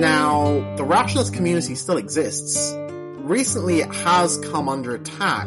Now, 0.00 0.76
the 0.76 0.84
rationalist 0.84 1.32
community 1.32 1.74
still 1.74 1.96
exists. 1.96 2.74
Recently, 2.76 3.80
it 3.80 3.92
has 3.94 4.36
come 4.38 4.68
under 4.68 4.94
attack 4.94 5.46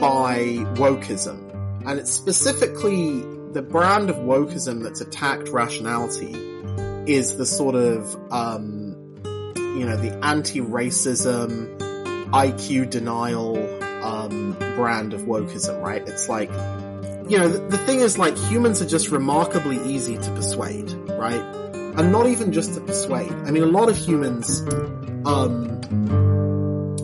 by 0.00 0.56
wokeism. 0.76 1.50
And 1.86 2.00
it's 2.00 2.10
specifically 2.10 3.20
the 3.52 3.60
brand 3.62 4.08
of 4.08 4.16
wokeism 4.16 4.82
that's 4.82 5.00
attacked 5.00 5.48
rationality 5.50 6.32
is 7.06 7.36
the 7.36 7.44
sort 7.44 7.74
of, 7.74 8.16
um, 8.32 8.96
you 9.56 9.84
know, 9.84 9.96
the 9.96 10.18
anti-racism, 10.24 11.78
IQ 12.30 12.88
denial, 12.88 13.58
um, 14.02 14.52
brand 14.76 15.12
of 15.12 15.22
wokeism, 15.22 15.82
right? 15.82 16.02
It's 16.08 16.28
like, 16.28 16.50
you 17.28 17.38
know, 17.38 17.48
the, 17.48 17.58
the 17.68 17.78
thing 17.78 18.00
is 18.00 18.16
like 18.16 18.36
humans 18.36 18.80
are 18.80 18.88
just 18.88 19.10
remarkably 19.10 19.76
easy 19.92 20.16
to 20.16 20.30
persuade, 20.30 20.90
right? 21.10 21.61
And 21.96 22.10
not 22.10 22.26
even 22.26 22.52
just 22.52 22.74
to 22.74 22.80
persuade. 22.80 23.30
I 23.30 23.50
mean, 23.50 23.62
a 23.62 23.66
lot 23.66 23.88
of 23.88 23.96
humans, 23.96 24.60
um, 25.26 25.72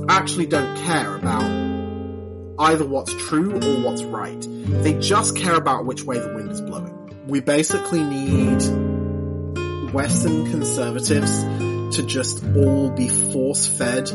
actually 0.09 0.47
don't 0.47 0.77
care 0.79 1.15
about 1.15 1.45
either 2.59 2.85
what's 2.85 3.15
true 3.29 3.55
or 3.55 3.85
what's 3.85 4.03
right. 4.03 4.41
They 4.83 4.99
just 4.99 5.37
care 5.37 5.55
about 5.55 5.85
which 5.85 6.03
way 6.03 6.19
the 6.19 6.35
wind 6.35 6.51
is 6.51 6.61
blowing. 6.61 7.27
We 7.29 7.41
basically 7.41 8.03
need 8.03 8.63
Western 9.93 10.51
conservatives 10.51 11.43
to 11.97 12.03
just 12.07 12.45
all 12.57 12.91
be 12.91 13.09
force 13.09 13.67
fed 13.67 14.09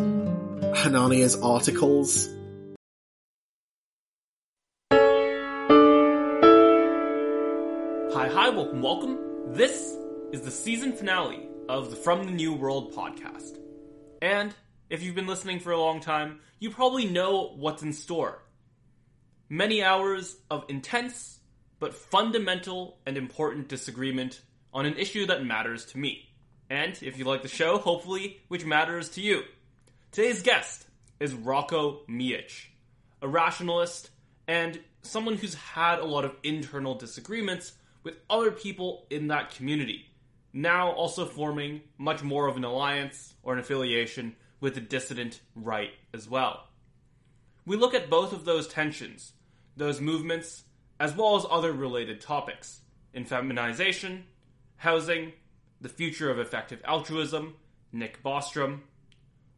Hanania's 0.75 1.41
articles. 1.41 2.27
Hi, 8.11 8.27
hi, 8.27 8.49
welcome, 8.49 8.81
welcome. 8.81 9.17
This 9.53 9.97
is 10.33 10.41
the 10.41 10.49
season 10.49 10.91
finale 10.91 11.47
of 11.69 11.91
the 11.91 11.95
From 11.95 12.23
the 12.23 12.31
New 12.31 12.53
World 12.53 12.91
podcast. 12.91 13.59
And 14.19 14.51
if 14.89 15.03
you've 15.03 15.13
been 15.13 15.27
listening 15.27 15.59
for 15.59 15.71
a 15.71 15.79
long 15.79 15.99
time, 15.99 16.39
you 16.57 16.71
probably 16.71 17.05
know 17.05 17.53
what's 17.55 17.83
in 17.83 17.93
store. 17.93 18.41
Many 19.47 19.83
hours 19.83 20.35
of 20.49 20.65
intense 20.69 21.37
but 21.79 21.93
fundamental 21.93 22.97
and 23.05 23.15
important 23.15 23.67
disagreement 23.67 24.41
on 24.73 24.87
an 24.87 24.97
issue 24.97 25.27
that 25.27 25.45
matters 25.45 25.85
to 25.85 25.99
me. 25.99 26.27
And 26.67 26.97
if 27.03 27.19
you 27.19 27.25
like 27.25 27.43
the 27.43 27.47
show, 27.47 27.77
hopefully, 27.77 28.41
which 28.47 28.65
matters 28.65 29.09
to 29.09 29.21
you. 29.21 29.43
Today's 30.11 30.41
guest 30.41 30.87
is 31.19 31.31
Roko 31.31 32.07
Mijic, 32.07 32.69
a 33.21 33.27
rationalist 33.27 34.09
and 34.47 34.79
someone 35.03 35.35
who's 35.35 35.53
had 35.53 35.99
a 35.99 36.05
lot 36.05 36.25
of 36.25 36.35
internal 36.41 36.95
disagreements 36.95 37.73
with 38.01 38.15
other 38.31 38.49
people 38.49 39.05
in 39.11 39.27
that 39.27 39.51
community, 39.51 40.09
now 40.53 40.91
also 40.91 41.25
forming 41.25 41.81
much 41.97 42.23
more 42.23 42.47
of 42.47 42.55
an 42.55 42.63
alliance 42.63 43.33
or 43.41 43.53
an 43.53 43.59
affiliation 43.59 44.35
with 44.59 44.75
the 44.75 44.81
dissident 44.81 45.41
right 45.55 45.91
as 46.13 46.29
well. 46.29 46.67
We 47.65 47.75
look 47.75 47.93
at 47.93 48.09
both 48.09 48.33
of 48.33 48.45
those 48.45 48.67
tensions, 48.67 49.33
those 49.75 49.99
movements, 49.99 50.63
as 50.99 51.15
well 51.15 51.35
as 51.35 51.45
other 51.49 51.73
related 51.73 52.21
topics 52.21 52.81
in 53.13 53.25
feminization, 53.25 54.25
housing, 54.77 55.33
the 55.81 55.89
future 55.89 56.29
of 56.29 56.39
effective 56.39 56.81
altruism, 56.85 57.55
Nick 57.91 58.23
Bostrom, 58.23 58.81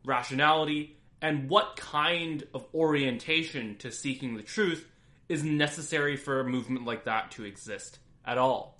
rationality, 0.05 0.97
and 1.21 1.49
what 1.49 1.75
kind 1.75 2.43
of 2.53 2.65
orientation 2.73 3.77
to 3.77 3.91
seeking 3.91 4.35
the 4.35 4.43
truth 4.43 4.87
is 5.27 5.43
necessary 5.43 6.15
for 6.15 6.39
a 6.39 6.49
movement 6.49 6.85
like 6.85 7.05
that 7.05 7.31
to 7.31 7.43
exist 7.43 7.99
at 8.25 8.37
all. 8.37 8.74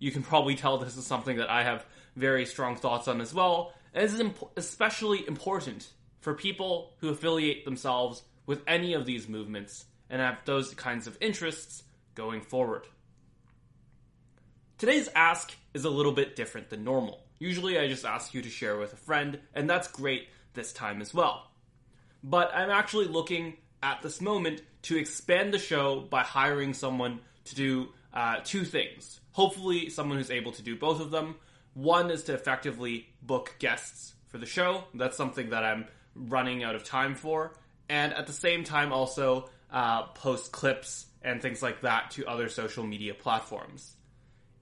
You 0.00 0.10
can 0.10 0.22
probably 0.22 0.56
tell 0.56 0.78
this 0.78 0.96
is 0.96 1.06
something 1.06 1.36
that 1.36 1.50
I 1.50 1.62
have 1.62 1.86
very 2.16 2.46
strong 2.46 2.74
thoughts 2.74 3.06
on 3.06 3.20
as 3.20 3.32
well, 3.32 3.72
and 3.94 4.02
this 4.02 4.14
is 4.14 4.20
imp- 4.20 4.50
especially 4.56 5.26
important 5.28 5.88
for 6.20 6.34
people 6.34 6.94
who 6.98 7.10
affiliate 7.10 7.64
themselves 7.64 8.22
with 8.46 8.62
any 8.66 8.94
of 8.94 9.06
these 9.06 9.28
movements 9.28 9.84
and 10.08 10.20
have 10.20 10.40
those 10.44 10.74
kinds 10.74 11.06
of 11.06 11.16
interests 11.20 11.84
going 12.14 12.40
forward. 12.40 12.86
Today's 14.78 15.08
ask 15.14 15.54
is 15.74 15.84
a 15.84 15.90
little 15.90 16.12
bit 16.12 16.34
different 16.34 16.70
than 16.70 16.82
normal. 16.82 17.20
Usually 17.38 17.78
I 17.78 17.86
just 17.86 18.04
ask 18.04 18.32
you 18.32 18.42
to 18.42 18.48
share 18.48 18.78
with 18.78 18.94
a 18.94 18.96
friend, 18.96 19.38
and 19.54 19.68
that's 19.68 19.88
great 19.88 20.28
this 20.54 20.72
time 20.72 21.02
as 21.02 21.12
well. 21.12 21.50
But 22.24 22.50
I'm 22.54 22.70
actually 22.70 23.06
looking 23.06 23.58
at 23.82 24.02
this 24.02 24.20
moment 24.20 24.62
to 24.82 24.96
expand 24.96 25.52
the 25.52 25.58
show 25.58 26.00
by 26.00 26.22
hiring 26.22 26.72
someone 26.74 27.20
to 27.44 27.54
do 27.54 27.88
uh, 28.12 28.36
two 28.44 28.64
things. 28.64 29.20
Hopefully, 29.32 29.88
someone 29.90 30.18
who's 30.18 30.30
able 30.30 30.52
to 30.52 30.62
do 30.62 30.76
both 30.76 31.00
of 31.00 31.10
them. 31.10 31.36
One 31.74 32.10
is 32.10 32.24
to 32.24 32.34
effectively 32.34 33.08
book 33.22 33.54
guests 33.58 34.14
for 34.28 34.38
the 34.38 34.46
show. 34.46 34.84
That's 34.94 35.16
something 35.16 35.50
that 35.50 35.64
I'm 35.64 35.86
running 36.14 36.62
out 36.64 36.74
of 36.74 36.84
time 36.84 37.14
for. 37.14 37.54
And 37.88 38.12
at 38.12 38.26
the 38.26 38.32
same 38.32 38.64
time, 38.64 38.92
also 38.92 39.50
uh, 39.70 40.04
post 40.08 40.52
clips 40.52 41.06
and 41.22 41.40
things 41.40 41.62
like 41.62 41.82
that 41.82 42.12
to 42.12 42.26
other 42.26 42.48
social 42.48 42.84
media 42.84 43.14
platforms. 43.14 43.96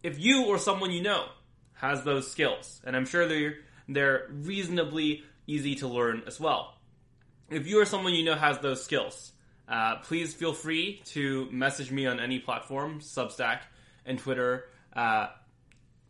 If 0.02 0.18
you 0.18 0.46
or 0.46 0.58
someone 0.58 0.92
you 0.92 1.02
know 1.02 1.26
has 1.74 2.04
those 2.04 2.30
skills, 2.30 2.80
and 2.84 2.96
I'm 2.96 3.06
sure 3.06 3.26
they're, 3.26 3.56
they're 3.88 4.26
reasonably 4.30 5.22
easy 5.46 5.76
to 5.76 5.88
learn 5.88 6.22
as 6.26 6.38
well. 6.38 6.74
If 7.50 7.66
you 7.66 7.80
or 7.80 7.86
someone 7.86 8.14
you 8.14 8.24
know 8.24 8.34
has 8.34 8.58
those 8.58 8.84
skills, 8.84 9.32
uh, 9.68 9.96
please 9.96 10.32
feel 10.32 10.52
free 10.52 11.02
to 11.06 11.48
message 11.50 11.90
me 11.90 12.06
on 12.06 12.20
any 12.20 12.38
platform, 12.38 13.00
Substack 13.00 13.60
and 14.06 14.18
Twitter, 14.18 14.64
uh, 14.94 15.28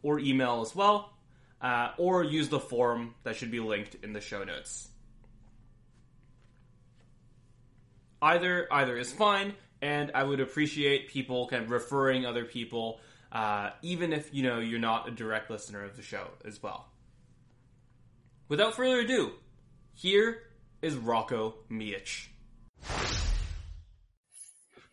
or 0.02 0.20
email 0.20 0.60
as 0.60 0.74
well, 0.74 1.12
uh, 1.60 1.90
or 1.98 2.22
use 2.22 2.48
the 2.48 2.60
form 2.60 3.14
that 3.24 3.36
should 3.36 3.50
be 3.50 3.60
linked 3.60 3.96
in 4.04 4.12
the 4.12 4.20
show 4.20 4.44
notes. 4.44 4.88
Either 8.22 8.66
either 8.70 8.96
is 8.96 9.12
fine, 9.12 9.54
and 9.82 10.12
I 10.14 10.22
would 10.22 10.40
appreciate 10.40 11.08
people 11.08 11.48
kind 11.48 11.64
of 11.64 11.70
referring 11.70 12.26
other 12.26 12.44
people, 12.44 13.00
uh, 13.30 13.70
even 13.82 14.12
if 14.12 14.32
you 14.32 14.42
know 14.42 14.58
you're 14.58 14.80
not 14.80 15.08
a 15.08 15.10
direct 15.10 15.50
listener 15.50 15.84
of 15.84 15.96
the 15.96 16.02
show 16.02 16.28
as 16.44 16.62
well. 16.62 16.88
Without 18.48 18.74
further 18.74 19.00
ado, 19.00 19.32
here 19.94 20.42
is 20.80 20.94
Roko 20.94 21.54
Mijic. 21.70 22.28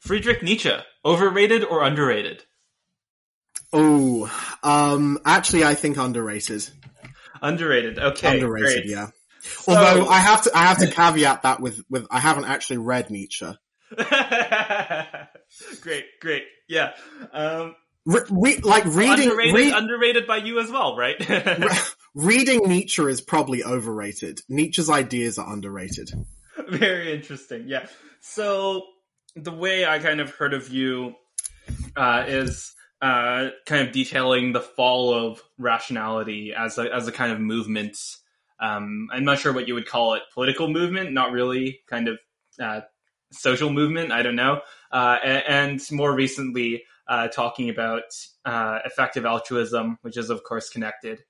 Friedrich 0.05 0.43
Nietzsche, 0.43 0.71
overrated 1.03 1.63
or 1.63 1.83
underrated? 1.83 2.43
Oh, 3.73 4.31
um, 4.61 5.17
actually, 5.25 5.63
I 5.63 5.73
think 5.73 5.97
underrated. 5.97 6.69
Underrated. 7.41 7.97
Okay, 7.97 8.35
underrated, 8.35 8.83
great. 8.83 8.85
yeah. 8.85 9.07
Although 9.67 10.07
I 10.07 10.19
have 10.19 10.43
to, 10.43 10.51
I 10.55 10.65
have 10.65 10.77
to 10.79 10.87
caveat 10.87 11.41
that 11.41 11.59
with, 11.59 11.83
with 11.89 12.05
I 12.11 12.19
haven't 12.19 12.45
actually 12.45 12.77
read 12.77 13.09
Nietzsche. 13.09 13.47
great, 15.81 16.05
great. 16.21 16.43
Yeah. 16.69 16.93
Um, 17.33 17.75
Re- 18.05 18.21
re- 18.29 18.57
like 18.57 18.85
reading, 18.85 19.31
underrated, 19.31 19.55
re- 19.55 19.71
underrated 19.71 20.27
by 20.27 20.37
you 20.37 20.59
as 20.59 20.69
well, 20.69 20.95
right? 20.95 21.15
reading 22.13 22.61
Nietzsche 22.67 23.01
is 23.01 23.21
probably 23.21 23.63
overrated. 23.63 24.39
Nietzsche's 24.47 24.91
ideas 24.91 25.39
are 25.39 25.51
underrated. 25.51 26.11
Very 26.69 27.13
interesting. 27.13 27.67
Yeah. 27.67 27.87
So 28.21 28.83
the 29.35 29.51
way 29.51 29.85
I 29.85 29.99
kind 29.99 30.21
of 30.21 30.31
heard 30.31 30.53
of 30.53 30.69
you 30.69 31.15
uh, 31.95 32.23
is 32.27 32.73
uh, 33.01 33.49
kind 33.65 33.87
of 33.87 33.93
detailing 33.93 34.53
the 34.53 34.61
fall 34.61 35.13
of 35.13 35.41
rationality 35.57 36.53
as 36.57 36.77
a 36.77 36.93
as 36.93 37.07
a 37.07 37.11
kind 37.11 37.31
of 37.31 37.39
movement. 37.39 37.97
Um, 38.59 39.09
I'm 39.11 39.25
not 39.25 39.39
sure 39.39 39.51
what 39.51 39.67
you 39.67 39.73
would 39.73 39.87
call 39.87 40.13
it, 40.13 40.21
political 40.33 40.69
movement, 40.69 41.11
not 41.11 41.33
really, 41.33 41.81
kind 41.89 42.07
of 42.07 42.17
uh, 42.59 42.81
social 43.31 43.69
movement. 43.69 44.13
I 44.13 44.21
don't 44.21 44.37
know. 44.37 44.61
Uh, 44.91 45.17
and, 45.21 45.43
and 45.47 45.81
more 45.91 46.15
recently, 46.15 46.83
uh, 47.09 47.27
talking 47.27 47.69
about 47.69 48.03
uh, 48.45 48.79
effective 48.85 49.25
altruism, 49.25 49.97
which 50.01 50.15
is 50.15 50.29
of 50.29 50.43
course 50.43 50.69
connected. 50.69 51.23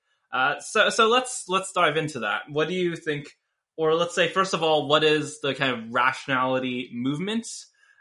So 0.59 0.89
so 0.89 1.07
let's 1.07 1.45
let's 1.47 1.71
dive 1.71 1.97
into 1.97 2.19
that. 2.19 2.43
What 2.49 2.67
do 2.67 2.75
you 2.75 2.95
think? 2.95 3.35
Or 3.77 3.93
let's 3.93 4.15
say 4.15 4.29
first 4.29 4.53
of 4.53 4.63
all, 4.63 4.87
what 4.87 5.03
is 5.03 5.41
the 5.41 5.53
kind 5.55 5.73
of 5.73 5.93
rationality 5.93 6.89
movement? 6.93 7.47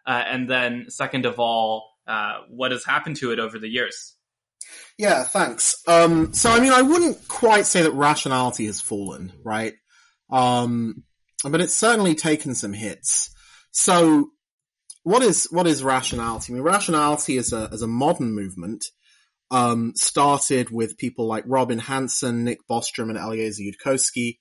Uh, 0.06 0.22
and 0.26 0.48
then 0.48 0.86
second 0.88 1.26
of 1.26 1.38
all, 1.38 1.90
uh, 2.06 2.40
what 2.48 2.72
has 2.72 2.84
happened 2.84 3.16
to 3.16 3.32
it 3.32 3.38
over 3.38 3.58
the 3.58 3.68
years? 3.68 4.14
Yeah, 4.98 5.24
thanks. 5.24 5.76
Um, 5.86 6.32
so 6.34 6.50
I 6.50 6.60
mean, 6.60 6.72
I 6.72 6.82
wouldn't 6.82 7.28
quite 7.28 7.66
say 7.66 7.82
that 7.82 7.92
rationality 7.92 8.66
has 8.66 8.80
fallen, 8.80 9.32
right? 9.44 9.74
Um, 10.30 11.04
but 11.42 11.60
it's 11.60 11.74
certainly 11.74 12.14
taken 12.14 12.54
some 12.54 12.72
hits. 12.72 13.30
So 13.70 14.30
what 15.02 15.22
is, 15.22 15.48
what 15.50 15.66
is 15.66 15.82
rationality? 15.82 16.52
I 16.52 16.54
mean, 16.54 16.62
rationality 16.62 17.36
is 17.36 17.52
a, 17.52 17.68
as 17.72 17.82
a 17.82 17.86
modern 17.86 18.32
movement, 18.32 18.86
um, 19.50 19.92
started 19.94 20.70
with 20.70 20.96
people 20.96 21.26
like 21.26 21.44
Robin 21.46 21.78
Hanson, 21.78 22.44
Nick 22.44 22.66
Bostrom, 22.68 23.10
and 23.10 23.18
Eliezer 23.18 23.62
Yudkowsky, 23.62 24.38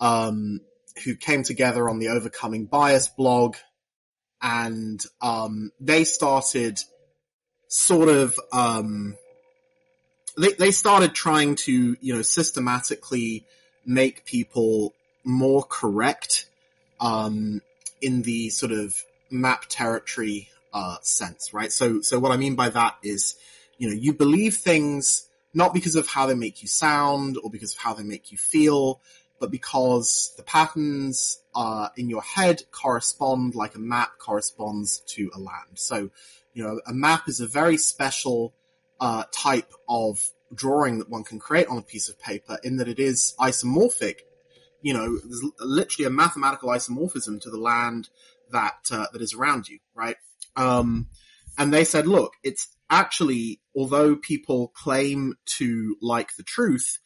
um, 0.00 0.60
who 1.04 1.14
came 1.14 1.42
together 1.42 1.88
on 1.88 1.98
the 1.98 2.08
Overcoming 2.08 2.66
Bias 2.66 3.08
blog, 3.08 3.56
and 4.40 5.04
um, 5.20 5.72
they 5.80 6.04
started 6.04 6.78
sort 7.68 8.08
of 8.08 8.38
um, 8.52 9.16
they, 10.38 10.52
they 10.52 10.70
started 10.70 11.14
trying 11.14 11.56
to, 11.56 11.96
you 12.00 12.14
know, 12.14 12.22
systematically 12.22 13.44
make 13.84 14.24
people 14.24 14.94
more 15.24 15.62
correct, 15.64 16.46
um, 17.00 17.60
in 18.00 18.22
the 18.22 18.48
sort 18.50 18.72
of 18.72 19.02
map 19.30 19.64
territory, 19.68 20.48
uh, 20.72 20.96
sense, 21.02 21.52
right? 21.52 21.72
So, 21.72 22.00
so 22.00 22.18
what 22.18 22.32
I 22.32 22.36
mean 22.36 22.54
by 22.54 22.68
that 22.70 22.96
is, 23.02 23.36
you 23.78 23.88
know, 23.88 23.94
you 23.94 24.12
believe 24.12 24.54
things 24.54 25.26
not 25.54 25.74
because 25.74 25.96
of 25.96 26.06
how 26.06 26.26
they 26.26 26.34
make 26.34 26.62
you 26.62 26.68
sound 26.68 27.38
or 27.42 27.50
because 27.50 27.72
of 27.72 27.78
how 27.78 27.94
they 27.94 28.02
make 28.04 28.30
you 28.30 28.38
feel, 28.38 29.00
but 29.40 29.50
because 29.50 30.32
the 30.36 30.42
patterns 30.42 31.42
uh, 31.54 31.88
in 31.96 32.08
your 32.08 32.22
head 32.22 32.62
correspond 32.70 33.54
like 33.54 33.74
a 33.74 33.78
map 33.78 34.18
corresponds 34.18 35.00
to 35.00 35.30
a 35.34 35.38
land. 35.38 35.74
So, 35.74 36.10
you 36.54 36.62
know, 36.64 36.80
a 36.86 36.92
map 36.92 37.28
is 37.28 37.40
a 37.40 37.46
very 37.46 37.76
special 37.76 38.54
uh, 39.00 39.24
type 39.32 39.72
of 39.88 40.20
drawing 40.54 40.98
that 40.98 41.10
one 41.10 41.24
can 41.24 41.38
create 41.38 41.68
on 41.68 41.78
a 41.78 41.82
piece 41.82 42.08
of 42.08 42.18
paper 42.18 42.58
in 42.64 42.78
that 42.78 42.88
it 42.88 42.98
is 42.98 43.34
isomorphic. 43.38 44.20
You 44.82 44.94
know, 44.94 45.18
there's 45.18 45.44
literally 45.60 46.06
a 46.06 46.10
mathematical 46.10 46.70
isomorphism 46.70 47.40
to 47.42 47.50
the 47.50 47.58
land 47.58 48.08
that 48.50 48.78
uh, 48.90 49.06
that 49.12 49.22
is 49.22 49.34
around 49.34 49.68
you, 49.68 49.78
right? 49.94 50.16
Um, 50.56 51.08
and 51.56 51.72
they 51.72 51.84
said, 51.84 52.06
look, 52.06 52.34
it's 52.42 52.68
actually, 52.88 53.60
although 53.76 54.16
people 54.16 54.68
claim 54.68 55.34
to 55.58 55.96
like 56.00 56.36
the 56.36 56.42
truth, 56.42 56.98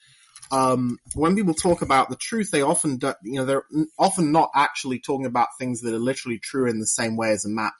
um, 0.53 0.99
when 1.15 1.35
people 1.35 1.55
talk 1.55 1.81
about 1.81 2.11
the 2.11 2.17
truth, 2.17 2.51
they 2.51 2.61
often, 2.61 2.99
do, 2.99 3.15
you 3.25 3.37
know, 3.37 3.47
they're 3.47 3.65
often 3.99 4.33
not 4.33 4.51
actually 4.55 5.01
talking 5.01 5.27
about 5.27 5.49
things 5.59 5.81
that 5.81 5.95
are 5.95 5.99
literally 5.99 6.39
true 6.39 6.69
in 6.69 6.79
the 6.79 6.87
same 6.87 7.17
way 7.17 7.31
as 7.31 7.47
a 7.47 7.49
map 7.49 7.73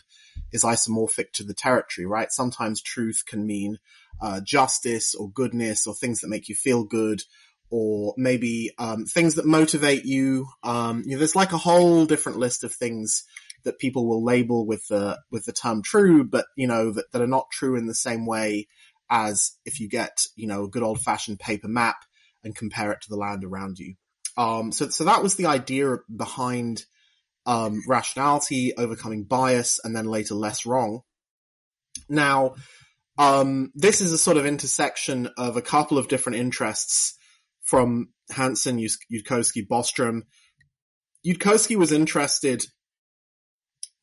is 0.53 0.65
isomorphic 0.65 1.33
to 1.35 1.45
the 1.45 1.53
territory, 1.53 2.07
right? 2.07 2.33
Sometimes 2.33 2.83
truth 2.83 3.25
can 3.27 3.47
mean 3.47 3.79
uh, 4.23 4.41
justice 4.41 5.15
or 5.15 5.31
goodness 5.31 5.87
or 5.87 5.95
things 5.95 6.21
that 6.21 6.29
make 6.29 6.49
you 6.49 6.55
feel 6.55 6.83
good 6.83 7.23
or 7.69 8.15
maybe 8.17 8.71
um, 8.79 9.05
things 9.05 9.35
that 9.35 9.45
motivate 9.47 10.07
you. 10.07 10.47
Um, 10.63 11.03
you 11.05 11.13
know, 11.13 11.19
there's 11.19 11.37
like 11.37 11.53
a 11.53 11.59
whole 11.59 12.07
different 12.07 12.39
list 12.39 12.65
of 12.65 12.73
things 12.73 13.25
that 13.65 13.79
people 13.79 14.09
will 14.09 14.25
label 14.25 14.67
with 14.67 14.87
the 14.89 15.19
with 15.31 15.45
the 15.45 15.53
term 15.53 15.83
true, 15.83 16.25
but 16.25 16.47
you 16.57 16.67
know 16.67 16.93
that, 16.93 17.13
that 17.13 17.23
are 17.23 17.27
not 17.27 17.51
true 17.51 17.77
in 17.77 17.87
the 17.87 17.95
same 17.95 18.27
way 18.27 18.67
as 19.11 19.53
if 19.65 19.79
you 19.79 19.89
get 19.89 20.27
you 20.37 20.47
know 20.47 20.65
a 20.65 20.69
good 20.69 20.83
old 20.83 21.01
fashioned 21.01 21.39
paper 21.39 21.69
map 21.69 21.97
and 22.45 22.57
compare 22.57 22.93
it 22.93 23.01
to 23.03 23.09
the 23.09 23.17
land 23.17 23.45
around 23.45 23.79
you. 23.79 23.95
Um, 24.37 24.73
so 24.73 24.89
so 24.89 25.05
that 25.05 25.23
was 25.23 25.35
the 25.35 25.47
idea 25.47 25.99
behind 26.15 26.85
um, 27.45 27.83
rationality, 27.87 28.75
overcoming 28.77 29.25
bias, 29.25 29.81
and 29.83 29.95
then 29.95 30.07
later 30.07 30.35
less 30.35 30.65
wrong. 30.65 31.01
Now, 32.09 32.55
um, 33.19 33.73
this 33.75 34.01
is 34.01 34.13
a 34.13 34.19
sort 34.19 34.37
of 34.37 34.47
intersection 34.47 35.29
of 35.37 35.57
a 35.57 35.63
couple 35.63 35.99
of 35.99 36.09
different 36.09 36.39
interests 36.39 37.17
from 37.63 38.09
Hanson, 38.31 38.79
Yudkowsky, 38.79 39.67
Bostrom. 39.69 40.23
Yudkowsky 41.27 41.77
was 41.77 41.93
interested 41.93 42.65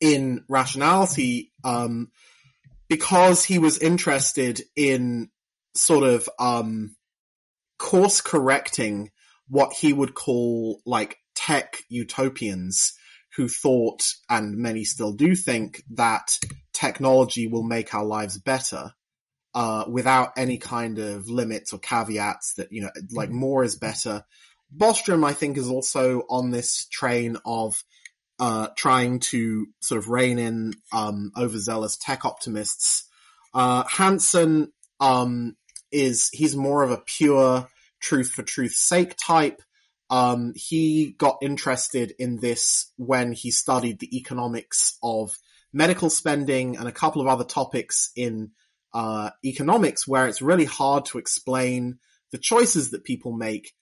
in 0.00 0.44
rationality 0.48 1.52
um, 1.64 2.10
because 2.88 3.44
he 3.44 3.58
was 3.58 3.78
interested 3.78 4.62
in 4.74 5.28
sort 5.76 6.04
of 6.04 6.28
um, 6.38 6.96
course 7.80 8.20
correcting 8.20 9.10
what 9.48 9.72
he 9.72 9.92
would 9.92 10.14
call 10.14 10.80
like 10.86 11.16
tech 11.34 11.78
utopians 11.88 12.92
who 13.36 13.48
thought, 13.48 14.02
and 14.28 14.56
many 14.56 14.84
still 14.84 15.12
do 15.12 15.34
think, 15.34 15.82
that 15.94 16.38
technology 16.72 17.48
will 17.48 17.62
make 17.62 17.94
our 17.94 18.04
lives 18.04 18.38
better. 18.38 18.92
Uh, 19.52 19.84
without 19.88 20.30
any 20.36 20.58
kind 20.58 21.00
of 21.00 21.28
limits 21.28 21.72
or 21.72 21.80
caveats 21.80 22.54
that, 22.54 22.68
you 22.70 22.82
know, 22.82 22.90
like 23.10 23.30
more 23.30 23.64
is 23.64 23.74
better. 23.74 24.22
Bostrom, 24.72 25.24
I 25.24 25.32
think, 25.32 25.58
is 25.58 25.68
also 25.68 26.20
on 26.30 26.52
this 26.52 26.86
train 26.86 27.36
of 27.44 27.82
uh, 28.38 28.68
trying 28.76 29.18
to 29.18 29.66
sort 29.80 29.98
of 29.98 30.08
rein 30.08 30.38
in 30.38 30.74
um, 30.92 31.32
overzealous 31.36 31.96
tech 31.96 32.24
optimists. 32.24 33.08
Uh, 33.52 33.82
Hanson 33.88 34.72
um, 35.00 35.56
is 35.92 36.28
he's 36.32 36.56
more 36.56 36.82
of 36.82 36.90
a 36.90 37.02
pure 37.04 37.68
truth 38.00 38.30
for 38.30 38.42
truth's 38.42 38.80
sake 38.80 39.14
type. 39.16 39.60
Um, 40.08 40.52
he 40.56 41.14
got 41.18 41.38
interested 41.42 42.14
in 42.18 42.38
this 42.40 42.92
when 42.96 43.32
he 43.32 43.50
studied 43.50 44.00
the 44.00 44.16
economics 44.16 44.98
of 45.02 45.36
medical 45.72 46.10
spending 46.10 46.76
and 46.76 46.88
a 46.88 46.92
couple 46.92 47.22
of 47.22 47.28
other 47.28 47.44
topics 47.44 48.10
in 48.16 48.50
uh, 48.92 49.30
economics 49.44 50.08
where 50.08 50.26
it's 50.26 50.42
really 50.42 50.64
hard 50.64 51.04
to 51.06 51.18
explain 51.18 51.98
the 52.32 52.38
choices 52.38 52.90
that 52.90 53.04
people 53.04 53.32
make 53.32 53.72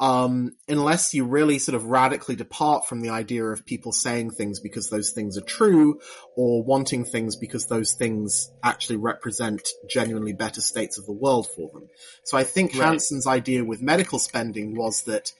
um, 0.00 0.52
unless 0.68 1.12
you 1.12 1.24
really 1.24 1.58
sort 1.58 1.74
of 1.74 1.86
radically 1.86 2.36
depart 2.36 2.86
from 2.86 3.00
the 3.00 3.10
idea 3.10 3.44
of 3.44 3.66
people 3.66 3.92
saying 3.92 4.30
things 4.30 4.60
because 4.60 4.90
those 4.90 5.10
things 5.10 5.36
are 5.36 5.42
true 5.42 6.00
or 6.36 6.62
wanting 6.62 7.04
things 7.04 7.34
because 7.34 7.66
those 7.66 7.94
things 7.94 8.50
actually 8.62 8.96
represent 8.96 9.68
genuinely 9.88 10.32
better 10.32 10.60
states 10.60 10.98
of 10.98 11.06
the 11.06 11.12
world 11.12 11.48
for 11.54 11.68
them. 11.72 11.88
So 12.22 12.38
I 12.38 12.44
think 12.44 12.74
right. 12.74 12.86
Hanson's 12.86 13.26
idea 13.26 13.64
with 13.64 13.82
medical 13.82 14.20
spending 14.20 14.76
was 14.76 15.02
that 15.02 15.32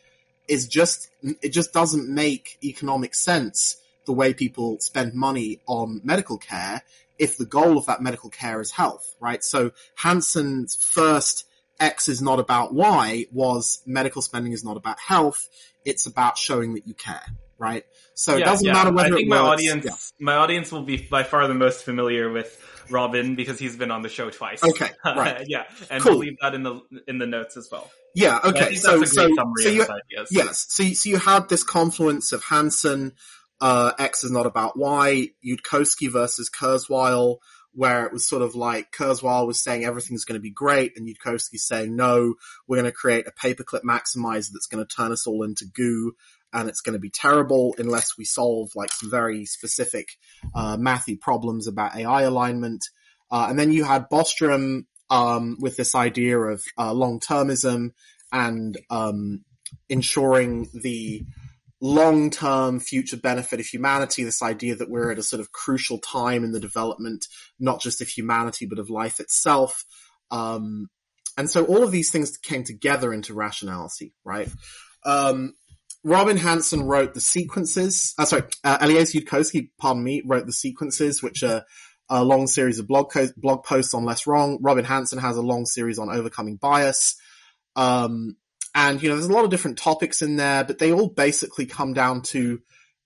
is 0.49 0.67
just, 0.67 1.09
it 1.23 1.51
just 1.51 1.73
doesn't 1.73 2.13
make 2.13 2.59
economic 2.65 3.15
sense 3.15 3.77
the 4.07 4.13
way 4.13 4.35
people 4.35 4.81
spend 4.81 5.15
money 5.15 5.61
on 5.67 6.01
medical 6.03 6.39
care 6.39 6.83
if 7.19 7.37
the 7.37 7.47
goal 7.47 7.77
of 7.77 7.87
that 7.87 8.01
medical 8.01 8.31
care 8.31 8.61
is 8.61 8.73
health, 8.73 9.15
right? 9.21 9.45
So 9.45 9.73
Hanson's 9.97 10.77
first 10.77 11.45
X 11.81 12.09
is 12.09 12.21
not 12.21 12.41
about 12.41 12.75
Y 12.75 13.27
was 13.33 13.83
medical 13.87 14.23
spending 14.23 14.53
is 14.53 14.65
not 14.65 14.77
about 14.77 14.99
health. 14.99 15.49
It's 15.85 16.07
about 16.07 16.37
showing 16.37 16.75
that 16.75 16.87
you 16.87 16.95
care, 16.95 17.23
right? 17.59 17.85
So 18.15 18.33
yeah, 18.33 18.43
it 18.43 18.45
doesn't 18.45 18.67
yeah. 18.67 18.73
matter 18.73 18.93
whether 18.93 19.15
I 19.15 19.17
think 19.17 19.29
my 19.29 19.43
works. 19.43 19.53
audience, 19.63 20.13
yeah. 20.19 20.25
my 20.25 20.35
audience 20.35 20.73
will 20.73 20.83
be 20.83 20.97
by 20.97 21.23
far 21.23 21.47
the 21.47 21.55
most 21.55 21.85
familiar 21.85 22.31
with 22.31 22.61
Robin 22.91 23.37
because 23.37 23.59
he's 23.59 23.77
been 23.77 23.91
on 23.91 24.03
the 24.03 24.09
show 24.09 24.31
twice. 24.31 24.63
Okay, 24.63 24.91
right. 25.05 25.45
yeah, 25.47 25.65
and 25.91 26.03
cool. 26.03 26.13
we'll 26.13 26.21
leave 26.21 26.37
that 26.43 26.55
in 26.55 26.63
the 26.63 26.81
in 27.07 27.19
the 27.19 27.27
notes 27.27 27.57
as 27.57 27.69
well. 27.71 27.91
Yeah. 28.15 28.41
Okay. 28.45 28.75
So 28.75 29.05
so, 29.05 29.29
so 29.57 29.69
you, 29.69 29.87
yes. 30.31 30.67
So 30.69 30.85
so 30.85 31.09
you 31.09 31.19
had 31.19 31.49
this 31.49 31.63
confluence 31.63 32.33
of 32.33 32.43
Hanson. 32.43 33.13
Uh, 33.61 33.93
X 33.99 34.23
is 34.23 34.31
not 34.31 34.47
about 34.47 34.79
Y. 34.79 35.31
Yudkowsky 35.45 36.11
versus 36.11 36.49
Kurzweil 36.49 37.39
where 37.79 38.05
it 38.05 38.13
was 38.13 38.27
sort 38.27 38.43
of 38.43 38.57
like 38.57 38.91
Kurzweil 38.91 39.47
was 39.47 39.63
saying 39.63 39.85
everything's 39.85 40.25
going 40.25 40.35
to 40.35 40.43
be 40.43 40.51
great 40.51 40.97
and 40.97 41.07
Yudkowsky 41.07 41.61
saying, 41.61 41.95
no, 41.95 42.35
we're 42.67 42.77
going 42.77 42.91
to 42.91 42.93
create 42.93 43.29
a 43.29 43.31
paperclip 43.31 43.83
maximizer 43.85 44.51
that's 44.53 44.67
going 44.67 44.85
to 44.85 44.97
turn 44.97 45.13
us 45.13 45.29
all 45.29 45.45
into 45.45 45.65
goo 45.65 46.11
and 46.53 46.69
it's 46.69 46.81
going 46.81 46.95
to 46.95 46.99
be 46.99 47.09
terrible 47.09 47.77
unless 47.79 48.19
we 48.19 48.25
solve 48.25 48.73
like 48.75 48.91
some 48.91 49.13
very 49.13 49.45
specific, 49.45 50.09
uh, 50.57 50.77
mathy 50.77 51.21
problems 51.21 51.69
about 51.69 51.95
AI 51.95 52.23
alignment. 52.23 52.85
Uh, 53.31 53.47
and 53.49 53.57
then 53.57 53.71
you 53.71 53.85
had 53.85 54.11
Bostrom, 54.11 54.87
um, 55.09 55.57
with 55.61 55.77
this 55.77 55.95
idea 55.95 56.37
of, 56.37 56.61
uh, 56.77 56.93
long-termism 56.93 57.91
and, 58.33 58.77
um, 58.91 59.45
ensuring 59.89 60.69
the, 60.75 61.25
long-term 61.81 62.81
future 62.81 63.17
benefit 63.17 63.61
of 63.61 63.67
humanity, 63.67 64.25
this 64.25 64.43
idea 64.43 64.75
that 64.75 64.91
we're 64.91 65.13
at 65.13 65.19
a 65.19 65.23
sort 65.23 65.41
of 65.41 65.53
crucial 65.53 65.99
time 65.99 66.45
in 66.45 66.53
the 66.53 66.61
development, 66.61 67.27
not 67.59 67.81
just 67.81 68.01
of 68.01 68.09
humanity, 68.09 68.67
but 68.67 68.79
of 68.79 68.91
life 68.91 69.21
itself. 69.21 69.85
Um, 70.31 70.89
and 71.37 71.49
so 71.49 71.65
all 71.65 71.85
of 71.85 71.93
these 71.93 72.11
things 72.11 72.37
came 72.37 72.65
together 72.65 73.13
into 73.13 73.33
rationality, 73.33 74.13
right? 74.25 74.49
Um, 75.05 75.55
Robin 76.05 76.37
Hanson 76.37 76.83
wrote 76.83 77.15
the 77.15 77.21
sequences, 77.21 78.15
uh, 78.19 78.25
sorry, 78.25 78.43
uh, 78.65 78.79
Eliezer 78.81 79.21
Yudkowsky, 79.21 79.71
pardon 79.79 80.03
me, 80.03 80.23
wrote 80.27 80.47
the 80.47 80.53
sequences, 80.53 81.23
which 81.23 81.43
are 81.43 81.65
a 82.09 82.25
long 82.25 82.47
series 82.47 82.79
of 82.79 82.89
blog, 82.89 83.11
co- 83.13 83.29
blog 83.37 83.65
posts 83.65 83.95
on 83.95 84.05
Less 84.05 84.27
Wrong. 84.27 84.59
Robin 84.61 84.85
Hanson 84.85 85.19
has 85.19 85.37
a 85.37 85.43
long 85.43 85.67
series 85.67 85.99
on 85.99 86.11
overcoming 86.11 86.57
bias. 86.57 87.17
Um, 87.77 88.37
and, 88.81 89.03
you 89.03 89.09
know, 89.09 89.17
there's 89.17 89.27
a 89.27 89.33
lot 89.33 89.45
of 89.45 89.51
different 89.51 89.77
topics 89.77 90.23
in 90.23 90.37
there, 90.37 90.63
but 90.63 90.79
they 90.79 90.93
all 90.93 91.09
basically 91.09 91.67
come 91.67 91.95
down 91.95 92.23
to, 92.23 92.61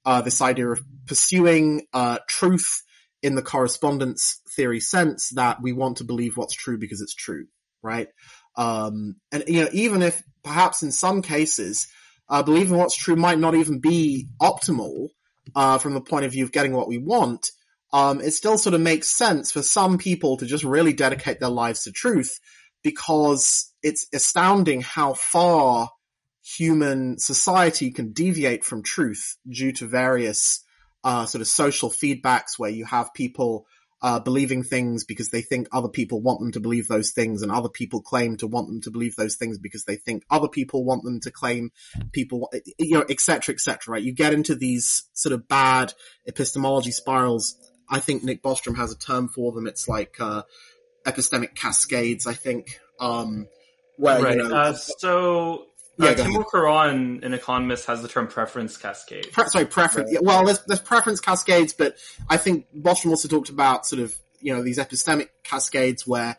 uh, 0.04 0.20
this 0.20 0.42
idea 0.42 0.68
of 0.68 0.82
pursuing, 1.06 1.86
uh, 1.94 2.18
truth 2.28 2.82
in 3.22 3.36
the 3.36 3.42
correspondence 3.42 4.42
theory 4.54 4.80
sense 4.80 5.30
that 5.30 5.62
we 5.62 5.72
want 5.72 5.96
to 5.96 6.04
believe 6.04 6.36
what's 6.36 6.52
true 6.54 6.76
because 6.76 7.00
it's 7.00 7.14
true, 7.14 7.46
right? 7.82 8.08
Um, 8.54 9.16
and, 9.32 9.44
you 9.46 9.62
know, 9.62 9.70
even 9.72 10.02
if 10.02 10.22
perhaps 10.44 10.82
in 10.82 10.92
some 10.92 11.22
cases, 11.22 11.88
uh, 12.28 12.42
believing 12.42 12.76
what's 12.76 12.96
true 12.96 13.16
might 13.16 13.38
not 13.38 13.54
even 13.54 13.80
be 13.80 14.28
optimal, 14.42 15.08
uh, 15.54 15.78
from 15.78 15.94
the 15.94 16.02
point 16.02 16.26
of 16.26 16.32
view 16.32 16.44
of 16.44 16.52
getting 16.52 16.74
what 16.74 16.88
we 16.88 16.98
want, 16.98 17.50
um, 17.94 18.20
it 18.20 18.32
still 18.32 18.58
sort 18.58 18.74
of 18.74 18.82
makes 18.82 19.08
sense 19.08 19.50
for 19.50 19.62
some 19.62 19.96
people 19.96 20.36
to 20.36 20.44
just 20.44 20.64
really 20.64 20.92
dedicate 20.92 21.40
their 21.40 21.48
lives 21.48 21.84
to 21.84 21.92
truth 21.92 22.38
because 22.82 23.72
it's 23.82 24.06
astounding 24.12 24.80
how 24.80 25.14
far 25.14 25.90
human 26.44 27.18
society 27.18 27.90
can 27.90 28.12
deviate 28.12 28.64
from 28.64 28.82
truth 28.82 29.36
due 29.48 29.72
to 29.72 29.86
various 29.86 30.64
uh, 31.04 31.24
sort 31.26 31.40
of 31.40 31.48
social 31.48 31.90
feedbacks 31.90 32.58
where 32.58 32.70
you 32.70 32.84
have 32.84 33.14
people 33.14 33.66
uh, 34.02 34.18
believing 34.18 34.64
things 34.64 35.04
because 35.04 35.30
they 35.30 35.42
think 35.42 35.68
other 35.70 35.88
people 35.88 36.20
want 36.20 36.40
them 36.40 36.50
to 36.50 36.58
believe 36.58 36.88
those 36.88 37.12
things, 37.12 37.42
and 37.42 37.52
other 37.52 37.68
people 37.68 38.02
claim 38.02 38.36
to 38.36 38.48
want 38.48 38.66
them 38.66 38.80
to 38.80 38.90
believe 38.90 39.14
those 39.14 39.36
things 39.36 39.58
because 39.58 39.84
they 39.84 39.94
think 39.94 40.24
other 40.28 40.48
people 40.48 40.84
want 40.84 41.04
them 41.04 41.20
to 41.20 41.30
claim 41.30 41.70
people, 42.10 42.50
you 42.78 42.98
know, 42.98 43.04
et 43.08 43.20
cetera, 43.20 43.54
et 43.54 43.60
cetera, 43.60 43.92
right? 43.92 44.02
You 44.02 44.12
get 44.12 44.34
into 44.34 44.56
these 44.56 45.04
sort 45.12 45.32
of 45.32 45.46
bad 45.46 45.94
epistemology 46.26 46.90
spirals. 46.90 47.56
I 47.88 48.00
think 48.00 48.24
Nick 48.24 48.42
Bostrom 48.42 48.76
has 48.76 48.90
a 48.90 48.98
term 48.98 49.28
for 49.28 49.52
them. 49.52 49.68
It's 49.68 49.86
like, 49.86 50.16
uh, 50.18 50.42
epistemic 51.04 51.54
cascades, 51.54 52.26
I 52.26 52.34
think. 52.34 52.80
Um, 53.00 53.48
where, 53.96 54.22
right. 54.22 54.36
you 54.36 54.48
know, 54.48 54.54
uh, 54.54 54.72
so 54.74 55.66
Yeah, 55.98 56.10
uh, 56.10 56.14
Timur 56.14 56.44
Kuran, 56.44 57.20
an 57.22 57.34
economist, 57.34 57.86
has 57.86 58.02
the 58.02 58.08
term 58.08 58.26
preference 58.26 58.76
cascade. 58.76 59.30
Pre- 59.32 59.48
sorry, 59.48 59.66
preference. 59.66 60.10
yeah, 60.12 60.20
Well, 60.22 60.44
there's, 60.44 60.60
there's 60.66 60.80
preference 60.80 61.20
cascades, 61.20 61.72
but 61.72 61.96
I 62.28 62.36
think 62.36 62.66
Bostrom 62.74 63.10
also 63.10 63.28
talked 63.28 63.50
about 63.50 63.86
sort 63.86 64.02
of, 64.02 64.14
you 64.40 64.54
know, 64.54 64.62
these 64.62 64.78
epistemic 64.78 65.28
cascades 65.44 66.06
where 66.06 66.36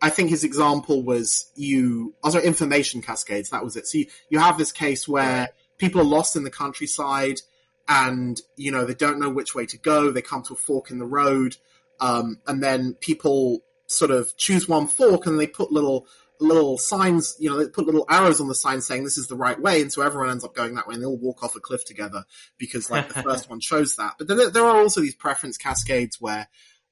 I 0.00 0.10
think 0.10 0.30
his 0.30 0.44
example 0.44 1.02
was 1.02 1.50
you, 1.54 2.14
oh, 2.22 2.30
sorry, 2.30 2.44
information 2.44 3.02
cascades. 3.02 3.50
That 3.50 3.62
was 3.62 3.76
it. 3.76 3.86
So 3.86 3.98
you, 3.98 4.06
you 4.28 4.38
have 4.38 4.58
this 4.58 4.72
case 4.72 5.06
where 5.06 5.50
people 5.78 6.00
are 6.00 6.04
lost 6.04 6.36
in 6.36 6.44
the 6.44 6.50
countryside 6.50 7.40
and, 7.86 8.40
you 8.56 8.72
know, 8.72 8.84
they 8.84 8.94
don't 8.94 9.18
know 9.18 9.30
which 9.30 9.54
way 9.54 9.66
to 9.66 9.78
go. 9.78 10.10
They 10.10 10.22
come 10.22 10.42
to 10.44 10.54
a 10.54 10.56
fork 10.56 10.90
in 10.90 10.98
the 10.98 11.06
road. 11.06 11.56
Um, 12.00 12.40
and 12.46 12.62
then 12.62 12.94
people 12.94 13.62
sort 13.86 14.10
of 14.10 14.36
choose 14.36 14.68
one 14.68 14.86
fork 14.86 15.26
and 15.26 15.38
they 15.38 15.46
put 15.46 15.70
little 15.72 16.06
little 16.40 16.76
signs, 16.76 17.36
you 17.38 17.48
know, 17.48 17.56
they 17.56 17.68
put 17.68 17.86
little 17.86 18.04
arrows 18.10 18.40
on 18.40 18.48
the 18.48 18.54
sign 18.56 18.80
saying 18.80 19.04
this 19.04 19.16
is 19.16 19.28
the 19.28 19.36
right 19.36 19.60
way, 19.60 19.80
and 19.80 19.92
so 19.92 20.02
everyone 20.02 20.30
ends 20.30 20.44
up 20.44 20.54
going 20.54 20.74
that 20.74 20.86
way, 20.88 20.94
and 20.94 21.02
they 21.02 21.06
all 21.06 21.16
walk 21.18 21.44
off 21.44 21.54
a 21.54 21.60
cliff 21.60 21.84
together 21.84 22.24
because 22.58 22.90
like 22.90 23.08
the 23.08 23.22
first 23.22 23.48
one 23.48 23.60
chose 23.60 23.94
that. 23.96 24.14
But 24.18 24.26
then 24.28 24.38
there- 24.38 24.50
there 24.50 24.64
are 24.64 24.80
also 24.80 25.00
these 25.00 25.14
preference 25.14 25.56
cascades 25.56 26.20
where, 26.20 26.48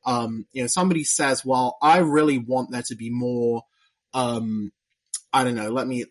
um, 0.06 0.46
you 0.52 0.62
know, 0.62 0.68
somebody 0.68 1.02
says, 1.04 1.44
"Well, 1.44 1.76
I 1.82 1.98
really 1.98 2.38
want 2.38 2.70
there 2.70 2.82
to 2.82 2.94
be 2.94 3.10
more." 3.10 3.64
Um, 4.14 4.72
I 5.32 5.42
don't 5.44 5.56
know. 5.56 5.70
Let 5.70 5.86
me. 5.88 6.04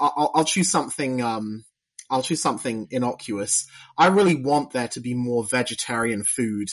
I'll, 0.00 0.30
I'll 0.34 0.44
choose 0.44 0.70
something. 0.70 1.22
Um, 1.22 1.64
I'll 2.10 2.22
choose 2.22 2.42
something 2.42 2.88
innocuous. 2.90 3.66
I 3.96 4.06
really 4.08 4.34
want 4.34 4.72
there 4.72 4.88
to 4.88 5.00
be 5.00 5.14
more 5.14 5.44
vegetarian 5.44 6.24
food 6.24 6.68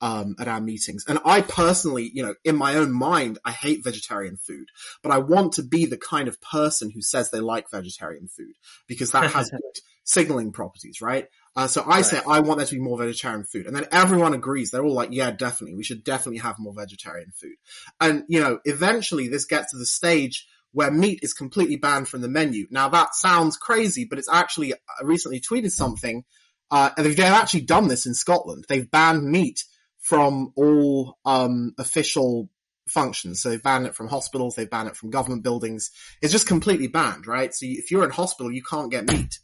um, 0.00 0.36
at 0.38 0.48
our 0.48 0.60
meetings. 0.60 1.04
And 1.08 1.18
I 1.24 1.40
personally, 1.40 2.10
you 2.12 2.22
know, 2.24 2.34
in 2.44 2.56
my 2.56 2.76
own 2.76 2.92
mind, 2.92 3.38
I 3.44 3.52
hate 3.52 3.84
vegetarian 3.84 4.36
food, 4.36 4.68
but 5.02 5.12
I 5.12 5.18
want 5.18 5.54
to 5.54 5.62
be 5.62 5.86
the 5.86 5.98
kind 5.98 6.28
of 6.28 6.40
person 6.40 6.90
who 6.90 7.02
says 7.02 7.30
they 7.30 7.40
like 7.40 7.70
vegetarian 7.70 8.28
food 8.28 8.54
because 8.86 9.10
that 9.12 9.30
has 9.32 9.50
good 9.50 9.60
signaling 10.04 10.52
properties, 10.52 11.00
right? 11.00 11.26
Uh, 11.54 11.66
so 11.66 11.84
I 11.86 12.02
say 12.02 12.20
I 12.26 12.40
want 12.40 12.58
there 12.58 12.66
to 12.66 12.74
be 12.74 12.80
more 12.80 12.98
vegetarian 12.98 13.44
food, 13.44 13.66
and 13.66 13.74
then 13.74 13.86
everyone 13.90 14.32
agrees. 14.32 14.70
They're 14.70 14.84
all 14.84 14.94
like, 14.94 15.10
"Yeah, 15.12 15.32
definitely, 15.32 15.76
we 15.76 15.84
should 15.84 16.04
definitely 16.04 16.38
have 16.38 16.58
more 16.58 16.72
vegetarian 16.72 17.32
food." 17.34 17.56
And 18.00 18.22
you 18.28 18.40
know, 18.40 18.60
eventually 18.64 19.28
this 19.28 19.44
gets 19.44 19.72
to 19.72 19.78
the 19.78 19.86
stage 19.86 20.46
where 20.72 20.90
meat 20.90 21.20
is 21.22 21.34
completely 21.34 21.76
banned 21.76 22.08
from 22.08 22.20
the 22.20 22.28
menu. 22.28 22.66
Now 22.70 22.88
that 22.90 23.14
sounds 23.14 23.56
crazy, 23.56 24.06
but 24.08 24.18
it's 24.18 24.28
actually 24.30 24.72
I 24.72 25.02
recently 25.02 25.40
tweeted 25.40 25.72
something, 25.72 26.24
uh, 26.70 26.90
and 26.96 27.04
they've, 27.04 27.16
they've 27.16 27.26
actually 27.26 27.62
done 27.62 27.88
this 27.88 28.06
in 28.06 28.14
Scotland. 28.14 28.64
They've 28.68 28.88
banned 28.88 29.24
meat 29.24 29.64
from 30.08 30.52
all 30.56 31.18
um, 31.26 31.74
official 31.76 32.48
functions. 32.88 33.42
So 33.42 33.50
they've 33.50 33.62
banned 33.62 33.86
it 33.86 33.94
from 33.94 34.08
hospitals, 34.08 34.54
they 34.54 34.64
ban 34.64 34.86
it 34.86 34.96
from 34.96 35.10
government 35.10 35.42
buildings. 35.42 35.90
It's 36.22 36.32
just 36.32 36.46
completely 36.46 36.86
banned, 36.86 37.26
right? 37.26 37.52
So 37.52 37.66
if 37.68 37.90
you're 37.90 38.04
in 38.04 38.10
hospital, 38.10 38.50
you 38.50 38.62
can't 38.62 38.90
get 38.90 39.06
meat. 39.06 39.38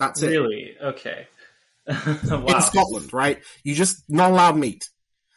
That's 0.00 0.22
it. 0.22 0.28
Really? 0.28 0.74
Okay. 0.82 1.26
In. 1.86 2.60
Scotland, 2.62 3.12
right? 3.12 3.42
You 3.62 3.74
just 3.74 4.02
not 4.08 4.30
allowed 4.30 4.56
meat. 4.56 4.88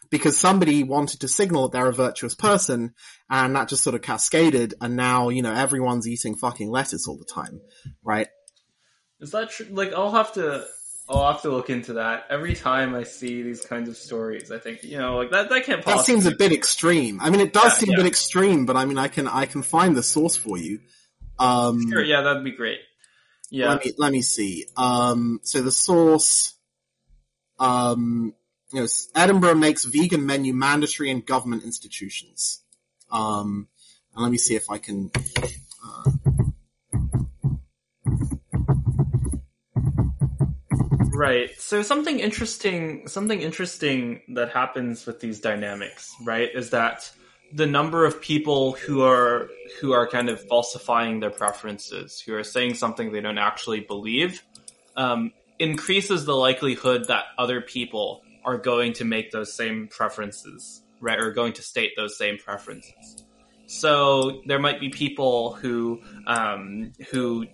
Because 0.09 0.37
somebody 0.37 0.83
wanted 0.83 1.19
to 1.19 1.27
signal 1.27 1.63
that 1.63 1.73
they're 1.77 1.89
a 1.89 1.93
virtuous 1.93 2.33
person, 2.33 2.93
and 3.29 3.53
that 3.57 3.67
just 3.67 3.83
sort 3.83 3.93
of 3.93 4.01
cascaded, 4.01 4.73
and 4.79 4.95
now, 4.95 5.27
you 5.27 5.41
know, 5.41 5.53
everyone's 5.53 6.07
eating 6.07 6.37
fucking 6.37 6.69
lettuce 6.69 7.09
all 7.09 7.17
the 7.17 7.25
time, 7.25 7.59
right? 8.01 8.29
Is 9.19 9.31
that 9.31 9.49
true? 9.49 9.67
Like, 9.69 9.91
I'll 9.91 10.13
have 10.13 10.31
to. 10.35 10.65
I'll 11.09 11.31
have 11.31 11.41
to 11.43 11.49
look 11.49 11.69
into 11.69 11.93
that. 11.93 12.25
Every 12.29 12.53
time 12.53 12.93
I 12.93 13.03
see 13.03 13.41
these 13.41 13.65
kinds 13.65 13.87
of 13.87 13.95
stories, 13.95 14.51
I 14.51 14.59
think, 14.59 14.83
you 14.83 14.97
know, 14.97 15.17
like 15.17 15.31
that, 15.31 15.49
that 15.49 15.63
can't 15.63 15.83
That 15.85 16.01
seems 16.01 16.25
a 16.25 16.35
bit 16.35 16.51
extreme. 16.51 17.21
I 17.21 17.29
mean, 17.29 17.39
it 17.39 17.53
does 17.53 17.73
Yeah, 17.73 17.85
seem 17.85 17.93
a 17.93 17.97
bit 17.97 18.05
extreme, 18.05 18.65
but 18.65 18.75
I 18.75 18.85
mean, 18.85 18.97
I 18.97 19.07
can, 19.07 19.27
I 19.27 19.45
can 19.45 19.61
find 19.61 19.95
the 19.95 20.03
source 20.03 20.35
for 20.35 20.57
you. 20.57 20.79
Um, 21.39 21.89
Sure, 21.89 22.03
yeah, 22.03 22.21
that'd 22.21 22.43
be 22.43 22.51
great. 22.51 22.79
Yeah. 23.49 23.69
Let 23.69 23.85
me 23.85 23.93
let 23.97 24.11
me 24.11 24.21
see. 24.21 24.65
Um, 24.75 25.39
so 25.43 25.61
the 25.61 25.71
source, 25.71 26.53
um, 27.59 28.33
you 28.73 28.81
know, 28.81 28.87
Edinburgh 29.15 29.55
makes 29.55 29.85
vegan 29.85 30.25
menu 30.25 30.53
mandatory 30.53 31.09
in 31.09 31.21
government 31.21 31.63
institutions. 31.63 32.61
Um, 33.09 33.69
and 34.13 34.23
let 34.23 34.31
me 34.31 34.37
see 34.37 34.55
if 34.55 34.69
I 34.69 34.79
can. 34.79 35.11
Uh, 35.85 36.11
Right. 41.17 41.49
So 41.59 41.81
something 41.81 42.19
interesting, 42.19 43.07
something 43.07 43.41
interesting 43.41 44.21
that 44.35 44.51
happens 44.51 45.07
with 45.07 45.19
these 45.19 45.39
dynamics, 45.39 46.13
right, 46.23 46.47
is 46.53 46.69
that 46.69 47.11
the 47.51 47.65
number 47.65 48.05
of 48.05 48.21
people 48.21 48.73
who 48.73 49.01
are 49.01 49.49
who 49.81 49.93
are 49.93 50.07
kind 50.07 50.29
of 50.29 50.39
falsifying 50.47 51.19
their 51.19 51.31
preferences, 51.31 52.21
who 52.21 52.35
are 52.35 52.43
saying 52.43 52.75
something 52.75 53.11
they 53.11 53.21
don't 53.21 53.39
actually 53.39 53.79
believe, 53.79 54.43
um, 54.95 55.31
increases 55.57 56.25
the 56.25 56.35
likelihood 56.35 57.07
that 57.07 57.25
other 57.39 57.61
people 57.61 58.21
are 58.45 58.59
going 58.59 58.93
to 58.93 59.03
make 59.03 59.31
those 59.31 59.51
same 59.51 59.87
preferences, 59.87 60.83
right, 61.01 61.17
or 61.17 61.31
going 61.31 61.53
to 61.53 61.63
state 61.63 61.93
those 61.97 62.15
same 62.15 62.37
preferences. 62.37 63.23
So 63.67 64.41
there 64.45 64.59
might 64.59 64.79
be 64.79 64.89
people 64.89 65.53
who 65.53 66.01
um, 66.25 66.93
who 67.11 67.45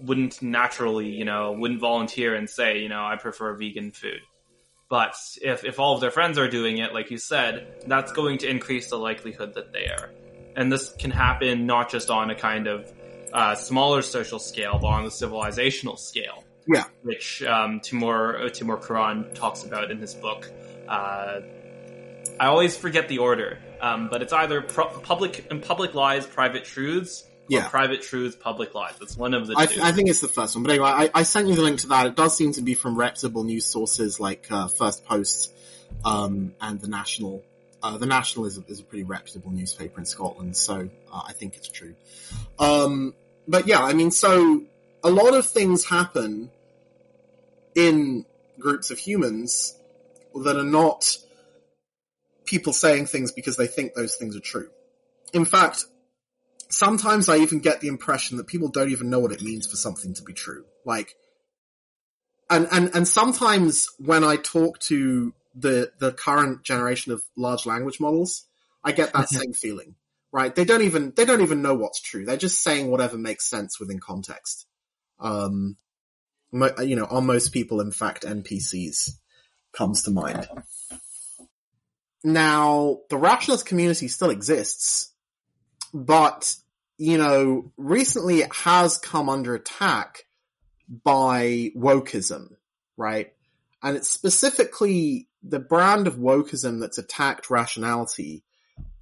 wouldn't 0.00 0.40
naturally, 0.42 1.10
you 1.10 1.24
know, 1.26 1.52
wouldn't 1.52 1.80
volunteer 1.80 2.34
and 2.34 2.48
say, 2.48 2.78
you 2.78 2.88
know, 2.88 3.04
I 3.04 3.16
prefer 3.16 3.54
vegan 3.54 3.92
food. 3.92 4.20
But 4.88 5.14
if, 5.40 5.64
if 5.64 5.78
all 5.78 5.94
of 5.94 6.00
their 6.00 6.10
friends 6.10 6.38
are 6.38 6.48
doing 6.48 6.78
it, 6.78 6.92
like 6.92 7.10
you 7.10 7.16
said, 7.16 7.84
that's 7.86 8.12
going 8.12 8.38
to 8.38 8.48
increase 8.48 8.90
the 8.90 8.98
likelihood 8.98 9.54
that 9.54 9.72
they 9.72 9.86
are. 9.86 10.10
And 10.54 10.70
this 10.70 10.92
can 10.98 11.10
happen 11.10 11.66
not 11.66 11.90
just 11.90 12.10
on 12.10 12.30
a 12.30 12.34
kind 12.34 12.66
of 12.66 12.92
uh, 13.32 13.54
smaller 13.54 14.02
social 14.02 14.38
scale, 14.38 14.78
but 14.78 14.88
on 14.88 15.04
the 15.04 15.10
civilizational 15.10 15.98
scale. 15.98 16.44
Yeah. 16.66 16.84
Which 17.02 17.42
um, 17.42 17.80
Timur 17.80 18.36
uh, 18.36 18.48
Timur 18.50 18.76
Kuran 18.76 19.32
talks 19.34 19.64
about 19.64 19.90
in 19.90 19.98
his 19.98 20.14
book. 20.14 20.50
Uh, 20.86 21.40
I 22.42 22.46
always 22.46 22.76
forget 22.76 23.06
the 23.08 23.18
order, 23.18 23.60
um, 23.80 24.08
but 24.10 24.20
it's 24.20 24.32
either 24.32 24.60
pro- 24.62 24.88
public 24.88 25.46
and 25.52 25.62
public 25.62 25.94
lies, 25.94 26.26
private 26.26 26.64
truths, 26.64 27.22
or 27.22 27.28
Yeah. 27.48 27.68
private 27.68 28.02
truths, 28.02 28.34
public 28.34 28.74
lies. 28.74 28.94
It's 29.00 29.16
one 29.16 29.32
of 29.32 29.46
the 29.46 29.54
I, 29.56 29.66
th- 29.66 29.78
I 29.80 29.92
think 29.92 30.08
it's 30.08 30.20
the 30.20 30.26
first 30.26 30.56
one, 30.56 30.64
but 30.64 30.72
anyway, 30.72 30.88
I, 30.88 31.10
I 31.14 31.22
sent 31.22 31.46
you 31.46 31.54
the 31.54 31.62
link 31.62 31.78
to 31.82 31.86
that. 31.88 32.06
It 32.06 32.16
does 32.16 32.36
seem 32.36 32.50
to 32.54 32.62
be 32.62 32.74
from 32.74 32.96
reputable 32.96 33.44
news 33.44 33.64
sources 33.66 34.18
like 34.18 34.48
uh, 34.50 34.66
First 34.66 35.04
Post 35.04 35.52
um, 36.04 36.52
and 36.60 36.80
the 36.80 36.88
National. 36.88 37.44
Uh, 37.80 37.96
the 37.96 38.06
National 38.06 38.46
is 38.46 38.58
a, 38.58 38.64
is 38.66 38.80
a 38.80 38.84
pretty 38.84 39.04
reputable 39.04 39.52
newspaper 39.52 40.00
in 40.00 40.04
Scotland, 40.04 40.56
so 40.56 40.88
uh, 41.12 41.22
I 41.28 41.32
think 41.34 41.56
it's 41.56 41.68
true. 41.68 41.94
Um, 42.58 43.14
but 43.46 43.68
yeah, 43.68 43.84
I 43.84 43.92
mean, 43.92 44.10
so 44.10 44.62
a 45.04 45.10
lot 45.10 45.34
of 45.34 45.46
things 45.46 45.84
happen 45.84 46.50
in 47.76 48.24
groups 48.58 48.90
of 48.90 48.98
humans 48.98 49.76
that 50.34 50.56
are 50.56 50.64
not 50.64 51.18
people 52.52 52.74
saying 52.74 53.06
things 53.06 53.32
because 53.32 53.56
they 53.56 53.66
think 53.66 53.94
those 53.94 54.14
things 54.16 54.36
are 54.36 54.40
true. 54.40 54.68
In 55.32 55.46
fact, 55.46 55.86
sometimes 56.68 57.30
I 57.30 57.38
even 57.38 57.60
get 57.60 57.80
the 57.80 57.88
impression 57.88 58.36
that 58.36 58.46
people 58.46 58.68
don't 58.68 58.90
even 58.90 59.08
know 59.08 59.20
what 59.20 59.32
it 59.32 59.40
means 59.40 59.66
for 59.66 59.76
something 59.76 60.12
to 60.12 60.22
be 60.22 60.34
true. 60.34 60.66
Like, 60.84 61.14
and, 62.50 62.68
and, 62.70 62.90
and 62.94 63.08
sometimes 63.08 63.88
when 63.98 64.22
I 64.22 64.36
talk 64.36 64.80
to 64.80 65.32
the, 65.54 65.92
the 65.98 66.12
current 66.12 66.62
generation 66.62 67.12
of 67.12 67.22
large 67.38 67.64
language 67.64 67.98
models, 67.98 68.44
I 68.84 68.92
get 68.92 69.14
that 69.14 69.30
same 69.30 69.54
feeling, 69.54 69.94
right? 70.30 70.54
They 70.54 70.66
don't 70.66 70.82
even, 70.82 71.14
they 71.16 71.24
don't 71.24 71.40
even 71.40 71.62
know 71.62 71.72
what's 71.74 72.02
true. 72.02 72.26
They're 72.26 72.36
just 72.36 72.62
saying 72.62 72.90
whatever 72.90 73.16
makes 73.16 73.48
sense 73.48 73.80
within 73.80 73.98
context. 73.98 74.66
Um, 75.18 75.78
mo- 76.52 76.74
you 76.82 76.96
know, 76.96 77.06
on 77.06 77.24
most 77.24 77.54
people, 77.54 77.80
in 77.80 77.92
fact, 77.92 78.26
NPCs 78.26 79.12
comes 79.72 80.02
to 80.02 80.10
mind. 80.10 80.46
Now, 82.24 82.98
the 83.10 83.16
rationalist 83.16 83.66
community 83.66 84.08
still 84.08 84.30
exists, 84.30 85.12
but, 85.92 86.54
you 86.96 87.18
know, 87.18 87.72
recently 87.76 88.40
it 88.40 88.54
has 88.54 88.98
come 88.98 89.28
under 89.28 89.54
attack 89.54 90.24
by 91.04 91.72
wokeism, 91.76 92.54
right? 92.96 93.32
And 93.82 93.96
it's 93.96 94.10
specifically 94.10 95.28
the 95.42 95.58
brand 95.58 96.06
of 96.06 96.16
wokeism 96.16 96.80
that's 96.80 96.98
attacked 96.98 97.50
rationality 97.50 98.44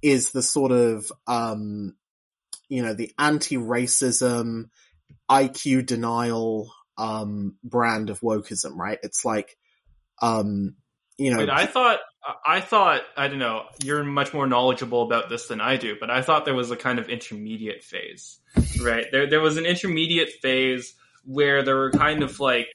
is 0.01 0.31
the 0.31 0.41
sort 0.41 0.71
of, 0.71 1.11
um, 1.27 1.95
you 2.69 2.81
know, 2.81 2.93
the 2.93 3.11
anti-racism, 3.19 4.69
IQ 5.29 5.85
denial, 5.85 6.73
um, 6.97 7.55
brand 7.63 8.09
of 8.09 8.21
wokeism, 8.21 8.75
right? 8.75 8.97
It's 9.03 9.23
like, 9.23 9.57
um, 10.21 10.75
you 11.17 11.31
know, 11.31 11.39
Wait, 11.39 11.49
I 11.49 11.67
thought 11.67 11.99
I 12.45 12.61
thought 12.61 13.01
I 13.17 13.27
don't 13.27 13.39
know. 13.39 13.65
You're 13.83 14.03
much 14.03 14.33
more 14.33 14.45
knowledgeable 14.45 15.01
about 15.03 15.29
this 15.29 15.47
than 15.47 15.59
I 15.59 15.77
do, 15.77 15.95
but 15.99 16.09
I 16.11 16.21
thought 16.21 16.45
there 16.45 16.53
was 16.53 16.69
a 16.69 16.75
kind 16.75 16.99
of 16.99 17.09
intermediate 17.09 17.83
phase, 17.83 18.39
right? 18.81 19.05
There, 19.11 19.27
there 19.27 19.41
was 19.41 19.57
an 19.57 19.65
intermediate 19.65 20.29
phase 20.41 20.93
where 21.25 21.63
there 21.63 21.75
were 21.75 21.91
kind 21.91 22.21
of 22.21 22.39
like 22.39 22.67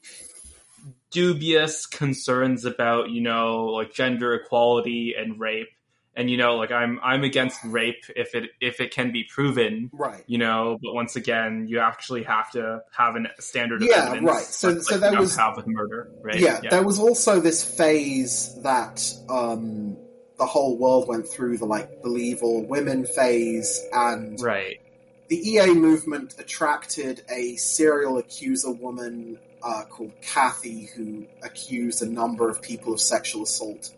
dubious 1.11 1.85
concerns 1.85 2.65
about 2.65 3.09
you 3.09 3.21
know 3.21 3.65
like 3.67 3.93
gender 3.93 4.33
equality 4.33 5.15
and 5.17 5.39
rape 5.39 5.69
and 6.17 6.29
you 6.29 6.35
know 6.35 6.57
like 6.57 6.71
i'm 6.71 6.99
i'm 7.03 7.23
against 7.23 7.63
rape 7.63 8.03
if 8.15 8.35
it 8.35 8.49
if 8.59 8.81
it 8.81 8.91
can 8.91 9.11
be 9.11 9.23
proven 9.23 9.89
right. 9.93 10.23
you 10.27 10.37
know 10.37 10.77
but 10.83 10.93
once 10.93 11.15
again 11.15 11.65
you 11.69 11.79
actually 11.79 12.23
have 12.23 12.51
to 12.51 12.81
have 12.91 13.15
a 13.15 13.41
standard 13.41 13.81
of 13.81 13.87
Yeah, 13.87 14.17
right. 14.21 14.43
So- 14.43 14.71
like, 14.71 14.81
so 14.81 14.97
there 14.97 15.17
was- 15.19 15.37
have 15.37 15.55
with 15.55 15.67
murder 15.67 16.11
right? 16.21 16.39
Yeah, 16.39 16.59
there 16.69 16.83
was 16.83 16.99
also 16.99 17.39
this 17.39 17.63
phase 17.63 18.59
that 18.63 19.01
um, 19.29 19.95
the 20.37 20.45
whole 20.45 20.77
world 20.77 21.07
went 21.07 21.27
through 21.27 21.57
the 21.57 21.65
like 21.65 22.01
believe 22.01 22.43
all 22.43 22.65
women 22.65 23.05
phase, 23.05 23.81
and 23.91 24.39
right. 24.41 24.79
the 25.27 25.37
EA 25.37 25.73
movement 25.73 26.35
attracted 26.39 27.23
a 27.29 27.55
serial 27.55 28.17
accuser 28.17 28.71
woman 28.71 29.39
uh, 29.63 29.83
called 29.89 30.11
Kathy, 30.21 30.89
who 30.95 31.25
accused 31.43 32.01
a 32.03 32.05
number 32.05 32.49
of 32.49 32.61
people 32.61 32.93
of 32.93 33.01
sexual 33.01 33.43
assault, 33.43 33.93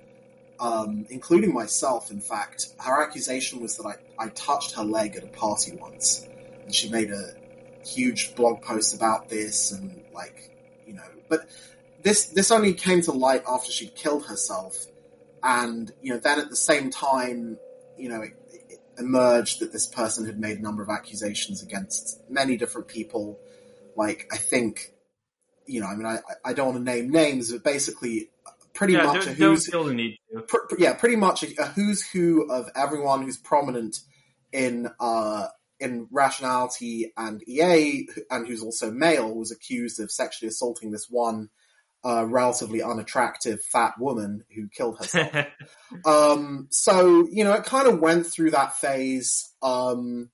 um, 0.60 1.06
including 1.10 1.54
myself. 1.54 2.12
In 2.12 2.22
fact, 2.22 2.68
her 2.80 3.04
accusation 3.04 3.62
was 3.62 3.78
that 3.78 3.86
I, 3.86 4.26
I 4.26 4.30
touched 4.30 4.76
her 4.76 4.84
leg 4.84 5.16
at 5.16 5.24
a 5.24 5.28
party 5.28 5.76
once, 5.76 6.26
and 6.64 6.74
she 6.74 6.90
made 6.90 7.12
a 7.12 7.34
huge 7.86 8.36
blog 8.36 8.62
post 8.62 8.96
about 8.96 9.30
this, 9.30 9.72
and 9.72 10.04
like, 10.14 10.52
you 10.86 10.94
know, 10.94 11.04
but 11.30 11.48
this 12.04 12.28
this 12.28 12.52
only 12.52 12.74
came 12.74 13.02
to 13.02 13.12
light 13.12 13.44
after 13.48 13.72
she'd 13.72 13.96
killed 13.96 14.26
herself, 14.26 14.86
and 15.44 15.92
you 16.02 16.14
know, 16.14 16.20
then 16.20 16.40
at 16.40 16.50
the 16.50 16.56
same 16.56 16.90
time, 16.90 17.58
you 17.98 18.10
know, 18.10 18.22
it, 18.22 18.34
it 18.52 18.80
emerged 18.98 19.60
that 19.60 19.72
this 19.72 19.88
person 19.88 20.26
had 20.26 20.40
made 20.40 20.60
a 20.60 20.62
number 20.62 20.84
of 20.84 20.90
accusations 20.90 21.64
against 21.64 22.20
many 22.30 22.58
different 22.58 22.88
people. 22.88 23.40
Like, 23.96 24.28
I 24.32 24.38
think, 24.38 24.94
you 25.66 25.82
know, 25.82 25.88
I 25.88 25.96
mean, 25.96 26.06
I 26.06 26.20
I 26.44 26.54
don't 26.54 26.74
want 26.74 26.78
to 26.78 26.84
name 26.84 27.10
names, 27.10 27.52
but 27.52 27.64
basically, 27.64 28.30
pretty 28.80 28.94
yeah 28.94 29.04
much 29.04 29.24
a 29.24 29.26
don't 29.26 29.36
who's 29.36 29.68
feel 29.68 29.84
the 29.84 29.94
need 29.94 30.18
to 30.32 30.42
pr- 30.42 30.58
pr- 30.70 30.76
yeah, 30.80 30.94
pretty 30.94 31.18
much 31.18 31.44
a, 31.44 31.48
a 31.62 31.66
who's 31.66 32.02
who 32.02 32.50
of 32.50 32.70
everyone 32.76 33.22
who's 33.22 33.38
prominent 33.38 34.00
in 34.54 34.90
uh, 35.00 35.48
in 35.82 36.08
rationality 36.12 37.12
and 37.18 37.48
EA, 37.48 38.08
and 38.32 38.48
who's 38.48 38.64
also 38.64 38.90
male, 38.90 39.36
was 39.36 39.52
accused 39.52 40.00
of 40.00 40.10
sexually 40.10 40.48
assaulting 40.48 40.92
this 40.92 41.08
one 41.10 41.50
uh, 42.06 42.26
relatively 42.26 42.82
unattractive 42.82 43.62
fat 43.62 43.96
woman 44.00 44.46
who 44.56 44.70
killed 44.70 44.98
herself. 44.98 45.36
um, 46.06 46.68
so 46.72 47.28
you 47.30 47.44
know, 47.44 47.54
it 47.54 47.66
kind 47.66 47.88
of 47.88 48.00
went 48.00 48.28
through 48.28 48.52
that 48.52 48.78
phase. 48.78 49.54
Um, 49.62 50.30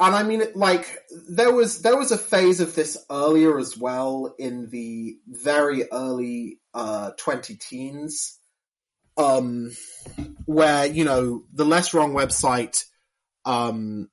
and 0.00 0.14
I 0.14 0.22
mean, 0.22 0.42
like 0.54 0.96
there 1.28 1.52
was 1.52 1.82
there 1.82 1.96
was 1.96 2.10
a 2.10 2.16
phase 2.18 2.60
of 2.60 2.74
this 2.74 2.96
earlier 3.10 3.58
as 3.58 3.76
well 3.76 4.34
in 4.38 4.70
the 4.70 5.18
very 5.28 5.84
early 5.92 6.58
uh, 6.72 7.10
twenty 7.18 7.54
teens, 7.54 8.38
um, 9.18 9.72
where 10.46 10.86
you 10.86 11.04
know 11.04 11.44
the 11.52 11.66
less 11.66 11.92
wrong 11.92 12.14
website, 12.14 12.84
um, 13.44 14.08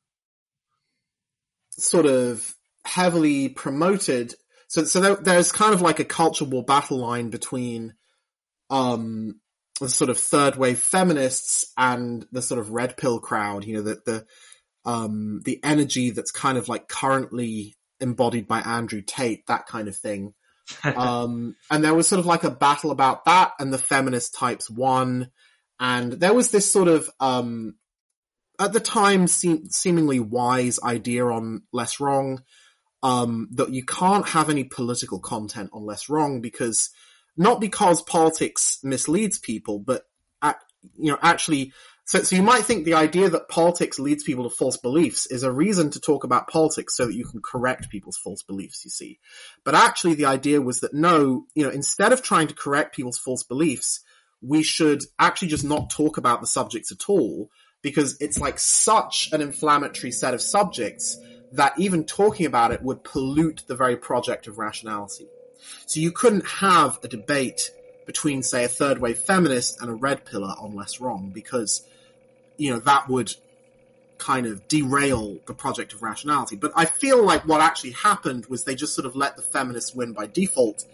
sort 1.71 2.05
of 2.05 2.53
heavily 2.83 3.47
promoted. 3.47 4.35
So 4.67 4.83
so 4.83 4.99
there, 4.99 5.15
there's 5.15 5.53
kind 5.53 5.73
of 5.73 5.81
like 5.81 6.01
a 6.01 6.05
culture 6.05 6.43
war 6.43 6.65
battle 6.65 6.99
line 6.99 7.29
between 7.29 7.93
um 8.69 9.39
the 9.79 9.87
sort 9.87 10.09
of 10.09 10.17
third 10.17 10.57
wave 10.57 10.79
feminists 10.79 11.71
and 11.77 12.25
the 12.33 12.41
sort 12.41 12.59
of 12.59 12.71
red 12.71 12.97
pill 12.97 13.21
crowd. 13.21 13.63
You 13.63 13.75
know 13.75 13.83
the 13.83 14.01
the 14.05 14.25
um, 14.87 15.41
the 15.43 15.59
energy 15.63 16.11
that's 16.11 16.31
kind 16.31 16.57
of 16.57 16.69
like 16.69 16.87
currently 16.87 17.75
embodied 17.99 18.47
by 18.47 18.61
Andrew 18.61 19.01
Tate, 19.05 19.45
that 19.47 19.67
kind 19.67 19.89
of 19.89 19.95
thing. 19.97 20.33
um, 20.83 21.55
and 21.69 21.83
there 21.83 21.93
was 21.93 22.07
sort 22.07 22.19
of 22.19 22.25
like 22.25 22.45
a 22.45 22.49
battle 22.49 22.91
about 22.91 23.25
that, 23.25 23.51
and 23.59 23.71
the 23.71 23.77
feminist 23.77 24.33
types 24.33 24.69
won. 24.69 25.29
And 25.79 26.13
there 26.13 26.33
was 26.33 26.51
this 26.51 26.71
sort 26.71 26.87
of, 26.87 27.09
um, 27.19 27.75
at 28.59 28.71
the 28.71 28.79
time, 28.79 29.27
seem- 29.27 29.69
seemingly 29.69 30.21
wise 30.21 30.79
idea 30.81 31.25
on 31.25 31.63
Less 31.73 31.99
Wrong, 31.99 32.41
um, 33.03 33.49
that 33.51 33.73
you 33.73 33.83
can't 33.85 34.27
have 34.29 34.49
any 34.49 34.63
political 34.63 35.19
content 35.19 35.69
on 35.73 35.85
Less 35.85 36.09
Wrong 36.09 36.39
because, 36.39 36.89
not 37.35 37.59
because 37.59 38.01
politics 38.01 38.79
misleads 38.83 39.37
people, 39.37 39.79
but, 39.79 40.03
at, 40.41 40.57
you 40.97 41.11
know, 41.11 41.19
actually, 41.21 41.73
so, 42.07 42.23
so 42.23 42.37
you 42.37 42.41
might 42.41 42.63
think 42.63 42.85
the 42.85 42.93
idea 42.93 43.29
that 43.29 43.49
politics 43.49 43.99
leads 43.99 44.23
people 44.23 44.49
to 44.49 44.55
false 44.55 44.77
beliefs 44.77 45.25
is 45.25 45.43
a 45.43 45.51
reason 45.51 45.89
to 45.89 45.99
talk 45.99 46.23
about 46.23 46.47
politics 46.47 46.95
so 46.95 47.05
that 47.05 47.15
you 47.15 47.25
can 47.25 47.41
correct 47.41 47.89
people's 47.89 48.17
false 48.17 48.43
beliefs, 48.43 48.85
you 48.85 48.89
see. 48.89 49.19
But 49.65 49.75
actually 49.75 50.13
the 50.13 50.25
idea 50.25 50.61
was 50.61 50.79
that 50.79 50.93
no, 50.93 51.47
you 51.53 51.65
know, 51.65 51.69
instead 51.69 52.13
of 52.13 52.23
trying 52.23 52.47
to 52.47 52.55
correct 52.55 52.95
people's 52.95 53.17
false 53.17 53.43
beliefs, 53.43 54.05
we 54.41 54.63
should 54.63 55.03
actually 55.19 55.49
just 55.49 55.65
not 55.65 55.89
talk 55.89 56.15
about 56.15 56.39
the 56.39 56.47
subjects 56.47 56.93
at 56.93 57.09
all 57.09 57.49
because 57.81 58.15
it's 58.21 58.39
like 58.39 58.57
such 58.57 59.27
an 59.33 59.41
inflammatory 59.41 60.11
set 60.11 60.33
of 60.33 60.41
subjects 60.41 61.17
that 61.51 61.77
even 61.77 62.05
talking 62.05 62.45
about 62.45 62.71
it 62.71 62.81
would 62.81 63.03
pollute 63.03 63.63
the 63.67 63.75
very 63.75 63.97
project 63.97 64.47
of 64.47 64.57
rationality. 64.57 65.27
So 65.87 65.99
you 65.99 66.13
couldn't 66.13 66.47
have 66.47 66.99
a 67.03 67.09
debate 67.09 67.69
between, 68.05 68.43
say, 68.43 68.63
a 68.63 68.69
third 68.69 68.99
wave 68.99 69.19
feminist 69.19 69.81
and 69.81 69.89
a 69.89 69.93
red 69.93 70.23
pillar 70.23 70.55
on 70.57 70.73
less 70.73 71.01
wrong 71.01 71.31
because 71.33 71.83
you 72.57 72.71
know, 72.71 72.79
that 72.79 73.07
would 73.07 73.33
kind 74.17 74.47
of 74.47 74.67
derail 74.67 75.37
the 75.45 75.53
project 75.53 75.93
of 75.93 76.01
rationality. 76.01 76.55
But 76.55 76.71
I 76.75 76.85
feel 76.85 77.23
like 77.23 77.47
what 77.47 77.61
actually 77.61 77.91
happened 77.91 78.47
was 78.47 78.63
they 78.63 78.75
just 78.75 78.95
sort 78.95 79.05
of 79.05 79.15
let 79.15 79.35
the 79.35 79.43
feminists 79.43 79.93
win 79.93 80.13
by 80.13 80.27
default, 80.27 80.85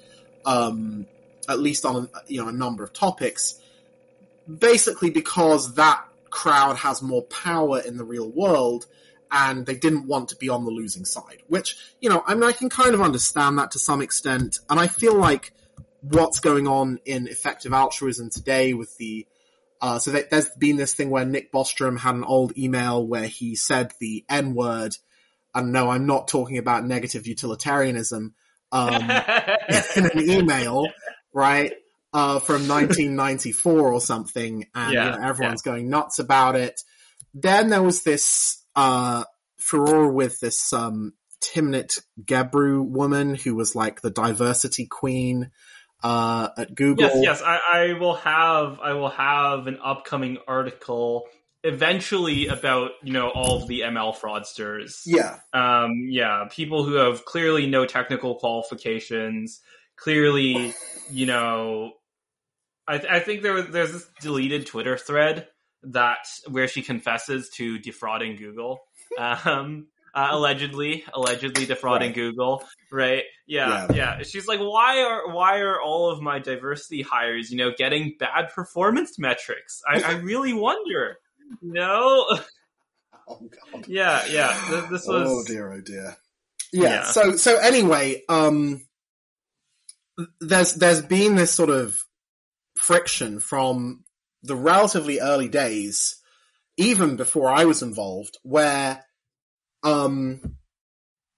um, 0.46 1.06
at 1.48 1.60
least 1.60 1.86
on, 1.86 2.10
you 2.28 2.42
know, 2.42 2.50
a 2.50 2.54
number 2.54 2.84
of 2.84 2.94
topics, 2.94 3.60
basically 4.60 5.10
because 5.10 5.76
that 5.76 6.04
crowd 6.30 6.78
has 6.78 7.02
more 7.02 7.22
power 7.24 7.80
in 7.80 7.98
the 7.98 8.04
real 8.04 8.30
world 8.30 8.88
and 9.32 9.66
they 9.66 9.76
didn't 9.76 10.06
want 10.06 10.30
to 10.30 10.36
be 10.36 10.50
on 10.50 10.64
the 10.64 10.72
losing 10.72 11.06
side, 11.06 11.42
which, 11.48 11.78
you 12.02 12.10
know, 12.10 12.24
I 12.28 12.36
mean, 12.36 12.44
I 12.44 12.52
can 12.52 12.70
kind 12.70 12.94
of 12.94 13.02
understand 13.02 13.58
that 13.58 13.72
to 13.72 13.80
some 13.80 14.02
extent. 14.02 14.60
And 14.70 14.80
I 14.80 14.88
feel 14.88 15.16
like 15.16 15.54
what's 16.02 16.40
going 16.40 16.68
on 16.68 17.00
in 17.06 17.28
effective 17.28 17.74
altruism 17.74 18.30
today 18.30 18.74
with 18.74 18.96
the 18.98 19.26
uh, 19.84 20.00
so 20.00 20.14
th- 20.14 20.30
there's 20.32 20.48
been 20.52 20.78
this 20.78 20.94
thing 20.94 21.10
where 21.10 21.26
Nick 21.26 21.52
Bostrom 21.52 22.00
had 22.00 22.16
an 22.16 22.24
old 22.24 22.58
email 22.58 23.06
where 23.06 23.28
he 23.28 23.58
said 23.58 23.92
the 24.00 24.24
N 24.30 24.56
word, 24.56 24.96
and 25.54 25.74
no, 25.74 25.90
I'm 25.90 26.06
not 26.06 26.30
talking 26.30 26.58
about 26.58 26.86
negative 26.86 27.28
utilitarianism, 27.28 28.34
um, 28.72 28.94
in 29.04 30.06
an 30.06 30.30
email, 30.30 30.88
right, 31.34 31.74
uh, 32.14 32.40
from 32.40 32.70
1994 32.70 33.92
or 33.92 34.00
something, 34.00 34.66
and 34.74 34.94
Yeah, 34.94 35.16
you 35.16 35.20
know, 35.20 35.28
everyone's 35.28 35.64
going 35.64 35.90
nuts 35.90 36.18
about 36.18 36.56
it. 36.56 36.80
Then 37.34 37.68
there 37.68 37.84
was 37.84 38.04
this, 38.04 38.64
uh, 38.78 39.26
furore 39.58 40.14
with 40.14 40.40
this, 40.40 40.72
um, 40.72 41.12
Timnit 41.42 42.00
Gebru 42.24 42.88
woman 42.88 43.36
who 43.36 43.54
was 43.54 43.76
like 43.76 44.00
the 44.00 44.12
diversity 44.12 44.86
queen, 44.86 45.52
uh, 46.04 46.50
at 46.58 46.76
Google. 46.76 47.06
Yes, 47.06 47.18
yes. 47.24 47.42
I, 47.42 47.60
I 47.74 47.94
will 47.94 48.16
have 48.16 48.80
I 48.80 48.94
will 48.94 49.10
have 49.10 49.68
an 49.68 49.80
upcoming 49.84 50.38
article 50.48 51.26
eventually 51.64 52.48
about 52.48 52.92
you 53.04 53.14
know 53.14 53.30
all 53.30 53.62
of 53.62 53.68
the 53.68 53.82
ML 53.82 54.16
fraudsters. 54.16 55.02
Yeah. 55.06 55.40
Um, 55.54 56.08
yeah, 56.10 56.46
people 56.52 56.84
who 56.84 56.96
have 56.96 57.26
clearly 57.26 57.68
no 57.68 57.86
technical 57.86 58.36
qualifications, 58.36 59.62
clearly, 59.96 60.74
you 61.10 61.26
know, 61.26 61.94
I, 62.88 62.96
I 63.10 63.20
think 63.20 63.42
there 63.42 63.54
was 63.54 63.68
there's 63.70 63.94
this 63.94 64.08
deleted 64.22 64.66
Twitter 64.66 64.98
thread 64.98 65.48
that 65.84 66.26
where 66.50 66.68
she 66.68 66.82
confesses 66.82 67.50
to 67.56 67.80
defrauding 67.80 68.36
Google. 68.36 68.80
Um, 69.16 69.90
uh, 70.14 70.28
allegedly, 70.32 71.04
allegedly 71.14 71.66
defrauding 71.66 72.10
Right. 72.10 72.16
Google, 72.16 72.64
right? 72.92 73.24
Yeah, 73.48 73.88
Yeah. 73.90 73.96
yeah, 74.18 74.24
She's 74.24 74.48
like, 74.48 74.60
why 74.60 75.02
are 75.02 75.34
why 75.34 75.60
are 75.60 75.82
all 75.82 76.10
of 76.12 76.22
my 76.22 76.40
diversity 76.40 77.02
hires, 77.02 77.50
you 77.52 77.58
know, 77.58 77.72
getting 77.78 78.16
bad 78.20 78.50
performance 78.54 79.18
metrics? 79.20 79.82
I, 79.88 80.02
I 80.02 80.12
really 80.20 80.54
wonder. 80.68 81.18
No, 81.62 82.26
Oh 83.28 83.40
god. 83.72 83.86
yeah, 83.88 84.24
yeah. 84.30 84.66
Th- 84.70 84.84
This 84.92 85.08
was 85.08 85.28
Oh 85.30 85.44
dear, 85.46 85.72
oh 85.74 85.82
dear. 85.82 86.16
Yeah, 86.72 86.84
Yeah. 86.90 87.04
So 87.06 87.36
so 87.36 87.58
anyway, 87.58 88.22
um, 88.30 88.82
there's 90.40 90.74
there's 90.76 91.02
been 91.02 91.36
this 91.36 91.52
sort 91.52 91.70
of 91.70 92.04
friction 92.76 93.40
from 93.40 94.04
the 94.44 94.56
relatively 94.56 95.20
early 95.20 95.48
days, 95.48 96.18
even 96.78 97.16
before 97.16 97.50
I 97.50 97.66
was 97.66 97.82
involved, 97.82 98.38
where, 98.44 99.04
um, 99.84 100.58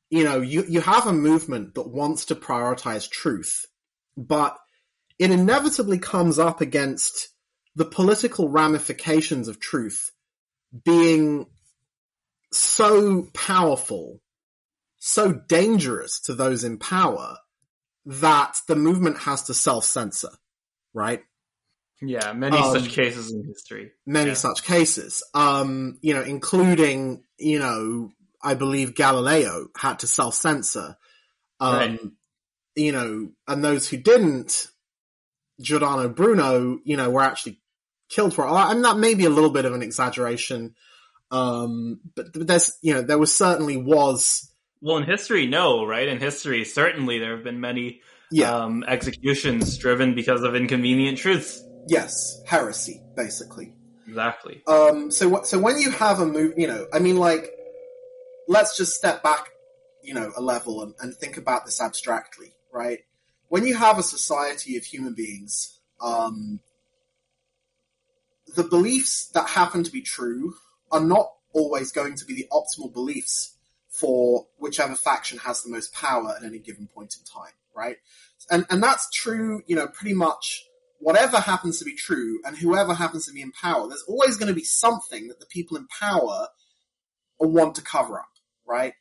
you 0.10 0.24
know, 0.24 0.42
you 0.42 0.64
you 0.68 0.82
have 0.82 1.08
a 1.08 1.14
movement 1.14 1.76
that 1.76 1.88
wants 1.90 2.26
to 2.26 2.36
prioritize 2.36 3.10
truth, 3.10 3.66
but 4.16 4.58
it 5.20 5.32
inevitably 5.32 6.00
comes 6.00 6.40
up 6.40 6.62
against 6.62 7.30
the 7.76 7.86
political 7.86 8.50
ramifications 8.50 9.48
of 9.48 9.60
truth 9.60 10.12
being 10.84 11.46
so 12.52 13.28
powerful, 13.34 14.22
so 14.98 15.34
dangerous 15.34 16.20
to 16.22 16.34
those 16.34 16.64
in 16.64 16.78
power 16.78 17.38
that 18.06 18.58
the 18.68 18.76
movement 18.76 19.18
has 19.20 19.44
to 19.44 19.54
self-censor, 19.54 20.30
right? 20.94 21.22
Yeah, 22.02 22.34
many 22.34 22.58
Um, 22.58 22.80
such 22.80 22.90
cases 22.90 23.32
in 23.32 23.44
history. 23.46 23.92
Many 24.06 24.32
Yeah. 24.32 24.36
such 24.36 24.64
cases, 24.64 25.24
um, 25.34 25.98
you 26.02 26.14
know, 26.14 26.22
including, 26.22 27.24
you 27.38 27.60
know, 27.60 28.12
I 28.46 28.54
believe 28.54 28.96
Galileo 28.96 29.68
had 29.76 30.00
to 30.00 30.08
self-censor, 30.08 30.96
um, 31.60 31.76
Right. 31.76 32.00
you 32.76 32.92
know, 32.92 33.32
and 33.48 33.64
those 33.64 33.90
who 33.90 33.98
didn't, 33.98 34.68
Giordano 35.62 36.10
Bruno, 36.10 36.80
you 36.84 36.98
know, 36.98 37.10
were 37.10 37.22
actually 37.22 37.60
killed 38.10 38.34
for 38.34 38.46
it. 38.46 38.50
I 38.52 38.74
mean, 38.74 38.84
that 38.84 38.98
may 38.98 39.14
be 39.16 39.26
a 39.26 39.30
little 39.30 39.50
bit 39.50 39.66
of 39.66 39.74
an 39.74 39.82
exaggeration, 39.82 40.76
um, 41.32 42.00
but 42.16 42.28
there's, 42.34 42.78
you 42.82 42.94
know, 42.94 43.02
there 43.02 43.18
was 43.18 43.34
certainly 43.34 43.78
was, 43.78 44.52
Well, 44.82 44.98
in 44.98 45.04
history, 45.06 45.48
no, 45.48 45.86
right? 45.86 46.08
In 46.08 46.20
history, 46.20 46.64
certainly 46.66 47.20
there 47.20 47.36
have 47.36 47.44
been 47.44 47.60
many 47.62 48.02
yeah, 48.32 48.54
um, 48.56 48.84
executions 48.88 49.78
driven 49.78 50.14
because 50.16 50.44
of 50.44 50.56
inconvenient 50.56 51.18
truths. 51.18 51.64
yes, 51.88 52.42
heresy, 52.46 53.02
basically. 53.16 53.74
Exactly. 54.08 54.62
Um, 54.68 55.10
so 55.10 55.42
so 55.44 55.58
when 55.60 55.80
you 55.80 55.90
have 55.92 56.20
a 56.20 56.26
move, 56.26 56.54
you 56.58 56.68
know, 56.68 56.86
I 56.94 57.00
mean, 57.00 57.18
like, 57.18 57.50
let's 58.48 58.78
just 58.78 58.96
step 58.96 59.24
back, 59.24 59.50
you 60.04 60.14
know, 60.14 60.32
a 60.36 60.42
level 60.42 60.82
and, 60.84 60.94
and 61.00 61.16
think 61.16 61.38
about 61.38 61.66
this 61.66 61.82
abstractly, 61.82 62.54
right? 62.72 63.00
When 63.50 63.66
you 63.66 63.76
have 63.76 64.00
a 64.00 64.04
society 64.04 64.78
of 64.78 64.84
human 64.84 65.14
beings, 65.14 65.80
um, 66.02 66.60
the 68.56 68.64
beliefs 68.64 69.28
that 69.34 69.50
happen 69.50 69.84
to 69.84 69.92
be 69.92 70.02
true 70.02 70.56
are 70.92 71.00
not 71.00 71.32
always 71.54 71.92
going 71.92 72.16
to 72.16 72.26
be 72.26 72.36
the 72.36 72.48
optimal 72.52 72.92
beliefs 72.92 73.56
for 73.90 74.46
whichever 74.58 74.96
faction 74.96 75.38
has 75.40 75.64
the 75.64 75.70
most 75.70 75.94
power 75.94 76.36
at 76.36 76.44
any 76.44 76.60
given 76.60 76.88
point 76.88 77.16
in 77.18 77.24
time, 77.24 77.54
right? 77.76 77.98
And, 78.52 78.66
and 78.70 78.84
that's 78.84 79.10
true, 79.10 79.62
you 79.66 79.76
know, 79.76 79.88
pretty 79.88 80.14
much 80.14 80.66
whatever 81.00 81.38
happens 81.38 81.80
to 81.80 81.86
be 81.86 81.96
true 81.96 82.40
and 82.46 82.58
whoever 82.58 82.94
happens 82.94 83.26
to 83.26 83.34
be 83.34 83.42
in 83.42 83.52
power, 83.52 83.88
there's 83.88 84.04
always 84.08 84.38
going 84.38 84.48
to 84.48 84.54
be 84.54 84.64
something 84.64 85.28
that 85.28 85.40
the 85.40 85.46
people 85.46 85.78
in 85.78 85.88
power 85.88 86.48
want 87.40 87.76
to 87.76 87.82
cover 87.82 88.20
up, 88.20 88.30
right? 88.68 88.94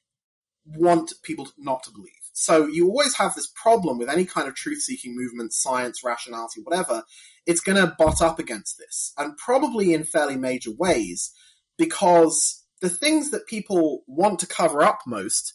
Want 0.66 1.12
people 1.22 1.48
not 1.58 1.82
to 1.84 1.90
believe. 1.90 2.12
So 2.32 2.66
you 2.66 2.88
always 2.88 3.16
have 3.16 3.34
this 3.34 3.50
problem 3.54 3.98
with 3.98 4.08
any 4.08 4.24
kind 4.24 4.48
of 4.48 4.54
truth 4.54 4.80
seeking 4.82 5.14
movement, 5.16 5.52
science, 5.52 6.02
rationality, 6.04 6.60
whatever. 6.62 7.04
It's 7.46 7.60
going 7.60 7.76
to 7.76 7.94
butt 7.98 8.20
up 8.20 8.38
against 8.38 8.78
this 8.78 9.12
and 9.16 9.36
probably 9.36 9.94
in 9.94 10.04
fairly 10.04 10.36
major 10.36 10.70
ways 10.76 11.32
because 11.78 12.64
the 12.80 12.88
things 12.88 13.30
that 13.30 13.46
people 13.46 14.02
want 14.06 14.40
to 14.40 14.46
cover 14.46 14.82
up 14.82 15.00
most 15.06 15.54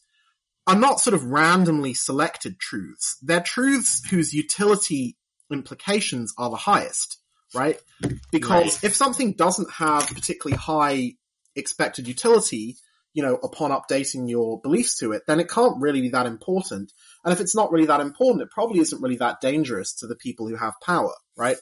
are 0.68 0.76
not 0.76 1.00
sort 1.00 1.16
of 1.16 1.26
randomly 1.26 1.94
selected 1.94 2.60
truths. 2.60 3.18
They're 3.22 3.42
truths 3.42 4.08
whose 4.10 4.34
utility 4.34 5.18
implications 5.52 6.34
are 6.38 6.50
the 6.50 6.56
highest, 6.56 7.18
right? 7.54 7.80
Because 8.32 8.76
Right. 8.76 8.84
if 8.84 8.96
something 8.96 9.34
doesn't 9.34 9.72
have 9.72 10.08
particularly 10.08 10.58
high 10.58 11.16
expected 11.56 12.08
utility, 12.08 12.78
you 13.14 13.24
know, 13.24 13.36
upon 13.36 13.72
updating 13.72 14.30
your 14.30 14.60
beliefs 14.62 14.98
to 15.00 15.12
it, 15.12 15.24
then 15.28 15.40
it 15.40 15.50
can't 15.50 15.82
really 15.82 16.02
be 16.02 16.10
that 16.10 16.26
important. 16.26 16.92
And 17.24 17.34
if 17.34 17.40
it's 17.40 17.56
not 17.56 17.72
really 17.72 17.88
that 17.88 18.02
important, 18.02 18.44
it 18.44 18.52
probably 18.52 18.80
isn't 18.80 19.02
really 19.02 19.18
that 19.18 19.42
dangerous 19.42 19.94
to 19.96 20.08
the 20.08 20.16
people 20.16 20.48
who 20.48 20.56
have 20.56 20.74
power, 20.86 21.14
right? 21.36 21.58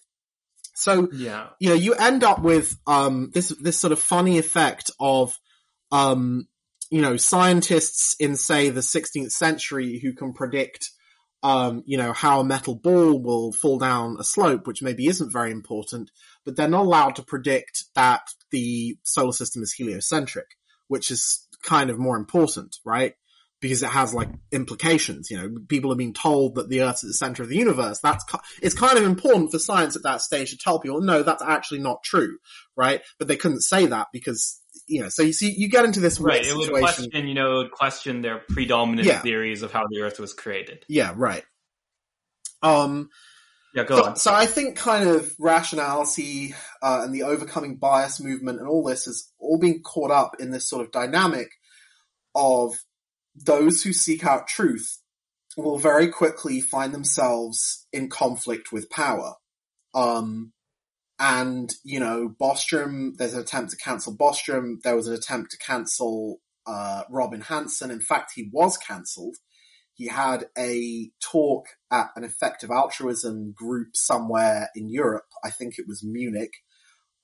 So, 0.76 1.10
Yeah. 1.12 1.48
you 1.60 1.70
know, 1.70 1.76
you 1.76 1.94
end 1.94 2.24
up 2.24 2.42
with 2.42 2.78
um, 2.86 3.32
this 3.34 3.50
this 3.62 3.80
sort 3.80 3.94
of 3.94 4.00
funny 4.00 4.38
effect 4.38 4.92
of, 5.00 5.36
um, 5.92 6.48
you 6.92 7.02
know, 7.02 7.18
scientists 7.18 8.16
in 8.20 8.36
say 8.36 8.70
the 8.70 8.82
16th 8.82 9.32
century 9.32 10.00
who 10.00 10.14
can 10.14 10.34
predict, 10.34 10.92
um, 11.42 11.82
you 11.88 11.98
know, 11.98 12.14
how 12.14 12.42
a 12.42 12.44
metal 12.44 12.76
ball 12.76 13.20
will 13.20 13.52
fall 13.54 13.80
down 13.80 14.18
a 14.20 14.24
slope, 14.24 14.68
which 14.68 14.84
maybe 14.84 15.08
isn't 15.08 15.34
very 15.34 15.52
important, 15.52 16.12
but 16.46 16.56
they're 16.56 16.68
not 16.68 16.86
allowed 16.86 17.16
to 17.16 17.24
predict 17.24 17.86
that 17.96 18.22
the 18.52 18.98
solar 19.04 19.32
system 19.34 19.64
is 19.64 19.74
heliocentric, 19.74 20.57
which 20.88 21.12
is 21.12 21.48
kind 21.64 21.90
of 21.90 21.98
more 21.98 22.18
important, 22.18 22.78
right? 22.86 23.14
Because 23.60 23.82
it 23.82 23.90
has 23.90 24.14
like 24.14 24.30
implications, 24.52 25.32
you 25.32 25.38
know, 25.38 25.50
people 25.68 25.92
are 25.92 25.96
being 25.96 26.14
told 26.14 26.56
that 26.56 26.70
the 26.70 26.82
Earth 26.82 26.98
is 26.98 27.10
the 27.10 27.14
center 27.14 27.42
of 27.42 27.50
the 27.50 27.58
universe. 27.58 28.00
That's, 28.00 28.24
it's 28.62 28.76
kind 28.76 28.98
of 29.00 29.04
important 29.04 29.52
for 29.52 29.58
science 29.58 29.96
at 29.96 30.04
that 30.04 30.22
stage 30.22 30.52
to 30.52 30.58
tell 30.58 30.80
people, 30.80 31.02
no, 31.02 31.24
that's 31.24 31.42
actually 31.42 31.80
not 31.80 32.04
true, 32.04 32.38
right? 32.76 33.02
But 33.18 33.28
they 33.28 33.36
couldn't 33.36 33.62
say 33.62 33.88
that 33.88 34.10
because, 34.14 34.62
you 34.86 35.02
know, 35.02 35.10
so 35.10 35.24
you 35.24 35.34
see, 35.34 35.52
you 35.58 35.70
get 35.70 35.86
into 35.86 36.00
this 36.00 36.20
Right. 36.20 36.46
It 36.46 36.56
would 36.56 36.66
situation. 36.66 36.84
question, 36.84 37.28
you 37.28 37.34
know, 37.34 37.54
it 37.54 37.58
would 37.64 37.72
question 37.72 38.22
their 38.22 38.44
predominant 38.48 39.08
Yeah. 39.08 39.22
theories 39.22 39.64
of 39.64 39.72
how 39.72 39.86
the 39.90 40.02
Earth 40.02 40.20
was 40.20 40.34
created. 40.36 40.86
Yeah, 40.88 41.14
right. 41.16 41.44
Um, 42.62 43.10
Yeah, 43.78 43.84
go 43.84 43.98
so, 43.98 44.06
on. 44.06 44.16
so 44.16 44.34
I 44.34 44.48
think 44.48 44.76
kind 44.76 45.08
of 45.08 45.32
rationality 45.38 46.56
uh, 46.82 47.02
and 47.04 47.14
the 47.14 47.22
overcoming 47.22 47.76
bias 47.76 48.20
movement 48.20 48.60
and 48.60 48.68
all 48.68 48.84
this 48.84 49.06
has 49.06 49.32
all 49.38 49.60
been 49.60 49.84
caught 49.84 50.10
up 50.10 50.38
in 50.40 50.50
this 50.50 50.68
sort 50.68 50.84
of 50.84 50.92
dynamic 50.92 51.50
of 52.34 52.74
those 53.36 53.84
who 53.84 53.94
seek 53.94 54.26
out 54.26 54.48
truth 54.48 54.98
will 55.58 55.78
very 55.78 56.08
quickly 56.08 56.60
find 56.60 56.92
themselves 56.92 57.86
in 57.94 58.10
conflict 58.10 58.72
with 58.72 58.90
power. 58.90 59.36
Um, 59.94 60.54
and, 61.20 61.72
you 61.84 62.00
know, 62.00 62.34
Bostrom, 62.42 63.16
there's 63.18 63.36
an 63.36 63.42
attempt 63.42 63.72
to 63.72 63.78
cancel 63.78 64.18
Bostrom. 64.18 64.82
There 64.82 64.96
was 64.96 65.08
an 65.08 65.14
attempt 65.14 65.52
to 65.52 65.58
cancel 65.60 66.40
uh, 66.66 67.04
Robin 67.12 67.42
Hanson. 67.42 67.92
In 67.92 68.02
fact, 68.02 68.32
he 68.34 68.50
was 68.52 68.76
cancelled. 68.76 69.36
He 69.98 70.08
had 70.08 70.46
a 70.56 71.10
talk 71.20 71.66
at 71.92 72.12
an 72.16 72.24
effective 72.24 72.70
altruism 72.70 73.52
group 73.52 73.98
somewhere 73.98 74.70
in 74.76 74.90
Europe. 74.90 75.26
I 75.44 75.50
think 75.50 75.80
it 75.80 75.88
was 75.88 76.04
Munich. 76.04 76.54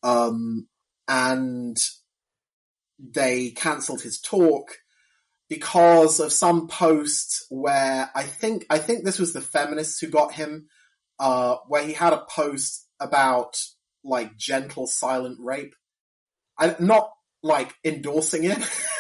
Um, 0.02 0.68
and 1.08 1.78
they 2.98 3.52
cancelled 3.52 4.02
his 4.02 4.20
talk 4.20 4.72
because 5.50 6.20
of 6.20 6.34
some 6.34 6.68
post 6.68 7.46
where 7.52 8.10
I 8.16 8.24
think, 8.24 8.66
I 8.72 8.80
think 8.80 9.06
this 9.06 9.20
was 9.20 9.34
the 9.34 9.42
feminists 9.42 10.00
who 10.00 10.08
got 10.08 10.34
him, 10.34 10.68
uh, 11.20 11.58
where 11.68 11.84
he 11.86 11.94
had 11.94 12.14
a 12.14 12.26
post 12.28 12.88
about 13.00 13.56
like 14.04 14.36
gentle 14.36 14.88
silent 14.88 15.38
rape. 15.40 15.76
I, 16.58 16.76
not 16.80 17.12
like 17.44 17.76
endorsing 17.84 18.46
it, 18.46 18.58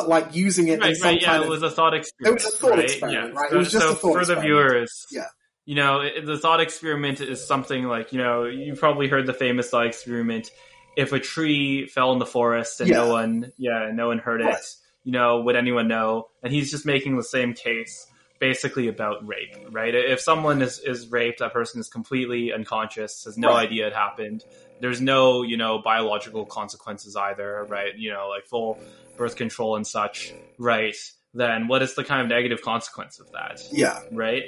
but 0.00 0.08
like 0.08 0.34
using 0.34 0.68
it 0.68 0.74
in 0.74 0.80
Right, 0.80 0.96
right. 1.02 1.20
Yeah, 1.22 1.42
it 1.42 1.48
was 1.48 1.62
a 1.62 1.70
thought 1.70 1.94
experiment. 1.94 2.40
It 2.40 2.44
was 2.44 2.54
a 2.54 2.56
thought 2.58 2.70
right? 2.70 2.84
experiment, 2.84 3.34
yeah. 3.34 3.40
right? 3.40 3.46
It 3.46 3.52
So, 3.52 3.58
was 3.58 3.72
just 3.72 3.84
so 3.86 3.92
a 3.92 3.94
thought 3.94 4.12
for 4.14 4.24
the 4.24 4.40
viewers, 4.40 5.06
Yeah. 5.10 5.24
you 5.66 5.74
know, 5.74 6.00
it, 6.00 6.24
the 6.26 6.38
thought 6.38 6.60
experiment 6.60 7.20
is 7.20 7.46
something 7.46 7.84
like, 7.84 8.12
you 8.12 8.18
know, 8.18 8.44
you 8.44 8.74
probably 8.74 9.08
heard 9.08 9.26
the 9.26 9.34
famous 9.34 9.70
thought 9.70 9.86
experiment. 9.86 10.50
If 10.96 11.12
a 11.12 11.20
tree 11.20 11.86
fell 11.86 12.12
in 12.12 12.18
the 12.18 12.26
forest 12.26 12.80
and 12.80 12.88
Yeah. 12.90 12.96
no 12.96 13.08
one, 13.12 13.52
yeah, 13.56 13.90
no 13.92 14.08
one 14.08 14.18
heard 14.18 14.40
it, 14.40 14.56
you 15.04 15.12
know, 15.12 15.40
would 15.42 15.56
anyone 15.56 15.88
know? 15.88 16.28
And 16.42 16.52
he's 16.52 16.70
just 16.70 16.84
making 16.84 17.16
the 17.16 17.24
same 17.24 17.54
case 17.54 18.06
basically 18.40 18.88
about 18.88 19.26
rape, 19.26 19.54
right? 19.70 19.94
If 19.94 20.20
someone 20.20 20.62
is, 20.62 20.78
is 20.78 21.08
raped, 21.10 21.40
that 21.40 21.52
person 21.52 21.78
is 21.80 21.88
completely 21.88 22.52
unconscious, 22.54 23.24
has 23.24 23.36
no 23.36 23.48
Right. 23.50 23.68
idea 23.68 23.86
it 23.86 23.92
happened. 23.94 24.42
There's 24.80 25.00
no, 25.00 25.42
you 25.42 25.56
know, 25.56 25.78
biological 25.78 26.46
consequences 26.46 27.16
either, 27.16 27.66
right? 27.68 27.96
You 27.96 28.12
know, 28.12 28.28
like 28.28 28.46
full 28.46 28.78
birth 29.16 29.36
control 29.36 29.76
and 29.76 29.86
such, 29.86 30.32
right? 30.58 30.96
Then 31.34 31.68
what 31.68 31.82
is 31.82 31.94
the 31.94 32.02
kind 32.04 32.22
of 32.22 32.28
negative 32.28 32.62
consequence 32.62 33.20
of 33.20 33.30
that, 33.32 33.60
Yeah. 33.70 34.00
right? 34.10 34.44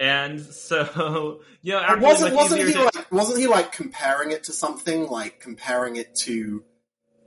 And 0.00 0.40
so, 0.40 1.40
you 1.62 1.72
know, 1.72 1.80
actually, 1.80 2.00
wasn't 2.02 2.34
like, 2.34 2.42
wasn't 2.42 2.66
he 2.66 2.72
to- 2.72 2.84
like 2.84 3.12
wasn't 3.12 3.38
he 3.38 3.46
like 3.46 3.72
comparing 3.72 4.32
it 4.32 4.44
to 4.44 4.52
something 4.52 5.06
like 5.08 5.38
comparing 5.40 5.96
it 5.96 6.14
to 6.16 6.64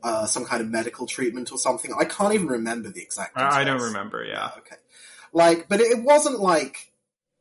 uh, 0.03 0.25
some 0.25 0.43
kind 0.45 0.61
of 0.61 0.69
medical 0.69 1.07
treatment 1.07 1.51
or 1.51 1.57
something? 1.57 1.93
I 1.97 2.03
can't 2.05 2.33
even 2.33 2.47
remember 2.47 2.89
the 2.89 3.01
exact. 3.01 3.37
I 3.37 3.61
I 3.61 3.63
don't 3.63 3.81
remember, 3.81 4.25
yeah. 4.25 4.49
Okay. 4.57 4.75
Like, 5.31 5.69
but 5.69 5.79
it 5.79 6.03
wasn't 6.03 6.39
like 6.39 6.91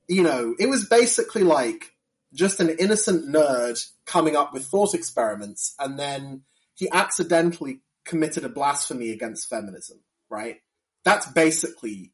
you 0.08 0.22
know, 0.22 0.54
it 0.58 0.68
was 0.68 0.86
basically 0.88 1.42
like 1.42 1.92
just 2.36 2.60
an 2.60 2.68
innocent 2.68 3.26
nerd 3.26 3.84
coming 4.04 4.36
up 4.36 4.52
with 4.52 4.66
thought 4.66 4.94
experiments, 4.94 5.74
and 5.78 5.98
then 5.98 6.42
he 6.74 6.88
accidentally 6.92 7.80
committed 8.04 8.44
a 8.44 8.48
blasphemy 8.48 9.10
against 9.10 9.48
feminism. 9.48 9.98
Right? 10.28 10.56
That's 11.04 11.26
basically 11.26 12.12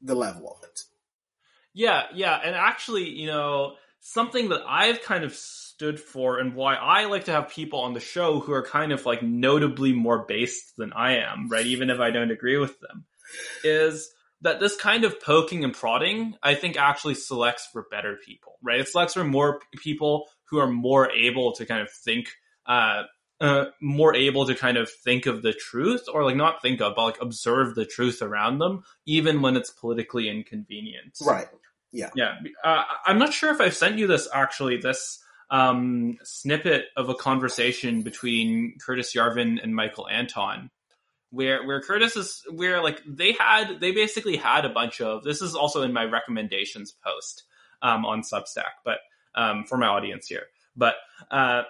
the 0.00 0.14
level 0.14 0.50
of 0.50 0.68
it. 0.68 0.80
Yeah, 1.74 2.04
yeah, 2.14 2.38
and 2.42 2.54
actually, 2.54 3.08
you 3.08 3.26
know, 3.26 3.74
something 4.00 4.48
that 4.50 4.62
I've 4.66 5.02
kind 5.02 5.24
of 5.24 5.34
stood 5.34 6.00
for 6.00 6.38
and 6.38 6.54
why 6.54 6.74
I 6.74 7.04
like 7.04 7.24
to 7.24 7.32
have 7.32 7.50
people 7.50 7.80
on 7.80 7.94
the 7.94 8.00
show 8.00 8.40
who 8.40 8.52
are 8.52 8.64
kind 8.64 8.92
of 8.92 9.06
like 9.06 9.22
notably 9.22 9.92
more 9.92 10.24
based 10.26 10.76
than 10.76 10.92
I 10.92 11.18
am, 11.18 11.48
right? 11.48 11.66
Even 11.66 11.90
if 11.90 12.00
I 12.00 12.10
don't 12.10 12.30
agree 12.30 12.56
with 12.56 12.78
them, 12.80 13.04
is 13.64 14.10
that 14.42 14.60
this 14.60 14.76
kind 14.76 15.04
of 15.04 15.20
poking 15.20 15.64
and 15.64 15.74
prodding, 15.74 16.34
I 16.42 16.54
think, 16.54 16.76
actually 16.76 17.14
selects 17.14 17.68
for 17.72 17.86
better 17.90 18.16
people, 18.24 18.58
right? 18.62 18.80
It 18.80 18.88
selects 18.88 19.14
for 19.14 19.24
more 19.24 19.60
people 19.76 20.28
who 20.44 20.58
are 20.58 20.68
more 20.68 21.10
able 21.10 21.52
to 21.52 21.66
kind 21.66 21.82
of 21.82 21.90
think, 21.90 22.28
uh, 22.66 23.04
uh, 23.40 23.66
more 23.80 24.14
able 24.14 24.46
to 24.46 24.54
kind 24.54 24.76
of 24.76 24.90
think 24.90 25.26
of 25.26 25.42
the 25.42 25.52
truth, 25.52 26.04
or 26.12 26.24
like 26.24 26.36
not 26.36 26.62
think 26.62 26.80
of, 26.80 26.94
but 26.96 27.04
like 27.04 27.20
observe 27.20 27.74
the 27.74 27.84
truth 27.84 28.22
around 28.22 28.58
them, 28.58 28.84
even 29.06 29.42
when 29.42 29.56
it's 29.56 29.70
politically 29.70 30.28
inconvenient. 30.28 31.18
Right. 31.24 31.46
Yeah. 31.92 32.10
Yeah. 32.14 32.34
Uh, 32.62 32.82
I'm 33.06 33.18
not 33.18 33.32
sure 33.32 33.50
if 33.52 33.60
I've 33.60 33.76
sent 33.76 33.98
you 33.98 34.06
this 34.06 34.28
actually. 34.32 34.78
This 34.78 35.22
um, 35.50 36.18
snippet 36.22 36.86
of 36.96 37.08
a 37.08 37.14
conversation 37.14 38.02
between 38.02 38.76
Curtis 38.84 39.14
Yarvin 39.14 39.62
and 39.62 39.74
Michael 39.74 40.08
Anton 40.08 40.70
where 41.30 41.66
where 41.66 41.80
Curtis 41.80 42.16
is 42.16 42.42
where 42.50 42.82
like 42.82 43.02
they 43.06 43.32
had 43.32 43.80
they 43.80 43.92
basically 43.92 44.36
had 44.36 44.64
a 44.64 44.70
bunch 44.70 45.00
of 45.00 45.24
this 45.24 45.42
is 45.42 45.54
also 45.54 45.82
in 45.82 45.92
my 45.92 46.04
recommendations 46.04 46.94
post 47.04 47.44
um, 47.82 48.04
on 48.04 48.22
Substack, 48.22 48.80
but 48.84 48.98
um, 49.34 49.64
for 49.64 49.76
my 49.76 49.86
audience 49.86 50.26
here, 50.26 50.44
but 50.76 50.94
uh, 51.30 51.62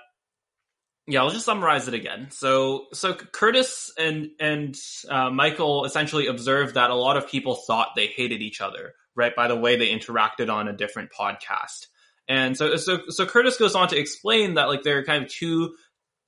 yeah, 1.07 1.23
I'll 1.23 1.31
just 1.31 1.47
summarize 1.47 1.89
it 1.89 1.95
again. 1.95 2.29
So 2.31 2.87
so 2.93 3.15
Curtis 3.15 3.93
and 3.99 4.31
and 4.39 4.77
uh, 5.09 5.31
Michael 5.31 5.85
essentially 5.85 6.27
observed 6.27 6.75
that 6.75 6.91
a 6.91 6.95
lot 6.95 7.17
of 7.17 7.29
people 7.29 7.57
thought 7.57 7.93
they 7.97 8.07
hated 8.07 8.43
each 8.43 8.61
other, 8.61 8.93
right, 9.17 9.35
by 9.35 9.49
the 9.49 9.57
way 9.57 9.77
they 9.77 9.89
interacted 9.89 10.53
on 10.53 10.69
a 10.69 10.77
different 10.77 11.11
podcast. 11.11 11.87
And 12.29 12.59
so, 12.59 12.77
so, 12.77 12.99
so 13.09 13.25
Curtis 13.25 13.57
goes 13.57 13.75
on 13.75 13.89
to 13.89 13.99
explain 13.99 14.55
that 14.55 14.69
like 14.69 14.83
there 14.83 14.99
are 14.99 15.05
kind 15.05 15.25
of 15.25 15.31
two 15.31 15.75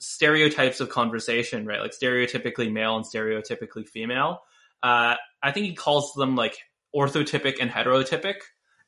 stereotypes 0.00 0.80
of 0.80 0.88
conversation, 0.88 1.66
right? 1.66 1.80
Like 1.80 1.92
stereotypically 1.92 2.72
male 2.72 2.96
and 2.96 3.04
stereotypically 3.04 3.86
female. 3.86 4.42
Uh, 4.82 5.14
I 5.42 5.52
think 5.52 5.66
he 5.66 5.74
calls 5.74 6.14
them 6.14 6.36
like 6.36 6.58
orthotypic 6.94 7.56
and 7.60 7.70
heterotypic. 7.70 8.36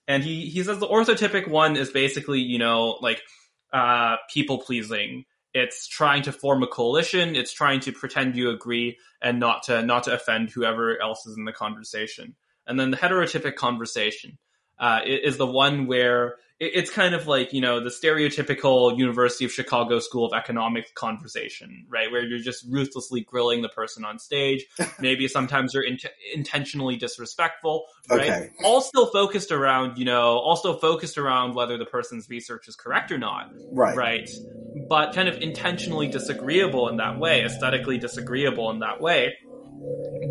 And 0.08 0.24
he, 0.24 0.46
he 0.48 0.62
says 0.62 0.78
the 0.78 0.88
orthotypic 0.88 1.46
one 1.48 1.76
is 1.76 1.90
basically, 1.90 2.40
you 2.40 2.58
know, 2.58 2.98
like, 3.00 3.22
uh, 3.72 4.16
people 4.32 4.58
pleasing. 4.58 5.24
It's 5.54 5.86
trying 5.86 6.22
to 6.22 6.32
form 6.32 6.62
a 6.62 6.66
coalition. 6.66 7.36
It's 7.36 7.52
trying 7.52 7.80
to 7.80 7.92
pretend 7.92 8.34
you 8.34 8.50
agree 8.50 8.98
and 9.20 9.38
not 9.38 9.64
to, 9.64 9.82
not 9.82 10.04
to 10.04 10.14
offend 10.14 10.50
whoever 10.50 11.00
else 11.00 11.26
is 11.26 11.36
in 11.36 11.44
the 11.44 11.52
conversation. 11.52 12.34
And 12.66 12.80
then 12.80 12.90
the 12.90 12.96
heterotypic 12.96 13.54
conversation, 13.54 14.38
uh, 14.78 15.00
is 15.04 15.36
the 15.36 15.46
one 15.46 15.86
where 15.86 16.36
it's 16.62 16.90
kind 16.90 17.14
of 17.14 17.26
like 17.26 17.52
you 17.52 17.60
know 17.60 17.80
the 17.82 17.90
stereotypical 17.90 18.96
University 18.96 19.44
of 19.44 19.52
Chicago 19.52 19.98
School 19.98 20.24
of 20.24 20.32
Economics 20.32 20.92
conversation, 20.94 21.86
right? 21.88 22.10
Where 22.10 22.22
you're 22.22 22.38
just 22.38 22.64
ruthlessly 22.68 23.22
grilling 23.22 23.62
the 23.62 23.68
person 23.68 24.04
on 24.04 24.18
stage. 24.20 24.64
Maybe 25.00 25.26
sometimes 25.26 25.74
you're 25.74 25.84
in- 25.84 25.98
intentionally 26.32 26.96
disrespectful, 26.96 27.86
right? 28.08 28.30
Okay. 28.30 28.50
All 28.64 28.80
still 28.80 29.06
focused 29.06 29.50
around 29.50 29.98
you 29.98 30.04
know, 30.04 30.38
all 30.38 30.56
still 30.56 30.78
focused 30.78 31.18
around 31.18 31.54
whether 31.54 31.76
the 31.76 31.86
person's 31.86 32.30
research 32.30 32.68
is 32.68 32.76
correct 32.76 33.10
or 33.10 33.18
not, 33.18 33.50
right? 33.72 33.96
Right, 33.96 34.30
but 34.88 35.14
kind 35.14 35.28
of 35.28 35.38
intentionally 35.42 36.06
disagreeable 36.06 36.88
in 36.88 36.98
that 36.98 37.18
way, 37.18 37.42
aesthetically 37.42 37.98
disagreeable 37.98 38.70
in 38.70 38.78
that 38.78 39.00
way, 39.00 39.34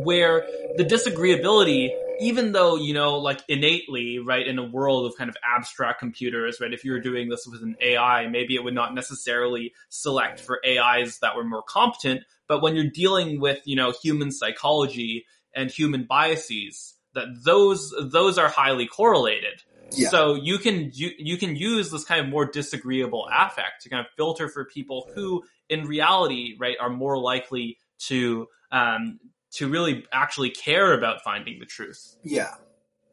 where 0.03 0.45
the 0.77 0.85
disagreeability 0.85 1.89
even 2.21 2.51
though, 2.51 2.75
you 2.75 2.93
know, 2.93 3.17
like 3.17 3.41
innately, 3.47 4.19
right, 4.19 4.45
in 4.45 4.59
a 4.59 4.63
world 4.63 5.05
of 5.07 5.17
kind 5.17 5.29
of 5.29 5.35
abstract 5.43 5.99
computers, 5.99 6.59
right, 6.61 6.71
if 6.71 6.85
you 6.85 6.91
were 6.91 6.99
doing 6.99 7.29
this 7.29 7.47
with 7.47 7.63
an 7.63 7.75
AI, 7.81 8.27
maybe 8.27 8.55
it 8.55 8.63
would 8.63 8.75
not 8.75 8.93
necessarily 8.93 9.73
select 9.89 10.39
for 10.39 10.61
AIs 10.65 11.19
that 11.19 11.35
were 11.35 11.43
more 11.43 11.63
competent. 11.63 12.21
But 12.47 12.61
when 12.61 12.75
you're 12.75 12.91
dealing 12.91 13.39
with, 13.41 13.59
you 13.65 13.75
know, 13.75 13.91
human 13.91 14.31
psychology 14.31 15.25
and 15.55 15.71
human 15.71 16.05
biases, 16.05 16.93
that 17.15 17.27
those, 17.43 17.93
those 17.99 18.37
are 18.37 18.49
highly 18.49 18.85
correlated. 18.85 19.63
Yeah. 19.93 20.09
So 20.09 20.35
you 20.35 20.57
can 20.57 20.91
you, 20.93 21.11
you 21.17 21.37
can 21.37 21.55
use 21.57 21.91
this 21.91 22.05
kind 22.05 22.21
of 22.21 22.29
more 22.29 22.45
disagreeable 22.45 23.27
affect 23.29 23.81
to 23.81 23.89
kind 23.89 23.99
of 23.99 24.05
filter 24.15 24.47
for 24.47 24.63
people 24.63 25.09
who, 25.13 25.43
in 25.69 25.85
reality, 25.85 26.55
right, 26.57 26.77
are 26.79 26.89
more 26.89 27.17
likely 27.17 27.77
to 28.07 28.47
um, 28.71 29.19
to 29.51 29.67
really 29.67 30.05
actually 30.11 30.49
care 30.49 30.93
about 30.93 31.23
finding 31.23 31.59
the 31.59 31.65
truth. 31.65 32.15
Yeah. 32.23 32.53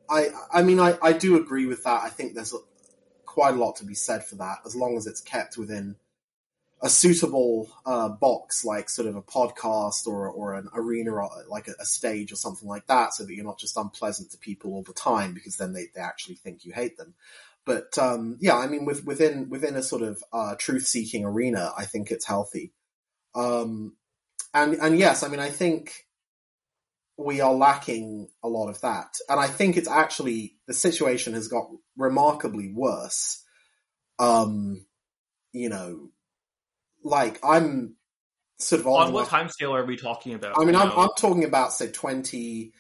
I 0.09 0.29
I 0.53 0.63
mean 0.63 0.81
I, 0.81 0.97
I 1.03 1.13
do 1.13 1.37
agree 1.37 1.67
with 1.67 1.85
that. 1.85 2.03
I 2.03 2.09
think 2.09 2.35
there's 2.35 2.55
quite 3.27 3.55
a 3.55 3.59
lot 3.59 3.77
to 3.77 3.85
be 3.85 3.95
said 3.95 4.25
for 4.25 4.37
that 4.37 4.59
as 4.65 4.75
long 4.75 4.97
as 4.97 5.07
it's 5.07 5.21
kept 5.21 5.57
within 5.59 5.97
a 6.81 6.89
suitable 6.89 7.69
uh, 7.85 8.09
box 8.09 8.65
like 8.65 8.89
sort 8.89 9.09
of 9.09 9.17
a 9.17 9.23
podcast 9.23 10.07
or 10.07 10.29
or 10.29 10.55
an 10.55 10.69
arena 10.75 11.13
or 11.13 11.29
like 11.49 11.69
a, 11.69 11.75
a, 11.81 11.85
stage 11.85 12.33
or 12.33 12.37
something 12.37 12.69
like 12.69 12.87
that 12.87 13.13
so 13.13 13.25
that 13.25 13.35
you're 13.35 13.45
not 13.45 13.59
just 13.59 13.77
unpleasant 13.77 14.31
to 14.31 14.39
people 14.39 14.73
all 14.73 14.83
the 14.83 14.93
time 14.93 15.35
because 15.35 15.57
then 15.57 15.73
they, 15.73 15.87
they 15.95 16.01
actually 16.01 16.37
think 16.37 16.65
you 16.65 16.73
hate 16.73 16.97
them 16.97 17.15
but 17.65 17.99
um, 17.99 18.39
yeah 18.41 18.57
i 18.57 18.67
mean 18.67 18.85
with, 18.85 19.05
within 19.05 19.49
within 19.51 19.77
a 19.77 19.83
sort 19.83 20.03
of 20.03 20.23
uh, 20.33 20.55
truth 20.57 20.87
seeking 20.87 21.25
arena 21.25 21.73
i 21.77 21.85
think 21.85 22.11
it's 22.11 22.27
healthy 22.27 22.73
um, 23.35 23.95
and 24.55 24.75
and 24.75 24.99
yes 24.99 25.23
i 25.23 25.29
mean 25.29 25.41
i 25.41 25.51
think 25.51 26.07
we 27.19 27.41
are 27.41 27.53
lacking 27.53 28.29
a 28.45 28.49
lot 28.49 28.69
of 28.69 28.81
that. 28.83 29.17
And 29.29 29.41
I 29.41 29.49
think 29.49 29.77
it's 29.77 29.89
actually, 29.89 30.57
the 30.69 30.73
situation 30.73 31.35
has 31.35 31.49
got 31.49 31.69
remarkably 31.97 32.73
worse. 32.73 33.43
Um, 34.21 34.87
you 35.53 35.69
know, 35.69 36.11
like 37.03 37.41
I'm 37.45 37.97
sort 38.59 38.81
of 38.81 38.87
on 38.87 39.13
what 39.13 39.29
time 39.29 39.49
scale 39.49 39.75
are 39.75 39.85
we 39.85 39.97
talking 39.97 40.35
about? 40.35 40.59
I 40.59 40.65
mean, 40.65 40.77
I'm, 40.77 40.93
I'm, 40.97 41.09
talking 41.17 41.45
about 41.45 41.73
say 41.73 41.91
20, 41.91 42.73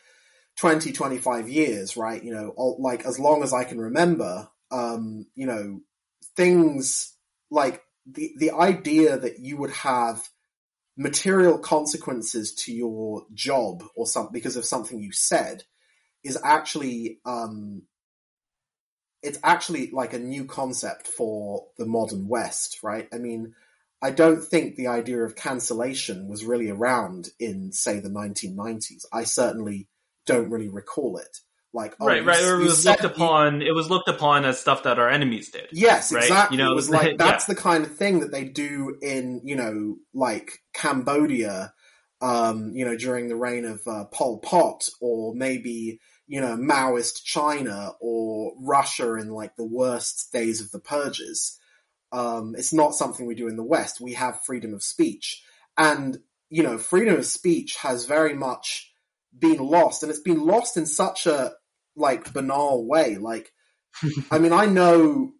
20, 0.56 0.92
25 0.92 1.48
years, 1.48 1.96
right? 1.96 2.22
You 2.22 2.32
know, 2.32 2.76
like 2.78 3.04
as 3.04 3.18
long 3.18 3.42
as 3.42 3.52
I 3.52 3.64
can 3.64 3.80
remember, 3.80 4.48
um, 4.70 5.26
you 5.34 5.46
know, 5.46 5.80
things 6.36 7.12
like 7.50 7.82
the, 8.06 8.32
the 8.38 8.52
idea 8.52 9.18
that 9.18 9.40
you 9.40 9.56
would 9.56 9.72
have 9.72 10.22
material 10.98 11.58
consequences 11.58 12.52
to 12.52 12.72
your 12.72 13.24
job 13.32 13.84
or 13.94 14.06
something 14.06 14.32
because 14.32 14.56
of 14.56 14.64
something 14.64 15.00
you 15.00 15.12
said 15.12 15.62
is 16.24 16.36
actually 16.44 17.20
um, 17.24 17.82
it's 19.22 19.38
actually 19.42 19.90
like 19.92 20.12
a 20.12 20.18
new 20.18 20.44
concept 20.44 21.06
for 21.06 21.66
the 21.78 21.86
modern 21.86 22.28
West, 22.28 22.80
right? 22.82 23.08
I 23.12 23.18
mean, 23.18 23.54
I 24.02 24.10
don't 24.10 24.42
think 24.42 24.76
the 24.76 24.88
idea 24.88 25.22
of 25.22 25.34
cancellation 25.34 26.28
was 26.28 26.44
really 26.44 26.70
around 26.70 27.30
in, 27.40 27.72
say, 27.72 27.98
the 27.98 28.10
1990s. 28.10 29.04
I 29.12 29.24
certainly 29.24 29.88
don't 30.26 30.50
really 30.50 30.68
recall 30.68 31.18
it. 31.18 31.38
Like, 31.74 31.94
oh, 32.00 32.06
right, 32.06 32.24
right. 32.24 32.42
it 32.42 32.56
was 32.56 32.86
looked 32.86 33.04
upon. 33.04 33.60
You, 33.60 33.68
it 33.68 33.74
was 33.74 33.90
looked 33.90 34.08
upon 34.08 34.44
as 34.44 34.58
stuff 34.58 34.84
that 34.84 34.98
our 34.98 35.08
enemies 35.08 35.50
did. 35.50 35.68
Yes, 35.70 36.10
right? 36.12 36.24
exactly. 36.24 36.56
You 36.56 36.64
know, 36.64 36.72
it 36.72 36.74
was 36.74 36.88
like 36.88 37.18
that's 37.18 37.46
yeah. 37.46 37.54
the 37.54 37.60
kind 37.60 37.84
of 37.84 37.94
thing 37.96 38.20
that 38.20 38.32
they 38.32 38.44
do 38.44 38.96
in 39.02 39.42
you 39.44 39.54
know, 39.54 39.96
like 40.14 40.60
Cambodia, 40.72 41.72
um, 42.22 42.72
you 42.74 42.86
know, 42.86 42.96
during 42.96 43.28
the 43.28 43.36
reign 43.36 43.66
of 43.66 43.82
uh, 43.86 44.04
Pol 44.06 44.38
Pot, 44.38 44.88
or 45.00 45.34
maybe 45.34 46.00
you 46.26 46.40
know, 46.40 46.56
Maoist 46.56 47.24
China 47.24 47.92
or 48.00 48.52
Russia 48.60 49.14
in 49.14 49.30
like 49.30 49.56
the 49.56 49.66
worst 49.66 50.30
days 50.32 50.60
of 50.60 50.70
the 50.70 50.78
purges. 50.78 51.58
Um, 52.12 52.54
it's 52.56 52.72
not 52.72 52.94
something 52.94 53.26
we 53.26 53.34
do 53.34 53.48
in 53.48 53.56
the 53.56 53.62
West. 53.62 54.00
We 54.00 54.14
have 54.14 54.40
freedom 54.44 54.72
of 54.72 54.82
speech, 54.82 55.42
and 55.76 56.18
you 56.48 56.62
know, 56.62 56.78
freedom 56.78 57.16
of 57.16 57.26
speech 57.26 57.76
has 57.76 58.06
very 58.06 58.32
much 58.32 58.90
been 59.38 59.58
lost, 59.58 60.02
and 60.02 60.10
it's 60.10 60.20
been 60.20 60.46
lost 60.46 60.76
in 60.76 60.86
such 60.86 61.26
a 61.26 61.52
like 61.98 62.32
banal 62.32 62.86
way. 62.86 63.16
Like, 63.16 63.52
I 64.30 64.38
mean, 64.38 64.52
I 64.52 64.66
know, 64.66 65.32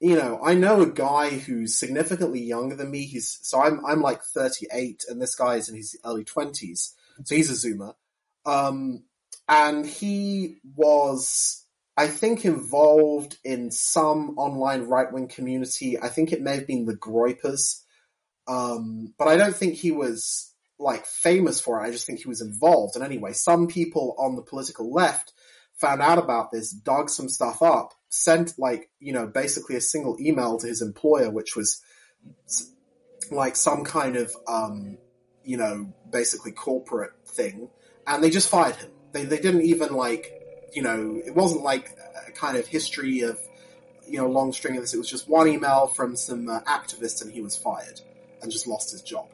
you 0.00 0.16
know, 0.16 0.40
I 0.42 0.54
know 0.54 0.82
a 0.82 0.90
guy 0.90 1.30
who's 1.30 1.78
significantly 1.78 2.42
younger 2.42 2.76
than 2.76 2.90
me. 2.90 3.06
He's 3.06 3.38
so 3.42 3.60
I'm 3.60 3.84
I'm 3.84 4.00
like 4.00 4.22
38, 4.22 5.04
and 5.08 5.20
this 5.20 5.34
guy 5.34 5.56
is 5.56 5.68
in 5.68 5.76
his 5.76 5.96
early 6.04 6.24
20s, 6.24 6.92
so 7.24 7.34
he's 7.34 7.50
a 7.50 7.68
Zoomer, 7.68 7.94
um, 8.44 9.04
and 9.48 9.86
he 9.86 10.58
was. 10.74 11.62
I 11.98 12.08
think 12.08 12.44
involved 12.44 13.38
in 13.42 13.70
some 13.70 14.36
online 14.36 14.82
right 14.82 15.10
wing 15.10 15.28
community. 15.28 15.98
I 15.98 16.08
think 16.08 16.30
it 16.30 16.42
may 16.42 16.56
have 16.56 16.66
been 16.66 16.84
the 16.84 16.94
Groypers, 16.94 17.80
um, 18.46 19.14
but 19.18 19.28
I 19.28 19.36
don't 19.38 19.56
think 19.56 19.76
he 19.76 19.92
was 19.92 20.52
like 20.78 21.06
famous 21.06 21.58
for 21.58 21.80
it. 21.80 21.86
I 21.86 21.90
just 21.90 22.06
think 22.06 22.20
he 22.20 22.28
was 22.28 22.42
involved. 22.42 22.96
And 22.96 23.04
anyway, 23.04 23.32
some 23.32 23.66
people 23.66 24.14
on 24.18 24.36
the 24.36 24.42
political 24.42 24.92
left 24.92 25.32
found 25.76 26.00
out 26.00 26.18
about 26.18 26.50
this, 26.50 26.70
dug 26.70 27.10
some 27.10 27.28
stuff 27.28 27.62
up, 27.62 27.92
sent 28.08 28.58
like, 28.58 28.88
you 28.98 29.12
know, 29.12 29.26
basically 29.26 29.76
a 29.76 29.80
single 29.80 30.16
email 30.20 30.58
to 30.58 30.66
his 30.66 30.82
employer, 30.82 31.30
which 31.30 31.54
was 31.54 31.82
like 33.30 33.56
some 33.56 33.84
kind 33.84 34.16
of, 34.16 34.34
um, 34.48 34.98
you 35.44 35.56
know, 35.56 35.92
basically 36.10 36.52
corporate 36.52 37.12
thing. 37.26 37.68
And 38.06 38.22
they 38.22 38.30
just 38.30 38.48
fired 38.48 38.76
him. 38.76 38.90
They, 39.12 39.24
they 39.24 39.38
didn't 39.38 39.62
even 39.62 39.94
like, 39.94 40.32
you 40.72 40.82
know, 40.82 41.20
it 41.24 41.34
wasn't 41.34 41.62
like 41.62 41.96
a 42.26 42.32
kind 42.32 42.56
of 42.56 42.66
history 42.66 43.20
of, 43.20 43.38
you 44.08 44.18
know, 44.18 44.28
long 44.28 44.52
string 44.52 44.76
of 44.76 44.82
this. 44.82 44.94
It 44.94 44.98
was 44.98 45.10
just 45.10 45.28
one 45.28 45.48
email 45.48 45.88
from 45.88 46.16
some 46.16 46.48
uh, 46.48 46.60
activists 46.62 47.22
and 47.22 47.32
he 47.32 47.40
was 47.40 47.56
fired 47.56 48.00
and 48.40 48.50
just 48.50 48.66
lost 48.66 48.92
his 48.92 49.02
job 49.02 49.26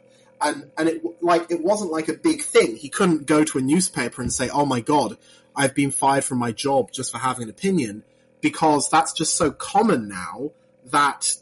and 0.43 0.71
and 0.77 0.89
it 0.89 1.23
like 1.23 1.51
it 1.51 1.63
wasn't 1.63 1.91
like 1.91 2.09
a 2.09 2.15
big 2.15 2.43
thing. 2.43 2.77
He 2.77 2.89
couldn't 2.89 3.27
go 3.27 3.45
to 3.45 3.59
a 3.59 3.61
newspaper 3.61 4.21
and 4.21 4.33
say, 4.33 4.49
"Oh 4.49 4.67
my 4.67 4.81
god, 4.81 5.17
I've 5.55 5.75
been 5.75 5.91
fired 5.91 6.25
from 6.25 6.39
my 6.39 6.53
job 6.53 6.93
just 6.93 7.13
for 7.13 7.19
having 7.19 7.45
an 7.45 7.51
opinion 7.51 8.05
because 8.41 8.89
that's 8.91 9.13
just 9.13 9.37
so 9.37 9.51
common 9.51 10.09
now 10.09 10.51
that 10.87 11.35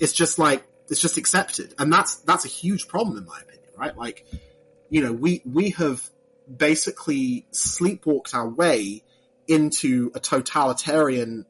it's 0.00 0.12
just 0.12 0.38
like, 0.38 0.66
it's 0.88 1.00
just 1.00 1.16
accepted. 1.16 1.74
And 1.78 1.92
that's, 1.92 2.16
that's 2.16 2.44
a 2.44 2.48
huge 2.48 2.88
problem 2.88 3.18
in 3.18 3.26
my 3.26 3.38
opinion, 3.40 3.70
right? 3.76 3.96
Like, 3.96 4.26
you 4.90 5.02
know, 5.02 5.12
we, 5.12 5.42
we 5.44 5.70
have 5.70 6.08
basically 6.54 7.46
sleepwalked 7.52 8.34
our 8.34 8.48
way 8.48 9.02
into 9.48 10.12
a 10.14 10.20
totalitarian, 10.20 11.46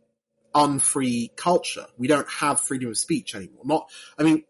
unfree 0.55 1.33
culture. 1.37 1.87
We 1.99 2.09
don't 2.09 2.29
have 2.29 2.61
freedom 2.61 2.91
of 2.91 2.99
speech 2.99 3.35
anymore. 3.35 3.63
Not, 3.65 3.91
I 4.19 4.23
mean, 4.23 4.45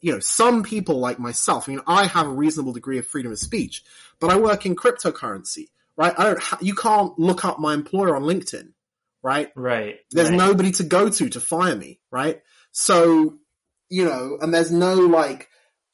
you 0.00 0.12
know, 0.12 0.20
some 0.20 0.62
people 0.62 0.98
like 0.98 1.18
myself, 1.18 1.68
I 1.68 1.72
mean, 1.72 1.80
I 1.86 2.06
have 2.06 2.26
a 2.26 2.32
reasonable 2.32 2.72
degree 2.72 2.98
of 2.98 3.06
freedom 3.06 3.32
of 3.32 3.38
speech, 3.38 3.84
but 4.20 4.30
I 4.30 4.36
work 4.36 4.64
in 4.64 4.76
cryptocurrency, 4.76 5.68
right? 5.98 6.14
I 6.16 6.24
don't, 6.24 6.40
you 6.62 6.74
can't 6.74 7.18
look 7.18 7.44
up 7.44 7.58
my 7.58 7.74
employer 7.74 8.16
on 8.16 8.22
LinkedIn, 8.22 8.68
right? 9.22 9.50
Right. 9.54 9.96
There's 10.12 10.30
right. 10.30 10.38
nobody 10.38 10.70
to 10.72 10.84
go 10.84 11.10
to 11.10 11.28
to 11.28 11.40
fire 11.40 11.76
me, 11.76 12.00
right? 12.10 12.40
So, 12.70 13.38
you 13.90 14.04
know, 14.04 14.38
and 14.40 14.54
there's 14.54 14.70
no 14.70 14.94
like, 14.94 15.48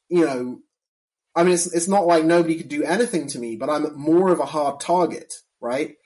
you 0.08 0.26
know, 0.26 0.60
I 1.34 1.42
mean, 1.42 1.54
it's, 1.54 1.72
it's 1.74 1.88
not 1.88 2.06
like 2.06 2.24
nobody 2.24 2.56
could 2.56 2.68
do 2.68 2.84
anything 2.84 3.28
to 3.28 3.38
me, 3.38 3.56
but 3.56 3.70
I'm 3.70 3.98
more 3.98 4.28
of 4.28 4.38
a 4.38 4.44
hard 4.44 4.78
target, 4.78 5.32
right? 5.60 5.96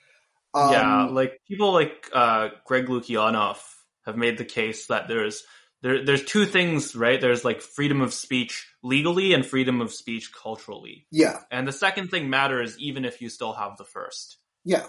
Um, 0.53 0.71
yeah, 0.71 1.05
like 1.05 1.39
people 1.47 1.73
like 1.73 2.09
uh, 2.13 2.49
Greg 2.65 2.87
Lukianoff 2.87 3.59
have 4.05 4.17
made 4.17 4.37
the 4.39 4.45
case 4.45 4.87
that 4.87 5.07
there's 5.07 5.43
there 5.81 6.03
there's 6.03 6.23
two 6.25 6.45
things, 6.45 6.95
right? 6.95 7.19
There's 7.21 7.45
like 7.45 7.61
freedom 7.61 8.01
of 8.01 8.13
speech 8.13 8.67
legally 8.83 9.33
and 9.33 9.45
freedom 9.45 9.79
of 9.81 9.93
speech 9.93 10.31
culturally. 10.33 11.05
yeah, 11.11 11.37
And 11.51 11.67
the 11.67 11.71
second 11.71 12.09
thing 12.09 12.29
matters 12.29 12.77
even 12.79 13.05
if 13.05 13.21
you 13.21 13.29
still 13.29 13.53
have 13.53 13.77
the 13.77 13.85
first. 13.85 14.37
yeah, 14.65 14.85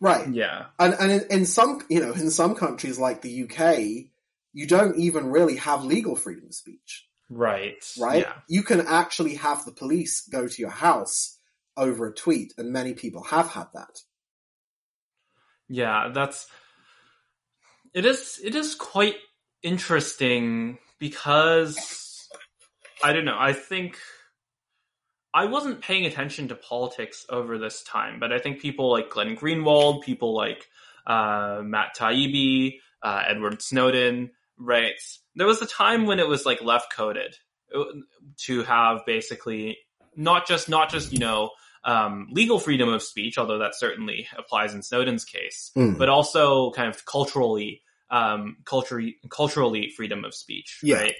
right. 0.00 0.28
Yeah. 0.28 0.66
And 0.78 0.94
and 0.94 1.12
in, 1.12 1.22
in 1.30 1.46
some, 1.46 1.80
you 1.88 2.00
know, 2.00 2.12
in 2.12 2.30
some 2.30 2.54
countries 2.54 2.98
like 2.98 3.22
the 3.22 3.44
UK, 3.44 4.10
you 4.52 4.66
don't 4.66 4.96
even 4.98 5.26
really 5.30 5.56
have 5.56 5.84
legal 5.84 6.16
freedom 6.16 6.46
of 6.46 6.54
speech, 6.54 7.06
Right. 7.30 7.84
right? 7.98 8.22
Yeah. 8.22 8.34
You 8.48 8.62
can 8.62 8.80
actually 8.86 9.34
have 9.36 9.64
the 9.64 9.72
police 9.72 10.22
go 10.28 10.46
to 10.48 10.62
your 10.62 10.70
house 10.70 11.38
over 11.76 12.06
a 12.06 12.14
tweet, 12.14 12.54
and 12.58 12.70
many 12.72 12.94
people 12.94 13.24
have 13.24 13.48
had 13.50 13.66
that. 13.74 14.00
Yeah, 15.68 16.10
that's 16.14 16.46
it 17.94 18.04
is 18.04 18.40
it 18.44 18.54
is 18.54 18.74
quite 18.74 19.14
interesting 19.64 20.78
because 21.00 22.28
I 23.02 23.12
don't 23.12 23.24
know, 23.24 23.36
I 23.38 23.52
think 23.52 23.98
I 25.32 25.46
wasn't 25.46 25.80
paying 25.80 26.06
attention 26.06 26.48
to 26.48 26.54
politics 26.54 27.26
over 27.28 27.58
this 27.58 27.82
time, 27.82 28.20
but 28.20 28.32
I 28.32 28.38
think 28.38 28.60
people 28.60 28.90
like 28.92 29.10
Glenn 29.10 29.36
Greenwald, 29.36 30.02
people 30.02 30.34
like 30.34 30.68
uh, 31.06 31.60
Matt 31.64 31.96
Taibbi, 31.98 32.74
uh, 33.02 33.22
Edward 33.26 33.60
Snowden, 33.60 34.30
right? 34.56 34.92
There 35.34 35.46
was 35.46 35.60
a 35.60 35.66
time 35.66 36.06
when 36.06 36.20
it 36.20 36.28
was 36.28 36.46
like 36.46 36.62
left 36.62 36.92
coded 36.94 37.34
to 38.46 38.62
have 38.62 39.04
basically 39.04 39.78
not 40.14 40.46
just 40.46 40.68
not 40.68 40.90
just 40.90 41.12
you 41.12 41.18
know 41.18 41.50
um, 41.84 42.28
legal 42.30 42.58
freedom 42.60 42.88
of 42.88 43.02
speech, 43.02 43.36
although 43.36 43.58
that 43.58 43.74
certainly 43.76 44.28
applies 44.38 44.72
in 44.72 44.82
Snowden's 44.82 45.24
case, 45.24 45.70
Mm. 45.76 45.98
but 45.98 46.08
also 46.08 46.70
kind 46.70 46.88
of 46.88 47.04
culturally, 47.04 47.82
um, 48.14 48.56
culturally, 48.64 49.16
culturally 49.28 49.90
freedom 49.96 50.24
of 50.24 50.34
speech, 50.34 50.78
Yeah. 50.82 50.96
right? 51.00 51.14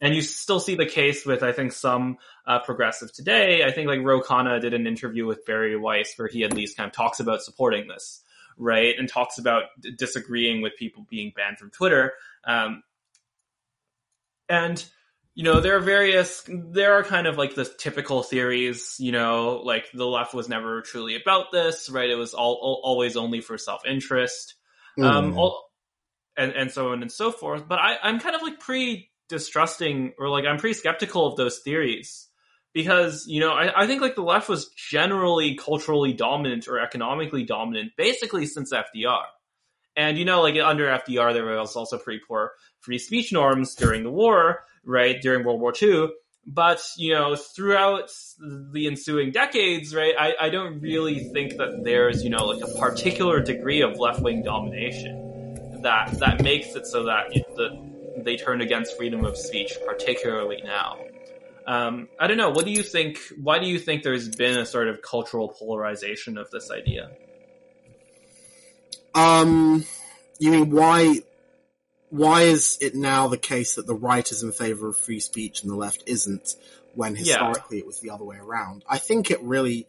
And 0.00 0.14
you 0.14 0.22
still 0.22 0.60
see 0.60 0.76
the 0.76 0.86
case 0.86 1.26
with, 1.26 1.42
I 1.42 1.50
think, 1.50 1.72
some 1.72 2.18
uh, 2.46 2.60
progressive 2.60 3.12
today. 3.12 3.64
I 3.64 3.72
think 3.72 3.88
like 3.88 4.00
Ro 4.04 4.20
Khanna 4.20 4.60
did 4.60 4.72
an 4.72 4.86
interview 4.86 5.26
with 5.26 5.44
Bari 5.44 5.76
Weiss 5.76 6.14
where 6.16 6.28
he 6.28 6.44
at 6.44 6.54
least 6.54 6.76
kind 6.76 6.86
of 6.86 6.92
talks 6.94 7.18
about 7.18 7.42
supporting 7.42 7.88
this, 7.88 8.22
right? 8.56 8.94
And 8.96 9.08
talks 9.08 9.38
about 9.38 9.64
d- 9.80 9.90
disagreeing 9.98 10.62
with 10.62 10.74
people 10.78 11.04
being 11.10 11.32
banned 11.34 11.58
from 11.58 11.70
Twitter. 11.72 12.12
Um, 12.44 12.84
and 14.48 14.84
you 15.34 15.44
know, 15.44 15.60
there 15.60 15.76
are 15.76 15.80
various, 15.80 16.44
there 16.48 16.94
are 16.94 17.04
kind 17.04 17.26
of 17.28 17.38
like 17.38 17.54
the 17.54 17.64
typical 17.64 18.24
theories, 18.24 18.96
you 18.98 19.12
know, 19.12 19.60
like 19.64 19.86
the 19.92 20.04
left 20.06 20.34
was 20.34 20.48
never 20.48 20.82
truly 20.82 21.14
about 21.14 21.52
this, 21.52 21.88
right? 21.90 22.10
It 22.10 22.16
was 22.16 22.34
all, 22.34 22.54
all 22.60 22.80
always 22.82 23.16
only 23.16 23.40
for 23.40 23.56
self-interest, 23.56 24.54
um, 25.00 25.32
Mm. 25.32 25.36
all, 25.36 25.67
and, 26.38 26.52
and 26.52 26.70
so 26.70 26.92
on 26.92 27.02
and 27.02 27.12
so 27.12 27.32
forth. 27.32 27.68
But 27.68 27.80
I, 27.80 27.96
I'm 28.02 28.20
kind 28.20 28.36
of 28.36 28.42
like 28.42 28.60
pre 28.60 29.10
distrusting 29.28 30.14
or 30.18 30.30
like 30.30 30.46
I'm 30.46 30.56
pretty 30.56 30.74
skeptical 30.74 31.26
of 31.26 31.36
those 31.36 31.58
theories 31.58 32.28
because, 32.72 33.26
you 33.26 33.40
know, 33.40 33.52
I, 33.52 33.82
I 33.82 33.86
think 33.86 34.00
like 34.00 34.14
the 34.14 34.22
left 34.22 34.48
was 34.48 34.70
generally 34.70 35.56
culturally 35.56 36.12
dominant 36.12 36.68
or 36.68 36.78
economically 36.78 37.44
dominant 37.44 37.92
basically 37.96 38.46
since 38.46 38.72
FDR. 38.72 39.24
And 39.96 40.16
you 40.16 40.24
know, 40.24 40.42
like 40.42 40.56
under 40.56 40.86
FDR, 40.86 41.34
there 41.34 41.44
was 41.44 41.74
also 41.74 41.98
pretty 41.98 42.20
poor 42.26 42.52
free 42.80 42.98
speech 42.98 43.32
norms 43.32 43.74
during 43.74 44.04
the 44.04 44.10
war, 44.10 44.60
right? 44.84 45.20
During 45.20 45.44
World 45.44 45.60
War 45.60 45.74
II. 45.80 46.08
But, 46.50 46.80
you 46.96 47.12
know, 47.12 47.36
throughout 47.36 48.10
the 48.72 48.86
ensuing 48.86 49.32
decades, 49.32 49.94
right, 49.94 50.14
I, 50.18 50.46
I 50.46 50.48
don't 50.48 50.80
really 50.80 51.18
think 51.18 51.58
that 51.58 51.82
there's, 51.84 52.24
you 52.24 52.30
know, 52.30 52.46
like 52.46 52.62
a 52.62 52.78
particular 52.78 53.40
degree 53.40 53.82
of 53.82 53.98
left 53.98 54.22
wing 54.22 54.42
domination 54.44 55.27
that, 55.82 56.18
that 56.18 56.42
makes 56.42 56.74
it 56.74 56.86
so 56.86 57.04
that 57.04 57.36
it, 57.36 57.44
the, 57.56 58.22
they 58.22 58.36
turn 58.36 58.60
against 58.60 58.96
freedom 58.96 59.24
of 59.24 59.36
speech, 59.36 59.72
particularly 59.86 60.60
now. 60.64 60.98
Um, 61.66 62.08
I 62.18 62.26
don't 62.26 62.38
know. 62.38 62.50
What 62.50 62.64
do 62.64 62.70
you 62.70 62.82
think? 62.82 63.18
Why 63.40 63.58
do 63.58 63.66
you 63.66 63.78
think 63.78 64.02
there's 64.02 64.28
been 64.34 64.56
a 64.58 64.64
sort 64.64 64.88
of 64.88 65.02
cultural 65.02 65.48
polarization 65.48 66.38
of 66.38 66.50
this 66.50 66.70
idea? 66.70 67.10
Um, 69.14 69.84
you 70.38 70.50
mean 70.50 70.70
why? 70.70 71.20
Why 72.10 72.42
is 72.42 72.78
it 72.80 72.94
now 72.94 73.28
the 73.28 73.36
case 73.36 73.74
that 73.74 73.86
the 73.86 73.94
right 73.94 74.30
is 74.30 74.42
in 74.42 74.52
favor 74.52 74.88
of 74.88 74.96
free 74.96 75.20
speech 75.20 75.62
and 75.62 75.70
the 75.70 75.76
left 75.76 76.04
isn't, 76.06 76.54
when 76.94 77.16
Yeah. 77.16 77.18
historically 77.18 77.78
it 77.78 77.86
was 77.86 78.00
the 78.00 78.10
other 78.10 78.24
way 78.24 78.38
around? 78.38 78.82
I 78.88 78.96
think 78.96 79.30
it 79.30 79.42
really 79.42 79.86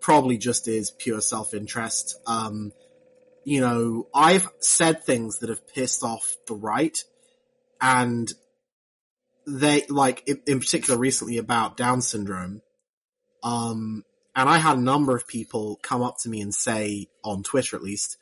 probably 0.00 0.38
just 0.38 0.68
is 0.68 0.92
pure 0.92 1.20
self-interest. 1.20 2.20
Um, 2.24 2.72
you 3.46 3.60
know, 3.60 4.08
I've 4.12 4.48
said 4.58 5.04
things 5.04 5.38
that 5.38 5.50
have 5.50 5.68
pissed 5.68 6.02
off 6.02 6.36
the 6.48 6.56
right, 6.56 6.98
and 7.80 8.28
they 9.46 9.86
like 9.88 10.24
in, 10.26 10.40
in 10.48 10.58
particular 10.58 10.98
recently 10.98 11.38
about 11.38 11.76
Down 11.76 12.00
syndrome. 12.00 12.60
Um, 13.44 14.02
and 14.34 14.48
I 14.48 14.58
had 14.58 14.78
a 14.78 14.82
number 14.82 15.14
of 15.14 15.28
people 15.28 15.78
come 15.80 16.02
up 16.02 16.16
to 16.22 16.28
me 16.28 16.40
and 16.40 16.52
say 16.52 17.06
on 17.22 17.44
Twitter, 17.44 17.76
at 17.76 17.84
least, 17.84 18.16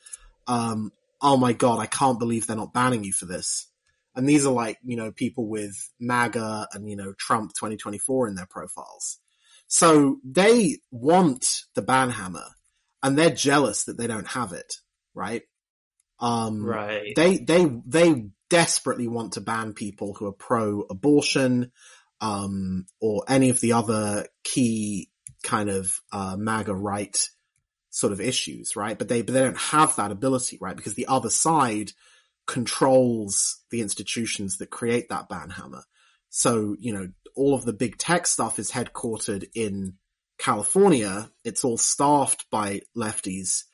um, 0.47 0.93
oh 1.23 1.39
my 1.39 1.55
god, 1.55 1.79
I 1.79 1.87
can't 1.87 2.19
believe 2.19 2.47
they're 2.47 2.55
not 2.55 2.75
banning 2.75 3.03
you 3.03 3.15
for 3.15 3.25
this. 3.25 3.67
And 4.15 4.29
these 4.29 4.45
are 4.45 4.53
like, 4.53 4.77
you 4.85 4.99
know, 4.99 5.11
people 5.11 5.49
with 5.49 5.75
MAGA 5.99 6.69
and, 6.75 6.87
you 6.87 6.97
know, 6.97 7.15
Trump 7.19 7.55
2024 7.55 8.29
in 8.29 8.35
their 8.35 8.47
profiles. 8.47 9.21
So 9.69 10.19
they 10.23 10.81
want 10.91 11.63
the 11.75 11.81
ban 11.81 12.11
hammer 12.11 12.45
and 13.03 13.17
they're 13.17 13.31
jealous 13.31 13.85
that 13.85 13.97
they 13.97 14.07
don't 14.07 14.29
have 14.29 14.53
it, 14.53 14.75
right? 15.15 15.43
Um, 16.21 16.65
Right. 16.65 17.13
they, 17.17 17.39
they, 17.39 17.67
they 17.87 18.31
desperately 18.51 19.09
want 19.09 19.35
to 19.35 19.41
ban 19.41 19.73
people 19.73 20.15
who 20.15 20.27
are 20.27 20.33
pro-abortion, 20.33 21.73
um, 22.21 22.87
or 23.01 23.25
any 23.29 23.51
of 23.51 23.61
the 23.61 23.73
other 23.73 24.27
key 24.45 25.11
kind 25.43 25.69
of, 25.69 26.01
uh, 26.13 26.37
MAGA 26.39 26.75
right 26.75 27.17
sort 27.91 28.13
of 28.13 28.21
issues, 28.21 28.77
right? 28.77 28.99
But 28.99 29.09
they, 29.09 29.23
but 29.23 29.33
they 29.33 29.41
don't 29.41 29.59
have 29.59 29.97
that 29.97 30.11
ability, 30.13 30.59
right? 30.61 30.77
Because 30.77 30.95
the 30.95 31.07
other 31.07 31.31
side 31.31 31.93
controls 32.47 33.63
the 33.71 33.81
institutions 33.81 34.59
that 34.59 34.71
create 34.71 35.09
that 35.09 35.29
ban 35.29 35.51
hammer. 35.51 35.85
So, 36.31 36.77
you 36.79 36.93
know, 36.93 37.09
all 37.37 37.55
of 37.55 37.65
the 37.65 37.73
big 37.73 37.97
tech 37.99 38.27
stuff 38.27 38.59
is 38.59 38.71
headquartered 38.71 39.49
in 39.55 39.95
California. 40.39 41.31
It's 41.45 41.65
all 41.65 41.79
staffed 41.79 42.47
by 42.51 42.81
lefties. 42.97 43.65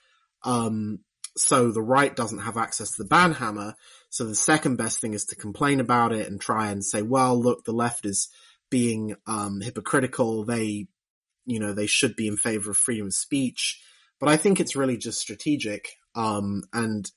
Um, 0.42 1.00
so 1.40 1.70
the 1.70 1.83
right 1.83 2.14
doesn't 2.14 2.40
have 2.40 2.57
access 2.57 2.92
to 2.92 3.03
the 3.03 3.09
ban 3.09 3.33
hammer. 3.33 3.74
So 4.09 4.24
the 4.24 4.35
second 4.35 4.76
best 4.76 5.00
thing 5.00 5.14
is 5.14 5.24
to 5.26 5.37
complain 5.37 5.81
about 5.81 6.12
it 6.12 6.29
and 6.29 6.40
try 6.40 6.70
and 6.70 6.85
say, 6.85 7.03
well, 7.03 7.40
look, 7.40 7.64
the 7.64 7.72
left 7.72 8.05
is 8.05 8.29
being, 8.70 9.16
um, 9.26 9.61
hypocritical. 9.61 10.45
They, 10.45 10.86
you 11.47 11.59
know, 11.59 11.72
they 11.72 11.86
should 11.86 12.16
be 12.16 12.28
in 12.28 12.36
favor 12.36 12.70
of 12.70 12.76
freedom 12.76 13.07
of 13.07 13.14
speech. 13.14 13.80
But 14.18 14.28
I 14.28 14.36
think 14.36 14.61
it's 14.61 14.76
really 14.76 14.97
just 14.97 15.20
strategic. 15.20 15.88
Um, 16.14 16.64
and, 16.72 17.11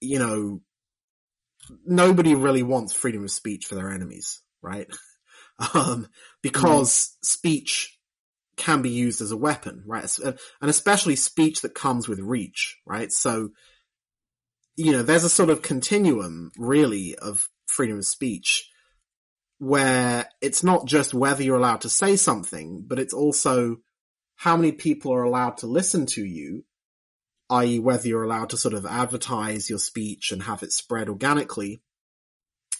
you 0.00 0.18
know, 0.18 0.60
nobody 1.86 2.34
really 2.34 2.62
wants 2.62 2.92
freedom 2.92 3.24
of 3.24 3.30
speech 3.30 3.66
for 3.66 3.74
their 3.74 3.90
enemies, 3.90 4.42
right? 4.62 4.88
Um, 5.74 6.06
because 6.40 7.16
speech 7.20 7.97
can 8.58 8.82
be 8.82 8.90
used 8.90 9.20
as 9.20 9.30
a 9.30 9.36
weapon, 9.36 9.82
right? 9.86 10.04
Uh, 10.22 10.32
and 10.60 10.70
especially 10.70 11.16
speech 11.16 11.62
that 11.62 11.74
comes 11.74 12.08
with 12.08 12.18
reach, 12.18 12.76
right? 12.86 13.10
So, 13.10 13.50
you 14.76 14.92
know, 14.92 15.02
there's 15.02 15.24
a 15.24 15.30
sort 15.30 15.50
of 15.50 15.62
continuum 15.62 16.52
really 16.58 17.14
of 17.16 17.48
freedom 17.66 17.98
of 17.98 18.06
speech 18.06 18.68
where 19.58 20.28
it's 20.40 20.62
not 20.62 20.86
just 20.86 21.14
whether 21.14 21.42
you're 21.42 21.56
allowed 21.56 21.80
to 21.82 21.88
say 21.88 22.16
something, 22.16 22.84
but 22.86 22.98
it's 22.98 23.14
also 23.14 23.76
how 24.36 24.56
many 24.56 24.72
people 24.72 25.12
are 25.12 25.24
allowed 25.24 25.56
to 25.58 25.66
listen 25.66 26.06
to 26.06 26.24
you 26.24 26.64
i.e. 27.50 27.78
whether 27.78 28.08
you're 28.08 28.24
allowed 28.24 28.50
to 28.50 28.56
sort 28.56 28.74
of 28.74 28.84
advertise 28.84 29.70
your 29.70 29.78
speech 29.78 30.32
and 30.32 30.42
have 30.42 30.62
it 30.62 30.72
spread 30.72 31.08
organically, 31.08 31.80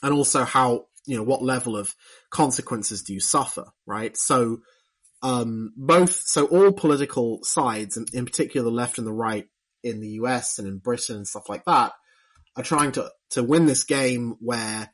and 0.02 0.12
also 0.12 0.44
how, 0.44 0.86
you 1.06 1.16
know, 1.16 1.22
what 1.22 1.42
level 1.42 1.76
of 1.76 1.94
consequences 2.30 3.02
do 3.02 3.14
you 3.14 3.20
suffer, 3.20 3.64
right? 3.86 4.16
So, 4.16 4.58
um, 5.22 5.72
both, 5.76 6.12
so 6.12 6.46
all 6.46 6.72
political 6.72 7.40
sides, 7.42 7.96
and 7.96 8.08
in 8.12 8.24
particular 8.24 8.64
the 8.64 8.74
left 8.74 8.98
and 8.98 9.06
the 9.06 9.12
right 9.12 9.46
in 9.82 10.00
the 10.00 10.10
US 10.10 10.58
and 10.58 10.68
in 10.68 10.78
Britain 10.78 11.16
and 11.16 11.26
stuff 11.26 11.48
like 11.48 11.64
that, 11.64 11.92
are 12.56 12.64
trying 12.64 12.92
to, 12.92 13.10
to 13.30 13.42
win 13.42 13.66
this 13.66 13.84
game 13.84 14.36
where 14.40 14.90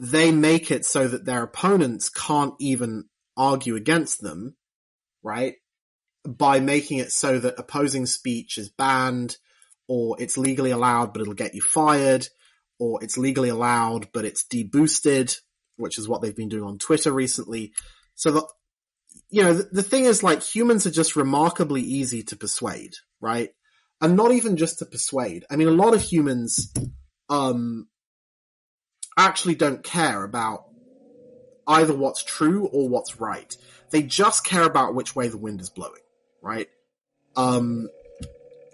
they 0.00 0.30
make 0.30 0.70
it 0.70 0.84
so 0.84 1.08
that 1.08 1.24
their 1.24 1.42
opponents 1.42 2.08
can't 2.08 2.54
even 2.60 3.04
argue 3.36 3.76
against 3.76 4.20
them, 4.20 4.56
right? 5.22 5.54
By 6.24 6.60
making 6.60 6.98
it 6.98 7.12
so 7.12 7.38
that 7.38 7.58
opposing 7.58 8.06
speech 8.06 8.58
is 8.58 8.68
banned, 8.68 9.36
or 9.88 10.16
it's 10.20 10.38
legally 10.38 10.70
allowed 10.70 11.12
but 11.12 11.22
it'll 11.22 11.34
get 11.34 11.54
you 11.54 11.62
fired, 11.62 12.28
or 12.78 13.02
it's 13.02 13.18
legally 13.18 13.48
allowed 13.48 14.08
but 14.12 14.24
it's 14.24 14.44
deboosted, 14.44 15.36
which 15.76 15.98
is 15.98 16.08
what 16.08 16.22
they've 16.22 16.36
been 16.36 16.48
doing 16.48 16.64
on 16.64 16.78
Twitter 16.78 17.12
recently. 17.12 17.72
So 18.14 18.32
that, 18.32 18.44
you 19.30 19.42
know, 19.42 19.52
the, 19.54 19.68
the 19.72 19.82
thing 19.82 20.04
is 20.04 20.22
like 20.22 20.42
humans 20.42 20.86
are 20.86 20.90
just 20.90 21.16
remarkably 21.16 21.82
easy 21.82 22.22
to 22.24 22.36
persuade, 22.36 22.94
right? 23.20 23.50
And 24.00 24.16
not 24.16 24.32
even 24.32 24.56
just 24.56 24.78
to 24.78 24.86
persuade. 24.86 25.44
I 25.50 25.56
mean, 25.56 25.68
a 25.68 25.72
lot 25.72 25.94
of 25.94 26.02
humans, 26.02 26.72
um, 27.28 27.88
actually 29.18 29.56
don't 29.56 29.82
care 29.82 30.22
about 30.22 30.64
either 31.66 31.94
what's 31.94 32.22
true 32.22 32.66
or 32.66 32.88
what's 32.88 33.20
right. 33.20 33.54
They 33.90 34.02
just 34.02 34.44
care 34.44 34.62
about 34.62 34.94
which 34.94 35.14
way 35.14 35.28
the 35.28 35.36
wind 35.36 35.60
is 35.60 35.68
blowing, 35.68 36.00
right? 36.40 36.68
Um, 37.36 37.88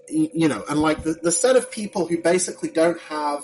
you 0.08 0.48
know, 0.48 0.62
and 0.68 0.80
like 0.80 1.02
the, 1.02 1.14
the 1.14 1.32
set 1.32 1.56
of 1.56 1.70
people 1.70 2.06
who 2.06 2.20
basically 2.20 2.70
don't 2.70 3.00
have 3.02 3.42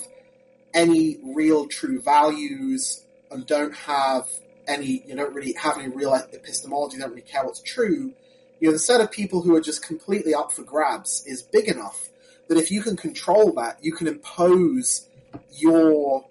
any 0.75 1.17
real 1.35 1.67
true 1.67 2.01
values 2.01 3.05
and 3.31 3.47
don't 3.47 3.75
have 3.75 4.29
any, 4.67 5.03
you 5.07 5.17
don't 5.17 5.35
really 5.35 5.55
have 5.55 5.79
any 5.79 5.89
real 5.89 6.15
epistemology, 6.15 6.97
you 6.97 7.03
don't 7.03 7.11
really 7.11 7.23
care 7.23 7.45
what's 7.45 7.63
true, 7.63 8.13
you 8.61 8.69
know, 8.69 8.73
the 8.73 8.79
set 8.79 9.01
of 9.01 9.11
people 9.11 9.43
who 9.43 9.55
are 9.57 9.61
just 9.61 9.83
completely 9.83 10.35
up 10.35 10.53
for 10.53 10.63
grabs 10.63 11.25
is 11.27 11.43
big 11.43 11.69
enough 11.69 12.09
that 12.49 12.59
if 12.59 12.71
you 12.71 12.83
can 12.83 12.97
control 12.97 13.53
that, 13.53 13.79
you 13.83 13.93
can 13.93 14.07
impose 14.07 15.09
your 15.53 16.25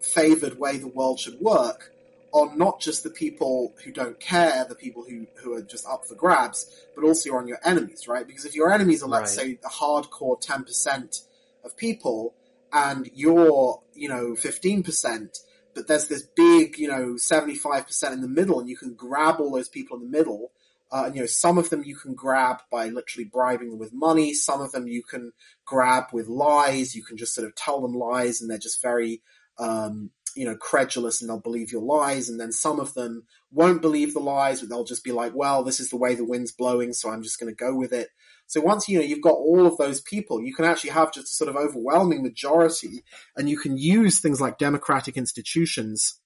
favored 0.00 0.58
way 0.58 0.78
the 0.78 0.86
world 0.86 1.18
should 1.18 1.40
work 1.40 1.92
on 2.32 2.58
not 2.58 2.80
just 2.80 3.02
the 3.02 3.10
people 3.10 3.72
who 3.82 3.90
don't 3.90 4.20
care, 4.20 4.64
the 4.68 4.74
people 4.74 5.04
who, 5.08 5.26
who 5.36 5.54
are 5.54 5.62
just 5.62 5.86
up 5.86 6.04
for 6.06 6.14
grabs, 6.14 6.70
but 6.94 7.04
also 7.04 7.34
on 7.34 7.48
your 7.48 7.58
enemies, 7.64 8.06
right? 8.06 8.26
Because 8.26 8.44
if 8.44 8.54
your 8.54 8.70
enemies 8.70 9.02
are, 9.02 9.08
let's 9.08 9.36
right. 9.36 9.46
say, 9.46 9.58
the 9.62 9.68
hardcore 9.68 10.40
10% 10.42 11.22
of 11.64 11.76
people, 11.76 12.34
and 12.72 13.10
you're, 13.14 13.80
you 13.94 14.08
know, 14.08 14.32
15%, 14.32 15.40
but 15.76 15.86
there's 15.86 16.08
this 16.08 16.22
big, 16.22 16.78
you 16.78 16.88
know, 16.88 17.14
75% 17.14 18.12
in 18.12 18.22
the 18.22 18.28
middle, 18.28 18.58
and 18.58 18.68
you 18.68 18.76
can 18.76 18.94
grab 18.94 19.36
all 19.38 19.52
those 19.52 19.68
people 19.68 19.98
in 19.98 20.02
the 20.02 20.18
middle, 20.18 20.50
uh, 20.90 21.04
and 21.06 21.14
you 21.14 21.20
know, 21.20 21.26
some 21.26 21.58
of 21.58 21.68
them 21.68 21.84
you 21.84 21.94
can 21.94 22.14
grab 22.14 22.62
by 22.70 22.88
literally 22.88 23.28
bribing 23.30 23.70
them 23.70 23.78
with 23.78 23.92
money. 23.92 24.32
Some 24.32 24.60
of 24.60 24.72
them 24.72 24.88
you 24.88 25.02
can 25.02 25.32
grab 25.64 26.04
with 26.12 26.28
lies. 26.28 26.96
You 26.96 27.04
can 27.04 27.16
just 27.16 27.34
sort 27.34 27.46
of 27.46 27.54
tell 27.54 27.80
them 27.80 27.92
lies, 27.92 28.40
and 28.40 28.50
they're 28.50 28.58
just 28.58 28.80
very 28.80 29.20
um, 29.58 30.10
you 30.36 30.44
know, 30.44 30.56
credulous 30.56 31.20
and 31.20 31.28
they'll 31.28 31.40
believe 31.40 31.72
your 31.72 31.82
lies. 31.82 32.28
And 32.28 32.38
then 32.38 32.52
some 32.52 32.78
of 32.78 32.94
them 32.94 33.24
won't 33.50 33.82
believe 33.82 34.12
the 34.12 34.20
lies, 34.20 34.60
but 34.60 34.68
they'll 34.68 34.84
just 34.84 35.04
be 35.04 35.12
like, 35.12 35.34
well, 35.34 35.64
this 35.64 35.80
is 35.80 35.90
the 35.90 35.96
way 35.96 36.14
the 36.14 36.24
wind's 36.24 36.52
blowing, 36.52 36.92
so 36.92 37.10
I'm 37.10 37.22
just 37.22 37.40
going 37.40 37.52
to 37.52 37.56
go 37.56 37.74
with 37.74 37.92
it. 37.92 38.08
So 38.46 38.60
once, 38.60 38.88
you 38.88 38.98
know, 38.98 39.04
you've 39.04 39.22
got 39.22 39.34
all 39.34 39.66
of 39.66 39.76
those 39.76 40.00
people, 40.00 40.40
you 40.40 40.54
can 40.54 40.64
actually 40.64 40.90
have 40.90 41.12
just 41.12 41.26
a 41.26 41.34
sort 41.34 41.50
of 41.50 41.56
overwhelming 41.56 42.22
majority 42.22 43.02
and 43.36 43.50
you 43.50 43.58
can 43.58 43.76
use 43.76 44.20
things 44.20 44.40
like 44.40 44.58
democratic 44.58 45.16
institutions 45.16 46.20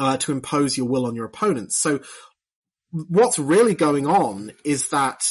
uh, 0.00 0.16
to 0.16 0.32
impose 0.32 0.76
your 0.76 0.88
will 0.88 1.06
on 1.06 1.14
your 1.14 1.26
opponents. 1.26 1.76
So 1.76 2.00
what's 2.90 3.38
really 3.38 3.74
going 3.74 4.06
on 4.06 4.52
is 4.64 4.88
that 4.88 5.30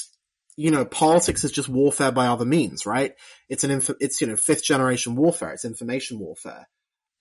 you 0.59 0.71
know, 0.71 0.85
politics 0.85 1.43
is 1.43 1.51
just 1.51 1.69
warfare 1.69 2.11
by 2.11 2.25
other 2.25 2.43
means, 2.43 2.85
right? 2.85 3.13
It's 3.47 3.63
an, 3.63 3.69
inf- 3.69 3.91
it's, 3.99 4.19
you 4.19 4.27
know, 4.27 4.35
fifth 4.35 4.63
generation 4.63 5.15
warfare. 5.15 5.51
It's 5.51 5.65
information 5.65 6.17
warfare. 6.17 6.67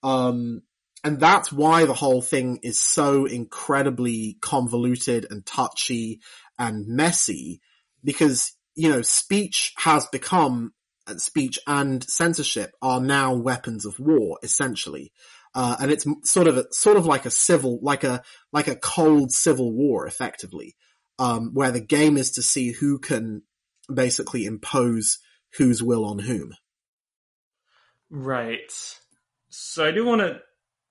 Um, 0.03 0.61
and 1.03 1.19
that's 1.19 1.51
why 1.51 1.85
the 1.85 1.93
whole 1.93 2.21
thing 2.21 2.59
is 2.63 2.79
so 2.79 3.25
incredibly 3.25 4.37
convoluted 4.41 5.27
and 5.29 5.45
touchy 5.45 6.21
and 6.57 6.87
messy 6.87 7.61
because, 8.03 8.53
you 8.75 8.89
know, 8.89 9.01
speech 9.01 9.73
has 9.77 10.05
become, 10.07 10.73
uh, 11.07 11.15
speech 11.17 11.59
and 11.67 12.03
censorship 12.03 12.71
are 12.81 12.99
now 12.99 13.35
weapons 13.35 13.85
of 13.85 13.99
war, 13.99 14.39
essentially. 14.43 15.11
Uh, 15.53 15.75
and 15.79 15.91
it's 15.91 16.05
sort 16.23 16.47
of 16.47 16.57
a, 16.57 16.65
sort 16.71 16.97
of 16.97 17.05
like 17.05 17.25
a 17.25 17.31
civil, 17.31 17.79
like 17.81 18.03
a, 18.03 18.21
like 18.51 18.67
a 18.67 18.75
cold 18.75 19.31
civil 19.31 19.71
war, 19.71 20.07
effectively, 20.07 20.75
um, 21.19 21.51
where 21.53 21.71
the 21.71 21.79
game 21.79 22.17
is 22.17 22.31
to 22.31 22.41
see 22.41 22.71
who 22.71 22.99
can 22.99 23.43
basically 23.91 24.45
impose 24.45 25.19
whose 25.57 25.81
will 25.81 26.05
on 26.05 26.19
whom. 26.19 26.53
Right. 28.09 28.71
So 29.59 29.85
I 29.85 29.91
do 29.91 30.05
want 30.05 30.21
to 30.21 30.39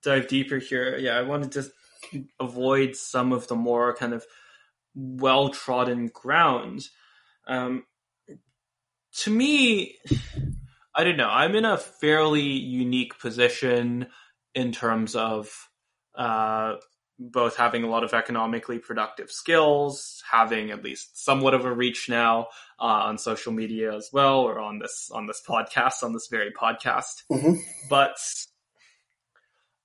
dive 0.03 0.27
deeper 0.27 0.57
here. 0.57 0.97
Yeah, 0.97 1.17
I 1.17 1.21
want 1.21 1.43
to 1.43 1.49
just 1.49 1.71
avoid 2.39 2.95
some 2.95 3.31
of 3.31 3.47
the 3.47 3.55
more 3.55 3.95
kind 3.95 4.13
of 4.13 4.25
well 4.93 5.49
trodden 5.49 6.07
ground. 6.07 6.87
Um, 7.47 7.85
to 9.19 9.31
me, 9.31 9.95
I 10.93 11.05
don't 11.05 11.15
know. 11.15 11.29
I'm 11.29 11.55
in 11.55 11.63
a 11.63 11.77
fairly 11.77 12.41
unique 12.41 13.17
position 13.19 14.07
in 14.53 14.73
terms 14.73 15.15
of 15.15 15.49
uh, 16.15 16.75
both 17.19 17.55
having 17.55 17.83
a 17.83 17.89
lot 17.89 18.03
of 18.03 18.13
economically 18.13 18.79
productive 18.79 19.31
skills, 19.31 20.21
having 20.29 20.71
at 20.71 20.83
least 20.83 21.23
somewhat 21.23 21.53
of 21.53 21.63
a 21.63 21.73
reach 21.73 22.09
now 22.09 22.47
uh, 22.79 22.83
on 22.83 23.17
social 23.17 23.53
media 23.53 23.95
as 23.95 24.09
well, 24.11 24.39
or 24.39 24.59
on 24.59 24.79
this 24.79 25.09
on 25.13 25.25
this 25.25 25.41
podcast, 25.47 26.03
on 26.03 26.11
this 26.11 26.27
very 26.29 26.51
podcast. 26.51 27.23
Mm-hmm. 27.31 27.53
But 27.89 28.17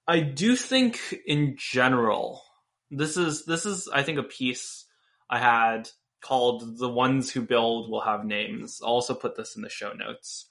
I 0.06 0.20
do 0.20 0.56
think, 0.56 0.98
in 1.26 1.56
general, 1.56 2.42
this 2.90 3.16
is 3.16 3.44
this 3.44 3.66
is 3.66 3.88
I 3.92 4.02
think 4.02 4.18
a 4.18 4.24
piece 4.24 4.84
I 5.30 5.38
had 5.38 5.88
called 6.20 6.78
"The 6.78 6.88
Ones 6.88 7.30
Who 7.30 7.42
Build 7.42 7.90
Will 7.90 8.00
Have 8.00 8.24
Names." 8.24 8.80
I'll 8.82 8.90
also 8.90 9.14
put 9.14 9.36
this 9.36 9.56
in 9.56 9.62
the 9.62 9.68
show 9.68 9.92
notes, 9.92 10.46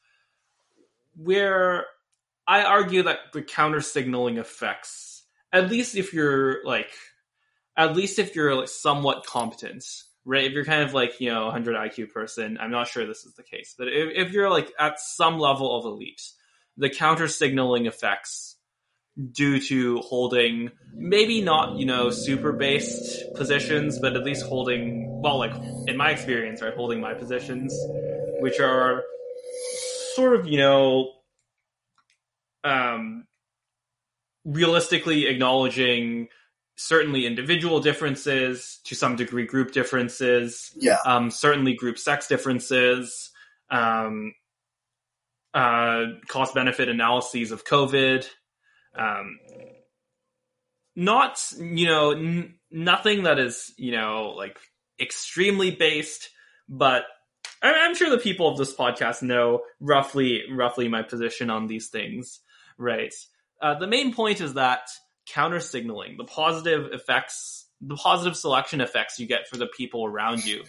where 1.15 1.85
I 2.47 2.63
argue 2.63 3.03
that 3.03 3.33
the 3.33 3.41
counter 3.41 3.81
signaling 3.81 4.37
effects 4.37 5.11
at 5.53 5.69
least 5.69 5.95
if 5.95 6.13
you're 6.13 6.63
like, 6.65 6.91
at 7.77 7.95
least 7.95 8.19
if 8.19 8.35
you're 8.35 8.55
like 8.55 8.69
somewhat 8.69 9.25
competent, 9.25 9.83
right? 10.25 10.45
If 10.45 10.53
you're 10.53 10.65
kind 10.65 10.83
of 10.83 10.93
like, 10.93 11.19
you 11.19 11.31
know, 11.31 11.45
100 11.45 11.75
IQ 11.75 12.11
person, 12.11 12.57
I'm 12.59 12.71
not 12.71 12.87
sure 12.87 13.05
this 13.05 13.25
is 13.25 13.33
the 13.35 13.43
case, 13.43 13.75
but 13.77 13.87
if, 13.87 14.27
if 14.27 14.33
you're 14.33 14.49
like 14.49 14.71
at 14.79 14.99
some 14.99 15.39
level 15.39 15.77
of 15.77 15.85
elite, 15.85 16.21
the 16.77 16.89
counter 16.89 17.27
signaling 17.27 17.85
effects 17.85 18.50
due 19.32 19.59
to 19.59 19.97
holding 19.99 20.72
maybe 20.93 21.41
not, 21.41 21.78
you 21.78 21.86
know, 21.86 22.09
super 22.09 22.53
based 22.53 23.34
positions, 23.36 23.99
but 23.99 24.16
at 24.16 24.24
least 24.24 24.45
holding, 24.45 25.22
well, 25.22 25.38
like 25.38 25.53
in 25.88 25.97
my 25.97 26.12
experience, 26.12 26.62
right, 26.62 26.74
holding 26.74 27.01
my 27.01 27.14
positions, 27.14 27.78
which 28.39 28.59
are 28.59 29.03
sort 30.16 30.39
of, 30.39 30.47
you 30.47 30.57
know, 30.57 31.12
um, 32.64 33.26
realistically 34.45 35.28
acknowledging 35.28 36.28
certainly 36.76 37.26
individual 37.26 37.80
differences, 37.80 38.80
to 38.86 38.95
some 38.95 39.16
degree 39.16 39.45
group 39.45 39.72
differences, 39.72 40.72
yeah, 40.78 40.97
um, 41.05 41.30
certainly 41.30 41.74
group 41.74 41.97
sex 41.97 42.28
differences, 42.28 43.32
um, 43.70 44.34
uh, 45.53 46.05
cost 46.28 46.55
benefit 46.55 46.89
analyses 46.89 47.51
of 47.51 47.66
COVID. 47.66 48.26
Um, 48.97 49.39
not 50.95 51.39
you 51.57 51.87
know 51.87 52.11
n- 52.11 52.55
nothing 52.69 53.23
that 53.23 53.39
is 53.39 53.73
you 53.77 53.91
know 53.91 54.33
like 54.35 54.57
extremely 54.99 55.71
based, 55.71 56.29
but 56.67 57.03
I'm 57.61 57.95
sure 57.95 58.09
the 58.09 58.17
people 58.17 58.49
of 58.49 58.57
this 58.57 58.75
podcast 58.75 59.21
know 59.21 59.61
roughly 59.79 60.43
roughly 60.51 60.87
my 60.87 61.03
position 61.03 61.49
on 61.49 61.67
these 61.67 61.89
things, 61.89 62.39
right? 62.77 63.13
Uh, 63.61 63.77
the 63.77 63.87
main 63.87 64.13
point 64.13 64.41
is 64.41 64.55
that 64.55 64.81
counter 65.27 65.59
signaling, 65.59 66.17
the 66.17 66.23
positive 66.23 66.91
effects, 66.91 67.67
the 67.79 67.95
positive 67.95 68.35
selection 68.35 68.81
effects 68.81 69.19
you 69.19 69.27
get 69.27 69.47
for 69.47 69.57
the 69.57 69.67
people 69.67 70.05
around 70.05 70.43
you, 70.45 70.63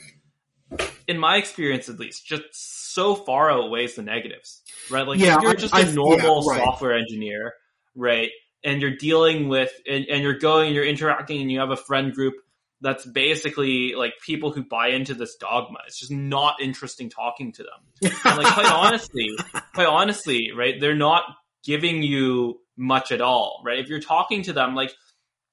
in 1.09 1.19
my 1.19 1.37
experience 1.37 1.89
at 1.89 1.99
least, 1.99 2.27
just 2.27 2.45
so 2.53 3.15
far 3.15 3.51
outweighs 3.51 3.95
the 3.95 4.03
negatives, 4.03 4.61
right? 4.91 5.07
Like 5.07 5.19
yeah, 5.19 5.37
if 5.37 5.43
you're 5.43 5.55
just 5.55 5.75
I, 5.75 5.81
a 5.81 5.93
normal 5.93 6.45
yeah, 6.45 6.51
right. 6.51 6.65
software 6.65 6.95
engineer, 6.95 7.55
right? 7.95 8.31
And 8.65 8.81
you're 8.81 8.97
dealing 8.97 9.49
with, 9.49 9.73
and, 9.89 10.07
and 10.07 10.23
you're 10.23 10.39
going, 10.39 10.67
and 10.69 10.75
you're 10.75 10.85
interacting, 10.85 11.41
and 11.41 11.51
you 11.51 11.61
have 11.61 11.71
a 11.71 11.77
friend 11.77 12.13
group 12.13 12.35
that's 12.83 13.07
basically 13.07 13.95
like 13.95 14.15
people 14.27 14.51
who 14.51 14.65
buy 14.65 14.89
into 14.89 15.15
this 15.15 15.37
dogma. 15.37 15.79
It's 15.87 16.01
just 16.01 16.11
not 16.11 16.57
interesting 16.61 17.09
talking 17.09 17.53
to 17.53 17.63
them. 17.63 18.13
And 18.25 18.39
like 18.39 18.53
quite 18.53 18.71
honestly, 18.71 19.31
quite 19.73 19.87
honestly, 19.87 20.51
right? 20.57 20.81
They're 20.81 20.95
not 20.95 21.23
giving 21.65 22.03
you 22.03 22.61
much 22.77 23.13
at 23.13 23.21
all, 23.21 23.63
right? 23.65 23.79
If 23.79 23.89
you're 23.89 24.01
talking 24.01 24.43
to 24.43 24.53
them, 24.53 24.75
like 24.75 24.93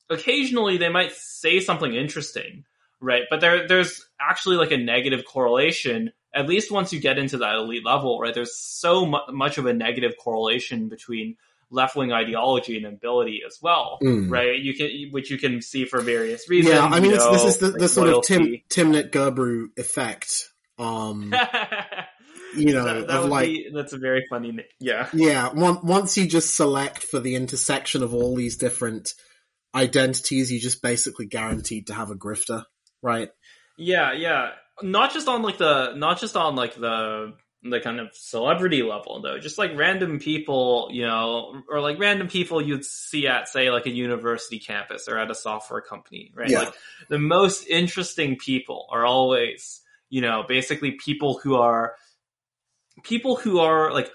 occasionally 0.10 0.78
they 0.78 0.90
might 0.90 1.12
say 1.14 1.60
something 1.60 1.94
interesting, 1.94 2.66
right? 3.00 3.24
But 3.30 3.42
there 3.42 3.68
there's 3.68 4.04
actually 4.20 4.58
like 4.58 4.72
a 4.72 4.78
negative 4.78 5.24
correlation. 5.26 6.12
At 6.34 6.48
least 6.48 6.72
once 6.72 6.92
you 6.92 7.00
get 7.00 7.20
into 7.20 7.38
that 7.38 7.56
elite 7.56 7.86
level, 7.86 8.20
right? 8.20 8.34
There's 8.34 8.58
so 8.58 9.06
mu- 9.06 9.32
much 9.32 9.58
of 9.60 9.68
a 9.68 9.74
negative 9.74 10.14
correlation 10.18 10.90
between 10.90 11.38
left 11.72 11.95
wing 11.95 12.11
ideology 12.11 12.78
and 12.78 12.86
ability 12.86 13.41
as 13.45 13.59
well, 13.61 13.99
Mm. 14.01 14.30
right? 14.32 14.59
You 14.59 14.74
can, 14.74 15.09
which 15.11 15.30
you 15.30 15.38
can 15.38 15.61
see 15.61 15.86
for 15.86 16.01
various 16.01 16.49
reasons. 16.49 16.76
Yeah, 16.76 16.86
I 16.86 16.99
mean, 16.99 17.13
it's, 17.13 17.24
know, 17.24 17.32
this 17.34 17.43
is 17.43 17.57
the, 17.57 17.72
the 17.72 17.80
like 17.80 17.89
sort 17.89 18.09
of 18.09 18.24
Tim. 18.24 18.57
Timnit 18.70 19.11
Gebru 19.11 19.67
effect. 19.78 20.49
Um, 20.78 21.34
you 22.55 22.74
know, 22.74 22.86
that, 22.86 23.07
that 23.07 23.24
of 23.24 23.26
like, 23.26 23.47
be, 23.47 23.70
that's 23.74 23.93
a 23.93 23.97
very 23.97 24.26
funny. 24.30 24.57
Yeah, 24.80 25.09
yeah, 25.13 25.49
one, 25.53 25.86
once 25.86 26.17
you 26.17 26.28
just 26.28 26.55
select 26.55 27.03
for 27.03 27.20
the 27.20 27.36
intersection 27.36 28.01
of 28.01 28.13
all 28.13 28.36
these 28.36 28.57
different 28.57 29.13
identities, 29.76 30.51
you 30.51 30.59
just 30.59 30.82
basically 30.82 31.28
guaranteed 31.28 31.88
to 31.88 31.93
have 31.93 32.09
a 32.11 32.15
grifter, 32.15 32.63
right? 33.01 33.30
yeah, 33.78 34.13
yeah. 34.13 34.51
Not 34.82 35.13
just 35.13 35.28
on 35.28 35.41
like 35.41 35.57
the, 35.57 35.93
not 35.95 36.20
just 36.20 36.38
on 36.38 36.55
like 36.55 36.74
the 36.76 37.34
the 37.64 37.80
kind 37.82 37.99
of 37.99 38.10
celebrity 38.14 38.84
level 38.84 39.22
though. 39.22 39.38
Just 39.38 39.57
like 39.57 39.72
random 39.76 40.20
people, 40.20 40.89
you 40.91 41.05
know, 41.05 41.62
or 41.70 41.82
like 41.82 41.99
random 41.99 42.28
people 42.28 42.62
you'd 42.62 42.86
see 42.86 43.28
at 43.28 43.49
say 43.49 43.70
like 43.70 43.86
a 43.86 43.91
university 43.91 44.60
campus 44.60 45.07
or 45.07 45.18
at 45.18 45.30
a 45.30 45.36
software 45.36 45.82
company, 45.82 46.32
right? 46.36 46.49
Yeah. 46.49 46.60
Like 46.60 46.74
the 47.10 47.20
most 47.20 47.68
interesting 47.68 48.38
people 48.38 48.88
are 48.91 49.05
always, 49.05 49.82
you 50.10 50.22
know, 50.22 50.43
basically 50.47 50.91
people 50.93 51.39
who 51.43 51.55
are 51.55 51.95
people 53.03 53.36
who 53.36 53.60
are 53.60 53.91
like 53.91 54.10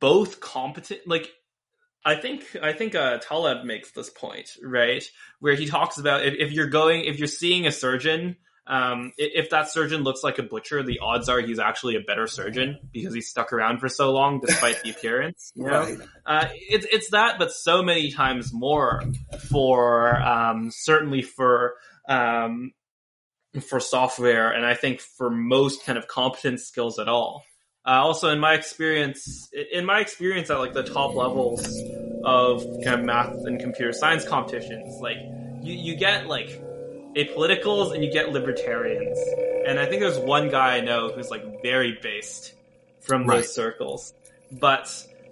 both 0.00 0.40
competent 0.40 1.00
like 1.06 1.30
I 2.04 2.14
think 2.14 2.56
I 2.62 2.72
think 2.72 2.94
uh, 2.94 3.18
Taleb 3.18 3.64
makes 3.64 3.92
this 3.92 4.08
point 4.08 4.56
right 4.62 5.04
where 5.38 5.54
he 5.54 5.66
talks 5.66 5.98
about 5.98 6.24
if, 6.24 6.34
if 6.34 6.52
you're 6.52 6.68
going 6.68 7.04
if 7.04 7.18
you're 7.18 7.28
seeing 7.28 7.66
a 7.66 7.72
surgeon 7.72 8.36
um, 8.70 9.12
if 9.18 9.50
that 9.50 9.70
surgeon 9.70 10.02
looks 10.02 10.22
like 10.22 10.38
a 10.38 10.42
butcher 10.42 10.82
the 10.82 11.00
odds 11.00 11.28
are 11.28 11.40
he's 11.40 11.58
actually 11.58 11.96
a 11.96 12.00
better 12.00 12.26
surgeon 12.26 12.78
because 12.92 13.12
he's 13.12 13.28
stuck 13.28 13.52
around 13.52 13.80
for 13.80 13.88
so 13.88 14.12
long 14.12 14.40
despite 14.40 14.82
the 14.82 14.90
appearance 14.96 15.52
you 15.54 15.66
know? 15.66 15.96
Uh, 16.26 16.46
it's 16.54 16.86
it's 16.90 17.10
that, 17.10 17.38
but 17.38 17.52
so 17.52 17.82
many 17.82 18.10
times 18.12 18.52
more 18.52 19.02
for 19.48 20.20
um, 20.20 20.70
certainly 20.70 21.22
for 21.22 21.74
um, 22.08 22.72
for 23.68 23.80
software, 23.80 24.50
and 24.50 24.64
I 24.64 24.74
think 24.74 25.00
for 25.00 25.30
most 25.30 25.84
kind 25.84 25.98
of 25.98 26.06
competence 26.06 26.64
skills 26.64 26.98
at 26.98 27.08
all. 27.08 27.44
Uh, 27.86 28.02
also, 28.02 28.28
in 28.30 28.38
my 28.38 28.54
experience, 28.54 29.48
in 29.72 29.84
my 29.84 30.00
experience 30.00 30.50
at 30.50 30.58
like 30.58 30.74
the 30.74 30.82
top 30.82 31.14
levels 31.16 31.60
of 32.24 32.62
kind 32.84 33.00
of 33.00 33.06
math 33.06 33.32
and 33.44 33.58
computer 33.60 33.92
science 33.92 34.24
competitions, 34.24 34.98
like 35.00 35.16
you, 35.62 35.74
you 35.74 35.96
get 35.96 36.28
like 36.28 36.50
apoliticals 37.16 37.94
and 37.94 38.04
you 38.04 38.10
get 38.12 38.30
libertarians, 38.32 39.18
and 39.66 39.78
I 39.78 39.86
think 39.86 40.00
there's 40.00 40.18
one 40.18 40.48
guy 40.50 40.76
I 40.76 40.80
know 40.80 41.10
who's 41.10 41.30
like 41.30 41.62
very 41.62 41.98
based 42.02 42.54
from 43.00 43.26
Right. 43.26 43.38
those 43.38 43.54
circles, 43.54 44.14
but 44.50 44.88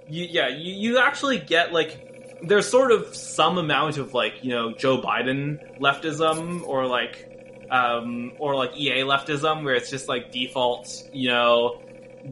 you, 0.09 0.25
yeah, 0.31 0.49
you, 0.49 0.73
you 0.73 0.99
actually 0.99 1.39
get 1.39 1.73
like 1.73 1.99
there's 2.43 2.69
sort 2.69 2.93
of 2.93 3.15
some 3.15 3.59
amount 3.59 3.99
of 3.99 4.15
like 4.15 4.43
you 4.43 4.51
know 4.51 4.75
Joe 4.75 5.01
Biden 5.01 5.59
leftism 5.81 6.63
or 6.67 6.87
like 6.87 7.27
um 7.71 8.33
or 8.39 8.55
like 8.55 8.77
EA 8.77 9.01
leftism 9.03 9.65
where 9.65 9.75
it's 9.75 9.91
just 9.91 10.09
like 10.09 10.31
default 10.31 10.89
you 11.13 11.29
know 11.29 11.83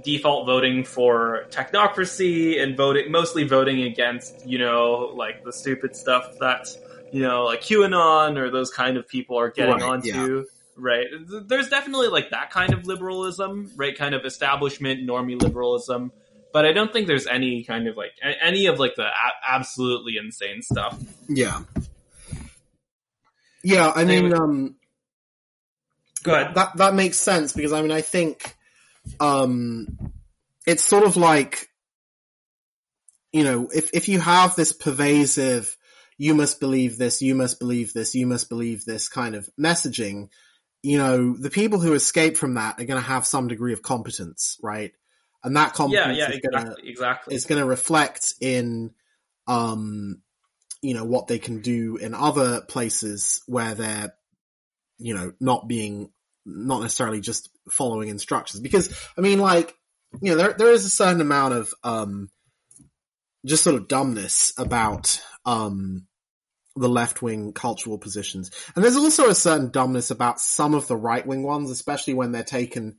default 0.03 0.47
voting 0.47 0.85
for 0.85 1.47
technocracy 1.51 2.61
and 2.63 2.77
voting 2.77 3.11
mostly 3.11 3.45
voting 3.45 3.83
against 3.83 4.47
you 4.47 4.59
know 4.59 5.13
like 5.15 5.43
the 5.45 5.53
stupid 5.53 5.95
stuff 5.95 6.25
that 6.41 6.69
you 7.11 7.23
know 7.23 7.45
like 7.45 7.61
QAnon 7.63 8.37
or 8.39 8.51
those 8.51 8.71
kind 8.71 8.97
of 8.97 9.07
people 9.09 9.39
are 9.39 9.51
getting 9.51 9.75
Right, 9.75 9.83
onto 9.83 10.45
right 10.77 11.07
there's 11.47 11.69
definitely 11.69 12.09
like 12.09 12.31
that 12.31 12.51
kind 12.51 12.73
of 12.75 12.87
liberalism 12.87 13.71
right 13.77 13.97
kind 13.97 14.15
of 14.15 14.25
establishment 14.25 15.09
normie 15.09 15.41
liberalism 15.41 16.13
but 16.53 16.65
I 16.65 16.73
don't 16.73 16.93
think 16.93 17.07
there's 17.07 17.27
any 17.27 17.65
kind 17.65 17.87
of 17.87 17.97
like 17.97 18.13
any 18.43 18.67
of 18.67 18.79
like 18.79 18.95
the 18.97 19.05
a- 19.07 19.51
absolutely 19.55 20.17
insane 20.17 20.63
stuff. 20.63 20.99
Yeah. 21.29 21.63
Yeah, 23.63 23.93
I 23.95 24.05
mean, 24.05 24.33
Anyway. 24.33 24.39
um, 24.39 24.77
Go 26.23 26.35
ahead. 26.35 26.55
that 26.55 26.77
that 26.77 26.95
makes 26.95 27.19
sense 27.19 27.53
because 27.53 27.73
I 27.73 27.83
mean 27.83 27.93
I 27.93 28.01
think 28.01 28.55
um 29.21 29.99
it's 30.67 30.83
sort 30.83 31.05
of 31.05 31.17
like 31.17 31.69
you 33.33 33.45
know 33.45 33.69
if 33.75 33.91
if 33.93 34.09
you 34.09 34.19
have 34.21 34.57
this 34.57 34.73
pervasive 34.73 35.76
you 36.19 36.35
must 36.35 36.61
believe 36.61 36.97
this 36.99 37.23
you 37.23 37.35
must 37.35 37.59
believe 37.59 37.93
this 37.93 38.15
you 38.15 38.27
must 38.27 38.49
believe 38.49 38.85
this 38.85 39.09
kind 39.09 39.35
of 39.35 39.49
messaging 39.61 40.29
you 40.83 40.99
know 40.99 41.37
the 41.37 41.51
people 41.51 41.79
who 41.79 41.95
escape 41.95 42.37
from 42.37 42.55
that 42.55 42.81
are 42.81 42.85
going 42.85 43.01
to 43.01 43.07
have 43.07 43.27
some 43.27 43.49
degree 43.49 43.73
of 43.73 43.83
competence 43.83 44.59
right 44.63 44.93
and 45.45 45.57
that 45.57 45.69
Yeah, 45.69 45.75
competence 45.77 46.19
yeah, 46.19 46.31
is 46.31 46.41
going 46.41 46.53
to 46.65 46.71
exactly, 46.71 46.91
exactly. 46.91 47.35
is 47.35 47.47
going 47.47 47.61
to 47.61 47.67
reflect 47.67 48.35
in 48.41 48.93
um 49.47 50.23
you 50.83 50.95
know 50.95 51.05
what 51.05 51.27
they 51.27 51.39
can 51.39 51.61
do 51.61 51.97
in 51.97 52.15
other 52.15 52.61
places 52.63 53.43
where 53.47 53.75
they're 53.75 54.15
you 54.99 55.15
know 55.15 55.33
not 55.41 55.69
being 55.69 56.11
not 56.45 56.81
necessarily 56.81 57.21
just 57.21 57.51
following 57.71 58.09
instructions 58.09 58.61
because 58.61 58.97
i 59.19 59.21
mean 59.21 59.39
like 59.39 59.75
you 60.23 60.31
know 60.31 60.37
there 60.37 60.53
there 60.53 60.73
is 60.73 60.85
a 60.85 60.91
certain 60.91 61.21
amount 61.21 61.55
of 61.55 61.75
um 61.83 62.31
just 63.45 63.65
sort 63.65 63.77
of 63.77 63.89
dumbness 63.89 64.53
about 64.59 65.21
um 65.47 66.07
the 66.77 66.89
left 66.89 67.23
wing 67.23 67.53
cultural 67.55 67.97
positions 67.97 68.51
and 68.75 68.85
there's 68.85 68.97
also 68.97 69.31
a 69.31 69.35
certain 69.35 69.71
dumbness 69.71 70.11
about 70.11 70.39
some 70.41 70.75
of 70.75 70.87
the 70.89 70.97
right 70.97 71.27
wing 71.27 71.43
ones 71.43 71.71
especially 71.71 72.13
when 72.13 72.33
they're 72.33 72.45
taken 72.45 72.97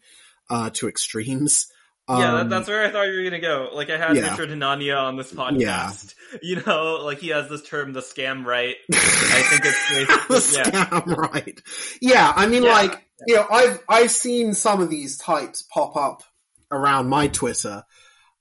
uh 0.50 0.70
to 0.72 0.88
extremes 0.88 1.68
yeah, 2.10 2.16
that, 2.20 2.36
Um, 2.36 2.50
that's 2.50 2.70
where 2.70 2.86
I 2.86 2.90
thought 2.90 3.04
you 3.08 3.18
were 3.18 3.24
gonna 3.26 3.42
go. 3.42 3.70
Like 3.74 3.90
I 3.90 3.98
had 3.98 4.16
Yeah. 4.16 4.32
Richard 4.32 4.50
Hanania 4.50 4.98
on 4.98 5.18
this 5.18 5.34
podcast. 5.34 5.60
Yeah. 5.60 5.92
You 6.42 6.62
know, 6.66 7.02
like 7.04 7.20
he 7.20 7.30
has 7.30 7.50
this 7.50 7.64
term, 7.64 7.92
the 7.94 8.00
scam 8.00 8.46
right. 8.46 8.76
I 8.94 9.42
think 9.50 9.62
it's 9.66 9.90
the 10.52 10.58
yeah. 10.58 10.86
scam, 10.86 11.18
right? 11.18 11.62
Yeah, 12.02 12.32
I 12.34 12.48
mean, 12.48 12.64
Yeah. 12.64 12.72
like 12.72 13.06
you 13.28 13.36
know, 13.36 13.46
I've 13.52 13.84
I've 13.90 14.12
seen 14.12 14.54
some 14.54 14.82
of 14.82 14.90
these 14.90 15.18
types 15.18 15.64
pop 15.64 15.98
up 15.98 16.24
around 16.72 17.10
my 17.10 17.28
Twitter, 17.28 17.84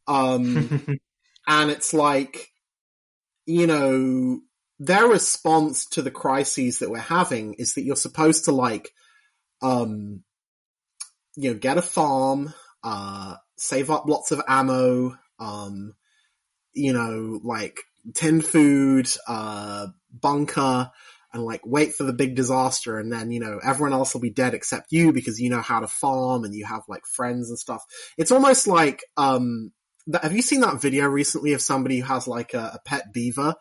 um, 0.06 0.98
and 1.48 1.70
it's 1.70 1.92
like, 1.92 2.52
you 3.46 3.66
know, 3.66 4.40
their 4.78 5.06
response 5.06 5.86
to 5.86 6.02
the 6.02 6.10
crises 6.10 6.80
that 6.80 6.90
we're 6.90 6.98
having 6.98 7.54
is 7.54 7.74
that 7.74 7.82
you're 7.82 7.96
supposed 7.96 8.44
to 8.44 8.52
like, 8.52 8.90
um, 9.62 10.22
you 11.36 11.52
know, 11.52 11.58
get 11.58 11.78
a 11.78 11.82
farm, 11.82 12.52
uh, 12.82 13.36
save 13.56 13.90
up 13.90 14.06
lots 14.06 14.32
of 14.32 14.42
ammo, 14.46 15.16
um, 15.38 15.94
you 16.74 16.92
know, 16.92 17.40
like 17.42 17.78
tin 18.14 18.40
food, 18.42 19.08
uh, 19.26 19.86
bunker, 20.12 20.90
and 21.32 21.44
like 21.44 21.60
wait 21.64 21.94
for 21.94 22.04
the 22.04 22.12
big 22.12 22.34
disaster 22.34 22.98
and 22.98 23.12
then, 23.12 23.30
you 23.30 23.40
know, 23.40 23.60
everyone 23.62 23.92
else 23.92 24.14
will 24.14 24.20
be 24.20 24.30
dead 24.30 24.54
except 24.54 24.92
you 24.92 25.12
because 25.12 25.40
you 25.40 25.50
know 25.50 25.60
how 25.60 25.80
to 25.80 25.86
farm 25.86 26.44
and 26.44 26.54
you 26.54 26.64
have 26.64 26.82
like 26.88 27.04
friends 27.06 27.50
and 27.50 27.58
stuff. 27.58 27.84
It's 28.16 28.32
almost 28.32 28.66
like, 28.66 29.04
um, 29.16 29.72
have 30.22 30.32
you 30.32 30.42
seen 30.42 30.60
that 30.60 30.80
video 30.80 31.06
recently 31.06 31.52
of 31.52 31.60
somebody 31.60 31.98
who 32.00 32.06
has 32.06 32.26
like 32.28 32.54
a, 32.54 32.72
a 32.74 32.80
pet 32.84 33.12
beaver 33.12 33.54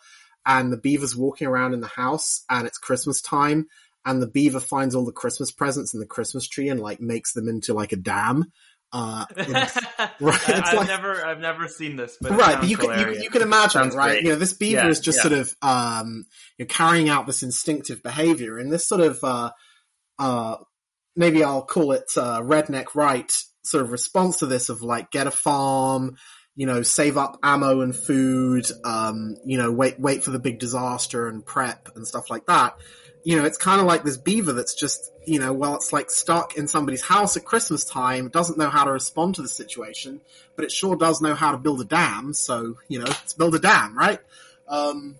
and 0.45 0.71
the 0.71 0.77
beaver's 0.77 1.15
walking 1.15 1.47
around 1.47 1.73
in 1.73 1.81
the 1.81 1.87
house 1.87 2.43
and 2.49 2.67
it's 2.67 2.77
Christmas 2.77 3.21
time 3.21 3.67
and 4.05 4.21
the 4.21 4.27
beaver 4.27 4.59
finds 4.59 4.93
all 4.93 5.05
the 5.05 5.11
Christmas 5.11 5.51
presents 5.51 5.93
in 5.93 5.99
the 5.99 6.05
Christmas 6.05 6.47
tree 6.47 6.69
and 6.69 6.79
like 6.79 6.99
makes 7.01 7.33
them 7.33 7.47
into 7.47 7.73
like 7.73 7.91
a 7.91 7.95
dam. 7.97 8.51
Uh, 8.93 9.25
it's- 9.37 9.77
Right, 10.21 10.49
I, 10.49 10.57
it's 10.59 10.69
I've 10.69 10.73
like- 10.77 10.87
never, 10.87 11.25
I've 11.25 11.39
never 11.39 11.67
seen 11.67 11.95
this, 11.95 12.17
but 12.21 12.31
right, 12.31 12.59
but 12.59 12.69
you 12.69 12.77
can, 12.77 12.99
you, 12.99 13.23
you 13.23 13.29
can 13.31 13.41
imagine, 13.41 13.71
Sounds 13.71 13.95
it, 13.95 13.97
right? 13.97 14.09
great. 14.11 14.23
You 14.23 14.29
know, 14.29 14.35
this 14.35 14.53
beaver 14.53 14.83
Yeah, 14.83 14.87
is 14.89 14.99
just 14.99 15.17
yeah. 15.17 15.21
sort 15.23 15.33
of, 15.33 15.55
um, 15.63 16.25
you're 16.57 16.67
carrying 16.67 17.09
out 17.09 17.25
this 17.25 17.41
instinctive 17.43 18.03
behavior 18.03 18.57
and 18.59 18.71
this 18.71 18.87
sort 18.87 19.01
of, 19.01 19.19
uh, 19.23 19.49
uh, 20.19 20.57
maybe 21.15 21.43
I'll 21.43 21.63
call 21.65 21.91
it, 21.93 22.05
uh, 22.15 22.41
redneck 22.41 22.93
right 22.93 23.31
sort 23.65 23.83
of 23.83 23.91
response 23.91 24.37
to 24.37 24.45
this 24.45 24.69
of 24.69 24.81
like, 24.81 25.11
get 25.11 25.27
a 25.27 25.31
farm, 25.31 26.17
you 26.55 26.65
know, 26.65 26.83
save 26.83 27.17
up 27.17 27.39
ammo 27.43 27.81
and 27.81 27.95
food, 27.95 28.65
um, 28.83 29.35
you 29.45 29.57
know, 29.57 29.71
wait, 29.71 29.99
wait 29.99 30.23
for 30.23 30.31
the 30.31 30.39
big 30.39 30.59
disaster 30.59 31.27
and 31.27 31.45
prep 31.45 31.89
and 31.95 32.07
stuff 32.07 32.29
like 32.29 32.45
that. 32.45 32.77
You 33.23 33.37
know, 33.37 33.45
it's 33.45 33.57
kind 33.57 33.81
of 33.81 33.87
like 33.87 34.03
this 34.03 34.17
beaver 34.17 34.53
that's 34.53 34.75
just, 34.75 35.11
you 35.25 35.39
know, 35.39 35.51
well, 35.51 35.75
it's 35.75 35.91
like 35.91 36.11
stuck 36.11 36.57
in 36.57 36.67
somebody's 36.67 37.01
house 37.01 37.35
at 37.35 37.43
Christmas 37.43 37.83
time, 37.83 38.29
doesn't 38.29 38.57
know 38.57 38.69
how 38.69 38.83
to 38.85 38.91
respond 38.91 39.35
to 39.35 39.41
the 39.41 39.47
situation, 39.47 40.21
but 40.55 40.63
it 40.63 40.71
sure 40.71 40.95
does 40.95 41.21
know 41.21 41.33
how 41.33 41.51
to 41.51 41.57
build 41.57 41.81
a 41.81 41.85
dam. 41.85 42.33
So, 42.33 42.77
you 42.87 42.99
know, 42.99 43.05
let's 43.05 43.33
build 43.33 43.55
a 43.55 43.59
dam, 43.59 43.97
right? 43.97 44.19
Um, 44.67 45.15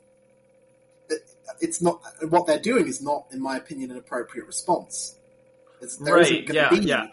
it's 1.61 1.81
not 1.81 2.01
what 2.29 2.47
they're 2.47 2.59
doing 2.59 2.87
is 2.87 3.01
not, 3.01 3.25
in 3.31 3.41
my 3.41 3.57
opinion, 3.57 3.91
an 3.91 3.97
appropriate 3.97 4.45
response. 4.45 5.15
It's, 5.81 5.97
there 5.97 6.15
Right, 6.15 6.23
isn't 6.23 6.47
going 6.47 6.55
yeah, 6.55 6.69
to 6.69 6.79
be 6.79 6.87
yeah. 6.87 7.07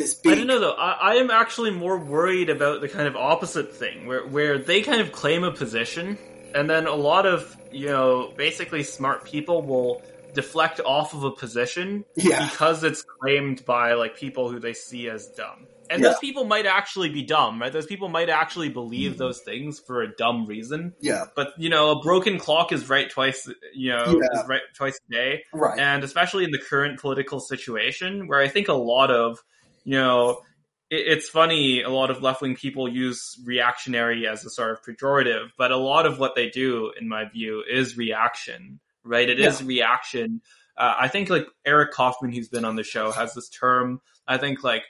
This 0.00 0.20
I 0.26 0.34
don't 0.34 0.46
know 0.46 0.58
though. 0.60 0.72
I, 0.72 1.12
I 1.12 1.14
am 1.16 1.30
actually 1.30 1.70
more 1.70 1.98
worried 1.98 2.50
about 2.50 2.80
the 2.80 2.88
kind 2.88 3.06
of 3.06 3.16
opposite 3.16 3.74
thing, 3.74 4.06
where 4.06 4.26
where 4.26 4.58
they 4.58 4.82
kind 4.82 5.00
of 5.00 5.12
claim 5.12 5.44
a 5.44 5.52
position, 5.52 6.18
and 6.54 6.68
then 6.68 6.86
a 6.86 6.94
lot 6.94 7.26
of 7.26 7.56
you 7.72 7.86
know 7.86 8.32
basically 8.36 8.82
smart 8.82 9.24
people 9.24 9.62
will 9.62 10.02
deflect 10.34 10.80
off 10.80 11.14
of 11.14 11.24
a 11.24 11.30
position 11.30 12.04
Yeah, 12.16 12.48
because 12.48 12.84
it's 12.84 13.02
claimed 13.02 13.64
by 13.64 13.94
like 13.94 14.16
people 14.16 14.50
who 14.50 14.58
they 14.60 14.72
see 14.72 15.08
as 15.08 15.26
dumb. 15.36 15.66
And 15.90 16.00
Yeah. 16.00 16.10
those 16.10 16.18
people 16.20 16.44
might 16.44 16.66
actually 16.66 17.08
be 17.08 17.22
dumb, 17.22 17.60
right? 17.60 17.72
Those 17.72 17.86
people 17.86 18.08
might 18.08 18.28
actually 18.28 18.68
believe 18.68 19.12
mm-hmm. 19.12 19.18
those 19.18 19.40
things 19.40 19.80
for 19.80 20.02
a 20.02 20.14
dumb 20.14 20.46
reason. 20.46 20.94
yeah, 21.00 21.24
But 21.34 21.48
you 21.58 21.68
know, 21.68 21.90
a 21.90 22.00
broken 22.00 22.38
clock 22.38 22.70
is 22.70 22.88
right 22.88 23.10
twice. 23.10 23.48
You 23.74 23.90
know, 23.90 24.04
Yeah. 24.22 24.40
is 24.40 24.48
right 24.48 24.62
twice 24.76 25.00
a 25.10 25.12
day 25.12 25.42
right. 25.52 25.78
and 25.80 26.04
especially 26.04 26.44
in 26.44 26.52
the 26.52 26.58
current 26.60 27.00
political 27.00 27.40
situation 27.40 28.28
where 28.28 28.40
I 28.40 28.46
think 28.46 28.68
a 28.68 28.72
lot 28.74 29.10
of, 29.10 29.42
you 29.84 29.96
know, 29.96 30.42
it, 30.90 31.06
it's 31.06 31.28
funny, 31.28 31.82
a 31.82 31.90
lot 31.90 32.10
of 32.10 32.22
left 32.22 32.42
wing 32.42 32.56
people 32.56 32.88
use 32.88 33.40
reactionary 33.44 34.26
as 34.26 34.44
a 34.44 34.50
sort 34.50 34.72
of 34.72 34.82
pejorative, 34.82 35.50
but 35.56 35.70
a 35.70 35.76
lot 35.76 36.06
of 36.06 36.18
what 36.18 36.34
they 36.34 36.48
do, 36.50 36.92
in 37.00 37.08
my 37.08 37.28
view, 37.28 37.62
is 37.70 37.96
reaction, 37.96 38.80
right? 39.04 39.28
It 39.28 39.40
is 39.40 39.62
reaction. 39.62 40.42
Uh, 40.76 40.94
I 40.98 41.08
think 41.08 41.30
like 41.30 41.46
Eric 41.64 41.92
Kaufmann, 41.92 42.32
who's 42.32 42.48
been 42.48 42.64
on 42.64 42.76
the 42.76 42.84
show, 42.84 43.12
has 43.12 43.34
this 43.34 43.48
term, 43.48 44.00
I 44.26 44.38
think 44.38 44.64
like, 44.64 44.82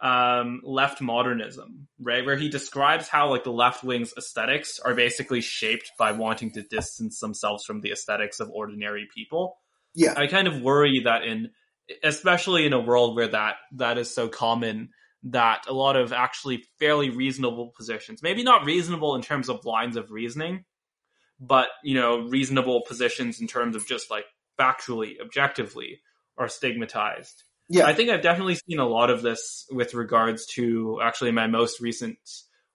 um, 0.00 0.60
left 0.62 1.00
modernism, 1.00 1.88
right? 2.00 2.24
Where 2.24 2.36
he 2.36 2.48
describes 2.48 3.08
how 3.08 3.30
like 3.30 3.42
the 3.42 3.50
left 3.50 3.82
wing's 3.82 4.14
aesthetics 4.16 4.78
are 4.78 4.94
basically 4.94 5.40
shaped 5.40 5.90
by 5.98 6.12
wanting 6.12 6.52
to 6.52 6.62
distance 6.62 7.18
themselves 7.18 7.64
from 7.64 7.80
the 7.80 7.90
aesthetics 7.90 8.38
of 8.38 8.48
ordinary 8.50 9.08
people. 9.12 9.58
yeah, 9.94 10.14
I 10.16 10.28
kind 10.28 10.46
of 10.46 10.62
worry 10.62 11.00
that 11.04 11.24
in, 11.24 11.50
especially 12.02 12.66
in 12.66 12.72
a 12.72 12.80
world 12.80 13.16
where 13.16 13.28
that 13.28 13.56
that 13.76 13.98
is 13.98 14.14
so 14.14 14.28
common, 14.28 14.90
that 15.24 15.64
a 15.68 15.72
lot 15.72 15.96
of 15.96 16.12
actually 16.12 16.64
fairly 16.78 17.10
reasonable 17.10 17.72
positions, 17.76 18.22
maybe 18.22 18.42
not 18.42 18.64
reasonable 18.64 19.14
in 19.14 19.22
terms 19.22 19.48
of 19.48 19.64
lines 19.64 19.96
of 19.96 20.10
reasoning, 20.10 20.64
but 21.40 21.68
you 21.82 21.94
know, 21.94 22.20
reasonable 22.20 22.82
positions 22.86 23.40
in 23.40 23.46
terms 23.46 23.76
of 23.76 23.86
just 23.86 24.10
like 24.10 24.24
factually, 24.58 25.20
objectively, 25.20 26.00
are 26.36 26.48
stigmatized. 26.48 27.42
yeah, 27.68 27.86
I 27.86 27.94
think 27.94 28.10
I've 28.10 28.22
definitely 28.22 28.56
seen 28.56 28.78
a 28.78 28.86
lot 28.86 29.10
of 29.10 29.22
this 29.22 29.66
with 29.70 29.94
regards 29.94 30.46
to 30.54 31.00
actually 31.02 31.32
my 31.32 31.46
most 31.46 31.80
recent, 31.80 32.18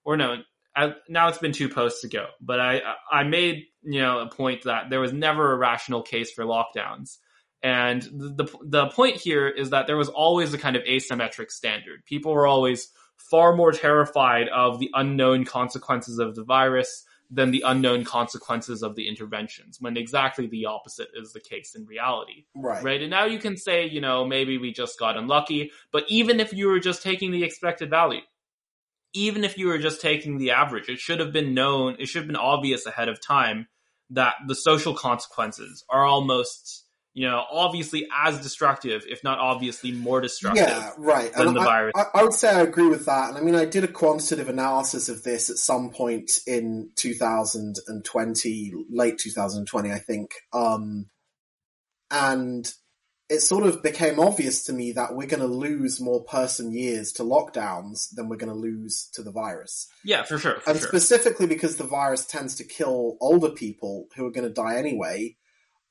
or 0.04 0.16
no, 0.16 0.36
I, 0.76 0.94
now 1.08 1.28
it's 1.28 1.38
been 1.38 1.52
two 1.52 1.68
posts 1.68 2.04
ago, 2.04 2.26
but 2.40 2.60
I 2.60 2.80
I 3.10 3.24
made 3.24 3.64
you 3.82 4.00
know 4.00 4.20
a 4.20 4.28
point 4.28 4.64
that 4.64 4.90
there 4.90 5.00
was 5.00 5.12
never 5.12 5.52
a 5.52 5.56
rational 5.56 6.02
case 6.02 6.32
for 6.32 6.44
lockdowns, 6.44 7.18
and 7.64 8.02
the 8.02 8.46
the 8.62 8.88
point 8.88 9.16
here 9.16 9.48
is 9.48 9.70
that 9.70 9.86
there 9.86 9.96
was 9.96 10.10
always 10.10 10.52
a 10.52 10.58
kind 10.58 10.76
of 10.76 10.84
asymmetric 10.84 11.50
standard. 11.50 12.04
People 12.04 12.34
were 12.34 12.46
always 12.46 12.90
far 13.16 13.56
more 13.56 13.72
terrified 13.72 14.48
of 14.48 14.78
the 14.78 14.90
unknown 14.92 15.46
consequences 15.46 16.18
of 16.18 16.34
the 16.34 16.44
virus 16.44 17.04
than 17.30 17.52
the 17.52 17.64
unknown 17.66 18.04
consequences 18.04 18.82
of 18.82 18.96
the 18.96 19.08
interventions, 19.08 19.78
when 19.80 19.96
exactly 19.96 20.46
the 20.46 20.66
opposite 20.66 21.08
is 21.14 21.32
the 21.32 21.40
case 21.40 21.74
in 21.74 21.86
reality 21.86 22.44
right. 22.54 22.84
right? 22.84 23.00
And 23.00 23.10
now 23.10 23.24
you 23.24 23.38
can 23.38 23.56
say, 23.56 23.88
you 23.88 24.00
know, 24.02 24.26
maybe 24.26 24.58
we 24.58 24.70
just 24.70 24.98
got 24.98 25.16
unlucky, 25.16 25.72
but 25.90 26.04
even 26.08 26.40
if 26.40 26.52
you 26.52 26.68
were 26.68 26.80
just 26.80 27.02
taking 27.02 27.32
the 27.32 27.44
expected 27.44 27.88
value, 27.88 28.20
even 29.14 29.42
if 29.42 29.56
you 29.56 29.68
were 29.68 29.78
just 29.78 30.02
taking 30.02 30.36
the 30.36 30.50
average, 30.50 30.90
it 30.90 30.98
should 30.98 31.18
have 31.18 31.32
been 31.32 31.54
known, 31.54 31.96
it 31.98 32.08
should 32.08 32.22
have 32.22 32.26
been 32.26 32.36
obvious 32.36 32.84
ahead 32.84 33.08
of 33.08 33.22
time 33.22 33.68
that 34.10 34.34
the 34.46 34.54
social 34.54 34.94
consequences 34.94 35.82
are 35.88 36.04
almost, 36.04 36.83
you 37.14 37.28
know, 37.28 37.44
obviously 37.48 38.08
as 38.12 38.40
destructive, 38.40 39.04
if 39.08 39.22
not 39.22 39.38
obviously 39.38 39.92
more 39.92 40.20
destructive. 40.20 40.66
Yeah, 40.66 40.90
right. 40.98 41.32
than 41.32 41.48
And 41.48 41.56
the 41.56 41.60
I, 41.60 41.64
virus. 41.64 41.92
I, 41.94 42.04
I 42.12 42.22
would 42.24 42.32
say 42.32 42.50
I 42.50 42.62
agree 42.62 42.88
with 42.88 43.06
that. 43.06 43.28
And 43.28 43.38
I 43.38 43.40
mean, 43.40 43.54
I 43.54 43.64
did 43.64 43.84
a 43.84 43.88
quantitative 43.88 44.48
analysis 44.48 45.08
of 45.08 45.22
this 45.22 45.48
at 45.48 45.56
some 45.56 45.90
point 45.90 46.40
in 46.44 46.90
2020, 46.96 48.72
late 48.90 49.18
2020, 49.18 49.92
I 49.92 49.98
think. 49.98 50.34
Um, 50.52 51.06
and 52.10 52.68
it 53.30 53.40
sort 53.40 53.64
of 53.64 53.80
became 53.80 54.18
obvious 54.18 54.64
to 54.64 54.72
me 54.72 54.92
that 54.92 55.14
we're 55.14 55.28
going 55.28 55.40
to 55.40 55.46
lose 55.46 56.00
more 56.00 56.24
person 56.24 56.72
years 56.72 57.12
to 57.12 57.22
lockdowns 57.22 58.08
than 58.12 58.28
we're 58.28 58.36
going 58.36 58.52
to 58.52 58.58
lose 58.58 59.08
to 59.14 59.22
the 59.22 59.32
virus. 59.32 59.86
Yeah, 60.04 60.24
for 60.24 60.36
sure. 60.36 60.58
For 60.60 60.70
and 60.70 60.80
sure. 60.80 60.88
specifically 60.88 61.46
because 61.46 61.76
the 61.76 61.84
virus 61.84 62.26
tends 62.26 62.56
to 62.56 62.64
kill 62.64 63.16
older 63.20 63.50
people 63.50 64.08
who 64.16 64.26
are 64.26 64.32
going 64.32 64.48
to 64.48 64.52
die 64.52 64.76
anyway. 64.76 65.36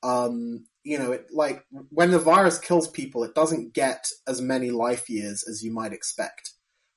Um, 0.02 0.66
you 0.84 0.98
know, 0.98 1.12
it, 1.12 1.28
like 1.32 1.64
when 1.90 2.10
the 2.10 2.18
virus 2.18 2.58
kills 2.58 2.88
people, 2.88 3.24
it 3.24 3.34
doesn't 3.34 3.72
get 3.72 4.10
as 4.28 4.40
many 4.40 4.70
life 4.70 5.08
years 5.08 5.42
as 5.48 5.64
you 5.64 5.72
might 5.72 5.92
expect. 5.92 6.50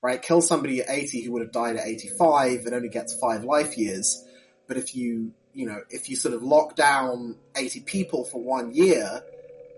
Right? 0.03 0.21
Kill 0.21 0.41
somebody 0.41 0.81
at 0.81 0.89
80 0.89 1.23
who 1.23 1.31
would 1.31 1.41
have 1.41 1.51
died 1.51 1.77
at 1.77 1.87
85, 1.87 2.65
it 2.67 2.73
only 2.73 2.89
gets 2.89 3.17
five 3.19 3.43
life 3.43 3.77
years. 3.77 4.23
But 4.67 4.77
if 4.77 4.95
you, 4.95 5.31
you 5.53 5.65
know, 5.65 5.81
if 5.89 6.09
you 6.09 6.15
sort 6.15 6.35
of 6.35 6.43
lock 6.43 6.75
down 6.75 7.35
80 7.55 7.79
people 7.81 8.25
for 8.25 8.41
one 8.41 8.73
year 8.73 9.23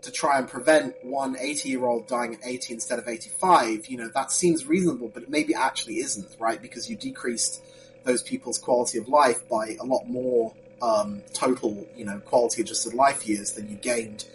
to 0.01 0.11
try 0.11 0.37
and 0.37 0.47
prevent 0.47 0.95
one 1.03 1.37
80 1.39 1.69
year 1.69 1.85
old 1.85 2.07
dying 2.07 2.33
at 2.33 2.39
80 2.43 2.73
instead 2.73 2.99
of 2.99 3.07
85, 3.07 3.87
you 3.87 3.97
know, 3.97 4.09
that 4.13 4.31
seems 4.31 4.65
reasonable, 4.65 5.09
but 5.13 5.23
it 5.23 5.29
maybe 5.29 5.53
actually 5.53 5.99
isn't, 5.99 6.35
right? 6.39 6.61
Because 6.61 6.89
you 6.89 6.97
decreased 6.97 7.61
those 8.03 8.23
people's 8.23 8.57
quality 8.57 8.97
of 8.97 9.07
life 9.07 9.47
by 9.47 9.77
a 9.79 9.85
lot 9.85 10.05
more 10.07 10.53
um, 10.81 11.21
total, 11.33 11.87
you 11.95 12.05
know, 12.05 12.19
quality 12.19 12.61
adjusted 12.61 12.93
life 12.93 13.27
years 13.27 13.53
than 13.53 13.69
you 13.69 13.75
gained 13.75 14.25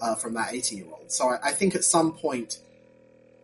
uh, 0.00 0.14
from 0.14 0.34
that 0.34 0.52
80 0.52 0.76
year 0.76 0.86
old. 0.90 1.10
So 1.10 1.28
I, 1.28 1.48
I 1.48 1.52
think 1.52 1.74
at 1.74 1.84
some 1.84 2.12
point, 2.12 2.60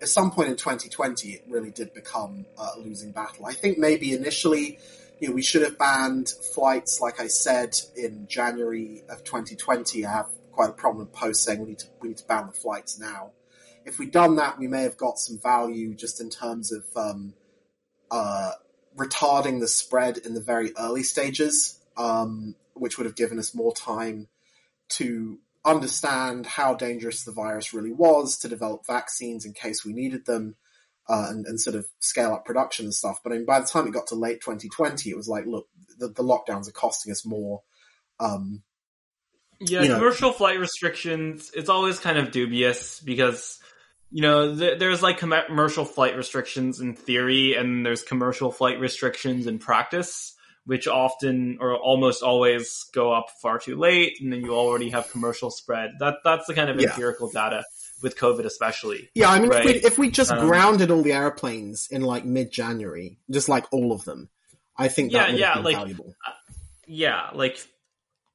at 0.00 0.09
some 0.09 0.30
point 0.30 0.48
in 0.48 0.57
2020, 0.57 1.30
it 1.30 1.44
really 1.48 1.70
did 1.70 1.94
become 1.94 2.46
a 2.59 2.78
losing 2.78 3.12
battle. 3.12 3.46
I 3.46 3.52
think 3.52 3.78
maybe 3.78 4.12
initially, 4.12 4.78
you 5.20 5.28
know, 5.28 5.34
we 5.34 5.42
should 5.42 5.62
have 5.62 5.78
banned 5.78 6.28
flights, 6.28 7.00
like 7.00 7.20
I 7.20 7.28
said, 7.28 7.78
in 7.96 8.26
January 8.28 9.02
of 9.09 9.24
2020. 9.24 10.05
I 10.05 10.11
have 10.11 10.28
quite 10.52 10.70
a 10.70 10.72
prominent 10.72 11.12
post 11.12 11.42
saying 11.42 11.61
we 11.61 11.70
need 11.70 11.78
to, 11.80 11.86
we 12.00 12.09
need 12.09 12.18
to 12.18 12.26
ban 12.26 12.46
the 12.46 12.52
flights 12.52 12.98
now. 12.98 13.30
If 13.84 13.98
we'd 13.98 14.12
done 14.12 14.36
that, 14.36 14.59
we 14.59 14.66
may 14.66 14.82
have 14.82 14.96
got 14.96 15.18
some 15.18 15.38
value 15.38 15.94
just 15.94 16.20
in 16.20 16.30
terms 16.30 16.72
of, 16.72 16.84
um, 16.96 17.34
uh, 18.11 18.52
retarding 18.96 19.61
the 19.61 19.68
spread 19.68 20.18
in 20.18 20.34
the 20.34 20.40
very 20.40 20.72
early 20.78 21.02
stages, 21.02 21.80
um, 21.97 22.55
which 22.74 22.99
would 22.99 23.07
have 23.07 23.16
given 23.16 23.38
us 23.38 23.55
more 23.55 23.74
time 23.74 24.28
to 24.90 25.38
understand 25.64 26.45
how 26.47 26.74
dangerous 26.74 27.24
the 27.24 27.32
virus 27.32 27.72
really 27.72 27.92
was, 27.92 28.36
to 28.38 28.49
develop 28.49 28.86
vaccines 28.86 29.45
in 29.47 29.53
case 29.53 29.84
we 29.84 29.92
needed 29.92 30.26
them, 30.26 30.57
uh, 31.09 31.26
and, 31.28 31.47
and 31.47 31.61
sort 31.61 31.76
of 31.76 31.86
scale 32.01 32.32
up 32.34 32.45
production 32.45 32.84
and 32.86 32.95
stuff. 32.95 33.20
But 33.22 33.32
I 33.32 33.36
mean, 33.36 33.47
by 33.47 33.61
the 33.61 33.66
time 33.66 33.86
it 33.86 33.92
got 33.92 34.09
to 34.09 34.14
late 34.14 34.40
2020, 34.40 35.11
it 35.11 35.16
was 35.16 35.28
like, 35.28 35.47
look, 35.47 35.68
the, 35.99 36.09
the 36.09 36.22
lockdowns 36.22 36.68
are 36.68 36.72
costing 36.72 37.12
us 37.12 37.24
more. 37.26 37.62
Um, 38.20 38.62
Yeah, 39.61 39.82
you 39.82 39.88
know- 39.88 39.95
commercial 39.99 40.32
flight 40.32 40.59
restrictions, 40.59 41.51
it's 41.55 41.68
always 41.68 41.99
kind 41.99 42.18
of 42.18 42.30
dubious 42.30 43.01
because, 43.01 43.59
you 44.11 44.20
know, 44.22 44.55
th- 44.57 44.78
there's 44.78 45.03
like 45.03 45.18
commercial 45.18 45.84
flight 45.84 46.16
restrictions 46.16 46.80
in 46.80 46.95
theory 46.95 47.55
and 47.55 47.84
there's 47.86 48.03
commercial 48.03 48.51
flight 48.53 48.78
restrictions 48.80 49.47
in 49.47 49.59
practice, 49.59 50.34
which 50.67 50.87
often 50.89 51.59
or 51.61 51.77
almost 51.77 52.23
always 52.23 52.85
go 52.95 53.12
up 53.12 53.27
far 53.43 53.59
too 53.59 53.77
late 53.77 54.17
and 54.21 54.33
then 54.33 54.41
you 54.41 54.55
already 54.55 54.91
have 54.91 55.11
commercial 55.11 55.51
spread. 55.51 55.93
That 56.01 56.17
That's 56.25 56.47
the 56.47 56.55
kind 56.55 56.71
of 56.71 56.81
Yeah. 56.81 56.89
empirical 56.91 57.31
data 57.31 57.65
with 58.03 58.17
COVID 58.17 58.45
especially. 58.45 59.09
yeah, 59.15 59.31
I 59.31 59.41
mean, 59.41 59.51
Right. 59.51 59.65
if, 59.67 59.83
we, 59.83 59.87
if 59.89 59.99
we 59.99 60.11
just 60.11 60.31
Um, 60.33 60.47
grounded 60.47 60.91
all 60.91 61.03
the 61.03 61.12
airplanes 61.12 61.89
in 61.91 62.03
like 62.03 62.25
mid-January, 62.25 63.19
just 63.31 63.49
like 63.49 63.67
all 63.73 63.93
of 63.93 64.05
them, 64.05 64.29
I 64.77 64.89
think 64.89 65.12
Yeah, 65.12 65.21
that 65.25 65.31
would 65.33 65.41
yeah, 65.41 65.59
like- 65.59 65.77
valuable. 65.77 66.15
Yeah, 66.87 67.31
like 67.35 67.59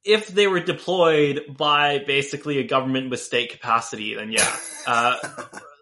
if 0.03 0.27
they 0.27 0.47
were 0.47 0.59
deployed 0.59 1.55
by 1.57 1.99
basically 1.99 2.57
a 2.59 2.63
government 2.63 3.09
with 3.09 3.19
state 3.21 3.51
capacity, 3.51 4.15
then 4.15 4.31
yeah. 4.31 4.55
Uh, 4.87 5.17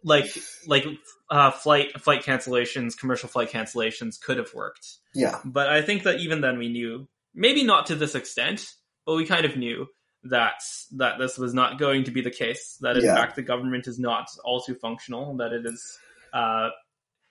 like 0.03 0.25
like 0.65 0.85
uh, 1.29 1.51
flight 1.51 2.01
flight 2.01 2.23
cancellations, 2.23 2.97
commercial 2.97 3.29
flight 3.29 3.49
cancellations 3.51 4.19
could 4.19 4.37
have 4.37 4.53
worked. 4.53 4.85
Yeah, 5.17 5.39
But 5.43 5.67
I 5.67 5.81
think 5.81 6.03
that 6.03 6.19
even 6.19 6.41
then 6.41 6.57
we 6.57 6.69
knew, 6.69 7.07
maybe 7.33 7.63
not 7.63 7.87
to 7.87 7.95
this 7.95 8.15
extent, 8.15 8.65
but 9.05 9.15
we 9.15 9.25
kind 9.25 9.45
of 9.45 9.57
knew 9.57 9.87
that 10.23 10.59
that 10.97 11.17
this 11.19 11.37
was 11.37 11.53
not 11.53 11.79
going 11.79 12.03
to 12.05 12.11
be 12.11 12.21
the 12.21 12.31
case. 12.31 12.77
That 12.81 12.97
in 12.97 13.03
Yeah. 13.05 13.15
fact 13.15 13.35
the 13.35 13.41
government 13.41 13.87
is 13.87 13.97
not 13.99 14.27
all 14.43 14.61
too 14.61 14.75
functional. 14.75 15.37
That 15.37 15.53
it 15.53 15.65
is, 15.65 15.97
uh, 16.33 16.69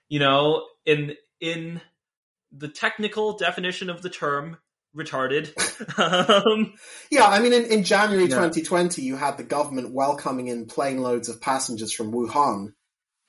you 0.09 0.19
know, 0.19 0.65
in 0.85 1.15
in 1.39 1.81
the 2.51 2.67
technical 2.69 3.37
definition 3.37 3.89
of 3.89 4.01
the 4.01 4.09
term, 4.09 4.57
retarded. 4.95 5.51
um, 5.99 6.73
Yeah, 7.11 7.25
I 7.25 7.39
mean, 7.39 7.53
in, 7.53 7.65
in 7.65 7.83
January 7.83 8.23
Yeah. 8.27 8.35
2020, 8.49 9.01
you 9.01 9.15
had 9.15 9.37
the 9.37 9.43
government 9.43 9.93
welcoming 9.93 10.47
in 10.47 10.65
plane 10.65 10.99
loads 10.99 11.29
of 11.29 11.41
passengers 11.41 11.93
from 11.93 12.11
Wuhan 12.11 12.73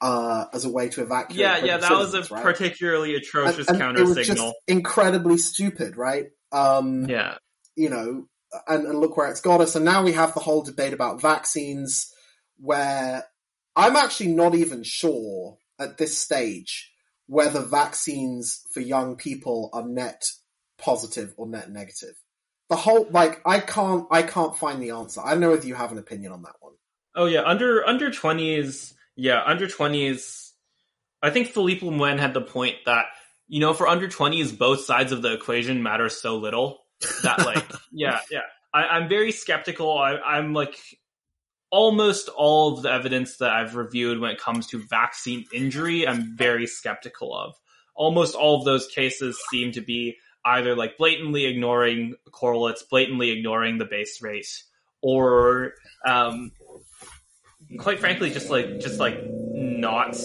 uh, 0.00 0.44
as 0.52 0.64
a 0.64 0.70
way 0.70 0.88
to 0.90 1.02
evacuate. 1.02 1.40
yeah, 1.40 1.64
yeah, 1.64 1.76
that 1.78 1.90
was 1.90 2.14
a 2.14 2.22
right? 2.32 2.42
particularly 2.42 3.14
atrocious 3.16 3.66
And- 3.68 3.70
and 3.70 3.78
counter 3.78 4.02
It 4.02 4.06
was 4.06 4.26
signal. 4.26 4.46
just 4.46 4.56
incredibly 4.68 5.38
stupid, 5.38 5.96
right? 5.96 6.26
Um, 6.52 7.08
Yeah. 7.08 7.38
You 7.76 7.90
know, 7.90 8.26
and, 8.66 8.86
and 8.86 8.98
look 9.00 9.16
where 9.16 9.28
it's 9.30 9.40
got 9.40 9.60
us. 9.60 9.76
And 9.76 9.84
now 9.84 10.02
we 10.04 10.12
have 10.12 10.34
the 10.34 10.40
whole 10.40 10.62
debate 10.62 10.92
about 10.92 11.20
vaccines, 11.20 12.12
where 12.58 13.24
I'm 13.76 13.96
actually 13.96 14.28
not 14.32 14.54
even 14.54 14.82
sure 14.82 15.58
at 15.78 15.96
this 15.98 16.18
stage 16.18 16.92
whether 17.26 17.60
vaccines 17.60 18.62
for 18.72 18.80
young 18.80 19.16
people 19.16 19.70
are 19.72 19.86
net 19.86 20.24
positive 20.78 21.34
or 21.36 21.46
net 21.46 21.70
negative. 21.70 22.14
The 22.70 22.76
whole 22.76 23.06
like 23.10 23.40
I 23.46 23.60
can't 23.60 24.06
I 24.10 24.22
can't 24.22 24.56
find 24.56 24.82
the 24.82 24.90
answer. 24.90 25.20
I 25.24 25.30
don't 25.32 25.40
know 25.40 25.50
whether 25.50 25.66
you 25.66 25.74
have 25.74 25.92
an 25.92 25.98
opinion 25.98 26.32
on 26.32 26.42
that 26.42 26.56
one. 26.60 26.74
Oh 27.14 27.26
yeah, 27.26 27.42
under 27.42 27.86
under 27.86 28.10
twenties, 28.10 28.94
yeah, 29.18 29.42
under 29.44 29.66
twenties. 29.66 30.52
I 31.20 31.30
think 31.30 31.48
Philippe 31.48 31.84
Lemoine 31.84 32.20
had 32.20 32.34
the 32.34 32.40
point 32.40 32.76
that 32.86 33.06
you 33.48 33.58
know 33.58 33.74
for 33.74 33.88
under 33.88 34.08
twenties, 34.08 34.52
both 34.52 34.82
sides 34.82 35.10
of 35.10 35.22
the 35.22 35.32
equation 35.32 35.82
matter 35.82 36.08
so 36.08 36.36
little 36.36 36.78
that 37.24 37.44
like 37.44 37.64
yeah 37.92 38.20
yeah. 38.30 38.42
I, 38.72 38.84
I'm 38.84 39.08
very 39.08 39.32
skeptical. 39.32 39.98
I, 39.98 40.18
I'm 40.18 40.52
like 40.52 40.78
almost 41.70 42.28
all 42.28 42.74
of 42.74 42.82
the 42.82 42.92
evidence 42.92 43.38
that 43.38 43.50
I've 43.50 43.74
reviewed 43.74 44.20
when 44.20 44.30
it 44.30 44.40
comes 44.40 44.68
to 44.68 44.86
vaccine 44.86 45.46
injury, 45.52 46.06
I'm 46.06 46.36
very 46.36 46.66
skeptical 46.66 47.36
of. 47.36 47.54
Almost 47.96 48.36
all 48.36 48.58
of 48.58 48.64
those 48.64 48.86
cases 48.86 49.38
seem 49.50 49.72
to 49.72 49.80
be 49.80 50.16
either 50.44 50.76
like 50.76 50.96
blatantly 50.96 51.46
ignoring 51.46 52.14
correlates, 52.30 52.84
blatantly 52.84 53.30
ignoring 53.30 53.78
the 53.78 53.84
base 53.84 54.22
rate, 54.22 54.62
or 55.02 55.72
um, 56.06 56.52
quite 57.76 58.00
frankly, 58.00 58.30
just 58.30 58.50
like 58.50 58.78
just 58.80 58.98
like 58.98 59.18
not 59.30 60.16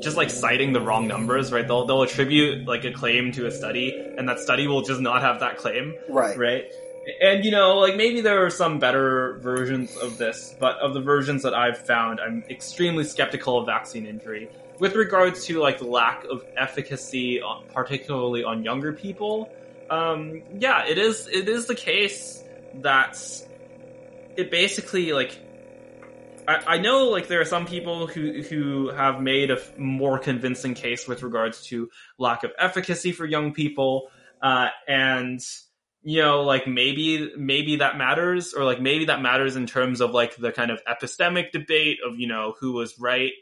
just 0.00 0.16
like 0.16 0.30
citing 0.30 0.72
the 0.72 0.80
wrong 0.80 1.06
numbers, 1.06 1.52
right? 1.52 1.66
They'll 1.66 1.84
they'll 1.86 2.02
attribute 2.02 2.66
like 2.66 2.84
a 2.84 2.92
claim 2.92 3.32
to 3.32 3.46
a 3.46 3.50
study, 3.50 3.94
and 4.16 4.28
that 4.28 4.38
study 4.38 4.66
will 4.66 4.82
just 4.82 5.00
not 5.00 5.22
have 5.22 5.40
that 5.40 5.58
claim, 5.58 5.94
Right. 6.08 6.36
right? 6.38 6.64
And 7.22 7.44
you 7.44 7.50
know, 7.50 7.78
like 7.78 7.96
maybe 7.96 8.20
there 8.20 8.44
are 8.44 8.50
some 8.50 8.78
better 8.78 9.38
versions 9.42 9.96
of 9.96 10.16
this, 10.18 10.54
but 10.58 10.76
of 10.78 10.94
the 10.94 11.00
versions 11.00 11.42
that 11.42 11.54
I've 11.54 11.78
found, 11.78 12.20
I'm 12.20 12.44
extremely 12.48 13.04
skeptical 13.04 13.58
of 13.58 13.66
vaccine 13.66 14.06
injury. 14.06 14.48
With 14.78 14.94
regards 14.94 15.44
to 15.46 15.60
like 15.60 15.78
the 15.78 15.86
lack 15.86 16.24
of 16.24 16.42
efficacy, 16.56 17.42
on, 17.42 17.64
particularly 17.68 18.44
on 18.44 18.62
younger 18.64 18.92
people, 18.94 19.50
um, 19.90 20.42
yeah, 20.58 20.86
it 20.86 20.96
is. 20.96 21.26
It 21.26 21.48
is 21.48 21.66
the 21.66 21.74
case 21.74 22.42
that 22.76 23.18
it 24.36 24.50
basically 24.50 25.12
like 25.12 25.38
I, 26.50 26.74
I 26.74 26.78
know 26.78 27.08
like 27.08 27.28
there 27.28 27.40
are 27.40 27.46
some 27.46 27.66
people 27.66 28.06
who 28.06 28.42
who 28.42 28.88
have 28.90 29.20
made 29.20 29.50
a 29.50 29.58
more 29.78 30.18
convincing 30.18 30.74
case 30.74 31.06
with 31.06 31.22
regards 31.22 31.64
to 31.66 31.88
lack 32.18 32.44
of 32.44 32.52
efficacy 32.58 33.12
for 33.12 33.24
young 33.24 33.52
people, 33.52 34.08
uh, 34.42 34.68
and 34.88 35.40
you 36.02 36.20
know 36.22 36.42
like 36.42 36.66
maybe 36.66 37.32
maybe 37.36 37.76
that 37.76 37.96
matters 37.96 38.54
or 38.54 38.64
like 38.64 38.80
maybe 38.80 39.06
that 39.06 39.20
matters 39.20 39.56
in 39.56 39.66
terms 39.66 40.00
of 40.00 40.12
like 40.12 40.36
the 40.36 40.52
kind 40.52 40.70
of 40.70 40.80
epistemic 40.88 41.52
debate 41.52 41.98
of 42.06 42.18
you 42.18 42.26
know 42.26 42.54
who 42.60 42.72
was 42.72 42.98
right. 42.98 43.32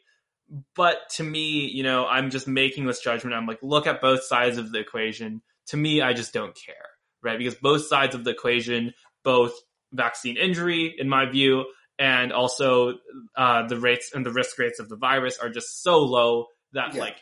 But 0.75 1.09
to 1.17 1.23
me 1.23 1.69
you 1.69 1.83
know 1.83 2.07
i'm 2.07 2.31
just 2.31 2.49
making 2.49 2.87
this 2.87 3.01
judgment. 3.01 3.35
I'm 3.35 3.47
like 3.47 3.61
look 3.63 3.87
at 3.87 4.01
both 4.01 4.25
sides 4.25 4.59
of 4.59 4.73
the 4.73 4.81
equation. 4.81 5.43
To 5.69 5.77
me 5.77 6.01
i 6.01 6.13
just 6.13 6.33
don't 6.33 6.57
care 6.57 6.75
right? 7.23 7.39
Because 7.39 7.55
both 7.57 7.87
sides 7.87 8.15
of 8.15 8.25
the 8.25 8.31
equation 8.31 8.95
both 9.25 9.53
vaccine 9.93 10.37
injury 10.37 10.95
in 10.99 11.09
my 11.09 11.27
view 11.27 11.65
and 11.99 12.33
also 12.33 12.95
uh, 13.37 13.67
the 13.67 13.79
rates 13.79 14.13
and 14.15 14.25
the 14.25 14.33
risk 14.33 14.59
rates 14.59 14.79
of 14.81 14.89
the 14.89 14.97
virus 14.97 15.39
are 15.39 15.49
just 15.51 15.83
so 15.83 15.99
low 16.01 16.47
that 16.73 16.95
Yeah. 16.95 17.01
like 17.01 17.17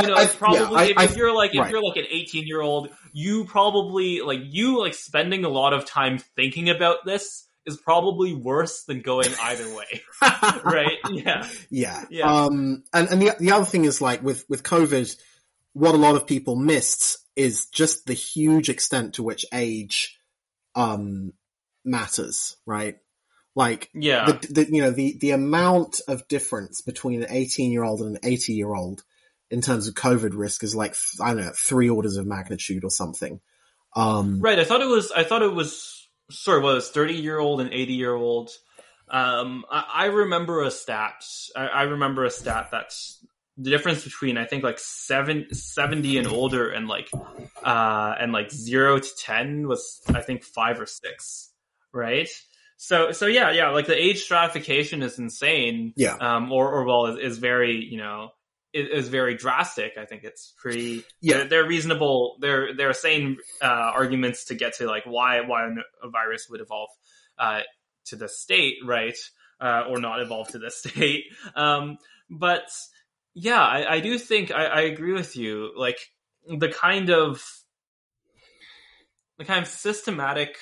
you 0.00 0.06
know 0.06 0.14
I- 0.14 0.22
it's 0.24 0.34
probably 0.36 0.60
yeah, 0.86 0.92
if, 0.92 0.98
I- 0.98 1.04
if 1.04 1.16
you're 1.16 1.34
like 1.34 1.54
if 1.54 1.60
right. 1.60 1.70
you're 1.70 1.82
like 1.82 1.96
an 1.96 2.06
18 2.10 2.46
year 2.46 2.60
old 2.60 2.90
you 3.12 3.44
probably 3.44 4.20
like 4.20 4.40
you 4.42 4.78
like 4.80 4.94
spending 4.94 5.44
a 5.44 5.48
lot 5.48 5.72
of 5.72 5.84
time 5.84 6.18
thinking 6.36 6.68
about 6.70 7.04
this 7.04 7.44
is 7.66 7.76
probably 7.78 8.34
worse 8.34 8.84
than 8.84 9.00
going 9.00 9.28
either 9.42 9.74
way 9.74 10.02
right 10.64 10.98
yeah 11.10 11.48
Yeah. 11.70 12.04
Yeah. 12.10 12.30
Um, 12.44 12.84
and, 12.92 13.08
and 13.08 13.22
the, 13.22 13.34
the 13.40 13.52
other 13.52 13.64
thing 13.64 13.84
is 13.84 14.00
like 14.00 14.22
with, 14.22 14.44
with 14.48 14.62
COVID, 14.62 15.16
what 15.72 15.94
a 15.94 15.98
lot 15.98 16.14
of 16.14 16.26
people 16.26 16.54
missed 16.56 17.18
is 17.36 17.66
just 17.66 18.06
the 18.06 18.12
huge 18.14 18.68
extent 18.68 19.14
to 19.14 19.22
which 19.24 19.44
age, 19.52 20.18
um, 20.76 21.32
matters, 21.84 22.56
right? 22.66 22.98
Like, 23.56 23.88
yeah 23.94 24.26
the, 24.26 24.46
the, 24.48 24.74
you 24.74 24.82
know, 24.82 24.90
the, 24.90 25.16
the 25.20 25.30
amount 25.30 26.00
of 26.08 26.26
difference 26.28 26.80
between 26.80 27.22
an 27.22 27.28
18 27.30 27.70
year 27.70 27.84
old 27.84 28.00
and 28.00 28.16
an 28.16 28.20
80 28.24 28.52
year 28.54 28.74
old 28.74 29.04
in 29.50 29.60
terms 29.60 29.86
of 29.86 29.94
COVID 29.94 30.32
risk 30.34 30.64
is 30.64 30.74
like, 30.74 30.96
I 31.22 31.28
don't 31.28 31.44
know, 31.44 31.52
three 31.56 31.88
orders 31.88 32.16
of 32.16 32.26
magnitude 32.26 32.84
or 32.84 32.90
something. 32.90 33.40
Um, 33.94 34.40
Right. 34.40 34.58
I 34.58 34.64
thought 34.64 34.80
it 34.80 34.88
was. 34.88 35.12
I 35.12 35.24
thought 35.24 35.42
it 35.42 35.54
was. 35.54 36.08
Sorry, 36.30 36.60
was 36.60 36.90
thirty 36.90 37.14
year 37.14 37.38
old 37.38 37.60
and 37.60 37.72
eighty 37.72 37.92
year 37.92 38.14
old. 38.14 38.50
Um, 39.08 39.64
I, 39.70 39.84
I 39.92 40.04
remember 40.06 40.62
a 40.62 40.70
stat. 40.70 41.22
I, 41.54 41.66
I 41.66 41.82
remember 41.82 42.24
a 42.24 42.30
stat 42.30 42.68
that's 42.72 43.24
the 43.56 43.70
difference 43.70 44.02
between 44.02 44.36
I 44.36 44.46
think 44.46 44.64
like 44.64 44.80
seven, 44.80 45.46
70 45.54 46.18
and 46.18 46.26
older 46.26 46.70
and 46.70 46.88
like 46.88 47.08
uh 47.62 48.14
and 48.18 48.32
like 48.32 48.50
zero 48.50 48.98
to 48.98 49.08
ten 49.16 49.68
was 49.68 50.00
I 50.08 50.22
think 50.22 50.42
five 50.42 50.80
or 50.80 50.86
six. 50.86 51.52
Right. 51.92 52.28
So 52.76 53.12
so 53.12 53.26
yeah 53.26 53.50
yeah 53.52 53.70
like 53.70 53.86
the 53.86 53.96
age 54.00 54.22
stratification 54.22 55.02
is 55.02 55.18
insane. 55.18 55.92
Yeah. 55.96 56.16
Um. 56.20 56.50
Or 56.52 56.70
or 56.72 56.84
well 56.84 57.06
is, 57.06 57.32
is 57.32 57.38
very 57.38 57.84
you 57.84 57.98
know 57.98 58.30
is, 58.72 59.04
is 59.04 59.08
very 59.08 59.36
drastic. 59.36 59.92
I 59.98 60.04
think 60.04 60.24
it's 60.24 60.52
pretty 60.58 61.04
Yeah. 61.20 61.38
they're, 61.38 61.48
they're 61.48 61.66
reasonable. 61.68 62.36
They're 62.40 62.74
they're 62.76 62.92
sane 62.92 63.38
uh, 63.62 63.66
arguments 63.66 64.46
to 64.46 64.54
get 64.54 64.74
to 64.78 64.86
like 64.86 65.04
why 65.06 65.40
why 65.42 65.68
a 66.02 66.08
virus 66.10 66.46
would 66.50 66.60
evolve 66.60 66.90
uh, 67.38 67.60
to 68.06 68.16
the 68.16 68.28
state, 68.28 68.74
right? 68.84 69.16
Uh, 69.60 69.84
or 69.88 69.98
not 70.00 70.20
evolve 70.20 70.48
to 70.48 70.58
the 70.58 70.70
state. 70.72 71.24
Um, 71.54 71.96
but 72.28 72.68
yeah, 73.34 73.62
I, 73.62 73.94
I 73.94 74.00
do 74.00 74.18
think 74.18 74.50
I, 74.50 74.66
I 74.66 74.80
agree 74.82 75.12
with 75.12 75.36
you. 75.36 75.72
Like 75.76 75.98
the 76.46 76.68
kind 76.68 77.10
of 77.10 77.42
the 79.38 79.44
kind 79.44 79.62
of 79.62 79.68
systematic 79.68 80.56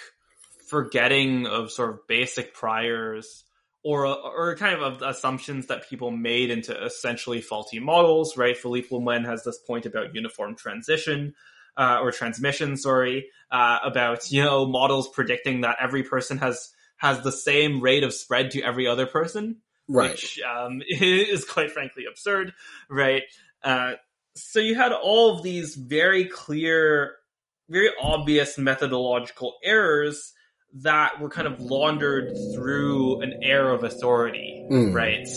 forgetting 0.72 1.46
of 1.46 1.70
sort 1.70 1.90
of 1.90 2.06
basic 2.08 2.54
priors 2.54 3.44
or 3.84 4.06
or 4.06 4.56
kind 4.56 4.80
of, 4.80 5.02
assumptions 5.02 5.66
that 5.66 5.86
people 5.86 6.10
made 6.10 6.50
into 6.50 6.72
essentially 6.82 7.42
faulty 7.42 7.78
models, 7.78 8.38
right? 8.38 8.56
Philippe 8.56 8.88
Lemoine 8.90 9.26
has 9.26 9.44
this 9.44 9.58
point 9.58 9.84
about 9.84 10.14
uniform 10.14 10.56
transition 10.56 11.34
uh, 11.76 11.98
or 12.00 12.10
transmission, 12.10 12.78
sorry, 12.78 13.26
uh, 13.50 13.80
about 13.84 14.30
you 14.32 14.42
know 14.42 14.64
models 14.64 15.08
predicting 15.08 15.60
that 15.60 15.76
every 15.78 16.04
person 16.04 16.38
has 16.38 16.70
has 16.96 17.20
the 17.20 17.32
same 17.32 17.82
rate 17.82 18.02
of 18.02 18.14
spread 18.14 18.52
to 18.52 18.62
every 18.62 18.86
other 18.86 19.04
person, 19.06 19.58
right. 19.88 20.12
which 20.12 20.40
um, 20.40 20.80
is 20.88 21.44
quite 21.44 21.70
frankly 21.70 22.04
absurd, 22.10 22.54
right? 22.88 23.24
Uh, 23.62 23.92
so 24.36 24.58
you 24.58 24.74
had 24.74 24.92
all 24.92 25.36
of 25.36 25.42
these 25.42 25.74
very 25.74 26.24
clear, 26.24 27.16
very 27.68 27.90
obvious 28.00 28.56
methodological 28.56 29.58
errors 29.62 30.32
that 30.74 31.20
were 31.20 31.28
kind 31.28 31.46
of 31.46 31.60
laundered 31.60 32.36
through 32.54 33.20
an 33.20 33.34
air 33.42 33.70
of 33.70 33.84
authority, 33.84 34.64
Mm. 34.70 34.94
right? 34.94 35.28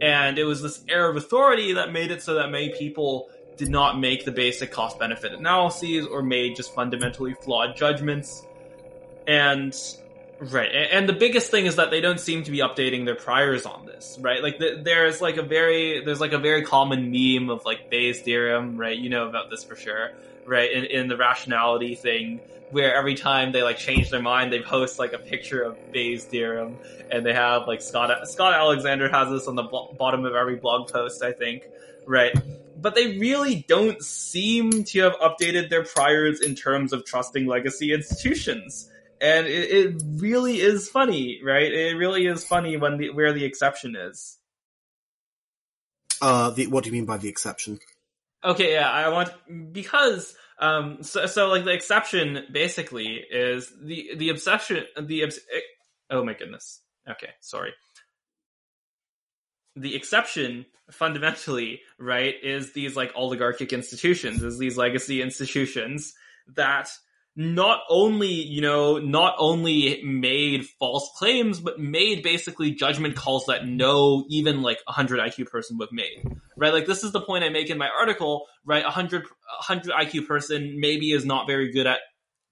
And 0.00 0.38
it 0.38 0.44
was 0.44 0.62
this 0.62 0.82
air 0.88 1.08
of 1.08 1.16
authority 1.16 1.74
that 1.74 1.92
made 1.92 2.10
it 2.10 2.22
so 2.22 2.34
that 2.34 2.50
many 2.50 2.70
people 2.70 3.28
did 3.56 3.68
not 3.68 3.98
make 3.98 4.24
the 4.24 4.32
basic 4.32 4.72
cost 4.72 4.98
benefit 4.98 5.32
analyses 5.32 6.06
or 6.06 6.22
made 6.22 6.56
just 6.56 6.74
fundamentally 6.74 7.34
flawed 7.34 7.76
judgments. 7.76 8.44
And 9.26 9.74
right, 10.40 10.70
and 10.90 11.08
the 11.08 11.12
biggest 11.12 11.50
thing 11.50 11.66
is 11.66 11.76
that 11.76 11.90
they 11.90 12.00
don't 12.00 12.18
seem 12.20 12.42
to 12.42 12.50
be 12.50 12.58
updating 12.58 13.04
their 13.04 13.14
priors 13.14 13.64
on 13.64 13.86
this, 13.86 14.18
right? 14.20 14.42
Like 14.42 14.58
the, 14.58 14.80
there's 14.84 15.20
like 15.20 15.36
a 15.36 15.42
very 15.42 16.04
there's 16.04 16.20
like 16.20 16.32
a 16.32 16.38
very 16.38 16.62
common 16.62 17.10
meme 17.12 17.48
of 17.48 17.64
like 17.64 17.90
Bayes' 17.90 18.20
theorem, 18.20 18.76
right? 18.76 18.98
You 18.98 19.08
know 19.08 19.28
about 19.28 19.50
this 19.50 19.62
for 19.64 19.76
sure, 19.76 20.10
right? 20.46 20.70
In, 20.70 20.84
in 20.84 21.08
the 21.08 21.16
rationality 21.16 21.94
thing, 21.94 22.40
where 22.70 22.94
every 22.94 23.14
time 23.14 23.52
they 23.52 23.62
like 23.62 23.78
change 23.78 24.10
their 24.10 24.22
mind, 24.22 24.52
they 24.52 24.60
post 24.60 24.98
like 24.98 25.12
a 25.12 25.18
picture 25.18 25.62
of 25.62 25.76
Bayes' 25.92 26.24
theorem, 26.24 26.78
and 27.10 27.24
they 27.24 27.32
have 27.32 27.66
like 27.66 27.80
Scott 27.80 28.10
Scott 28.28 28.54
Alexander 28.54 29.08
has 29.08 29.30
this 29.30 29.46
on 29.46 29.54
the 29.54 29.62
bo- 29.62 29.94
bottom 29.98 30.24
of 30.24 30.34
every 30.34 30.56
blog 30.56 30.90
post, 30.90 31.22
I 31.22 31.32
think, 31.32 31.62
right? 32.06 32.32
But 32.76 32.94
they 32.94 33.18
really 33.18 33.64
don't 33.68 34.02
seem 34.02 34.84
to 34.84 35.00
have 35.02 35.14
updated 35.14 35.70
their 35.70 35.84
priors 35.84 36.40
in 36.40 36.54
terms 36.54 36.92
of 36.92 37.04
trusting 37.04 37.46
legacy 37.46 37.92
institutions. 37.92 38.90
And 39.20 39.46
it, 39.46 39.70
it 39.70 40.02
really 40.16 40.60
is 40.60 40.88
funny, 40.88 41.40
right? 41.42 41.72
It 41.72 41.96
really 41.96 42.26
is 42.26 42.44
funny 42.44 42.76
when 42.76 42.98
the 42.98 43.10
where 43.10 43.32
the 43.32 43.44
exception 43.44 43.94
is. 43.96 44.38
Uh, 46.20 46.50
the, 46.50 46.66
what 46.66 46.84
do 46.84 46.88
you 46.88 46.92
mean 46.92 47.04
by 47.04 47.18
the 47.18 47.28
exception? 47.28 47.78
Okay, 48.44 48.72
yeah, 48.74 48.90
I 48.90 49.08
want 49.08 49.30
because 49.72 50.34
um 50.58 51.02
so 51.02 51.26
so 51.26 51.48
like 51.48 51.64
the 51.64 51.72
exception 51.72 52.44
basically 52.52 53.16
is 53.30 53.72
the 53.82 54.10
the 54.16 54.28
obsession 54.28 54.84
the 55.00 55.24
obs- 55.24 55.40
eh, 55.52 55.60
oh 56.10 56.24
my 56.24 56.34
goodness. 56.34 56.80
Okay, 57.08 57.30
sorry. 57.40 57.72
The 59.76 59.96
exception 59.96 60.66
fundamentally, 60.90 61.80
right, 61.98 62.34
is 62.42 62.72
these 62.72 62.96
like 62.96 63.12
oligarchic 63.16 63.72
institutions, 63.72 64.42
is 64.42 64.58
these 64.58 64.76
legacy 64.76 65.22
institutions 65.22 66.14
that 66.54 66.90
not 67.36 67.80
only, 67.88 68.28
you 68.28 68.60
know, 68.60 68.98
not 68.98 69.34
only 69.38 70.00
made 70.04 70.66
false 70.78 71.10
claims, 71.16 71.58
but 71.58 71.80
made 71.80 72.22
basically 72.22 72.72
judgment 72.72 73.16
calls 73.16 73.46
that 73.46 73.66
no 73.66 74.24
even 74.28 74.62
like 74.62 74.78
a 74.86 74.92
100 74.92 75.18
IQ 75.18 75.46
person 75.48 75.76
would 75.78 75.90
made. 75.90 76.24
Right? 76.56 76.72
Like 76.72 76.86
this 76.86 77.02
is 77.02 77.12
the 77.12 77.20
point 77.20 77.42
I 77.42 77.48
make 77.48 77.70
in 77.70 77.78
my 77.78 77.88
article, 77.88 78.46
right? 78.64 78.82
A 78.82 78.86
100 78.86 79.22
100 79.22 79.92
IQ 79.92 80.26
person 80.26 80.76
maybe 80.78 81.10
is 81.10 81.24
not 81.24 81.46
very 81.48 81.72
good 81.72 81.86
at 81.86 81.98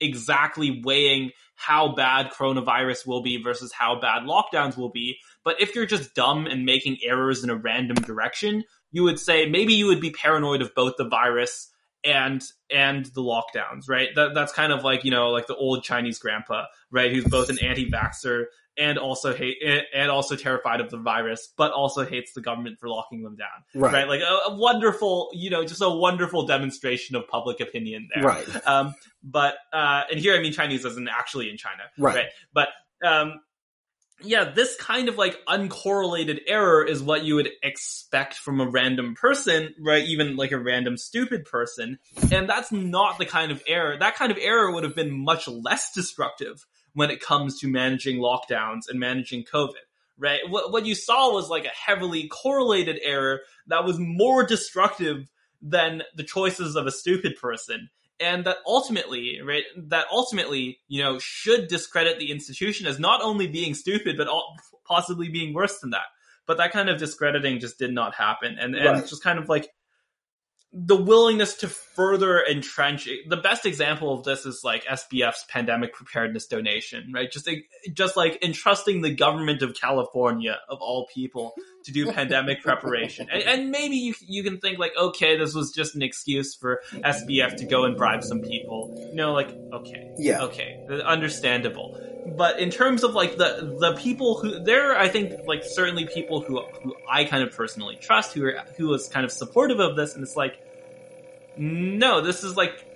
exactly 0.00 0.82
weighing 0.84 1.30
how 1.54 1.94
bad 1.94 2.32
coronavirus 2.32 3.06
will 3.06 3.22
be 3.22 3.40
versus 3.40 3.72
how 3.72 4.00
bad 4.00 4.24
lockdowns 4.24 4.76
will 4.76 4.90
be. 4.90 5.16
But 5.44 5.60
if 5.60 5.76
you're 5.76 5.86
just 5.86 6.14
dumb 6.14 6.46
and 6.46 6.64
making 6.64 6.98
errors 7.04 7.44
in 7.44 7.50
a 7.50 7.56
random 7.56 7.96
direction, 7.96 8.64
you 8.90 9.04
would 9.04 9.20
say 9.20 9.48
maybe 9.48 9.74
you 9.74 9.86
would 9.86 10.00
be 10.00 10.10
paranoid 10.10 10.60
of 10.60 10.74
both 10.74 10.94
the 10.98 11.08
virus 11.08 11.71
and 12.04 12.42
and 12.70 13.06
the 13.06 13.22
lockdowns, 13.22 13.88
right? 13.88 14.08
That 14.14 14.34
that's 14.34 14.52
kind 14.52 14.72
of 14.72 14.84
like 14.84 15.04
you 15.04 15.10
know 15.10 15.30
like 15.30 15.46
the 15.46 15.56
old 15.56 15.84
Chinese 15.84 16.18
grandpa, 16.18 16.64
right? 16.90 17.12
Who's 17.12 17.24
both 17.24 17.50
an 17.50 17.58
anti-vaxxer 17.60 18.44
and 18.78 18.98
also 18.98 19.34
hate 19.34 19.58
and 19.94 20.10
also 20.10 20.34
terrified 20.34 20.80
of 20.80 20.90
the 20.90 20.96
virus, 20.96 21.52
but 21.56 21.72
also 21.72 22.04
hates 22.04 22.32
the 22.32 22.40
government 22.40 22.78
for 22.80 22.88
locking 22.88 23.22
them 23.22 23.36
down, 23.36 23.48
right? 23.74 23.92
right? 23.92 24.08
Like 24.08 24.20
a, 24.20 24.50
a, 24.50 24.56
wonderful, 24.56 25.28
you 25.34 25.50
know, 25.50 25.62
just 25.64 25.82
a 25.82 25.90
wonderful 25.90 26.46
demonstration 26.46 27.14
of 27.14 27.28
public 27.28 27.60
opinion 27.60 28.08
there, 28.14 28.24
right? 28.24 28.66
Um, 28.66 28.94
but 29.22 29.56
uh, 29.72 30.02
and 30.10 30.18
here 30.18 30.34
I 30.34 30.40
mean 30.40 30.52
Chinese 30.52 30.86
as 30.86 30.96
in 30.96 31.08
actually 31.08 31.50
in 31.50 31.56
China, 31.56 31.82
right? 31.98 32.14
right? 32.14 32.26
But 32.54 32.68
um, 33.06 33.40
yeah, 34.24 34.52
this 34.54 34.76
kind 34.76 35.08
of 35.08 35.16
like 35.16 35.38
uncorrelated 35.46 36.40
error 36.46 36.84
is 36.84 37.02
what 37.02 37.24
you 37.24 37.36
would 37.36 37.50
expect 37.62 38.34
from 38.34 38.60
a 38.60 38.68
random 38.68 39.14
person, 39.14 39.74
right? 39.80 40.04
Even 40.04 40.36
like 40.36 40.52
a 40.52 40.58
random 40.58 40.96
stupid 40.96 41.44
person. 41.44 41.98
And 42.30 42.48
that's 42.48 42.72
not 42.72 43.18
the 43.18 43.26
kind 43.26 43.52
of 43.52 43.62
error. 43.66 43.96
That 43.98 44.16
kind 44.16 44.32
of 44.32 44.38
error 44.40 44.70
would 44.72 44.84
have 44.84 44.96
been 44.96 45.12
much 45.12 45.48
less 45.48 45.92
destructive 45.92 46.66
when 46.94 47.10
it 47.10 47.20
comes 47.20 47.60
to 47.60 47.68
managing 47.68 48.18
lockdowns 48.18 48.88
and 48.88 49.00
managing 49.00 49.44
COVID, 49.44 49.72
right? 50.18 50.40
What, 50.48 50.72
what 50.72 50.86
you 50.86 50.94
saw 50.94 51.32
was 51.32 51.48
like 51.48 51.64
a 51.64 51.68
heavily 51.68 52.28
correlated 52.28 53.00
error 53.02 53.40
that 53.68 53.84
was 53.84 53.98
more 53.98 54.44
destructive 54.44 55.30
than 55.62 56.02
the 56.16 56.24
choices 56.24 56.76
of 56.76 56.86
a 56.86 56.90
stupid 56.90 57.36
person 57.40 57.88
and 58.22 58.44
that 58.44 58.58
ultimately, 58.66 59.40
right, 59.44 59.64
that 59.76 60.06
ultimately, 60.10 60.80
you 60.88 61.02
know, 61.02 61.18
should 61.18 61.68
discredit 61.68 62.18
the 62.18 62.30
institution 62.30 62.86
as 62.86 62.98
not 62.98 63.22
only 63.22 63.46
being 63.46 63.74
stupid, 63.74 64.16
but 64.16 64.28
possibly 64.86 65.28
being 65.28 65.54
worse 65.54 65.78
than 65.80 65.90
that. 65.90 66.06
But 66.46 66.56
that 66.56 66.72
kind 66.72 66.88
of 66.88 66.98
discrediting 66.98 67.60
just 67.60 67.78
did 67.78 67.92
not 67.92 68.14
happen, 68.14 68.56
and 68.58 68.74
and 68.74 68.84
right. 68.84 68.98
it's 68.98 69.10
just 69.10 69.22
kind 69.22 69.38
of 69.38 69.48
like 69.48 69.70
the 70.74 70.96
willingness 70.96 71.54
to 71.56 71.68
further 71.68 72.42
entrench 72.42 73.06
the 73.28 73.36
best 73.36 73.66
example 73.66 74.16
of 74.16 74.24
this 74.24 74.46
is 74.46 74.62
like 74.64 74.84
SBF's 74.84 75.44
pandemic 75.48 75.92
preparedness 75.92 76.46
donation, 76.46 77.12
right? 77.14 77.30
Just 77.30 77.48
just 77.92 78.16
like 78.16 78.42
entrusting 78.42 79.02
the 79.02 79.14
government 79.14 79.60
of 79.60 79.74
California 79.74 80.58
of 80.70 80.78
all 80.80 81.06
people 81.12 81.52
to 81.84 81.92
do 81.92 82.10
pandemic 82.10 82.62
preparation. 82.64 83.28
And, 83.30 83.42
and, 83.42 83.70
maybe 83.70 83.96
you 83.96 84.14
you 84.26 84.42
can 84.42 84.58
think 84.60 84.78
like, 84.78 84.92
okay, 84.98 85.36
this 85.36 85.54
was 85.54 85.72
just 85.72 85.94
an 85.94 86.02
excuse 86.02 86.54
for 86.54 86.80
SBF 86.94 87.56
to 87.56 87.66
go 87.66 87.84
and 87.84 87.96
bribe 87.96 88.22
some 88.24 88.40
people. 88.40 88.90
You 89.10 89.16
know, 89.16 89.32
like 89.34 89.54
okay, 89.74 90.00
yeah, 90.16 90.44
okay, 90.44 90.76
understandable. 91.04 91.98
But 92.24 92.60
in 92.60 92.70
terms 92.70 93.02
of 93.02 93.14
like 93.14 93.36
the 93.36 93.76
the 93.80 93.96
people 93.98 94.38
who 94.38 94.60
there, 94.60 94.96
I 94.96 95.08
think 95.08 95.46
like 95.46 95.64
certainly 95.64 96.06
people 96.06 96.40
who 96.40 96.60
who 96.82 96.94
I 97.08 97.24
kind 97.24 97.42
of 97.42 97.54
personally 97.54 97.96
trust 97.96 98.32
who 98.32 98.44
are 98.44 98.64
who 98.76 98.92
is 98.94 99.08
kind 99.08 99.24
of 99.24 99.32
supportive 99.32 99.80
of 99.80 99.96
this, 99.96 100.14
and 100.14 100.22
it's 100.22 100.36
like, 100.36 100.60
no, 101.56 102.20
this 102.20 102.44
is 102.44 102.56
like 102.56 102.86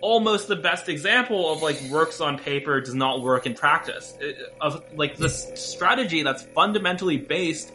almost 0.00 0.48
the 0.48 0.56
best 0.56 0.88
example 0.88 1.52
of 1.52 1.62
like 1.62 1.80
works 1.90 2.20
on 2.20 2.38
paper 2.38 2.80
does 2.80 2.94
not 2.94 3.20
work 3.20 3.46
in 3.46 3.54
practice. 3.54 4.16
of 4.60 4.82
like 4.94 5.16
this 5.16 5.50
strategy 5.54 6.22
that's 6.22 6.42
fundamentally 6.42 7.18
based 7.18 7.72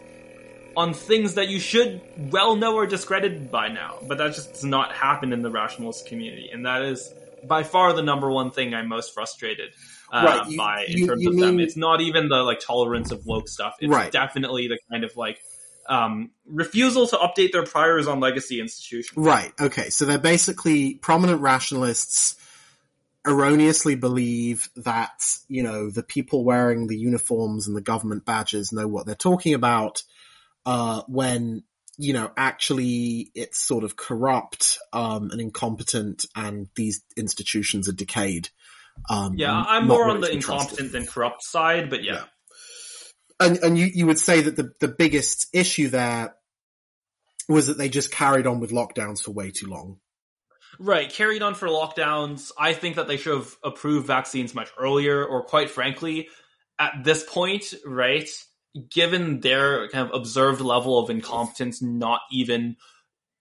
on 0.76 0.94
things 0.94 1.36
that 1.36 1.50
you 1.50 1.60
should 1.60 2.02
well 2.32 2.56
know 2.56 2.78
are 2.78 2.88
discredited 2.88 3.52
by 3.52 3.68
now. 3.68 4.00
But 4.08 4.18
that 4.18 4.34
just 4.34 4.54
does 4.54 4.64
not 4.64 4.92
happen 4.94 5.34
in 5.34 5.44
the 5.44 5.52
rationalist 5.52 6.08
community, 6.08 6.50
and 6.52 6.66
that 6.66 6.82
is 6.82 7.14
by 7.44 7.64
far 7.64 7.94
the 7.94 8.02
number 8.02 8.32
one 8.32 8.52
thing 8.52 8.74
I'm 8.74 8.88
most 8.88 9.14
frustrated 9.14 9.74
uh, 10.14 10.24
right. 10.26 10.48
you, 10.48 10.58
by 10.58 10.86
in 10.88 10.98
you, 11.00 11.08
terms 11.08 11.24
you 11.24 11.30
of 11.30 11.36
mean, 11.36 11.46
them. 11.46 11.60
It's 11.60 11.76
not 11.76 12.00
even 12.00 12.30
the 12.30 12.44
like 12.44 12.60
tolerance 12.60 13.12
of 13.12 13.26
woke 13.26 13.50
stuff. 13.50 13.76
It's 13.80 13.90
right. 13.90 14.12
definitely 14.12 14.68
the 14.68 14.78
kind 14.92 15.04
of 15.04 15.18
like 15.18 15.40
um, 15.90 16.30
refusal 16.46 17.08
to 17.08 17.18
update 17.18 17.52
their 17.52 17.64
priors 17.64 18.08
on 18.08 18.20
legacy 18.20 18.60
institutions. 18.62 19.18
Right. 19.18 19.52
Okay. 19.60 19.90
So 19.90 20.06
they're 20.06 20.20
basically 20.20 20.96
prominent 20.96 21.42
rationalists 21.42 22.36
erroneously 23.26 23.96
believe 23.96 24.70
that 24.76 25.24
you 25.48 25.64
know 25.64 25.90
the 25.90 26.04
people 26.04 26.44
wearing 26.44 26.88
the 26.88 26.98
uniforms 26.98 27.68
and 27.68 27.76
the 27.76 27.82
government 27.82 28.26
badges 28.26 28.72
know 28.72 28.88
what 28.88 29.06
they're 29.06 29.16
talking 29.16 29.54
about 29.54 30.04
uh, 30.66 31.02
when 31.08 31.64
you 31.98 32.14
know 32.14 32.30
actually 32.38 33.32
it's 33.34 33.58
sort 33.58 33.84
of 33.84 33.96
corrupt 33.96 34.78
um, 34.92 35.32
and 35.32 35.42
incompetent, 35.42 36.26
and 36.36 36.68
these 36.76 37.02
institutions 37.18 37.90
are 37.90 37.94
decayed. 37.94 38.50
Um, 39.10 39.34
yeah, 39.36 39.54
I'm 39.54 39.88
more 39.88 40.10
on 40.10 40.22
the 40.22 40.32
incompetent 40.32 40.92
than 40.92 41.06
corrupt 41.06 41.44
side, 41.44 41.90
but 41.90 42.04
yeah. 42.04 42.14
yeah. 42.14 42.24
And 43.40 43.58
and 43.58 43.78
you 43.78 43.90
you 43.94 44.08
would 44.08 44.20
say 44.20 44.42
that 44.42 44.56
the 44.56 44.72
the 44.80 44.88
biggest 44.88 45.48
issue 45.54 45.90
there 45.90 46.36
was 47.50 47.68
that 47.68 47.78
they 47.78 47.90
just 47.90 48.12
carried 48.12 48.48
on 48.48 48.60
with 48.60 48.72
lockdowns 48.72 49.24
for 49.24 49.32
way 49.32 49.52
too 49.52 49.68
long. 49.68 50.00
Right, 50.80 51.12
carried 51.12 51.42
on 51.42 51.54
for 51.54 51.68
lockdowns. 51.68 52.52
I 52.58 52.74
think 52.74 52.96
that 52.96 53.08
they 53.08 53.18
should 53.18 53.36
have 53.38 53.56
approved 53.64 54.08
vaccines 54.08 54.56
much 54.56 54.70
earlier, 54.80 55.24
or 55.24 55.44
quite 55.44 55.70
frankly, 55.70 56.30
at 56.80 57.04
this 57.04 57.24
point, 57.24 57.74
right, 57.86 58.28
given 58.90 59.40
their 59.40 59.88
kind 59.90 60.10
of 60.10 60.16
observed 60.16 60.62
level 60.62 60.98
of 60.98 61.10
incompetence, 61.10 61.82
not 61.82 62.22
even 62.32 62.78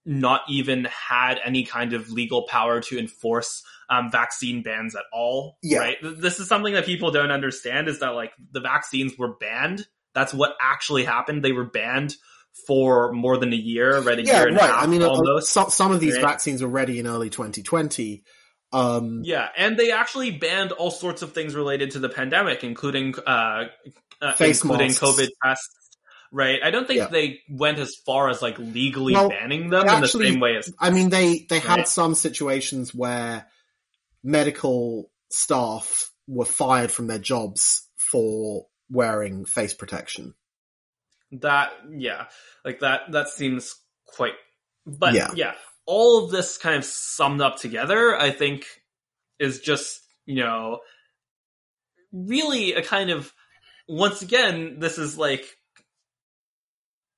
not 0.05 0.41
even 0.49 0.85
had 0.85 1.39
any 1.43 1.63
kind 1.63 1.93
of 1.93 2.11
legal 2.11 2.43
power 2.43 2.81
to 2.81 2.99
enforce 2.99 3.63
um, 3.89 4.11
vaccine 4.11 4.63
bans 4.63 4.95
at 4.95 5.03
all. 5.11 5.57
Yeah. 5.61 5.79
Right. 5.79 5.97
This 6.01 6.39
is 6.39 6.47
something 6.47 6.73
that 6.73 6.85
people 6.85 7.11
don't 7.11 7.31
understand 7.31 7.87
is 7.87 7.99
that 7.99 8.09
like 8.09 8.31
the 8.51 8.61
vaccines 8.61 9.13
were 9.17 9.35
banned. 9.35 9.85
That's 10.13 10.33
what 10.33 10.55
actually 10.61 11.03
happened. 11.05 11.43
They 11.43 11.51
were 11.51 11.65
banned 11.65 12.15
for 12.67 13.11
more 13.11 13.37
than 13.37 13.51
a 13.51 13.57
year, 13.57 13.99
right? 13.99 14.19
A 14.19 14.23
yeah, 14.23 14.39
year 14.39 14.47
and 14.47 14.57
right. 14.57 14.69
a 14.69 14.73
half. 14.73 14.83
I 14.83 14.87
mean, 14.87 15.01
uh, 15.01 15.07
almost, 15.07 15.49
some, 15.49 15.69
some 15.69 15.91
of 15.91 15.99
these 15.99 16.15
right? 16.15 16.21
vaccines 16.21 16.61
were 16.61 16.69
ready 16.69 16.99
in 16.99 17.07
early 17.07 17.29
2020. 17.29 18.23
Um, 18.71 19.21
yeah, 19.23 19.49
and 19.55 19.77
they 19.77 19.91
actually 19.91 20.31
banned 20.31 20.71
all 20.71 20.91
sorts 20.91 21.21
of 21.21 21.33
things 21.33 21.53
related 21.55 21.91
to 21.91 21.99
the 21.99 22.09
pandemic, 22.09 22.63
including 22.63 23.13
uh, 23.25 23.65
uh, 24.21 24.33
including 24.39 24.87
masks. 24.87 24.99
COVID 24.99 25.29
tests. 25.45 25.97
Right. 26.31 26.59
I 26.63 26.71
don't 26.71 26.87
think 26.87 26.97
yeah. 26.97 27.07
they 27.09 27.41
went 27.47 27.77
as 27.77 27.95
far 28.07 28.29
as 28.29 28.41
like 28.41 28.57
legally 28.57 29.13
well, 29.13 29.29
banning 29.29 29.69
them 29.69 29.87
actually, 29.87 29.95
in 29.95 30.01
the 30.01 30.33
same 30.33 30.39
way 30.39 30.57
as. 30.57 30.73
I 30.79 30.89
mean, 30.89 31.09
they 31.09 31.45
they 31.47 31.59
had 31.59 31.87
some 31.87 32.15
situations 32.15 32.95
where 32.95 33.45
medical 34.23 35.11
staff 35.29 36.11
were 36.27 36.45
fired 36.45 36.91
from 36.91 37.07
their 37.07 37.19
jobs 37.19 37.87
for 37.97 38.65
wearing 38.89 39.45
face 39.45 39.73
protection. 39.73 40.33
That 41.31 41.71
yeah, 41.91 42.25
like 42.63 42.79
that 42.81 43.11
that 43.11 43.29
seems 43.29 43.75
quite. 44.05 44.33
But 44.85 45.13
yeah, 45.13 45.31
yeah 45.35 45.53
all 45.85 46.23
of 46.23 46.31
this 46.31 46.57
kind 46.57 46.77
of 46.77 46.85
summed 46.85 47.41
up 47.41 47.57
together, 47.57 48.15
I 48.17 48.31
think, 48.31 48.65
is 49.39 49.59
just 49.59 50.01
you 50.25 50.35
know 50.43 50.79
really 52.11 52.73
a 52.73 52.83
kind 52.83 53.09
of 53.09 53.33
once 53.87 54.21
again, 54.21 54.79
this 54.79 54.97
is 54.97 55.17
like 55.17 55.45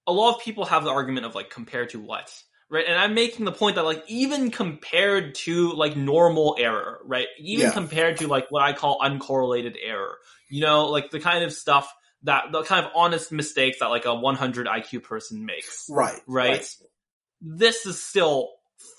a 0.08 0.14
lot 0.14 0.36
of 0.36 0.42
people 0.42 0.66
have 0.66 0.84
the 0.84 0.92
argument 0.92 1.26
of 1.26 1.36
like 1.36 1.50
compared 1.50 1.90
to 1.90 2.00
what, 2.00 2.32
right? 2.70 2.86
And 2.88 2.98
I'm 2.98 3.14
making 3.14 3.46
the 3.46 3.52
point 3.52 3.76
that 3.76 3.86
like 3.86 4.04
even 4.08 4.52
compared 4.52 5.36
to 5.36 5.74
like 5.74 5.96
normal 5.96 6.56
error, 6.60 7.00
right? 7.06 7.28
Even 7.40 7.68
yeah. 7.68 7.72
compared 7.72 8.18
to 8.18 8.28
like 8.28 8.48
what 8.50 8.64
I 8.64 8.74
call 8.74 9.00
uncorrelated 9.00 9.76
error, 9.84 10.18
you 10.50 10.62
know, 10.62 10.88
like 10.88 11.12
the 11.12 11.20
kind 11.20 11.44
of 11.44 11.54
stuff 11.54 11.92
that 12.24 12.52
the 12.52 12.64
kind 12.64 12.86
of 12.86 12.92
honest 12.96 13.32
mistakes 13.32 13.80
that 13.80 13.88
like 13.88 14.06
a 14.06 14.16
100 14.16 14.68
IQ 14.68 15.04
person 15.04 15.46
makes, 15.46 15.86
right? 15.90 16.20
Right. 16.28 16.50
right. 16.50 16.76
This 17.42 17.86
is 17.86 18.02
still 18.02 18.50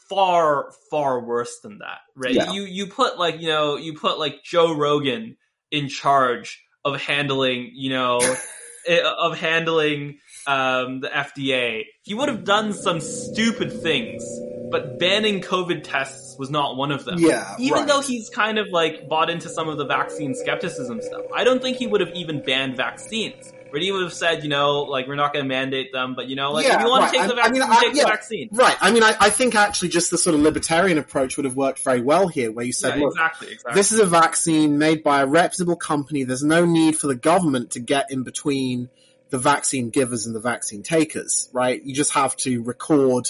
far 0.08 0.72
far 0.90 1.20
worse 1.20 1.58
than 1.62 1.78
that, 1.78 1.98
right? 2.14 2.34
Yeah. 2.34 2.52
You 2.52 2.62
you 2.62 2.86
put 2.86 3.18
like 3.18 3.40
you 3.40 3.48
know 3.48 3.76
you 3.76 3.94
put 3.94 4.18
like 4.18 4.44
Joe 4.44 4.74
Rogan 4.74 5.36
in 5.70 5.88
charge 5.88 6.62
of 6.84 7.00
handling, 7.00 7.72
you 7.74 7.90
know, 7.90 8.20
eh, 8.86 9.00
of 9.02 9.38
handling 9.38 10.18
um, 10.46 11.00
the 11.00 11.08
FDA. 11.08 11.82
He 12.02 12.14
would 12.14 12.28
have 12.28 12.44
done 12.44 12.72
some 12.72 13.00
stupid 13.00 13.72
things, 13.82 14.24
but 14.70 14.98
banning 14.98 15.40
COVID 15.40 15.82
tests 15.84 16.36
was 16.38 16.50
not 16.50 16.76
one 16.76 16.92
of 16.92 17.04
them. 17.04 17.18
Yeah, 17.18 17.54
even 17.58 17.78
right. 17.80 17.88
though 17.88 18.00
he's 18.00 18.28
kind 18.30 18.58
of 18.58 18.68
like 18.68 19.08
bought 19.08 19.30
into 19.30 19.48
some 19.48 19.68
of 19.68 19.78
the 19.78 19.86
vaccine 19.86 20.34
skepticism 20.34 21.00
stuff, 21.02 21.22
I 21.34 21.44
don't 21.44 21.60
think 21.62 21.76
he 21.78 21.86
would 21.86 22.00
have 22.00 22.10
even 22.14 22.42
banned 22.42 22.76
vaccines. 22.76 23.52
Or 23.72 23.80
he 23.80 23.90
would 23.90 24.04
have 24.04 24.12
said, 24.12 24.44
you 24.44 24.48
know, 24.48 24.82
like 24.82 25.08
we're 25.08 25.16
not 25.16 25.32
going 25.32 25.44
to 25.44 25.48
mandate 25.48 25.92
them, 25.92 26.14
but 26.14 26.28
you 26.28 26.36
know, 26.36 26.52
like 26.52 26.64
Yeah, 26.66 26.76
if 26.76 26.82
you 26.82 26.88
want 26.88 27.02
right. 27.02 27.12
to 27.12 27.18
take 27.18 27.22
I- 27.22 27.26
the 27.26 27.34
I 27.34 27.36
vaccine, 27.36 27.52
mean, 27.52 27.62
I- 27.62 27.80
take 27.80 27.94
yeah. 27.96 28.02
the 28.04 28.08
vaccine. 28.08 28.48
Right. 28.52 28.76
I 28.80 28.90
mean, 28.92 29.02
I, 29.02 29.16
I 29.18 29.28
think 29.28 29.56
actually 29.56 29.88
just 29.88 30.12
the 30.12 30.16
sort 30.18 30.34
of 30.36 30.40
libertarian 30.40 30.98
approach 30.98 31.36
would 31.36 31.46
have 31.46 31.56
worked 31.56 31.80
very 31.80 32.00
well 32.00 32.28
here, 32.28 32.52
where 32.52 32.64
you 32.64 32.72
said, 32.72 32.94
Yeah, 32.96 33.02
look, 33.02 33.14
exactly, 33.14 33.48
exactly. 33.52 33.74
this 33.74 33.90
is 33.90 33.98
a 33.98 34.06
vaccine 34.06 34.78
made 34.78 35.02
by 35.02 35.20
a 35.20 35.26
reputable 35.26 35.74
company. 35.74 36.22
There's 36.22 36.44
no 36.44 36.64
need 36.64 36.96
for 36.96 37.08
the 37.08 37.16
government 37.16 37.72
to 37.72 37.80
get 37.80 38.12
in 38.12 38.22
between 38.22 38.88
the 39.30 39.38
vaccine 39.38 39.90
givers 39.90 40.26
and 40.26 40.34
the 40.34 40.40
vaccine 40.40 40.82
takers, 40.82 41.48
right? 41.52 41.82
You 41.82 41.94
just 41.94 42.12
have 42.12 42.36
to 42.38 42.62
record, 42.62 43.28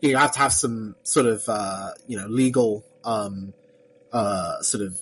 you 0.00 0.12
know, 0.12 0.18
have 0.18 0.32
to 0.32 0.38
have 0.38 0.52
some 0.52 0.96
sort 1.02 1.26
of, 1.26 1.48
uh, 1.48 1.90
you 2.06 2.18
know, 2.18 2.26
legal, 2.26 2.84
um, 3.04 3.54
uh, 4.12 4.60
sort 4.60 4.84
of, 4.84 4.98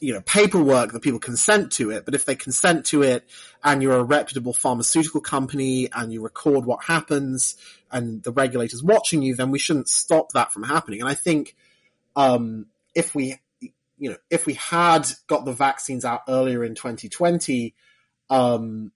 you 0.00 0.12
know, 0.14 0.20
paperwork 0.20 0.92
that 0.92 1.02
people 1.02 1.18
consent 1.18 1.72
to 1.72 1.90
it. 1.90 2.04
But 2.04 2.14
if 2.14 2.24
they 2.24 2.36
consent 2.36 2.86
to 2.86 3.02
it 3.02 3.24
and 3.64 3.82
you're 3.82 3.96
a 3.96 4.04
reputable 4.04 4.52
pharmaceutical 4.52 5.20
company 5.20 5.88
and 5.92 6.12
you 6.12 6.22
record 6.22 6.64
what 6.64 6.84
happens 6.84 7.56
and 7.90 8.22
the 8.22 8.30
regulators 8.30 8.82
watching 8.82 9.22
you, 9.22 9.34
then 9.34 9.50
we 9.50 9.58
shouldn't 9.58 9.88
stop 9.88 10.32
that 10.32 10.52
from 10.52 10.62
happening. 10.62 11.00
And 11.00 11.08
I 11.08 11.14
think, 11.14 11.56
um, 12.14 12.66
if 12.94 13.14
we, 13.16 13.40
you 13.60 14.10
know, 14.10 14.16
if 14.30 14.46
we 14.46 14.54
had 14.54 15.08
got 15.26 15.44
the 15.44 15.52
vaccines 15.52 16.04
out 16.04 16.22
earlier 16.28 16.62
in 16.62 16.76
2020, 16.76 17.74
um, 18.30 18.92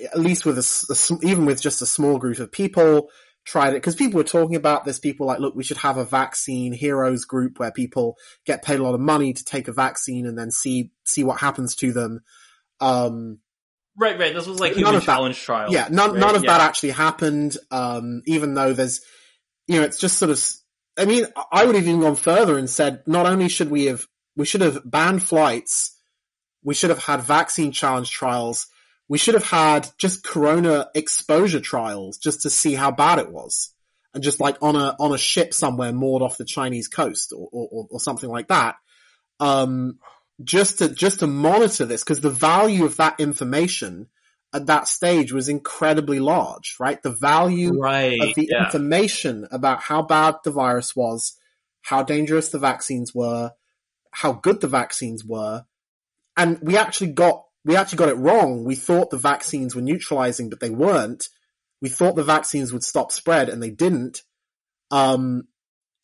at 0.00 0.18
least 0.18 0.44
with 0.46 0.58
a, 0.58 0.94
a 1.22 1.26
even 1.26 1.44
with 1.46 1.60
just 1.62 1.82
a 1.82 1.86
small 1.86 2.18
group 2.18 2.38
of 2.38 2.50
people, 2.52 3.08
tried 3.44 3.70
it 3.70 3.74
because 3.74 3.96
people 3.96 4.18
were 4.18 4.24
talking 4.24 4.56
about 4.56 4.84
this. 4.84 4.98
People 4.98 5.26
like, 5.26 5.38
look, 5.40 5.54
we 5.54 5.64
should 5.64 5.76
have 5.78 5.96
a 5.96 6.04
vaccine 6.04 6.72
heroes 6.72 7.24
group 7.24 7.58
where 7.58 7.72
people 7.72 8.16
get 8.46 8.62
paid 8.64 8.80
a 8.80 8.82
lot 8.82 8.94
of 8.94 9.00
money 9.00 9.32
to 9.32 9.44
take 9.44 9.68
a 9.68 9.72
vaccine 9.72 10.26
and 10.26 10.38
then 10.38 10.50
see 10.50 10.90
see 11.04 11.24
what 11.24 11.40
happens 11.40 11.74
to 11.76 11.92
them. 11.92 12.20
Um, 12.80 13.38
right, 13.96 14.18
right. 14.18 14.34
This 14.34 14.46
was 14.46 14.60
like 14.60 14.72
human 14.74 14.94
of 14.94 15.00
that- 15.00 15.06
challenge 15.06 15.40
trial. 15.40 15.72
yeah, 15.72 15.88
none 15.90 16.12
right? 16.12 16.20
none 16.20 16.34
of 16.36 16.44
Yeah. 16.44 16.58
that 16.58 16.68
actually 16.68 16.90
happened. 16.90 17.56
Um, 17.70 18.22
even 18.26 18.54
though 18.54 18.72
there's, 18.72 19.00
you 19.66 19.78
know, 19.78 19.84
it's 19.84 19.98
just 19.98 20.18
sort 20.18 20.30
of. 20.30 20.42
I 20.98 21.06
mean, 21.06 21.24
I 21.50 21.64
would 21.64 21.74
have 21.74 21.86
even 21.86 22.00
gone 22.00 22.16
further 22.16 22.58
and 22.58 22.68
said, 22.68 23.02
not 23.06 23.24
only 23.24 23.48
should 23.48 23.70
we 23.70 23.86
have, 23.86 24.04
we 24.36 24.44
should 24.44 24.60
have 24.60 24.82
banned 24.84 25.22
flights, 25.22 25.98
we 26.62 26.74
should 26.74 26.90
have 26.90 27.02
had 27.02 27.22
vaccine 27.22 27.72
challenge 27.72 28.10
trials, 28.10 28.66
we 29.12 29.18
should 29.18 29.34
have 29.34 29.44
had 29.44 29.86
just 29.98 30.24
corona 30.24 30.88
exposure 30.94 31.60
trials 31.60 32.16
just 32.16 32.40
to 32.40 32.48
see 32.48 32.72
how 32.72 32.90
bad 32.90 33.18
it 33.18 33.30
was, 33.30 33.74
and 34.14 34.24
just 34.24 34.40
like 34.40 34.56
on 34.62 34.74
a 34.74 34.96
on 34.98 35.12
a 35.12 35.18
ship 35.18 35.52
somewhere 35.52 35.92
moored 35.92 36.22
off 36.22 36.38
the 36.38 36.46
Chinese 36.46 36.88
coast 36.88 37.34
or 37.36 37.46
or, 37.52 37.88
or 37.90 38.00
something 38.00 38.30
like 38.30 38.48
that. 38.48 38.76
Um, 39.38 39.98
just 40.42 40.78
to 40.78 40.88
just 40.88 41.18
to 41.18 41.26
monitor 41.26 41.84
this 41.84 42.02
because 42.02 42.22
the 42.22 42.30
value 42.30 42.86
of 42.86 42.96
that 42.96 43.20
information 43.20 44.06
at 44.54 44.64
that 44.68 44.88
stage 44.88 45.30
was 45.30 45.50
incredibly 45.50 46.18
large, 46.18 46.76
right? 46.80 47.02
The 47.02 47.10
value 47.10 47.78
right. 47.78 48.18
of 48.18 48.34
the 48.34 48.48
yeah. 48.50 48.64
information 48.64 49.46
about 49.50 49.82
how 49.82 50.00
bad 50.00 50.36
the 50.42 50.52
virus 50.52 50.96
was, 50.96 51.36
how 51.82 52.02
dangerous 52.02 52.48
the 52.48 52.58
vaccines 52.58 53.14
were, 53.14 53.50
how 54.10 54.32
good 54.32 54.62
the 54.62 54.68
vaccines 54.68 55.22
were, 55.22 55.66
and 56.34 56.58
we 56.62 56.78
actually 56.78 57.12
got 57.12 57.44
we 57.64 57.76
actually 57.76 57.98
got 57.98 58.08
it 58.08 58.16
wrong. 58.16 58.64
We 58.64 58.74
thought 58.74 59.10
the 59.10 59.18
vaccines 59.18 59.74
were 59.74 59.82
neutralizing, 59.82 60.48
but 60.50 60.60
they 60.60 60.70
weren't. 60.70 61.28
We 61.80 61.88
thought 61.88 62.16
the 62.16 62.24
vaccines 62.24 62.72
would 62.72 62.84
stop 62.84 63.12
spread, 63.12 63.48
and 63.48 63.62
they 63.62 63.70
didn't. 63.70 64.22
Um, 64.90 65.44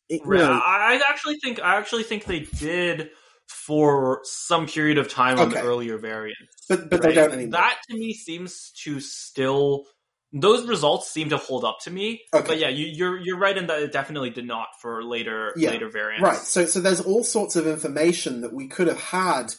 it- 0.09 0.21
you 0.25 0.37
know, 0.37 0.51
I 0.63 0.99
actually 1.09 1.37
think 1.43 1.59
I 1.61 1.75
actually 1.77 2.03
think 2.03 2.25
they 2.25 2.39
did 2.39 3.09
for 3.47 4.19
some 4.23 4.67
period 4.67 4.97
of 4.97 5.09
time 5.09 5.39
on 5.39 5.49
the 5.49 5.61
earlier 5.61 5.97
variants. 5.97 6.65
but 6.67 6.89
but 6.89 7.01
they 7.01 7.13
don't 7.13 7.31
anymore. 7.31 7.51
That 7.61 7.77
to 7.89 7.97
me 7.97 8.13
seems 8.13 8.71
to 8.83 8.99
still 8.99 9.85
those 10.31 10.67
results 10.67 11.09
seem 11.09 11.29
to 11.29 11.37
hold 11.37 11.65
up 11.65 11.77
to 11.83 11.89
me. 11.91 12.21
Okay. 12.33 12.45
But 12.47 12.59
yeah, 12.59 12.69
you, 12.69 12.85
you're 12.85 13.17
you're 13.17 13.39
right 13.39 13.57
in 13.57 13.65
that 13.67 13.81
it 13.81 13.91
definitely 13.91 14.29
did 14.29 14.45
not 14.45 14.67
for 14.81 15.03
later 15.03 15.53
Yeah. 15.57 15.71
later 15.71 15.89
variants. 15.89 16.23
Right. 16.23 16.37
So, 16.37 16.65
so 16.67 16.79
there's 16.79 17.01
all 17.01 17.23
sorts 17.23 17.55
of 17.55 17.65
information 17.65 18.41
that 18.41 18.53
we 18.53 18.67
could 18.67 18.87
have 18.87 18.99
had 19.01 19.53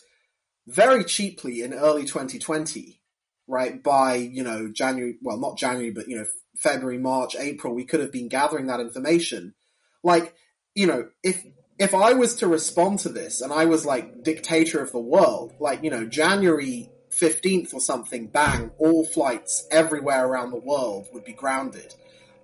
very 0.71 1.05
cheaply 1.05 1.63
in 1.63 1.75
early 1.75 2.05
2020, 2.05 3.01
right? 3.47 3.83
By, 3.83 4.15
you 4.15 4.43
know, 4.43 4.71
January, 4.73 5.17
well, 5.23 5.39
not 5.39 5.59
January, 5.59 5.91
but, 5.91 6.09
you 6.09 6.17
know, 6.17 6.27
February, 6.57 6.99
March, 6.99 7.37
April, 7.39 7.75
we 7.75 7.85
could 7.85 8.01
have 8.01 8.13
been 8.13 8.29
gathering 8.29 8.67
that 8.67 8.81
information. 8.81 9.55
Like, 10.03 10.35
you 10.75 10.87
know, 10.87 11.09
if, 11.23 11.45
if 11.79 11.95
I 11.95 12.13
was 12.13 12.37
to 12.37 12.47
respond 12.47 13.01
to 13.01 13.09
this 13.09 13.41
and 13.41 13.53
I 13.53 13.65
was 13.65 13.85
like 13.87 14.23
dictator 14.23 14.81
of 14.81 14.93
the 14.93 15.01
world, 15.01 15.55
like, 15.59 15.83
you 15.83 15.91
know, 15.91 16.07
January 16.07 16.91
15th 17.11 17.75
or 17.75 17.81
something, 17.81 18.27
bang, 18.29 18.71
all 18.79 19.05
flights 19.05 19.67
everywhere 19.71 20.27
around 20.27 20.51
the 20.51 20.61
world 20.61 21.09
would 21.13 21.25
be 21.25 21.33
grounded 21.33 21.95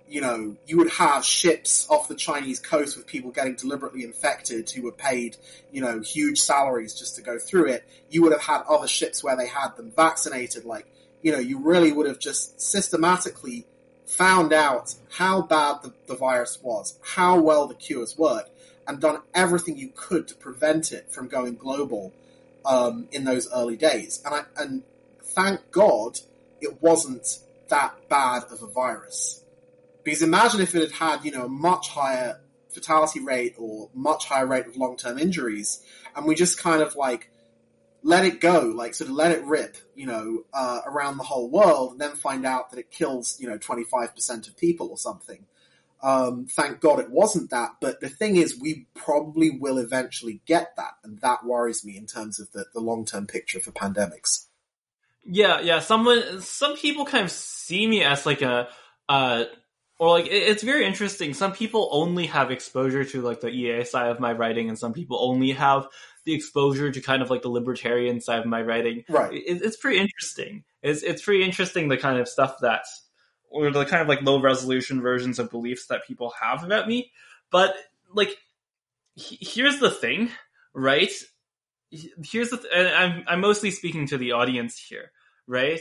you 0.09 0.21
know, 0.21 0.55
you 0.65 0.77
would 0.77 0.89
have 0.91 1.25
ships 1.25 1.87
off 1.89 2.07
the 2.07 2.15
Chinese 2.15 2.59
coast 2.59 2.95
with 2.95 3.07
people 3.07 3.31
getting 3.31 3.55
deliberately 3.55 4.03
infected 4.03 4.69
who 4.69 4.83
were 4.83 4.91
paid, 4.91 5.35
you 5.71 5.81
know, 5.81 5.99
huge 5.99 6.39
salaries 6.39 6.93
just 6.93 7.15
to 7.17 7.21
go 7.21 7.37
through 7.37 7.67
it. 7.67 7.87
You 8.09 8.21
would 8.23 8.31
have 8.31 8.41
had 8.41 8.61
other 8.69 8.87
ships 8.87 9.23
where 9.23 9.35
they 9.35 9.47
had 9.47 9.75
them 9.75 9.91
vaccinated. 9.95 10.65
Like, 10.65 10.87
you 11.21 11.31
know, 11.31 11.39
you 11.39 11.59
really 11.59 11.91
would 11.91 12.07
have 12.07 12.19
just 12.19 12.61
systematically 12.61 13.65
found 14.05 14.53
out 14.53 14.95
how 15.11 15.41
bad 15.41 15.83
the, 15.83 15.93
the 16.07 16.15
virus 16.15 16.59
was, 16.61 16.97
how 17.03 17.39
well 17.39 17.67
the 17.67 17.75
cures 17.75 18.17
worked, 18.17 18.51
and 18.87 19.01
done 19.01 19.19
everything 19.33 19.77
you 19.77 19.91
could 19.93 20.27
to 20.29 20.35
prevent 20.35 20.93
it 20.93 21.11
from 21.11 21.27
going 21.27 21.55
global 21.55 22.13
um, 22.65 23.07
in 23.11 23.25
those 23.25 23.51
early 23.53 23.75
days. 23.75 24.21
And 24.25 24.35
I, 24.35 24.43
and 24.55 24.83
thank 25.21 25.71
God 25.71 26.19
it 26.61 26.81
wasn't 26.81 27.27
that 27.67 28.07
bad 28.07 28.43
of 28.49 28.63
a 28.63 28.67
virus. 28.67 29.43
Because 30.07 30.21
imagine 30.21 30.61
if 30.61 30.73
it 30.73 30.83
had 30.83 30.91
had, 30.93 31.25
you 31.25 31.31
know, 31.31 31.47
a 31.47 31.49
much 31.49 31.89
higher 31.89 32.39
fatality 32.69 33.19
rate 33.19 33.55
or 33.57 33.89
much 33.93 34.23
higher 34.25 34.47
rate 34.47 34.65
of 34.65 34.77
long 34.77 34.95
term 34.95 35.19
injuries, 35.19 35.83
and 36.15 36.25
we 36.25 36.33
just 36.33 36.57
kind 36.57 36.81
of 36.81 36.95
like 36.95 37.29
let 38.03 38.23
it 38.23 38.39
go, 38.39 38.71
like 38.73 38.93
sort 38.93 39.09
of 39.09 39.17
let 39.17 39.33
it 39.33 39.43
rip, 39.43 39.75
you 39.95 40.05
know, 40.05 40.45
uh, 40.53 40.79
around 40.85 41.17
the 41.17 41.25
whole 41.25 41.49
world, 41.49 41.91
and 41.91 41.99
then 41.99 42.15
find 42.15 42.45
out 42.45 42.69
that 42.69 42.79
it 42.79 42.89
kills, 42.89 43.37
you 43.41 43.49
know, 43.49 43.57
25% 43.57 44.47
of 44.47 44.55
people 44.55 44.87
or 44.87 44.97
something. 44.97 45.45
Um, 46.01 46.45
thank 46.49 46.79
God 46.79 46.99
it 46.99 47.11
wasn't 47.11 47.49
that, 47.49 47.71
but 47.81 47.99
the 47.99 48.07
thing 48.07 48.37
is, 48.37 48.57
we 48.57 48.87
probably 48.95 49.49
will 49.49 49.77
eventually 49.77 50.41
get 50.45 50.73
that, 50.77 50.93
and 51.03 51.19
that 51.19 51.43
worries 51.43 51.83
me 51.83 51.97
in 51.97 52.05
terms 52.05 52.39
of 52.39 52.49
the, 52.53 52.63
the 52.73 52.79
long 52.79 53.03
term 53.03 53.27
picture 53.27 53.59
for 53.59 53.73
pandemics. 53.73 54.45
Yeah, 55.25 55.59
yeah. 55.59 55.79
Someone, 55.79 56.39
some 56.39 56.77
people 56.77 57.03
kind 57.03 57.25
of 57.25 57.31
see 57.31 57.85
me 57.85 58.05
as 58.05 58.25
like 58.25 58.41
a, 58.41 58.69
uh, 59.09 59.43
or 59.99 60.09
like 60.09 60.27
it- 60.27 60.31
it's 60.49 60.63
very 60.63 60.85
interesting. 60.85 61.33
Some 61.33 61.53
people 61.53 61.89
only 61.91 62.27
have 62.27 62.51
exposure 62.51 63.03
to 63.05 63.21
like 63.21 63.41
the 63.41 63.49
EA 63.49 63.83
side 63.83 64.09
of 64.09 64.19
my 64.19 64.31
writing, 64.33 64.69
and 64.69 64.77
some 64.77 64.93
people 64.93 65.17
only 65.21 65.51
have 65.51 65.87
the 66.25 66.33
exposure 66.33 66.91
to 66.91 67.01
kind 67.01 67.21
of 67.21 67.29
like 67.29 67.41
the 67.41 67.49
libertarian 67.49 68.19
side 68.21 68.39
of 68.39 68.45
my 68.45 68.61
writing. 68.61 69.03
Right. 69.09 69.33
It, 69.33 69.61
it's 69.63 69.77
pretty 69.77 69.99
interesting. 69.99 70.63
It's 70.83 71.03
it's 71.03 71.21
pretty 71.21 71.43
interesting 71.43 71.87
the 71.87 71.97
kind 71.97 72.19
of 72.19 72.27
stuff 72.27 72.57
that, 72.61 72.85
or 73.49 73.71
the 73.71 73.85
kind 73.85 74.01
of 74.01 74.07
like 74.07 74.21
low 74.21 74.41
resolution 74.41 75.01
versions 75.01 75.39
of 75.39 75.49
beliefs 75.49 75.87
that 75.87 76.05
people 76.05 76.33
have 76.41 76.63
about 76.63 76.87
me. 76.87 77.11
But 77.49 77.73
like, 78.13 78.35
he- 79.15 79.37
here's 79.41 79.79
the 79.79 79.89
thing, 79.89 80.29
right? 80.73 81.11
Here's 81.89 82.49
the, 82.49 82.57
th- 82.57 82.71
and 82.75 82.87
I'm 82.89 83.23
I'm 83.27 83.39
mostly 83.39 83.71
speaking 83.71 84.07
to 84.07 84.17
the 84.17 84.33
audience 84.33 84.77
here, 84.77 85.11
right? 85.47 85.79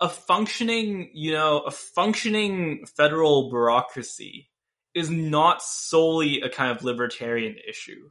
A 0.00 0.08
functioning, 0.08 1.10
you 1.14 1.32
know, 1.32 1.60
a 1.60 1.70
functioning 1.70 2.84
federal 2.96 3.50
bureaucracy 3.50 4.50
is 4.94 5.10
not 5.10 5.62
solely 5.62 6.40
a 6.40 6.48
kind 6.48 6.76
of 6.76 6.84
libertarian 6.84 7.56
issue, 7.68 8.10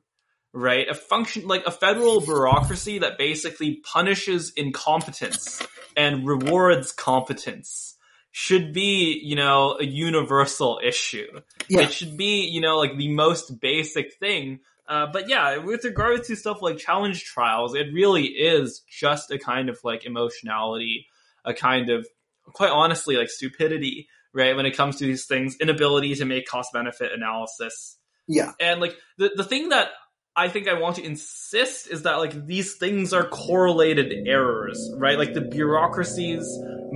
right? 0.53 0.87
A 0.89 0.93
function 0.93 1.47
like 1.47 1.65
a 1.65 1.71
federal 1.71 2.21
bureaucracy 2.21 2.99
that 2.99 3.17
basically 3.17 3.81
punishes 3.83 4.53
incompetence 4.55 5.61
and 5.95 6.27
rewards 6.27 6.91
competence 6.91 7.95
should 8.31 8.73
be, 8.73 9.19
you 9.23 9.35
know, 9.35 9.77
a 9.79 9.85
universal 9.85 10.79
issue. 10.83 11.27
Yeah. 11.67 11.81
It 11.81 11.93
should 11.93 12.17
be, 12.17 12.47
you 12.47 12.61
know, 12.61 12.77
like 12.77 12.97
the 12.97 13.13
most 13.13 13.59
basic 13.61 14.15
thing. 14.15 14.59
Uh, 14.87 15.07
but 15.13 15.29
yeah, 15.29 15.57
with 15.57 15.85
regards 15.85 16.27
to 16.27 16.35
stuff 16.35 16.61
like 16.61 16.77
challenge 16.77 17.23
trials, 17.23 17.75
it 17.75 17.93
really 17.93 18.25
is 18.25 18.81
just 18.89 19.31
a 19.31 19.37
kind 19.37 19.69
of 19.69 19.79
like 19.83 20.03
emotionality, 20.03 21.05
a 21.45 21.53
kind 21.53 21.89
of, 21.89 22.07
quite 22.53 22.71
honestly, 22.71 23.15
like 23.15 23.29
stupidity, 23.29 24.07
right? 24.33 24.55
When 24.55 24.65
it 24.65 24.75
comes 24.75 24.97
to 24.97 25.05
these 25.05 25.25
things, 25.25 25.55
inability 25.59 26.15
to 26.15 26.25
make 26.25 26.47
cost 26.47 26.69
benefit 26.73 27.11
analysis. 27.11 27.97
Yeah. 28.27 28.51
And 28.59 28.81
like 28.81 28.95
the, 29.17 29.31
the 29.35 29.43
thing 29.43 29.69
that 29.69 29.89
I 30.35 30.49
think 30.49 30.67
I 30.67 30.79
want 30.79 30.95
to 30.95 31.03
insist 31.03 31.91
is 31.91 32.03
that 32.03 32.15
like 32.15 32.47
these 32.47 32.75
things 32.77 33.13
are 33.13 33.27
correlated 33.27 34.27
errors, 34.27 34.91
right? 34.97 35.17
Like 35.17 35.33
the 35.33 35.41
bureaucracies 35.41 36.43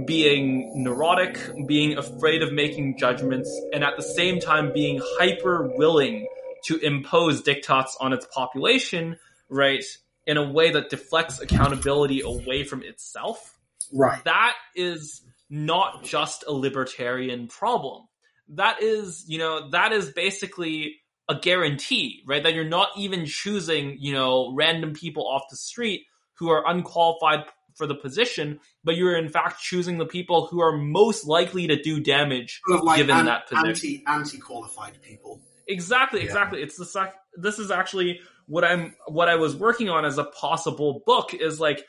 being 0.06 0.72
neurotic, 0.84 1.40
being 1.68 1.98
afraid 1.98 2.42
of 2.42 2.52
making 2.52 2.98
judgments, 2.98 3.50
and 3.74 3.84
at 3.84 3.96
the 3.96 4.04
same 4.04 4.40
time 4.40 4.74
being 4.74 5.00
hyper 5.20 5.72
willing 5.76 6.28
to 6.66 6.78
impose 6.78 7.44
diktats 7.44 7.92
on 8.00 8.12
its 8.14 8.26
population, 8.34 9.18
right? 9.50 9.84
In 10.26 10.38
a 10.38 10.52
way 10.52 10.72
that 10.72 10.90
deflects 10.90 11.40
accountability 11.40 12.22
away 12.22 12.64
from 12.64 12.82
itself. 12.82 13.57
Right. 13.94 14.24
That 14.26 14.54
is 14.76 15.22
not 15.50 16.04
just 16.04 16.44
a 16.48 16.52
libertarian 16.52 17.48
problem. 17.48 18.04
That 18.50 18.82
is, 18.82 19.26
you 19.28 19.38
know, 19.38 19.70
that 19.72 19.92
is 19.94 20.12
basically 20.12 20.98
a 21.30 21.36
guarantee, 21.36 22.24
right? 22.26 22.44
That 22.44 22.54
you're 22.54 22.64
not 22.64 22.90
even 22.98 23.26
choosing, 23.26 23.98
you 24.00 24.14
know, 24.14 24.54
random 24.56 24.94
people 24.94 25.28
off 25.28 25.44
the 25.50 25.58
street 25.58 26.04
who 26.36 26.50
are 26.50 26.64
unqualified 26.68 27.46
for 27.76 27.86
the 27.86 27.96
position, 27.96 28.60
but 28.84 28.96
you're 28.96 29.16
in 29.18 29.30
fact 29.30 29.62
choosing 29.62 29.98
the 29.98 30.06
people 30.06 30.48
who 30.48 30.62
are 30.62 30.76
most 30.76 31.26
likely 31.28 31.68
to 31.68 31.82
do 31.82 32.00
damage 32.00 32.62
Sort 32.66 32.80
of 32.80 32.86
like 32.86 32.98
given 32.98 33.18
an- 33.18 33.26
that 33.26 33.48
position. 33.48 33.68
anti 33.68 34.04
anti 34.08 34.38
qualified 34.40 35.02
people. 35.02 35.42
Exactly, 35.68 36.22
Yeah. 36.22 36.26
exactly. 36.28 36.62
It's 36.62 36.78
the 36.78 36.86
sec- 36.86 37.16
this 37.36 37.60
is 37.60 37.70
actually 37.72 38.20
what 38.48 38.64
I'm 38.64 38.96
what 39.08 39.28
I 39.28 39.36
was 39.36 39.56
working 39.56 39.90
on 39.90 40.06
as 40.06 40.18
a 40.18 40.24
possible 40.24 41.04
book 41.06 41.34
is 41.34 41.60
like 41.60 41.86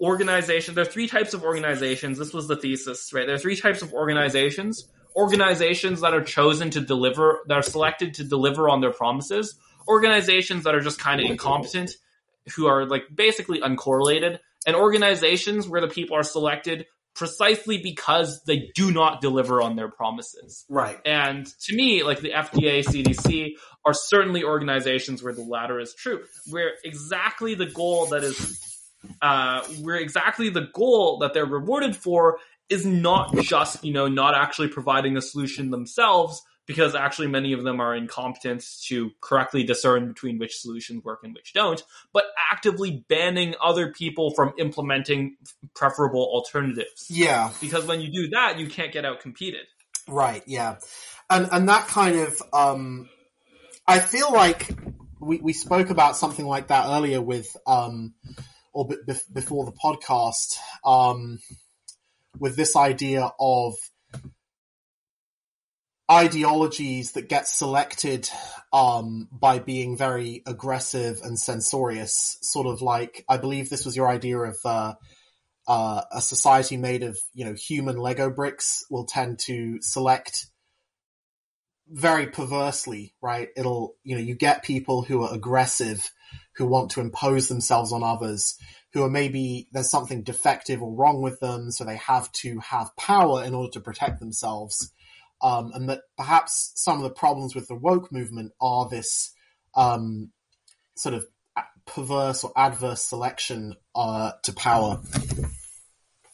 organization. 0.00 0.74
There 0.74 0.82
are 0.82 0.88
three 0.88 1.08
types 1.08 1.34
of 1.34 1.42
organizations. 1.42 2.18
This 2.18 2.32
was 2.32 2.48
the 2.48 2.56
thesis, 2.56 3.12
right? 3.12 3.26
There 3.26 3.34
are 3.34 3.38
three 3.38 3.56
types 3.56 3.82
of 3.82 3.92
organizations. 3.92 4.88
Organizations 5.16 6.02
that 6.02 6.14
are 6.14 6.22
chosen 6.22 6.70
to 6.70 6.80
deliver, 6.80 7.40
that 7.48 7.54
are 7.54 7.62
selected 7.62 8.14
to 8.14 8.24
deliver 8.24 8.68
on 8.68 8.80
their 8.80 8.92
promises. 8.92 9.58
Organizations 9.88 10.64
that 10.64 10.74
are 10.74 10.80
just 10.80 10.98
kind 11.00 11.20
of 11.20 11.30
incompetent, 11.30 11.92
who 12.54 12.66
are 12.66 12.86
like 12.86 13.04
basically 13.12 13.60
uncorrelated, 13.60 14.38
and 14.66 14.76
organizations 14.76 15.66
where 15.66 15.80
the 15.80 15.88
people 15.88 16.16
are 16.16 16.22
selected 16.22 16.86
precisely 17.18 17.78
because 17.78 18.42
they 18.44 18.70
do 18.74 18.92
not 18.92 19.20
deliver 19.20 19.60
on 19.60 19.74
their 19.74 19.90
promises. 19.90 20.64
Right. 20.68 20.96
And 21.04 21.46
to 21.62 21.74
me, 21.74 22.04
like 22.04 22.20
the 22.20 22.30
FDA, 22.30 22.84
CDC 22.84 23.54
are 23.84 23.92
certainly 23.92 24.44
organizations 24.44 25.20
where 25.22 25.32
the 25.32 25.42
latter 25.42 25.80
is 25.80 25.94
true, 25.94 26.22
where 26.48 26.74
exactly 26.84 27.54
the 27.56 27.66
goal 27.66 28.06
that 28.06 28.22
is, 28.22 28.67
uh, 29.22 29.64
where 29.82 29.96
exactly 29.96 30.48
the 30.50 30.68
goal 30.74 31.18
that 31.18 31.34
they're 31.34 31.46
rewarded 31.46 31.96
for 31.96 32.38
is 32.68 32.84
not 32.84 33.34
just, 33.38 33.84
you 33.84 33.92
know, 33.92 34.08
not 34.08 34.34
actually 34.34 34.68
providing 34.68 35.16
a 35.16 35.22
solution 35.22 35.70
themselves, 35.70 36.42
because 36.66 36.94
actually 36.94 37.28
many 37.28 37.54
of 37.54 37.64
them 37.64 37.80
are 37.80 37.96
incompetent 37.96 38.62
to 38.82 39.10
correctly 39.22 39.64
discern 39.64 40.06
between 40.06 40.38
which 40.38 40.58
solutions 40.58 41.02
work 41.02 41.20
and 41.24 41.34
which 41.34 41.54
don't, 41.54 41.82
but 42.12 42.24
actively 42.52 43.04
banning 43.08 43.54
other 43.64 43.90
people 43.90 44.34
from 44.34 44.52
implementing 44.58 45.38
preferable 45.74 46.20
alternatives. 46.20 47.06
Yeah. 47.08 47.50
Because 47.60 47.86
when 47.86 48.02
you 48.02 48.12
do 48.12 48.28
that, 48.30 48.58
you 48.58 48.68
can't 48.68 48.92
get 48.92 49.06
out 49.06 49.20
competed. 49.20 49.64
Right, 50.06 50.42
yeah. 50.46 50.76
And 51.30 51.48
and 51.50 51.68
that 51.70 51.88
kind 51.88 52.18
of 52.18 52.42
um 52.52 53.08
I 53.86 54.00
feel 54.00 54.30
like 54.30 54.70
we 55.20 55.38
we 55.38 55.54
spoke 55.54 55.88
about 55.88 56.16
something 56.16 56.46
like 56.46 56.68
that 56.68 56.86
earlier 56.86 57.22
with 57.22 57.56
um 57.66 58.12
or 58.72 58.86
b- 58.88 58.96
bef- 59.06 59.32
before 59.32 59.64
the 59.64 59.72
podcast 59.72 60.56
um 60.84 61.38
with 62.38 62.56
this 62.56 62.76
idea 62.76 63.30
of 63.40 63.74
ideologies 66.10 67.12
that 67.12 67.28
get 67.28 67.46
selected 67.46 68.28
um 68.72 69.28
by 69.30 69.58
being 69.58 69.96
very 69.96 70.42
aggressive 70.46 71.20
and 71.22 71.38
censorious 71.38 72.38
sort 72.42 72.66
of 72.66 72.80
like 72.80 73.24
I 73.28 73.36
believe 73.36 73.68
this 73.68 73.84
was 73.84 73.96
your 73.96 74.08
idea 74.08 74.38
of 74.38 74.56
uh 74.64 74.94
uh, 75.68 76.00
a 76.10 76.22
society 76.22 76.78
made 76.78 77.02
of 77.02 77.18
you 77.34 77.44
know 77.44 77.52
human 77.52 77.98
Lego 77.98 78.30
bricks 78.30 78.86
will 78.90 79.04
tend 79.04 79.38
to 79.40 79.78
select 79.82 80.46
very 81.90 82.26
perversely, 82.26 83.14
right? 83.22 83.48
It'll 83.54 83.94
you 84.02 84.16
know 84.16 84.22
you 84.22 84.34
get 84.34 84.62
people 84.64 85.02
who 85.02 85.22
are 85.22 85.34
aggressive, 85.34 86.10
who 86.58 86.66
want 86.66 86.90
to 86.90 87.00
impose 87.00 87.48
themselves 87.48 87.92
on 87.92 88.02
others, 88.02 88.58
who 88.92 89.02
are 89.04 89.10
maybe 89.10 89.68
there's 89.72 89.88
something 89.88 90.24
defective 90.24 90.82
or 90.82 90.92
wrong 90.92 91.22
with 91.22 91.38
them, 91.40 91.70
so 91.70 91.84
they 91.84 91.96
have 91.96 92.30
to 92.32 92.58
have 92.58 92.94
power 92.96 93.44
in 93.44 93.54
order 93.54 93.70
to 93.70 93.80
protect 93.80 94.18
themselves, 94.18 94.92
um, 95.40 95.70
and 95.72 95.88
that 95.88 96.00
perhaps 96.16 96.72
some 96.74 96.96
of 96.96 97.04
the 97.04 97.10
problems 97.10 97.54
with 97.54 97.68
the 97.68 97.76
woke 97.76 98.10
movement 98.12 98.52
are 98.60 98.88
this 98.88 99.32
um, 99.76 100.32
sort 100.96 101.14
of 101.14 101.24
perverse 101.86 102.42
or 102.42 102.52
adverse 102.56 103.04
selection 103.04 103.74
uh, 103.94 104.32
to 104.42 104.52
power. 104.52 105.00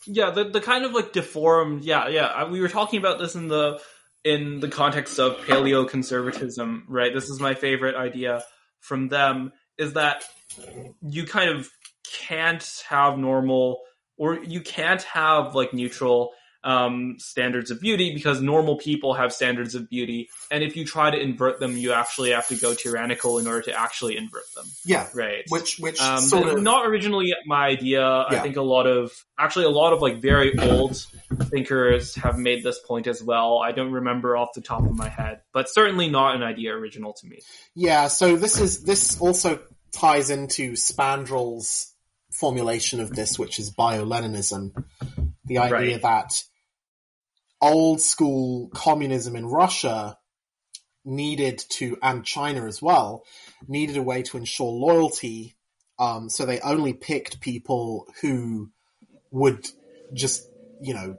Yeah, 0.07 0.31
the 0.31 0.45
the 0.45 0.61
kind 0.61 0.87
of 0.87 0.93
like 0.93 1.13
deformed. 1.13 1.85
Yeah, 1.85 2.09
yeah. 2.09 2.49
We 2.49 2.61
were 2.61 2.69
talking 2.69 2.99
about 2.99 3.19
this 3.19 3.35
in 3.35 3.49
the 3.49 3.81
in 4.25 4.61
the 4.61 4.69
context 4.69 5.19
of 5.19 5.37
paleo 5.47 5.87
conservatism, 5.87 6.87
right? 6.89 7.13
This 7.13 7.29
is 7.29 7.41
my 7.41 7.55
favorite 7.55 7.95
idea 7.95 8.43
from 8.81 9.09
them 9.09 9.53
is 9.79 9.95
that 9.95 10.25
you 11.03 11.25
kind 11.27 11.51
of 11.51 11.69
can't 12.27 12.83
have 12.89 13.19
normal 13.19 13.81
or 14.17 14.43
you 14.43 14.61
can't 14.61 15.03
have 15.03 15.55
like 15.55 15.73
neutral 15.73 16.31
um, 16.65 17.17
standards 17.19 17.71
of 17.71 17.81
beauty 17.81 18.15
because 18.15 18.41
normal 18.41 18.79
people 18.79 19.15
have 19.15 19.33
standards 19.33 19.75
of 19.75 19.89
beauty, 19.89 20.29
and 20.51 20.65
if 20.65 20.77
you 20.77 20.85
try 20.85 21.11
to 21.11 21.21
invert 21.21 21.61
them, 21.61 21.77
you 21.77 21.93
actually 21.93 22.31
have 22.31 22.49
to 22.49 22.57
go 22.57 22.75
tyrannical 22.75 23.39
in 23.39 23.47
order 23.47 23.63
to 23.63 23.79
actually 23.79 24.17
invert 24.17 24.45
them, 24.57 24.65
Yeah, 24.85 25.07
right? 25.15 25.45
which 25.51 25.79
which 25.79 26.01
Um, 26.01 26.21
sort 26.21 26.49
of 26.49 26.63
not 26.63 26.87
originally 26.87 27.35
my 27.47 27.67
idea. 27.67 28.03
I 28.07 28.41
think 28.41 28.57
a 28.57 28.63
lot 28.63 28.87
of 28.87 29.13
actually 29.39 29.67
a 29.67 29.71
lot 29.71 29.93
of 29.93 30.01
like 30.03 30.23
very 30.23 30.59
old 30.59 30.97
thinkers 31.51 32.15
have 32.17 32.39
made 32.39 32.63
this 32.63 32.79
point 32.79 33.07
as 33.07 33.23
well. 33.23 33.59
I 33.59 33.73
don't 33.73 33.93
remember 33.93 34.37
off 34.37 34.51
the 34.55 34.61
top 34.63 34.85
of 34.85 34.95
my 34.97 35.09
head, 35.09 35.41
but 35.53 35.69
certainly 35.69 36.09
not 36.09 36.35
an 36.37 36.43
idea 36.43 36.73
original 36.73 37.13
to 37.13 37.27
me. 37.27 37.41
Yeah, 37.75 38.09
so 38.09 38.37
this 38.37 38.59
is 38.59 38.85
this 38.85 39.21
also 39.21 39.61
ties 39.93 40.31
into 40.31 40.73
Spandrell's 40.73 41.93
formulation 42.33 43.01
of 43.01 43.11
this, 43.11 43.39
which 43.39 43.59
is 43.61 43.71
bio-Leninism. 43.71 44.73
The 45.45 45.59
idea 45.59 45.73
Right. 45.95 46.03
that 46.03 46.33
old 47.61 48.01
school 48.01 48.69
communism 48.75 49.37
in 49.37 49.47
Russia 49.47 50.19
needed 51.05 51.63
to, 51.69 51.99
and 52.03 52.25
China 52.25 52.67
as 52.67 52.81
well, 52.81 53.25
needed 53.69 53.97
a 53.97 54.03
way 54.03 54.23
to 54.23 54.37
ensure 54.37 54.71
loyalty. 54.71 55.57
Um, 55.99 56.29
so 56.29 56.45
they 56.45 56.61
only 56.61 56.93
picked 56.93 57.41
people 57.41 58.07
who 58.21 58.71
would 59.31 59.67
just, 60.13 60.49
you 60.81 60.95
know, 60.95 61.19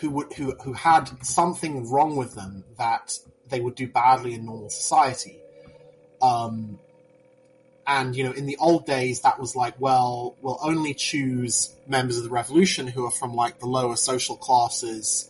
who 0.00 0.10
would 0.10 0.32
who 0.34 0.54
who 0.62 0.72
had 0.72 1.10
something 1.24 1.90
wrong 1.90 2.16
with 2.16 2.34
them 2.34 2.64
that 2.78 3.18
they 3.48 3.60
would 3.60 3.74
do 3.74 3.88
badly 3.88 4.34
in 4.34 4.46
normal 4.46 4.70
society. 4.70 5.38
Um, 6.22 6.78
and 7.86 8.14
you 8.14 8.24
know, 8.24 8.32
in 8.32 8.46
the 8.46 8.56
old 8.58 8.86
days, 8.86 9.20
that 9.22 9.38
was 9.38 9.56
like, 9.56 9.74
well, 9.78 10.36
we'll 10.42 10.60
only 10.62 10.94
choose 10.94 11.74
members 11.86 12.18
of 12.18 12.24
the 12.24 12.30
revolution 12.30 12.86
who 12.86 13.04
are 13.04 13.10
from 13.10 13.34
like 13.34 13.58
the 13.58 13.66
lower 13.66 13.96
social 13.96 14.36
classes, 14.36 15.29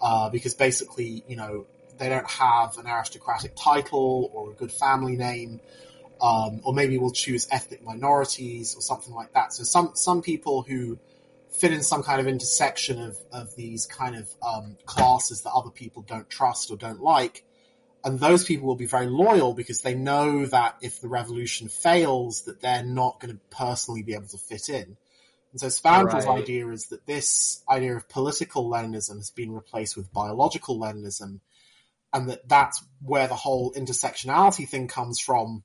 uh, 0.00 0.28
because 0.30 0.54
basically, 0.54 1.24
you 1.28 1.36
know, 1.36 1.66
they 1.98 2.08
don't 2.08 2.30
have 2.30 2.78
an 2.78 2.86
aristocratic 2.86 3.52
title 3.56 4.30
or 4.32 4.50
a 4.50 4.54
good 4.54 4.72
family 4.72 5.16
name, 5.16 5.60
um, 6.20 6.60
or 6.64 6.72
maybe 6.72 6.98
we'll 6.98 7.10
choose 7.10 7.48
ethnic 7.50 7.82
minorities 7.82 8.74
or 8.74 8.80
something 8.80 9.14
like 9.14 9.32
that. 9.34 9.52
So 9.52 9.64
some 9.64 9.92
some 9.94 10.22
people 10.22 10.62
who 10.62 10.98
fit 11.50 11.72
in 11.72 11.82
some 11.82 12.02
kind 12.02 12.20
of 12.20 12.26
intersection 12.26 13.00
of, 13.00 13.16
of 13.32 13.54
these 13.56 13.86
kind 13.86 14.14
of 14.16 14.28
um, 14.46 14.76
classes 14.86 15.42
that 15.42 15.50
other 15.50 15.70
people 15.70 16.02
don't 16.02 16.28
trust 16.30 16.70
or 16.70 16.76
don't 16.76 17.00
like. 17.00 17.44
And 18.04 18.20
those 18.20 18.44
people 18.44 18.68
will 18.68 18.76
be 18.76 18.86
very 18.86 19.06
loyal 19.06 19.54
because 19.54 19.82
they 19.82 19.94
know 19.94 20.46
that 20.46 20.76
if 20.80 21.00
the 21.00 21.08
revolution 21.08 21.68
fails, 21.68 22.42
that 22.42 22.60
they're 22.60 22.84
not 22.84 23.18
going 23.18 23.34
to 23.34 23.40
personally 23.50 24.02
be 24.02 24.14
able 24.14 24.28
to 24.28 24.38
fit 24.38 24.68
in. 24.68 24.96
And 25.52 25.60
so 25.60 25.68
Spandrell's 25.68 26.26
Right. 26.26 26.42
idea 26.42 26.68
is 26.68 26.86
that 26.86 27.06
this 27.06 27.62
idea 27.68 27.96
of 27.96 28.08
political 28.08 28.68
Leninism 28.68 29.16
has 29.16 29.30
been 29.30 29.52
replaced 29.52 29.96
with 29.96 30.12
biological 30.12 30.78
Leninism, 30.78 31.40
and 32.12 32.28
that 32.28 32.48
that's 32.48 32.84
where 33.00 33.28
the 33.28 33.34
whole 33.34 33.72
intersectionality 33.72 34.68
thing 34.68 34.88
comes 34.88 35.18
from. 35.18 35.64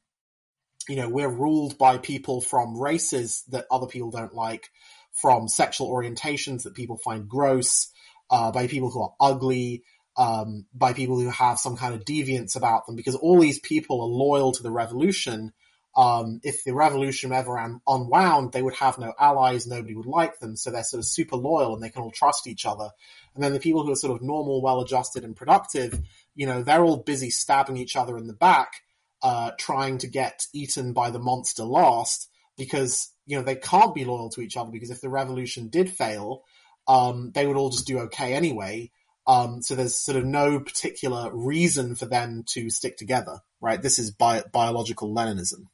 You 0.88 0.98
know, 0.98 1.10
we're 1.10 1.30
ruled 1.30 1.78
by 1.78 1.98
people 1.98 2.42
from 2.42 2.80
races 2.80 3.44
that 3.50 3.68
other 3.70 3.88
people 3.88 4.12
don't 4.12 4.34
like, 4.34 4.70
from 5.14 5.48
sexual 5.48 5.92
orientations 5.92 6.64
that 6.64 6.76
people 6.76 6.98
find 6.98 7.30
gross, 7.30 7.90
uh, 8.30 8.52
by 8.52 8.68
people 8.68 8.90
who 8.90 9.02
are 9.02 9.14
ugly, 9.20 9.84
um, 10.18 10.66
by 10.74 10.94
people 10.94 11.20
who 11.20 11.30
have 11.30 11.60
some 11.60 11.78
kind 11.78 11.94
of 11.94 12.06
deviance 12.06 12.56
about 12.56 12.86
them, 12.86 12.96
because 12.96 13.16
all 13.16 13.40
these 13.40 13.60
people 13.60 14.02
are 14.02 14.08
loyal 14.08 14.52
to 14.54 14.64
the 14.64 14.72
revolution. 14.72 15.54
Um, 15.96 16.40
if 16.44 16.64
the 16.64 16.74
revolution 16.74 17.32
ever 17.32 17.60
un- 17.60 17.82
unwound, 17.88 18.52
they 18.52 18.64
would 18.64 18.76
have 18.76 18.98
no 18.98 19.14
allies, 19.20 19.68
nobody 19.68 19.94
would 19.96 20.08
like 20.08 20.40
them, 20.40 20.56
so 20.56 20.72
they're 20.72 20.84
sort 20.84 21.00
of 21.00 21.06
super 21.06 21.36
loyal 21.36 21.76
and 21.76 21.84
they 21.84 21.90
can 21.90 22.02
all 22.02 22.12
trust 22.12 22.48
each 22.48 22.66
other. 22.66 22.90
And 23.36 23.44
then 23.44 23.54
the 23.54 23.60
people 23.60 23.84
who 23.84 23.92
are 23.92 23.96
sort 23.96 24.16
of 24.16 24.26
normal, 24.26 24.62
well 24.62 24.82
adjusted, 24.82 25.24
and 25.24 25.36
productive, 25.36 26.00
you 26.34 26.48
know, 26.48 26.64
they're 26.64 26.84
all 26.84 26.98
busy 26.98 27.30
stabbing 27.30 27.78
each 27.78 27.96
other 27.96 28.18
in 28.18 28.26
the 28.26 28.34
back, 28.34 28.82
uh, 29.22 29.52
trying 29.60 30.00
to 30.00 30.08
get 30.08 30.48
eaten 30.52 30.94
by 30.94 31.12
the 31.12 31.20
monster 31.20 31.64
last, 31.64 32.28
because, 32.58 33.14
you 33.28 33.38
know, 33.38 33.44
they 33.44 33.56
can't 33.56 33.94
be 33.94 34.04
loyal 34.04 34.30
to 34.30 34.42
each 34.42 34.58
other, 34.58 34.72
because 34.72 34.90
if 34.90 35.00
the 35.00 35.10
revolution 35.10 35.68
did 35.68 35.92
fail, 35.92 36.42
um, 36.88 37.32
they 37.36 37.46
would 37.46 37.56
all 37.56 37.70
just 37.70 37.88
do 37.88 38.00
okay 38.00 38.34
anyway. 38.34 38.92
Um, 39.26 39.62
so 39.62 39.76
there's 39.76 39.96
sort 39.96 40.18
of 40.18 40.26
no 40.26 40.60
particular 40.60 41.30
reason 41.32 41.96
for 41.96 42.08
them 42.08 42.44
to 42.54 42.70
stick 42.70 42.98
together, 42.98 43.40
right? 43.62 43.82
This 43.82 44.00
is 44.00 44.12
bi- 44.12 44.44
biological 44.52 45.14
Leninism. 45.14 45.68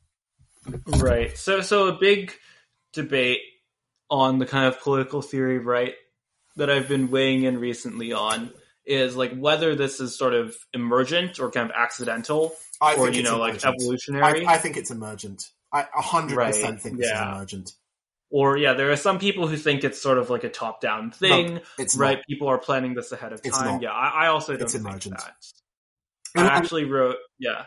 Right. 0.88 1.38
So 1.38 1.62
so 1.62 1.88
a 1.88 1.94
big 1.94 2.34
debate 2.94 3.40
on 4.10 4.40
the 4.40 4.46
kind 4.46 4.66
of 4.68 4.80
political 4.82 5.22
theory 5.22 5.60
right 5.60 5.94
that 6.58 6.70
I've 6.70 6.88
been 6.88 7.10
weighing 7.12 7.44
in 7.44 7.60
recently 7.60 8.12
on 8.14 8.52
is 8.86 9.16
like 9.16 9.38
whether 9.38 9.76
this 9.76 10.00
is 10.00 10.18
sort 10.18 10.34
of 10.34 10.56
emergent 10.74 11.40
or 11.40 11.52
kind 11.52 11.70
of 11.70 11.76
accidental 11.76 12.54
I 12.82 12.96
or 12.96 13.06
think 13.06 13.16
you 13.18 13.24
know 13.24 13.38
like 13.38 13.52
emergent. 13.64 13.76
evolutionary. 13.80 14.46
I, 14.46 14.54
I 14.54 14.58
think 14.58 14.78
it's 14.78 14.92
emergent. 14.92 15.44
I 15.72 15.82
a 15.96 16.02
hundred 16.02 16.36
Right, 16.38 16.54
percent 16.54 16.82
think 16.82 16.98
this 16.98 17.08
yeah. 17.10 17.30
is 17.32 17.36
emergent. 17.36 17.72
or 18.32 18.58
yeah, 18.58 18.74
there 18.74 18.92
are 18.92 18.96
some 18.96 19.20
people 19.20 19.48
who 19.48 19.58
think 19.58 19.84
it's 19.84 20.02
sort 20.02 20.18
of 20.18 20.30
like 20.30 20.44
a 20.44 20.50
top-down 20.50 21.12
thing, 21.12 21.62
It's 21.78 21.96
right? 21.96 22.18
not. 22.18 22.26
People 22.28 22.48
are 22.48 22.58
planning 22.58 22.96
this 22.96 23.12
ahead 23.12 23.32
of 23.34 23.42
It's 23.44 23.56
time. 23.58 23.74
not. 23.74 23.82
Yeah, 23.84 23.92
I, 23.92 24.26
I 24.26 24.28
also 24.28 24.54
don't 24.54 24.64
It's 24.64 24.74
think 24.74 24.86
emergent. 24.86 25.18
that. 25.18 25.36
I- 26.36 26.48
actually 26.58 26.86
wrote, 26.86 27.18
yeah, 27.38 27.66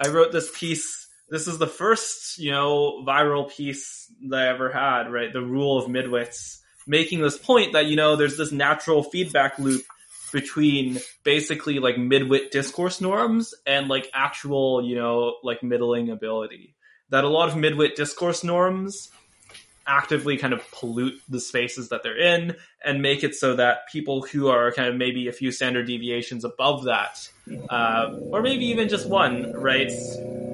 I 0.00 0.08
wrote 0.08 0.30
this 0.32 0.50
piece. 0.56 1.05
This 1.28 1.48
is 1.48 1.58
the 1.58 1.66
first, 1.66 2.38
you 2.38 2.52
know, 2.52 3.02
viral 3.06 3.50
piece 3.50 4.12
that 4.28 4.40
I 4.40 4.48
ever 4.48 4.70
had, 4.70 5.10
right? 5.10 5.32
The 5.32 5.42
rule 5.42 5.78
of 5.78 5.90
midwits, 5.90 6.58
making 6.86 7.20
this 7.20 7.36
point 7.36 7.72
that, 7.72 7.86
you 7.86 7.96
know, 7.96 8.16
there's 8.16 8.36
this 8.36 8.52
natural 8.52 9.02
feedback 9.02 9.58
loop 9.58 9.82
between 10.32 11.00
basically 11.24 11.78
like 11.78 11.96
midwit 11.96 12.50
discourse 12.50 13.00
norms 13.00 13.54
and 13.66 13.88
like 13.88 14.08
actual, 14.14 14.86
you 14.86 14.94
know, 14.94 15.36
like 15.42 15.62
middling 15.62 16.10
ability. 16.10 16.74
That 17.10 17.24
a 17.24 17.28
lot 17.28 17.48
of 17.48 17.54
midwit 17.54 17.94
discourse 17.94 18.44
norms 18.44 19.10
actively 19.86 20.36
kind 20.36 20.52
of 20.52 20.60
pollute 20.72 21.20
the 21.28 21.40
spaces 21.40 21.88
that 21.90 22.02
they're 22.02 22.18
in 22.18 22.56
and 22.84 23.00
make 23.02 23.22
it 23.24 23.34
so 23.34 23.54
that 23.56 23.88
people 23.90 24.22
who 24.22 24.48
are 24.48 24.72
kind 24.72 24.88
of 24.88 24.96
maybe 24.96 25.28
a 25.28 25.32
few 25.32 25.50
standard 25.52 25.86
deviations 25.86 26.44
above 26.44 26.84
that, 26.84 27.28
uh, 27.70 28.16
or 28.32 28.42
maybe 28.42 28.66
even 28.66 28.88
just 28.88 29.08
one, 29.08 29.52
right, 29.52 29.92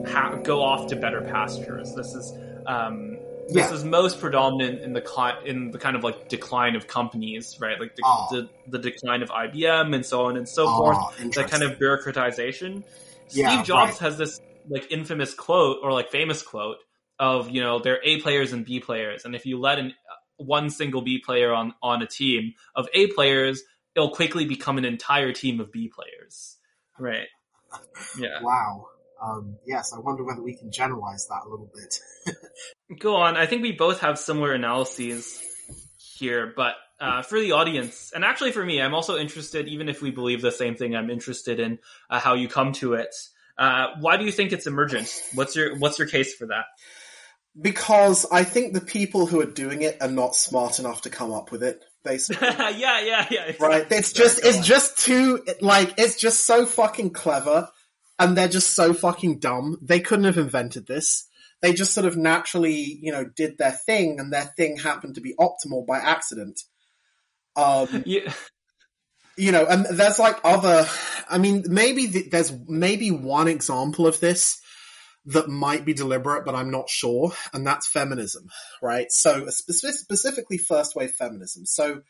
ha- 0.06 0.36
go 0.42 0.62
off 0.62 0.88
to 0.88 0.96
better 0.96 1.20
pastures. 1.22 1.94
This 1.94 2.14
is 2.14 2.32
um, 2.66 3.16
this 3.48 3.56
Yeah. 3.68 3.74
is 3.74 3.84
most 3.84 4.20
predominant 4.20 4.80
in 4.82 4.92
the 4.92 5.00
cli- 5.00 5.44
in 5.44 5.72
the 5.72 5.78
kind 5.78 5.96
of 5.96 6.04
like 6.04 6.28
decline 6.28 6.76
of 6.76 6.86
companies, 6.86 7.58
right? 7.60 7.78
Like 7.80 7.96
the, 7.96 8.02
Ah. 8.04 8.28
the, 8.30 8.48
the 8.68 8.78
decline 8.78 9.22
of 9.22 9.30
IBM 9.30 9.94
and 9.94 10.06
so 10.06 10.26
on 10.26 10.36
and 10.36 10.48
so 10.48 10.66
Ah, 10.68 10.78
forth. 10.78 11.34
That 11.34 11.50
kind 11.50 11.62
of 11.64 11.78
bureaucratization. 11.78 12.84
Yeah, 13.30 13.50
Steve 13.52 13.66
Jobs 13.66 13.92
right. 13.92 13.98
has 14.00 14.16
this 14.18 14.40
like 14.68 14.86
infamous 14.92 15.34
quote 15.34 15.78
or 15.82 15.92
like 15.92 16.10
famous 16.10 16.40
quote 16.42 16.76
of 17.22 17.50
you 17.50 17.62
know 17.62 17.78
there 17.78 17.94
are 17.94 18.00
A 18.02 18.20
players 18.20 18.52
and 18.52 18.66
B 18.66 18.80
players, 18.80 19.24
and 19.24 19.36
if 19.36 19.46
you 19.46 19.58
let 19.58 19.78
an 19.78 19.94
one 20.36 20.68
single 20.70 21.02
B 21.02 21.20
player 21.24 21.54
on 21.54 21.72
on 21.80 22.02
a 22.02 22.06
team 22.06 22.54
of 22.74 22.88
A 22.92 23.06
players, 23.12 23.62
it'll 23.94 24.10
quickly 24.10 24.44
become 24.44 24.76
an 24.76 24.84
entire 24.84 25.32
team 25.32 25.60
of 25.60 25.70
B 25.70 25.88
players. 25.88 26.56
Right. 26.98 27.28
Yeah. 28.18 28.42
Wow. 28.42 28.86
Um, 29.22 29.56
yes, 29.64 29.92
I 29.94 30.00
wonder 30.00 30.24
whether 30.24 30.42
we 30.42 30.56
can 30.56 30.72
generalize 30.72 31.28
that 31.28 31.42
a 31.46 31.48
little 31.48 31.70
bit. 31.72 32.36
Go 32.98 33.14
on. 33.14 33.36
I 33.36 33.46
think 33.46 33.62
we 33.62 33.70
both 33.70 34.00
have 34.00 34.18
similar 34.18 34.52
analyses 34.52 35.40
here, 35.96 36.52
but 36.56 36.74
uh, 37.00 37.22
for 37.22 37.38
the 37.38 37.52
audience, 37.52 38.10
and 38.12 38.24
actually 38.24 38.50
for 38.50 38.64
me, 38.64 38.82
I'm 38.82 38.94
also 38.94 39.16
interested. 39.16 39.68
Even 39.68 39.88
if 39.88 40.02
we 40.02 40.10
believe 40.10 40.42
the 40.42 40.50
same 40.50 40.74
thing, 40.74 40.96
I'm 40.96 41.08
interested 41.08 41.60
in 41.60 41.78
uh, 42.10 42.18
how 42.18 42.34
you 42.34 42.48
come 42.48 42.72
to 42.74 42.94
it. 42.94 43.14
Uh, 43.56 43.90
why 44.00 44.16
do 44.16 44.24
you 44.24 44.32
think 44.32 44.50
it's 44.50 44.66
emergent? 44.66 45.08
What's 45.34 45.54
your 45.54 45.78
What's 45.78 46.00
your 46.00 46.08
case 46.08 46.34
for 46.34 46.48
that? 46.48 46.64
Because 47.60 48.24
I 48.32 48.44
think 48.44 48.72
the 48.72 48.80
people 48.80 49.26
who 49.26 49.40
are 49.40 49.46
doing 49.46 49.82
it 49.82 49.98
are 50.00 50.10
not 50.10 50.34
smart 50.34 50.78
enough 50.78 51.02
to 51.02 51.10
come 51.10 51.32
up 51.32 51.52
with 51.52 51.62
it, 51.62 51.84
basically. 52.04 52.48
yeah, 52.48 53.00
yeah, 53.00 53.26
yeah. 53.30 53.52
right? 53.60 53.86
It's 53.90 54.12
just, 54.12 54.44
it's 54.44 54.66
just 54.66 54.98
too, 54.98 55.44
like, 55.60 55.94
it's 55.98 56.18
just 56.18 56.46
so 56.46 56.64
fucking 56.64 57.10
clever, 57.10 57.68
and 58.18 58.36
they're 58.36 58.48
just 58.48 58.74
so 58.74 58.94
fucking 58.94 59.38
dumb. 59.40 59.76
They 59.82 60.00
couldn't 60.00 60.24
have 60.24 60.38
invented 60.38 60.86
this. 60.86 61.26
They 61.60 61.72
just 61.74 61.92
sort 61.92 62.06
of 62.06 62.16
naturally, 62.16 62.98
you 63.02 63.12
know, 63.12 63.24
did 63.24 63.58
their 63.58 63.72
thing, 63.72 64.18
and 64.18 64.32
their 64.32 64.50
thing 64.56 64.78
happened 64.78 65.16
to 65.16 65.20
be 65.20 65.34
optimal 65.38 65.86
by 65.86 65.98
accident. 65.98 66.58
Um, 67.54 68.02
Yeah. 68.06 68.32
you 69.36 69.52
know, 69.52 69.66
and 69.66 69.84
there's 69.90 70.18
like 70.18 70.38
other, 70.42 70.86
I 71.28 71.36
mean, 71.36 71.64
maybe 71.68 72.06
th- 72.08 72.30
there's 72.30 72.52
maybe 72.66 73.10
one 73.10 73.46
example 73.48 74.06
of 74.06 74.18
this 74.20 74.60
that 75.26 75.48
might 75.48 75.84
be 75.84 75.94
deliberate, 75.94 76.44
but 76.44 76.54
I'm 76.54 76.70
not 76.70 76.88
sure, 76.88 77.32
and 77.52 77.66
that's 77.66 77.86
feminism, 77.86 78.48
right? 78.82 79.06
So 79.10 79.46
spe- 79.48 79.94
specifically 79.94 80.58
first 80.58 80.96
wave 80.96 81.12
feminism. 81.12 81.64
So 81.64 82.02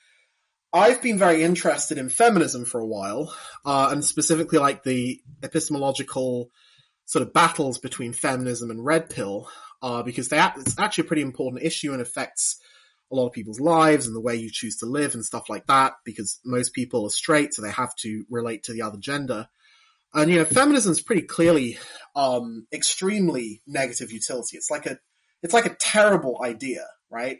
I've 0.72 1.02
been 1.02 1.18
very 1.18 1.42
interested 1.42 1.98
in 1.98 2.08
feminism 2.08 2.64
for 2.64 2.80
a 2.80 2.86
while, 2.86 3.34
uh, 3.66 3.90
and 3.92 4.02
specifically 4.02 4.58
like 4.58 4.82
the 4.82 5.20
epistemological 5.42 6.50
sort 7.04 7.22
of 7.22 7.34
battles 7.34 7.78
between 7.78 8.14
feminism 8.14 8.70
and 8.70 8.82
red 8.82 9.10
pill, 9.10 9.48
uh, 9.82 10.02
because 10.02 10.28
they 10.28 10.42
it's 10.56 10.78
actually 10.78 11.04
a 11.04 11.08
pretty 11.08 11.22
important 11.22 11.62
issue 11.62 11.92
and 11.92 12.00
affects 12.00 12.58
a 13.10 13.14
lot 13.14 13.26
of 13.26 13.34
people's 13.34 13.60
lives 13.60 14.06
and 14.06 14.16
the 14.16 14.20
way 14.20 14.36
you 14.36 14.48
choose 14.50 14.78
to 14.78 14.86
live 14.86 15.14
and 15.14 15.22
stuff 15.22 15.50
like 15.50 15.66
that, 15.66 15.92
because 16.06 16.40
most 16.46 16.72
people 16.72 17.04
are 17.04 17.10
straight, 17.10 17.52
so 17.52 17.60
they 17.60 17.70
have 17.70 17.94
to 17.96 18.24
relate 18.30 18.62
to 18.62 18.72
the 18.72 18.80
other 18.80 18.96
gender. 18.98 19.48
And 20.14 20.30
you 20.30 20.38
know, 20.38 20.44
feminism 20.44 20.92
is 20.92 21.00
pretty 21.00 21.22
clearly 21.22 21.78
um, 22.14 22.66
extremely 22.72 23.62
negative 23.66 24.12
utility. 24.12 24.56
It's 24.56 24.70
like 24.70 24.86
a 24.86 24.98
it's 25.42 25.54
like 25.54 25.66
a 25.66 25.76
terrible 25.76 26.40
idea, 26.42 26.86
right? 27.10 27.38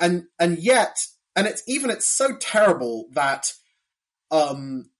And 0.00 0.24
and 0.38 0.58
yet, 0.58 0.96
and 1.36 1.46
it's 1.46 1.62
even 1.66 1.90
it's 1.90 2.06
so 2.06 2.36
terrible 2.36 3.06
that 3.12 3.52
um 4.30 4.90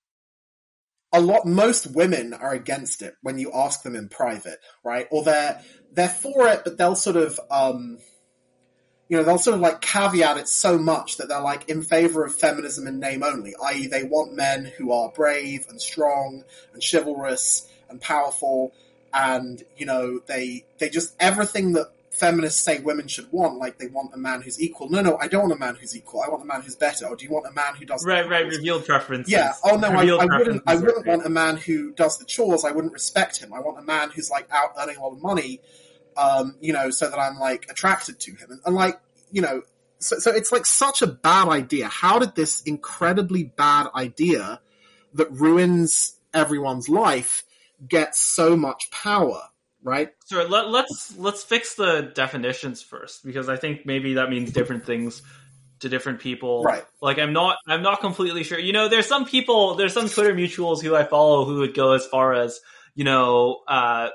a 1.12 1.20
lot 1.20 1.46
most 1.46 1.94
women 1.94 2.34
are 2.34 2.52
against 2.52 3.00
it 3.00 3.14
when 3.22 3.38
you 3.38 3.52
ask 3.54 3.82
them 3.82 3.94
in 3.94 4.08
private, 4.08 4.58
right? 4.84 5.06
Or 5.10 5.22
they're 5.24 5.62
they're 5.92 6.08
for 6.08 6.48
it, 6.48 6.62
but 6.64 6.76
they'll 6.76 6.96
sort 6.96 7.16
of 7.16 7.40
um 7.50 7.98
you 9.14 9.20
know, 9.20 9.24
they'll 9.26 9.38
sort 9.38 9.54
of 9.54 9.60
like 9.60 9.80
caveat 9.80 10.38
it 10.38 10.48
so 10.48 10.76
much 10.76 11.18
that 11.18 11.28
they're 11.28 11.40
like 11.40 11.68
in 11.68 11.82
favor 11.82 12.24
of 12.24 12.34
feminism 12.34 12.88
in 12.88 12.98
name 12.98 13.22
only, 13.22 13.54
i.e. 13.66 13.86
they 13.86 14.02
want 14.02 14.34
men 14.34 14.64
who 14.76 14.90
are 14.90 15.08
brave 15.10 15.66
and 15.68 15.80
strong 15.80 16.42
and 16.72 16.82
chivalrous 16.82 17.70
and 17.88 18.00
powerful 18.00 18.72
and, 19.12 19.62
you 19.76 19.86
know, 19.86 20.18
they, 20.26 20.64
they 20.78 20.88
just, 20.88 21.14
everything 21.20 21.74
that 21.74 21.92
feminists 22.10 22.60
say 22.60 22.80
women 22.80 23.06
should 23.06 23.30
want, 23.30 23.58
like 23.58 23.78
they 23.78 23.86
want 23.86 24.10
a 24.12 24.16
man 24.16 24.42
who's 24.42 24.60
equal. 24.60 24.88
No, 24.90 25.00
no, 25.00 25.16
I 25.20 25.28
don't 25.28 25.42
want 25.42 25.52
a 25.52 25.58
man 25.58 25.76
who's 25.76 25.96
equal. 25.96 26.22
I 26.22 26.28
want 26.28 26.42
a 26.42 26.46
man 26.46 26.62
who's 26.62 26.74
better. 26.74 27.06
Or 27.06 27.14
do 27.14 27.24
you 27.24 27.30
want 27.30 27.46
a 27.46 27.52
man 27.52 27.76
who 27.78 27.84
does 27.86 28.04
Right, 28.04 28.28
right. 28.28 28.44
Revealed 28.46 28.84
preferences. 28.84 29.32
yeah. 29.32 29.52
Oh 29.64 29.76
no, 29.76 29.88
I, 29.88 30.00
Revealed 30.00 30.20
I 30.22 30.38
wouldn't. 30.38 30.62
I 30.66 30.74
wouldn't 30.74 31.06
are- 31.06 31.10
want 31.10 31.24
a 31.26 31.28
man 31.30 31.56
who 31.56 31.92
does 31.92 32.18
the 32.18 32.24
chores. 32.24 32.64
I 32.64 32.72
wouldn't 32.72 32.92
respect 32.92 33.38
him. 33.38 33.52
I 33.52 33.60
want 33.60 33.78
a 33.78 33.82
man 33.82 34.10
who's 34.10 34.30
like 34.30 34.48
out 34.50 34.72
earning 34.80 34.96
a 34.96 35.00
lot 35.02 35.12
of 35.12 35.22
money, 35.22 35.60
um, 36.16 36.56
you 36.60 36.72
know, 36.72 36.90
so 36.90 37.08
that 37.08 37.18
I'm 37.18 37.38
like 37.38 37.66
attracted 37.70 38.20
to 38.20 38.32
him. 38.32 38.50
And, 38.50 38.60
and 38.64 38.74
like, 38.74 39.00
you 39.30 39.42
know, 39.42 39.62
so, 39.98 40.18
so 40.18 40.30
it's 40.32 40.52
like 40.52 40.66
such 40.66 41.02
a 41.02 41.06
bad 41.06 41.48
idea. 41.48 41.88
How 41.88 42.18
did 42.18 42.34
this 42.34 42.62
incredibly 42.62 43.44
bad 43.44 43.88
idea 43.94 44.60
that 45.14 45.30
ruins 45.30 46.16
everyone's 46.32 46.88
life 46.88 47.44
get 47.86 48.14
so 48.14 48.56
much 48.56 48.90
power? 48.90 49.42
Right? 49.82 50.10
So 50.24 50.46
let, 50.46 50.68
let's 50.68 51.14
let's 51.18 51.44
fix 51.44 51.74
the 51.74 52.10
definitions 52.14 52.80
first 52.80 53.22
because 53.24 53.50
I 53.50 53.56
think 53.56 53.84
maybe 53.84 54.14
that 54.14 54.30
means 54.30 54.50
different 54.50 54.86
things 54.86 55.20
to 55.80 55.90
different 55.90 56.20
people. 56.20 56.62
Right. 56.62 56.84
Like 57.02 57.18
I'm 57.18 57.34
not 57.34 57.58
I'm 57.66 57.82
not 57.82 58.00
completely 58.00 58.44
sure. 58.44 58.58
You 58.58 58.72
know, 58.72 58.88
there's 58.88 59.06
some 59.06 59.26
people, 59.26 59.74
there's 59.74 59.92
some 59.92 60.08
Twitter 60.08 60.32
mutuals 60.34 60.82
who 60.82 60.96
I 60.96 61.04
follow 61.04 61.44
who 61.44 61.58
would 61.58 61.74
go 61.74 61.92
as 61.92 62.06
far 62.06 62.32
as 62.32 62.60
you 62.94 63.04
know, 63.04 63.62
uh, 63.66 64.08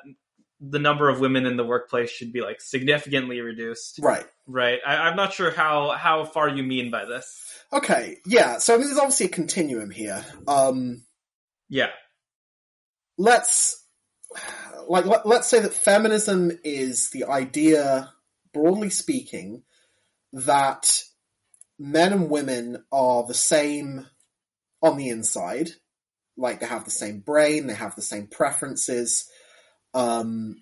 the 0.62 0.80
number 0.80 1.10
of 1.10 1.20
women 1.20 1.46
in 1.46 1.58
the 1.58 1.64
workplace 1.64 2.10
should 2.10 2.34
be 2.34 2.42
like 2.42 2.62
significantly 2.62 3.40
reduced. 3.42 4.00
Right. 4.02 4.26
Right. 4.48 4.80
I, 4.86 4.96
I'm 4.98 5.16
not 5.16 5.34
sure 5.34 5.52
how 5.52 5.92
how 5.92 6.26
far 6.26 6.50
you 6.50 6.64
mean 6.64 6.92
by 6.92 7.06
this. 7.06 7.46
Okay. 7.72 8.18
Yeah. 8.26 8.58
So 8.58 8.74
I 8.74 8.78
mean, 8.78 8.88
there's 8.88 9.00
obviously 9.00 9.28
a 9.28 9.30
continuum 9.30 9.90
here. 9.92 10.26
Um, 10.48 11.04
Yeah. 11.70 11.90
let's 13.18 13.84
like 14.88 15.06
let, 15.06 15.26
let's 15.26 15.48
say 15.48 15.60
that 15.60 15.74
feminism 15.74 16.52
is 16.64 17.10
the 17.12 17.26
idea 17.26 18.12
broadly 18.54 18.90
speaking 18.90 19.64
that 20.34 21.04
men 21.78 22.14
and 22.14 22.30
women 22.30 22.84
are 22.92 23.26
the 23.26 23.34
same 23.34 24.06
on 24.82 24.98
the 24.98 25.10
inside 25.10 25.70
like 26.38 26.60
they 26.60 26.66
have 26.66 26.86
the 26.86 26.92
same 26.92 27.20
brain 27.20 27.68
they 27.68 27.74
have 27.74 27.96
the 27.96 28.02
same 28.02 28.28
preferences 28.28 29.28
um 29.94 30.56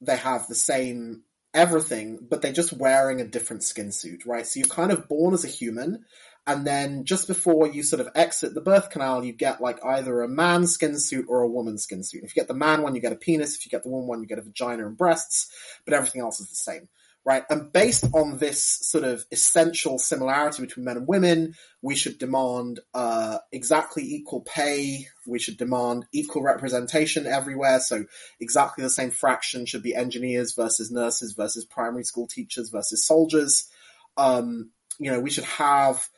they 0.00 0.16
have 0.16 0.46
the 0.48 0.54
same 0.54 1.22
everything 1.54 2.18
but 2.28 2.42
they're 2.42 2.52
just 2.52 2.72
wearing 2.72 3.20
a 3.20 3.26
different 3.26 3.62
skin 3.62 3.90
suit 3.90 4.26
right 4.26 4.46
so 4.46 4.58
you're 4.60 4.68
kind 4.68 4.92
of 4.92 5.08
born 5.08 5.32
as 5.32 5.44
a 5.44 5.48
human 5.48 6.04
and 6.46 6.64
then 6.64 7.04
just 7.04 7.26
before 7.26 7.66
you 7.66 7.82
sort 7.82 8.00
of 8.00 8.08
exit 8.14 8.54
the 8.54 8.60
birth 8.60 8.90
canal, 8.90 9.24
you 9.24 9.32
get 9.32 9.60
like 9.60 9.84
either 9.84 10.22
a 10.22 10.28
man 10.28 10.68
skin 10.68 10.98
suit 10.98 11.26
or 11.28 11.42
a 11.42 11.48
woman 11.48 11.76
skin 11.76 12.04
suit. 12.04 12.22
If 12.22 12.36
you 12.36 12.40
get 12.40 12.46
the 12.46 12.54
man 12.54 12.82
one, 12.82 12.94
you 12.94 13.00
get 13.00 13.12
a 13.12 13.16
penis. 13.16 13.56
If 13.56 13.66
you 13.66 13.70
get 13.70 13.82
the 13.82 13.88
woman 13.88 14.06
one, 14.06 14.20
you 14.20 14.28
get 14.28 14.38
a 14.38 14.42
vagina 14.42 14.86
and 14.86 14.96
breasts, 14.96 15.50
but 15.84 15.92
everything 15.92 16.20
else 16.20 16.38
is 16.38 16.48
the 16.48 16.54
same, 16.54 16.88
right? 17.26 17.42
And 17.50 17.72
based 17.72 18.04
on 18.14 18.38
this 18.38 18.62
sort 18.62 19.02
of 19.02 19.24
essential 19.32 19.98
similarity 19.98 20.62
between 20.62 20.84
men 20.84 20.96
and 20.98 21.08
women, 21.08 21.54
we 21.82 21.96
should 21.96 22.18
demand 22.18 22.78
uh, 22.94 23.38
exactly 23.50 24.04
equal 24.04 24.42
pay. 24.42 25.08
We 25.26 25.40
should 25.40 25.56
demand 25.56 26.06
equal 26.12 26.44
representation 26.44 27.26
everywhere. 27.26 27.80
So 27.80 28.04
exactly 28.38 28.84
the 28.84 28.90
same 28.90 29.10
fraction 29.10 29.66
should 29.66 29.82
be 29.82 29.92
engineers 29.92 30.54
versus 30.54 30.92
nurses 30.92 31.32
versus 31.32 31.64
primary 31.64 32.04
school 32.04 32.28
teachers 32.28 32.70
versus 32.70 33.04
soldiers. 33.04 33.68
um, 34.16 34.70
you 34.98 35.10
know, 35.10 35.20
we 35.20 35.30
should 35.30 35.44
have, 35.44 36.08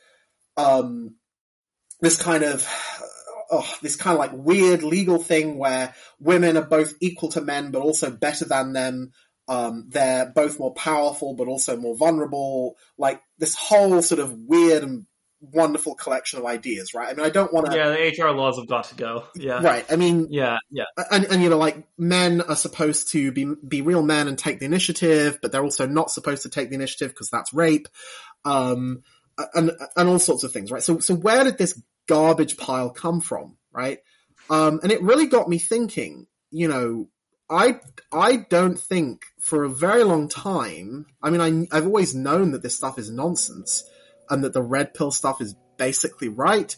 um, 0.57 1.15
this 2.01 2.21
kind 2.21 2.43
of, 2.43 2.65
oh, 3.51 3.75
this 3.81 3.95
kind 3.95 4.13
of 4.13 4.19
like 4.19 4.31
weird 4.33 4.83
legal 4.83 5.19
thing 5.19 5.57
where 5.57 5.93
women 6.19 6.55
are 6.57 6.63
both 6.63 6.93
equal 7.01 7.29
to 7.29 7.41
men, 7.41 7.71
but 7.71 7.81
also 7.81 8.09
better 8.09 8.45
than 8.45 8.73
them. 8.73 9.11
Um, 9.49 9.87
they're 9.89 10.27
both 10.27 10.59
more 10.59 10.73
powerful, 10.75 11.33
but 11.33 11.47
also 11.47 11.75
more 11.75 11.97
vulnerable. 11.97 12.77
Like 12.99 13.21
this 13.39 13.55
whole 13.55 14.01
sort 14.03 14.21
of 14.21 14.31
weird 14.31 14.83
and 14.83 15.07
wonderful 15.41 15.95
collection 15.95 16.37
of 16.37 16.45
ideas, 16.45 16.93
right? 16.93 17.09
I 17.09 17.13
mean, 17.15 17.25
I 17.25 17.29
don't 17.29 17.51
want 17.51 17.65
to. 17.65 17.75
Yeah, 17.75 17.89
the 17.89 18.23
HR 18.23 18.31
laws 18.31 18.57
have 18.57 18.67
got 18.67 18.85
to 18.85 18.95
go. 18.95 19.25
Yeah. 19.35 19.61
Right. 19.63 19.85
I 19.89 19.95
mean, 19.95 20.27
Yeah, 20.29 20.57
yeah. 20.69 20.83
and, 21.11 21.25
and 21.25 21.41
you 21.41 21.49
know, 21.49 21.57
like 21.57 21.83
men 21.97 22.41
are 22.41 22.55
supposed 22.55 23.11
to 23.13 23.31
be 23.31 23.51
be 23.67 23.81
real 23.81 24.03
men 24.03 24.27
and 24.27 24.37
take 24.37 24.59
the 24.59 24.65
initiative, 24.65 25.39
but 25.41 25.51
they're 25.51 25.63
also 25.63 25.87
not 25.87 26.11
supposed 26.11 26.43
to 26.43 26.49
take 26.49 26.69
the 26.69 26.75
initiative 26.75 27.09
because 27.09 27.31
that's 27.31 27.51
rape, 27.51 27.87
um, 28.45 29.01
and 29.55 29.71
and 29.95 30.09
all 30.09 30.19
sorts 30.19 30.43
of 30.43 30.51
things, 30.51 30.71
right? 30.71 30.83
So 30.83 30.99
so 30.99 31.15
where 31.15 31.43
did 31.43 31.57
this 31.57 31.81
garbage 32.07 32.55
pile 32.57 32.91
come 32.91 33.19
from, 33.19 33.57
right? 33.71 33.99
Um, 34.49 34.79
and 34.83 34.91
it 34.91 35.01
really 35.01 35.27
got 35.27 35.49
me 35.49 35.57
thinking. 35.57 36.27
You 36.51 36.67
know, 36.67 37.09
I 37.49 37.79
I 38.11 38.35
don't 38.35 38.79
think 38.79 39.23
for 39.39 39.63
a 39.63 39.69
very 39.69 40.03
long 40.03 40.27
time. 40.29 41.05
I 41.21 41.29
mean, 41.29 41.67
I 41.71 41.77
I've 41.77 41.85
always 41.85 42.13
known 42.15 42.51
that 42.51 42.61
this 42.61 42.75
stuff 42.75 42.99
is 42.99 43.09
nonsense, 43.09 43.83
and 44.29 44.43
that 44.43 44.53
the 44.53 44.61
red 44.61 44.93
pill 44.93 45.11
stuff 45.11 45.41
is 45.41 45.55
basically 45.77 46.29
right. 46.29 46.75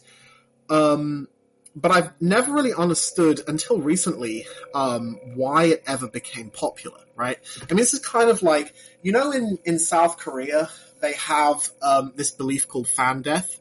Um, 0.69 1.27
but 1.75 1.91
I've 1.91 2.11
never 2.21 2.51
really 2.53 2.73
understood 2.73 3.41
until 3.47 3.79
recently 3.79 4.45
um, 4.75 5.17
why 5.35 5.65
it 5.65 5.83
ever 5.88 6.07
became 6.07 6.49
popular, 6.49 6.99
right? 7.15 7.38
I 7.63 7.65
mean, 7.73 7.77
this 7.77 7.93
is 7.93 7.99
kind 7.99 8.29
of 8.29 8.41
like 8.43 8.73
you 9.01 9.11
know, 9.11 9.31
in 9.31 9.57
in 9.65 9.79
South 9.79 10.17
Korea 10.17 10.69
they 11.01 11.13
have 11.13 11.67
um, 11.81 12.13
this 12.15 12.31
belief 12.31 12.67
called 12.67 12.88
fan 12.88 13.21
death. 13.23 13.57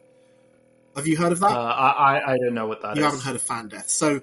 Have 0.94 1.06
you 1.06 1.16
heard 1.16 1.32
of 1.32 1.42
Uh, 1.42 1.48
that? 1.48 1.56
I, 1.56 1.90
I 2.18 2.32
I 2.34 2.38
don't 2.38 2.52
know 2.54 2.66
what 2.66 2.82
that 2.82 2.92
is. 2.92 2.98
you 2.98 3.04
haven't 3.04 3.22
heard 3.22 3.36
of 3.36 3.42
fan 3.42 3.68
death, 3.68 3.88
so 3.88 4.20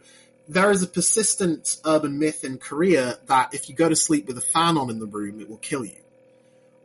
there 0.48 0.72
is 0.72 0.84
a 0.84 0.88
persistent 0.88 1.78
urban 1.86 2.20
myth 2.20 2.44
in 2.44 2.58
Korea 2.58 3.18
that 3.28 3.54
if 3.54 3.70
you 3.70 3.76
go 3.76 3.90
to 3.90 3.96
sleep 3.96 4.28
with 4.28 4.38
a 4.38 4.42
fan 4.42 4.78
on 4.78 4.90
in 4.90 5.00
the 5.00 5.06
room, 5.06 5.42
it 5.42 5.50
will 5.50 5.58
kill 5.58 5.84
you. 5.84 5.98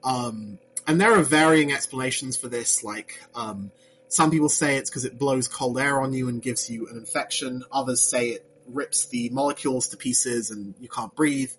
Um, 0.04 0.58
and 0.86 1.00
there 1.00 1.16
are 1.16 1.22
varying 1.22 1.72
explanations 1.72 2.36
for 2.36 2.48
this, 2.48 2.82
like 2.82 3.20
um, 3.34 3.70
some 4.08 4.30
people 4.30 4.48
say 4.48 4.76
it's 4.76 4.90
because 4.90 5.04
it 5.04 5.18
blows 5.18 5.48
cold 5.48 5.78
air 5.78 6.00
on 6.00 6.12
you 6.12 6.28
and 6.28 6.42
gives 6.42 6.68
you 6.68 6.88
an 6.88 6.96
infection. 6.96 7.62
Others 7.70 8.02
say 8.02 8.30
it 8.30 8.46
rips 8.66 9.06
the 9.06 9.30
molecules 9.30 9.88
to 9.88 9.96
pieces 9.96 10.50
and 10.50 10.74
you 10.80 10.88
can't 10.88 11.14
breathe. 11.14 11.52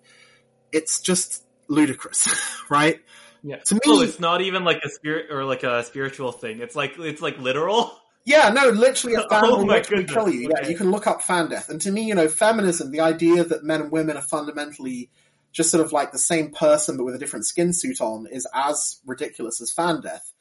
It's 0.72 1.00
just 1.00 1.42
ludicrous, 1.68 2.28
right? 2.68 3.00
Yeah. 3.42 3.56
To 3.56 3.74
me- 3.74 3.80
oh, 3.86 4.00
it's 4.02 4.20
not 4.20 4.40
even 4.40 4.64
like 4.64 4.82
a 4.84 4.88
spirit 4.88 5.30
or 5.30 5.44
like 5.44 5.62
a 5.62 5.84
spiritual 5.84 6.32
thing. 6.32 6.60
It's 6.60 6.76
like 6.76 6.98
it's 6.98 7.22
like 7.22 7.38
literal. 7.38 7.98
Yeah, 8.24 8.48
no, 8.50 8.68
literally 8.70 9.16
a 9.16 9.28
fan 9.28 9.44
Oh 9.44 9.58
will 9.58 9.66
literally 9.66 10.04
goodness, 10.04 10.24
kill 10.24 10.28
you. 10.32 10.48
Yeah, 10.50 10.60
okay. 10.60 10.70
you 10.70 10.76
can 10.76 10.90
look 10.90 11.06
up 11.06 11.22
fan 11.22 11.48
death. 11.48 11.68
And 11.68 11.80
to 11.82 11.92
me, 11.92 12.02
you 12.02 12.14
know, 12.14 12.28
feminism, 12.28 12.90
the 12.90 13.00
idea 13.00 13.44
that 13.44 13.64
men 13.64 13.82
and 13.82 13.92
women 13.92 14.16
are 14.16 14.22
fundamentally 14.22 15.10
just 15.52 15.70
sort 15.70 15.84
of 15.84 15.92
like 15.92 16.10
the 16.10 16.18
same 16.18 16.50
person 16.50 16.96
but 16.96 17.04
with 17.04 17.14
a 17.14 17.18
different 17.18 17.46
skin 17.46 17.72
suit 17.72 18.00
on 18.00 18.26
is 18.30 18.46
as 18.52 19.00
ridiculous 19.06 19.60
as 19.60 19.70
fan 19.72 20.00
death. 20.00 20.32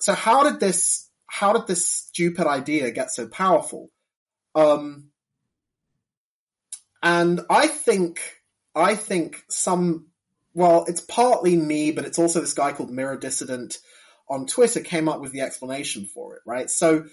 So 0.00 0.14
how 0.14 0.42
did 0.42 0.60
this 0.60 1.08
how 1.26 1.52
did 1.52 1.66
this 1.66 1.86
stupid 1.88 2.46
idea 2.46 2.90
get 2.90 3.10
so 3.10 3.28
powerful? 3.28 3.90
Um 4.54 5.10
and 7.02 7.40
I 7.48 7.68
think 7.68 8.20
I 8.74 8.96
think 8.96 9.44
some 9.48 10.06
well, 10.54 10.86
it's 10.88 11.02
partly 11.02 11.56
me, 11.56 11.92
but 11.92 12.04
it's 12.04 12.18
also 12.18 12.40
this 12.40 12.54
guy 12.54 12.72
called 12.72 12.90
Mirror 12.90 13.18
Dissident 13.18 13.78
on 14.30 14.46
Twitter 14.46 14.80
came 14.80 15.08
up 15.08 15.20
with 15.20 15.32
the 15.32 15.40
explanation 15.40 16.06
for 16.06 16.36
it, 16.36 16.42
right? 16.46 16.70
So 16.70 17.04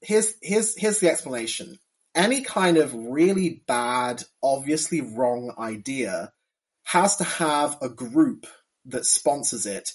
here's 0.00 0.34
here's 0.42 0.76
here's 0.76 1.00
the 1.00 1.10
explanation. 1.10 1.78
Any 2.14 2.42
kind 2.42 2.78
of 2.78 2.94
really 2.94 3.62
bad, 3.66 4.22
obviously 4.42 5.02
wrong 5.02 5.54
idea 5.58 6.32
has 6.84 7.16
to 7.16 7.24
have 7.24 7.76
a 7.82 7.88
group 7.88 8.46
that 8.86 9.04
sponsors 9.04 9.66
it 9.66 9.90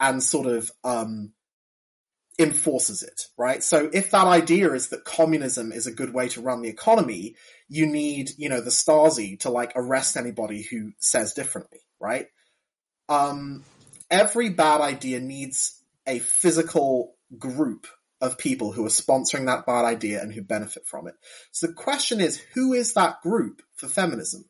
and 0.00 0.22
sort 0.22 0.46
of 0.46 0.70
um, 0.82 1.32
enforces 2.38 3.02
it, 3.02 3.20
right? 3.38 3.62
So 3.62 3.90
if 3.92 4.10
that 4.10 4.26
idea 4.26 4.72
is 4.72 4.88
that 4.88 5.04
communism 5.04 5.72
is 5.72 5.86
a 5.86 5.92
good 5.92 6.14
way 6.14 6.28
to 6.28 6.40
run 6.40 6.62
the 6.62 6.70
economy, 6.70 7.36
you 7.68 7.86
need, 7.86 8.30
you 8.38 8.48
know, 8.48 8.62
the 8.62 8.70
Stasi 8.70 9.38
to 9.40 9.50
like 9.50 9.72
arrest 9.76 10.16
anybody 10.16 10.62
who 10.62 10.92
says 10.98 11.34
differently, 11.34 11.80
right? 12.00 12.26
Um, 13.08 13.62
every 14.10 14.50
bad 14.50 14.80
idea 14.80 15.20
needs 15.20 15.80
a 16.06 16.18
physical 16.18 17.14
group 17.38 17.86
of 18.20 18.36
people 18.36 18.72
who 18.72 18.84
are 18.84 18.90
sponsoring 18.90 19.46
that 19.46 19.64
bad 19.64 19.84
idea 19.84 20.20
and 20.20 20.32
who 20.32 20.42
benefit 20.42 20.86
from 20.86 21.06
it. 21.06 21.14
So 21.52 21.68
the 21.68 21.72
question 21.72 22.20
is, 22.20 22.38
who 22.54 22.74
is 22.74 22.94
that 22.94 23.22
group 23.22 23.62
for 23.76 23.88
feminism? 23.88 24.44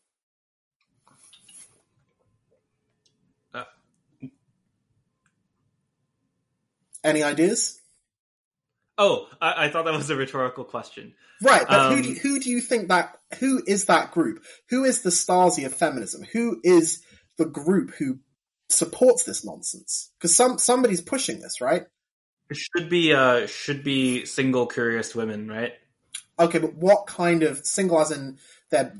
Uh. 3.54 3.64
Any 7.04 7.22
ideas? 7.22 7.80
Oh, 8.98 9.28
I, 9.40 9.66
I 9.66 9.70
thought 9.70 9.84
that 9.84 9.94
was 9.94 10.10
a 10.10 10.16
rhetorical 10.16 10.64
question. 10.64 11.14
Right, 11.42 11.66
but 11.66 11.90
who, 11.90 11.96
Um, 11.96 12.02
do, 12.02 12.12
who 12.12 12.40
do 12.40 12.50
you 12.50 12.60
think 12.60 12.88
that, 12.88 13.16
who 13.38 13.62
is 13.66 13.86
that 13.86 14.10
group? 14.10 14.44
Who 14.68 14.84
is 14.84 15.02
the 15.02 15.10
Stasi 15.10 15.64
of 15.64 15.72
feminism? 15.72 16.22
Who 16.32 16.60
is 16.62 17.02
the 17.38 17.46
group 17.46 17.94
who 17.98 18.18
supports 18.70 19.24
this 19.24 19.44
nonsense? 19.44 20.10
Because 20.18 20.34
some, 20.34 20.58
somebody's 20.58 21.00
pushing 21.00 21.40
this, 21.40 21.60
right? 21.60 21.84
It 22.50 22.56
should 22.56 22.88
be 22.88 23.14
uh 23.14 23.46
should 23.46 23.84
be 23.84 24.24
single 24.24 24.66
curious 24.66 25.14
women, 25.14 25.48
right? 25.48 25.72
Okay, 26.38 26.58
but 26.58 26.74
what 26.74 27.06
kind 27.06 27.42
of 27.42 27.64
single 27.64 28.00
as 28.00 28.10
in 28.10 28.38
they're 28.70 28.94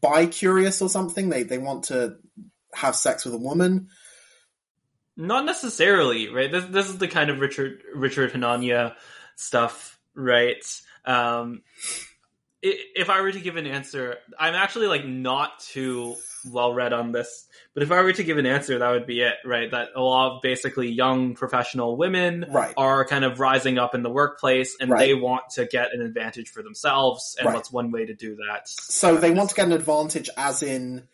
bi-curious 0.00 0.80
or 0.80 0.88
something? 0.88 1.28
They, 1.28 1.42
they 1.42 1.58
want 1.58 1.84
to 1.84 2.16
have 2.74 2.96
sex 2.96 3.24
with 3.24 3.34
a 3.34 3.38
woman? 3.38 3.88
Not 5.16 5.44
necessarily, 5.44 6.28
right? 6.28 6.50
This 6.50 6.64
this 6.64 6.88
is 6.88 6.98
the 6.98 7.08
kind 7.08 7.30
of 7.30 7.40
Richard 7.40 7.82
Richard 7.94 8.32
Hanania 8.32 8.94
stuff, 9.36 9.98
right? 10.14 10.64
Um, 11.04 11.62
if 12.66 13.10
I 13.10 13.20
were 13.20 13.30
to 13.30 13.40
give 13.40 13.56
an 13.56 13.66
answer, 13.66 14.16
I'm 14.38 14.54
actually 14.54 14.86
like 14.86 15.04
not 15.04 15.60
too 15.60 16.16
well 16.50 16.72
read 16.72 16.92
on 16.94 17.12
this, 17.12 17.46
but 17.74 17.82
if 17.82 17.92
I 17.92 18.00
were 18.02 18.12
to 18.14 18.24
give 18.24 18.38
an 18.38 18.46
answer, 18.46 18.78
that 18.78 18.90
would 18.90 19.06
be 19.06 19.20
it, 19.20 19.34
right? 19.44 19.70
That 19.70 19.90
a 19.94 20.00
lot 20.00 20.36
of 20.36 20.42
basically 20.42 20.88
young 20.90 21.34
professional 21.34 21.96
women 21.96 22.46
Right. 22.48 22.72
are 22.76 23.04
kind 23.04 23.24
of 23.24 23.38
rising 23.38 23.76
up 23.78 23.94
in 23.94 24.02
the 24.02 24.10
workplace 24.10 24.76
and 24.80 24.90
Right. 24.90 25.00
they 25.06 25.14
want 25.14 25.42
to 25.54 25.66
get 25.66 25.92
an 25.92 26.00
advantage 26.00 26.48
for 26.48 26.62
themselves. 26.62 27.36
And 27.38 27.46
Right. 27.46 27.54
what's 27.54 27.70
one 27.70 27.90
way 27.90 28.06
to 28.06 28.14
do 28.14 28.36
that? 28.36 28.66
So 28.66 29.16
they 29.18 29.30
want 29.30 29.50
to 29.50 29.56
get 29.56 29.66
an 29.66 29.72
advantage 29.72 30.30
as 30.36 30.62
in 30.62 31.06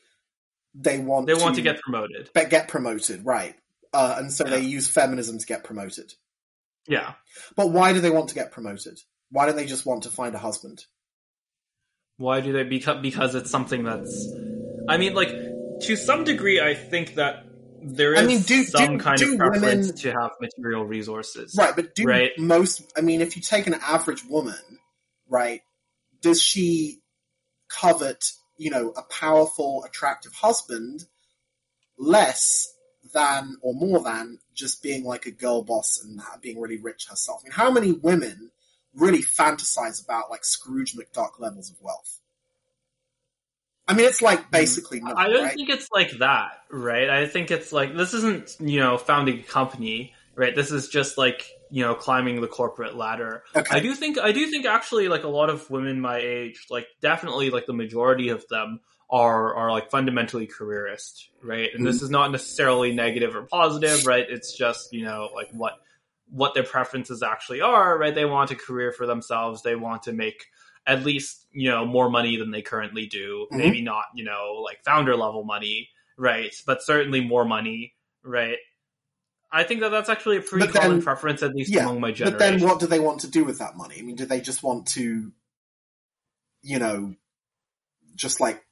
they 0.72 0.98
want 0.98 1.27
They 1.27 1.35
want 1.35 1.56
to 1.56 1.62
get 1.62 1.81
promoted. 1.81 2.31
but 2.32 2.48
get 2.48 2.68
promoted, 2.68 3.27
right? 3.27 3.56
Uh, 3.93 4.14
and 4.18 4.32
so 4.32 4.44
they 4.44 4.60
use 4.60 4.86
feminism 4.86 5.36
to 5.39 5.47
get 5.47 5.64
promoted. 5.64 6.14
Yeah. 6.86 7.14
But 7.56 7.70
why 7.70 7.93
do 7.93 8.01
they 8.01 8.10
want 8.10 8.28
to 8.28 8.36
get 8.36 8.52
promoted? 8.52 9.01
Why 9.32 9.47
don't 9.47 9.56
they 9.56 9.66
just 9.66 9.85
want 9.85 10.05
to 10.05 10.10
find 10.10 10.32
a 10.35 10.39
husband? 10.39 10.86
Why 12.21 12.43
do 12.43 12.53
they? 12.53 12.65
Because 12.65 13.01
because 13.01 13.35
it's 13.35 13.51
something 13.51 13.83
that's. 13.83 14.31
I 14.87 14.99
mean, 14.99 15.15
like 15.15 15.35
to 15.81 15.97
some 15.97 16.25
degree, 16.25 16.61
I 16.61 16.75
think 16.75 17.15
that 17.15 17.37
there 17.81 18.13
is 18.13 18.21
I 18.21 18.27
mean, 18.27 18.43
do- 18.43 18.65
some 18.65 18.99
do- 18.99 19.03
kind 19.03 19.23
do 19.23 19.33
of 19.33 19.39
preference 19.39 19.87
women- 19.87 19.97
to 19.97 20.13
have 20.13 20.31
material 20.39 20.85
resources. 20.85 21.57
Right, 21.57 21.75
but 21.75 21.95
do 21.95 22.05
Right. 22.07 22.33
most, 22.39 22.83
I 22.95 23.01
mean, 23.01 23.23
if 23.23 23.37
you 23.37 23.43
take 23.43 23.67
an 23.67 23.75
average 23.81 24.23
woman, 24.27 24.79
right, 25.31 25.63
does 26.21 26.43
she 26.43 27.01
covet, 27.69 28.33
you 28.59 28.69
know, 28.71 28.91
a 28.91 29.03
powerful, 29.03 29.83
attractive 29.85 30.35
husband 30.35 31.07
less 31.97 32.75
than 33.15 33.57
or 33.63 33.73
more 33.73 34.01
than 34.01 34.41
just 34.53 34.83
being 34.83 35.05
like 35.05 35.25
a 35.25 35.31
girl 35.31 35.63
boss 35.63 36.03
and 36.05 36.21
being 36.43 36.61
really 36.61 36.77
rich 36.77 37.07
herself? 37.09 37.41
I 37.43 37.45
mean, 37.45 37.53
how 37.53 37.71
many 37.71 37.93
women 37.93 38.51
really 38.95 39.23
fantasize 39.23 40.03
about 40.05 40.31
like 40.31 40.45
Scrooge 40.45 40.95
McDuck 40.95 41.39
levels 41.39 41.71
of 41.71 41.77
wealth? 41.81 42.19
I 43.89 43.95
mean, 43.95 44.07
it's 44.07 44.23
like 44.23 44.51
basically 44.51 45.01
Mm, 45.01 45.15
I 45.17 45.29
don't 45.29 45.45
right? 45.45 45.55
think 45.55 45.69
it's 45.69 45.89
like 45.93 46.12
that, 46.19 46.53
right? 46.71 47.11
I 47.11 47.27
think 47.27 47.51
it's 47.51 47.73
like 47.73 47.97
this 47.97 48.15
isn't 48.15 48.57
you 48.61 48.79
know 48.79 48.99
founding 48.99 49.41
a 49.41 49.43
company, 49.43 50.15
right? 50.37 50.55
This 50.55 50.71
is 50.71 50.89
just 50.89 51.19
like 51.19 51.49
you 51.71 51.83
know 51.85 51.95
climbing 51.95 52.41
the 52.41 52.47
corporate 52.49 52.97
ladder. 52.97 53.43
okay. 53.55 53.77
I 53.77 53.81
do 53.81 53.95
think 53.95 54.19
I 54.19 54.33
do 54.33 54.47
think 54.47 54.67
actually 54.67 55.09
like 55.09 55.25
a 55.25 55.29
lot 55.29 55.51
of 55.51 55.69
women 55.71 56.01
my 56.01 56.19
age, 56.19 56.67
like 56.71 56.87
definitely 57.01 57.51
like 57.51 57.67
the 57.67 57.73
majority 57.73 58.29
of 58.29 58.47
them 58.49 58.81
are 59.11 59.55
are 59.57 59.71
like 59.73 59.91
fundamentally 59.91 60.47
careerist, 60.47 61.29
right? 61.43 61.71
And 61.75 61.85
this 61.85 62.01
is 62.01 62.11
not 62.11 62.31
necessarily 62.31 62.93
negative 62.93 63.35
or 63.35 63.43
positive, 63.43 64.07
right? 64.07 64.25
It's 64.29 64.53
just, 64.57 64.93
you 64.93 65.05
know, 65.05 65.31
like 65.35 65.49
what 65.53 65.75
what 66.31 66.55
their 66.55 66.62
preferences 66.65 67.23
actually 67.23 67.61
are, 67.61 67.98
right? 67.98 68.15
They 68.15 68.24
want 68.24 68.51
a 68.51 68.57
career 68.57 68.93
for 68.93 69.07
themselves. 69.07 69.62
They 69.62 69.74
want 69.74 70.05
to 70.05 70.12
make 70.12 70.47
at 70.86 71.05
least, 71.05 71.47
you 71.52 71.70
know, 71.70 71.85
more 71.85 72.09
money 72.09 72.36
than 72.36 72.51
they 72.51 72.62
currently 72.62 73.07
do. 73.07 73.47
Mhm. 73.52 73.59
Maybe 73.59 73.82
not, 73.82 74.05
you 74.15 74.24
know, 74.24 74.61
like 74.65 74.82
founder 74.85 75.16
level 75.16 75.44
money, 75.44 75.90
right? 76.16 76.55
But 76.66 76.82
certainly 76.82 77.20
more 77.20 77.44
money, 77.44 77.94
right? 78.23 78.59
I 79.52 79.65
think 79.65 79.81
that 79.81 79.90
that's 79.90 80.09
actually 80.09 80.36
a 80.36 80.43
pretty 80.43 80.66
then- 80.69 80.82
common 80.82 81.02
preference, 81.02 81.43
at 81.43 81.55
least 81.55 81.73
Yeah, 81.73 81.82
among 81.82 82.01
my 82.01 82.12
But 82.12 82.39
then 82.39 82.61
what 82.61 82.78
do 82.78 82.86
they 82.86 83.01
want 83.01 83.20
to 83.23 83.28
do 83.28 83.44
with 83.44 83.59
that 83.59 83.77
money? 83.77 83.97
I 83.98 84.02
mean, 84.02 84.16
do 84.16 84.24
they 84.24 84.40
just 84.40 84.62
want 84.62 84.86
to, 84.89 85.32
you 86.62 86.78
know, 86.78 87.15
just 88.15 88.40
like 88.40 88.65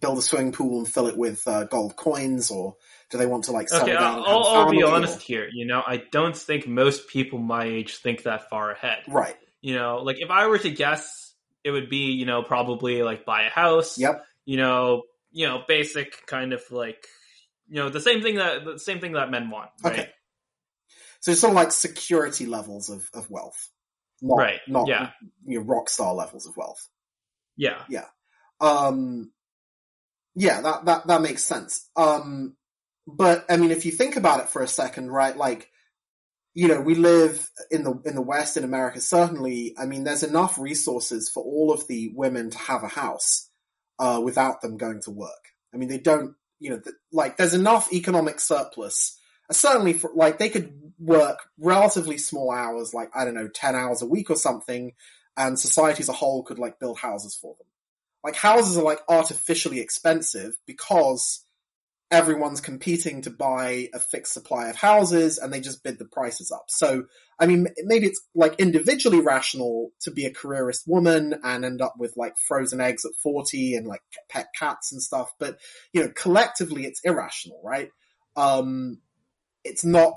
build 0.00 0.18
a 0.18 0.22
swimming 0.22 0.52
pool 0.52 0.78
and 0.78 0.88
fill 0.88 1.08
it 1.08 1.16
with 1.16 1.46
uh, 1.48 1.64
gold 1.64 1.96
coins, 1.96 2.50
or 2.50 2.76
do 3.10 3.18
they 3.18 3.26
want 3.26 3.44
to 3.44 3.52
like 3.52 3.72
Okay, 3.72 3.92
down? 3.92 4.02
I'll, 4.02 4.16
and 4.16 4.26
have 4.26 4.26
a 4.26 4.30
I'll, 4.30 4.44
I'll 4.46 4.70
be 4.70 4.82
or- 4.82 4.92
honest 4.92 5.22
here. 5.22 5.48
You 5.52 5.66
know, 5.66 5.82
I 5.86 6.02
don't 6.12 6.36
think 6.36 6.66
most 6.66 7.08
people 7.08 7.38
my 7.38 7.64
age 7.64 7.96
think 7.96 8.24
that 8.24 8.48
far 8.50 8.70
ahead. 8.70 8.98
Right. 9.08 9.36
You 9.60 9.74
know, 9.74 10.02
like 10.02 10.16
if 10.18 10.30
I 10.30 10.46
were 10.46 10.58
to 10.58 10.70
guess, 10.70 11.34
it 11.64 11.70
would 11.70 11.88
be 11.88 12.12
you 12.12 12.26
know 12.26 12.42
probably 12.42 13.02
like 13.02 13.24
buy 13.24 13.42
a 13.44 13.50
house. 13.50 13.98
Yep. 13.98 14.24
You 14.44 14.56
know, 14.58 15.02
you 15.32 15.46
know, 15.46 15.62
basic 15.66 16.26
kind 16.26 16.52
of 16.52 16.62
like 16.70 17.04
you 17.66 17.76
know 17.76 17.88
the 17.88 18.00
same 18.00 18.22
thing 18.22 18.36
that 18.36 18.64
the 18.64 18.78
same 18.78 19.00
thing 19.00 19.12
that 19.12 19.30
men 19.30 19.50
want. 19.50 19.70
Right. 19.82 19.92
Okay. 19.92 20.10
So 21.20 21.32
it's 21.32 21.40
sort 21.40 21.50
of 21.50 21.56
like 21.56 21.72
security 21.72 22.46
levels 22.46 22.90
of, 22.90 23.08
of 23.12 23.28
wealth, 23.30 23.68
not, 24.22 24.36
Right, 24.36 24.60
Not 24.68 24.86
yeah. 24.86 25.10
you 25.44 25.58
know, 25.58 25.64
rock 25.64 25.90
star 25.90 26.14
levels 26.14 26.46
of 26.46 26.56
wealth. 26.56 26.88
Yeah, 27.56 27.82
yeah. 27.88 28.04
Um, 28.60 29.32
yeah, 30.36 30.60
that, 30.60 30.84
that, 30.84 31.06
that 31.08 31.20
makes 31.20 31.42
sense. 31.42 31.90
Um, 31.96 32.54
but 33.16 33.46
I 33.48 33.56
mean, 33.56 33.70
if 33.70 33.86
you 33.86 33.92
think 33.92 34.16
about 34.16 34.40
it 34.40 34.50
for 34.50 34.62
a 34.62 34.68
second, 34.68 35.10
right, 35.10 35.34
like, 35.34 35.70
you 36.52 36.68
know, 36.68 36.80
we 36.80 36.94
live 36.94 37.48
in 37.70 37.82
the, 37.82 38.00
in 38.04 38.14
the 38.14 38.22
West, 38.22 38.56
in 38.56 38.64
America, 38.64 39.00
certainly, 39.00 39.74
I 39.78 39.86
mean, 39.86 40.04
there's 40.04 40.22
enough 40.22 40.58
resources 40.58 41.30
for 41.30 41.42
all 41.42 41.72
of 41.72 41.86
the 41.86 42.12
women 42.14 42.50
to 42.50 42.58
have 42.58 42.82
a 42.82 42.88
house, 42.88 43.48
uh, 43.98 44.20
without 44.22 44.60
them 44.60 44.76
going 44.76 45.00
to 45.02 45.10
work. 45.10 45.54
I 45.72 45.78
mean, 45.78 45.88
they 45.88 45.98
don't, 45.98 46.34
you 46.60 46.70
know, 46.70 46.82
like, 47.10 47.38
there's 47.38 47.54
enough 47.54 47.92
economic 47.92 48.40
surplus, 48.40 49.18
uh, 49.48 49.54
certainly 49.54 49.94
for, 49.94 50.10
like, 50.14 50.38
they 50.38 50.50
could 50.50 50.72
work 50.98 51.38
relatively 51.58 52.18
small 52.18 52.50
hours, 52.50 52.92
like, 52.92 53.10
I 53.14 53.24
don't 53.24 53.34
know, 53.34 53.48
10 53.48 53.74
hours 53.74 54.02
a 54.02 54.06
week 54.06 54.28
or 54.28 54.36
something, 54.36 54.92
and 55.36 55.58
society 55.58 56.02
as 56.02 56.10
a 56.10 56.14
whole 56.14 56.42
could, 56.42 56.58
like, 56.58 56.78
build 56.78 56.98
houses 56.98 57.34
for 57.34 57.54
them 57.58 57.68
like 58.24 58.34
houses 58.34 58.76
are 58.76 58.82
like 58.82 59.00
artificially 59.08 59.80
expensive 59.80 60.56
because 60.66 61.44
everyone's 62.10 62.60
competing 62.60 63.20
to 63.22 63.30
buy 63.30 63.88
a 63.92 63.98
fixed 63.98 64.32
supply 64.32 64.68
of 64.68 64.76
houses 64.76 65.36
and 65.36 65.52
they 65.52 65.60
just 65.60 65.82
bid 65.82 65.98
the 65.98 66.06
prices 66.06 66.50
up. 66.50 66.64
So, 66.68 67.04
I 67.38 67.46
mean, 67.46 67.68
maybe 67.84 68.06
it's 68.06 68.20
like 68.34 68.54
individually 68.58 69.20
rational 69.20 69.90
to 70.02 70.10
be 70.10 70.24
a 70.24 70.32
careerist 70.32 70.84
woman 70.86 71.34
and 71.44 71.64
end 71.64 71.82
up 71.82 71.94
with 71.98 72.14
like 72.16 72.34
frozen 72.46 72.80
eggs 72.80 73.04
at 73.04 73.12
40 73.22 73.74
and 73.74 73.86
like 73.86 74.00
pet 74.30 74.46
cats 74.58 74.90
and 74.90 75.02
stuff. 75.02 75.30
But, 75.38 75.58
you 75.92 76.02
know, 76.02 76.10
collectively 76.14 76.86
it's 76.86 77.00
irrational, 77.04 77.60
right? 77.62 77.90
Um, 78.36 79.00
it's 79.62 79.84
not 79.84 80.14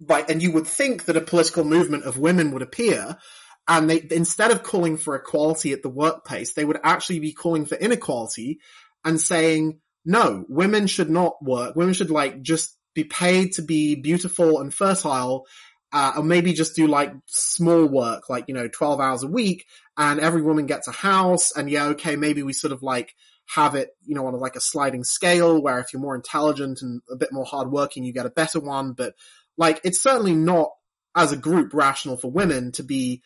like, 0.00 0.28
and 0.28 0.42
you 0.42 0.50
would 0.52 0.66
think 0.66 1.04
that 1.04 1.16
a 1.16 1.20
political 1.20 1.62
movement 1.62 2.04
of 2.04 2.18
women 2.18 2.50
would 2.50 2.62
appear 2.62 3.18
and 3.66 3.88
they 3.88 4.06
instead 4.10 4.50
of 4.50 4.62
calling 4.62 4.96
for 4.96 5.14
equality 5.14 5.72
at 5.72 5.82
the 5.82 5.88
workplace, 5.88 6.52
they 6.52 6.64
would 6.64 6.80
actually 6.82 7.20
be 7.20 7.32
calling 7.32 7.64
for 7.64 7.76
inequality 7.76 8.58
and 9.04 9.20
saying, 9.20 9.80
no, 10.04 10.44
women 10.48 10.86
should 10.86 11.10
not 11.10 11.42
work. 11.42 11.76
Women 11.76 11.94
should 11.94 12.10
like 12.10 12.42
just 12.42 12.76
be 12.94 13.04
paid 13.04 13.52
to 13.52 13.62
be 13.62 13.94
beautiful 13.94 14.60
and 14.60 14.72
fertile, 14.72 15.46
uh, 15.92 16.14
or 16.16 16.22
maybe 16.22 16.52
just 16.52 16.76
do 16.76 16.86
like 16.86 17.12
small 17.26 17.86
work, 17.86 18.28
like, 18.28 18.44
you 18.48 18.54
know, 18.54 18.68
12 18.68 19.00
hours 19.00 19.22
a 19.22 19.28
week 19.28 19.66
and 19.96 20.20
every 20.20 20.42
woman 20.42 20.66
gets 20.66 20.88
a 20.88 20.92
house. 20.92 21.52
And 21.52 21.70
yeah, 21.70 21.86
okay, 21.88 22.16
maybe 22.16 22.42
we 22.42 22.52
sort 22.52 22.72
of 22.72 22.82
like 22.82 23.14
have 23.46 23.74
it, 23.74 23.90
you 24.04 24.14
know, 24.14 24.26
on 24.26 24.34
like 24.34 24.56
a 24.56 24.60
sliding 24.60 25.04
scale 25.04 25.62
where 25.62 25.78
if 25.78 25.92
you're 25.92 26.02
more 26.02 26.16
intelligent 26.16 26.82
and 26.82 27.00
a 27.10 27.16
bit 27.16 27.32
more 27.32 27.44
hardworking, 27.44 28.04
you 28.04 28.12
get 28.12 28.26
a 28.26 28.30
better 28.30 28.60
one. 28.60 28.92
But 28.92 29.14
like, 29.56 29.80
it's 29.84 30.02
certainly 30.02 30.34
not 30.34 30.70
as 31.16 31.32
a 31.32 31.36
group 31.36 31.72
rational 31.72 32.16
for 32.16 32.30
women 32.30 32.72
to 32.72 32.82
be 32.82 33.22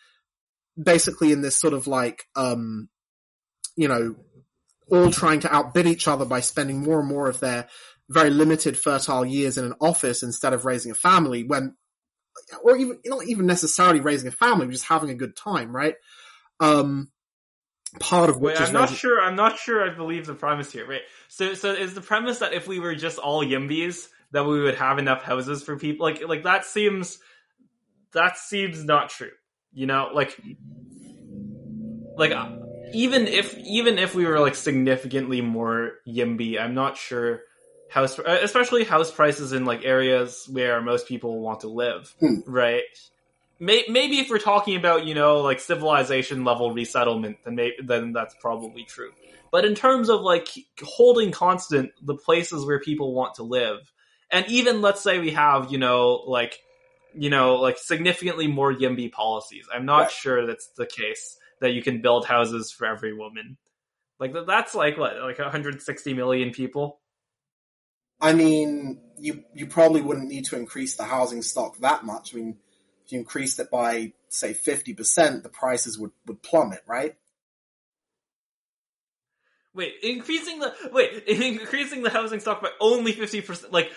basically 0.80 1.32
in 1.32 1.40
this 1.40 1.56
sort 1.56 1.72
of 1.72 1.86
like, 1.86 2.24
um, 2.36 2.88
you 3.76 3.88
know, 3.88 4.16
all 4.90 5.10
trying 5.10 5.40
to 5.40 5.54
outbid 5.54 5.86
each 5.86 6.08
other 6.08 6.24
by 6.24 6.40
spending 6.40 6.82
more 6.82 7.00
and 7.00 7.08
more 7.08 7.28
of 7.28 7.40
their 7.40 7.68
very 8.08 8.30
limited 8.30 8.76
fertile 8.78 9.24
years 9.24 9.58
in 9.58 9.64
an 9.64 9.74
office 9.80 10.22
instead 10.22 10.52
of 10.52 10.64
raising 10.64 10.92
a 10.92 10.94
family 10.94 11.44
when, 11.44 11.76
or 12.62 12.76
even, 12.76 12.98
not 13.04 13.26
even 13.26 13.46
necessarily 13.46 14.00
raising 14.00 14.28
a 14.28 14.32
family, 14.32 14.66
just 14.68 14.86
having 14.86 15.10
a 15.10 15.14
good 15.14 15.36
time, 15.36 15.74
right? 15.74 15.94
Um, 16.60 17.10
part 18.00 18.30
of 18.30 18.38
which 18.40 18.56
Wait, 18.56 18.62
is 18.62 18.68
I'm 18.68 18.74
not 18.74 18.80
raising- 18.82 18.96
sure. 18.96 19.20
I'm 19.20 19.36
not 19.36 19.58
sure. 19.58 19.90
I 19.90 19.94
believe 19.94 20.26
the 20.26 20.34
premise 20.34 20.70
here. 20.72 20.86
Right. 20.86 21.02
So, 21.28 21.54
so 21.54 21.72
is 21.72 21.94
the 21.94 22.00
premise 22.00 22.38
that 22.38 22.52
if 22.54 22.66
we 22.66 22.80
were 22.80 22.94
just 22.94 23.18
all 23.18 23.44
Yimbys, 23.44 24.08
that 24.32 24.44
we 24.44 24.60
would 24.60 24.74
have 24.76 24.98
enough 24.98 25.22
houses 25.22 25.62
for 25.62 25.76
people? 25.76 26.06
Like, 26.06 26.26
like 26.26 26.44
that 26.44 26.64
seems 26.64 27.18
that 28.12 28.38
seems 28.38 28.84
not 28.84 29.10
true. 29.10 29.30
You 29.72 29.86
know, 29.86 30.10
like, 30.14 30.38
like 32.16 32.32
uh, 32.32 32.48
even 32.92 33.26
if 33.26 33.56
even 33.58 33.98
if 33.98 34.14
we 34.14 34.26
were 34.26 34.40
like 34.40 34.54
significantly 34.54 35.40
more 35.40 35.92
Yimby, 36.06 36.60
I'm 36.60 36.74
not 36.74 36.96
sure 36.96 37.42
house, 37.90 38.18
uh, 38.18 38.38
especially 38.42 38.84
house 38.84 39.10
prices 39.10 39.52
in 39.52 39.64
like 39.64 39.84
areas 39.84 40.46
where 40.50 40.80
most 40.82 41.08
people 41.08 41.40
want 41.40 41.60
to 41.60 41.68
live, 41.68 42.14
Hmm. 42.20 42.40
right? 42.46 42.82
May- 43.60 43.86
maybe 43.88 44.18
if 44.20 44.30
we're 44.30 44.38
talking 44.38 44.76
about 44.76 45.06
you 45.06 45.14
know 45.14 45.38
like 45.40 45.60
civilization 45.60 46.44
level 46.44 46.72
resettlement, 46.72 47.38
then 47.44 47.54
may- 47.56 47.76
then 47.82 48.12
that's 48.12 48.34
probably 48.40 48.84
true. 48.84 49.10
But 49.50 49.64
in 49.64 49.74
terms 49.74 50.10
of 50.10 50.20
like 50.20 50.48
holding 50.82 51.32
constant 51.32 51.92
the 52.02 52.14
places 52.14 52.64
where 52.66 52.78
people 52.80 53.14
want 53.14 53.34
to 53.36 53.42
live, 53.42 53.78
and 54.30 54.46
even 54.48 54.80
let's 54.82 55.00
say 55.00 55.18
we 55.18 55.30
have 55.30 55.72
you 55.72 55.78
know 55.78 56.22
like 56.26 56.60
you 57.14 57.30
know 57.30 57.56
like 57.56 57.78
significantly 57.78 58.46
more 58.46 58.72
Yimby 58.72 59.10
policies, 59.10 59.66
I'm 59.74 59.86
not 59.86 60.02
Right. 60.02 60.10
sure 60.12 60.46
that's 60.46 60.68
the 60.76 60.86
case 60.86 61.36
that 61.60 61.72
you 61.72 61.82
can 61.82 62.00
build 62.00 62.26
houses 62.26 62.70
for 62.70 62.86
every 62.86 63.12
woman. 63.12 63.56
Like 64.20 64.34
that's 64.46 64.74
like 64.74 64.98
what 64.98 65.16
like 65.20 65.38
160 65.38 66.14
million 66.14 66.50
people. 66.50 67.00
I 68.20 68.32
mean, 68.32 69.00
you 69.18 69.44
you 69.54 69.66
probably 69.66 70.02
wouldn't 70.02 70.28
need 70.28 70.46
to 70.46 70.56
increase 70.56 70.96
the 70.96 71.04
housing 71.04 71.42
stock 71.42 71.78
that 71.78 72.04
much. 72.04 72.34
I 72.34 72.38
mean, 72.38 72.56
if 73.04 73.12
you 73.12 73.18
increased 73.18 73.60
it 73.60 73.70
by 73.70 74.12
say 74.28 74.52
fifty 74.52 74.92
percent, 74.92 75.42
the 75.42 75.48
prices 75.48 75.98
would 75.98 76.10
would 76.26 76.42
plummet, 76.42 76.82
right? 76.86 77.16
Wait, 79.72 79.94
increasing 80.02 80.58
the 80.58 80.74
wait, 80.92 81.24
increasing 81.28 82.02
the 82.02 82.10
housing 82.10 82.40
stock 82.40 82.60
by 82.60 82.70
only 82.80 83.12
fifty 83.12 83.40
percent. 83.40 83.72
Like, 83.72 83.92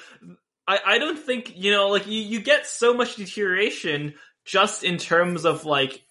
I 0.67 0.79
I 0.85 0.97
don't 0.99 1.17
think 1.17 1.57
you 1.57 1.71
know, 1.71 1.89
like 1.89 2.05
you 2.05 2.21
you 2.21 2.41
get 2.41 2.67
so 2.67 2.93
much 2.93 3.15
deterioration 3.15 4.13
just 4.45 4.83
in 4.83 4.97
terms 4.97 5.45
of 5.45 5.65
like. 5.65 6.03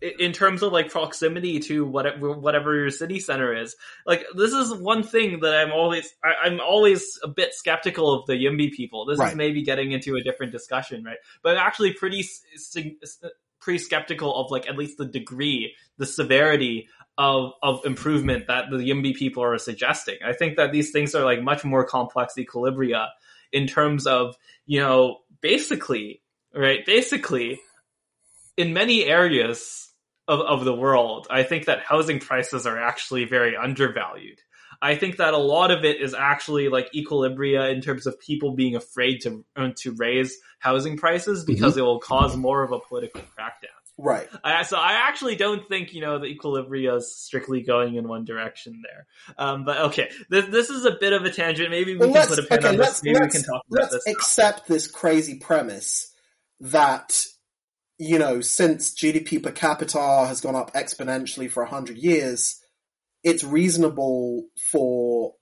In 0.00 0.32
terms 0.32 0.62
of 0.62 0.72
like 0.72 0.90
proximity 0.90 1.58
to 1.60 1.84
whatever 1.84 2.32
whatever 2.32 2.74
your 2.74 2.90
city 2.90 3.20
center 3.20 3.54
is, 3.54 3.76
like 4.06 4.24
this 4.34 4.52
is 4.52 4.72
one 4.74 5.02
thing 5.02 5.40
that 5.40 5.54
I'm 5.54 5.72
always 5.72 6.14
I, 6.24 6.46
I'm 6.46 6.58
always 6.58 7.18
a 7.22 7.28
bit 7.28 7.52
skeptical 7.52 8.14
of 8.14 8.26
the 8.26 8.32
Yimby 8.32 8.72
people. 8.72 9.04
This 9.04 9.18
Right. 9.18 9.30
is 9.30 9.36
maybe 9.36 9.62
getting 9.62 9.92
into 9.92 10.16
a 10.16 10.22
different 10.22 10.52
discussion, 10.52 11.04
right? 11.04 11.18
But 11.42 11.58
I'm 11.58 11.66
actually 11.66 11.92
pretty 11.92 12.24
pretty 13.60 13.78
skeptical 13.78 14.34
of 14.34 14.50
like 14.50 14.66
at 14.68 14.78
least 14.78 14.96
the 14.96 15.04
degree, 15.04 15.74
the 15.98 16.06
severity 16.06 16.88
of 17.18 17.52
of 17.62 17.84
improvement 17.84 18.46
that 18.46 18.70
the 18.70 18.78
Yimby 18.78 19.14
people 19.14 19.42
are 19.42 19.58
suggesting. 19.58 20.16
I 20.24 20.32
think 20.32 20.56
that 20.56 20.72
these 20.72 20.90
things 20.92 21.14
are 21.14 21.24
like 21.24 21.42
much 21.42 21.62
more 21.62 21.84
complex 21.84 22.34
equilibria 22.38 23.08
in 23.52 23.66
terms 23.66 24.06
of, 24.06 24.36
you 24.64 24.80
know, 24.80 25.18
basically, 25.42 26.22
right? 26.54 26.86
Basically, 26.86 27.60
in 28.56 28.72
many 28.72 29.04
areas 29.04 29.89
of, 30.30 30.40
of 30.40 30.64
the 30.64 30.74
world, 30.74 31.26
I 31.30 31.42
think 31.42 31.66
that 31.66 31.80
housing 31.80 32.20
prices 32.20 32.66
are 32.66 32.78
actually 32.78 33.24
very 33.24 33.56
undervalued. 33.56 34.38
I 34.82 34.94
think 34.94 35.16
that 35.18 35.34
a 35.34 35.38
lot 35.38 35.70
of 35.70 35.84
it 35.84 36.00
is 36.00 36.14
actually 36.14 36.68
like 36.68 36.90
equilibria 36.94 37.70
in 37.72 37.82
terms 37.82 38.06
of 38.06 38.18
people 38.18 38.54
being 38.54 38.76
afraid 38.76 39.20
to 39.22 39.44
uh, 39.56 39.70
to 39.78 39.92
raise 39.92 40.34
housing 40.58 40.96
prices 40.96 41.44
because 41.44 41.76
it 41.76 41.82
will 41.82 42.00
cause 42.00 42.36
more 42.36 42.62
of 42.62 42.72
a 42.72 42.78
political 42.78 43.20
crackdown. 43.20 43.76
Right. 43.98 44.28
I, 44.42 44.62
so 44.62 44.78
I 44.78 44.92
actually 45.08 45.36
don't 45.36 45.68
think 45.68 45.92
you 45.92 46.00
know 46.00 46.18
the 46.18 46.34
equilibria 46.34 46.96
is 46.96 47.14
strictly 47.14 47.60
going 47.62 47.96
in 47.96 48.08
one 48.08 48.24
direction 48.24 48.80
there. 48.82 49.06
Um, 49.36 49.64
but 49.64 49.78
okay, 49.88 50.10
this 50.30 50.46
this 50.46 50.70
is 50.70 50.86
a 50.86 50.92
bit 50.98 51.12
of 51.12 51.24
a 51.24 51.30
tangent. 51.30 51.70
Maybe 51.70 51.92
we 51.92 52.06
Well, 52.06 52.14
can 52.14 52.28
put 52.28 52.38
a 52.38 52.42
pin 52.44 52.58
okay. 52.60 52.68
on 52.68 52.76
this. 52.78 53.02
Maybe 53.02 53.20
we 53.20 53.28
can 53.28 53.42
talk 53.42 53.62
about 53.70 53.92
let's 53.92 54.04
this. 54.04 54.06
accept 54.06 54.66
this 54.66 54.86
crazy 54.86 55.38
premise 55.38 56.10
that 56.60 57.22
you 58.00 58.18
know 58.18 58.40
since 58.40 58.94
GDP 58.94 59.42
per 59.42 59.52
capita 59.52 60.26
has 60.26 60.40
gone 60.40 60.56
up 60.56 60.72
exponentially 60.72 61.50
for 61.50 61.64
hundred 61.66 61.98
years, 61.98 62.58
it's 63.22 63.44
reasonable 63.44 64.46
for 64.72 65.34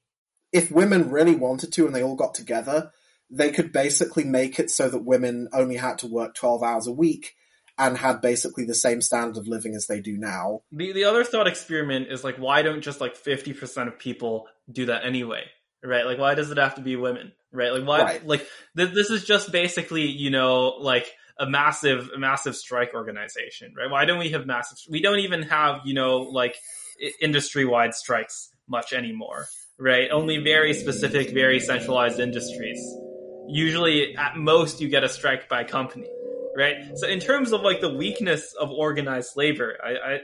if 0.52 0.70
women 0.70 1.10
really 1.10 1.36
wanted 1.36 1.72
to 1.72 1.86
and 1.86 1.94
they 1.94 2.02
all 2.02 2.16
got 2.16 2.34
together, 2.34 2.90
they 3.30 3.52
could 3.52 3.72
basically 3.72 4.24
make 4.24 4.58
it 4.58 4.70
so 4.70 4.88
that 4.88 5.04
women 5.04 5.48
only 5.52 5.76
had 5.76 5.98
to 6.00 6.08
work 6.08 6.34
twelve 6.34 6.62
hours 6.62 6.88
a 6.88 6.92
week 6.92 7.34
and 7.78 7.96
had 7.96 8.20
basically 8.20 8.64
the 8.64 8.74
same 8.74 9.00
standard 9.00 9.36
of 9.36 9.46
living 9.46 9.76
as 9.76 9.86
they 9.86 10.00
do 10.00 10.18
now. 10.18 10.62
The 10.72 10.92
the 10.92 11.04
other 11.04 11.22
thought 11.22 11.46
experiment 11.46 12.08
is 12.10 12.24
like, 12.24 12.38
why 12.38 12.62
don't 12.62 12.82
just 12.82 13.00
like 13.00 13.14
fifty 13.14 13.52
percent 13.52 13.88
of 13.88 14.00
people 14.00 14.48
do 14.70 14.86
that 14.86 15.04
anyway? 15.04 15.44
right? 15.82 16.06
Like, 16.06 16.18
why 16.18 16.34
does 16.34 16.50
it 16.50 16.58
have 16.58 16.74
to 16.76 16.80
be 16.80 16.96
women, 16.96 17.32
right? 17.52 17.72
Like, 17.72 17.86
why? 17.86 18.02
Right. 18.02 18.26
Like, 18.26 18.46
th- 18.76 18.92
this 18.92 19.10
is 19.10 19.24
just 19.24 19.52
basically, 19.52 20.06
you 20.06 20.30
know, 20.30 20.74
like 20.80 21.12
a 21.38 21.48
massive, 21.48 22.10
a 22.14 22.18
massive 22.18 22.56
strike 22.56 22.94
organization, 22.94 23.72
right? 23.76 23.90
Why 23.90 24.04
don't 24.04 24.18
we 24.18 24.30
have 24.30 24.46
massive? 24.46 24.78
We 24.90 25.00
don't 25.00 25.20
even 25.20 25.42
have, 25.42 25.80
you 25.84 25.94
know, 25.94 26.18
like 26.18 26.56
industry 27.20 27.64
wide 27.64 27.94
strikes 27.94 28.50
much 28.68 28.92
anymore, 28.92 29.46
right? 29.78 30.10
Only 30.10 30.38
very 30.38 30.74
specific, 30.74 31.30
very 31.30 31.60
centralized 31.60 32.20
industries. 32.20 32.80
Usually, 33.48 34.16
at 34.16 34.36
most, 34.36 34.80
you 34.80 34.88
get 34.88 35.04
a 35.04 35.08
strike 35.08 35.48
by 35.48 35.64
company, 35.64 36.10
right? 36.56 36.76
So, 36.96 37.06
in 37.06 37.20
terms 37.20 37.52
of 37.52 37.62
like 37.62 37.80
the 37.80 37.94
weakness 37.94 38.54
of 38.60 38.70
organized 38.70 39.36
labor, 39.36 39.78
I, 39.82 39.90
I 39.90 40.20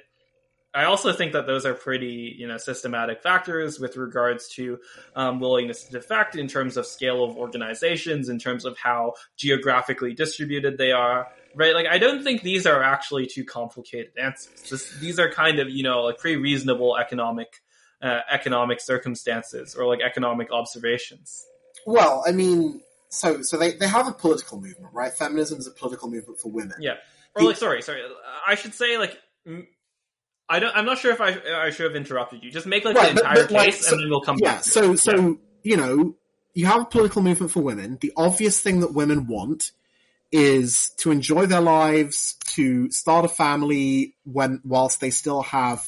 I 0.74 0.84
also 0.84 1.12
think 1.12 1.32
that 1.34 1.46
those 1.46 1.64
are 1.64 1.74
pretty, 1.74 2.34
you 2.36 2.48
know, 2.48 2.56
systematic 2.56 3.22
factors 3.22 3.78
with 3.78 3.96
regards 3.96 4.48
to 4.50 4.80
um, 5.14 5.38
willingness 5.38 5.84
to 5.84 5.92
defect 5.92 6.34
in 6.34 6.48
terms 6.48 6.76
of 6.76 6.84
scale 6.84 7.22
of 7.22 7.36
organizations, 7.36 8.28
in 8.28 8.40
terms 8.40 8.64
of 8.64 8.76
how 8.76 9.14
geographically 9.36 10.14
distributed 10.14 10.76
they 10.76 10.90
are, 10.90 11.28
right? 11.54 11.74
Like, 11.74 11.86
I 11.86 11.98
don't 11.98 12.24
think 12.24 12.42
these 12.42 12.66
are 12.66 12.82
actually 12.82 13.26
too 13.26 13.44
complicated 13.44 14.12
answers. 14.20 14.90
These 15.00 15.20
are 15.20 15.30
kind 15.30 15.60
of, 15.60 15.70
you 15.70 15.84
know, 15.84 16.02
like 16.02 16.18
pretty 16.18 16.38
reasonable 16.38 16.96
economic, 16.96 17.62
uh, 18.02 18.20
economic 18.28 18.80
circumstances 18.80 19.76
or 19.76 19.86
like 19.86 20.00
economic 20.00 20.50
observations. 20.50 21.46
Well, 21.86 22.24
I 22.26 22.32
mean, 22.32 22.80
so 23.10 23.42
so 23.42 23.56
they, 23.56 23.72
they 23.72 23.86
have 23.86 24.08
a 24.08 24.12
political 24.12 24.60
movement, 24.60 24.92
right? 24.92 25.12
Feminism 25.12 25.58
is 25.58 25.68
a 25.68 25.70
political 25.70 26.10
movement 26.10 26.40
for 26.40 26.50
women. 26.50 26.78
Yeah. 26.80 26.94
Or 27.36 27.44
like, 27.44 27.56
sorry, 27.56 27.82
sorry. 27.82 28.02
I 28.46 28.56
should 28.56 28.74
say 28.74 28.98
like 28.98 29.18
I 30.48 30.58
don't. 30.58 30.76
I'm 30.76 30.84
not 30.84 30.98
sure 30.98 31.12
if 31.12 31.20
I 31.20 31.38
I 31.54 31.70
should 31.70 31.86
have 31.86 31.96
interrupted 31.96 32.44
you. 32.44 32.50
Just 32.50 32.66
make 32.66 32.84
like 32.84 32.96
right, 32.96 33.14
the 33.14 33.20
entire 33.20 33.34
but, 33.34 33.50
but, 33.50 33.64
case, 33.64 33.74
like, 33.74 33.74
so, 33.74 33.92
and 33.92 34.02
then 34.02 34.10
we'll 34.10 34.20
come. 34.20 34.36
Yeah. 34.40 34.54
back 34.54 34.64
so 34.64 34.92
it. 34.92 34.98
so 34.98 35.12
yeah. 35.12 35.34
you 35.62 35.76
know, 35.76 36.16
you 36.54 36.66
have 36.66 36.82
a 36.82 36.86
political 36.86 37.22
movement 37.22 37.52
for 37.52 37.62
women. 37.62 37.98
The 38.00 38.12
obvious 38.16 38.60
thing 38.60 38.80
that 38.80 38.92
women 38.92 39.26
want 39.26 39.72
is 40.30 40.90
to 40.98 41.10
enjoy 41.10 41.46
their 41.46 41.60
lives, 41.60 42.34
to 42.44 42.90
start 42.90 43.24
a 43.24 43.28
family 43.28 44.16
when 44.24 44.60
whilst 44.64 45.00
they 45.00 45.10
still 45.10 45.42
have, 45.42 45.82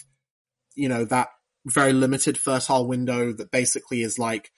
you 0.75 0.89
know, 0.89 1.05
that 1.05 1.29
very 1.67 1.93
limited 1.93 2.39
fertile 2.39 2.87
window 2.87 3.33
that 3.33 3.51
basically 3.51 4.03
is 4.03 4.19
like, 4.19 4.53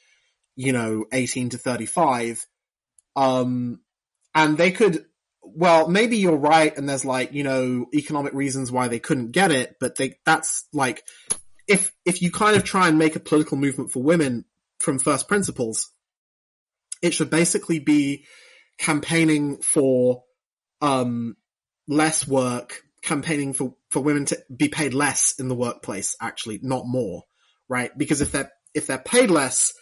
you 0.56 0.72
know, 0.72 1.06
18 1.12 1.50
to 1.50 1.58
35. 1.58 2.46
Um, 3.16 3.80
and 4.34 4.58
they 4.58 4.70
could 4.70 5.06
well, 5.54 5.88
maybe 5.88 6.16
you're 6.16 6.36
right, 6.36 6.76
and 6.76 6.88
there's 6.88 7.04
like 7.04 7.32
you 7.32 7.44
know 7.44 7.86
economic 7.94 8.32
reasons 8.34 8.72
why 8.72 8.88
they 8.88 8.98
couldn't 8.98 9.32
get 9.32 9.50
it, 9.50 9.76
but 9.80 9.96
they 9.96 10.16
that's 10.24 10.66
like 10.72 11.04
if 11.66 11.92
if 12.04 12.22
you 12.22 12.30
kind 12.30 12.56
of 12.56 12.64
try 12.64 12.88
and 12.88 12.98
make 12.98 13.16
a 13.16 13.20
political 13.20 13.56
movement 13.56 13.92
for 13.92 14.02
women 14.02 14.44
from 14.78 14.98
first 14.98 15.28
principles, 15.28 15.90
it 17.02 17.14
should 17.14 17.30
basically 17.30 17.78
be 17.78 18.24
campaigning 18.78 19.58
for 19.58 20.24
um 20.80 21.36
less 21.86 22.26
work, 22.26 22.82
campaigning 23.02 23.52
for 23.52 23.74
for 23.90 24.00
women 24.00 24.24
to 24.26 24.38
be 24.54 24.68
paid 24.68 24.94
less 24.94 25.34
in 25.38 25.48
the 25.48 25.54
workplace, 25.54 26.16
actually, 26.20 26.60
not 26.62 26.86
more, 26.86 27.24
right? 27.68 27.90
Because 27.96 28.20
if 28.20 28.32
they're 28.32 28.52
if 28.74 28.86
they're 28.86 28.98
paid 28.98 29.30
less, 29.30 29.72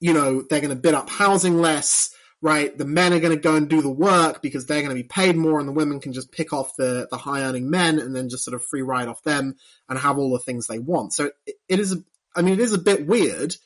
you 0.00 0.12
know 0.12 0.42
they're 0.42 0.60
going 0.60 0.74
to 0.74 0.80
bid 0.80 0.94
up 0.94 1.10
housing 1.10 1.58
less 1.58 2.10
right? 2.46 2.78
The 2.78 2.84
men 2.84 3.12
are 3.12 3.18
going 3.18 3.34
to 3.34 3.42
go 3.42 3.56
and 3.56 3.68
do 3.68 3.82
the 3.82 3.90
work 3.90 4.40
because 4.40 4.66
they're 4.66 4.80
going 4.80 4.96
to 4.96 5.02
be 5.02 5.02
paid 5.02 5.34
more 5.34 5.58
and 5.58 5.68
the 5.68 5.72
women 5.72 5.98
can 5.98 6.12
just 6.12 6.30
pick 6.30 6.52
off 6.52 6.76
the, 6.76 7.08
the 7.10 7.16
high 7.16 7.42
earning 7.42 7.68
men 7.68 7.98
and 7.98 8.14
then 8.14 8.28
just 8.28 8.44
sort 8.44 8.54
of 8.54 8.64
free 8.64 8.82
ride 8.82 9.08
off 9.08 9.20
them 9.24 9.56
and 9.88 9.98
have 9.98 10.16
all 10.16 10.30
the 10.30 10.38
things 10.38 10.68
they 10.68 10.78
want. 10.78 11.12
So 11.12 11.32
it, 11.44 11.56
it 11.68 11.80
is, 11.80 12.00
I 12.36 12.42
mean, 12.42 12.54
it 12.54 12.60
is 12.60 12.72
a 12.72 12.78
bit 12.78 13.04
weird 13.04 13.56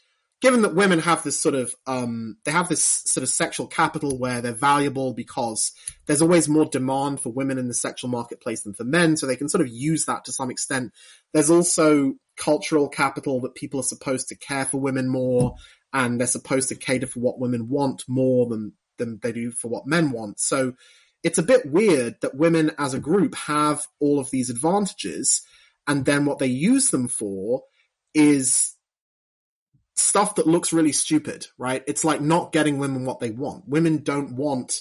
given 0.40 0.62
that 0.62 0.74
women 0.74 0.98
have 1.01 1.23
this 1.23 1.39
sort 1.39 1.55
of, 1.55 1.74
um, 1.86 2.39
they 2.44 2.51
have 2.52 2.70
this 2.70 2.82
sort 2.82 3.23
of 3.23 3.28
sexual 3.28 3.66
capital 3.66 4.19
where 4.19 4.40
they're 4.40 4.52
valuable 4.52 5.12
because 5.12 5.73
there's 6.07 6.23
always 6.23 6.48
more 6.48 6.65
demand 6.65 7.20
for 7.20 7.28
women 7.28 7.59
in 7.59 7.69
the 7.69 7.74
sexual 7.74 8.09
marketplace 8.09 8.62
than 8.62 8.73
for 8.73 8.85
men. 8.85 9.19
So 9.19 9.27
they 9.27 9.36
can 9.36 9.51
sort 9.51 9.61
of 9.61 9.69
use 9.69 10.07
that 10.07 10.24
to 10.24 10.32
some 10.32 10.51
extent. 10.51 10.93
There's 11.35 11.51
also 11.51 12.15
cultural 12.39 12.89
capital 12.89 13.43
that 13.43 13.55
people 13.55 13.81
are 13.81 13.85
supposed 13.85 14.28
to 14.28 14.35
care 14.35 14.65
for 14.65 14.78
women 14.78 15.09
more 15.09 15.57
and 15.92 16.20
they're 16.20 16.26
supposed 16.26 16.68
to 16.68 16.74
cater 16.74 17.06
for 17.06 17.20
what 17.20 17.40
women 17.40 17.68
want 17.68 18.04
more 18.08 18.46
than 18.46 18.72
than 18.98 19.18
they 19.22 19.32
do 19.32 19.50
for 19.50 19.68
what 19.68 19.86
men 19.86 20.10
want. 20.10 20.38
So 20.38 20.74
it's 21.22 21.38
a 21.38 21.42
bit 21.42 21.70
weird 21.70 22.16
that 22.20 22.36
women 22.36 22.72
as 22.78 22.94
a 22.94 23.00
group 23.00 23.34
have 23.34 23.86
all 23.98 24.18
of 24.18 24.30
these 24.30 24.50
advantages 24.50 25.42
and 25.86 26.04
then 26.04 26.24
what 26.24 26.38
they 26.38 26.46
use 26.46 26.90
them 26.90 27.08
for 27.08 27.62
is 28.14 28.74
stuff 29.96 30.36
that 30.36 30.46
looks 30.46 30.72
really 30.72 30.92
stupid, 30.92 31.46
right? 31.58 31.82
It's 31.86 32.04
like 32.04 32.20
not 32.20 32.52
getting 32.52 32.78
women 32.78 33.04
what 33.04 33.20
they 33.20 33.30
want. 33.30 33.68
Women 33.68 34.02
don't 34.02 34.36
want 34.36 34.80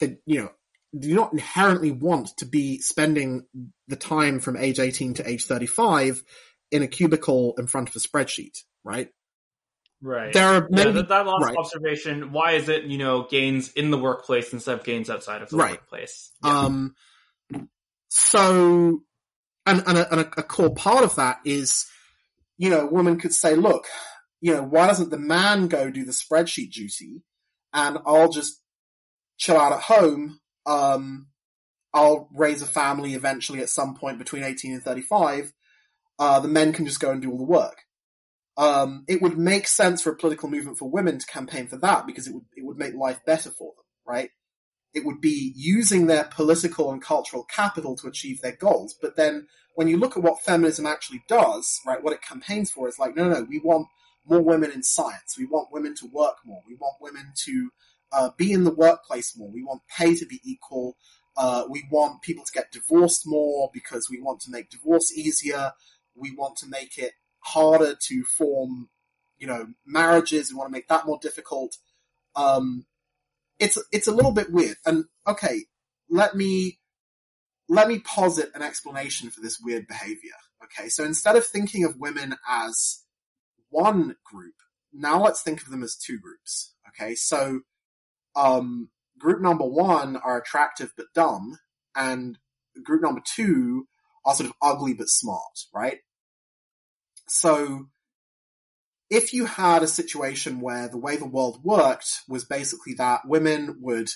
the, 0.00 0.18
you 0.26 0.42
know, 0.42 0.50
do 0.98 1.14
not 1.14 1.32
inherently 1.32 1.90
want 1.90 2.30
to 2.38 2.46
be 2.46 2.78
spending 2.78 3.44
the 3.88 3.96
time 3.96 4.40
from 4.40 4.56
age 4.56 4.78
18 4.78 5.14
to 5.14 5.28
age 5.28 5.44
35 5.44 6.22
in 6.70 6.82
a 6.82 6.86
cubicle 6.86 7.54
in 7.58 7.66
front 7.66 7.88
of 7.88 7.96
a 7.96 7.98
spreadsheet, 7.98 8.62
right? 8.84 9.10
Right. 10.00 10.32
There 10.32 10.46
are 10.46 10.68
maybe, 10.70 10.90
yeah, 10.90 10.94
that, 10.96 11.08
that 11.08 11.26
last 11.26 11.44
right. 11.44 11.56
observation. 11.56 12.30
Why 12.30 12.52
is 12.52 12.68
it 12.68 12.84
you 12.84 12.98
know 12.98 13.26
gains 13.28 13.72
in 13.72 13.90
the 13.90 13.98
workplace 13.98 14.52
instead 14.52 14.78
of 14.78 14.84
gains 14.84 15.10
outside 15.10 15.42
of 15.42 15.50
the 15.50 15.56
right. 15.56 15.72
workplace? 15.72 16.30
Yeah. 16.44 16.58
Um. 16.58 16.94
So, 18.08 19.02
and 19.66 19.82
and 19.86 19.98
a, 19.98 20.12
and 20.12 20.20
a, 20.20 20.30
a 20.38 20.42
core 20.44 20.72
part 20.72 21.02
of 21.02 21.16
that 21.16 21.40
is, 21.44 21.86
you 22.58 22.70
know, 22.70 22.82
a 22.82 22.90
woman 22.90 23.18
could 23.18 23.34
say, 23.34 23.56
look, 23.56 23.86
you 24.40 24.54
know, 24.54 24.62
why 24.62 24.86
doesn't 24.86 25.10
the 25.10 25.18
man 25.18 25.66
go 25.66 25.90
do 25.90 26.04
the 26.04 26.12
spreadsheet 26.12 26.70
duty, 26.70 27.24
and 27.74 27.98
I'll 28.06 28.30
just 28.30 28.62
chill 29.36 29.58
out 29.58 29.72
at 29.72 29.80
home. 29.80 30.38
Um, 30.64 31.26
I'll 31.92 32.28
raise 32.32 32.62
a 32.62 32.66
family 32.66 33.14
eventually 33.14 33.60
at 33.60 33.68
some 33.68 33.96
point 33.96 34.18
between 34.18 34.44
eighteen 34.44 34.74
and 34.74 34.82
thirty-five. 34.82 35.52
Uh, 36.20 36.38
the 36.38 36.48
men 36.48 36.72
can 36.72 36.86
just 36.86 37.00
go 37.00 37.10
and 37.10 37.20
do 37.20 37.32
all 37.32 37.38
the 37.38 37.44
work 37.44 37.78
um, 38.58 39.04
it 39.06 39.22
would 39.22 39.38
make 39.38 39.68
sense 39.68 40.02
for 40.02 40.10
a 40.10 40.16
political 40.16 40.50
movement 40.50 40.78
for 40.78 40.90
women 40.90 41.18
to 41.18 41.26
campaign 41.26 41.68
for 41.68 41.76
that 41.78 42.06
because 42.06 42.26
it 42.26 42.34
would 42.34 42.44
it 42.56 42.64
would 42.64 42.76
make 42.76 42.94
life 42.94 43.20
better 43.24 43.50
for 43.50 43.72
them, 43.76 43.84
right? 44.04 44.30
It 44.92 45.04
would 45.04 45.20
be 45.20 45.52
using 45.54 46.06
their 46.06 46.24
political 46.24 46.90
and 46.90 47.00
cultural 47.00 47.44
capital 47.44 47.96
to 47.96 48.08
achieve 48.08 48.40
their 48.40 48.56
goals. 48.56 48.96
But 49.00 49.16
then 49.16 49.46
when 49.76 49.86
you 49.86 49.96
look 49.96 50.16
at 50.16 50.24
what 50.24 50.42
feminism 50.42 50.86
actually 50.86 51.22
does, 51.28 51.80
right, 51.86 52.02
what 52.02 52.12
it 52.12 52.22
campaigns 52.22 52.70
for 52.70 52.88
is 52.88 52.98
like, 52.98 53.14
no, 53.14 53.28
no, 53.28 53.40
no, 53.40 53.46
we 53.48 53.60
want 53.60 53.86
more 54.26 54.42
women 54.42 54.72
in 54.72 54.82
science. 54.82 55.36
We 55.38 55.46
want 55.46 55.72
women 55.72 55.94
to 55.96 56.06
work 56.12 56.38
more. 56.44 56.62
We 56.66 56.74
want 56.74 56.96
women 57.00 57.32
to 57.44 57.70
uh, 58.10 58.30
be 58.36 58.52
in 58.52 58.64
the 58.64 58.74
workplace 58.74 59.36
more. 59.36 59.50
We 59.52 59.62
want 59.62 59.82
pay 59.96 60.16
to 60.16 60.26
be 60.26 60.40
equal. 60.42 60.96
Uh, 61.36 61.64
we 61.70 61.84
want 61.92 62.22
people 62.22 62.44
to 62.44 62.52
get 62.52 62.72
divorced 62.72 63.22
more 63.24 63.70
because 63.72 64.08
we 64.10 64.20
want 64.20 64.40
to 64.40 64.50
make 64.50 64.70
divorce 64.70 65.16
easier. 65.16 65.72
We 66.16 66.34
want 66.34 66.56
to 66.58 66.66
make 66.66 66.98
it 66.98 67.12
harder 67.40 67.94
to 68.08 68.24
form, 68.24 68.88
you 69.38 69.46
know, 69.46 69.66
marriages. 69.86 70.50
We 70.50 70.58
want 70.58 70.68
to 70.68 70.72
make 70.72 70.88
that 70.88 71.06
more 71.06 71.18
difficult. 71.20 71.76
Um, 72.36 72.86
it's 73.58 73.78
it's 73.92 74.06
a 74.06 74.12
little 74.12 74.32
bit 74.32 74.52
weird. 74.52 74.76
And 74.86 75.04
okay, 75.26 75.64
let 76.08 76.34
me 76.34 76.78
let 77.68 77.88
me 77.88 77.98
posit 78.00 78.50
an 78.54 78.62
explanation 78.62 79.30
for 79.30 79.40
this 79.40 79.60
weird 79.60 79.86
behavior. 79.86 80.32
Okay, 80.64 80.88
so 80.88 81.04
instead 81.04 81.36
of 81.36 81.46
thinking 81.46 81.84
of 81.84 81.98
women 81.98 82.36
as 82.48 83.04
one 83.70 84.16
group, 84.24 84.54
now 84.92 85.22
let's 85.22 85.42
think 85.42 85.62
of 85.62 85.70
them 85.70 85.82
as 85.82 85.96
two 85.96 86.18
groups. 86.18 86.74
Okay, 86.88 87.14
so 87.14 87.60
um, 88.34 88.90
group 89.18 89.40
number 89.40 89.64
one 89.64 90.16
are 90.16 90.38
attractive 90.38 90.92
but 90.96 91.06
dumb, 91.14 91.58
and 91.94 92.38
group 92.82 93.02
number 93.02 93.20
two 93.24 93.86
are 94.24 94.34
sort 94.34 94.48
of 94.48 94.56
ugly 94.62 94.94
but 94.94 95.08
smart, 95.08 95.66
right? 95.74 95.98
So 97.28 97.88
if 99.10 99.32
you 99.32 99.46
had 99.46 99.82
a 99.82 99.88
situation 99.88 100.60
where 100.60 100.88
the 100.88 100.98
way 100.98 101.16
the 101.16 101.26
world 101.26 101.60
worked 101.62 102.22
was 102.28 102.44
basically 102.44 102.94
that 102.94 103.26
women 103.26 103.78
would 103.80 104.08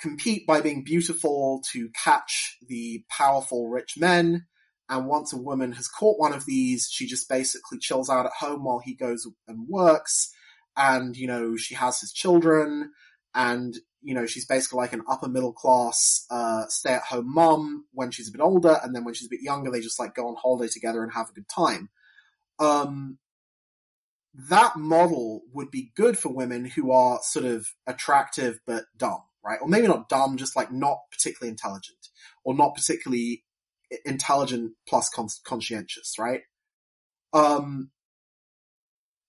compete 0.00 0.46
by 0.46 0.60
being 0.60 0.84
beautiful 0.84 1.62
to 1.72 1.90
catch 2.04 2.56
the 2.66 3.04
powerful 3.10 3.68
rich 3.68 3.96
men, 3.98 4.46
and 4.88 5.06
once 5.06 5.32
a 5.32 5.36
woman 5.36 5.72
has 5.72 5.88
caught 5.88 6.18
one 6.18 6.32
of 6.32 6.46
these, 6.46 6.88
she 6.90 7.06
just 7.06 7.28
basically 7.28 7.78
chills 7.78 8.08
out 8.08 8.26
at 8.26 8.32
home 8.38 8.64
while 8.64 8.80
he 8.84 8.94
goes 8.94 9.26
and 9.46 9.68
works, 9.68 10.32
and 10.76 11.16
you 11.16 11.26
know 11.26 11.56
she 11.56 11.74
has 11.74 12.00
his 12.00 12.12
children, 12.12 12.90
and 13.34 13.74
you 14.00 14.14
know 14.14 14.26
she's 14.26 14.46
basically 14.46 14.78
like 14.78 14.92
an 14.92 15.02
upper 15.08 15.28
middle 15.28 15.52
class 15.52 16.24
uh, 16.30 16.64
stay 16.68 16.94
at 16.94 17.02
home 17.02 17.32
mom 17.32 17.84
when 17.92 18.10
she's 18.10 18.28
a 18.28 18.32
bit 18.32 18.40
older, 18.40 18.78
and 18.82 18.94
then 18.94 19.04
when 19.04 19.14
she's 19.14 19.26
a 19.26 19.30
bit 19.30 19.42
younger, 19.42 19.70
they 19.70 19.80
just 19.80 20.00
like 20.00 20.14
go 20.14 20.28
on 20.28 20.36
holiday 20.36 20.70
together 20.72 21.02
and 21.02 21.12
have 21.12 21.28
a 21.28 21.32
good 21.32 21.48
time 21.48 21.90
um, 22.60 23.18
that 24.34 24.76
model 24.76 25.42
would 25.52 25.70
be 25.70 25.92
good 25.96 26.18
for 26.18 26.32
women 26.32 26.64
who 26.64 26.92
are 26.92 27.18
sort 27.22 27.44
of 27.44 27.66
attractive 27.86 28.60
but 28.66 28.84
dumb, 28.96 29.22
right? 29.44 29.58
Or 29.60 29.68
maybe 29.68 29.88
not 29.88 30.08
dumb, 30.08 30.36
just 30.36 30.54
like 30.54 30.70
not 30.70 30.98
particularly 31.10 31.50
intelligent 31.50 32.08
or 32.44 32.54
not 32.54 32.74
particularly 32.74 33.44
intelligent 34.04 34.72
plus 34.88 35.08
con- 35.08 35.28
conscientious, 35.44 36.14
right? 36.18 36.42
Um, 37.32 37.90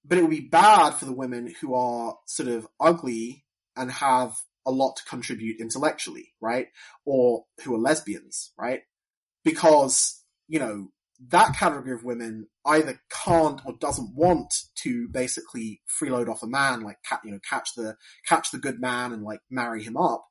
but 0.06 0.18
it 0.18 0.22
would 0.22 0.32
be 0.32 0.42
bad 0.42 0.92
for 0.92 1.06
the 1.06 1.14
women 1.14 1.54
who 1.62 1.74
are 1.74 2.18
sort 2.26 2.50
of 2.50 2.68
ugly 2.80 3.46
and 3.76 3.92
have 3.92 4.36
a 4.66 4.72
lot 4.72 4.98
to 4.98 5.06
contribute 5.06 5.60
intellectually, 5.60 6.34
right? 6.40 6.68
Or 7.06 7.46
who 7.64 7.76
are 7.76 7.80
lesbians, 7.80 8.52
right? 8.58 8.82
Because, 9.44 10.22
you 10.48 10.60
know, 10.60 10.90
that 11.30 11.56
category 11.56 11.94
of 11.94 12.04
women 12.04 12.48
either 12.66 13.00
can't 13.12 13.62
or 13.66 13.74
doesn't 13.80 14.16
want 14.16 14.54
to 14.76 15.08
basically 15.10 15.82
freeload 16.02 16.28
off 16.28 16.44
a 16.44 16.48
man, 16.48 16.82
like, 16.82 16.98
you 17.24 17.32
know, 17.32 17.40
catch 17.48 17.70
the, 17.76 17.96
catch 18.28 18.52
the 18.52 18.58
good 18.58 18.80
man 18.80 19.12
and 19.14 19.24
like 19.24 19.42
marry 19.50 19.84
him 19.84 19.98
up. 19.98 20.26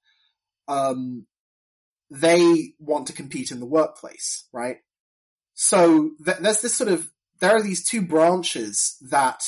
Um, 0.67 1.27
they 2.11 2.75
want 2.79 3.07
to 3.07 3.13
compete 3.13 3.51
in 3.51 3.61
the 3.61 3.67
workplace, 3.67 4.49
right? 4.53 4.79
So 5.55 6.11
th- 6.25 6.39
there's 6.39 6.63
this 6.63 6.75
sort 6.75 6.91
of, 6.91 7.11
there 7.41 7.53
are 7.53 7.63
these 7.63 7.87
two 7.87 8.03
branches 8.03 8.97
that 9.11 9.43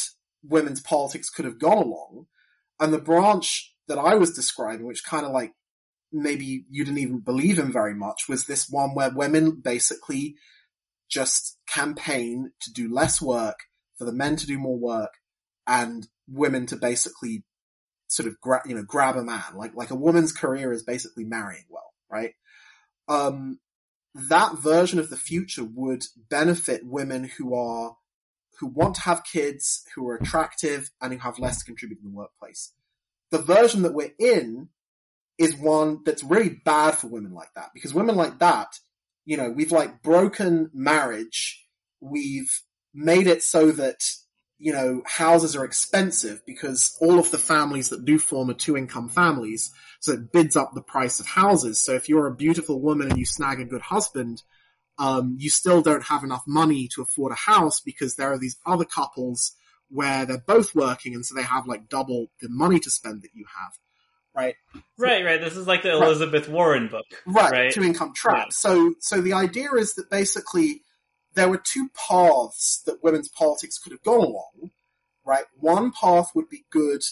women's 0.44 0.81
politics 0.81 1.28
could 1.28 1.44
have 1.44 1.59
gone 1.59 1.78
along. 1.78 2.27
And 2.78 2.93
the 2.93 2.98
branch 2.98 3.74
that 3.89 3.98
I 3.98 4.14
was 4.14 4.32
describing, 4.32 4.86
which 4.86 5.05
kind 5.05 5.27
of 5.27 5.32
like 5.32 5.52
maybe 6.12 6.64
you 6.70 6.85
didn't 6.85 6.98
even 6.98 7.19
believe 7.20 7.59
in 7.59 7.73
very 7.73 7.94
much, 7.94 8.28
was 8.28 8.47
this 8.47 8.69
one 8.69 8.94
where 8.94 9.10
women 9.10 9.60
basically 9.62 10.36
just 11.12 11.59
campaign 11.68 12.52
to 12.62 12.72
do 12.72 12.93
less 12.93 13.20
work, 13.20 13.59
for 13.98 14.06
the 14.06 14.12
men 14.12 14.36
to 14.36 14.47
do 14.47 14.59
more 14.59 14.78
work, 14.78 15.10
and 15.66 16.09
women 16.26 16.64
to 16.66 16.76
basically 16.76 17.44
sort 18.09 18.26
of 18.26 18.40
grab, 18.40 18.62
you 18.66 18.74
know, 18.74 18.82
grab 18.82 19.16
a 19.16 19.22
man. 19.22 19.43
Like, 19.55 19.74
like 19.74 19.90
a 19.90 19.97
woman's 19.97 20.32
career 20.32 20.72
is 20.72 20.82
basically 20.82 21.24
marrying 21.24 21.66
well, 21.68 21.93
right? 22.10 22.32
Um, 23.09 23.60
that 24.14 24.59
version 24.59 24.98
of 24.98 25.10
the 25.10 25.16
future 25.16 25.64
would 25.64 26.05
benefit 26.30 26.82
women 26.84 27.30
who 27.36 27.55
are, 27.55 27.97
who 28.59 28.66
want 28.68 28.94
to 28.97 29.02
have 29.02 29.24
kids, 29.30 29.82
who 29.94 30.09
are 30.09 30.16
attractive, 30.16 30.90
and 31.01 31.12
who 31.12 31.18
have 31.18 31.39
less 31.39 31.59
to 31.59 31.64
contribute 31.64 32.01
in 32.02 32.10
the 32.10 32.16
workplace. 32.16 32.72
The 33.30 33.39
version 33.39 33.82
that 33.82 33.94
we're 33.94 34.14
in 34.18 34.68
is 35.39 35.56
one 35.56 36.01
that's 36.05 36.24
really 36.24 36.60
bad 36.64 36.97
for 36.97 37.09
women 37.09 37.32
like 37.32 37.52
that, 37.55 37.70
because 37.74 37.94
women 37.94 38.16
like 38.16 38.39
that 38.39 38.78
you 39.24 39.36
know, 39.36 39.51
we've 39.51 39.73
like 39.73 40.03
broken 40.03 40.70
marriage. 40.73 41.65
We've 42.01 42.51
made 42.94 43.27
it 43.27 43.43
so 43.43 43.70
that, 43.73 44.05
you 44.59 44.73
know, 44.73 45.03
houses 45.07 45.57
are 45.57 45.65
expensive 45.65 46.43
because 46.47 46.97
all 47.01 47.19
of 47.19 47.31
the 47.31 47.39
families 47.39 47.89
that 47.90 48.05
do 48.05 48.19
form 48.19 48.51
are 48.51 48.55
two 48.55 48.77
income 48.77 49.09
families. 49.09 49.70
So 50.01 50.12
it 50.12 50.32
bids 50.32 50.57
up 50.57 50.73
the 50.74 50.82
price 50.82 51.20
of 51.20 51.27
houses. 51.27 51.81
So 51.81 51.94
if 51.94 52.09
you're 52.09 52.27
a 52.27 52.35
beautiful 52.35 52.81
woman 52.81 53.09
and 53.11 53.19
you 53.19 53.27
snag 53.27 53.61
a 53.61 53.65
good 53.65 53.82
husband, 53.82 54.43
um, 54.99 55.36
you 55.39 55.51
still 55.51 55.82
don't 55.82 56.05
have 56.05 56.24
enough 56.24 56.43
money 56.47 56.89
to 56.94 57.03
afford 57.03 57.32
a 57.32 57.36
house 57.36 57.81
because 57.81 58.16
there 58.16 58.32
are 58.32 58.39
these 58.39 58.59
other 58.66 58.85
couples 58.85 59.53
where 59.89 60.24
they're 60.27 60.43
both 60.47 60.74
working 60.74 61.15
and 61.15 61.24
so 61.24 61.35
they 61.35 61.43
have 61.43 61.66
like 61.66 61.89
double 61.89 62.28
the 62.40 62.49
money 62.49 62.78
to 62.81 62.90
spend 62.90 63.23
that 63.23 63.35
you 63.35 63.44
have 63.59 63.73
right? 64.34 64.54
Right, 64.98 65.24
right. 65.24 65.40
This 65.40 65.56
is 65.56 65.66
like 65.66 65.82
the 65.82 65.92
Elizabeth 65.92 66.46
right. 66.46 66.54
Warren 66.54 66.88
book, 66.88 67.06
right? 67.26 67.50
right? 67.50 67.72
Two 67.72 67.82
income 67.82 68.12
trap. 68.14 68.46
Yeah. 68.46 68.50
So, 68.50 68.94
so 69.00 69.20
the 69.20 69.32
idea 69.32 69.72
is 69.72 69.94
that 69.94 70.10
basically 70.10 70.82
there 71.34 71.48
were 71.48 71.62
two 71.62 71.88
paths 72.09 72.82
that 72.86 73.02
women's 73.02 73.28
politics 73.28 73.78
could 73.78 73.92
have 73.92 74.02
gone 74.02 74.20
along, 74.20 74.70
right? 75.24 75.44
One 75.59 75.92
path 75.92 76.30
would 76.34 76.48
be 76.48 76.64
good 76.70 77.02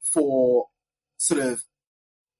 for 0.00 0.66
sort 1.16 1.40
of 1.40 1.64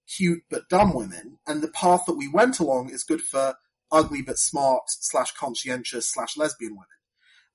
cute 0.06 0.42
but 0.50 0.68
dumb 0.68 0.94
women, 0.94 1.38
and 1.46 1.62
the 1.62 1.68
path 1.68 2.02
that 2.06 2.16
we 2.16 2.28
went 2.28 2.60
along 2.60 2.90
is 2.90 3.04
good 3.04 3.22
for 3.22 3.54
ugly 3.90 4.22
but 4.22 4.38
smart 4.38 4.82
slash 4.88 5.32
conscientious 5.32 6.08
slash 6.08 6.36
lesbian 6.36 6.72
women. 6.72 6.86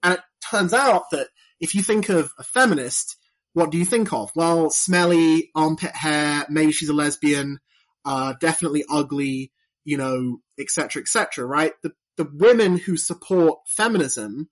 And 0.01 0.13
it 0.15 0.21
turns 0.49 0.73
out 0.73 1.03
that 1.11 1.27
if 1.59 1.75
you 1.75 1.83
think 1.83 2.09
of 2.09 2.31
a 2.37 2.43
feminist, 2.43 3.17
what 3.53 3.71
do 3.71 3.77
you 3.77 3.85
think 3.85 4.13
of? 4.13 4.31
Well, 4.35 4.69
smelly, 4.69 5.51
armpit 5.55 5.95
hair, 5.95 6.45
maybe 6.49 6.71
she's 6.71 6.89
a 6.89 6.93
lesbian, 6.93 7.59
uh, 8.05 8.33
definitely 8.39 8.83
ugly, 8.89 9.51
you 9.83 9.97
know, 9.97 10.39
etc., 10.59 11.01
etc., 11.01 11.45
right? 11.45 11.73
The, 11.83 11.91
the 12.17 12.29
women 12.31 12.77
who 12.77 12.97
support 12.97 13.59
feminism 13.67 14.49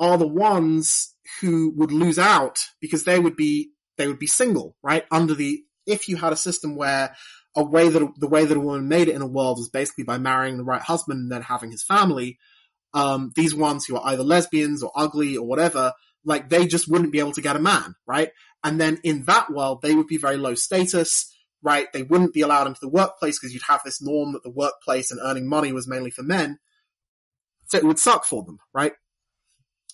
are 0.00 0.18
the 0.18 0.26
ones 0.26 1.14
who 1.40 1.72
would 1.76 1.92
lose 1.92 2.18
out 2.18 2.58
because 2.80 3.04
they 3.04 3.18
would 3.18 3.36
be, 3.36 3.70
they 3.96 4.08
would 4.08 4.18
be 4.18 4.26
single, 4.26 4.76
right? 4.82 5.04
Under 5.10 5.34
the, 5.34 5.62
if 5.86 6.08
you 6.08 6.16
had 6.16 6.32
a 6.32 6.36
system 6.36 6.76
where 6.76 7.14
a 7.56 7.62
way 7.62 7.88
that, 7.88 8.08
the 8.16 8.28
way 8.28 8.44
that 8.44 8.56
a 8.56 8.60
woman 8.60 8.88
made 8.88 9.08
it 9.08 9.14
in 9.14 9.22
a 9.22 9.26
world 9.26 9.58
was 9.58 9.68
basically 9.68 10.04
by 10.04 10.18
marrying 10.18 10.56
the 10.56 10.64
right 10.64 10.82
husband 10.82 11.20
and 11.20 11.32
then 11.32 11.42
having 11.42 11.70
his 11.70 11.84
family, 11.84 12.38
um, 12.94 13.32
these 13.36 13.54
ones 13.54 13.84
who 13.84 13.96
are 13.96 14.12
either 14.12 14.24
lesbians 14.24 14.82
or 14.82 14.90
ugly 14.96 15.36
or 15.36 15.46
whatever 15.46 15.92
like 16.24 16.48
they 16.48 16.66
just 16.66 16.88
wouldn't 16.88 17.12
be 17.12 17.18
able 17.18 17.32
to 17.32 17.42
get 17.42 17.56
a 17.56 17.60
man, 17.60 17.94
right? 18.06 18.30
And 18.62 18.80
then 18.80 18.98
in 19.04 19.24
that 19.24 19.50
world, 19.50 19.82
they 19.82 19.94
would 19.94 20.06
be 20.06 20.16
very 20.16 20.36
low 20.36 20.54
status, 20.54 21.32
right? 21.62 21.92
They 21.92 22.02
wouldn't 22.02 22.32
be 22.32 22.40
allowed 22.40 22.66
into 22.66 22.80
the 22.80 22.88
workplace 22.88 23.38
because 23.38 23.52
you'd 23.52 23.62
have 23.64 23.82
this 23.84 24.02
norm 24.02 24.32
that 24.32 24.42
the 24.42 24.50
workplace 24.50 25.10
and 25.10 25.20
earning 25.22 25.48
money 25.48 25.72
was 25.72 25.88
mainly 25.88 26.10
for 26.10 26.22
men. 26.22 26.58
So 27.66 27.78
it 27.78 27.84
would 27.84 27.98
suck 27.98 28.24
for 28.24 28.42
them, 28.44 28.58
right? 28.72 28.92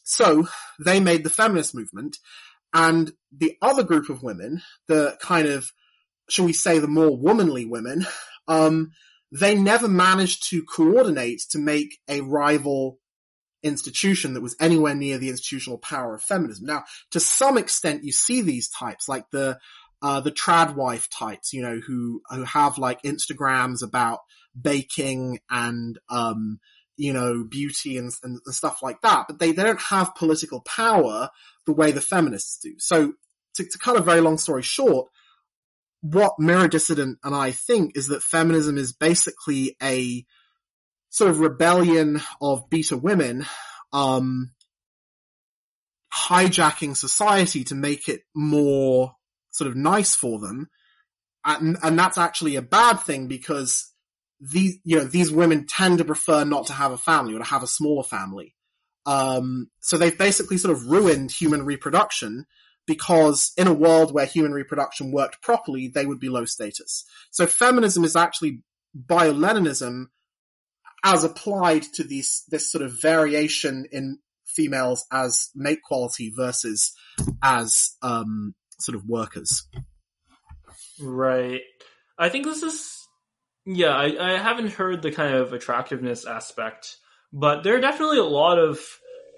So 0.03 0.49
they 0.85 1.01
made 1.01 1.25
the 1.25 1.31
feminist 1.31 1.75
movement 1.75 2.19
and 2.73 3.13
the 3.37 3.57
other 3.63 3.83
group 3.83 4.09
of 4.09 4.23
women, 4.23 4.63
the 4.89 5.17
kind 5.21 5.49
of, 5.49 5.71
shall 6.29 6.45
we 6.45 6.53
say, 6.53 6.79
the 6.79 6.89
more 6.89 7.17
womanly 7.17 7.65
women, 7.65 8.07
um, 8.49 8.93
they 9.33 9.55
never 9.55 9.89
managed 9.89 10.49
to 10.51 10.65
coordinate 10.65 11.43
to 11.51 11.59
make 11.59 11.99
a 12.09 12.21
rival 12.21 12.99
institution 13.63 14.35
that 14.35 14.41
was 14.41 14.57
anywhere 14.61 14.95
near 14.95 15.19
the 15.19 15.31
institutional 15.31 15.79
power 15.79 16.15
of 16.15 16.23
feminism. 16.23 16.67
Now, 16.67 16.85
to 17.11 17.21
some 17.21 17.59
extent, 17.59 18.05
you 18.05 18.13
see 18.13 18.43
these 18.43 18.69
types, 18.69 19.09
like 19.09 19.31
the, 19.31 19.59
uh, 20.03 20.21
the 20.21 20.33
trad 20.33 20.75
wife 20.75 21.09
types, 21.11 21.53
you 21.53 21.63
know, 21.63 21.81
who, 21.87 22.23
who 22.31 22.45
have 22.45 22.79
like 22.79 23.03
Instagrams 23.03 23.83
about 23.83 24.21
baking 24.61 25.41
and, 25.51 25.99
um, 26.09 26.59
you 26.97 27.13
know, 27.13 27.45
beauty 27.45 27.97
and, 27.97 28.13
and, 28.23 28.41
stuff 28.47 28.83
like 28.83 29.01
that, 29.03 29.27
but 29.27 29.39
they, 29.39 29.53
they 29.53 29.63
don't 29.63 29.81
have 29.81 30.15
political 30.15 30.61
power 30.61 31.31
the 31.67 31.73
way 31.73 31.93
the 31.93 32.01
feminists 32.01 32.59
do. 32.59 32.75
So 32.79 33.15
to, 33.55 33.65
to 33.65 33.79
cut 33.79 33.97
a 33.97 34.03
very 34.03 34.21
long 34.21 34.39
story 34.39 34.63
short, 34.63 35.09
what 36.03 36.39
Mirror 36.39 36.69
Dissident 36.69 37.19
and 37.25 37.35
I 37.35 37.53
think 37.53 37.97
is 37.97 38.09
that 38.09 38.23
feminism 38.23 38.79
is 38.79 38.93
basically 38.93 39.77
a 39.83 40.25
sort 41.11 41.31
of 41.31 41.41
rebellion 41.41 42.21
of 42.41 42.71
beta 42.71 42.97
women, 42.97 43.45
um, 43.93 44.53
hijacking 46.13 46.97
society 46.97 47.65
to 47.65 47.75
make 47.75 48.09
it 48.09 48.23
more 48.35 49.13
sort 49.51 49.69
of 49.69 49.77
nice 49.77 50.15
for 50.15 50.39
them. 50.39 50.69
And, 51.45 51.77
and 51.83 51.99
that's 51.99 52.19
actually 52.19 52.57
a 52.57 52.63
bad 52.63 53.01
thing 53.01 53.27
because 53.27 53.93
these, 54.41 54.79
you 54.85 54.99
know, 54.99 55.05
these 55.05 55.31
women 55.31 55.67
tend 55.67 55.99
to 55.99 56.05
prefer 56.05 56.45
not 56.45 56.67
to 56.67 56.73
have 56.73 56.93
a 56.93 56.99
family 56.99 57.35
or 57.35 57.39
to 57.39 57.45
have 57.45 57.63
a 57.63 57.69
smaller 57.69 58.05
family. 58.05 58.55
Um, 59.07 59.71
so 59.81 59.97
they've 59.97 60.17
basically 60.17 60.59
sort 60.59 60.77
of 60.77 60.87
ruined 60.87 61.33
human 61.33 61.65
reproduction 61.65 62.47
because 62.87 63.53
in 63.57 63.67
a 63.67 63.73
world 63.73 64.13
where 64.13 64.27
human 64.27 64.53
reproduction 64.53 65.13
worked 65.13 65.43
properly, 65.43 65.89
they 65.89 66.07
would 66.07 66.21
be 66.21 66.29
low 66.29 66.45
status. 66.45 67.05
So 67.31 67.47
feminism 67.47 68.05
is 68.05 68.17
actually 68.17 68.63
bio-Leninism 68.95 70.07
as 71.05 71.25
applied 71.25 71.83
to 71.95 72.05
these, 72.05 72.45
this 72.49 72.71
sort 72.71 72.83
of 72.83 73.01
variation 73.01 73.87
in 73.91 74.19
females 74.47 75.07
as 75.13 75.51
mate 75.55 75.83
quality 75.83 76.33
versus 76.35 76.93
as, 77.43 77.97
um, 78.03 78.55
sort 78.79 78.97
of 78.97 79.05
workers. 79.07 79.67
Right. 81.01 81.61
I 82.19 82.29
think 82.29 82.45
this 82.45 82.63
is, 82.63 83.07
yeah, 83.65 83.95
I, 83.95 84.35
I 84.35 84.39
haven't 84.39 84.73
heard 84.73 85.03
the 85.03 85.13
kind 85.13 85.35
of 85.35 85.53
attractiveness 85.53 86.27
aspect, 86.27 86.97
but 87.33 87.63
there 87.63 87.77
are 87.77 87.81
definitely 87.81 88.19
a 88.19 88.25
lot 88.25 88.59
of 88.59 88.81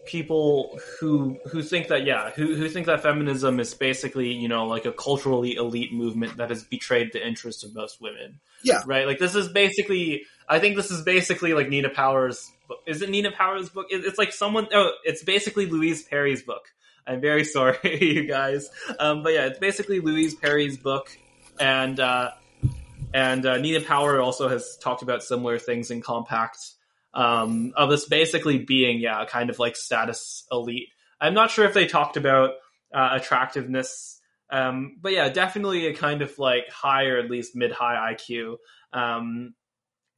people 0.05 0.78
who 0.98 1.39
who 1.51 1.62
think 1.62 1.89
that 1.89 2.05
yeah 2.05 2.30
who 2.30 2.56
who 2.56 2.68
think 2.68 2.86
that 2.86 3.02
feminism 3.02 3.60
is 3.60 3.72
basically 3.72 4.32
you 4.32 4.48
know 4.48 4.66
like 4.66 4.84
a 4.84 4.93
culturally 4.93 5.55
elite 5.55 5.93
movement 5.93 6.36
that 6.39 6.51
has 6.51 6.64
betrayed 6.64 7.12
the 7.12 7.24
interests 7.24 7.62
of 7.62 7.72
most 7.74 8.01
women 8.01 8.40
yeah 8.64 8.82
right 8.84 9.06
like 9.06 9.18
this 9.18 9.36
is 9.36 9.48
basically 9.48 10.24
i 10.48 10.59
think 10.59 10.77
this 10.77 10.90
is 10.90 11.02
basically 11.02 11.55
like 11.55 11.69
nina 11.69 11.89
powers 11.89 12.51
is 12.86 13.02
it 13.02 13.10
nina 13.10 13.31
powers 13.32 13.69
book 13.69 13.86
it's 13.90 14.19
like 14.19 14.32
someone 14.32 14.66
oh 14.73 14.93
it's 15.05 15.23
basically 15.23 15.66
louise 15.66 16.02
perry's 16.02 16.43
book 16.43 16.73
i'm 17.06 17.20
very 17.20 17.44
sorry 17.56 17.98
you 18.01 18.27
guys 18.27 18.69
um, 18.98 19.23
but 19.23 19.32
yeah 19.32 19.47
it's 19.47 19.59
basically 19.59 20.01
louise 20.01 20.35
perry's 20.35 20.77
book 20.77 21.16
and 21.60 22.01
uh 22.01 22.31
and 23.14 23.44
uh, 23.44 23.59
nina 23.59 23.81
power 23.81 24.20
also 24.20 24.48
has 24.48 24.78
talked 24.78 25.02
about 25.02 25.23
similar 25.23 25.59
things 25.59 25.90
in 25.90 26.01
compact 26.01 26.59
um, 27.14 27.73
of 27.77 27.90
this 27.90 28.06
basically 28.06 28.59
being, 28.59 29.01
yeah, 29.01 29.24
kind 29.27 29.51
of 29.51 29.59
like 29.59 29.77
status 29.77 30.44
elite. 30.51 30.89
I'm 31.20 31.35
not 31.35 31.51
sure 31.51 31.64
if 31.66 31.74
they 31.74 31.86
talked 31.86 32.16
about 32.16 32.52
uh, 32.93 33.10
attractiveness, 33.12 34.20
um, 34.51 34.98
but 35.01 35.12
yeah, 35.12 35.28
definitely 35.28 35.86
a 35.86 35.94
kind 35.94 36.23
of 36.23 36.39
like 36.39 36.69
high 36.70 37.06
or 37.06 37.19
at 37.19 37.31
least 37.31 37.55
mid 37.55 37.73
high 37.73 38.14
IQ. 38.14 38.56
Um, 38.93 39.55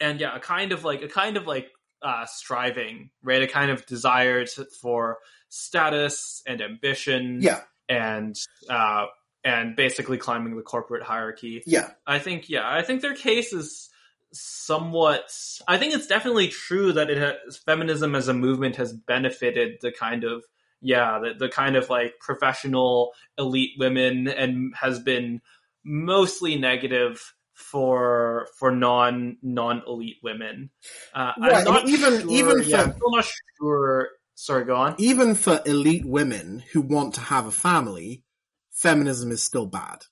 and 0.01 0.21
yeah, 0.21 0.37
a 0.37 0.41
kind 0.41 0.73
of 0.73 0.85
like 0.85 1.03
a 1.03 1.09
kind 1.09 1.37
of 1.37 1.47
like 1.47 1.69
uh, 2.03 2.27
striving, 2.27 3.11
right? 3.23 3.43
A 3.43 3.47
kind 3.47 3.71
of 3.71 3.87
desire 3.87 4.45
to, 4.45 4.67
for 4.81 5.19
status 5.49 6.43
and 6.47 6.61
ambition. 6.61 7.39
Yeah. 7.41 7.61
and 7.89 8.37
uh, 8.69 9.07
and 9.45 9.77
basically 9.77 10.19
climbing 10.19 10.57
the 10.57 10.63
corporate 10.63 11.03
hierarchy. 11.03 11.63
Yeah. 11.67 11.91
I 12.07 12.19
think 12.19 12.49
yeah, 12.49 12.63
I 12.67 12.83
think 12.83 13.03
their 13.03 13.15
case 13.15 13.53
is 13.53 13.91
somewhat 14.33 15.31
I 15.69 15.77
think 15.77 15.95
it's 15.95 16.07
definitely 16.07 16.49
true 16.49 16.93
that 16.95 17.11
it 17.11 17.19
has 17.19 17.57
feminism 17.59 18.15
as 18.15 18.27
a 18.27 18.35
movement 18.35 18.77
has 18.77 18.93
benefited 18.93 19.77
the 19.81 19.93
kind 19.93 20.25
of 20.25 20.45
yeah, 20.81 21.19
the, 21.19 21.35
the 21.39 21.49
kind 21.49 21.77
of 21.77 21.89
like 21.89 22.19
professional 22.21 23.13
elite 23.39 23.73
women 23.79 24.29
and 24.29 24.75
has 24.75 24.99
been 24.99 25.41
mostly 25.85 26.57
negative 26.59 27.35
for 27.55 28.49
for 28.59 28.71
non 28.71 29.39
non 29.43 29.83
elite 29.87 30.17
women. 30.23 30.71
Uh, 31.15 31.33
Right, 31.39 31.55
I'm 31.57 31.65
not 31.65 31.89
even- 31.89 32.21
sure, 32.21 32.31
even 32.31 32.63
for- 32.63 32.69
yeah, 32.69 32.83
I'm 32.83 32.93
still 32.93 33.11
not 33.11 33.27
sure. 33.61 34.09
Sorry, 34.35 34.65
go 34.65 34.75
on. 34.77 34.97
Even 34.99 35.35
for 35.37 35.63
elite 35.65 36.05
women 36.05 36.65
who 36.73 36.81
want 36.83 37.15
to 37.15 37.21
have 37.21 37.47
a 37.47 37.53
family, 37.53 38.25
feminism 38.73 39.31
is 39.31 39.43
still 39.45 39.67
bad, 39.67 40.03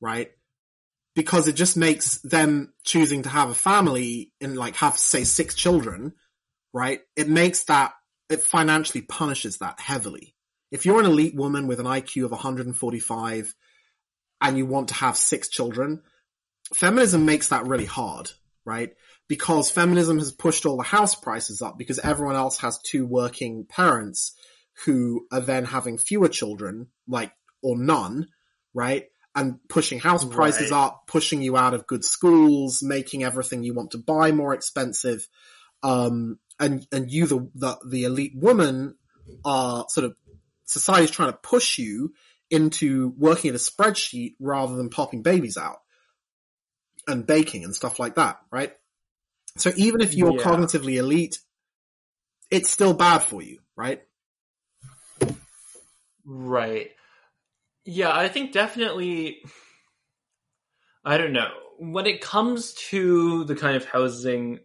right? 0.00 0.30
Because 1.14 1.46
it 1.48 1.52
just 1.54 1.76
makes 1.76 2.18
them 2.22 2.72
choosing 2.84 3.22
to 3.22 3.28
have 3.28 3.50
a 3.50 3.54
family 3.54 4.32
and 4.40 4.56
like 4.56 4.76
have 4.76 4.96
say 4.98 5.24
six 5.24 5.54
children, 5.54 6.14
right? 6.72 7.00
It 7.16 7.28
makes 7.28 7.64
that, 7.64 7.92
it 8.30 8.40
financially 8.42 9.02
punishes 9.02 9.58
that 9.58 9.78
heavily. 9.78 10.34
If 10.70 10.86
you're 10.86 11.00
an 11.00 11.06
elite 11.06 11.34
woman 11.34 11.66
with 11.66 11.78
an 11.78 11.86
IQ 11.86 12.24
of 12.24 12.32
145 12.32 13.54
and 14.40 14.58
you 14.58 14.66
want 14.66 14.88
to 14.88 14.94
have 14.94 15.16
six 15.18 15.48
children, 15.48 16.02
feminism 16.74 17.24
makes 17.24 17.48
that 17.48 17.66
really 17.66 17.84
hard, 17.84 18.30
right? 18.64 18.90
Because 19.28 19.70
feminism 19.70 20.18
has 20.18 20.32
pushed 20.32 20.66
all 20.66 20.76
the 20.76 20.82
house 20.82 21.14
prices 21.14 21.62
up 21.62 21.78
because 21.78 21.98
everyone 21.98 22.36
else 22.36 22.58
has 22.60 22.78
two 22.78 23.06
working 23.06 23.66
parents 23.68 24.34
who 24.84 25.26
are 25.32 25.40
then 25.40 25.64
having 25.64 25.98
fewer 25.98 26.28
children, 26.28 26.88
like, 27.08 27.32
or 27.62 27.78
none, 27.78 28.28
right? 28.74 29.04
And 29.34 29.58
pushing 29.68 29.98
house 29.98 30.24
prices 30.24 30.70
Right. 30.70 30.84
up, 30.84 31.02
pushing 31.06 31.42
you 31.42 31.56
out 31.56 31.74
of 31.74 31.86
good 31.86 32.04
schools, 32.04 32.82
making 32.82 33.24
everything 33.24 33.62
you 33.62 33.74
want 33.74 33.92
to 33.92 33.98
buy 33.98 34.32
more 34.32 34.54
expensive. 34.54 35.26
Um, 35.82 36.38
and, 36.58 36.86
and 36.92 37.10
you, 37.10 37.26
the, 37.26 37.50
the, 37.54 37.76
the 37.86 38.04
elite 38.04 38.32
woman 38.34 38.96
are 39.44 39.86
sort 39.88 40.06
of, 40.06 40.16
society's 40.64 41.10
trying 41.10 41.32
to 41.32 41.38
push 41.38 41.78
you 41.78 42.12
into 42.50 43.12
working 43.16 43.50
at 43.50 43.54
a 43.54 43.58
spreadsheet 43.58 44.34
rather 44.40 44.76
than 44.76 44.88
popping 44.88 45.22
babies 45.22 45.56
out 45.56 45.78
and 47.06 47.26
baking 47.26 47.64
and 47.64 47.74
stuff 47.74 47.98
like 47.98 48.16
that, 48.16 48.40
right? 48.50 48.72
So 49.56 49.72
even 49.76 50.00
if 50.00 50.14
you're 50.14 50.32
Yeah. 50.32 50.42
cognitively 50.42 50.96
elite, 50.96 51.38
it's 52.50 52.70
still 52.70 52.94
bad 52.94 53.18
for 53.18 53.42
you, 53.42 53.60
right? 53.76 54.02
Right. 56.24 56.90
Yeah, 57.84 58.14
I 58.14 58.28
think 58.28 58.52
definitely. 58.52 59.42
I 61.04 61.18
don't 61.18 61.32
know. 61.32 61.50
When 61.78 62.06
it 62.06 62.20
comes 62.20 62.74
to 62.90 63.44
the 63.44 63.54
kind 63.54 63.76
of 63.76 63.84
housing 63.84 64.60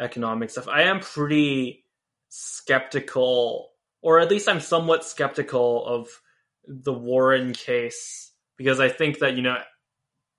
economic 0.00 0.50
stuff, 0.50 0.66
I 0.68 0.82
am 0.82 1.00
pretty 1.00 1.84
skeptical, 2.28 3.70
or 4.02 4.18
at 4.18 4.30
least 4.30 4.48
I'm 4.48 4.60
somewhat 4.60 5.04
skeptical 5.04 5.86
of 5.86 6.08
the 6.66 6.92
Warren 6.92 7.52
case 7.52 8.32
because 8.56 8.80
I 8.80 8.88
think 8.88 9.20
that, 9.20 9.36
you 9.36 9.42
know, 9.42 9.58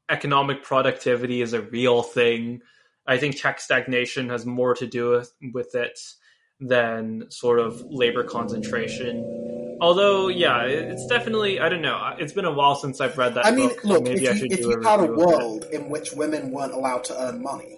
economic 0.10 0.64
productivity 0.64 1.42
is 1.42 1.54
a 1.54 1.62
real 1.62 2.04
thing. 2.04 2.62
I 3.08 3.18
think 3.18 3.40
tech 3.40 3.60
stagnation 3.60 4.30
has 4.30 4.46
more 4.46 4.74
to 4.76 4.88
do 4.88 5.22
with, 5.54 5.76
it 5.76 6.00
than 6.60 7.30
sort 7.30 7.60
of 7.60 7.82
labor 7.90 8.24
concentration. 8.24 9.78
Although, 9.82 10.30
yeah, 10.30 10.64
it's 10.64 11.06
definitely 11.08 11.60
I 11.60 11.70
don't 11.70 11.82
know. 11.82 12.16
It's 12.18 12.34
been 12.34 12.46
a 12.46 12.54
while 12.54 12.76
since 12.76 13.02
I've 13.02 13.18
read 13.18 13.36
that. 13.36 13.46
I 13.46 13.52
mean, 13.52 13.70
book. 13.70 13.84
look, 13.84 14.04
maybe 14.04 14.26
if 14.26 14.30
I 14.30 14.34
you, 14.34 14.40
should 14.40 14.52
if 14.54 14.60
do 14.62 14.70
you 14.70 14.82
had 14.82 15.00
a 15.00 15.04
of 15.04 15.10
it. 15.12 15.16
world 15.18 15.66
in 15.66 15.90
which 15.90 16.14
women 16.14 16.52
weren't 16.52 16.74
allowed 16.74 17.04
to 17.06 17.22
earn 17.22 17.44
money, 17.44 17.78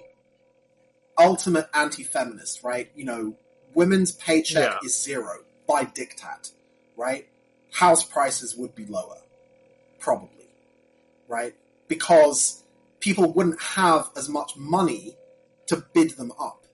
ultimate 1.17 1.67
anti-feminist, 1.73 2.63
right? 2.63 2.91
You 2.95 3.05
know, 3.05 3.35
women's 3.73 4.11
paycheck 4.11 4.63
Yeah. 4.73 4.77
is 4.83 5.01
zero 5.01 5.39
by 5.67 5.85
diktat, 5.85 6.51
right? 6.95 7.27
House 7.73 8.03
prices 8.03 8.55
would 8.55 8.75
be 8.75 8.85
lower, 8.85 9.17
probably, 9.99 10.49
right? 11.27 11.55
Because 11.87 12.63
people 12.99 13.31
wouldn't 13.31 13.61
have 13.61 14.09
as 14.15 14.29
much 14.29 14.55
money 14.55 15.17
to 15.67 15.83
bid 15.93 16.11
them 16.11 16.31
up, 16.39 16.65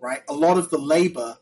right? 0.00 0.22
A 0.28 0.32
lot 0.32 0.58
of 0.58 0.70
the 0.70 0.78
labor, 0.78 1.38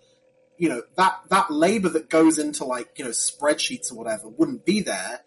you 0.59 0.69
know, 0.69 0.83
that, 0.97 1.21
that 1.31 1.51
labor 1.51 1.89
that 1.91 2.11
goes 2.11 2.39
into 2.39 2.65
like, 2.65 2.99
you 2.99 3.05
know, 3.05 3.11
spreadsheets 3.11 3.93
or 3.93 3.97
whatever 3.97 4.29
wouldn't 4.29 4.65
be 4.65 4.81
there. 4.81 5.21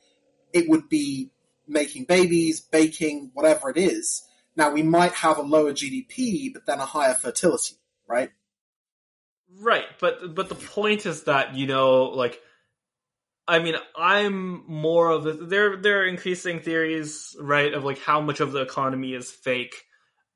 It 0.53 0.69
would 0.69 0.89
be 0.89 1.31
making 1.67 2.05
babies, 2.05 2.61
baking, 2.61 3.31
whatever 3.33 3.69
it 3.69 3.77
is. 3.77 4.23
Now 4.55 4.71
we 4.71 4.83
might 4.83 5.13
have 5.13 5.37
a 5.37 5.43
lower 5.43 5.71
GDP, 5.71 6.51
but 6.51 6.65
then 6.65 6.79
a 6.79 6.85
higher 6.85 7.13
fertility, 7.13 7.75
right? 8.07 8.31
Right, 9.59 9.85
but 9.99 10.35
but 10.35 10.49
the 10.49 10.55
point 10.55 11.05
is 11.05 11.23
that 11.23 11.55
you 11.55 11.67
know, 11.67 12.05
like, 12.05 12.41
I 13.47 13.59
mean, 13.59 13.75
I'm 13.97 14.63
more 14.67 15.09
of 15.09 15.23
the 15.23 15.33
there. 15.33 15.77
There 15.77 16.01
are 16.01 16.05
increasing 16.05 16.59
theories, 16.59 17.35
right, 17.39 17.73
of 17.73 17.83
like 17.83 17.99
how 17.99 18.19
much 18.19 18.39
of 18.39 18.51
the 18.51 18.61
economy 18.61 19.13
is 19.13 19.31
fake. 19.31 19.75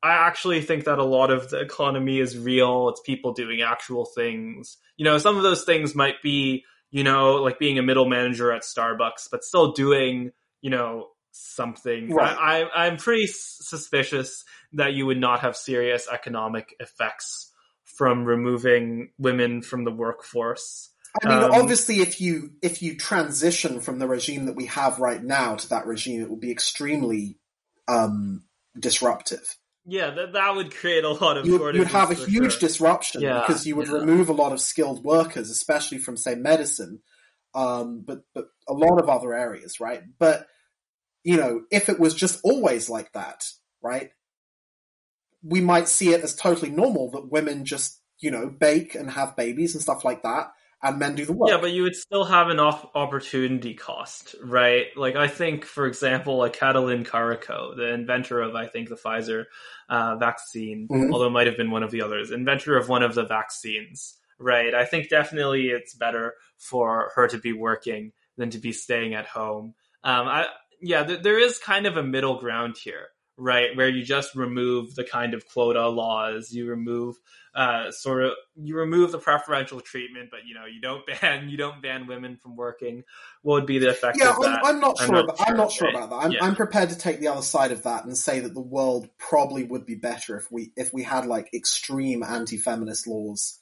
I 0.04 0.14
actually 0.14 0.62
think 0.62 0.86
that 0.86 0.98
a 0.98 1.04
lot 1.04 1.30
of 1.30 1.50
the 1.50 1.60
economy 1.60 2.20
is 2.20 2.38
real. 2.38 2.90
It's 2.90 3.02
people 3.02 3.34
doing 3.34 3.62
actual 3.62 4.06
things. 4.06 4.78
You 4.98 5.06
know, 5.06 5.18
some 5.18 5.38
of 5.38 5.44
those 5.44 5.64
things 5.64 5.94
might 5.94 6.22
be, 6.24 6.64
you 6.90 7.04
know, 7.04 7.36
like 7.36 7.60
being 7.60 7.78
a 7.78 7.84
middle 7.84 8.08
manager 8.08 8.52
at 8.52 8.64
Starbucks, 8.64 9.28
but 9.30 9.44
still 9.44 9.74
doing, 9.74 10.32
you 10.62 10.70
know, 10.70 11.10
something. 11.32 12.14
Right. 12.14 12.36
I, 12.36 12.62
I, 12.62 12.86
I'm 12.88 12.98
pretty 12.98 13.26
s- 13.26 13.58
suspicious 13.62 14.44
that 14.74 14.94
you 14.94 15.06
would 15.06 15.20
not 15.20 15.42
have 15.42 15.56
serious 15.56 16.08
economic 16.12 16.76
effects 16.80 17.52
from 17.84 18.26
removing 18.26 19.12
women 19.20 19.62
from 19.62 19.84
the 19.84 19.92
workforce. 19.92 20.91
I 21.24 21.28
mean, 21.28 21.44
Um, 21.44 21.52
obviously, 21.52 22.00
if 22.00 22.22
you 22.22 22.52
if 22.62 22.82
you 22.82 22.98
transition 22.98 23.82
from 23.82 24.00
the 24.00 24.08
regime 24.08 24.46
that 24.46 24.56
we 24.56 24.68
have 24.68 25.00
right 25.00 25.22
now 25.22 25.56
to 25.56 25.70
that 25.70 25.86
regime, 25.86 26.22
it 26.22 26.30
will 26.30 26.38
be 26.38 26.52
extremely 26.52 27.38
um, 27.88 28.44
disruptive. 28.80 29.58
Yeah, 29.86 30.12
that 30.12 30.34
that 30.34 30.56
would 30.56 30.74
create 30.74 31.04
a 31.04 31.10
lot 31.10 31.38
of 31.38 31.46
You 31.46 31.58
would, 31.60 31.76
you'd 31.76 31.88
have 31.88 32.12
a 32.12 32.16
huge 32.16 32.54
sure. 32.54 32.60
disruption 32.60 33.22
Yeah, 33.22 33.40
because 33.40 33.66
you 33.66 33.76
would 33.76 33.88
yeah. 33.88 33.96
remove 33.96 34.30
a 34.30 34.34
lot 34.34 34.52
of 34.54 34.62
skilled 34.62 35.04
workers, 35.04 35.50
especially 35.50 35.98
from 35.98 36.18
say 36.18 36.36
medicine, 36.36 37.02
um, 37.56 38.04
but 38.06 38.22
but 38.34 38.46
a 38.70 38.74
lot 38.74 39.02
of 39.02 39.10
other 39.10 39.34
areas, 39.34 39.80
right? 39.80 40.04
But 40.20 40.48
you 41.24 41.38
know, 41.38 41.64
if 41.72 41.90
it 41.90 42.00
was 42.00 42.14
just 42.14 42.40
always 42.44 42.90
like 42.90 43.12
that, 43.14 43.44
right, 43.82 44.12
we 45.44 45.62
might 45.62 45.88
see 45.88 46.14
it 46.14 46.22
as 46.22 46.36
totally 46.36 46.70
normal 46.72 47.12
that 47.12 47.32
women 47.32 47.66
just 47.66 48.00
you 48.20 48.32
know 48.32 48.50
bake 48.50 48.96
and 48.96 49.10
have 49.12 49.36
babies 49.36 49.74
and 49.74 49.82
stuff 49.82 50.06
like 50.06 50.24
that, 50.24 50.52
and 50.84 50.98
men 51.00 51.16
do 51.16 51.26
the 51.26 51.34
work. 51.34 51.50
Yeah, 51.50 51.58
but 51.60 51.72
you 51.72 51.84
would 51.84 51.96
still 51.96 52.24
have 52.26 52.50
an 52.50 52.60
op- 52.60 52.96
opportunity 52.96 53.74
cost, 53.74 54.36
right? 54.44 54.88
Like 54.96 55.16
I 55.16 55.28
think, 55.28 55.66
for 55.66 55.86
example, 55.86 56.38
like 56.38 56.56
Katalin 56.56 57.06
Karikó, 57.06 57.76
the 57.76 57.94
inventor 57.94 58.42
of 58.42 58.56
I 58.56 58.68
think 58.68 58.90
the 58.90 58.96
Pfizer 58.96 59.46
uh, 59.90 60.16
vaccine, 60.18 60.88
Mhm. 60.90 61.12
although 61.12 61.28
it 61.28 61.32
might 61.32 61.48
have 61.48 61.58
been 61.58 61.72
one 61.72 61.84
of 61.84 61.92
the 61.92 62.02
others, 62.02 62.32
inventor 62.32 62.78
of 62.78 62.90
one 62.90 63.04
of 63.04 63.14
the 63.14 63.26
vaccines, 63.26 64.18
right? 64.40 64.74
I 64.74 64.86
think 64.86 65.10
definitely 65.10 65.68
it's 65.68 65.94
better 65.94 66.34
for 66.58 67.12
her 67.16 67.28
to 67.28 67.38
be 67.38 67.54
working 67.54 68.12
than 68.38 68.50
to 68.52 68.58
be 68.58 68.72
staying 68.72 69.14
at 69.14 69.26
home. 69.28 69.76
Um, 70.04 70.28
I 70.28 70.48
yeah, 70.82 71.04
th- 71.04 71.22
there 71.22 71.38
is 71.40 71.60
kind 71.60 71.86
of 71.86 71.96
a 71.98 72.02
middle 72.04 72.40
ground 72.40 72.76
here, 72.84 73.08
right? 73.42 73.76
Where 73.76 73.90
you 73.90 74.04
just 74.04 74.36
remove 74.36 74.94
the 74.94 75.04
kind 75.04 75.34
of 75.34 75.48
quota 75.48 75.88
laws, 75.88 76.52
you 76.52 76.68
remove 76.68 77.18
uh, 77.56 77.92
sort 77.92 78.24
of 78.24 78.34
you 78.56 78.78
remove 78.78 79.12
the 79.12 79.18
preferential 79.18 79.82
treatment, 79.82 80.30
but 80.32 80.42
you 80.46 80.54
know 80.54 80.66
you 80.66 80.80
don't 80.80 81.04
ban 81.22 81.50
you 81.50 81.58
don't 81.58 81.82
ban 81.82 82.08
women 82.08 82.38
from 82.38 82.56
working. 82.56 83.04
What 83.42 83.56
would 83.56 83.66
be 83.66 83.80
the 83.80 83.90
effect 83.90 84.22
Yeah, 84.22 84.30
of 84.30 84.38
I'm? 84.44 84.64
I'm 84.64 84.80
not 84.80 85.00
I'm 85.00 85.08
sure. 85.08 85.16
not 85.16 85.24
about, 85.26 85.48
I'm 85.50 85.58
not 85.58 85.72
sure 85.72 85.88
right? 85.88 85.96
about 85.96 86.10
that. 86.12 86.16
I'm, 86.18 86.32
Yeah. 86.32 86.44
I'm 86.44 86.56
prepared 86.56 86.90
to 86.90 86.98
take 86.98 87.20
the 87.20 87.30
other 87.30 87.42
side 87.42 87.72
of 87.72 87.84
that 87.84 88.06
and 88.06 88.16
say 88.16 88.42
that 88.42 88.54
the 88.54 88.62
world 88.62 89.10
probably 89.18 89.64
would 89.64 89.86
be 89.86 89.96
better 89.96 90.38
if 90.38 90.52
we 90.52 90.72
if 90.78 90.94
we 90.94 91.04
had 91.04 91.26
like 91.26 91.50
extreme 91.54 92.24
anti-feminist 92.24 93.08
laws, 93.08 93.60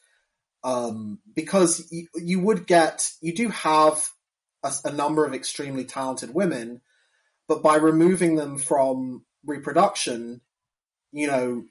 um, 0.63 1.19
because 1.35 1.87
you, 1.89 2.07
you 2.15 2.41
would 2.41 2.67
get 2.67 3.09
you 3.21 3.33
do 3.33 3.47
have 3.49 4.09
a, 4.63 4.73
a 4.85 4.91
number 4.91 5.25
of 5.25 5.33
extremely 5.33 5.85
talented 5.85 6.33
women, 6.33 6.81
but 7.47 7.63
by 7.63 7.77
removing 7.77 8.35
them 8.35 8.57
from 8.57 9.23
reproduction, 9.49 10.41
you 11.11 11.27
know. 11.27 11.65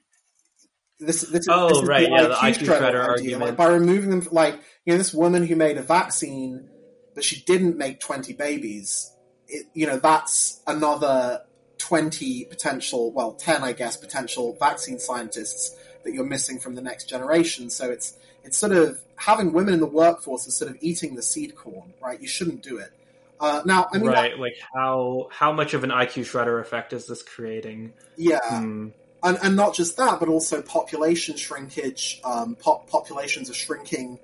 This, 0.99 1.21
this, 1.21 1.41
is- 1.43 1.47
Oh, 1.49 1.69
this 1.69 1.77
is 1.79 1.87
the 1.87 2.01
yeah, 2.09 2.23
the 2.27 2.33
IQ, 2.35 2.39
IQ 2.39 2.57
shredder 2.57 2.67
shredder 2.67 2.87
idea. 2.87 3.01
argument. 3.35 3.41
Like 3.41 3.55
by 3.57 3.67
removing 3.67 4.09
them, 4.09 4.27
like 4.31 4.55
you 4.85 4.93
know, 4.93 4.97
this 4.97 5.13
woman 5.13 5.45
who 5.45 5.55
made 5.55 5.77
a 5.77 5.81
vaccine, 5.81 6.69
but 7.15 7.23
she 7.23 7.41
didn't 7.41 7.77
make 7.77 7.99
twenty 7.99 8.33
babies 8.33 9.11
it, 9.49 9.65
you 9.73 9.87
know, 9.87 9.97
that's 9.97 10.61
another 10.67 11.41
20 11.79 12.45
potential, 12.45 13.11
well, 13.13 13.33
10, 13.33 13.63
I 13.63 13.73
guess, 13.73 13.97
potential 13.97 14.55
vaccine 14.59 14.99
scientists 14.99 15.75
that 16.03 16.13
you're 16.13 16.25
missing 16.25 16.59
from 16.59 16.75
the 16.75 16.81
next 16.81 17.09
generation. 17.09 17.69
So 17.69 17.89
it's, 17.89 18.15
it's 18.43 18.57
sort 18.57 18.73
of 18.73 18.99
having 19.15 19.51
women 19.53 19.73
in 19.73 19.79
the 19.79 19.87
workforce 19.87 20.45
is 20.47 20.55
sort 20.55 20.69
of 20.69 20.77
eating 20.81 21.15
the 21.15 21.23
seed 21.23 21.55
corn, 21.55 21.93
right? 22.01 22.21
You 22.21 22.27
shouldn't 22.27 22.61
do 22.61 22.77
it. 22.77 22.91
Uh, 23.39 23.61
now, 23.65 23.87
I 23.93 23.97
mean, 23.97 24.07
right? 24.07 24.31
That, 24.31 24.39
like 24.39 24.57
how 24.73 25.29
how 25.31 25.53
much 25.53 25.73
of 25.73 25.83
an 25.83 25.91
IQ 25.91 26.23
shredder 26.23 26.59
effect 26.59 26.93
is 26.93 27.07
this 27.07 27.23
creating? 27.23 27.93
Yeah, 28.17 28.39
hmm. 28.43 28.89
and 29.23 29.37
and 29.41 29.55
not 29.55 29.75
just 29.75 29.95
that, 29.97 30.19
but 30.19 30.27
also 30.27 30.61
population 30.61 31.37
shrinkage. 31.37 32.19
Um, 32.23 32.55
pop, 32.55 32.89
populations 32.89 33.49
are 33.49 33.53
shrinking. 33.53 34.19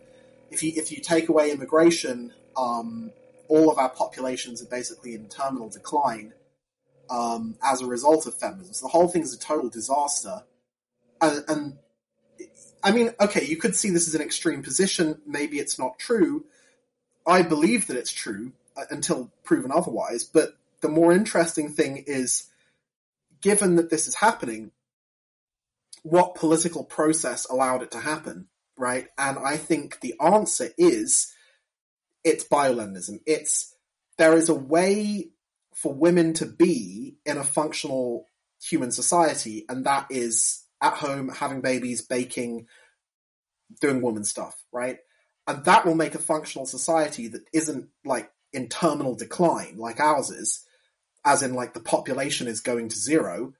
If 0.51 0.63
you 0.63 0.73
if 0.75 0.91
you 0.91 0.99
take 0.99 1.29
away 1.29 1.51
immigration, 1.51 2.33
um, 2.57 3.11
all 3.47 3.71
of 3.71 3.77
our 3.77 3.89
populations 3.89 4.61
are 4.61 4.67
basically 4.67 5.15
in 5.15 5.29
terminal 5.29 5.69
decline 5.69 6.33
um, 7.09 7.55
as 7.63 7.81
a 7.81 7.85
result 7.85 8.27
of 8.27 8.35
feminism. 8.35 8.73
So 8.73 8.85
the 8.85 8.91
whole 8.91 9.07
thing 9.07 9.21
is 9.21 9.33
a 9.33 9.39
total 9.39 9.69
disaster. 9.69 10.43
And, 11.21 11.43
and 11.47 11.77
I 12.83 12.91
mean, 12.91 13.11
okay, 13.19 13.45
you 13.45 13.57
could 13.57 13.75
see 13.75 13.89
this 13.89 14.07
as 14.07 14.15
an 14.15 14.21
extreme 14.21 14.63
position. 14.63 15.21
Maybe 15.25 15.59
it's 15.59 15.79
not 15.79 15.97
true. 15.99 16.45
I 17.25 17.41
believe 17.41 17.87
that 17.87 17.97
it's 17.97 18.11
true 18.11 18.51
Uh, 18.77 18.83
until 18.89 19.31
proven 19.43 19.71
otherwise. 19.71 20.25
But 20.25 20.57
the 20.81 20.89
more 20.89 21.13
interesting 21.13 21.69
thing 21.69 22.03
is, 22.07 22.49
given 23.41 23.77
that 23.77 23.89
this 23.89 24.07
is 24.07 24.15
happening, 24.15 24.71
what 26.03 26.35
political 26.35 26.83
process 26.83 27.45
allowed 27.45 27.83
it 27.83 27.91
to 27.91 27.99
happen, 27.99 28.47
right? 28.77 29.07
And 29.17 29.37
I 29.39 29.55
think 29.55 30.01
the 30.01 30.15
answer 30.19 30.69
is 30.77 31.33
it's 32.25 32.43
bioleninism. 32.43 33.19
It's 33.25 33.73
there 34.17 34.35
is 34.35 34.49
a 34.49 34.53
way 34.53 35.29
for 35.73 35.93
women 35.93 36.33
to 36.33 36.45
be 36.45 37.15
in 37.25 37.37
a 37.37 37.43
functional 37.45 38.27
human 38.61 38.91
society, 38.91 39.63
and 39.69 39.85
that 39.85 40.07
is 40.09 40.65
at 40.81 40.95
home, 40.95 41.29
having 41.29 41.61
babies, 41.61 42.01
baking, 42.01 42.67
doing 43.79 44.01
woman 44.01 44.25
stuff, 44.25 44.61
right? 44.73 44.97
And 45.47 45.63
that 45.63 45.85
will 45.85 45.95
make 45.95 46.15
a 46.15 46.19
functional 46.19 46.65
society 46.65 47.29
that 47.29 47.43
isn't 47.53 47.87
like 48.03 48.31
in 48.55 48.69
terminal 48.69 49.15
decline 49.15 49.77
like 49.77 49.99
ours 49.99 50.29
is, 50.29 50.65
as 51.25 51.43
in 51.43 51.53
like 51.53 51.73
the 51.73 51.79
population 51.79 52.47
is 52.47 52.61
going 52.61 52.89
to 52.89 52.97
zero. 52.97 53.53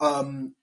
Um, 0.00 0.54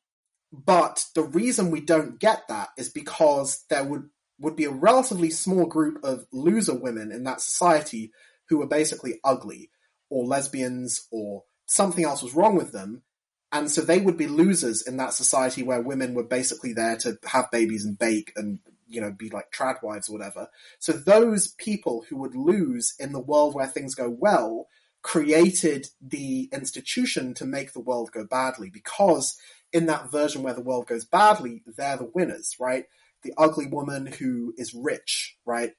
but 0.52 1.06
the 1.16 1.24
reason 1.24 1.72
we 1.72 1.82
don't 1.82 2.20
get 2.20 2.48
that 2.50 2.70
is 2.78 2.90
because 2.90 3.64
there 3.70 3.84
would 3.84 4.10
would 4.40 4.56
be 4.56 4.66
a 4.66 4.72
relatively 4.72 5.30
small 5.30 5.66
group 5.66 6.04
of 6.04 6.26
loser 6.32 6.74
women 6.74 7.12
in 7.12 7.24
that 7.24 7.42
society 7.42 8.12
who 8.50 8.58
were 8.58 8.68
basically 8.68 9.20
ugly 9.24 9.70
or 10.10 10.26
lesbians 10.26 11.08
or 11.12 11.44
something 11.68 12.04
else 12.04 12.24
was 12.24 12.34
wrong 12.34 12.56
with 12.56 12.72
them. 12.72 13.04
And 13.52 13.70
so 13.70 13.82
they 13.82 14.00
would 14.00 14.18
be 14.18 14.28
losers 14.28 14.82
in 14.82 14.98
that 14.98 15.14
society 15.14 15.62
where 15.62 15.82
women 15.82 16.14
were 16.14 16.24
basically 16.24 16.74
there 16.74 16.98
to 16.98 17.18
have 17.26 17.52
babies 17.52 17.86
and 17.86 17.98
bake 18.00 18.34
and, 18.36 18.60
you 18.92 19.02
know, 19.02 19.12
be 19.12 19.30
like 19.30 19.52
trad 19.52 19.82
wives 19.82 20.10
or 20.10 20.14
whatever. 20.14 20.48
So 20.80 20.94
those 20.94 21.50
people 21.50 22.06
who 22.10 22.18
would 22.18 22.36
lose 22.36 22.94
in 23.00 23.12
the 23.12 23.20
world 23.20 23.56
where 23.56 23.68
things 23.68 23.96
go 23.96 24.10
well 24.10 24.68
created 25.02 25.88
the 26.00 26.48
institution 26.54 27.34
to 27.34 27.46
make 27.46 27.74
the 27.74 27.80
world 27.80 28.12
go 28.12 28.24
badly 28.24 28.70
because 28.70 29.36
in 29.74 29.88
that 29.88 30.12
version 30.12 30.44
where 30.44 30.54
the 30.54 30.62
world 30.62 30.88
goes 30.88 31.06
badly, 31.06 31.64
they're 31.66 31.98
the 31.98 32.12
winners, 32.14 32.56
right? 32.60 32.86
the 33.24 33.34
ugly 33.38 33.68
woman 33.68 34.08
who 34.08 34.54
is 34.58 34.74
rich, 34.74 35.38
right? 35.46 35.74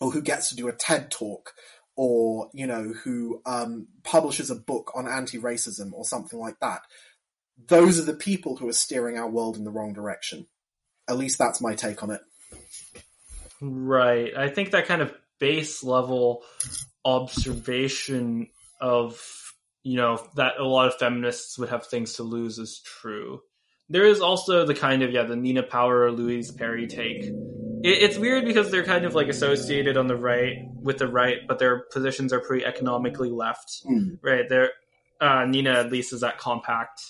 Or 0.00 0.10
who 0.10 0.22
gets 0.22 0.48
to 0.50 0.56
do 0.56 0.68
a 0.68 0.72
TED 0.72 1.10
talk, 1.10 1.54
or, 1.96 2.48
you 2.52 2.66
know, 2.66 2.92
who 3.04 3.42
um, 3.44 3.88
publishes 4.04 4.50
a 4.50 4.54
book 4.54 4.92
on 4.94 5.08
anti 5.08 5.38
racism 5.38 5.92
or 5.92 6.04
something 6.04 6.38
like 6.38 6.60
that. 6.60 6.82
Those 7.66 7.98
are 7.98 8.04
the 8.04 8.14
people 8.14 8.56
who 8.56 8.68
are 8.68 8.74
steering 8.74 9.18
our 9.18 9.28
world 9.28 9.56
in 9.56 9.64
the 9.64 9.70
wrong 9.70 9.92
direction. 9.92 10.46
At 11.08 11.18
least 11.18 11.38
that's 11.38 11.60
my 11.60 11.74
take 11.74 12.02
on 12.02 12.10
it. 12.10 12.20
Right. 13.60 14.36
I 14.36 14.48
think 14.48 14.70
that 14.70 14.86
kind 14.86 15.02
of 15.02 15.12
base 15.38 15.82
level 15.82 16.44
observation 17.04 18.48
of, 18.80 19.20
you 19.82 19.96
know, 19.96 20.24
that 20.36 20.58
a 20.58 20.64
lot 20.64 20.88
of 20.88 20.94
feminists 20.96 21.58
would 21.58 21.68
have 21.68 21.86
things 21.86 22.14
to 22.14 22.22
lose 22.22 22.58
is 22.58 22.80
true 22.84 23.40
there 23.88 24.04
is 24.04 24.20
also 24.20 24.66
the 24.66 24.74
kind 24.74 25.02
of 25.02 25.10
yeah 25.10 25.24
the 25.24 25.36
Nina 25.36 25.62
Power 25.62 26.02
or 26.02 26.12
Louise 26.12 26.50
Perry 26.50 26.86
take. 26.86 27.22
It, 27.22 28.02
it's 28.02 28.18
weird 28.18 28.44
because 28.44 28.70
they're 28.70 28.84
kind 28.84 29.04
of 29.04 29.14
like 29.14 29.28
associated 29.28 29.96
on 29.96 30.06
the 30.06 30.16
right 30.16 30.56
with 30.82 30.98
the 30.98 31.08
right, 31.08 31.38
but 31.46 31.58
their 31.58 31.84
positions 31.92 32.32
are 32.32 32.40
pretty 32.40 32.64
economically 32.64 33.30
left. 33.30 33.84
Mm. 33.86 34.18
Right, 34.22 34.48
they're 34.48 34.72
uh, 35.20 35.44
Nina 35.46 35.72
at 35.72 35.90
least 35.90 36.12
is 36.12 36.20
that 36.20 36.38
compact. 36.38 37.00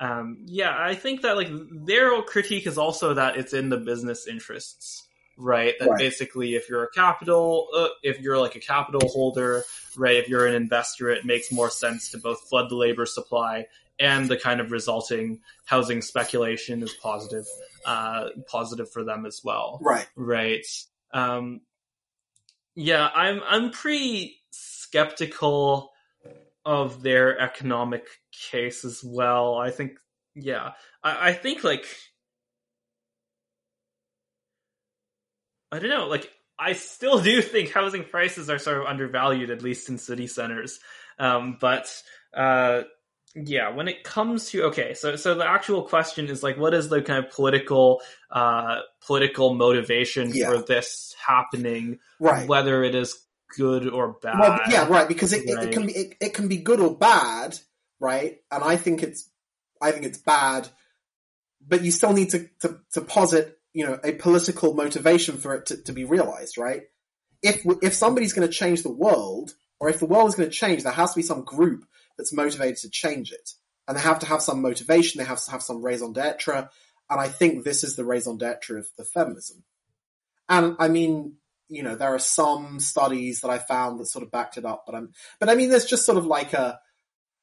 Um, 0.00 0.38
yeah, 0.46 0.76
I 0.76 0.94
think 0.94 1.22
that 1.22 1.36
like 1.36 1.50
their 1.86 2.20
critique 2.22 2.66
is 2.66 2.78
also 2.78 3.14
that 3.14 3.36
it's 3.36 3.52
in 3.52 3.68
the 3.68 3.78
business 3.78 4.26
interests, 4.26 5.03
right? 5.36 5.74
That 5.78 5.88
right. 5.88 5.98
basically, 5.98 6.54
if 6.54 6.68
you're 6.68 6.84
a 6.84 6.90
capital, 6.90 7.68
uh, 7.76 7.88
if 8.02 8.20
you're 8.20 8.38
like 8.38 8.56
a 8.56 8.60
capital 8.60 9.08
holder, 9.08 9.64
right? 9.96 10.16
If 10.16 10.28
you're 10.28 10.46
an 10.46 10.54
investor, 10.54 11.10
it 11.10 11.24
makes 11.24 11.52
more 11.52 11.70
sense 11.70 12.10
to 12.10 12.18
both 12.18 12.48
flood 12.48 12.70
the 12.70 12.76
labor 12.76 13.06
supply 13.06 13.66
and 13.98 14.28
the 14.28 14.36
kind 14.36 14.60
of 14.60 14.72
resulting 14.72 15.40
housing 15.66 16.02
speculation 16.02 16.82
is 16.82 16.92
positive, 16.94 17.46
uh, 17.86 18.30
positive 18.46 18.90
for 18.90 19.04
them 19.04 19.24
as 19.26 19.42
well. 19.44 19.78
Right. 19.80 20.06
Right. 20.16 20.66
Um, 21.12 21.60
yeah, 22.74 23.08
I'm 23.14 23.40
I'm 23.46 23.70
pretty 23.70 24.36
skeptical 24.50 25.92
of 26.64 27.02
their 27.02 27.38
economic 27.38 28.06
case 28.32 28.84
as 28.84 29.02
well. 29.04 29.56
I 29.56 29.70
think, 29.70 29.92
yeah, 30.34 30.72
I, 31.02 31.28
I 31.28 31.32
think 31.32 31.62
like 31.62 31.86
I 35.74 35.78
don't 35.80 35.90
know, 35.90 36.06
like 36.06 36.30
I 36.58 36.74
still 36.74 37.20
do 37.20 37.42
think 37.42 37.72
housing 37.72 38.04
prices 38.04 38.48
are 38.48 38.58
sort 38.58 38.78
of 38.78 38.86
undervalued, 38.86 39.50
at 39.50 39.62
least 39.62 39.88
in 39.88 39.98
city 39.98 40.26
centers. 40.26 40.78
Um, 41.18 41.58
but 41.60 41.90
uh, 42.32 42.82
yeah 43.34 43.70
when 43.70 43.88
it 43.88 44.04
comes 44.04 44.50
to 44.50 44.64
okay 44.64 44.94
so 44.94 45.16
so 45.16 45.34
the 45.34 45.46
actual 45.46 45.82
question 45.82 46.26
is 46.28 46.42
like 46.42 46.56
what 46.56 46.72
is 46.72 46.88
the 46.88 47.02
kind 47.02 47.24
of 47.24 47.32
political 47.32 48.00
uh 48.30 48.78
political 49.04 49.54
motivation 49.54 50.30
yeah. 50.32 50.46
for 50.46 50.58
this 50.58 51.14
happening 51.26 51.98
right 52.20 52.46
whether 52.48 52.84
it 52.84 52.94
is 52.94 53.18
good 53.56 53.88
or 53.88 54.12
bad 54.22 54.38
well, 54.38 54.60
yeah 54.70 54.86
right 54.86 55.08
because 55.08 55.32
it, 55.32 55.52
right. 55.52 55.64
It, 55.64 55.68
it, 55.68 55.72
can 55.72 55.86
be 55.86 55.92
it, 55.92 56.14
it 56.20 56.34
can 56.34 56.46
be 56.46 56.58
good 56.58 56.78
or 56.78 56.96
bad 56.96 57.58
right 57.98 58.38
and 58.52 58.62
i 58.62 58.76
think 58.76 59.02
it's 59.02 59.28
i 59.82 59.90
think 59.90 60.04
it's 60.04 60.18
bad 60.18 60.68
but 61.66 61.82
you 61.82 61.90
still 61.90 62.12
need 62.12 62.30
to 62.30 62.48
to, 62.60 62.78
to 62.92 63.00
posit 63.00 63.58
you 63.74 63.84
know 63.84 63.98
a 64.02 64.12
political 64.12 64.72
motivation 64.72 65.36
for 65.36 65.54
it 65.54 65.66
to, 65.66 65.76
to 65.82 65.92
be 65.92 66.04
realized 66.04 66.56
right 66.56 66.84
if 67.42 67.62
if 67.82 67.92
somebody's 67.92 68.32
going 68.32 68.48
to 68.48 68.54
change 68.54 68.82
the 68.82 68.88
world 68.88 69.52
or 69.78 69.90
if 69.90 69.98
the 70.00 70.06
world 70.06 70.28
is 70.28 70.34
going 70.34 70.48
to 70.48 70.54
change 70.54 70.82
there 70.82 70.92
has 70.92 71.12
to 71.12 71.18
be 71.18 71.22
some 71.22 71.42
group 71.42 71.84
that's 72.16 72.32
motivated 72.32 72.76
to 72.78 72.90
change 72.90 73.32
it. 73.32 73.50
And 73.86 73.96
they 73.96 74.02
have 74.02 74.20
to 74.20 74.26
have 74.26 74.42
some 74.42 74.62
motivation, 74.62 75.18
they 75.18 75.26
have 75.26 75.42
to 75.44 75.50
have 75.50 75.62
some 75.62 75.82
raison 75.82 76.12
d'etre, 76.12 76.68
and 77.10 77.20
I 77.20 77.28
think 77.28 77.64
this 77.64 77.84
is 77.84 77.96
the 77.96 78.04
raison 78.04 78.38
d'etre 78.38 78.78
of 78.78 78.86
the 78.96 79.04
feminism. 79.04 79.62
And 80.48 80.76
I 80.78 80.88
mean, 80.88 81.34
you 81.68 81.82
know, 81.82 81.94
there 81.94 82.14
are 82.14 82.18
some 82.18 82.80
studies 82.80 83.40
that 83.40 83.50
I 83.50 83.58
found 83.58 84.00
that 84.00 84.06
sort 84.06 84.22
of 84.22 84.30
backed 84.30 84.56
it 84.56 84.64
up, 84.64 84.84
but 84.86 84.94
I'm, 84.94 85.12
but 85.38 85.50
I 85.50 85.54
mean, 85.54 85.68
there's 85.68 85.84
just 85.84 86.06
sort 86.06 86.18
of 86.18 86.26
like 86.26 86.54
a, 86.54 86.78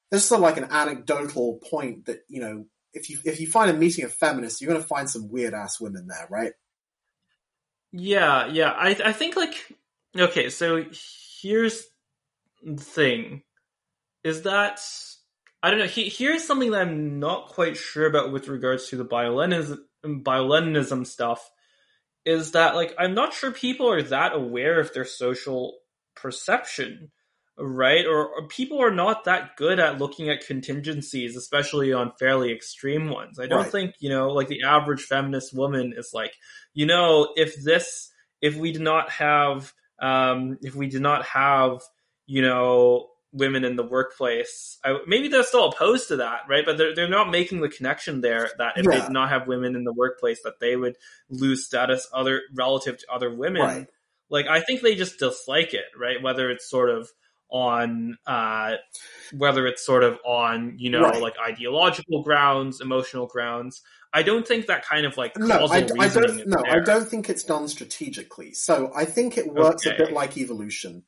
there's 0.10 0.26
sort 0.26 0.40
of 0.40 0.44
like 0.44 0.58
an 0.58 0.72
anecdotal 0.72 1.60
point 1.70 2.06
that, 2.06 2.22
you 2.28 2.42
know, 2.42 2.66
if 2.94 3.10
you, 3.10 3.18
if 3.24 3.40
you 3.40 3.48
find 3.48 3.70
a 3.70 3.74
meeting 3.74 4.06
of 4.06 4.14
feminists, 4.14 4.62
you're 4.62 4.72
going 4.72 4.82
to 4.82 4.88
find 4.88 5.10
some 5.10 5.30
weird 5.30 5.54
ass 5.54 5.80
women 5.80 6.08
there, 6.08 6.28
right? 6.30 6.54
Yeah, 7.92 8.48
yeah. 8.48 8.72
I, 8.72 8.98
I 9.04 9.14
think 9.14 9.36
like, 9.36 9.54
okay, 10.18 10.50
so 10.50 10.86
here's 11.42 11.84
the 12.64 12.84
thing 12.84 13.44
is 14.24 14.44
that 14.44 14.80
I 15.64 15.70
don't 15.70 15.80
know. 15.80 15.86
He, 15.86 16.10
here's 16.10 16.46
something 16.46 16.72
that 16.72 16.82
I'm 16.82 17.20
not 17.20 17.48
quite 17.48 17.78
sure 17.78 18.08
about 18.08 18.32
with 18.32 18.48
regards 18.48 18.90
to 18.90 18.98
the 18.98 19.06
bioleninism, 19.06 19.78
bioleninism 20.06 21.06
stuff. 21.06 21.50
Is 22.26 22.52
that 22.52 22.76
like 22.76 22.94
I'm 23.00 23.14
not 23.14 23.34
sure 23.34 23.52
people 23.52 23.90
are 23.92 24.02
that 24.04 24.34
aware 24.34 24.80
of 24.80 24.94
their 24.94 25.06
social 25.06 25.80
perception, 26.16 27.12
right? 27.58 28.06
Or, 28.06 28.28
or 28.28 28.48
people 28.48 28.82
are 28.82 28.92
not 28.92 29.26
that 29.26 29.56
good 29.58 29.80
at 29.80 30.00
looking 30.00 30.30
at 30.30 30.46
contingencies, 30.46 31.36
especially 31.36 31.94
on 31.94 32.14
fairly 32.20 32.52
extreme 32.52 33.10
ones. 33.10 33.40
I 33.40 33.48
don't 33.48 33.64
right. 33.64 33.72
think 33.72 33.96
you 34.00 34.10
know, 34.10 34.30
like 34.30 34.48
the 34.48 34.64
average 34.64 35.04
feminist 35.04 35.56
woman 35.56 35.94
is 35.96 36.12
like, 36.14 36.34
you 36.74 36.86
know, 36.86 37.34
if 37.36 37.62
this, 37.64 38.10
if 38.42 38.56
we 38.56 38.72
did 38.72 38.82
not 38.82 39.10
have, 39.12 39.74
um, 40.02 40.58
if 40.62 40.76
we 40.76 40.88
did 40.88 41.02
not 41.02 41.26
have, 41.26 41.82
you 42.26 42.42
know, 42.42 43.08
women 43.34 43.64
in 43.64 43.76
the 43.76 43.84
workplace. 43.84 44.78
I, 44.84 45.00
maybe 45.08 45.28
they're 45.28 45.44
still 45.44 45.70
opposed 45.70 46.10
to 46.10 46.18
that, 46.18 46.42
right? 46.50 46.66
But 46.66 46.78
they're 46.78 46.94
they're 46.94 47.10
not 47.10 47.30
making 47.30 47.62
the 47.62 47.70
connection 47.70 48.22
there 48.22 48.50
that 48.58 48.78
if 48.78 48.86
yeah. 48.86 48.92
they 48.92 49.02
did 49.02 49.12
not 49.12 49.30
have 49.30 49.48
women 49.48 49.76
in 49.76 49.84
the 49.84 49.94
workplace, 49.94 50.42
that 50.44 50.60
they 50.60 50.76
would 50.76 50.98
lose 51.30 51.66
status 51.66 52.08
other 52.14 52.42
relative 52.54 52.98
to 53.00 53.06
other 53.12 53.34
women. 53.34 53.62
Right. 53.62 53.88
Like 54.30 54.48
I 54.48 54.62
think 54.62 54.82
they 54.82 54.96
just 54.96 55.20
dislike 55.20 55.74
it, 55.74 55.86
right? 55.98 56.22
Whether 56.22 56.50
it's 56.50 56.70
sort 56.70 56.90
of 56.90 57.10
on 57.52 58.18
uh, 58.26 58.76
whether 59.38 59.68
it's 59.68 59.86
sort 59.86 60.04
of 60.04 60.18
on 60.26 60.76
you 60.78 60.90
know 60.90 61.02
right. 61.02 61.22
like 61.22 61.36
ideological 61.40 62.24
grounds, 62.24 62.82
emotional 62.82 63.28
grounds. 63.28 63.82
I 64.14 64.24
don't 64.24 64.46
think 64.46 64.66
that 64.66 64.86
kind 64.86 65.06
of 65.06 65.16
like 65.18 65.38
no, 65.38 65.68
I, 65.68 65.78
I 65.78 66.10
don't. 66.10 66.48
No, 66.48 66.62
there. 66.64 66.82
I 66.82 66.84
don't 66.84 67.08
think 67.08 67.30
it's 67.30 67.44
done 67.44 67.68
strategically. 67.68 68.54
So 68.54 68.92
I 68.96 69.06
think 69.06 69.38
it 69.38 69.54
works 69.54 69.86
okay. 69.86 69.96
a 69.96 69.98
bit 69.98 70.14
like 70.14 70.38
evolution 70.38 71.04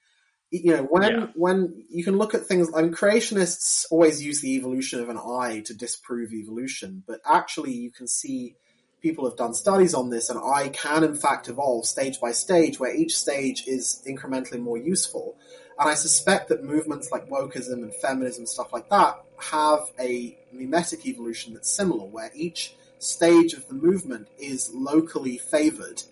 you 0.53 0.77
know, 0.77 0.83
when 0.83 1.01
Yeah. 1.01 1.27
when 1.33 1.83
you 1.89 2.03
can 2.03 2.17
look 2.19 2.35
at 2.35 2.45
things, 2.45 2.69
I 2.75 2.83
mean, 2.83 2.93
creationists 2.93 3.85
always 3.89 4.23
use 4.23 4.39
the 4.41 4.53
evolution 4.55 4.99
of 4.99 5.09
an 5.09 5.17
eye 5.17 5.63
to 5.65 5.73
disprove 5.73 6.31
evolution, 6.31 7.03
but 7.07 7.21
actually, 7.25 7.71
you 7.71 7.91
can 7.91 8.07
see 8.07 8.55
people 9.01 9.27
have 9.27 9.35
done 9.35 9.55
studies 9.55 9.95
on 9.95 10.11
this, 10.11 10.29
and 10.29 10.39
eye 10.39 10.69
can 10.69 11.03
in 11.03 11.15
fact 11.15 11.49
evolve 11.49 11.87
stage 11.87 12.19
by 12.21 12.31
stage, 12.33 12.79
where 12.79 12.95
each 12.95 13.17
stage 13.17 13.63
is 13.65 14.03
incrementally 14.07 14.59
more 14.59 14.77
useful. 14.77 15.37
And 15.79 15.89
I 15.89 15.95
suspect 15.95 16.49
that 16.49 16.63
movements 16.63 17.11
like 17.11 17.27
wokeism 17.29 17.83
and 17.83 17.93
feminism, 17.95 18.45
stuff 18.45 18.71
like 18.71 18.89
that, 18.89 19.19
have 19.37 19.91
a 19.99 20.37
mimetic 20.51 21.05
evolution 21.05 21.53
that's 21.53 21.69
similar, 21.69 22.05
where 22.05 22.31
each 22.35 22.75
stage 22.99 23.53
of 23.53 23.67
the 23.67 23.73
movement 23.73 24.27
is 24.37 24.71
locally 24.73 25.37
favored 25.37 26.03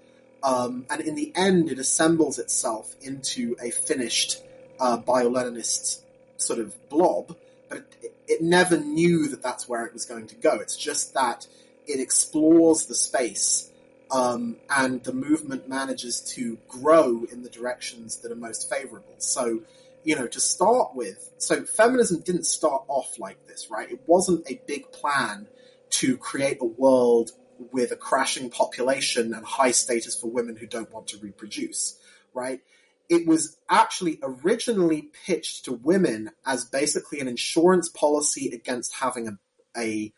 um, 0.44 0.86
and 0.90 1.02
in 1.02 1.16
the 1.16 1.32
end, 1.36 1.72
it 1.72 1.80
assembles 1.80 2.40
itself 2.40 2.96
into 3.02 3.56
a 3.62 3.70
finished 3.72 4.42
uh, 4.80 4.98
bio-Leninist 4.98 6.02
sort 6.38 6.60
of 6.60 6.90
blob. 6.90 7.36
But 7.70 7.86
it, 8.02 8.16
it 8.28 8.42
never 8.42 8.78
knew 8.78 9.28
that 9.30 9.44
that's 9.44 9.70
where 9.70 9.86
it 9.86 9.94
was 9.94 10.06
going 10.06 10.28
to 10.28 10.36
go. 10.36 10.56
It's 10.56 10.76
just 10.76 11.14
that 11.14 11.48
it 11.88 12.00
explores 12.00 12.88
the 12.88 12.96
space, 12.96 13.71
um, 14.12 14.58
and 14.70 15.04
the 15.04 15.14
movement 15.14 15.70
manages 15.70 16.22
to 16.36 16.58
grow 16.68 17.24
in 17.32 17.44
the 17.44 17.50
directions 17.50 18.18
that 18.18 18.32
are 18.32 18.36
most 18.36 18.70
favorable. 18.70 19.16
So, 19.20 19.62
you 20.04 20.16
know, 20.16 20.28
to 20.28 20.40
start 20.40 20.96
with, 20.96 21.32
so 21.38 21.64
feminism 21.64 22.22
didn't 22.22 22.46
start 22.46 22.84
off 22.88 23.18
like 23.18 23.48
this, 23.48 23.70
right? 23.72 23.90
It 23.90 24.02
wasn't 24.06 24.50
a 24.50 24.60
big 24.68 24.92
plan 24.92 25.48
to 25.92 26.18
create 26.18 26.58
a 26.60 26.66
world 26.66 27.32
with 27.72 27.92
a 27.92 27.96
crashing 27.96 28.50
population 28.50 29.34
and 29.34 29.46
high 29.46 29.72
status 29.72 30.20
for 30.20 30.28
women 30.28 30.58
who 30.58 30.68
don't 30.68 30.92
want 30.92 31.08
to 31.08 31.18
reproduce, 31.20 31.98
right? 32.34 32.60
It 33.08 33.28
was 33.28 33.58
actually 33.70 34.20
originally 34.24 35.10
pitched 35.26 35.66
to 35.66 35.74
women 35.74 36.32
as 36.46 36.66
basically 36.66 37.20
an 37.20 37.28
insurance 37.28 37.88
policy 37.88 38.50
against 38.54 38.94
having 38.96 39.28
a, 39.28 39.38
a 39.78 40.14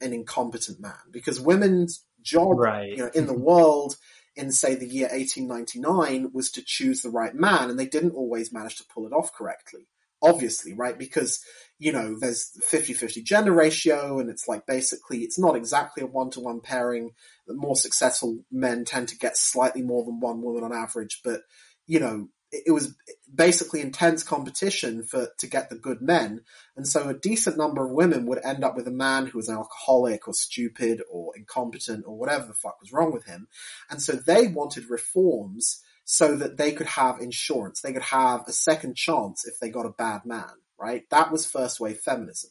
an 0.00 0.12
incompetent 0.12 0.78
man 0.78 0.92
because 1.10 1.40
women's 1.40 2.04
job 2.26 2.58
Right. 2.58 2.90
you 2.90 2.98
know 2.98 3.10
in 3.14 3.26
the 3.26 3.32
mm-hmm. 3.32 3.42
world 3.42 3.96
in 4.34 4.52
say 4.52 4.74
the 4.74 4.86
year 4.86 5.08
1899 5.12 6.30
was 6.34 6.50
to 6.50 6.62
choose 6.62 7.00
the 7.00 7.10
right 7.10 7.34
man 7.34 7.70
and 7.70 7.78
they 7.78 7.86
didn't 7.86 8.10
always 8.10 8.52
manage 8.52 8.76
to 8.76 8.84
pull 8.92 9.06
it 9.06 9.12
off 9.12 9.32
correctly 9.32 9.86
obviously 10.22 10.74
right? 10.74 10.98
Because 10.98 11.40
you 11.78 11.92
know 11.92 12.18
there's 12.18 12.52
50-50 12.70 13.22
gender 13.24 13.52
ratio 13.52 14.18
and 14.18 14.30
it's 14.30 14.48
like 14.48 14.66
basically 14.66 15.20
it's 15.20 15.38
not 15.38 15.56
exactly 15.56 16.02
a 16.02 16.06
one-to-one 16.06 16.60
pairing. 16.60 17.10
The 17.46 17.54
more 17.54 17.76
successful 17.76 18.38
men 18.50 18.84
tend 18.84 19.08
to 19.08 19.18
get 19.18 19.36
slightly 19.36 19.82
more 19.82 20.04
than 20.04 20.20
one 20.20 20.42
woman 20.42 20.64
on 20.64 20.72
average 20.72 21.20
but 21.24 21.42
you 21.86 22.00
know 22.00 22.28
it, 22.52 22.72
was 22.72 22.94
basically 23.34 23.80
intense 23.80 24.22
competition 24.22 25.02
for 25.02 25.28
to 25.38 25.46
get 25.46 25.68
the 25.68 25.76
good 25.76 26.00
men 26.00 26.42
and 26.76 26.86
so 26.86 27.08
a 27.08 27.14
decent 27.14 27.56
number 27.56 27.84
of 27.84 27.92
women 27.92 28.26
would 28.26 28.44
end 28.44 28.64
up 28.64 28.76
with 28.76 28.86
a 28.86 28.92
man 28.92 29.26
who 29.26 29.38
was 29.38 29.48
an 29.48 29.56
alcoholic 29.56 30.28
or 30.28 30.34
stupid 30.34 31.02
or 31.10 31.36
incompetent 31.36 32.04
or 32.06 32.16
whatever 32.16 32.46
the 32.46 32.54
fuck 32.54 32.80
was 32.80 32.92
wrong 32.92 33.12
with 33.12 33.26
him 33.26 33.48
and 33.90 34.00
so 34.00 34.12
they 34.12 34.48
wanted 34.48 34.88
reforms 34.88 35.82
so 36.06 36.36
that 36.36 36.56
they 36.56 36.70
could 36.70 36.86
have 36.86 37.20
insurance. 37.20 37.80
They 37.80 37.92
could 37.92 38.00
have 38.02 38.44
a 38.46 38.52
second 38.52 38.96
chance 38.96 39.44
if 39.44 39.58
they 39.58 39.68
got 39.68 39.86
a 39.86 39.90
bad 39.90 40.24
man, 40.24 40.52
right? 40.78 41.02
That 41.10 41.32
was 41.32 41.44
first 41.44 41.80
wave 41.80 41.98
feminism. 41.98 42.50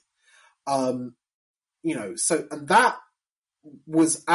Um, 0.68 1.16
you 1.82 1.96
know, 1.96 2.18
so, 2.18 2.46
and 2.52 2.68
that 2.68 2.98
was, 3.88 4.26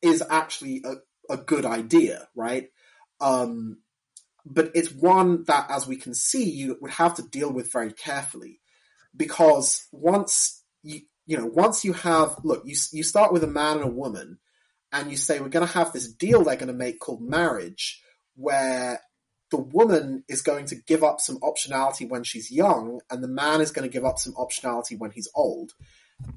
is 0.00 0.22
actually 0.30 0.82
a, 0.86 0.94
a 1.32 1.36
good 1.36 1.66
idea, 1.66 2.26
right? 2.34 2.70
Um, 3.20 3.80
but 4.50 4.72
it's 4.74 4.92
one 4.92 5.44
that, 5.44 5.70
as 5.70 5.86
we 5.86 5.96
can 5.96 6.12
see, 6.12 6.50
you 6.50 6.76
would 6.80 6.90
have 6.90 7.14
to 7.14 7.22
deal 7.22 7.52
with 7.52 7.72
very 7.72 7.92
carefully 7.92 8.60
because 9.16 9.86
once 9.92 10.62
you, 10.82 11.00
you 11.26 11.38
know, 11.38 11.46
once 11.46 11.84
you 11.84 11.92
have, 11.92 12.36
look, 12.42 12.62
you, 12.64 12.76
you 12.92 13.04
start 13.04 13.32
with 13.32 13.44
a 13.44 13.48
man 13.48 13.76
and 13.76 13.86
a 13.86 13.92
woman 13.92 14.38
and 14.92 15.10
you 15.10 15.16
say, 15.16 15.38
we're 15.38 15.48
going 15.48 15.66
to 15.66 15.72
have 15.72 15.92
this 15.92 16.12
deal 16.12 16.42
they're 16.42 16.56
going 16.56 16.66
to 16.66 16.72
make 16.72 16.98
called 16.98 17.22
marriage 17.22 18.02
where 18.34 19.00
the 19.50 19.58
woman 19.58 20.24
is 20.28 20.42
going 20.42 20.66
to 20.66 20.76
give 20.76 21.04
up 21.04 21.20
some 21.20 21.38
optionality 21.40 22.08
when 22.08 22.22
she's 22.22 22.50
young, 22.50 23.00
and 23.10 23.22
the 23.22 23.28
man 23.28 23.60
is 23.60 23.72
going 23.72 23.88
to 23.88 23.92
give 23.92 24.04
up 24.04 24.18
some 24.18 24.32
optionality 24.34 24.96
when 24.98 25.10
he's 25.10 25.28
old. 25.34 25.72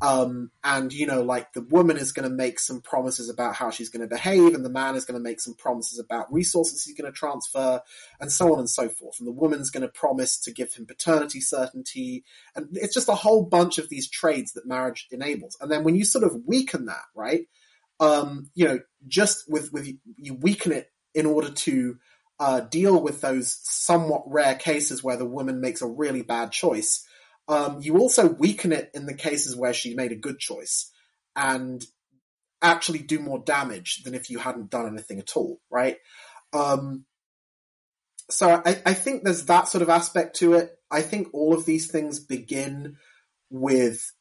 Um, 0.02 0.52
and 0.64 0.92
you 0.92 1.06
know, 1.06 1.22
like 1.22 1.54
the 1.54 1.62
woman 1.62 1.98
is 1.98 2.12
going 2.12 2.30
to 2.30 2.36
make 2.36 2.60
some 2.60 2.82
promises 2.82 3.30
about 3.30 3.56
how 3.56 3.70
she's 3.70 3.90
going 3.90 4.02
to 4.02 4.08
behave, 4.08 4.54
and 4.54 4.66
the 4.66 4.70
man 4.70 4.96
is 4.96 5.06
going 5.06 5.18
to 5.18 5.24
make 5.24 5.40
some 5.40 5.54
promises 5.54 6.00
about 6.00 6.32
resources 6.32 6.84
he's 6.84 6.98
going 6.98 7.12
to 7.12 7.18
transfer, 7.18 7.82
and 8.20 8.32
so 8.32 8.52
on 8.54 8.60
and 8.60 8.70
so 8.70 8.90
forth. 8.90 9.20
And 9.20 9.28
the 9.28 9.32
woman's 9.32 9.70
going 9.70 9.82
to 9.82 9.88
promise 9.88 10.38
to 10.40 10.52
give 10.52 10.74
him 10.74 10.86
paternity 10.86 11.40
certainty, 11.40 12.24
and 12.56 12.68
it's 12.74 12.94
just 12.94 13.10
a 13.10 13.16
whole 13.16 13.46
bunch 13.46 13.78
of 13.78 13.90
these 13.90 14.10
trades 14.10 14.54
that 14.54 14.68
marriage 14.68 15.08
enables. 15.12 15.58
And 15.62 15.72
then 15.72 15.84
when 15.84 15.96
you 15.96 16.06
sort 16.06 16.26
of 16.26 16.36
weaken 16.46 16.88
that, 16.88 17.04
right? 17.16 17.48
Um, 18.00 18.50
you 18.56 18.68
know, 18.68 18.80
just 19.08 19.50
with 19.50 19.72
with 19.72 19.88
you 20.18 20.34
weaken 20.34 20.74
it 20.74 20.92
in 21.14 21.26
order 21.26 21.52
to 21.52 21.98
uh, 22.40 22.60
deal 22.62 23.02
with 23.02 23.22
those 23.22 23.60
somewhat 23.64 24.24
rare 24.28 24.56
cases 24.56 25.04
where 25.04 25.18
the 25.18 25.26
woman 25.26 25.62
makes 25.62 25.82
a 25.82 25.88
really 25.88 26.24
bad 26.24 26.52
choice. 26.52 27.06
Um, 27.48 27.80
you 27.82 27.98
also 27.98 28.28
weaken 28.28 28.72
it 28.72 28.90
in 28.94 29.06
the 29.06 29.14
cases 29.14 29.56
where 29.56 29.74
she 29.74 29.96
made 29.96 30.12
a 30.12 30.18
good 30.18 30.40
choice 30.40 30.92
and 31.36 31.84
actually 32.62 33.00
do 33.00 33.20
more 33.20 33.40
damage 33.40 34.04
than 34.04 34.14
if 34.14 34.30
you 34.30 34.40
hadn't 34.40 34.70
done 34.70 34.88
anything 34.88 35.20
at 35.20 35.36
all, 35.36 35.60
right? 35.70 35.98
Um, 36.54 37.06
so 38.30 38.62
I, 38.66 38.82
I 38.86 38.94
think 38.94 39.24
there's 39.24 39.46
that 39.46 39.68
sort 39.68 39.82
of 39.82 39.90
aspect 39.90 40.38
to 40.38 40.54
it. 40.54 40.72
I 40.90 41.02
think 41.02 41.28
all 41.34 41.54
of 41.54 41.66
these 41.66 41.92
things 41.92 42.20
begin 42.20 42.98
with 43.50 44.12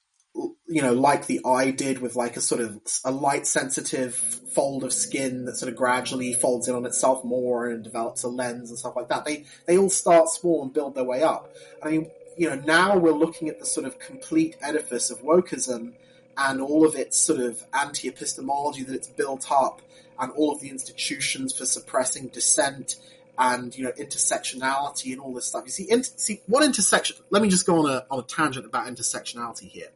you 0.66 0.80
know, 0.80 0.94
like 0.94 1.26
the 1.26 1.40
eye 1.44 1.70
did 1.70 2.00
with 2.00 2.16
like 2.16 2.36
a 2.36 2.40
sort 2.40 2.60
of 2.60 2.80
a 3.04 3.10
light 3.10 3.46
sensitive 3.46 4.14
fold 4.14 4.84
of 4.84 4.92
skin 4.92 5.44
that 5.44 5.56
sort 5.56 5.70
of 5.70 5.76
gradually 5.76 6.32
folds 6.32 6.68
in 6.68 6.74
on 6.74 6.86
itself 6.86 7.22
more 7.24 7.68
and 7.68 7.84
develops 7.84 8.22
a 8.22 8.28
lens 8.28 8.70
and 8.70 8.78
stuff 8.78 8.96
like 8.96 9.08
that. 9.08 9.24
They 9.24 9.44
they 9.66 9.76
all 9.76 9.90
start 9.90 10.28
small 10.28 10.62
and 10.62 10.72
build 10.72 10.94
their 10.94 11.04
way 11.04 11.22
up. 11.22 11.54
I 11.82 11.90
mean, 11.90 12.10
you 12.36 12.48
know, 12.48 12.56
now 12.56 12.96
we're 12.96 13.12
looking 13.12 13.48
at 13.48 13.58
the 13.58 13.66
sort 13.66 13.86
of 13.86 13.98
complete 13.98 14.56
edifice 14.60 15.10
of 15.10 15.22
wokeism 15.22 15.92
and 16.36 16.60
all 16.60 16.86
of 16.86 16.94
its 16.94 17.18
sort 17.18 17.40
of 17.40 17.62
anti-epistemology 17.72 18.82
that 18.84 18.94
it's 18.94 19.08
built 19.08 19.50
up 19.50 19.82
and 20.18 20.32
all 20.32 20.52
of 20.52 20.60
the 20.60 20.70
institutions 20.70 21.56
for 21.56 21.66
suppressing 21.66 22.28
dissent 22.28 22.96
and 23.38 23.76
you 23.76 23.84
know 23.84 23.92
intersectionality 23.92 25.12
and 25.12 25.20
all 25.20 25.34
this 25.34 25.46
stuff. 25.46 25.64
You 25.64 25.70
see, 25.70 26.02
see 26.16 26.40
what 26.46 26.62
intersection? 26.62 27.16
Let 27.30 27.42
me 27.42 27.48
just 27.48 27.66
go 27.66 27.78
on 27.80 27.90
a 27.90 28.04
on 28.10 28.20
a 28.20 28.22
tangent 28.22 28.66
about 28.66 28.86
intersectionality 28.86 29.68
here. 29.68 29.88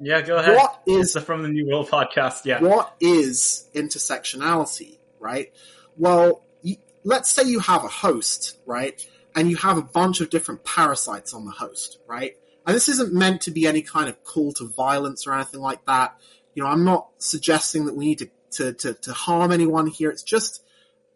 Yeah, 0.00 0.20
go 0.22 0.36
ahead. 0.36 0.56
What 0.56 0.82
the 0.86 1.22
From 1.24 1.42
the 1.42 1.48
New 1.48 1.68
World 1.68 1.88
podcast. 1.88 2.44
Yeah. 2.44 2.60
what 2.60 2.94
is 3.00 3.68
intersectionality, 3.74 4.98
right? 5.20 5.52
Well, 5.96 6.42
you, 6.62 6.76
let's 7.04 7.30
say 7.30 7.44
you 7.44 7.60
have 7.60 7.84
a 7.84 7.88
host, 7.88 8.58
right? 8.66 9.06
And 9.34 9.50
you 9.50 9.56
have 9.56 9.78
a 9.78 9.82
bunch 9.82 10.20
of 10.20 10.30
different 10.30 10.64
parasites 10.64 11.34
on 11.34 11.44
the 11.44 11.50
host, 11.50 11.98
right? 12.06 12.34
And 12.66 12.74
this 12.74 12.88
isn't 12.88 13.12
meant 13.12 13.42
to 13.42 13.50
be 13.50 13.66
any 13.66 13.82
kind 13.82 14.08
of 14.08 14.22
call 14.24 14.52
to 14.54 14.68
violence 14.68 15.26
or 15.26 15.34
anything 15.34 15.60
like 15.60 15.84
that. 15.86 16.16
You 16.54 16.62
know, 16.62 16.68
I'm 16.68 16.84
not 16.84 17.08
suggesting 17.18 17.86
that 17.86 17.96
we 17.96 18.06
need 18.06 18.18
to, 18.18 18.30
to, 18.52 18.72
to, 18.72 18.94
to 18.94 19.12
harm 19.12 19.52
anyone 19.52 19.86
here. 19.86 20.10
It's 20.10 20.22
just 20.22 20.62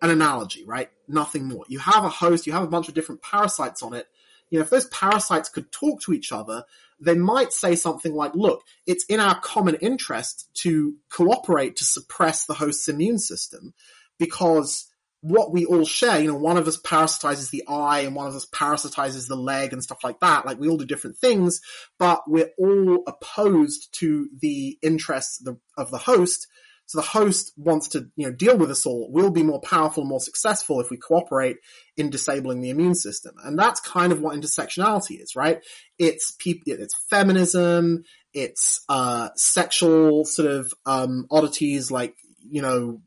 an 0.03 0.11
analogy, 0.11 0.65
right? 0.65 0.91
Nothing 1.07 1.47
more. 1.47 1.65
You 1.69 1.79
have 1.79 2.05
a 2.05 2.09
host, 2.09 2.47
you 2.47 2.53
have 2.53 2.63
a 2.63 2.69
bunch 2.69 2.89
of 2.89 2.95
different 2.95 3.23
parasites 3.23 3.83
on 3.83 3.95
it. 3.95 4.07
You 4.51 4.59
know, 4.59 4.65
if 4.65 4.71
those 4.71 4.87
parasites 4.87 5.49
could 5.49 5.71
talk 5.71 6.01
to 6.03 6.13
each 6.13 6.33
other, 6.33 6.65
they 7.01 7.15
might 7.15 7.53
say 7.53 7.77
something 7.77 8.15
like, 8.15 8.35
look, 8.35 8.65
it's 8.87 9.05
in 9.05 9.21
our 9.21 9.39
common 9.41 9.77
interest 9.77 10.49
to 10.63 10.95
cooperate 11.11 11.77
to 11.77 11.85
suppress 11.85 12.47
the 12.47 12.55
host's 12.55 12.89
immune 12.89 13.19
system 13.19 13.75
because 14.19 14.87
what 15.29 15.53
we 15.53 15.65
all 15.67 15.85
share, 15.85 16.21
you 16.21 16.29
know, 16.29 16.39
one 16.39 16.57
of 16.57 16.67
us 16.67 16.81
parasitizes 16.81 17.51
the 17.51 17.65
eye 17.69 18.01
and 18.01 18.17
one 18.17 18.27
of 18.27 18.35
us 18.35 18.47
parasitizes 18.47 19.29
the 19.29 19.37
leg 19.37 19.73
and 19.73 19.83
stuff 19.83 19.99
like 20.03 20.21
that. 20.21 20.47
Like 20.47 20.59
we 20.59 20.69
all 20.69 20.77
do 20.77 20.87
different 20.87 21.19
things, 21.19 21.61
but 21.99 22.23
we're 22.27 22.51
all 22.59 23.03
opposed 23.07 23.89
to 24.01 24.29
the 24.41 24.79
interests 24.83 25.45
of 25.77 25.91
the, 25.91 25.99
host. 25.99 26.47
So 26.87 26.99
the 26.99 27.07
host 27.07 27.53
wants 27.57 27.89
to, 27.89 28.09
you 28.17 28.27
know, 28.27 28.33
deal 28.33 28.57
with 28.57 28.71
us 28.71 28.87
all. 28.87 29.09
We'll 29.11 29.31
be 29.31 29.43
more 29.43 29.61
powerful, 29.61 30.05
more 30.05 30.21
successful 30.21 30.81
if 30.81 30.91
we 30.91 30.97
cooperate 30.97 31.57
in 31.97 32.09
disabling 32.09 32.63
the 32.63 32.71
immune 32.71 32.95
system. 32.95 33.35
And 33.45 33.59
that's 33.59 33.81
kind 33.81 34.13
of 34.13 34.21
what 34.21 34.35
intersectionality 34.35 35.21
is, 35.21 35.37
right? 35.37 35.59
It's 35.99 36.35
people, 36.39 36.73
it's 36.73 36.95
feminism, 37.11 38.05
it's, 38.33 38.85
uh, 38.89 39.29
sexual 39.37 40.25
sort 40.25 40.51
of, 40.51 40.73
um, 40.87 41.27
oddities 41.31 41.91
like, 41.91 42.15
you 42.51 42.63
know, 42.63 43.03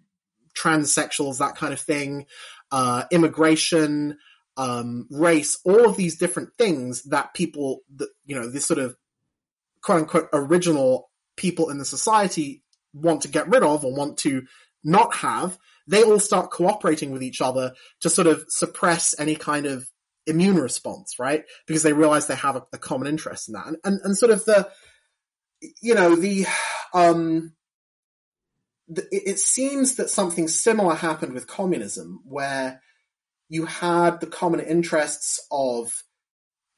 transsexuals, 0.55 1.37
that 1.37 1.55
kind 1.55 1.73
of 1.73 1.79
thing, 1.79 2.25
uh, 2.71 3.03
immigration, 3.11 4.17
um, 4.57 5.07
race, 5.09 5.59
all 5.65 5.85
of 5.85 5.97
these 5.97 6.17
different 6.17 6.49
things 6.57 7.03
that 7.03 7.33
people, 7.33 7.79
that, 7.95 8.09
you 8.25 8.35
know, 8.35 8.49
this 8.49 8.65
sort 8.65 8.79
of 8.79 8.95
quote 9.81 9.99
unquote 9.99 10.29
original 10.33 11.09
people 11.37 11.69
in 11.69 11.77
the 11.77 11.85
society 11.85 12.63
want 12.93 13.21
to 13.21 13.27
get 13.27 13.47
rid 13.47 13.63
of 13.63 13.85
or 13.85 13.95
want 13.95 14.17
to 14.17 14.43
not 14.83 15.15
have, 15.15 15.57
they 15.87 16.03
all 16.03 16.19
start 16.19 16.51
cooperating 16.51 17.11
with 17.11 17.23
each 17.23 17.41
other 17.41 17.73
to 18.01 18.09
sort 18.09 18.27
of 18.27 18.43
suppress 18.49 19.15
any 19.19 19.35
kind 19.35 19.65
of 19.65 19.87
immune 20.27 20.57
response, 20.57 21.15
right? 21.17 21.43
Because 21.65 21.83
they 21.83 21.93
realize 21.93 22.27
they 22.27 22.35
have 22.35 22.55
a, 22.55 22.63
a 22.73 22.77
common 22.77 23.07
interest 23.07 23.47
in 23.47 23.53
that. 23.53 23.67
And, 23.67 23.77
and, 23.83 23.99
and 24.03 24.17
sort 24.17 24.31
of 24.31 24.45
the, 24.45 24.69
you 25.81 25.95
know, 25.95 26.15
the, 26.15 26.45
um, 26.93 27.53
it 29.11 29.39
seems 29.39 29.95
that 29.95 30.09
something 30.09 30.47
similar 30.47 30.95
happened 30.95 31.34
with 31.34 31.47
communism 31.47 32.22
where 32.26 32.81
you 33.49 33.65
had 33.65 34.19
the 34.19 34.27
common 34.27 34.59
interests 34.59 35.45
of, 35.51 35.91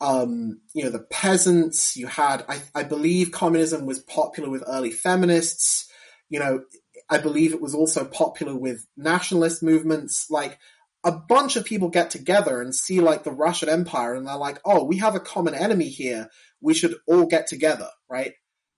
um, 0.02 0.61
you 0.73 0.84
know, 0.84 0.90
the 0.90 1.06
peasants. 1.11 1.95
You 1.95 2.07
had, 2.07 2.45
I, 2.48 2.61
I 2.76 2.84
believe 2.84 3.31
communism 3.31 3.85
was 3.85 3.99
popular 3.99 4.49
with 4.49 4.64
early 4.68 4.91
feminists. 4.91 5.88
You 6.30 6.40
know, 6.40 6.64
I 7.10 7.18
believe 7.18 7.53
it 7.53 7.61
was 7.61 7.76
also 7.76 8.06
popular 8.06 8.56
with 8.56 8.85
nationalist 8.98 9.64
movements. 9.64 10.27
Like, 10.30 10.60
a 11.03 11.11
bunch 11.11 11.57
of 11.57 11.65
people 11.65 11.90
get 11.90 12.10
together 12.10 12.61
and 12.61 12.73
see 12.73 13.02
like 13.02 13.23
the 13.23 13.31
Russian 13.31 13.68
Empire 13.68 14.14
and 14.15 14.26
they're 14.26 14.38
like, 14.38 14.60
oh, 14.64 14.85
we 14.85 14.99
have 14.99 15.15
a 15.15 15.19
common 15.19 15.53
enemy 15.53 15.90
here. 15.90 16.30
We 16.61 16.73
should 16.73 16.95
all 17.07 17.26
get 17.26 17.48
together, 17.48 17.90
right? 18.10 18.34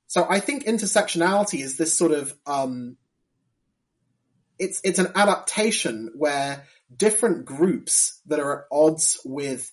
So 0.07 0.25
I 0.27 0.39
think 0.39 0.65
intersectionality 0.65 1.61
is 1.61 1.77
this 1.77 1.95
sort 1.95 2.11
of, 2.11 2.33
um, 2.47 2.97
it's, 4.59 4.81
it's 4.83 4.99
an 4.99 5.11
adaptation 5.15 6.11
where 6.15 6.65
different 6.95 7.45
groups 7.45 8.21
that 8.27 8.39
are 8.39 8.61
at 8.61 8.65
odds 8.71 9.19
with, 9.25 9.71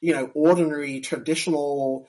you 0.00 0.12
know, 0.12 0.30
ordinary 0.34 1.00
traditional 1.00 2.08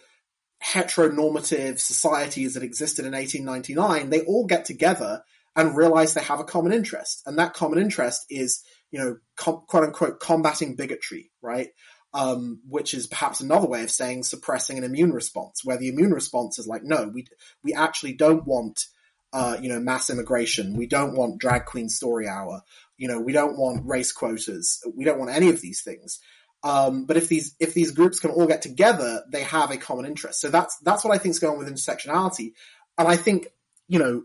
heteronormative 0.64 1.80
societies 1.80 2.56
that 2.56 2.64
existed 2.64 3.06
in 3.06 3.14
1899, 3.14 4.10
they 4.10 4.22
all 4.22 4.46
get 4.46 4.66
together 4.66 5.24
and 5.56 5.76
realize 5.76 6.14
they 6.14 6.22
have 6.22 6.40
a 6.40 6.46
common 6.46 6.74
interest. 6.74 7.22
And 7.26 7.38
that 7.40 7.54
common 7.54 7.80
interest 7.80 8.26
is 8.30 8.64
you 8.92 9.00
know, 9.00 9.18
com- 9.36 9.64
quote 9.68 9.84
unquote 9.84 10.20
combating 10.20 10.76
bigotry, 10.76 11.32
right? 11.42 11.70
Um, 12.14 12.62
which 12.68 12.94
is 12.94 13.06
perhaps 13.06 13.40
another 13.40 13.68
way 13.68 13.84
of 13.84 13.92
saying 13.92 14.24
suppressing 14.24 14.78
an 14.78 14.84
immune 14.84 15.12
response, 15.12 15.62
where 15.64 15.78
the 15.78 15.90
immune 15.90 16.12
response 16.12 16.58
is 16.58 16.68
like, 16.68 16.84
no, 16.84 17.10
we 17.14 17.26
we 17.64 17.74
actually 17.74 18.14
don't 18.14 18.48
want, 18.48 18.86
uh, 19.34 19.58
you 19.62 19.70
know, 19.70 19.80
mass 19.80 20.10
immigration. 20.10 20.76
We 20.76 20.88
don't 20.88 21.16
want 21.16 21.40
drag 21.40 21.66
queen 21.66 21.90
story 21.90 22.28
hour. 22.28 22.62
You 22.98 23.08
know, 23.08 23.22
we 23.22 23.32
don't 23.32 23.58
want 23.58 23.86
race 23.86 24.12
quotas. 24.12 24.82
We 24.96 25.06
don't 25.06 25.20
want 25.20 25.32
any 25.32 25.50
of 25.50 25.62
these 25.62 25.82
things. 25.82 26.20
Um, 26.64 27.06
but 27.06 27.16
if 27.16 27.30
these 27.30 27.56
if 27.60 27.74
these 27.74 27.92
groups 27.92 28.20
can 28.20 28.32
all 28.32 28.48
get 28.48 28.62
together, 28.62 29.24
they 29.32 29.44
have 29.44 29.72
a 29.72 29.78
common 29.78 30.06
interest. 30.06 30.42
So 30.42 30.50
that's 30.50 30.78
that's 30.84 31.06
what 31.06 31.14
I 31.14 31.18
think 31.18 31.34
is 31.34 31.40
going 31.40 31.54
on 31.54 31.60
with 31.60 31.74
intersectionality. 31.74 32.54
And 32.98 33.08
I 33.08 33.16
think 33.16 33.48
you 33.88 34.00
know 34.00 34.24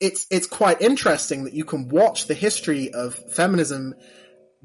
it's 0.00 0.26
it's 0.30 0.48
quite 0.48 0.80
interesting 0.80 1.44
that 1.44 1.54
you 1.54 1.64
can 1.64 1.88
watch 1.88 2.26
the 2.26 2.34
history 2.34 2.92
of 2.92 3.14
feminism 3.14 3.94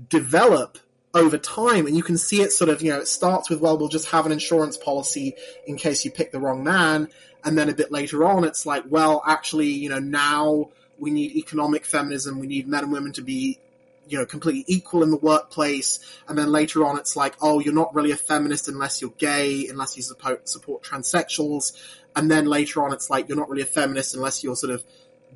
develop 0.10 0.80
over 1.18 1.38
time 1.38 1.86
and 1.88 1.96
you 1.96 2.04
can 2.04 2.18
see 2.18 2.42
it 2.42 2.52
sort 2.52 2.70
of 2.70 2.82
you 2.82 2.92
know 2.92 3.00
it 3.00 3.08
starts 3.08 3.50
with 3.50 3.60
well 3.60 3.78
we'll 3.78 3.88
just 3.88 4.10
have 4.10 4.26
an 4.26 4.32
insurance 4.32 4.78
policy 4.78 5.36
in 5.66 5.78
case 5.78 6.06
you 6.06 6.12
pick 6.12 6.32
the 6.32 6.40
wrong 6.40 6.64
man. 6.64 7.10
And 7.44 7.58
then 7.58 7.70
a 7.70 7.74
bit 7.74 7.92
later 7.92 8.26
on 8.26 8.44
it's 8.44 8.66
like 8.66 8.84
well 8.88 9.22
actually 9.26 9.70
you 9.70 9.90
know 9.90 10.00
now 10.00 10.70
we 11.00 11.12
need 11.12 11.36
economic 11.36 11.86
feminism. 11.86 12.40
We 12.40 12.48
need 12.48 12.68
men 12.68 12.84
and 12.84 12.92
women 12.92 13.14
to 13.14 13.22
be 13.22 13.60
you 14.08 14.18
know 14.18 14.26
completely 14.26 14.64
equal 14.68 15.04
in 15.04 15.12
the 15.12 15.18
workplace. 15.18 16.00
And 16.28 16.38
then 16.38 16.52
later 16.52 16.86
on 16.86 16.98
it's 16.98 17.16
like 17.16 17.36
oh 17.42 17.60
you're 17.60 17.74
not 17.74 17.94
really 17.94 18.12
a 18.12 18.18
feminist 18.18 18.68
unless 18.68 19.02
you're 19.02 19.12
gay 19.18 19.68
unless 19.68 19.96
you 19.98 20.04
support, 20.04 20.48
support 20.48 20.84
transsexuals. 20.84 21.74
And 22.16 22.32
then 22.32 22.46
later 22.46 22.84
on 22.84 22.94
it's 22.94 23.10
like 23.10 23.28
you're 23.28 23.38
not 23.38 23.50
really 23.50 23.64
a 23.64 23.66
feminist 23.66 24.16
unless 24.16 24.44
you're 24.44 24.56
sort 24.56 24.74
of 24.74 24.84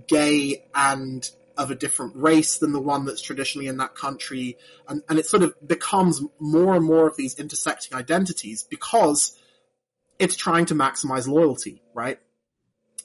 gay 0.08 0.64
and 0.74 1.30
of 1.62 1.72
a 1.72 1.76
different 1.76 2.16
race 2.16 2.58
than 2.58 2.72
the 2.72 2.82
one 2.82 3.06
that's 3.06 3.22
traditionally 3.22 3.68
in 3.68 3.78
that 3.78 3.96
country. 3.96 4.58
And, 4.88 5.02
and 5.08 5.20
it 5.20 5.26
sort 5.26 5.44
of 5.44 5.56
becomes 5.66 6.22
more 6.40 6.76
and 6.76 6.86
more 6.86 7.08
of 7.08 7.16
these 7.16 7.40
intersecting 7.40 7.98
identities 7.98 8.64
because 8.64 9.38
it's 10.20 10.36
trying 10.36 10.66
to 10.68 10.76
maximize 10.76 11.28
loyalty, 11.28 11.82
right? 11.94 12.20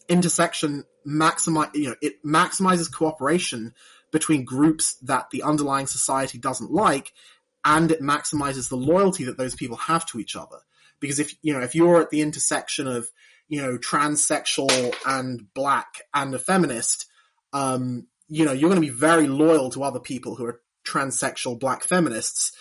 Intersection 0.08 0.84
maximize, 1.06 1.74
you 1.74 1.90
know, 1.90 1.96
it 2.00 2.24
maximizes 2.24 2.92
cooperation 2.92 3.74
between 4.12 4.44
groups 4.44 4.94
that 5.02 5.30
the 5.30 5.42
underlying 5.42 5.86
society 5.86 6.38
doesn't 6.38 6.72
like 6.72 7.12
and 7.64 7.90
it 7.90 8.00
maximizes 8.00 8.68
the 8.68 8.76
loyalty 8.76 9.24
that 9.24 9.36
those 9.36 9.54
people 9.54 9.76
have 9.76 10.06
to 10.06 10.18
each 10.18 10.36
other. 10.36 10.58
Because 11.00 11.18
if, 11.18 11.34
you 11.42 11.52
know, 11.52 11.60
if 11.60 11.74
you're 11.74 12.00
at 12.00 12.10
the 12.10 12.22
intersection 12.22 12.86
of 12.86 13.08
you 13.48 13.62
know, 13.62 13.78
transsexual 13.78 14.94
and 15.06 15.52
black 15.54 16.02
and 16.12 16.34
a 16.34 16.38
feminist, 16.38 17.06
um, 17.52 18.06
you 18.28 18.44
know, 18.44 18.52
you're 18.52 18.70
going 18.70 18.80
to 18.80 18.86
be 18.86 18.92
very 18.92 19.26
loyal 19.26 19.70
to 19.70 19.82
other 19.82 20.00
people 20.00 20.34
who 20.34 20.46
are 20.46 20.60
transsexual 20.86 21.58
black 21.58 21.84
feminists 21.84 22.52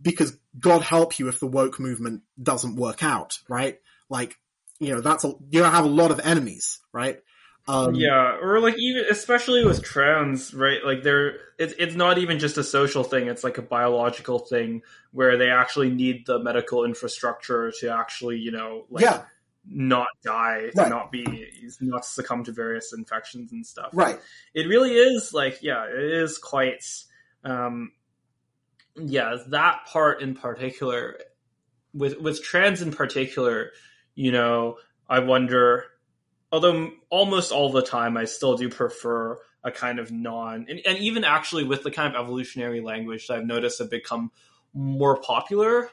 because 0.00 0.36
God 0.58 0.82
help 0.82 1.18
you 1.18 1.28
if 1.28 1.40
the 1.40 1.46
woke 1.46 1.78
movement 1.78 2.22
doesn't 2.42 2.76
work 2.76 3.02
out, 3.02 3.38
right? 3.48 3.78
Like, 4.08 4.36
you 4.78 4.94
know, 4.94 5.00
that's 5.00 5.24
a, 5.24 5.28
you're 5.28 5.62
going 5.62 5.70
to 5.70 5.76
have 5.76 5.84
a 5.84 5.88
lot 5.88 6.10
of 6.10 6.20
enemies, 6.20 6.80
right? 6.92 7.20
Um, 7.68 7.94
yeah, 7.94 8.38
or 8.40 8.58
like 8.58 8.74
even 8.78 9.04
especially 9.10 9.64
with 9.64 9.82
trans, 9.82 10.52
right? 10.54 10.84
Like 10.84 11.02
they're 11.02 11.36
it's 11.58 11.74
it's 11.78 11.94
not 11.94 12.18
even 12.18 12.38
just 12.38 12.58
a 12.58 12.64
social 12.64 13.04
thing; 13.04 13.28
it's 13.28 13.44
like 13.44 13.58
a 13.58 13.62
biological 13.62 14.40
thing 14.40 14.82
where 15.12 15.36
they 15.36 15.50
actually 15.50 15.90
need 15.90 16.26
the 16.26 16.42
medical 16.42 16.84
infrastructure 16.84 17.70
to 17.80 17.94
actually, 17.94 18.38
you 18.38 18.50
know, 18.50 18.86
like 18.90 19.04
yeah 19.04 19.22
not 19.70 20.08
die, 20.24 20.70
right. 20.74 20.88
not 20.88 21.12
be, 21.12 21.48
not 21.80 22.04
succumb 22.04 22.44
to 22.44 22.52
various 22.52 22.92
infections 22.92 23.52
and 23.52 23.64
stuff. 23.64 23.90
Right. 23.92 24.18
It 24.52 24.66
really 24.66 24.92
is 24.92 25.32
like, 25.32 25.62
yeah, 25.62 25.86
it 25.86 26.12
is 26.12 26.38
quite, 26.38 26.84
um, 27.44 27.92
yeah, 28.96 29.36
that 29.48 29.86
part 29.86 30.20
in 30.20 30.34
particular, 30.34 31.18
with 31.94 32.18
with 32.20 32.42
trans 32.42 32.82
in 32.82 32.92
particular, 32.92 33.70
you 34.14 34.32
know, 34.32 34.76
I 35.08 35.20
wonder. 35.20 35.86
Although 36.52 36.90
almost 37.10 37.52
all 37.52 37.70
the 37.70 37.82
time, 37.82 38.16
I 38.16 38.24
still 38.24 38.56
do 38.56 38.68
prefer 38.68 39.38
a 39.62 39.70
kind 39.70 40.00
of 40.00 40.10
non, 40.10 40.66
and, 40.68 40.80
and 40.84 40.98
even 40.98 41.22
actually 41.22 41.62
with 41.62 41.84
the 41.84 41.92
kind 41.92 42.14
of 42.14 42.20
evolutionary 42.20 42.80
language 42.80 43.28
that 43.28 43.38
I've 43.38 43.46
noticed 43.46 43.78
have 43.78 43.90
become 43.90 44.32
more 44.74 45.20
popular 45.20 45.90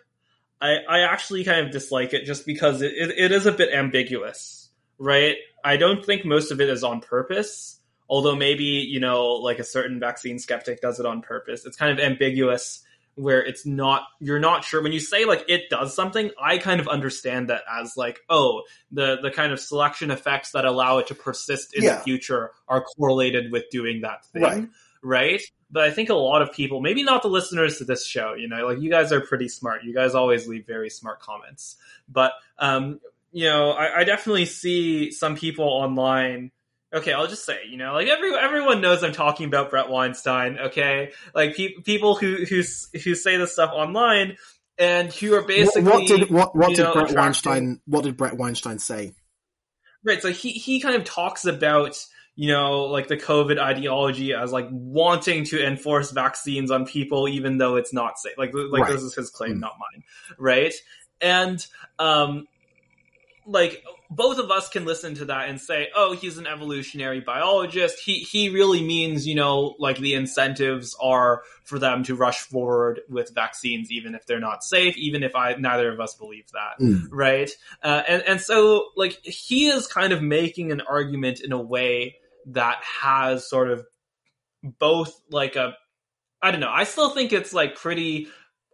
I, 0.60 0.78
I 0.90 1.00
actually 1.02 1.44
kind 1.44 1.66
of 1.66 1.72
dislike 1.72 2.14
it 2.14 2.26
just 2.26 2.46
because 2.46 2.82
it, 2.82 2.94
it, 2.94 3.12
it 3.18 3.32
is 3.32 3.46
a 3.46 3.52
bit 3.52 3.74
ambiguous, 3.74 4.70
right? 4.98 5.36
I 5.64 5.78
don't 5.78 6.04
think 6.04 6.26
most 6.26 6.52
of 6.52 6.62
it 6.62 6.70
is 6.70 6.84
on 6.84 7.02
purpose, 7.02 7.80
although 8.10 8.36
maybe, 8.36 8.64
you 8.64 9.00
know, 9.00 9.34
like 9.34 9.60
a 9.60 9.64
certain 9.64 10.00
vaccine 10.00 10.40
skeptic 10.40 10.82
does 10.82 11.00
it 11.00 11.06
on 11.06 11.22
purpose. 11.22 11.66
It's 11.66 11.78
kind 11.78 11.92
of 11.92 12.04
ambiguous 12.04 12.84
where 13.16 13.44
it's 13.44 13.66
not, 13.66 14.04
you're 14.20 14.40
not 14.40 14.64
sure. 14.64 14.82
When 14.82 14.92
you 14.92 15.00
say 15.00 15.26
like 15.26 15.46
it 15.48 15.70
does 15.70 15.96
something, 15.96 16.32
I 16.42 16.60
kind 16.60 16.80
of 16.80 16.88
understand 16.88 17.50
that 17.50 17.64
as 17.80 17.98
like, 17.98 18.20
oh, 18.30 18.62
the, 18.92 19.18
the 19.22 19.32
kind 19.32 19.52
of 19.52 19.60
selection 19.60 20.12
effects 20.12 20.52
that 20.52 20.66
allow 20.66 21.00
it 21.00 21.08
to 21.08 21.16
persist 21.16 21.76
in 21.76 21.84
yeah. 21.84 21.98
the 21.98 22.04
future 22.04 22.52
are 22.68 22.84
correlated 22.84 23.52
with 23.52 23.70
doing 23.72 24.02
that 24.02 24.26
thing. 24.28 24.44
Right. 24.44 24.68
Right? 25.08 25.42
but 25.70 25.84
I 25.84 25.92
think 25.92 26.10
a 26.10 26.16
lot 26.16 26.42
of 26.42 26.54
people, 26.54 26.82
maybe 26.82 27.04
not 27.04 27.22
the 27.22 27.28
listeners 27.28 27.78
to 27.78 27.84
this 27.84 28.06
show, 28.06 28.34
you 28.34 28.48
know, 28.48 28.68
like 28.68 28.80
you 28.80 28.90
guys 28.90 29.12
are 29.12 29.20
pretty 29.20 29.50
smart. 29.50 29.84
You 29.84 29.94
guys 29.94 30.16
always 30.16 30.48
leave 30.48 30.66
very 30.66 30.90
smart 30.90 31.20
comments. 31.20 31.76
But, 32.08 32.32
um, 32.58 33.00
you 33.32 33.46
know, 33.46 33.72
I, 33.72 34.00
I 34.00 34.04
definitely 34.06 34.46
see 34.46 35.12
some 35.12 35.36
people 35.36 35.66
online. 35.66 36.52
Okay, 36.94 37.12
I'll 37.12 37.28
just 37.28 37.46
say, 37.46 37.60
you 37.70 37.76
know, 37.76 37.94
like 37.94 38.08
every 38.08 38.34
everyone 38.34 38.80
knows 38.80 39.04
I'm 39.04 39.12
talking 39.12 39.48
about 39.48 39.70
Bret 39.70 39.90
Weinstein. 39.90 40.58
Okay, 40.58 41.12
like 41.36 41.56
pe- 41.58 41.74
people 41.84 42.16
who 42.16 42.46
who 42.46 42.64
who 43.04 43.14
say 43.14 43.36
this 43.36 43.52
stuff 43.52 43.72
online 43.74 44.38
and 44.78 45.12
who 45.12 45.34
are 45.36 45.42
basically 45.44 45.84
what, 45.84 45.96
what 45.96 46.08
did 46.08 46.32
what, 46.32 46.56
what 46.56 46.70
did 46.70 46.78
know, 46.80 46.94
Bret 46.94 47.14
Weinstein 47.14 47.82
what 47.86 48.06
did 48.06 48.16
Bret 48.16 48.38
Weinstein 48.38 48.80
say? 48.80 49.12
Right, 50.02 50.22
so 50.22 50.32
he 50.32 50.52
he 50.52 50.80
kind 50.80 50.96
of 50.96 51.04
talks 51.04 51.44
about 51.44 51.98
you 52.38 52.54
know, 52.54 52.84
like 52.84 53.08
the 53.08 53.18
COVID 53.18 53.58
ideology 53.58 54.32
as 54.32 54.52
like 54.52 54.68
wanting 54.70 55.44
to 55.46 55.66
enforce 55.66 56.12
vaccines 56.12 56.70
on 56.70 56.86
people, 56.86 57.28
even 57.28 57.58
though 57.58 57.78
it's 57.78 57.92
not 57.92 58.20
safe. 58.20 58.38
Like, 58.38 58.54
like 58.54 58.84
right. 58.84 58.92
this 58.94 59.02
is 59.02 59.16
his 59.16 59.32
claim, 59.32 59.56
mm. 59.56 59.62
not 59.62 59.74
mine. 59.80 60.04
Right. 60.38 60.74
And, 61.20 61.66
um, 61.98 62.48
like 63.48 63.82
both 64.10 64.40
of 64.40 64.52
us 64.52 64.70
can 64.70 64.86
listen 64.86 65.16
to 65.16 65.26
that 65.26 65.50
and 65.50 65.60
say, 65.60 65.88
"Oh, 65.96 66.14
he's 66.14 66.38
an 66.38 66.46
evolutionary 66.46 67.22
biologist. 67.22 67.98
He 68.04 68.16
he 68.20 68.50
really 68.50 68.84
means, 68.84 69.26
you 69.26 69.36
know, 69.36 69.76
like 69.80 69.98
the 69.98 70.16
incentives 70.16 70.96
are 71.02 71.44
for 71.64 71.80
them 71.80 72.04
to 72.04 72.16
rush 72.16 72.40
forward 72.40 73.00
with 73.10 73.34
vaccines, 73.34 73.90
even 73.90 74.16
if 74.16 74.26
they're 74.26 74.42
not 74.42 74.66
safe, 74.66 74.98
even 74.98 75.24
if 75.24 75.34
I 75.34 75.56
neither 75.56 75.92
of 75.92 76.02
us 76.02 76.14
believe 76.16 76.46
that, 76.52 76.84
mm. 76.84 77.04
right? 77.10 77.50
Uh, 77.82 78.04
and 78.08 78.22
and 78.24 78.42
so 78.42 78.90
like 78.98 79.18
he 79.24 79.70
is 79.70 79.88
kind 79.88 80.12
of 80.12 80.22
making 80.22 80.74
an 80.74 80.82
argument 80.82 81.40
in 81.40 81.54
a 81.54 81.62
way 81.62 82.18
that 82.48 82.82
has 83.02 83.50
sort 83.50 83.70
of 83.70 83.86
both 84.80 85.14
like 85.30 85.56
a 85.56 85.76
I 86.42 86.52
don't 86.52 86.60
know. 86.60 86.72
I 86.72 86.84
still 86.84 87.10
think 87.10 87.34
it's 87.34 87.54
like 87.54 87.76
pretty 87.76 88.28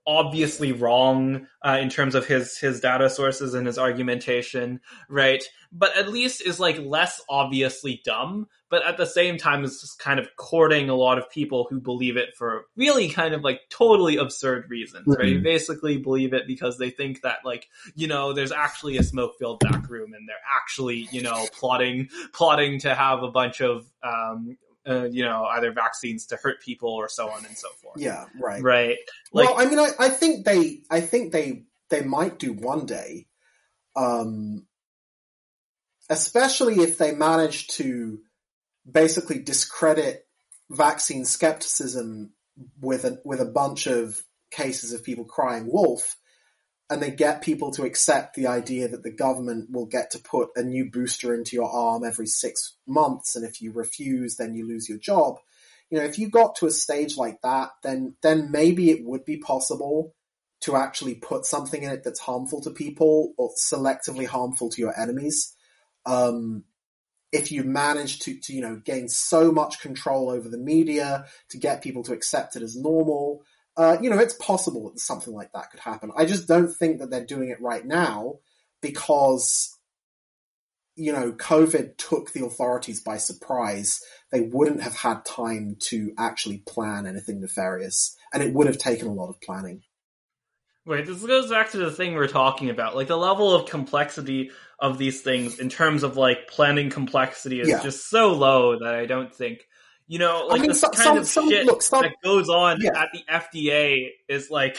obviously 0.05 0.71
wrong 0.71 1.47
uh, 1.65 1.77
in 1.81 1.89
terms 1.89 2.15
of 2.15 2.25
his 2.25 2.57
his 2.57 2.79
data 2.79 3.09
sources 3.09 3.53
and 3.53 3.67
his 3.67 3.77
argumentation, 3.77 4.79
right? 5.09 5.43
But 5.71 5.97
at 5.97 6.09
least 6.09 6.45
is 6.45 6.59
like 6.59 6.77
less 6.79 7.21
obviously 7.29 8.01
dumb, 8.05 8.47
but 8.69 8.85
at 8.85 8.97
the 8.97 9.05
same 9.05 9.37
time 9.37 9.63
is 9.63 9.81
just 9.81 9.97
kind 9.99 10.19
of 10.19 10.27
courting 10.35 10.89
a 10.89 10.95
lot 10.95 11.17
of 11.17 11.29
people 11.31 11.65
who 11.69 11.79
believe 11.79 12.15
it 12.17 12.35
for 12.37 12.65
really 12.75 13.09
kind 13.09 13.33
of 13.33 13.43
like 13.43 13.61
totally 13.69 14.17
absurd 14.17 14.69
reasons, 14.69 15.07
right? 15.07 15.25
Mhm. 15.25 15.31
You 15.31 15.39
basically 15.41 15.97
believe 15.97 16.33
it 16.33 16.45
because 16.47 16.77
they 16.77 16.89
think 16.89 17.21
that 17.21 17.37
like 17.45 17.67
you 17.95 18.07
know 18.07 18.33
there's 18.33 18.51
actually 18.51 18.97
a 18.97 19.03
smoke 19.03 19.33
filled 19.39 19.59
back 19.61 19.89
room 19.89 20.13
and 20.13 20.27
they're 20.27 20.35
actually 20.61 21.07
you 21.11 21.21
know 21.21 21.47
plotting 21.57 22.09
plotting 22.33 22.79
to 22.81 22.93
have 22.93 23.23
a 23.23 23.31
bunch 23.31 23.61
of 23.61 23.85
um 24.03 24.57
uh, 24.87 25.07
you 25.09 25.23
know 25.23 25.45
either 25.45 25.71
vaccines 25.71 26.27
to 26.27 26.35
hurt 26.35 26.61
people 26.61 26.89
or 26.89 27.09
so 27.09 27.29
on 27.29 27.45
and 27.45 27.57
so 27.57 27.69
forth. 27.81 27.97
Yeah, 27.97 28.25
right. 28.39 28.61
Right. 28.61 28.97
Like 29.31 29.49
well, 29.49 29.59
I 29.59 29.69
mean, 29.69 29.79
I, 29.79 29.89
I 29.99 30.09
think 30.09 30.45
they, 30.45 30.81
I 30.89 31.01
think 31.01 31.31
they, 31.31 31.63
they 31.89 32.01
might 32.01 32.39
do 32.39 32.53
one 32.53 32.85
day, 32.85 33.27
um, 33.95 34.65
especially 36.09 36.75
if 36.75 36.97
they 36.97 37.13
manage 37.13 37.67
to 37.69 38.19
basically 38.89 39.39
discredit 39.39 40.25
vaccine 40.69 41.25
skepticism 41.25 42.31
with 42.81 43.05
a 43.05 43.19
with 43.23 43.39
a 43.39 43.45
bunch 43.45 43.87
of 43.87 44.21
cases 44.51 44.93
of 44.93 45.03
people 45.03 45.25
crying 45.25 45.71
wolf, 45.71 46.15
and 46.89 47.01
they 47.01 47.11
get 47.11 47.41
people 47.41 47.71
to 47.71 47.83
accept 47.83 48.35
the 48.35 48.47
idea 48.47 48.87
that 48.87 49.03
the 49.03 49.11
government 49.11 49.71
will 49.71 49.85
get 49.85 50.11
to 50.11 50.19
put 50.19 50.49
a 50.55 50.63
new 50.63 50.89
booster 50.91 51.33
into 51.33 51.55
your 51.55 51.69
arm 51.69 52.03
every 52.03 52.27
six 52.27 52.75
months, 52.87 53.35
and 53.35 53.45
if 53.45 53.61
you 53.61 53.71
refuse, 53.71 54.35
then 54.35 54.53
you 54.53 54.67
lose 54.67 54.89
your 54.89 54.99
job 54.99 55.37
you 55.93 55.99
know, 55.99 56.05
if 56.05 56.17
you 56.17 56.27
got 56.27 56.55
to 56.55 56.65
a 56.65 56.71
stage 56.71 57.17
like 57.17 57.39
that, 57.43 57.69
then 57.83 58.15
then 58.23 58.49
maybe 58.49 58.89
it 58.89 59.05
would 59.05 59.25
be 59.25 59.37
possible 59.37 60.15
to 60.61 60.75
actually 60.75 61.13
put 61.13 61.45
something 61.45 61.83
in 61.83 61.91
it 61.91 62.03
that's 62.03 62.19
harmful 62.19 62.61
to 62.61 62.71
people 62.71 63.33
or 63.37 63.51
selectively 63.51 64.25
harmful 64.25 64.69
to 64.71 64.81
your 64.81 64.99
enemies. 64.99 65.53
Um, 66.07 66.63
if 67.31 67.51
you 67.51 67.63
manage 67.63 68.19
to, 68.21 68.39
to, 68.39 68.53
you 68.53 68.61
know, 68.61 68.81
gain 68.83 69.07
so 69.07 69.51
much 69.51 69.81
control 69.81 70.31
over 70.31 70.49
the 70.49 70.57
media 70.57 71.25
to 71.49 71.59
get 71.59 71.83
people 71.83 72.01
to 72.05 72.13
accept 72.13 72.55
it 72.55 72.63
as 72.63 72.75
normal, 72.75 73.43
uh, 73.77 73.97
you 74.01 74.09
know, 74.09 74.19
it's 74.19 74.35
possible 74.35 74.89
that 74.89 74.99
something 74.99 75.33
like 75.33 75.51
that 75.53 75.71
could 75.71 75.79
happen. 75.79 76.11
I 76.15 76.25
just 76.25 76.47
don't 76.47 76.71
think 76.71 76.99
that 76.99 77.09
they're 77.09 77.25
doing 77.25 77.49
it 77.49 77.61
right 77.61 77.85
now 77.85 78.35
because 78.81 79.77
you 80.95 81.11
know, 81.11 81.31
COVID 81.31 81.97
took 81.97 82.33
the 82.33 82.45
authorities 82.45 83.01
by 83.01 83.17
surprise. 83.17 83.99
They 84.31 84.41
wouldn't 84.41 84.81
have 84.83 84.95
had 84.95 85.25
time 85.25 85.77
to 85.87 86.13
actually 86.19 86.59
plan 86.59 87.07
anything 87.07 87.41
nefarious, 87.41 88.15
and 88.31 88.43
it 88.43 88.53
would 88.53 88.67
have 88.67 88.77
taken 88.77 89.07
a 89.07 89.13
lot 89.13 89.29
of 89.29 89.41
planning. 89.41 89.81
Wait, 90.85 91.05
this 91.05 91.25
goes 91.25 91.49
back 91.49 91.71
to 91.71 91.77
the 91.77 91.91
thing 91.91 92.13
we're 92.13 92.27
talking 92.27 92.69
about. 92.69 92.95
Like 92.95 93.07
the 93.07 93.17
level 93.17 93.55
of 93.55 93.69
complexity 93.69 94.51
of 94.79 94.97
these 94.97 95.21
things 95.21 95.59
in 95.59 95.69
terms 95.69 96.03
of 96.03 96.17
like 96.17 96.47
planning 96.49 96.89
complexity 96.89 97.61
is 97.61 97.69
Yeah. 97.69 97.81
just 97.81 98.09
so 98.09 98.33
low 98.33 98.77
that 98.79 98.93
I 98.93 99.05
don't 99.05 99.33
think 99.33 99.65
you 100.13 100.19
know, 100.19 100.45
like 100.47 100.61
mean, 100.61 100.69
this 100.69 100.79
some- 100.81 100.91
kind 100.91 101.03
some- 101.03 101.17
of 101.17 101.27
some- 101.27 101.49
shit 101.49 101.65
look, 101.65 101.81
some- 101.81 102.03
that 102.03 102.15
goes 102.23 102.47
on 102.49 102.79
Yeah. 102.81 102.91
at 103.01 103.09
the 103.13 103.23
FDA 103.27 104.09
is 104.29 104.49
like 104.51 104.77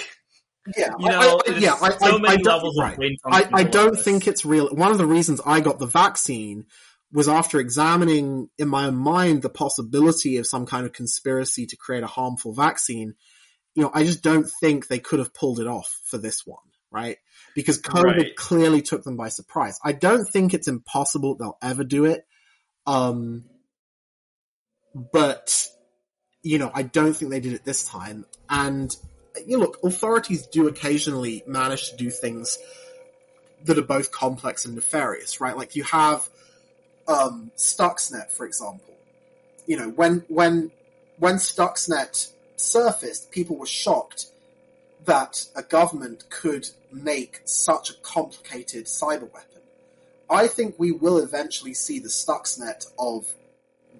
Yeah, 0.76 0.90
you 0.98 1.08
know, 1.08 1.40
I, 1.46 1.52
I, 1.52 1.58
yeah, 1.58 1.74
I, 1.80 1.90
so 1.90 2.16
I, 2.16 2.18
many 2.18 2.28
I 2.28 2.36
don't, 2.36 2.46
levels 2.46 2.78
right. 2.80 2.92
of 2.92 2.96
brain 2.96 3.16
I. 3.26 3.48
I 3.52 3.64
don't 3.64 3.98
think 3.98 4.26
it's 4.28 4.44
real. 4.44 4.68
One 4.74 4.92
of 4.92 4.98
the 4.98 5.06
reasons 5.06 5.40
I 5.44 5.60
got 5.60 5.78
the 5.78 5.86
vaccine 5.86 6.66
was 7.12 7.28
after 7.28 7.58
examining 7.60 8.48
in 8.58 8.68
my 8.68 8.86
own 8.86 8.96
mind 8.96 9.42
the 9.42 9.50
possibility 9.50 10.36
of 10.38 10.46
some 10.46 10.66
kind 10.66 10.86
of 10.86 10.92
conspiracy 10.92 11.66
to 11.66 11.76
create 11.76 12.02
a 12.02 12.08
harmful 12.08 12.54
vaccine. 12.54 13.14
You 13.74 13.82
know, 13.82 13.90
I 13.92 14.04
just 14.04 14.22
don't 14.22 14.48
think 14.60 14.86
they 14.86 15.00
could 15.00 15.18
have 15.18 15.34
pulled 15.34 15.58
it 15.60 15.66
off 15.66 16.00
for 16.06 16.16
this 16.18 16.46
one, 16.46 16.64
right? 16.90 17.18
Because 17.54 17.80
COVID 17.82 18.16
Right. 18.16 18.36
clearly 18.36 18.82
took 18.82 19.02
them 19.04 19.16
by 19.16 19.28
surprise. 19.28 19.78
I 19.84 19.92
don't 19.92 20.24
think 20.32 20.54
it's 20.54 20.68
impossible 20.68 21.36
they'll 21.36 21.58
ever 21.62 21.84
do 21.84 22.04
it. 22.04 22.24
Um, 22.86 23.44
but, 24.94 25.68
you 26.42 26.58
know, 26.58 26.70
I 26.72 26.82
don't 26.82 27.14
think 27.14 27.30
they 27.30 27.40
did 27.40 27.52
it 27.52 27.64
this 27.64 27.84
time. 27.84 28.26
And, 28.48 28.94
you 29.46 29.58
know, 29.58 29.64
look, 29.64 29.78
authorities 29.82 30.46
do 30.46 30.68
occasionally 30.68 31.42
manage 31.46 31.90
to 31.90 31.96
do 31.96 32.10
things 32.10 32.58
that 33.64 33.78
are 33.78 33.82
both 33.82 34.12
complex 34.12 34.64
and 34.64 34.74
nefarious, 34.74 35.40
right? 35.40 35.56
Like 35.56 35.74
you 35.74 35.82
have, 35.84 36.28
um, 37.08 37.50
Stuxnet, 37.56 38.30
for 38.30 38.46
example. 38.46 38.94
You 39.66 39.78
know, 39.78 39.88
when, 39.88 40.24
when, 40.28 40.70
when 41.18 41.36
Stuxnet 41.36 42.30
surfaced, 42.56 43.30
people 43.30 43.56
were 43.56 43.66
shocked 43.66 44.26
that 45.06 45.46
a 45.56 45.62
government 45.62 46.24
could 46.30 46.68
make 46.92 47.40
such 47.44 47.90
a 47.90 47.94
complicated 47.94 48.86
cyber 48.86 49.32
weapon. 49.32 49.62
I 50.30 50.46
think 50.46 50.76
we 50.78 50.92
will 50.92 51.18
eventually 51.18 51.74
see 51.74 51.98
the 51.98 52.08
Stuxnet 52.08 52.86
of 52.98 53.26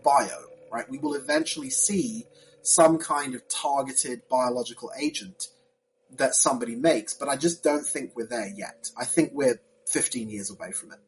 bio, 0.03 0.45
right? 0.75 0.91
We 0.91 0.99
will 0.99 1.15
eventually 1.15 1.71
see 1.71 2.27
some 2.63 2.99
kind 2.99 3.35
of 3.35 3.43
targeted 3.49 4.23
biological 4.29 4.91
agent 4.99 5.49
that 6.17 6.35
somebody 6.35 6.75
makes, 6.75 7.15
but 7.15 7.29
I 7.29 7.37
just 7.37 7.63
don't 7.63 7.87
think 7.87 8.13
we're 8.17 8.27
there 8.27 8.53
yet. 8.55 8.91
I 8.99 9.05
think 9.05 9.31
we're 9.33 9.61
15 9.91 10.29
years 10.29 10.51
away 10.51 10.73
from 10.73 10.93
it. 10.93 10.99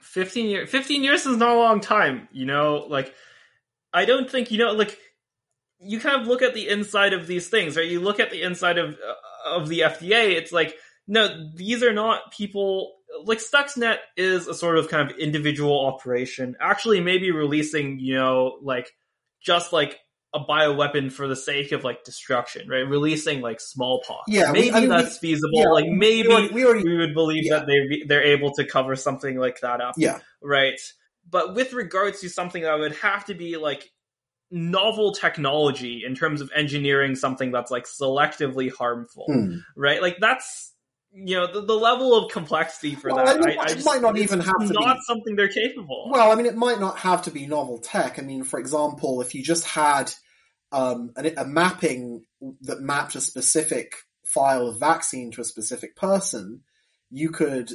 15 0.00 0.48
years 0.48 0.70
15 0.70 1.02
years 1.02 1.26
is 1.26 1.38
not 1.38 1.56
a 1.56 1.58
long 1.58 1.80
time 1.80 2.28
you 2.30 2.44
know 2.46 2.86
like 2.88 3.12
i 3.92 4.04
don't 4.04 4.30
think 4.30 4.52
you 4.52 4.58
know 4.58 4.70
like 4.70 4.96
you 5.80 5.98
kind 5.98 6.20
of 6.20 6.28
look 6.28 6.40
at 6.40 6.54
the 6.54 6.68
inside 6.68 7.12
of 7.14 7.26
these 7.26 7.48
things 7.48 7.76
right 7.76 7.88
you 7.88 8.00
look 8.00 8.20
at 8.20 8.30
the 8.30 8.42
inside 8.42 8.78
of 8.78 8.90
uh, 8.90 9.56
of 9.56 9.68
the 9.68 9.80
fda 9.80 10.36
it's 10.36 10.52
like 10.52 10.76
no 11.08 11.50
these 11.56 11.82
are 11.82 11.92
not 11.92 12.30
people 12.32 12.92
like 13.24 13.38
stuxnet 13.38 13.98
is 14.16 14.48
a 14.48 14.54
sort 14.54 14.78
of 14.78 14.88
kind 14.88 15.10
of 15.10 15.16
individual 15.18 15.86
operation 15.86 16.56
actually 16.60 17.00
maybe 17.00 17.30
releasing 17.30 17.98
you 17.98 18.14
know 18.14 18.58
like 18.62 18.90
just 19.42 19.72
like 19.72 19.98
a 20.34 20.40
bioweapon 20.40 21.12
for 21.12 21.28
the 21.28 21.36
sake 21.36 21.70
of 21.70 21.84
like 21.84 22.02
destruction 22.02 22.68
right 22.68 22.88
releasing 22.88 23.40
like 23.40 23.60
smallpox 23.60 24.24
Yeah, 24.26 24.50
maybe 24.50 24.72
I 24.72 24.80
mean, 24.80 24.82
we- 24.90 24.96
that's 24.96 25.18
feasible 25.18 25.50
yeah, 25.52 25.68
like 25.68 25.86
maybe 25.88 26.26
we 26.28 26.34
already, 26.34 26.54
we 26.54 26.64
already 26.64 26.84
we 26.88 26.96
would 26.96 27.14
believe 27.14 27.44
Yeah. 27.46 27.58
that 27.60 27.66
they 27.68 28.02
they're 28.08 28.24
able 28.24 28.52
to 28.54 28.64
cover 28.66 28.96
something 28.96 29.38
like 29.38 29.60
that 29.60 29.80
up 29.80 29.94
yeah, 29.96 30.18
right? 30.42 30.80
But 31.30 31.54
with 31.54 31.72
regards 31.72 32.20
to 32.20 32.28
something 32.28 32.64
that 32.64 32.78
would 32.78 32.96
have 32.96 33.24
to 33.26 33.34
be 33.34 33.56
like 33.56 33.88
novel 34.50 35.12
technology 35.12 36.02
in 36.06 36.14
terms 36.14 36.40
of 36.40 36.50
engineering 36.54 37.14
something 37.14 37.50
that's 37.50 37.70
like 37.70 37.86
selectively 37.86 38.70
harmful, 38.72 39.24
Hmm. 39.28 39.56
right? 39.76 40.02
Like 40.02 40.18
that's 40.20 40.73
you 41.14 41.36
know 41.36 41.46
the, 41.50 41.60
the 41.62 41.74
level 41.74 42.14
of 42.16 42.30
complexity 42.30 42.94
for 42.94 43.10
Well, 43.10 43.24
that. 43.24 43.36
I 43.36 43.40
mean, 43.40 43.58
I, 43.58 43.62
I 43.62 43.72
it 43.72 43.84
might 43.84 44.02
not 44.02 44.18
even 44.18 44.40
have 44.40 44.66
to 44.66 44.72
not 44.72 44.96
be- 44.96 45.00
something 45.06 45.36
they're 45.36 45.48
capable. 45.48 46.06
of. 46.06 46.12
Well, 46.12 46.32
I 46.32 46.34
mean, 46.34 46.46
it 46.46 46.56
might 46.56 46.80
not 46.80 46.98
have 46.98 47.22
to 47.22 47.30
be 47.30 47.46
novel 47.46 47.78
tech. 47.78 48.18
I 48.18 48.22
mean, 48.22 48.42
for 48.42 48.58
example, 48.58 49.20
if 49.20 49.34
you 49.34 49.42
just 49.42 49.64
had 49.64 50.12
um, 50.72 51.12
a, 51.16 51.32
a 51.38 51.44
mapping 51.44 52.24
that 52.62 52.80
mapped 52.80 53.14
a 53.14 53.20
specific 53.20 53.94
file 54.24 54.66
of 54.66 54.80
vaccine 54.80 55.30
to 55.32 55.40
a 55.40 55.44
specific 55.44 55.94
person, 55.96 56.62
you 57.10 57.30
could 57.30 57.72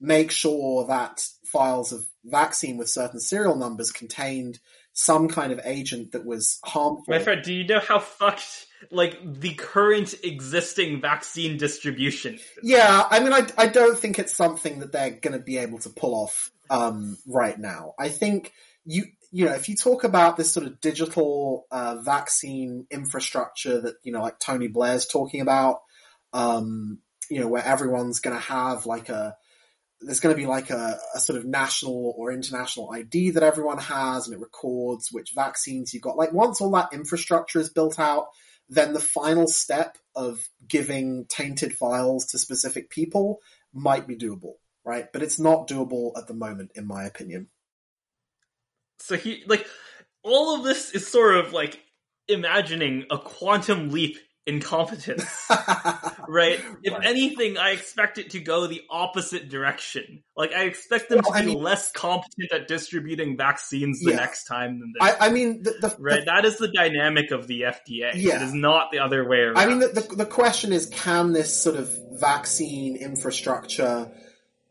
make 0.00 0.32
sure 0.32 0.86
that 0.88 1.24
files 1.44 1.92
of 1.92 2.04
vaccine 2.24 2.76
with 2.76 2.88
certain 2.88 3.20
serial 3.20 3.54
numbers 3.54 3.92
contained 3.92 4.58
some 4.92 5.28
kind 5.28 5.52
of 5.52 5.60
agent 5.64 6.12
that 6.12 6.24
was 6.24 6.58
harmful. 6.64 7.04
My 7.08 7.20
friend, 7.20 7.42
do 7.42 7.54
you 7.54 7.64
know 7.64 7.80
how 7.80 8.00
fucked 8.00 8.66
like 8.90 9.18
the 9.40 9.54
current 9.54 10.14
existing 10.24 11.00
vaccine 11.00 11.56
distribution? 11.56 12.38
Yeah, 12.62 13.06
I 13.10 13.20
mean, 13.20 13.32
I, 13.32 13.46
I 13.56 13.66
don't 13.68 13.98
think 13.98 14.18
it's 14.18 14.34
something 14.34 14.80
that 14.80 14.92
they're 14.92 15.10
going 15.10 15.38
to 15.38 15.44
be 15.44 15.58
able 15.58 15.78
to 15.80 15.90
pull 15.90 16.14
off 16.14 16.50
um, 16.70 17.18
right 17.26 17.58
now. 17.58 17.94
I 17.98 18.08
think 18.08 18.52
you 18.84 19.04
you 19.30 19.44
know 19.44 19.52
if 19.52 19.68
you 19.68 19.76
talk 19.76 20.04
about 20.04 20.36
this 20.36 20.52
sort 20.52 20.66
of 20.66 20.80
digital 20.80 21.66
uh, 21.70 21.96
vaccine 22.02 22.86
infrastructure 22.90 23.80
that 23.80 23.94
you 24.02 24.12
know 24.12 24.22
like 24.22 24.38
Tony 24.38 24.68
Blair's 24.68 25.06
talking 25.06 25.40
about, 25.40 25.80
um, 26.32 26.98
you 27.30 27.40
know 27.40 27.48
where 27.48 27.64
everyone's 27.64 28.20
going 28.20 28.36
to 28.36 28.42
have 28.42 28.86
like 28.86 29.08
a 29.08 29.36
there's 30.04 30.20
going 30.20 30.34
to 30.34 30.40
be 30.40 30.46
like 30.46 30.70
a, 30.70 30.98
a 31.14 31.20
sort 31.20 31.38
of 31.38 31.44
national 31.44 32.14
or 32.16 32.32
international 32.32 32.90
ID 32.92 33.30
that 33.30 33.42
everyone 33.42 33.78
has, 33.78 34.26
and 34.26 34.34
it 34.34 34.40
records 34.40 35.10
which 35.12 35.32
vaccines 35.34 35.94
you've 35.94 36.02
got. 36.02 36.16
Like 36.16 36.32
once 36.32 36.60
all 36.60 36.72
that 36.72 36.92
infrastructure 36.92 37.60
is 37.60 37.70
built 37.70 37.98
out, 37.98 38.26
then 38.68 38.92
the 38.92 39.00
final 39.00 39.46
step 39.46 39.98
of 40.14 40.48
giving 40.66 41.26
tainted 41.28 41.74
files 41.74 42.26
to 42.26 42.38
specific 42.38 42.90
people 42.90 43.40
might 43.72 44.06
be 44.06 44.16
doable, 44.16 44.54
right? 44.84 45.12
But 45.12 45.22
it's 45.22 45.38
not 45.38 45.68
doable 45.68 46.12
at 46.16 46.26
the 46.26 46.34
moment, 46.34 46.72
in 46.74 46.86
my 46.86 47.04
opinion. 47.04 47.48
So 48.98 49.16
he 49.16 49.42
like 49.46 49.66
all 50.22 50.54
of 50.56 50.64
this 50.64 50.90
is 50.90 51.06
sort 51.06 51.36
of 51.36 51.52
like 51.52 51.80
imagining 52.28 53.06
a 53.10 53.18
quantum 53.18 53.90
leap 53.90 54.16
incompetence. 54.46 55.24
right? 56.28 56.60
If 56.82 56.92
right. 56.92 57.06
anything, 57.06 57.56
I 57.58 57.70
expect 57.70 58.18
it 58.18 58.30
to 58.30 58.40
go 58.40 58.66
the 58.66 58.82
opposite 58.90 59.48
direction. 59.48 60.22
Like 60.36 60.52
I 60.52 60.64
expect 60.64 61.08
them 61.08 61.20
well, 61.24 61.34
to 61.34 61.40
be 61.40 61.54
mean, 61.54 61.62
less 61.62 61.92
competent 61.92 62.52
at 62.52 62.68
distributing 62.68 63.36
vaccines 63.36 64.00
the 64.00 64.10
yeah. 64.10 64.16
next 64.16 64.44
time 64.44 64.80
than 64.80 64.92
this. 64.98 65.16
I, 65.20 65.28
I 65.28 65.30
mean, 65.30 65.62
the, 65.62 65.74
the, 65.80 65.96
right? 65.98 66.20
The, 66.20 66.24
that 66.26 66.44
is 66.44 66.58
the 66.58 66.68
dynamic 66.68 67.30
of 67.30 67.46
the 67.46 67.62
FDA. 67.62 68.12
Yeah. 68.14 68.36
It 68.36 68.42
is 68.42 68.54
not 68.54 68.90
the 68.90 68.98
other 68.98 69.28
way 69.28 69.38
around. 69.38 69.58
I 69.58 69.66
mean, 69.66 69.80
the, 69.80 70.06
the, 70.16 70.26
question 70.26 70.72
is, 70.72 70.86
can 70.86 71.32
this 71.32 71.54
sort 71.54 71.76
of 71.76 71.96
vaccine 72.12 72.96
infrastructure, 72.96 74.10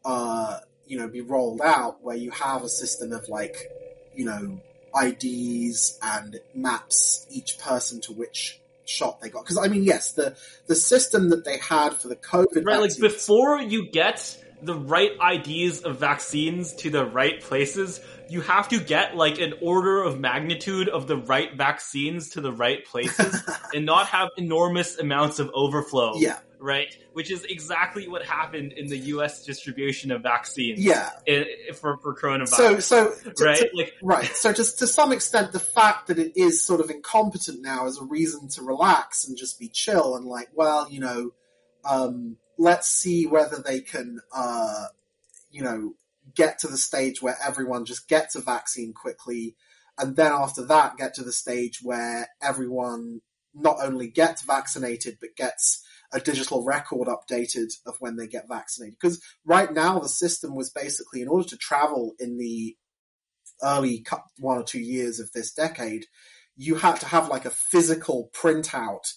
uh, 0.04 0.58
you 0.86 0.98
know, 0.98 1.08
be 1.08 1.22
rolled 1.22 1.62
out 1.62 2.02
where 2.02 2.18
you 2.18 2.32
have 2.32 2.64
a 2.64 2.70
system 2.70 3.14
of 3.14 3.30
like, 3.30 3.56
you 4.16 4.26
know, 4.26 4.60
IDs 5.00 5.98
and 6.02 6.40
maps 6.54 7.26
each 7.30 7.58
person 7.60 8.02
to 8.02 8.12
which 8.12 8.61
shot 8.86 9.22
they 9.22 9.30
got. 9.30 9.44
Because 9.44 9.58
I 9.58 9.68
mean, 9.68 9.84
yes, 9.84 10.12
the 10.14 10.36
the 10.68 10.76
system 10.76 11.30
that 11.30 11.46
they 11.46 11.58
had 11.58 11.94
for 11.94 12.08
the 12.08 12.16
COVID 12.16 12.66
right, 12.66 12.80
vaccines, 12.82 13.02
like 13.02 13.12
before 13.12 13.62
you 13.62 13.90
get 13.90 14.38
the 14.62 14.76
right 14.76 15.12
IDs 15.34 15.82
of 15.82 16.00
vaccines 16.00 16.74
to 16.76 16.90
the 16.90 17.06
right 17.06 17.42
places, 17.42 18.00
you 18.30 18.42
have 18.42 18.70
to 18.70 18.80
get 18.80 19.16
like 19.16 19.40
an 19.40 19.54
order 19.62 20.04
of 20.04 20.20
magnitude 20.20 20.90
of 20.90 21.08
the 21.08 21.18
right 21.18 21.56
vaccines 21.56 22.30
to 22.32 22.42
the 22.42 22.52
right 22.52 22.86
places 22.86 23.44
and 23.74 23.86
not 23.86 24.08
have 24.08 24.30
enormous 24.38 24.98
amounts 24.98 25.40
of 25.40 25.50
overflow. 25.54 26.16
Yeah 26.18 26.40
right? 26.62 26.96
Which 27.14 27.32
is 27.32 27.44
exactly 27.44 28.08
what 28.08 28.24
happened 28.24 28.74
in 28.74 28.88
the 28.88 28.98
U.S. 28.98 29.44
distribution 29.44 30.12
of 30.12 30.22
vaccines. 30.22 30.80
Yeah, 30.80 31.10
in, 31.26 31.46
for 31.74 31.98
for 31.98 32.16
coronavirus. 32.16 32.48
So, 32.48 32.80
so 32.80 33.32
to, 33.32 33.44
right, 33.44 33.58
to, 33.58 33.70
like, 33.74 33.94
right. 34.02 34.26
So, 34.26 34.54
just 34.54 34.80
to 34.80 34.88
some 34.88 35.12
extent, 35.12 35.52
the 35.52 35.60
fact 35.60 36.08
that 36.08 36.20
it 36.20 36.34
is 36.38 36.64
sort 36.64 36.80
of 36.80 36.90
incompetent 36.90 37.62
now 37.62 37.88
is 37.88 37.98
a 37.98 38.04
reason 38.06 38.48
to 38.50 38.62
relax 38.62 39.28
and 39.28 39.36
just 39.36 39.60
be 39.60 39.68
chill 39.68 40.16
and 40.16 40.26
like, 40.26 40.50
well, 40.54 40.90
you 40.90 41.00
know, 41.00 41.32
um, 41.84 42.38
let's 42.62 42.88
see 42.88 43.26
whether 43.26 43.58
they 43.58 43.82
can, 43.82 44.20
uh, 44.32 44.86
you 45.50 45.64
know, 45.64 45.96
get 46.36 46.60
to 46.60 46.68
the 46.68 46.78
stage 46.78 47.22
where 47.22 47.36
everyone 47.44 47.86
just 47.86 48.08
gets 48.08 48.36
a 48.36 48.42
vaccine 48.42 48.94
quickly. 48.94 49.56
And 49.98 50.16
then 50.16 50.32
after 50.32 50.64
that, 50.68 50.98
get 50.98 51.16
to 51.16 51.24
the 51.24 51.32
stage 51.32 51.80
where 51.82 52.30
everyone 52.42 53.22
not 53.56 53.78
only 53.82 54.10
gets 54.10 54.44
vaccinated, 54.44 55.18
but 55.20 55.36
gets 55.36 55.84
a 56.14 56.20
digital 56.20 56.64
record 56.64 57.08
updated 57.08 57.74
of 57.88 57.96
when 58.00 58.16
they 58.16 58.28
get 58.28 58.48
vaccinated. 58.48 58.98
Because 59.02 59.20
right 59.44 59.74
now 59.74 59.98
the 59.98 60.08
system 60.08 60.56
was 60.56 60.70
basically 60.70 61.22
in 61.22 61.28
order 61.28 61.48
to 61.50 61.58
travel 61.58 62.14
in 62.20 62.38
the 62.38 62.78
early 63.64 64.06
one 64.38 64.60
or 64.60 64.64
two 64.64 64.80
years 64.80 65.20
of 65.20 65.32
this 65.32 65.52
decade, 65.52 66.06
you 66.56 66.76
had 66.76 66.98
to 66.98 67.08
have 67.08 67.28
like 67.28 67.46
a 67.46 67.50
physical 67.50 68.30
printout 68.34 69.14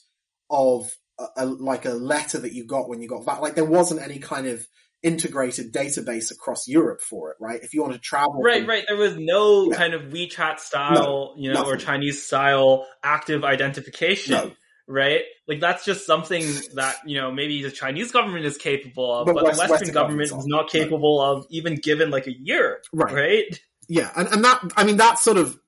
of 0.49 0.97
a, 1.19 1.27
a, 1.39 1.47
like 1.47 1.85
a 1.85 1.91
letter 1.91 2.39
that 2.39 2.53
you 2.53 2.67
got 2.67 2.89
when 2.89 3.01
you 3.01 3.09
got 3.09 3.27
back. 3.27 3.41
Like 3.41 3.55
there 3.55 3.65
wasn't 3.65 4.03
any 4.03 4.19
kind 4.19 4.47
of 4.47 4.67
integrated 5.03 5.73
database 5.73 6.31
across 6.31 6.67
Europe 6.67 7.01
for 7.01 7.31
it, 7.31 7.37
right? 7.41 7.61
If 7.63 7.75
you 7.75 7.83
want 7.83 7.93
to 7.93 7.99
travel, 7.99 8.41
right, 8.43 8.61
from, 8.61 8.71
right. 8.71 8.85
There 8.89 8.97
was 8.97 9.17
no 9.19 9.71
kind 9.71 9.95
of 9.95 10.13
WeChat 10.13 10.59
style, 10.59 10.95
no, 10.95 11.35
you 11.37 11.53
know, 11.53 11.61
nothing. 11.61 11.75
or 11.75 11.77
Chinese 11.77 12.25
style 12.25 12.87
active 13.03 13.45
identification. 13.45 14.33
No 14.33 14.53
right? 14.87 15.23
Like 15.49 15.61
that's 15.61 15.85
just 15.85 16.07
something 16.07 16.45
that 16.75 16.97
you 17.07 17.21
know 17.21 17.33
maybe 17.33 17.63
the 17.63 17.71
Chinese 17.71 18.13
government 18.13 18.45
is 18.45 18.57
capable 18.57 19.13
of, 19.13 19.27
but, 19.27 19.35
but 19.35 19.45
West, 19.45 19.57
the 19.57 19.61
Western, 19.61 19.75
Western 19.75 19.95
government 19.95 20.23
is 20.33 20.47
not 20.47 20.71
capable 20.71 21.21
right. 21.21 21.39
of, 21.39 21.47
even 21.51 21.77
given 21.77 22.11
like 22.11 22.27
a 22.27 22.35
year, 22.39 22.81
right? 22.93 23.15
Right? 23.15 23.61
Yeah, 23.89 24.11
and 24.17 24.29
and 24.29 24.45
that 24.45 24.73
I 24.77 24.85
mean 24.85 24.99
that 24.99 25.19
sort 25.19 25.37
of 25.37 25.59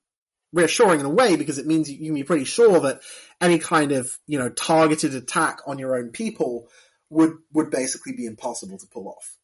reassuring 0.53 0.99
in 0.99 1.05
a 1.05 1.09
way 1.09 1.35
because 1.35 1.57
it 1.57 1.67
means 1.67 1.89
you 1.89 2.05
can 2.05 2.13
be 2.13 2.23
pretty 2.23 2.45
sure 2.45 2.79
that 2.79 3.01
any 3.41 3.59
kind 3.59 3.91
of 3.91 4.17
you 4.27 4.39
know 4.39 4.49
targeted 4.49 5.13
attack 5.13 5.59
on 5.67 5.79
your 5.79 5.95
own 5.95 6.09
people 6.09 6.67
would 7.09 7.33
would 7.53 7.69
basically 7.69 8.13
be 8.13 8.25
impossible 8.25 8.77
to 8.77 8.87
pull 8.87 9.07
off. 9.07 9.35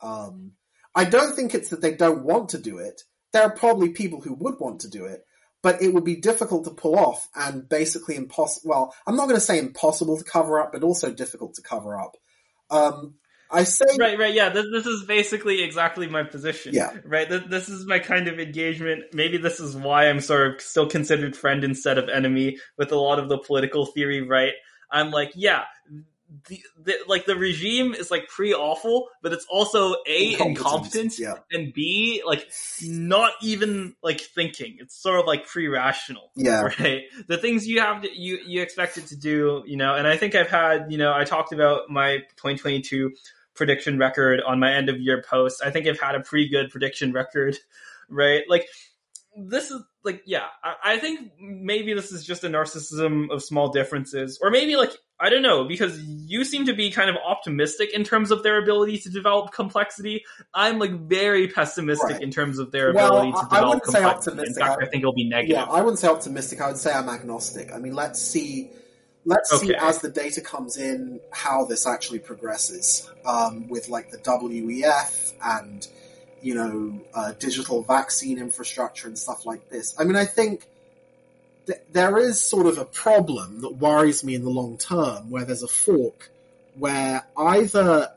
Um, 0.00 0.52
I 0.94 1.04
don't 1.04 1.34
think 1.34 1.54
it's 1.54 1.70
that 1.70 1.80
they 1.80 1.94
don't 1.94 2.24
want 2.24 2.50
to 2.50 2.58
do 2.58 2.78
it. 2.78 3.02
There 3.32 3.42
are 3.42 3.50
probably 3.50 3.90
people 3.90 4.20
who 4.20 4.34
would 4.34 4.60
want 4.60 4.80
to 4.82 4.90
do 4.90 5.06
it, 5.06 5.24
but 5.62 5.82
it 5.82 5.92
would 5.92 6.04
be 6.04 6.16
difficult 6.16 6.64
to 6.64 6.70
pull 6.70 6.96
off 6.96 7.28
and 7.34 7.68
basically 7.68 8.16
impossible. 8.16 8.70
Well, 8.70 8.94
I'm 9.06 9.16
not 9.16 9.24
going 9.24 9.36
to 9.36 9.40
say 9.40 9.58
impossible 9.58 10.18
to 10.18 10.24
cover 10.24 10.60
up, 10.60 10.72
but 10.72 10.84
also 10.84 11.12
difficult 11.12 11.54
to 11.54 11.62
cover 11.62 11.98
up. 11.98 12.16
Um, 12.70 13.14
I 13.50 13.64
say 13.64 13.84
right, 13.98 14.18
right, 14.18 14.34
yeah. 14.34 14.48
This, 14.48 14.66
this 14.72 14.86
is 14.86 15.04
basically 15.04 15.62
exactly 15.62 16.08
my 16.08 16.22
position. 16.22 16.74
Yeah, 16.74 16.96
right. 17.04 17.28
This, 17.28 17.42
this 17.48 17.68
is 17.68 17.86
my 17.86 17.98
kind 17.98 18.28
of 18.28 18.40
engagement. 18.40 19.04
Maybe 19.12 19.36
this 19.36 19.60
is 19.60 19.76
why 19.76 20.08
I'm 20.08 20.20
sort 20.20 20.54
of 20.54 20.60
still 20.60 20.88
considered 20.88 21.36
friend 21.36 21.62
instead 21.62 21.98
of 21.98 22.08
enemy 22.08 22.58
with 22.78 22.90
a 22.92 22.96
lot 22.96 23.18
of 23.18 23.28
the 23.28 23.38
political 23.38 23.86
theory. 23.86 24.22
Right. 24.22 24.52
I'm 24.90 25.10
like, 25.10 25.32
yeah, 25.34 25.64
the, 26.48 26.62
the, 26.82 26.94
like 27.06 27.26
the 27.26 27.36
regime 27.36 27.94
is 27.94 28.10
like 28.10 28.28
pretty 28.28 28.54
awful, 28.54 29.08
but 29.22 29.32
it's 29.32 29.46
also 29.50 29.94
a 30.06 30.36
incompetent 30.40 31.18
yeah. 31.18 31.34
and 31.52 31.72
b 31.72 32.22
like 32.26 32.48
not 32.82 33.32
even 33.42 33.94
like 34.02 34.20
thinking. 34.20 34.76
It's 34.80 34.96
sort 34.96 35.20
of 35.20 35.26
like 35.26 35.46
pre 35.46 35.68
rational. 35.68 36.30
Yeah. 36.34 36.62
Right. 36.80 37.02
The 37.26 37.38
things 37.38 37.66
you 37.66 37.80
have 37.80 38.02
to, 38.02 38.08
you 38.10 38.38
you 38.44 38.62
expect 38.62 38.96
it 38.96 39.06
to 39.08 39.16
do, 39.16 39.62
you 39.66 39.76
know. 39.76 39.94
And 39.94 40.06
I 40.06 40.16
think 40.16 40.34
I've 40.34 40.50
had 40.50 40.90
you 40.90 40.98
know 40.98 41.12
I 41.12 41.24
talked 41.24 41.52
about 41.52 41.90
my 41.90 42.18
2022 42.36 43.12
prediction 43.54 43.98
record 43.98 44.40
on 44.40 44.58
my 44.58 44.72
end 44.72 44.88
of 44.88 45.00
year 45.00 45.22
post. 45.28 45.62
I 45.64 45.70
think 45.70 45.86
I've 45.86 46.00
had 46.00 46.14
a 46.14 46.20
pretty 46.20 46.48
good 46.48 46.70
prediction 46.70 47.12
record. 47.12 47.56
Right. 48.10 48.42
Like 48.46 48.66
this 49.34 49.70
is 49.70 49.80
like 50.04 50.22
yeah 50.26 50.44
I, 50.62 50.74
I, 50.84 50.98
think 50.98 51.32
maybe 51.40 51.94
this 51.94 52.12
is 52.12 52.24
just 52.24 52.44
a 52.44 52.48
narcissism 52.48 53.32
of 53.32 53.42
small 53.42 53.70
differences 53.70 54.38
or 54.40 54.50
maybe 54.50 54.76
like 54.76 54.92
i 55.20 55.30
don't 55.30 55.42
know 55.42 55.64
because 55.64 56.00
you 56.02 56.44
seem 56.44 56.66
to 56.66 56.74
be 56.74 56.90
kind 56.90 57.10
of 57.10 57.16
optimistic 57.16 57.92
in 57.94 58.04
terms 58.04 58.30
of 58.30 58.42
their 58.42 58.62
ability 58.62 58.98
to 58.98 59.10
develop 59.10 59.52
complexity 59.52 60.24
i'm 60.52 60.78
like 60.78 60.92
very 60.92 61.48
pessimistic 61.48 62.10
right. 62.10 62.22
in 62.22 62.30
terms 62.30 62.58
of 62.58 62.70
their 62.72 62.92
well, 62.92 63.18
ability 63.18 63.32
to 63.32 63.48
develop 63.50 63.76
I 63.76 63.84
complexity 63.84 64.38
in 64.46 64.54
fact 64.54 64.82
I, 64.82 64.86
I, 64.86 64.88
think 64.88 65.02
it'll 65.02 65.12
be 65.12 65.28
negative 65.28 65.56
yeah 65.56 65.64
i 65.64 65.80
wouldn't 65.80 65.98
say 65.98 66.08
optimistic 66.08 66.60
i 66.60 66.68
would 66.68 66.78
say 66.78 66.92
i'm 66.92 67.08
agnostic 67.08 67.72
i 67.72 67.78
mean 67.78 67.94
let's 67.94 68.20
see 68.20 68.70
let's 69.24 69.52
okay. 69.52 69.68
see 69.68 69.74
as 69.74 70.00
the 70.00 70.10
data 70.10 70.40
comes 70.40 70.76
in 70.76 71.20
how 71.32 71.64
this 71.64 71.86
actually 71.86 72.18
progresses 72.18 73.10
um, 73.24 73.68
with 73.68 73.88
like 73.88 74.10
the 74.10 74.18
wef 74.18 75.32
and 75.42 75.88
you 76.44 76.54
know, 76.54 77.00
uh, 77.14 77.32
digital 77.32 77.82
vaccine 77.82 78.38
infrastructure 78.38 79.08
and 79.08 79.18
stuff 79.18 79.46
like 79.46 79.70
this. 79.70 79.98
I 79.98 80.04
mean, 80.04 80.14
I 80.14 80.26
think 80.26 80.66
th- 81.66 81.80
there 81.92 82.18
is 82.18 82.40
sort 82.40 82.66
of 82.66 82.78
a 82.78 82.84
problem 82.84 83.60
that 83.60 83.76
worries 83.76 84.24
me 84.24 84.34
in 84.34 84.44
the 84.44 84.50
long 84.50 84.76
term 84.78 85.30
where 85.30 85.44
there's 85.44 85.62
a 85.62 85.68
fork 85.68 86.30
where 86.76 87.24
either 87.36 88.10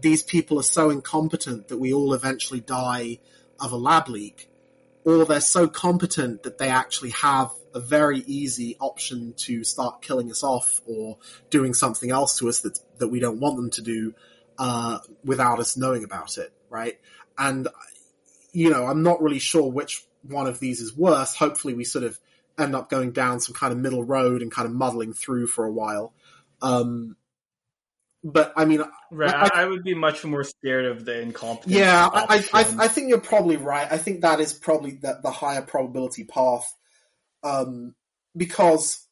these 0.00 0.22
people 0.22 0.58
are 0.58 0.64
so 0.64 0.90
incompetent 0.90 1.68
that 1.68 1.78
we 1.78 1.92
all 1.92 2.14
eventually 2.14 2.60
die 2.60 3.18
of 3.60 3.72
a 3.72 3.76
lab 3.76 4.08
leak, 4.08 4.48
or 5.04 5.24
they're 5.24 5.40
so 5.40 5.68
competent 5.68 6.42
that 6.42 6.58
they 6.58 6.68
actually 6.68 7.10
have 7.10 7.50
a 7.74 7.80
very 7.80 8.18
easy 8.26 8.76
option 8.80 9.32
to 9.36 9.62
start 9.62 10.02
killing 10.02 10.30
us 10.30 10.42
off 10.42 10.80
or 10.86 11.16
doing 11.50 11.72
something 11.72 12.10
else 12.10 12.38
to 12.38 12.48
us 12.48 12.60
that 12.60 12.80
that 12.98 13.08
we 13.08 13.20
don't 13.20 13.38
want 13.38 13.56
them 13.56 13.70
to 13.70 13.82
do 13.82 14.14
uh, 14.58 14.98
without 15.24 15.60
us 15.60 15.76
knowing 15.76 16.04
about 16.04 16.36
it, 16.36 16.52
right? 16.68 16.98
and 17.40 17.68
you 18.52 18.70
know, 18.70 18.86
I'm 18.86 19.02
not 19.02 19.22
really 19.22 19.38
sure 19.38 19.70
which 19.70 20.04
one 20.22 20.46
of 20.46 20.60
these 20.60 20.80
is 20.80 20.96
worse. 20.96 21.34
Hopefully, 21.34 21.74
we 21.74 21.84
sort 21.84 22.04
of 22.04 22.18
end 22.60 22.74
up 22.74 22.90
going 22.90 23.12
down 23.12 23.40
some 23.40 23.54
kind 23.54 23.72
of 23.72 23.78
middle 23.78 24.04
road 24.04 24.42
and 24.42 24.52
kind 24.52 24.66
of 24.66 24.72
muddling 24.72 25.12
through 25.12 25.46
for 25.46 25.64
a 25.64 25.72
while. 25.72 26.12
Um, 26.62 27.16
but 28.22 28.52
I 28.56 28.66
mean, 28.66 28.82
right? 29.10 29.34
I, 29.34 29.62
I, 29.62 29.64
would 29.64 29.82
be 29.82 29.94
much 29.94 30.24
more 30.24 30.44
scared 30.44 30.84
of 30.84 31.04
the 31.04 31.20
incompetence. 31.20 31.74
Yeah, 31.74 32.08
I, 32.12 32.44
I, 32.52 32.60
I, 32.78 32.88
think 32.88 33.08
you're 33.08 33.20
probably 33.20 33.56
right. 33.56 33.88
I 33.90 33.96
think 33.96 34.20
that 34.20 34.40
is 34.40 34.52
probably 34.52 34.92
the, 34.92 35.20
the 35.22 35.30
higher 35.30 35.62
probability 35.62 36.24
path, 36.24 36.70
um, 37.42 37.94
because 38.36 39.06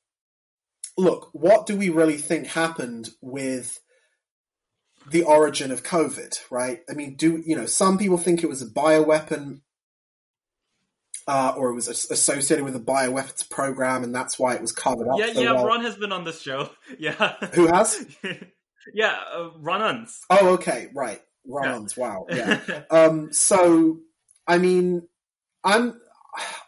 look, 0.98 1.30
what 1.32 1.64
do 1.64 1.76
we 1.76 1.88
really 1.88 2.18
think 2.18 2.48
happened 2.48 3.08
with 3.22 3.80
the 5.10 5.22
origin 5.22 5.70
of 5.70 5.82
COVID, 5.82 6.38
right? 6.50 6.80
I 6.90 6.92
mean, 6.92 7.14
do 7.14 7.42
you 7.46 7.56
know? 7.56 7.66
Some 7.66 7.96
people 7.96 8.18
think 8.18 8.42
it 8.42 8.48
was 8.48 8.60
a 8.60 8.66
bioweapon, 8.66 9.60
uh, 11.28 11.52
or 11.58 11.68
it 11.68 11.74
was 11.74 11.88
associated 11.88 12.64
with 12.64 12.74
a 12.74 12.80
bioweapons 12.80 13.48
program, 13.50 14.02
and 14.02 14.14
that's 14.14 14.38
why 14.38 14.54
it 14.54 14.62
was 14.62 14.72
covered 14.72 15.08
up. 15.08 15.18
Yeah, 15.18 15.32
so 15.34 15.42
yeah. 15.42 15.52
well. 15.52 15.66
Ron 15.66 15.82
has 15.82 15.94
been 15.94 16.10
on 16.10 16.24
this 16.24 16.40
show. 16.40 16.70
Yeah. 16.98 17.34
Who 17.52 17.66
has? 17.66 18.06
yeah, 18.94 19.14
uh, 19.34 19.50
Ron 19.58 20.08
Oh, 20.30 20.54
okay, 20.54 20.88
right. 20.94 21.20
Ron 21.46 21.86
yeah. 21.96 22.02
Wow. 22.02 22.26
Yeah. 22.30 22.82
um. 22.90 23.30
So, 23.30 23.98
I 24.46 24.56
mean, 24.56 25.06
I'm 25.62 26.00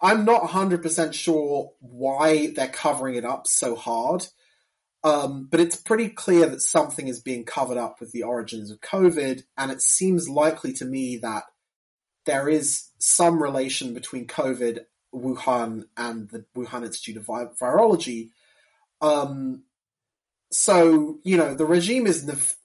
I'm 0.03 0.27
not 0.27 0.43
100 0.43 0.83
percent 0.83 1.15
sure 1.15 1.73
why 1.81 2.53
they're 2.55 2.69
covering 2.69 3.15
it 3.15 3.25
up 3.25 3.47
so 3.47 3.75
hard. 3.75 4.27
Um, 5.03 5.49
but 5.51 5.61
it's 5.61 5.77
pretty 5.77 6.11
clear 6.11 6.47
that 6.47 6.61
something 6.61 7.09
is 7.09 7.23
being 7.23 7.47
covered 7.47 7.79
up 7.79 7.97
with 7.99 8.13
the 8.13 8.25
origins 8.25 8.71
of 8.71 8.83
COVID, 8.83 9.43
and 9.57 9.73
it 9.73 9.81
seems 9.81 10.29
likely 10.29 10.75
to 10.75 10.85
me 10.85 11.17
that 11.23 11.45
there 12.31 12.49
is 12.49 12.91
some 12.99 13.43
relation 13.43 13.93
between 13.93 14.29
COVID, 14.29 14.85
Wuhan, 15.13 15.87
and 15.97 16.29
the 16.29 16.45
Wuhan 16.57 16.85
Institute 16.85 17.17
of 17.17 17.27
Virology. 17.27 18.31
Um, 19.01 19.65
so 20.53 21.19
you 21.25 21.37
know 21.37 21.55
the 21.55 21.67
regime 21.67 22.07
is 22.07 22.25
nef- 22.25 22.57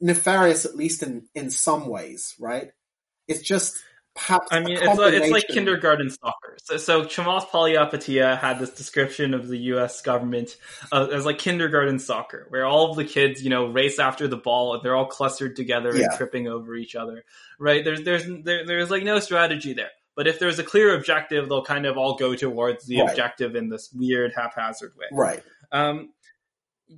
nefarious 0.00 0.64
at 0.64 0.76
least 0.76 1.02
in 1.02 1.28
in 1.34 1.50
some 1.50 1.88
ways, 1.88 2.34
right? 2.38 2.72
It's 3.28 3.42
just 3.42 3.76
perhaps. 4.14 4.48
I 4.50 4.60
mean, 4.60 4.78
it's, 4.80 4.98
a, 4.98 5.06
it's 5.08 5.30
like 5.30 5.46
kindergarten 5.48 6.10
soccer. 6.10 6.56
So, 6.62 6.76
so 6.76 7.04
Chamath 7.04 7.48
Palihapitiya 7.48 8.38
had 8.38 8.58
this 8.58 8.70
description 8.70 9.34
of 9.34 9.48
the 9.48 9.56
U.S. 9.58 10.00
government 10.02 10.56
uh, 10.92 11.08
as 11.12 11.24
like 11.26 11.38
kindergarten 11.38 11.98
soccer, 11.98 12.46
where 12.50 12.64
all 12.66 12.90
of 12.90 12.96
the 12.96 13.04
kids, 13.04 13.42
you 13.42 13.50
know, 13.50 13.66
race 13.66 13.98
after 13.98 14.28
the 14.28 14.36
ball 14.36 14.74
and 14.74 14.82
they're 14.82 14.94
all 14.96 15.06
clustered 15.06 15.56
together 15.56 15.94
Yeah. 15.96 16.04
and 16.06 16.12
tripping 16.16 16.48
over 16.48 16.74
each 16.76 16.94
other. 16.94 17.24
Right? 17.58 17.84
There's 17.84 18.02
there's 18.02 18.24
there, 18.44 18.66
there's 18.66 18.90
like 18.90 19.02
no 19.04 19.18
strategy 19.20 19.72
there. 19.72 19.90
But 20.14 20.26
if 20.26 20.38
there's 20.38 20.58
a 20.58 20.64
clear 20.64 20.94
objective, 20.94 21.48
they'll 21.48 21.64
kind 21.64 21.86
of 21.86 21.96
all 21.96 22.16
go 22.16 22.34
towards 22.34 22.84
the 22.86 23.00
Right. 23.00 23.08
objective 23.10 23.56
in 23.56 23.70
this 23.70 23.90
weird 23.94 24.32
haphazard 24.36 24.92
way. 24.96 25.06
right. 25.10 25.42
Um, 25.72 26.10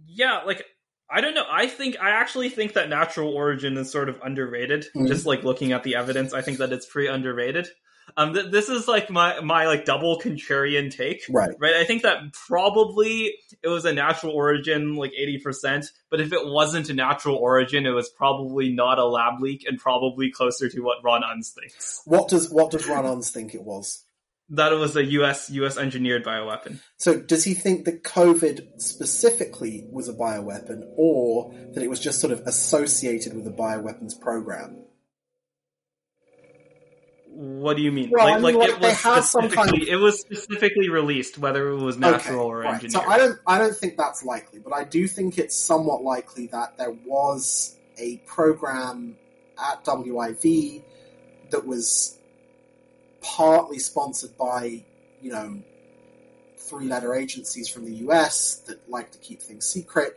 yeah, 0.09 0.41
like 0.45 0.65
I 1.11 1.21
don't 1.21 1.35
know. 1.35 1.45
I 1.51 1.67
think 1.67 1.97
I 2.01 2.11
actually 2.11 2.49
think 2.49 2.75
that 2.75 2.89
natural 2.89 3.29
origin 3.29 3.77
is 3.77 3.91
sort 3.91 4.09
of 4.09 4.21
underrated. 4.23 4.87
Mhm. 4.95 5.09
Just 5.09 5.27
like 5.27 5.45
looking 5.45 5.73
at 5.73 5.83
the 5.83 5.97
evidence, 5.97 6.33
I 6.33 6.43
think 6.43 6.59
that 6.59 6.73
it's 6.73 6.87
pretty 6.87 7.09
underrated. 7.09 7.69
Um, 8.17 8.35
th- 8.35 8.51
this 8.51 8.69
is 8.69 8.87
like 8.87 9.11
my 9.11 9.41
my 9.41 9.67
like 9.67 9.85
double 9.85 10.21
contrarian 10.21 10.95
take. 10.95 11.23
Right. 11.29 11.51
Right, 11.59 11.75
I 11.75 11.85
think 11.85 12.03
that 12.03 12.33
probably 12.33 13.35
it 13.63 13.69
was 13.69 13.85
a 13.85 13.93
natural 13.93 14.33
origin, 14.33 14.95
like 14.95 15.13
eighty 15.17 15.39
percent. 15.39 15.87
But 16.11 16.21
if 16.21 16.33
it 16.33 16.41
wasn't 16.45 16.91
a 16.91 16.95
natural 16.95 17.37
origin, 17.37 17.87
it 17.87 17.91
was 17.91 18.09
probably 18.11 18.73
not 18.73 18.99
a 18.99 19.05
lab 19.05 19.41
leak, 19.41 19.65
and 19.67 19.79
probably 19.79 20.31
closer 20.31 20.69
to 20.69 20.81
what 20.81 20.99
Ron 21.03 21.23
Unz 21.23 21.53
thinks 21.53 22.03
What 22.05 22.29
does 22.29 22.51
what 22.51 22.71
does 22.71 22.87
Ron 22.87 23.05
Unz 23.05 23.31
think 23.31 23.55
it 23.55 23.63
was? 23.63 24.04
That 24.51 24.73
it 24.73 24.77
was 24.77 24.97
a 24.97 25.05
U.S. 25.05 25.51
U.S. 25.51 25.79
engineered 25.79 26.25
bioweapon. 26.25 26.81
So 26.97 27.19
does 27.19 27.45
he 27.45 27.55
think 27.55 27.85
that 27.87 28.03
COVID 28.03 28.81
specifically 28.81 29.87
was 29.91 30.09
a 30.09 30.13
bioweapon, 30.13 30.83
or 30.97 31.55
that 31.75 31.83
it 31.83 31.89
was 31.89 32.01
just 32.01 32.21
sort 32.21 32.33
of 32.33 32.41
associated 32.41 33.35
with 33.35 33.47
a 33.47 33.51
bioweapons 33.51 34.21
program? 34.21 34.85
What 37.37 37.77
do 37.77 37.83
you 37.83 37.91
mean? 37.91 38.11
Well, 38.11 38.27
like, 38.27 38.35
I 38.35 38.37
mean, 38.37 38.61
like, 38.61 38.69
it 38.69 38.81
they 38.81 38.89
was 38.89 39.03
have 39.03 39.25
some 39.25 39.49
kind 39.49 39.69
specifically, 39.69 39.91
it 39.91 39.97
was 39.97 40.21
specifically 40.21 40.89
released, 40.89 41.37
whether 41.37 41.69
it 41.69 41.79
was 41.79 41.97
natural 41.97 42.47
or 42.47 42.61
right. 42.61 42.75
engineered. 42.75 42.93
So 42.93 43.11
I 43.11 43.19
don't 43.19 43.39
I 43.47 43.59
don't 43.59 43.75
think 43.75 43.97
that's 43.97 44.25
likely, 44.25 44.61
but 44.61 44.73
I 44.73 44.85
do 44.85 45.09
think 45.09 45.39
it's 45.39 45.57
somewhat 45.57 46.03
likely 46.03 46.47
that 46.49 46.77
there 46.79 46.93
was 47.05 47.77
a 47.99 48.19
program 48.27 49.17
at 49.59 49.85
WIV 49.85 50.85
that 51.51 51.67
was 51.67 52.19
partly 53.25 53.79
sponsored 53.79 54.37
by, 54.37 54.85
you 55.21 55.33
know, 55.33 55.63
three 56.59 56.87
letter 56.87 57.15
agencies 57.15 57.69
from 57.69 57.85
the 57.85 57.95
US 58.09 58.57
that 58.67 58.89
like 58.89 59.13
to 59.13 59.19
keep 59.19 59.43
things 59.43 59.67
secret. 59.67 60.15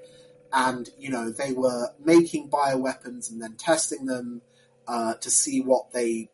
And, 0.52 0.90
you 0.98 1.10
know, 1.10 1.30
they 1.30 1.54
were 1.54 1.90
making 2.04 2.50
bioweapons 2.50 3.32
and 3.32 3.42
then 3.42 3.56
testing 3.56 4.06
them 4.06 4.42
uh, 4.88 5.16
to 5.16 5.30
see 5.30 5.62
what 5.62 5.92
they 5.92 6.30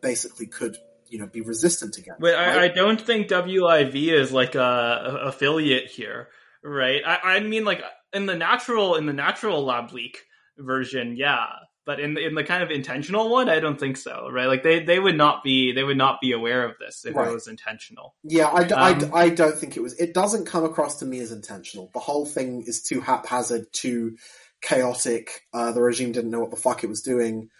basically 0.00 0.46
could, 0.46 0.76
you 1.08 1.18
know, 1.18 1.26
be 1.26 1.40
resistant 1.40 1.96
against. 1.98 2.20
But 2.20 2.34
right? 2.34 2.58
I, 2.58 2.64
I 2.64 2.68
don't 2.68 3.00
think 3.00 3.28
WIV 3.28 4.12
is 4.12 4.32
like 4.32 4.54
a, 4.54 4.60
a 4.60 5.28
affiliate 5.28 5.90
here, 5.90 6.28
right? 6.62 7.02
I, 7.06 7.36
I 7.36 7.40
mean, 7.40 7.64
like 7.64 7.82
in 8.12 8.26
the 8.26 8.34
natural 8.34 8.96
in 8.96 9.06
the 9.06 9.12
natural 9.12 9.64
lab 9.64 9.92
leak 9.92 10.24
version, 10.58 11.16
yeah. 11.16 11.46
But 11.86 12.00
in 12.00 12.14
the, 12.14 12.26
in 12.26 12.34
the 12.34 12.42
kind 12.42 12.64
of 12.64 12.70
intentional 12.72 13.30
one, 13.30 13.48
I 13.48 13.60
don't 13.60 13.78
think 13.78 13.96
so, 13.96 14.28
right? 14.30 14.46
Like 14.48 14.64
they, 14.64 14.80
they 14.82 14.98
would 14.98 15.16
not 15.16 15.44
be 15.44 15.70
they 15.72 15.84
would 15.84 15.96
not 15.96 16.20
be 16.20 16.32
aware 16.32 16.64
of 16.68 16.74
this 16.80 17.04
if 17.06 17.14
Right. 17.14 17.28
it 17.28 17.32
was 17.32 17.46
intentional. 17.46 18.14
Yeah, 18.24 18.50
I, 18.52 18.64
d- 18.64 18.74
I 18.74 18.90
Um, 18.90 19.10
I 19.14 19.28
don't 19.28 19.56
think 19.56 19.76
it 19.76 19.82
was. 19.84 19.94
It 19.94 20.12
doesn't 20.12 20.46
come 20.46 20.64
across 20.64 20.98
to 20.98 21.04
me 21.06 21.20
as 21.20 21.30
intentional. 21.30 21.90
The 21.94 22.00
whole 22.00 22.26
thing 22.26 22.64
is 22.66 22.82
too 22.82 23.00
haphazard, 23.00 23.66
too 23.72 24.16
chaotic. 24.60 25.42
Uh, 25.54 25.70
the 25.72 25.80
regime 25.80 26.10
didn't 26.10 26.32
know 26.32 26.40
what 26.40 26.50
the 26.50 26.56
fuck 26.56 26.82
it 26.82 26.88
was 26.88 27.02
doing. 27.02 27.50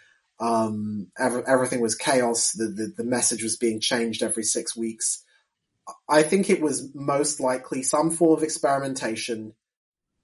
Um, 0.41 1.07
ev- 1.17 1.45
everything 1.47 1.79
was 1.81 1.95
chaos. 1.95 2.51
The, 2.51 2.65
the 2.67 2.93
the 2.97 3.03
message 3.05 3.43
was 3.43 3.55
being 3.55 3.79
changed 3.79 4.21
every 4.23 4.43
six 4.43 4.75
weeks. 4.75 5.23
I 6.09 6.23
think 6.23 6.49
it 6.49 6.61
was 6.61 6.93
most 6.93 7.39
likely 7.39 7.81
some 7.81 8.11
form 8.11 8.35
of 8.37 8.43
experimentation 8.43 9.53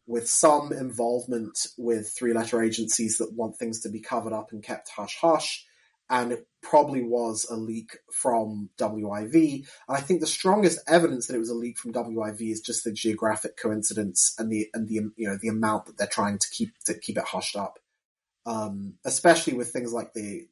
with 0.05 0.29
some 0.29 0.73
involvement 0.73 1.67
with 1.77 2.09
three 2.09 2.33
letter 2.33 2.61
agencies 2.61 3.17
that 3.17 3.33
want 3.33 3.57
things 3.57 3.81
to 3.81 3.89
be 3.89 3.99
covered 3.99 4.33
up 4.33 4.51
and 4.51 4.63
kept 4.63 4.89
hush 4.89 5.17
hush. 5.21 5.65
And 6.09 6.31
it 6.33 6.47
probably 6.61 7.01
was 7.01 7.47
a 7.49 7.55
leak 7.55 7.97
from 8.11 8.69
WIV. 8.77 9.65
And 9.87 9.97
I 9.97 10.01
think 10.01 10.19
the 10.19 10.27
strongest 10.27 10.79
evidence 10.87 11.27
that 11.27 11.35
it 11.35 11.39
was 11.39 11.49
a 11.49 11.55
leak 11.55 11.77
from 11.77 11.93
WIV 11.93 12.51
is 12.51 12.61
just 12.61 12.83
the 12.83 12.91
geographic 12.91 13.57
coincidence 13.57 14.35
and 14.37 14.51
the 14.51 14.67
and 14.73 14.87
the 14.87 14.95
you 15.15 15.27
know 15.27 15.37
the 15.41 15.47
amount 15.47 15.85
that 15.85 15.97
they're 15.97 16.07
trying 16.07 16.37
to 16.37 16.47
keep 16.51 16.77
to 16.85 16.93
keep 16.93 17.17
it 17.17 17.23
hushed 17.23 17.55
up. 17.55 17.79
Um, 18.45 18.95
especially 19.05 19.53
with 19.53 19.71
things 19.71 19.93
like 19.93 20.13
the 20.13 20.45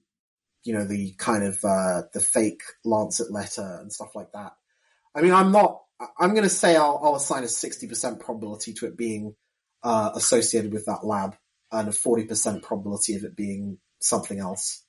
you 0.64 0.74
know 0.74 0.86
the 0.86 1.14
kind 1.18 1.44
of 1.44 1.60
uh, 1.64 2.04
the 2.14 2.20
fake 2.20 2.62
Lancet 2.86 3.32
letter 3.32 3.80
and 3.82 3.92
stuff 3.92 4.16
like 4.16 4.32
that. 4.32 4.54
I 5.14 5.22
mean, 5.22 5.34
I'm 5.34 5.52
not. 5.52 5.82
I'm 6.20 6.32
going 6.32 6.44
to 6.44 6.50
say 6.50 6.76
I'll, 6.76 7.00
I'll 7.04 7.16
assign 7.16 7.44
a 7.44 7.48
60% 7.48 8.20
probability 8.20 8.74
to 8.76 8.88
it 8.88 8.98
being 8.98 9.36
uh, 9.84 10.12
associated 10.16 10.74
with 10.74 10.86
that 10.86 11.04
lab 11.06 11.36
and 11.72 11.88
a 11.88 11.92
40% 11.92 12.62
probability 12.62 13.16
of 13.16 13.24
it 13.24 13.36
being 13.36 13.78
something 14.00 14.40
else. 14.40 14.84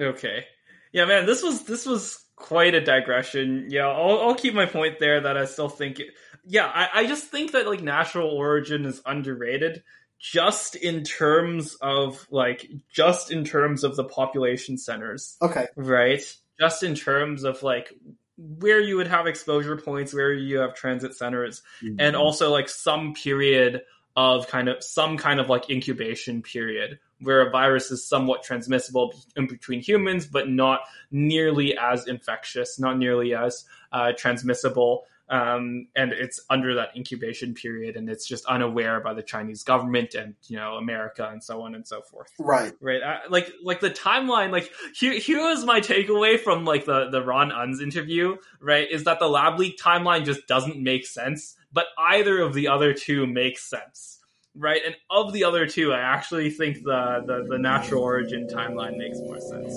Okay. 0.00 0.44
Yeah, 0.92 1.06
man, 1.06 1.26
this 1.26 1.42
was 1.42 1.64
this 1.64 1.86
was 1.86 2.24
quite 2.36 2.74
a 2.74 2.80
digression. 2.80 3.66
Yeah, 3.68 3.88
I'll, 3.88 4.20
I'll 4.20 4.34
keep 4.34 4.54
my 4.54 4.66
point 4.66 4.98
there 5.00 5.20
that 5.20 5.36
I 5.36 5.44
still 5.44 5.68
think 5.68 5.98
it. 6.00 6.08
Yeah, 6.44 6.66
I, 6.66 7.00
I 7.00 7.06
just 7.06 7.26
think 7.30 7.52
that 7.52 7.66
like 7.66 7.82
natural 7.82 8.28
origin 8.28 8.84
is 8.84 9.00
underrated, 9.06 9.82
just 10.20 10.76
in 10.76 11.04
terms 11.04 11.76
of 11.80 12.26
like 12.30 12.68
just 12.92 13.30
in 13.30 13.44
terms 13.44 13.82
of 13.82 13.96
the 13.96 14.04
population 14.04 14.78
centers, 14.78 15.36
Okay. 15.42 15.66
right? 15.76 16.22
Just 16.60 16.82
in 16.82 16.94
terms 16.94 17.44
of 17.44 17.62
like 17.62 17.92
where 18.36 18.80
you 18.80 18.96
would 18.96 19.06
have 19.06 19.26
exposure 19.26 19.76
points, 19.76 20.12
where 20.12 20.32
you 20.32 20.58
have 20.58 20.74
transit 20.74 21.14
centers, 21.14 21.62
and 21.98 22.16
also 22.16 22.50
like 22.50 22.68
some 22.68 23.14
period 23.14 23.82
of 24.16 24.46
kind 24.46 24.68
of 24.68 24.82
some 24.82 25.16
kind 25.16 25.40
of 25.40 25.48
like 25.48 25.68
incubation 25.70 26.42
period 26.42 26.98
where 27.20 27.46
a 27.46 27.50
virus 27.50 27.90
is 27.90 28.06
somewhat 28.06 28.42
transmissible 28.42 29.14
in 29.36 29.46
between 29.46 29.80
humans, 29.80 30.26
but 30.26 30.48
not 30.48 30.80
nearly 31.10 31.76
as 31.76 32.06
infectious, 32.06 32.78
not 32.78 32.98
nearly 32.98 33.34
as 33.34 33.64
uh, 33.92 34.12
transmissible. 34.16 35.04
Um, 35.28 35.88
and 35.96 36.12
it's 36.12 36.40
under 36.50 36.74
that 36.74 36.90
incubation 36.94 37.54
period, 37.54 37.96
and 37.96 38.10
it's 38.10 38.26
just 38.26 38.44
unaware 38.44 39.00
by 39.00 39.14
the 39.14 39.22
Chinese 39.22 39.62
government 39.64 40.14
and 40.14 40.34
you 40.48 40.56
know 40.56 40.74
America 40.74 41.28
and 41.32 41.42
so 41.42 41.62
on 41.62 41.74
and 41.74 41.86
so 41.86 42.02
forth. 42.02 42.30
Right. 42.38 42.72
right. 42.80 43.02
I, 43.02 43.20
like 43.28 43.50
like 43.62 43.80
the 43.80 43.90
timeline 43.90 44.50
like 44.52 44.70
here 44.94 45.14
here 45.14 45.50
is 45.50 45.64
my 45.64 45.80
takeaway 45.80 46.38
from 46.38 46.64
like 46.64 46.84
the 46.84 47.08
the 47.10 47.22
ron 47.22 47.50
unz 47.50 47.80
interview 47.80 48.36
right 48.60 48.90
is 48.90 49.04
that 49.04 49.18
the 49.18 49.26
lab 49.26 49.58
leak 49.58 49.78
timeline 49.78 50.24
just 50.24 50.46
doesn't 50.46 50.76
make 50.76 51.06
sense 51.06 51.56
but 51.72 51.86
either 51.98 52.40
of 52.40 52.54
the 52.54 52.68
other 52.68 52.92
two 52.92 53.26
makes 53.26 53.62
sense 53.62 54.20
right? 54.56 54.80
And 54.84 54.94
of 55.10 55.32
the 55.32 55.44
other 55.44 55.66
two 55.66 55.92
i 55.92 56.00
actually 56.00 56.50
think 56.50 56.84
the 56.84 57.22
the, 57.26 57.46
the 57.48 57.58
natural 57.58 58.02
origin 58.02 58.46
timeline 58.46 58.96
makes 58.96 59.18
more 59.18 59.40
sense 59.40 59.74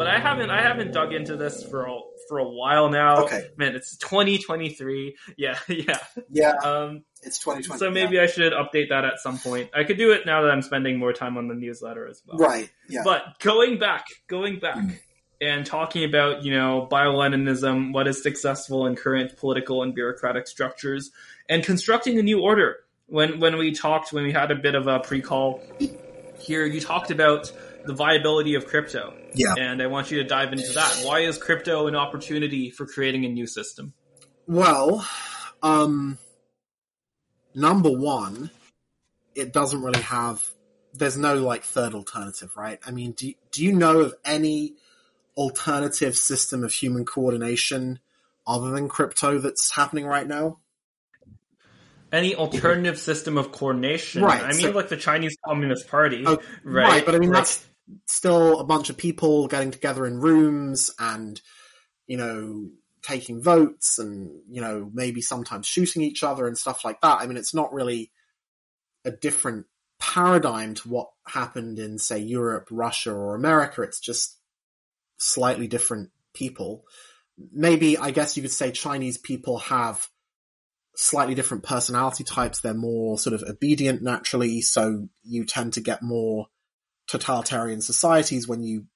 but 0.00 0.08
i 0.08 0.18
haven't 0.18 0.50
i 0.50 0.62
haven't 0.62 0.92
dug 0.92 1.12
into 1.12 1.36
this 1.36 1.62
for 1.62 1.86
a, 1.86 1.96
for 2.28 2.38
a 2.38 2.48
while 2.48 2.88
now 2.88 3.24
Okay. 3.24 3.42
man 3.56 3.74
it's 3.76 3.96
2023 3.98 5.16
yeah 5.36 5.58
yeah 5.68 5.98
Yeah, 6.30 6.52
um 6.64 7.04
it's 7.22 7.38
2020. 7.38 7.78
so 7.78 7.90
maybe 7.90 8.18
i 8.18 8.26
should 8.26 8.52
update 8.54 8.88
that 8.88 9.04
at 9.04 9.18
some 9.20 9.38
point 9.38 9.68
i 9.74 9.84
could 9.84 9.98
do 9.98 10.12
it 10.12 10.24
now 10.24 10.40
that 10.42 10.50
i'm 10.50 10.62
spending 10.62 10.98
more 10.98 11.12
time 11.12 11.36
on 11.36 11.48
the 11.48 11.54
newsletter 11.54 12.06
as 12.08 12.22
well 12.26 12.38
Right. 12.38 12.70
Yeah. 12.88 13.02
but 13.04 13.38
going 13.40 13.78
back, 13.78 14.06
going 14.26 14.58
back, 14.58 14.84
and 15.42 15.64
talking 15.66 16.04
about 16.04 16.42
you 16.44 16.52
know 16.52 16.86
bio-Leninism, 16.90 17.92
what 17.92 18.06
is 18.08 18.22
successful 18.22 18.86
in 18.86 18.96
current 18.96 19.36
political 19.36 19.82
and 19.82 19.94
bureaucratic 19.94 20.46
structures, 20.48 21.10
and 21.48 21.64
constructing 21.64 22.18
a 22.18 22.22
new 22.22 22.40
order. 22.40 22.76
When 23.06 23.40
when 23.40 23.56
we 23.58 23.72
talked, 23.72 24.12
when 24.12 24.24
we 24.24 24.32
had 24.32 24.50
a 24.50 24.54
bit 24.54 24.74
of 24.74 24.86
a 24.86 25.00
pre-call 25.00 25.62
here, 26.38 26.64
you 26.66 26.80
talked 26.80 27.10
about 27.10 27.50
the 27.86 27.94
viability 27.94 28.54
of 28.54 28.66
crypto, 28.66 29.14
Yeah. 29.34 29.54
and 29.58 29.82
I 29.82 29.86
want 29.86 30.10
you 30.10 30.18
to 30.22 30.24
dive 30.28 30.52
into 30.52 30.72
that. 30.74 31.02
Why 31.04 31.20
is 31.20 31.38
crypto 31.38 31.86
an 31.86 31.94
opportunity 31.96 32.70
for 32.70 32.86
creating 32.86 33.24
a 33.24 33.28
new 33.28 33.46
system? 33.46 33.94
Well, 34.46 35.06
um, 35.62 36.18
number 37.54 37.90
one, 37.90 38.50
it 39.34 39.52
doesn't 39.52 39.82
really 39.82 40.02
have. 40.02 40.46
There's 40.92 41.16
no 41.16 41.34
like 41.36 41.62
third 41.62 41.94
alternative, 41.94 42.56
right? 42.56 42.78
I 42.86 42.90
mean, 42.90 43.12
do 43.12 43.32
do 43.52 43.64
you 43.64 43.72
know 43.72 44.00
of 44.00 44.14
any 44.24 44.74
alternative 45.36 46.16
system 46.16 46.64
of 46.64 46.72
human 46.72 47.04
coordination 47.04 48.00
other 48.46 48.70
than 48.70 48.88
crypto 48.88 49.38
that's 49.38 49.70
happening 49.70 50.04
right 50.06 50.26
now? 50.26 50.58
Any 52.12 52.34
alternative 52.34 52.98
system 52.98 53.38
of 53.38 53.52
coordination? 53.52 54.22
Right, 54.24 54.42
I 54.42 54.48
mean, 54.48 54.62
so- 54.62 54.70
like 54.72 54.88
the 54.88 54.96
Chinese 54.96 55.36
Communist 55.46 55.86
Party, 55.86 56.24
Oh, 56.26 56.40
right? 56.64 57.06
but 57.06 57.14
I 57.14 57.18
mean 57.18 57.30
Like- 57.30 57.44
that's 57.44 57.64
still 58.06 58.60
a 58.60 58.64
bunch 58.64 58.90
of 58.90 58.96
people 58.96 59.48
getting 59.48 59.70
together 59.70 60.06
in 60.06 60.20
rooms 60.20 60.90
and 60.98 61.40
you 62.06 62.16
know 62.16 62.70
taking 63.02 63.42
votes 63.42 63.98
and, 63.98 64.30
you 64.48 64.60
know, 64.60 64.90
maybe 64.92 65.20
sometimes 65.20 65.66
shooting 65.66 66.02
each 66.02 66.22
other 66.22 66.46
and 66.46 66.56
stuff 66.56 66.84
like 66.84 67.00
that. 67.00 67.20
I 67.20 67.26
mean, 67.26 67.36
it's 67.36 67.54
not 67.54 67.72
really 67.72 68.10
a 69.04 69.10
different 69.10 69.66
paradigm 69.98 70.74
to 70.74 70.88
what 70.88 71.10
happened 71.26 71.78
in, 71.78 71.98
say, 71.98 72.18
Europe, 72.18 72.68
Russia, 72.70 73.12
or 73.12 73.34
America. 73.34 73.82
It's 73.82 74.00
just 74.00 74.36
slightly 75.18 75.66
different 75.66 76.10
people. 76.34 76.84
Maybe, 77.52 77.96
I 77.96 78.10
guess 78.10 78.36
you 78.36 78.42
could 78.42 78.52
say 78.52 78.70
Chinese 78.70 79.16
people 79.16 79.58
have 79.58 80.08
slightly 80.94 81.34
different 81.34 81.62
personality 81.62 82.24
types. 82.24 82.60
They're 82.60 82.74
more 82.74 83.18
sort 83.18 83.34
of 83.34 83.42
obedient 83.48 84.02
naturally, 84.02 84.60
so 84.60 85.08
you 85.22 85.44
tend 85.44 85.74
to 85.74 85.80
get 85.80 86.02
more 86.02 86.48
totalitarian 87.10 87.80
societies 87.80 88.46
when 88.46 88.62
you 88.62 88.86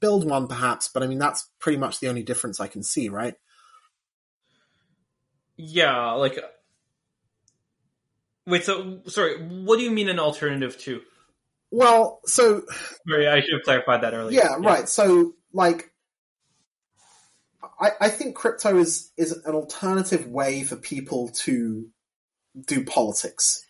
build 0.00 0.28
one, 0.28 0.48
perhaps. 0.48 0.88
But 0.92 1.02
I 1.02 1.06
mean, 1.06 1.18
that's 1.18 1.50
pretty 1.60 1.78
much 1.78 2.00
the 2.00 2.08
only 2.08 2.22
difference 2.22 2.60
I 2.60 2.66
can 2.68 2.82
see, 2.82 3.08
right? 3.08 3.34
Yeah, 5.56 6.12
like. 6.12 6.38
Wait, 8.46 8.64
so 8.64 9.00
sorry. 9.06 9.42
What 9.42 9.78
do 9.78 9.84
you 9.84 9.90
mean 9.90 10.08
an 10.08 10.18
alternative 10.18 10.78
to? 10.80 11.00
Well, 11.70 12.20
so 12.24 12.62
Sorry, 13.08 13.26
I 13.28 13.40
should 13.40 13.54
have 13.54 13.62
clarified 13.62 14.02
that 14.02 14.14
earlier. 14.14 14.40
yeah, 14.40 14.56
right. 14.58 14.88
So 14.88 15.34
like, 15.52 15.90
I 17.80 17.90
I 18.00 18.08
think 18.08 18.36
crypto 18.36 18.78
is 18.78 19.10
is 19.16 19.32
an 19.32 19.54
alternative 19.54 20.26
way 20.26 20.62
for 20.62 20.76
people 20.76 21.30
to 21.44 21.88
do 22.66 22.84
politics, 22.84 23.64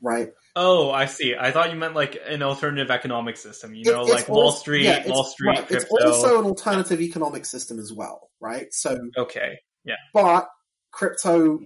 right? 0.00 0.32
Oh, 0.54 0.90
I 0.90 1.06
see. 1.06 1.34
I 1.38 1.50
thought 1.50 1.70
you 1.70 1.76
meant 1.76 1.94
like 1.94 2.18
an 2.26 2.42
alternative 2.42 2.90
economic 2.90 3.36
system. 3.38 3.74
You 3.74 3.84
know, 3.90 4.02
It- 4.06 4.12
like 4.12 4.28
Wall 4.28 4.52
Street, 4.52 4.84
yeah, 4.84 5.06
Wall 5.08 5.24
Street 5.24 5.48
right. 5.48 5.70
It's 5.70 5.86
also 5.90 6.40
an 6.40 6.44
alternative 6.46 7.00
economic 7.00 7.46
system 7.46 7.78
as 7.78 7.92
well, 7.92 8.30
right? 8.40 8.66
So, 8.72 8.98
okay. 9.16 9.58
Yeah. 9.84 9.96
But 10.12 10.48
crypto 10.90 11.58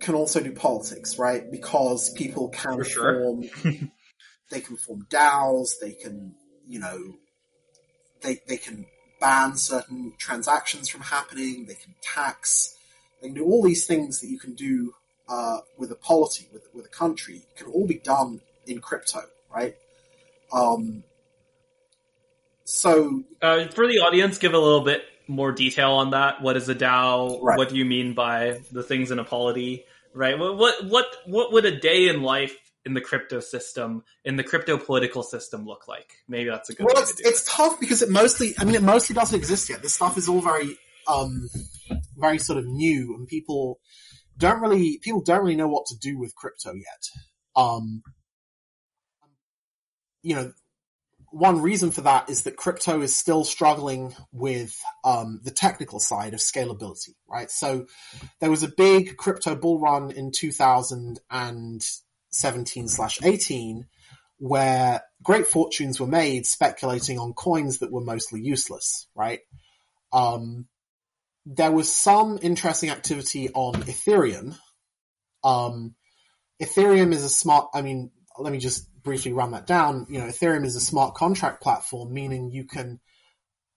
can 0.00 0.14
also 0.14 0.40
do 0.40 0.52
politics, 0.52 1.18
right? 1.18 1.50
Because 1.50 2.10
people 2.14 2.48
can 2.48 2.78
For 2.78 2.84
sure. 2.84 3.22
form, 3.22 3.44
they 4.50 4.60
can 4.60 4.76
form 4.78 5.06
DAOs, 5.10 5.78
they 5.80 5.92
can, 5.92 6.34
you 6.66 6.78
know, 6.80 6.98
they 8.22 8.38
they 8.48 8.56
can 8.56 8.86
ban 9.20 9.56
certain 9.56 10.14
transactions 10.18 10.88
from 10.88 11.02
happening, 11.02 11.66
they 11.66 11.74
can 11.74 11.94
tax, 12.02 12.74
they 13.20 13.28
can 13.28 13.34
do 13.34 13.44
all 13.44 13.62
these 13.62 13.86
things 13.86 14.20
that 14.20 14.28
you 14.28 14.38
can 14.38 14.54
do 14.54 14.94
uh, 15.30 15.58
with 15.78 15.90
a 15.92 15.94
polity, 15.94 16.48
with 16.52 16.68
with 16.74 16.84
a 16.84 16.88
country, 16.88 17.42
can 17.56 17.68
all 17.68 17.86
be 17.86 17.98
done 17.98 18.40
in 18.66 18.80
crypto, 18.80 19.20
right? 19.54 19.76
Um, 20.52 21.04
so 22.64 23.22
Uh, 23.40 23.68
for 23.68 23.86
the 23.86 24.00
audience, 24.00 24.38
give 24.38 24.52
a 24.52 24.58
little 24.58 24.84
bit 24.84 25.02
more 25.28 25.52
detail 25.52 25.92
on 25.92 26.10
that. 26.10 26.42
What 26.42 26.56
is 26.56 26.68
a 26.68 26.74
DAO? 26.74 27.38
Right. 27.40 27.56
What 27.56 27.68
do 27.68 27.76
you 27.76 27.84
mean 27.84 28.14
by 28.14 28.60
the 28.72 28.82
things 28.82 29.10
in 29.10 29.18
a 29.18 29.24
polity? 29.24 29.84
Right. 30.12 30.38
What 30.38 30.56
what 30.56 30.84
what 30.86 31.06
what 31.26 31.52
would 31.52 31.64
a 31.64 31.78
day 31.78 32.08
in 32.08 32.22
life 32.22 32.56
in 32.84 32.94
the 32.94 33.00
crypto 33.00 33.40
system, 33.40 34.02
in 34.24 34.36
the 34.36 34.42
crypto 34.42 34.76
political 34.76 35.22
system, 35.22 35.64
look 35.64 35.86
like? 35.86 36.10
Maybe 36.28 36.50
that's 36.50 36.70
a 36.70 36.74
good 36.74 36.86
well, 36.86 37.00
it's, 37.00 37.14
to 37.14 37.22
do 37.22 37.28
it's 37.28 37.44
tough 37.44 37.78
because 37.78 38.02
it 38.02 38.10
mostly, 38.10 38.54
I 38.58 38.64
mean, 38.64 38.74
it 38.74 38.82
mostly 38.82 39.14
doesn't 39.14 39.36
exist 39.36 39.68
yet. 39.68 39.82
This 39.82 39.94
stuff 39.94 40.18
is 40.18 40.28
all 40.28 40.40
very, 40.40 40.76
um, 41.06 41.48
very 42.16 42.38
sort 42.38 42.58
of 42.58 42.66
new, 42.66 43.14
and 43.14 43.28
people 43.28 43.78
don't 44.40 44.60
really, 44.60 44.98
people 45.02 45.22
don't 45.22 45.42
really 45.42 45.56
know 45.56 45.68
what 45.68 45.86
to 45.86 45.98
do 45.98 46.18
with 46.18 46.34
crypto 46.34 46.72
yet. 46.74 47.22
Um, 47.54 48.02
you 50.22 50.34
know, 50.34 50.52
one 51.30 51.62
reason 51.62 51.92
for 51.92 52.00
that 52.02 52.28
is 52.28 52.42
that 52.42 52.56
crypto 52.56 53.00
is 53.02 53.14
still 53.14 53.44
struggling 53.44 54.16
with 54.32 54.76
um, 55.04 55.38
the 55.44 55.52
technical 55.52 56.00
side 56.00 56.34
of 56.34 56.40
scalability, 56.40 57.14
right? 57.28 57.48
So 57.50 57.86
there 58.40 58.50
was 58.50 58.64
a 58.64 58.72
big 58.76 59.16
crypto 59.16 59.54
bull 59.54 59.78
run 59.78 60.10
in 60.10 60.32
2017 60.32 62.88
slash 62.88 63.22
18 63.22 63.86
where 64.38 65.02
great 65.22 65.46
fortunes 65.46 66.00
were 66.00 66.06
made 66.06 66.46
speculating 66.46 67.18
on 67.18 67.34
coins 67.34 67.78
that 67.78 67.92
were 67.92 68.00
mostly 68.00 68.40
useless, 68.40 69.06
right? 69.14 69.40
Um, 70.12 70.66
there 71.46 71.72
was 71.72 71.92
some 71.92 72.38
interesting 72.42 72.90
activity 72.90 73.50
on 73.50 73.74
Ethereum. 73.82 74.56
Um, 75.42 75.94
Ethereum 76.62 77.12
is 77.12 77.24
a 77.24 77.30
smart, 77.30 77.68
I 77.74 77.82
mean, 77.82 78.10
let 78.38 78.52
me 78.52 78.58
just 78.58 78.86
briefly 79.02 79.32
run 79.32 79.52
that 79.52 79.66
down. 79.66 80.06
You 80.08 80.18
know, 80.18 80.26
Ethereum 80.26 80.64
is 80.64 80.76
a 80.76 80.80
smart 80.80 81.14
contract 81.14 81.62
platform, 81.62 82.12
meaning 82.12 82.50
you 82.50 82.64
can 82.64 83.00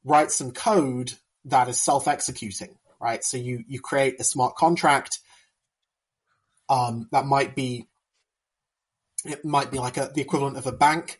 write 0.03 0.31
some 0.31 0.51
code 0.51 1.13
that 1.45 1.69
is 1.69 1.79
self-executing, 1.79 2.77
right? 3.01 3.23
So 3.23 3.37
you, 3.37 3.63
you 3.67 3.79
create 3.79 4.19
a 4.19 4.23
smart 4.23 4.55
contract, 4.55 5.19
um, 6.69 7.07
that 7.11 7.25
might 7.25 7.55
be 7.55 7.87
it 9.25 9.45
might 9.45 9.71
be 9.71 9.79
like 9.79 9.97
a, 9.97 10.11
the 10.13 10.21
equivalent 10.21 10.57
of 10.57 10.67
a 10.67 10.71
bank, 10.71 11.19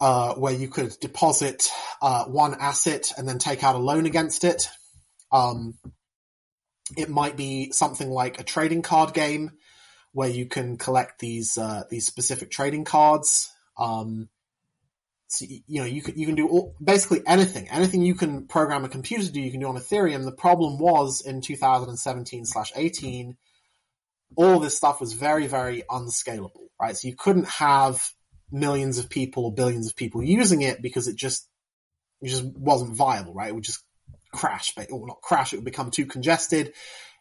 uh, 0.00 0.34
where 0.34 0.52
you 0.52 0.68
could 0.68 0.94
deposit 1.00 1.68
uh, 2.02 2.24
one 2.24 2.54
asset 2.54 3.12
and 3.16 3.28
then 3.28 3.38
take 3.38 3.64
out 3.64 3.74
a 3.74 3.78
loan 3.78 4.06
against 4.06 4.44
it. 4.44 4.68
Um, 5.34 5.74
it 6.96 7.10
might 7.10 7.36
be 7.36 7.72
something 7.72 8.08
like 8.08 8.40
a 8.40 8.44
trading 8.44 8.82
card 8.82 9.12
game 9.12 9.52
where 10.12 10.28
you 10.28 10.46
can 10.46 10.76
collect 10.78 11.18
these 11.18 11.58
uh, 11.58 11.82
these 11.90 12.06
specific 12.06 12.50
trading 12.50 12.84
cards. 12.84 13.52
Um, 13.76 14.28
so, 15.26 15.46
you 15.48 15.80
know, 15.80 15.86
you 15.86 16.00
can 16.00 16.16
you 16.16 16.26
can 16.26 16.36
do 16.36 16.48
all, 16.48 16.74
basically 16.82 17.22
anything. 17.26 17.68
Anything 17.68 18.02
you 18.02 18.14
can 18.14 18.46
program 18.46 18.84
a 18.84 18.88
computer 18.88 19.24
to 19.24 19.32
do, 19.32 19.40
you 19.40 19.50
can 19.50 19.60
do 19.60 19.68
on 19.68 19.76
Ethereum. 19.76 20.24
The 20.24 20.32
problem 20.32 20.78
was 20.78 21.20
in 21.20 21.42
2017 21.42 22.46
slash 22.46 22.72
18 22.74 23.36
all 24.36 24.58
this 24.58 24.76
stuff 24.76 25.00
was 25.00 25.12
very, 25.12 25.46
very 25.46 25.82
unscalable, 25.90 26.70
right? 26.80 26.96
So 26.96 27.08
you 27.08 27.14
couldn't 27.16 27.48
have 27.48 28.10
millions 28.50 28.98
of 28.98 29.08
people 29.08 29.44
or 29.44 29.52
billions 29.54 29.88
of 29.88 29.96
people 29.96 30.22
using 30.22 30.62
it 30.62 30.82
because 30.82 31.08
it 31.08 31.16
just, 31.16 31.48
it 32.20 32.28
just 32.28 32.44
wasn't 32.44 32.96
viable, 32.96 33.34
right? 33.34 33.48
It 33.48 33.54
would 33.54 33.64
just 33.64 33.83
crash, 34.34 34.74
but- 34.74 34.90
or 34.90 35.06
not 35.06 35.22
crash, 35.22 35.52
it 35.52 35.56
would 35.56 35.64
become 35.64 35.90
too 35.90 36.06
congested. 36.06 36.74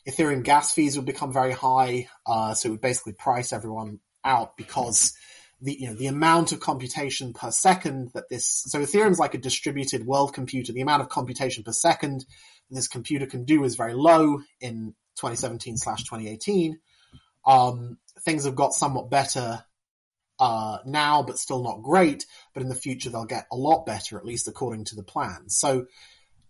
Ethereum 0.07 0.43
gas 0.43 0.73
fees 0.73 0.97
would 0.97 1.05
become 1.05 1.31
very 1.31 1.53
high, 1.53 2.07
uh, 2.25 2.53
so 2.53 2.67
it 2.67 2.71
would 2.71 2.81
basically 2.81 3.13
price 3.13 3.53
everyone 3.53 3.99
out 4.25 4.57
because 4.57 5.13
the, 5.61 5.73
you 5.79 5.87
know, 5.87 5.95
the 5.95 6.07
amount 6.07 6.51
of 6.51 6.59
computation 6.59 7.31
per 7.33 7.51
second 7.51 8.11
that 8.13 8.27
this, 8.29 8.45
so 8.45 8.79
Ethereum's 8.81 9.19
like 9.19 9.33
a 9.33 9.37
distributed 9.37 10.05
world 10.05 10.33
computer. 10.33 10.73
The 10.73 10.81
amount 10.81 11.01
of 11.01 11.09
computation 11.09 11.63
per 11.63 11.71
second 11.71 12.25
this 12.69 12.87
computer 12.87 13.25
can 13.25 13.45
do 13.45 13.63
is 13.63 13.75
very 13.75 13.93
low 13.93 14.41
in 14.59 14.93
2017 15.15 15.77
slash 15.77 16.03
2018. 16.03 16.79
Um, 17.45 17.97
things 18.21 18.45
have 18.45 18.55
got 18.55 18.73
somewhat 18.73 19.09
better 19.09 19.63
uh, 20.39 20.79
now, 20.85 21.23
but 21.23 21.37
still 21.39 21.63
not 21.63 21.83
great. 21.83 22.25
But 22.53 22.63
in 22.63 22.69
the 22.69 22.75
future, 22.75 23.09
they'll 23.09 23.25
get 23.25 23.47
a 23.51 23.55
lot 23.55 23.85
better, 23.85 24.17
at 24.17 24.25
least 24.25 24.47
according 24.47 24.85
to 24.85 24.95
the 24.95 25.03
plan. 25.03 25.49
So 25.49 25.85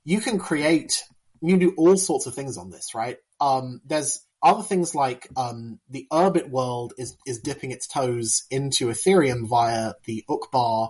you 0.04 0.20
can 0.22 0.40
create, 0.40 1.04
you 1.42 1.50
can 1.50 1.60
do 1.60 1.74
all 1.78 1.98
sorts 1.98 2.26
of 2.26 2.36
things 2.36 2.58
on 2.58 2.70
this, 2.70 2.96
right? 2.96 3.18
Um, 3.40 3.82
there's 3.86 4.26
other 4.42 4.64
things 4.64 4.94
like 4.94 5.28
um, 5.38 5.80
the 5.90 6.06
Urbit 6.12 6.50
world 6.50 6.94
is 6.98 7.16
is 7.26 7.40
dipping 7.40 7.72
its 7.72 7.88
toes 7.88 8.44
into 8.52 8.88
Ethereum 8.88 9.48
via 9.48 9.94
the 10.06 10.24
Uqbar 10.30 10.90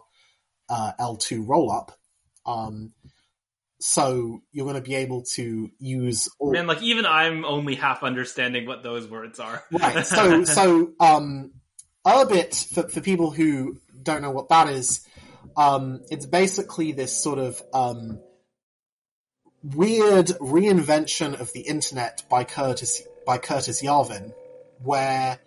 uh, 0.70 0.92
L2 1.00 1.46
rollup. 1.46 1.90
Um, 2.46 2.94
so 3.80 4.42
you're 4.52 4.66
going 4.66 4.82
to 4.82 4.90
be 4.90 4.96
able 4.96 5.24
to 5.34 5.70
use 5.78 6.30
all, 6.40 6.52
Man, 6.52 6.68
like 6.68 6.82
even 6.82 7.06
I'm 7.06 7.44
only 7.44 7.76
half 7.76 8.02
understanding 8.02 8.66
what 8.66 8.82
those 8.82 9.08
words 9.10 9.40
are. 9.40 9.64
right. 9.72 10.06
So, 10.14 10.46
so, 10.46 10.94
um, 11.00 11.52
Urbit, 12.06 12.74
for, 12.74 12.88
for 12.88 13.02
people 13.02 13.30
who 13.30 13.78
don't 14.02 14.22
know 14.22 14.32
what 14.32 14.50
that 14.50 14.70
is, 14.70 15.06
um, 15.58 16.02
it's 16.10 16.26
basically 16.26 16.94
this 16.94 17.22
sort 17.22 17.40
of, 17.40 17.62
um, 17.74 18.22
weird 19.64 20.28
reinvention 20.28 21.40
of 21.40 21.54
the 21.54 21.62
internet 21.62 22.24
by 22.30 22.44
Curtis, 22.44 23.02
by 23.26 23.38
Curtis 23.38 23.82
Yarvin, 23.82 24.34
where 24.84 25.40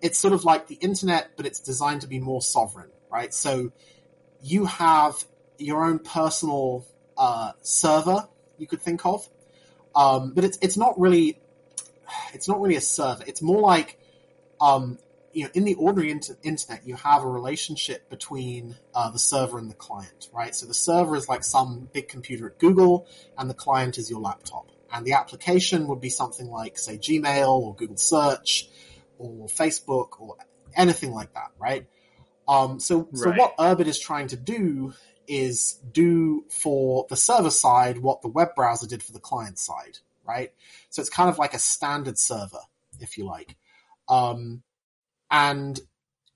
it's 0.00 0.18
sort 0.18 0.32
of 0.32 0.44
like 0.44 0.68
the 0.68 0.76
internet, 0.76 1.30
but 1.36 1.46
it's 1.46 1.60
designed 1.60 2.02
to 2.02 2.06
be 2.06 2.20
more 2.20 2.40
sovereign, 2.40 2.90
right? 3.10 3.34
So 3.34 3.72
you 4.42 4.66
have 4.66 5.24
your 5.58 5.84
own 5.84 5.98
personal, 5.98 6.86
uh, 7.16 7.52
server 7.62 8.28
you 8.58 8.66
could 8.66 8.82
think 8.82 9.04
of. 9.04 9.28
Um, 9.96 10.32
but 10.34 10.44
it's, 10.44 10.58
it's 10.60 10.76
not 10.76 10.98
really, 10.98 11.40
it's 12.32 12.48
not 12.48 12.60
really 12.60 12.76
a 12.76 12.80
server. 12.80 13.24
It's 13.26 13.42
more 13.42 13.60
like, 13.60 13.98
um, 14.60 14.98
you 15.34 15.44
know, 15.44 15.50
in 15.54 15.64
the 15.64 15.74
ordinary 15.74 16.10
inter- 16.10 16.36
internet, 16.42 16.86
you 16.86 16.94
have 16.96 17.22
a 17.22 17.28
relationship 17.28 18.08
between 18.08 18.76
uh, 18.94 19.10
the 19.10 19.18
server 19.18 19.58
and 19.58 19.70
the 19.70 19.74
client, 19.74 20.28
right? 20.32 20.54
So 20.54 20.66
the 20.66 20.74
server 20.74 21.16
is 21.16 21.28
like 21.28 21.44
some 21.44 21.88
big 21.92 22.08
computer 22.08 22.46
at 22.46 22.58
Google, 22.58 23.06
and 23.36 23.50
the 23.50 23.54
client 23.54 23.98
is 23.98 24.10
your 24.10 24.20
laptop. 24.20 24.70
And 24.92 25.04
the 25.04 25.14
application 25.14 25.88
would 25.88 26.00
be 26.00 26.08
something 26.08 26.48
like, 26.48 26.78
say, 26.78 26.98
Gmail 26.98 27.48
or 27.48 27.74
Google 27.74 27.96
Search 27.96 28.68
or 29.18 29.46
Facebook 29.48 30.20
or 30.20 30.36
anything 30.76 31.12
like 31.12 31.34
that, 31.34 31.50
right? 31.58 31.86
Um, 32.46 32.78
so, 32.78 33.08
so 33.12 33.30
Right. 33.30 33.38
what 33.38 33.56
Urbit 33.56 33.86
is 33.86 33.98
trying 33.98 34.28
to 34.28 34.36
do 34.36 34.92
is 35.26 35.80
do 35.90 36.44
for 36.50 37.06
the 37.08 37.16
server 37.16 37.50
side 37.50 37.98
what 37.98 38.22
the 38.22 38.28
web 38.28 38.54
browser 38.54 38.86
did 38.86 39.02
for 39.02 39.12
the 39.12 39.18
client 39.20 39.58
side, 39.58 39.98
right? 40.24 40.52
So 40.90 41.00
it's 41.00 41.10
kind 41.10 41.30
of 41.30 41.38
like 41.38 41.54
a 41.54 41.58
standard 41.58 42.18
server, 42.18 42.60
if 43.00 43.16
you 43.18 43.24
like. 43.24 43.56
Um, 44.08 44.62
and 45.34 45.80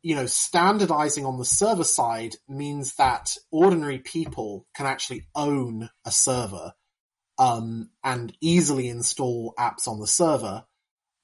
you 0.02 0.14
know, 0.14 0.26
standardizing 0.26 1.24
on 1.24 1.38
the 1.38 1.44
server 1.44 1.84
side 1.84 2.34
means 2.48 2.94
that 2.96 3.36
ordinary 3.50 3.98
people 3.98 4.66
can 4.74 4.86
actually 4.86 5.26
own 5.34 5.88
a 6.04 6.10
server 6.10 6.72
um, 7.38 7.90
and 8.02 8.36
easily 8.40 8.88
install 8.88 9.54
apps 9.58 9.86
on 9.86 10.00
the 10.00 10.06
server 10.06 10.64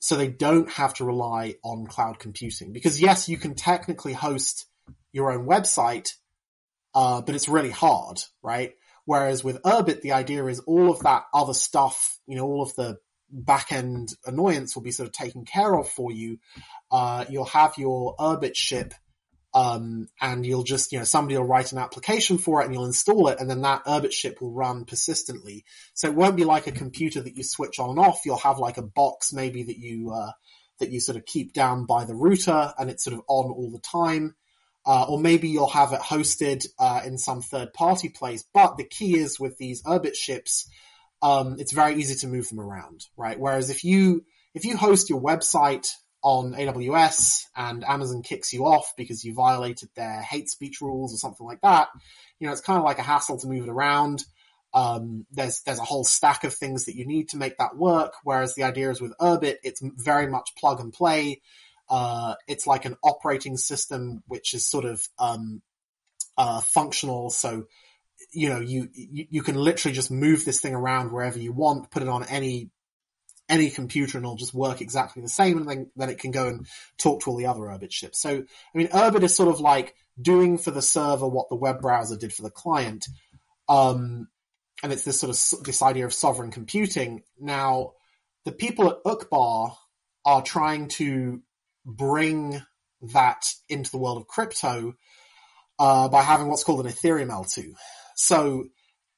so 0.01 0.17
they 0.17 0.29
don't 0.29 0.71
have 0.71 0.95
to 0.95 1.05
rely 1.05 1.55
on 1.65 1.87
cloud 1.87 2.19
computing. 2.19 2.73
Because 2.73 3.01
yes, 3.01 3.29
you 3.29 3.39
can 3.39 3.55
technically 3.55 4.13
host 4.13 4.67
your 5.13 5.33
own 5.33 5.47
website, 5.47 6.11
uh, 6.95 7.23
but 7.23 7.35
it's 7.35 7.49
really 7.49 7.71
hard, 7.71 8.21
right? 8.43 8.75
Whereas 9.05 9.43
with 9.43 9.63
Urbit, 9.63 10.03
the 10.03 10.13
idea 10.13 10.45
is 10.47 10.61
all 10.61 10.91
of 10.91 11.01
that 11.01 11.25
other 11.33 11.55
stuff, 11.55 12.19
you 12.27 12.37
know, 12.37 12.45
all 12.45 12.63
of 12.63 12.75
the 12.75 12.99
back 13.31 13.73
end 13.73 14.15
annoyance 14.27 14.75
will 14.75 14.83
be 14.83 14.93
sort 14.93 15.09
of 15.09 15.13
taken 15.13 15.45
care 15.45 15.75
of 15.75 15.89
for 15.89 16.13
you. 16.13 16.39
Uh, 16.91 17.25
you'll 17.29 17.45
have 17.45 17.75
your 17.79 18.15
Urbit 18.17 18.55
ship, 18.55 18.95
um, 19.55 20.09
and 20.21 20.45
you'll 20.45 20.65
just, 20.65 20.91
you 20.91 20.99
know, 20.99 21.05
somebody 21.05 21.39
will 21.39 21.47
write 21.47 21.71
an 21.71 21.79
application 21.79 22.39
for 22.39 22.61
it 22.61 22.65
and 22.65 22.75
you'll 22.75 22.87
install 22.87 23.29
it 23.29 23.39
and 23.39 23.49
then 23.49 23.63
that 23.63 23.85
Urbit 23.87 24.13
ship 24.13 24.41
will 24.41 24.51
run 24.51 24.85
persistently. 24.85 25.65
So 25.95 26.09
it 26.09 26.17
won't 26.17 26.37
be 26.37 26.45
like 26.45 26.67
a 26.67 26.73
computer 26.73 27.21
that 27.21 27.37
you 27.37 27.45
switch 27.45 27.79
on 27.79 27.91
and 27.91 27.99
off. 28.01 28.23
You'll 28.27 28.37
have 28.39 28.59
like 28.59 28.79
a 28.79 28.83
box 28.83 29.33
maybe 29.33 29.63
that 29.63 29.79
you, 29.79 30.11
uh, 30.13 30.33
that 30.81 30.91
you 30.91 30.99
sort 30.99 31.17
of 31.17 31.25
keep 31.25 31.53
down 31.53 31.87
by 31.87 32.05
the 32.05 32.17
router 32.17 32.75
and 32.77 32.91
it's 32.91 33.05
sort 33.05 33.15
of 33.15 33.21
on 33.29 33.53
all 33.53 33.71
the 33.71 33.79
time. 33.79 34.35
Uh, 34.85 35.07
or 35.09 35.21
maybe 35.21 35.49
you'll 35.49 35.69
have 35.69 35.93
it 35.93 36.01
hosted 36.01 36.67
uh, 36.79 37.01
in 37.07 37.17
some 37.17 37.41
third 37.41 37.73
party 37.73 38.09
place. 38.09 38.45
But 38.53 38.77
the 38.77 38.85
key 38.85 39.17
is 39.17 39.39
with 39.39 39.57
these 39.57 39.83
Urbit 39.85 40.15
ships, 40.15 40.69
um, 41.25 41.57
it's 41.59 41.73
very 41.73 41.95
easy 41.95 42.15
to 42.17 42.29
move 42.29 42.51
them 42.51 42.61
around, 42.61 43.07
right? 43.17 43.41
Whereas 43.41 43.71
if 43.71 43.83
you 43.83 44.27
if 44.53 44.67
you 44.67 44.77
host 44.77 45.09
your 45.09 45.23
website 45.23 45.89
on 46.23 46.53
AWS 46.53 47.45
and 47.57 47.83
Amazon 47.83 48.23
kicks 48.23 48.53
you 48.53 48.67
off 48.67 48.93
because 48.99 49.25
you 49.25 49.33
violated 49.35 49.89
their 49.97 50.21
hate 50.21 50.51
speech 50.51 50.83
rules 50.83 51.15
or 51.15 51.17
something 51.17 51.47
like 51.47 51.63
that, 51.63 51.89
you 52.39 52.47
know, 52.47 52.53
it's 52.53 52.61
kind 52.61 52.79
of 52.79 52.85
like 52.85 52.99
a 52.99 53.03
hassle 53.03 53.39
to 53.39 53.49
move 53.49 53.65
it 53.65 53.71
around. 53.71 54.23
Um, 54.75 55.25
there's 55.33 55.63
there's 55.63 55.79
a 55.79 55.85
whole 55.85 56.05
stack 56.05 56.45
of 56.45 56.53
things 56.53 56.85
that 56.85 56.95
you 56.95 57.07
need 57.07 57.31
to 57.31 57.39
make 57.39 57.57
that 57.57 57.75
work. 57.75 58.13
Whereas 58.23 58.55
the 58.55 58.65
idea 58.65 58.91
is 58.91 59.01
with 59.01 59.17
Urbit, 59.19 59.57
it's 59.65 59.81
very 59.83 60.27
much 60.27 60.51
plug 60.59 60.79
and 60.79 60.93
play. 60.93 61.41
Uh, 61.89 62.35
it's 62.47 62.67
like 62.67 62.85
an 62.85 62.97
operating 63.03 63.57
system 63.57 64.23
which 64.27 64.53
is 64.53 64.67
sort 64.67 64.85
of 64.85 65.01
um, 65.19 65.63
uh, 66.37 66.61
functional. 66.61 67.31
So 67.31 67.65
you 68.35 68.49
know, 68.49 68.61
you, 68.61 68.89
you, 68.93 69.27
you 69.31 69.43
can 69.43 69.55
literally 69.55 69.95
just 69.95 70.11
move 70.11 70.45
this 70.45 70.61
thing 70.61 70.75
around 70.75 71.13
wherever 71.13 71.39
you 71.39 71.53
want, 71.53 71.91
put 71.91 72.03
it 72.03 72.09
on 72.09 72.25
any, 72.25 72.71
any 73.49 73.71
computer 73.71 74.19
and 74.19 74.25
it'll 74.25 74.37
just 74.37 74.55
work 74.55 74.81
exactly 74.81 75.23
the 75.23 75.29
same 75.29 75.59
and 75.59 75.69
then, 75.69 75.91
then 75.97 76.11
it 76.11 76.19
can 76.19 76.31
go 76.31 76.49
and 76.49 76.67
talk 76.99 77.23
to 77.23 77.31
all 77.31 77.37
the 77.37 77.47
other 77.47 77.61
Urbit 77.61 77.93
ships. 77.93 78.21
So, 78.21 78.31
I 78.31 78.79
mean, 78.79 78.89
Urbit 78.89 79.23
is 79.23 79.37
sort 79.37 79.49
of 79.49 79.61
like 79.61 79.95
doing 80.21 80.59
for 80.59 80.71
the 80.71 80.83
server 80.83 81.29
what 81.29 81.49
the 81.49 81.57
web 81.57 81.81
browser 81.81 82.17
did 82.17 82.33
for 82.33 82.43
the 82.43 82.51
client. 82.51 83.07
Um, 83.69 84.29
and 84.83 84.93
it's 84.93 85.05
this 85.05 85.21
sort 85.21 85.31
of, 85.31 85.65
this 85.65 85.83
idea 85.83 86.07
of 86.07 86.13
sovereign 86.13 86.51
computing. 86.51 87.23
Now, 87.41 87.93
the 88.45 88.53
people 88.53 88.91
at 88.91 89.03
Uqbar 89.05 89.75
are 90.25 90.43
trying 90.43 90.89
to 90.89 91.43
bring 91.85 92.63
that 93.13 93.45
into 93.69 93.91
the 93.91 93.99
world 93.99 94.19
of 94.19 94.27
crypto, 94.27 94.95
uh, 95.79 96.09
by 96.09 96.23
having 96.23 96.49
what's 96.49 96.65
called 96.65 96.85
an 96.85 96.93
Ethereum 96.93 97.29
L2. 97.29 97.75
So 98.15 98.67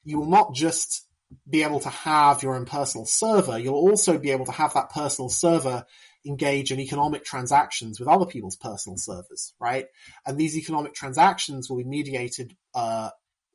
you 0.03 0.19
will 0.19 0.29
not 0.29 0.53
just 0.53 1.07
be 1.49 1.63
able 1.63 1.81
to 1.81 1.89
have 1.89 2.41
your 2.41 2.55
own 2.55 2.65
personal 2.65 3.05
server, 3.05 3.59
you'll 3.59 3.75
also 3.75 4.17
be 4.17 4.31
able 4.31 4.45
to 4.45 4.51
have 4.51 4.73
that 4.73 4.91
personal 4.91 5.29
server 5.29 5.85
engage 6.25 6.71
in 6.71 6.79
economic 6.79 7.23
transactions 7.23 7.99
with 7.99 8.07
other 8.07 8.25
people's 8.25 8.55
personal 8.55 8.97
servers, 8.97 9.53
right? 9.59 9.87
And 10.25 10.37
these 10.37 10.57
economic 10.57 10.93
transactions 10.93 11.69
will 11.69 11.77
be 11.77 11.83
mediated 11.83 12.55
uh, 12.73 13.09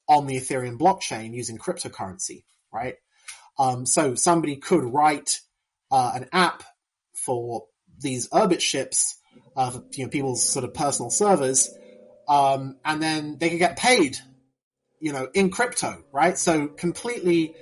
on 0.09 0.27
the 0.27 0.37
Ethereum 0.37 0.79
blockchain 0.79 1.35
using 1.35 1.59
cryptocurrency, 1.59 2.45
right? 2.73 2.97
Um, 3.59 3.87
so 3.87 4.15
somebody 4.15 4.57
could 4.57 4.85
write 4.85 5.41
uh, 5.91 6.13
an 6.15 6.29
app 6.33 6.63
for 7.15 7.65
these 8.01 8.29
Urbit 8.31 8.61
ships, 8.61 9.19
uh, 9.57 9.71
for, 9.71 9.85
you 9.93 10.05
know, 10.05 10.11
people's 10.11 10.47
sort 10.47 10.65
of 10.65 10.75
personal 10.75 11.11
servers, 11.11 11.71
um, 12.29 12.77
and 12.85 13.03
then 13.03 13.39
they 13.39 13.51
could 13.51 13.59
get 13.59 13.77
paid 13.77 14.19
you 15.03 15.13
know, 15.13 15.29
in 15.35 15.51
crypto, 15.51 16.03
right? 16.13 16.39
So 16.39 16.69
completely 16.69 17.57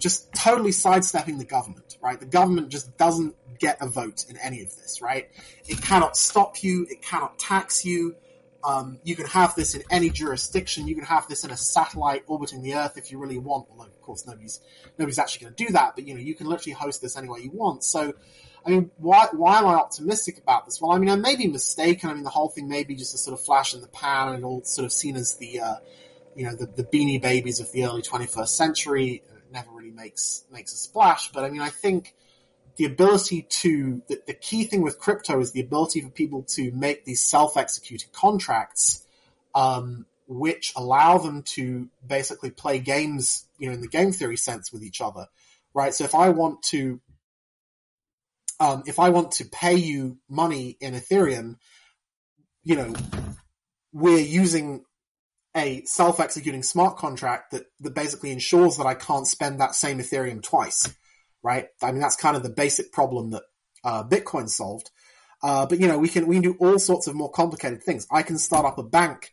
just 0.00 0.34
totally 0.34 0.72
sidestepping 0.72 1.38
the 1.38 1.44
government, 1.44 1.96
right? 2.02 2.18
The 2.18 2.26
government 2.26 2.70
just 2.70 2.98
doesn't 2.98 3.36
get 3.60 3.78
a 3.80 3.86
vote 3.86 4.26
in 4.28 4.36
any 4.36 4.60
of 4.62 4.68
this, 4.76 5.00
right? 5.00 5.30
It 5.68 5.80
cannot 5.80 6.16
stop 6.16 6.64
you. 6.64 6.84
It 6.90 7.02
cannot 7.02 7.38
tax 7.38 7.84
you. 7.84 8.16
Um, 8.64 8.98
you 9.04 9.14
can 9.14 9.26
have 9.26 9.54
this 9.54 9.76
in 9.76 9.84
any 9.92 10.10
jurisdiction. 10.10 10.88
You 10.88 10.96
can 10.96 11.04
have 11.04 11.28
this 11.28 11.44
in 11.44 11.52
a 11.52 11.56
satellite 11.56 12.24
orbiting 12.26 12.62
the 12.62 12.74
Earth 12.74 12.98
if 12.98 13.12
you 13.12 13.18
really 13.18 13.38
want. 13.38 13.68
Although, 13.70 13.84
of 13.84 14.02
course, 14.02 14.26
nobody's 14.26 14.60
nobody's 14.98 15.20
actually 15.20 15.44
going 15.44 15.54
to 15.54 15.64
do 15.66 15.72
that. 15.72 15.94
But 15.94 16.08
you 16.08 16.14
know, 16.14 16.20
you 16.20 16.34
can 16.34 16.48
literally 16.48 16.72
host 16.72 17.00
this 17.00 17.16
any 17.16 17.28
way 17.28 17.38
you 17.42 17.52
want. 17.52 17.84
So, 17.84 18.12
I 18.66 18.70
mean, 18.70 18.90
why 18.96 19.28
why 19.30 19.58
am 19.58 19.66
I 19.66 19.74
optimistic 19.74 20.38
about 20.38 20.66
this? 20.66 20.80
Well, 20.80 20.90
I 20.90 20.98
mean, 20.98 21.10
I 21.10 21.16
may 21.16 21.36
be 21.36 21.46
mistaken. 21.46 22.10
I 22.10 22.14
mean, 22.14 22.24
the 22.24 22.30
whole 22.30 22.48
thing 22.48 22.68
may 22.68 22.82
be 22.82 22.96
just 22.96 23.14
a 23.14 23.18
sort 23.18 23.38
of 23.38 23.44
flash 23.44 23.72
in 23.72 23.82
the 23.82 23.88
pan, 23.88 24.34
and 24.34 24.44
all 24.44 24.64
sort 24.64 24.84
of 24.84 24.92
seen 24.92 25.14
as 25.14 25.36
the 25.36 25.60
uh, 25.60 25.76
you 26.36 26.44
know, 26.44 26.54
the, 26.54 26.66
the 26.66 26.84
beanie 26.84 27.20
babies 27.20 27.60
of 27.60 27.72
the 27.72 27.84
early 27.84 28.02
21st 28.02 28.48
century. 28.48 29.22
It 29.24 29.52
never 29.52 29.70
really 29.70 29.90
makes, 29.90 30.44
makes 30.52 30.72
a 30.72 30.76
splash. 30.76 31.32
But 31.32 31.44
I 31.44 31.50
mean, 31.50 31.62
I 31.62 31.70
think 31.70 32.14
the 32.76 32.84
ability 32.84 33.46
to, 33.48 34.02
the, 34.08 34.20
the 34.26 34.34
key 34.34 34.64
thing 34.64 34.82
with 34.82 34.98
crypto 34.98 35.40
is 35.40 35.52
the 35.52 35.62
ability 35.62 36.02
for 36.02 36.10
people 36.10 36.42
to 36.42 36.70
make 36.72 37.04
these 37.04 37.22
self-executing 37.22 38.10
contracts, 38.12 39.04
um, 39.54 40.04
which 40.28 40.74
allow 40.76 41.16
them 41.16 41.42
to 41.42 41.88
basically 42.06 42.50
play 42.50 42.78
games, 42.78 43.46
you 43.58 43.68
know, 43.68 43.74
in 43.74 43.80
the 43.80 43.88
game 43.88 44.12
theory 44.12 44.36
sense 44.36 44.70
with 44.72 44.82
each 44.82 45.00
other, 45.00 45.26
right? 45.72 45.94
So 45.94 46.04
if 46.04 46.14
I 46.14 46.28
want 46.28 46.62
to, 46.64 47.00
um, 48.60 48.82
if 48.86 48.98
I 48.98 49.08
want 49.08 49.32
to 49.32 49.46
pay 49.46 49.76
you 49.76 50.18
money 50.28 50.76
in 50.80 50.94
Ethereum, 50.94 51.56
you 52.62 52.76
know, 52.76 52.94
we're 53.92 54.18
using 54.18 54.84
a 55.56 55.82
self-executing 55.84 56.62
smart 56.62 56.98
contract 56.98 57.52
that, 57.52 57.64
that 57.80 57.94
basically 57.94 58.30
ensures 58.30 58.76
that 58.76 58.86
I 58.86 58.94
can't 58.94 59.26
spend 59.26 59.60
that 59.60 59.74
same 59.74 59.98
Ethereum 59.98 60.42
twice, 60.42 60.94
right? 61.42 61.68
I 61.82 61.92
mean, 61.92 62.00
that's 62.00 62.16
kind 62.16 62.36
of 62.36 62.42
the 62.42 62.50
basic 62.50 62.92
problem 62.92 63.30
that 63.30 63.42
uh, 63.82 64.04
Bitcoin 64.04 64.48
solved. 64.48 64.90
Uh, 65.42 65.66
but 65.66 65.80
you 65.80 65.88
know, 65.88 65.98
we 65.98 66.08
can 66.08 66.26
we 66.26 66.36
can 66.36 66.42
do 66.42 66.56
all 66.60 66.78
sorts 66.78 67.06
of 67.06 67.14
more 67.14 67.30
complicated 67.30 67.82
things. 67.82 68.06
I 68.10 68.22
can 68.22 68.38
start 68.38 68.66
up 68.66 68.78
a 68.78 68.82
bank 68.82 69.30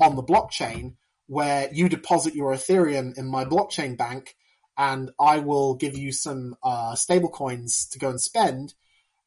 on 0.00 0.16
the 0.16 0.22
blockchain 0.22 0.94
where 1.26 1.68
you 1.72 1.88
deposit 1.88 2.34
your 2.34 2.52
Ethereum 2.52 3.16
in 3.16 3.26
my 3.26 3.44
blockchain 3.44 3.96
bank, 3.96 4.36
and 4.76 5.10
I 5.18 5.38
will 5.38 5.74
give 5.74 5.96
you 5.96 6.12
some 6.12 6.56
uh, 6.62 6.94
stable 6.94 7.30
coins 7.30 7.88
to 7.92 7.98
go 7.98 8.10
and 8.10 8.20
spend. 8.20 8.74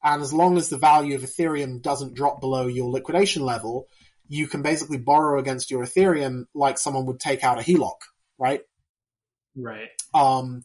And 0.04 0.22
as 0.22 0.34
long 0.34 0.58
as 0.58 0.70
the 0.70 0.78
value 0.78 1.16
of 1.16 1.22
Ethereum 1.22 1.82
doesn't 1.82 2.16
drop 2.16 2.40
below 2.40 2.68
your 2.68 2.90
liquidation 2.90 3.44
level, 3.44 3.88
you 4.28 4.48
can 4.48 4.62
basically 4.62 4.98
borrow 4.98 5.40
against 5.40 5.72
your 5.72 5.84
Ethereum 5.84 6.46
like 6.54 6.78
someone 6.78 7.06
would 7.06 7.20
take 7.20 7.44
out 7.44 7.60
a 7.60 7.62
HELOC, 7.62 7.96
right? 8.38 8.62
Right. 9.56 9.90
Um, 10.14 10.64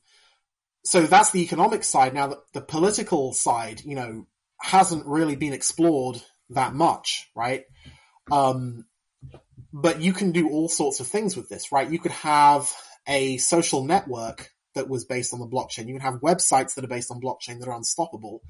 so 0.84 1.02
that's 1.02 1.30
the 1.30 1.42
economic 1.42 1.84
side. 1.84 2.14
Now, 2.14 2.28
the, 2.28 2.40
the, 2.54 2.60
political 2.60 3.32
side, 3.32 3.82
you 3.84 3.94
know, 3.94 4.26
hasn't 4.60 5.06
really 5.06 5.36
been 5.36 5.52
explored 5.52 6.20
that 6.50 6.74
much, 6.74 7.28
right? 7.34 7.64
Um, 8.30 8.84
but 9.72 10.00
you 10.00 10.12
can 10.12 10.32
do 10.32 10.50
all 10.50 10.68
sorts 10.68 11.00
of 11.00 11.06
things 11.06 11.36
with 11.36 11.48
this, 11.48 11.72
right? 11.72 11.90
You 11.90 11.98
could 11.98 12.12
have 12.12 12.70
a 13.06 13.38
social 13.38 13.84
network 13.84 14.50
that 14.74 14.88
was 14.88 15.04
based 15.04 15.32
on 15.32 15.40
the 15.40 15.46
blockchain. 15.46 15.86
You 15.86 15.94
could 15.94 16.02
have 16.02 16.20
websites 16.20 16.74
that 16.74 16.84
are 16.84 16.88
based 16.88 17.10
on 17.10 17.20
blockchain 17.20 17.60
that 17.60 17.68
are 17.68 17.76
unstoppable. 17.76 18.42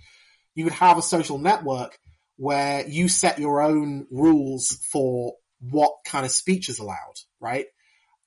You 0.55 0.65
could 0.65 0.75
have 0.75 0.99
a 0.99 1.03
social 1.03 1.39
network 1.39 1.99
where 2.43 2.85
you 2.89 3.07
set 3.07 3.39
your 3.39 3.63
own 3.63 4.05
rules 4.11 4.85
for 4.91 5.35
what 5.61 5.93
kind 6.05 6.27
of 6.27 6.33
speech 6.33 6.69
is 6.69 6.81
allowed, 6.81 7.15
right? 7.39 7.67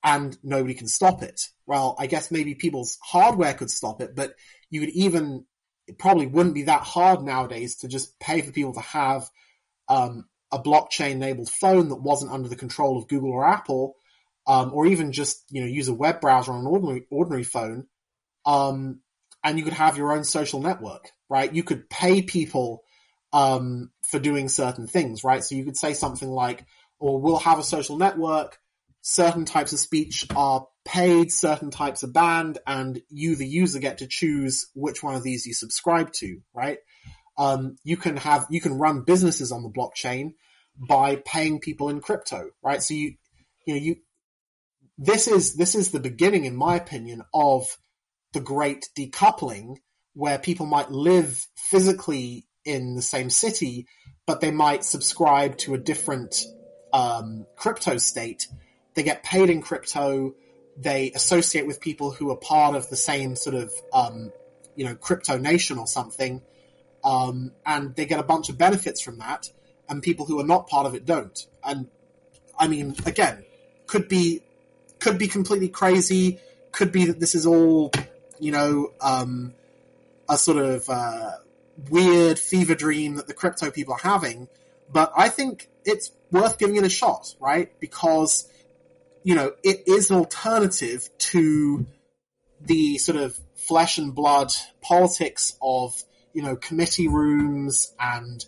And 0.02 0.34
nobody 0.42 0.72
can 0.72 0.88
stop 0.88 1.22
it. 1.22 1.38
Well, 1.66 1.94
I 1.98 2.06
guess 2.06 2.30
maybe 2.30 2.54
people's 2.54 2.96
hardware 3.02 3.52
could 3.52 3.70
stop 3.70 4.00
it, 4.00 4.16
but 4.16 4.32
you 4.70 4.80
could 4.80 4.88
even, 4.94 5.44
it 5.86 5.98
probably 5.98 6.26
wouldn't 6.26 6.54
be 6.54 6.62
that 6.62 6.80
hard 6.80 7.24
nowadays 7.24 7.76
to 7.80 7.88
just 7.88 8.18
pay 8.18 8.40
for 8.40 8.52
people 8.52 8.72
to 8.72 8.80
have, 8.80 9.28
um, 9.86 10.24
a 10.50 10.58
blockchain 10.58 11.10
enabled 11.10 11.50
phone 11.50 11.90
that 11.90 12.00
wasn't 12.00 12.32
under 12.32 12.48
the 12.48 12.56
control 12.56 12.96
of 12.96 13.08
Google 13.08 13.32
or 13.32 13.46
Apple, 13.46 13.96
um, 14.46 14.72
or 14.72 14.86
even 14.86 15.12
just, 15.12 15.44
you 15.50 15.60
know, 15.60 15.66
use 15.66 15.88
a 15.88 15.94
web 15.94 16.22
browser 16.22 16.52
on 16.52 16.60
an 16.60 16.66
ordinary, 16.66 17.04
ordinary 17.10 17.44
phone. 17.44 17.86
Um, 18.46 19.00
and 19.44 19.58
you 19.58 19.64
could 19.64 19.74
have 19.74 19.98
your 19.98 20.12
own 20.14 20.24
social 20.24 20.62
network, 20.62 21.10
right? 21.28 21.52
You 21.52 21.64
could 21.64 21.90
pay 21.90 22.22
people 22.22 22.82
um, 23.34 23.90
for 24.10 24.18
doing 24.18 24.48
certain 24.48 24.86
things, 24.86 25.24
right? 25.24 25.42
So 25.42 25.54
you 25.54 25.64
could 25.64 25.76
say 25.76 25.94
something 25.94 26.28
like, 26.28 26.64
or 26.98 27.20
we'll 27.20 27.38
have 27.38 27.58
a 27.58 27.64
social 27.64 27.98
network 27.98 28.58
certain 29.08 29.44
types 29.44 29.72
of 29.72 29.78
speech 29.78 30.26
are 30.34 30.66
paid, 30.84 31.30
certain 31.30 31.70
types 31.70 32.02
are 32.02 32.08
banned, 32.08 32.58
and 32.66 33.00
you, 33.08 33.36
the 33.36 33.46
user, 33.46 33.78
get 33.78 33.98
to 33.98 34.06
choose 34.08 34.66
which 34.74 35.00
one 35.00 35.14
of 35.14 35.22
these 35.22 35.46
you 35.46 35.54
subscribe 35.54 36.12
to, 36.12 36.40
right? 36.52 36.78
Um, 37.38 37.76
you 37.84 37.96
can 37.96 38.16
have, 38.16 38.48
you 38.50 38.60
can 38.60 38.80
run 38.80 39.02
businesses 39.02 39.52
on 39.52 39.62
the 39.62 39.70
blockchain 39.70 40.32
by 40.76 41.22
paying 41.24 41.60
people 41.60 41.88
in 41.88 42.00
crypto, 42.00 42.50
right? 42.64 42.82
So 42.82 42.94
you, 42.94 43.14
you 43.64 43.74
know, 43.74 43.80
you, 43.80 43.96
this 44.98 45.28
is, 45.28 45.54
this 45.54 45.76
is 45.76 45.92
the 45.92 46.00
beginning, 46.00 46.44
in 46.44 46.56
my 46.56 46.74
opinion, 46.74 47.22
of 47.32 47.64
the 48.32 48.40
great 48.40 48.88
decoupling 48.98 49.76
where 50.14 50.36
people 50.36 50.66
might 50.66 50.90
live 50.90 51.46
physically 51.54 52.48
in 52.66 52.94
the 52.94 53.02
same 53.02 53.30
city, 53.30 53.86
but 54.26 54.40
they 54.40 54.50
might 54.50 54.84
subscribe 54.84 55.56
to 55.58 55.74
a 55.74 55.78
different, 55.78 56.44
um, 56.92 57.46
crypto 57.56 57.98
state. 57.98 58.48
They 58.94 59.02
get 59.02 59.22
paid 59.22 59.50
in 59.50 59.62
crypto. 59.62 60.34
They 60.76 61.12
associate 61.12 61.66
with 61.66 61.80
people 61.80 62.10
who 62.10 62.30
are 62.30 62.36
part 62.36 62.74
of 62.74 62.88
the 62.88 62.96
same 62.96 63.36
sort 63.36 63.56
of, 63.56 63.72
um, 63.92 64.32
you 64.74 64.84
know, 64.84 64.94
crypto 64.94 65.38
nation 65.38 65.78
or 65.78 65.86
something. 65.86 66.42
Um, 67.04 67.52
and 67.64 67.94
they 67.94 68.06
get 68.06 68.18
a 68.18 68.24
bunch 68.24 68.48
of 68.48 68.58
benefits 68.58 69.00
from 69.00 69.18
that 69.18 69.48
and 69.88 70.02
people 70.02 70.26
who 70.26 70.40
are 70.40 70.44
not 70.46 70.68
part 70.68 70.86
of 70.86 70.94
it 70.94 71.04
don't. 71.04 71.46
And 71.64 71.88
I 72.58 72.68
mean, 72.68 72.94
again, 73.04 73.44
could 73.86 74.08
be 74.08 74.42
could 74.98 75.18
be 75.18 75.28
completely 75.28 75.68
crazy. 75.68 76.40
Could 76.72 76.92
be 76.92 77.06
that 77.06 77.20
this 77.20 77.34
is 77.34 77.46
all, 77.46 77.92
you 78.38 78.52
know, 78.52 78.92
um, 79.00 79.54
a 80.28 80.36
sort 80.36 80.58
of 80.58 80.88
uh, 80.88 81.32
weird 81.90 82.38
fever 82.38 82.74
dream 82.74 83.16
that 83.16 83.26
the 83.26 83.34
crypto 83.34 83.70
people 83.70 83.94
are 83.94 84.00
having. 84.10 84.48
But 84.92 85.12
I 85.16 85.28
think 85.28 85.68
it's 85.84 86.12
worth 86.30 86.58
giving 86.58 86.76
it 86.76 86.84
a 86.84 86.88
shot, 86.88 87.34
right? 87.40 87.78
Because 87.80 88.48
you 89.22 89.34
know 89.34 89.52
it 89.62 89.88
is 89.88 90.10
an 90.10 90.16
alternative 90.16 91.08
to 91.18 91.86
the 92.60 92.98
sort 92.98 93.18
of 93.18 93.38
flesh 93.54 93.98
and 93.98 94.14
blood 94.14 94.52
politics 94.80 95.56
of 95.60 96.02
you 96.32 96.42
know 96.42 96.56
committee 96.56 97.08
rooms 97.08 97.94
and 97.98 98.44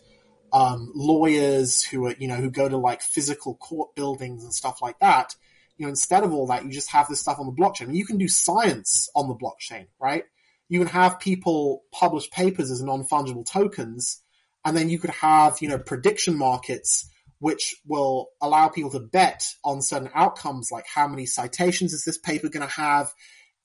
um, 0.52 0.92
lawyers 0.94 1.82
who 1.82 2.07
are, 2.07 2.15
you 2.18 2.28
know, 2.28 2.36
who 2.36 2.50
go 2.50 2.68
to 2.68 2.76
like 2.76 3.02
physical 3.02 3.55
court 3.55 3.94
buildings 3.94 4.44
and 4.44 4.55
stuff 4.55 4.81
like 4.81 4.98
that. 5.00 5.34
You 5.76 5.86
know, 5.86 5.90
instead 5.90 6.24
of 6.24 6.32
all 6.32 6.47
that, 6.48 6.65
you 6.65 6.70
just 6.70 6.90
have 6.90 7.08
this 7.08 7.20
stuff 7.20 7.39
on 7.39 7.47
the 7.47 7.52
blockchain. 7.52 7.94
You 7.94 8.05
can 8.05 8.18
do 8.18 8.28
science 8.28 9.08
on 9.15 9.28
the 9.28 9.34
blockchain, 9.34 9.86
right? 10.00 10.24
You 10.68 10.80
can 10.80 10.88
have 10.88 11.20
people 11.20 11.82
publish 11.92 12.30
papers 12.30 12.70
as 12.70 12.82
non-fungible 12.82 13.50
tokens, 13.50 14.22
and 14.64 14.76
then 14.76 14.90
you 14.90 14.98
could 14.98 15.10
have, 15.10 15.58
you 15.60 15.68
know, 15.68 15.78
prediction 15.78 16.36
markets 16.36 17.08
which 17.40 17.76
will 17.86 18.28
allow 18.40 18.68
people 18.68 18.90
to 18.90 19.00
bet 19.00 19.55
on 19.64 19.80
certain 19.80 20.10
outcomes, 20.14 20.70
like 20.72 20.86
how 20.92 21.06
many 21.06 21.24
citations 21.24 21.92
is 21.92 22.05
this 22.05 22.18
paper 22.18 22.48
going 22.48 22.66
to 22.66 22.72
have? 22.72 23.12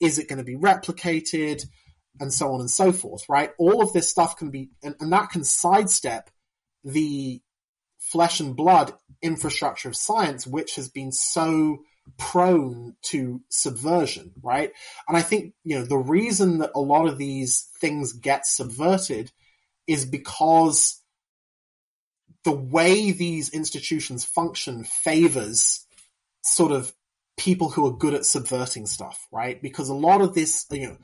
Is 0.00 0.18
it 0.18 0.28
going 0.28 0.38
to 0.38 0.44
be 0.44 0.56
replicated? 0.56 1.64
And 2.20 2.32
so 2.32 2.52
on 2.52 2.60
and 2.60 2.70
so 2.70 2.92
forth, 2.92 3.24
right? 3.28 3.50
All 3.58 3.82
of 3.82 3.92
this 3.92 4.08
stuff 4.08 4.36
can 4.36 4.50
be, 4.50 4.70
and, 4.84 4.94
and 5.00 5.12
that 5.12 5.30
can 5.30 5.42
sidestep 5.42 6.30
the 6.84 7.42
flesh 7.98 8.38
and 8.38 8.54
blood 8.54 8.92
infrastructure 9.20 9.88
of 9.88 9.96
science, 9.96 10.46
which 10.46 10.76
has 10.76 10.88
been 10.88 11.10
so 11.10 11.78
prone 12.18 12.96
to 13.02 13.40
subversion, 13.48 14.32
right? 14.42 14.72
And 15.08 15.16
I 15.16 15.22
think, 15.22 15.54
you 15.64 15.78
know, 15.78 15.84
the 15.84 15.96
reason 15.96 16.58
that 16.58 16.72
a 16.74 16.80
lot 16.80 17.06
of 17.06 17.18
these 17.18 17.68
things 17.80 18.12
get 18.12 18.46
subverted 18.46 19.32
is 19.86 20.04
because 20.04 21.00
the 22.44 22.52
way 22.52 23.10
these 23.10 23.48
institutions 23.50 24.24
function 24.24 24.84
favors 24.84 25.86
sort 26.42 26.72
of 26.72 26.92
people 27.36 27.70
who 27.70 27.86
are 27.86 27.96
good 27.96 28.14
at 28.14 28.26
subverting 28.26 28.86
stuff, 28.86 29.26
right? 29.32 29.60
Because 29.60 29.88
a 29.88 29.94
lot 29.94 30.20
of 30.20 30.34
this, 30.34 30.66
you 30.70 30.88
know, 30.88 30.96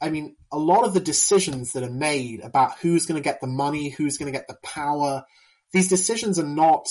I 0.00 0.10
mean, 0.10 0.36
a 0.52 0.58
lot 0.58 0.84
of 0.84 0.94
the 0.94 1.00
decisions 1.00 1.72
that 1.72 1.82
are 1.82 1.90
made 1.90 2.40
about 2.40 2.78
who's 2.78 3.06
going 3.06 3.20
to 3.20 3.24
get 3.24 3.40
the 3.40 3.46
money, 3.46 3.90
who's 3.90 4.18
going 4.18 4.32
to 4.32 4.38
get 4.38 4.46
the 4.46 4.58
power, 4.62 5.24
these 5.72 5.88
decisions 5.88 6.38
are 6.38 6.46
not 6.46 6.88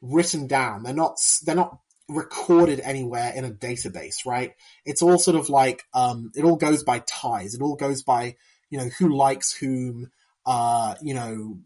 written 0.00 0.46
down. 0.46 0.82
They're 0.82 0.94
not, 0.94 1.18
they're 1.44 1.54
not 1.54 1.80
recorded 2.08 2.80
anywhere 2.80 3.32
in 3.34 3.44
a 3.44 3.50
database, 3.50 4.24
right? 4.26 4.52
It's 4.84 5.02
all 5.02 5.18
sort 5.18 5.36
of 5.36 5.48
like, 5.50 5.84
um, 5.92 6.32
it 6.34 6.44
all 6.44 6.56
goes 6.56 6.82
by 6.82 7.00
ties. 7.00 7.54
It 7.54 7.62
all 7.62 7.76
goes 7.76 8.02
by, 8.02 8.36
you 8.70 8.78
know, 8.78 8.88
who 8.98 9.14
likes 9.14 9.52
whom, 9.52 10.10
uh, 10.46 10.94
you 11.02 11.14
know, 11.14 11.58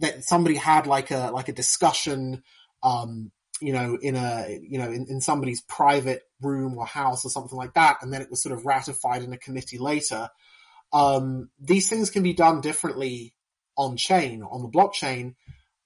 that 0.00 0.24
somebody 0.24 0.56
had 0.56 0.86
like 0.86 1.10
a, 1.10 1.30
like 1.32 1.48
a 1.48 1.52
discussion, 1.52 2.42
um, 2.82 3.30
you 3.60 3.72
know, 3.72 3.96
in 4.02 4.16
a, 4.16 4.58
you 4.68 4.78
know, 4.78 4.90
in, 4.90 5.06
in 5.08 5.20
somebody's 5.20 5.60
private 5.62 6.22
room 6.42 6.76
or 6.76 6.86
house 6.86 7.24
or 7.24 7.30
something 7.30 7.56
like 7.56 7.74
that, 7.74 7.98
and 8.02 8.12
then 8.12 8.20
it 8.20 8.30
was 8.30 8.42
sort 8.42 8.52
of 8.52 8.66
ratified 8.66 9.22
in 9.22 9.32
a 9.32 9.38
committee 9.38 9.78
later. 9.78 10.28
Um, 10.92 11.50
these 11.60 11.88
things 11.88 12.10
can 12.10 12.22
be 12.22 12.32
done 12.32 12.60
differently 12.60 13.34
on 13.76 13.96
chain, 13.96 14.42
on 14.42 14.62
the 14.62 14.68
blockchain. 14.68 15.34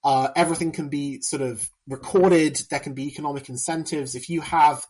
Uh, 0.03 0.29
everything 0.35 0.71
can 0.71 0.89
be 0.89 1.21
sort 1.21 1.41
of 1.41 1.69
recorded. 1.87 2.59
There 2.69 2.79
can 2.79 2.93
be 2.93 3.07
economic 3.07 3.49
incentives. 3.49 4.15
If 4.15 4.29
you 4.29 4.41
have, 4.41 4.85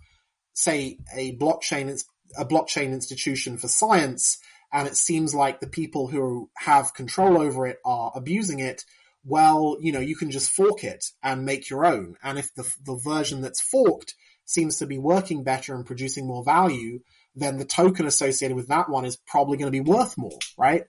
say, 0.54 1.00
a 1.16 1.36
blockchain, 1.38 2.02
a 2.38 2.46
blockchain 2.46 2.92
institution 2.92 3.58
for 3.58 3.68
science, 3.68 4.38
and 4.72 4.88
it 4.88 4.96
seems 4.96 5.34
like 5.34 5.60
the 5.60 5.68
people 5.68 6.08
who 6.08 6.50
have 6.58 6.94
control 6.94 7.42
over 7.42 7.66
it 7.66 7.78
are 7.84 8.12
abusing 8.16 8.60
it, 8.60 8.84
well, 9.24 9.78
you 9.82 9.92
know, 9.92 10.00
you 10.00 10.16
can 10.16 10.32
just 10.32 10.52
fork 10.52 10.84
it 10.84 11.06
and 11.24 11.46
make 11.46 11.70
your 11.70 11.86
own. 11.86 12.16
And 12.24 12.38
if 12.38 12.54
the, 12.54 12.72
the 12.86 13.00
version 13.04 13.42
that's 13.42 13.62
forked 13.62 14.14
seems 14.46 14.78
to 14.78 14.88
be 14.88 14.98
working 14.98 15.44
better 15.44 15.76
and 15.76 15.86
producing 15.86 16.28
more 16.28 16.44
value, 16.44 17.00
then 17.36 17.58
the 17.58 17.66
token 17.66 18.06
associated 18.06 18.56
with 18.56 18.68
that 18.68 18.90
one 18.90 19.06
is 19.06 19.18
probably 19.28 19.58
going 19.58 19.72
to 19.72 19.84
be 19.84 19.88
worth 19.92 20.18
more, 20.18 20.40
right? 20.58 20.84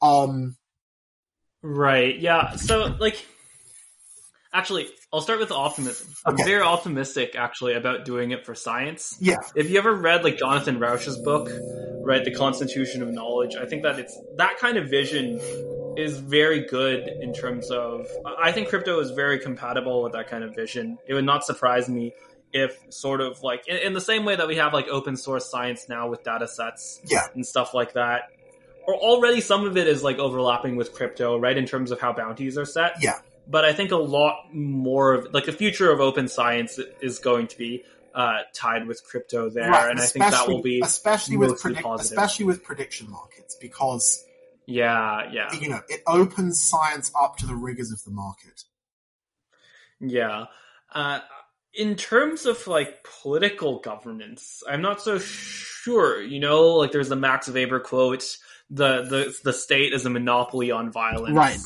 Um, 0.00 0.56
right. 1.62 2.18
Yeah. 2.18 2.56
So, 2.56 2.96
like, 2.98 3.24
actually, 4.52 4.88
I'll 5.12 5.20
start 5.20 5.38
with 5.38 5.52
optimism. 5.52 6.08
Okay. 6.26 6.42
I'm 6.42 6.46
very 6.46 6.62
optimistic, 6.62 7.34
actually, 7.36 7.74
about 7.74 8.04
doing 8.04 8.30
it 8.30 8.44
for 8.44 8.54
science. 8.54 9.16
Yeah. 9.20 9.38
If 9.54 9.70
you 9.70 9.78
ever 9.78 9.94
read 9.94 10.24
like 10.24 10.38
Jonathan 10.38 10.78
Rauch's 10.78 11.18
book, 11.18 11.50
right, 12.04 12.24
The 12.24 12.34
Constitution 12.34 13.02
of 13.02 13.10
Knowledge, 13.10 13.56
I 13.56 13.66
think 13.66 13.82
that 13.82 13.98
it's 13.98 14.18
that 14.36 14.58
kind 14.58 14.76
of 14.76 14.88
vision 14.88 15.40
is 15.96 16.18
very 16.18 16.66
good 16.66 17.08
in 17.20 17.32
terms 17.32 17.70
of. 17.70 18.06
I 18.42 18.52
think 18.52 18.68
crypto 18.68 19.00
is 19.00 19.10
very 19.10 19.38
compatible 19.38 20.02
with 20.02 20.12
that 20.12 20.28
kind 20.28 20.44
of 20.44 20.54
vision. 20.54 20.98
It 21.08 21.14
would 21.14 21.24
not 21.24 21.44
surprise 21.44 21.88
me 21.88 22.12
if 22.52 22.78
sort 22.90 23.20
of 23.20 23.42
like 23.42 23.66
in, 23.68 23.76
in, 23.76 23.92
the 23.92 24.00
same 24.00 24.24
way 24.24 24.36
that 24.36 24.48
we 24.48 24.56
have 24.56 24.72
like 24.72 24.88
open 24.88 25.16
source 25.16 25.50
science 25.50 25.88
now 25.88 26.08
with 26.08 26.22
data 26.22 26.46
sets 26.46 27.00
yeah. 27.04 27.26
and 27.34 27.44
stuff 27.44 27.74
like 27.74 27.92
that 27.94 28.30
or 28.86 28.94
already 28.94 29.40
some 29.40 29.66
of 29.66 29.76
it 29.76 29.86
is 29.86 30.02
like 30.02 30.18
overlapping 30.18 30.76
with 30.76 30.92
crypto 30.92 31.38
right 31.38 31.56
in 31.56 31.66
terms 31.66 31.90
of 31.90 32.00
how 32.00 32.12
bounties 32.12 32.56
are 32.56 32.64
set 32.64 32.92
yeah 33.00 33.18
but 33.48 33.64
i 33.64 33.72
think 33.72 33.90
a 33.90 33.96
lot 33.96 34.52
more 34.52 35.14
of 35.14 35.32
like 35.32 35.44
the 35.44 35.52
future 35.52 35.90
of 35.90 36.00
open 36.00 36.28
science 36.28 36.78
is 37.00 37.18
going 37.18 37.46
to 37.46 37.56
be 37.56 37.82
uh, 38.14 38.38
tied 38.54 38.86
with 38.86 39.04
crypto 39.04 39.50
there 39.50 39.70
right. 39.70 39.90
and 39.90 39.98
especially, 39.98 40.26
i 40.26 40.30
think 40.30 40.46
that 40.46 40.48
will 40.50 40.62
be 40.62 40.80
especially 40.82 41.36
with 41.36 41.60
predict- 41.60 41.86
especially 42.00 42.46
with 42.46 42.62
prediction 42.62 43.10
markets 43.10 43.56
because 43.60 44.24
yeah 44.66 45.30
yeah 45.30 45.52
you 45.60 45.68
know 45.68 45.80
it 45.88 46.00
opens 46.06 46.58
science 46.62 47.12
up 47.20 47.36
to 47.36 47.46
the 47.46 47.54
rigors 47.54 47.92
of 47.92 48.02
the 48.04 48.10
market 48.10 48.64
yeah 50.00 50.46
uh, 50.94 51.20
in 51.76 51.94
terms 51.94 52.46
of 52.46 52.66
like 52.66 53.06
political 53.22 53.80
governance, 53.80 54.62
I'm 54.68 54.82
not 54.82 55.02
so 55.02 55.18
sure. 55.18 56.22
You 56.22 56.40
know, 56.40 56.74
like 56.74 56.92
there's 56.92 57.08
the 57.08 57.16
Max 57.16 57.48
Weber 57.48 57.80
quote: 57.80 58.36
"the 58.70 59.02
the 59.02 59.34
the 59.44 59.52
state 59.52 59.92
is 59.92 60.06
a 60.06 60.10
monopoly 60.10 60.70
on 60.70 60.90
violence." 60.90 61.36
Right. 61.36 61.58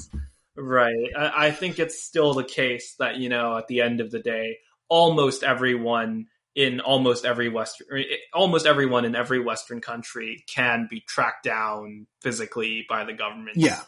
Right. 0.56 1.10
I, 1.16 1.46
I 1.46 1.50
think 1.50 1.78
it's 1.78 2.02
still 2.02 2.34
the 2.34 2.44
case 2.44 2.94
that 2.98 3.16
you 3.16 3.28
know, 3.28 3.56
at 3.56 3.68
the 3.68 3.80
end 3.80 4.00
of 4.00 4.10
the 4.10 4.20
day, 4.20 4.58
almost 4.88 5.42
everyone 5.42 6.26
in 6.54 6.80
almost 6.80 7.24
every 7.24 7.48
western, 7.48 8.04
almost 8.34 8.66
everyone 8.66 9.04
in 9.04 9.14
every 9.14 9.40
Western 9.40 9.80
country 9.80 10.44
can 10.52 10.86
be 10.90 11.00
tracked 11.00 11.44
down 11.44 12.06
physically 12.22 12.84
by 12.88 13.04
the 13.04 13.12
government. 13.12 13.56
Yeah. 13.56 13.80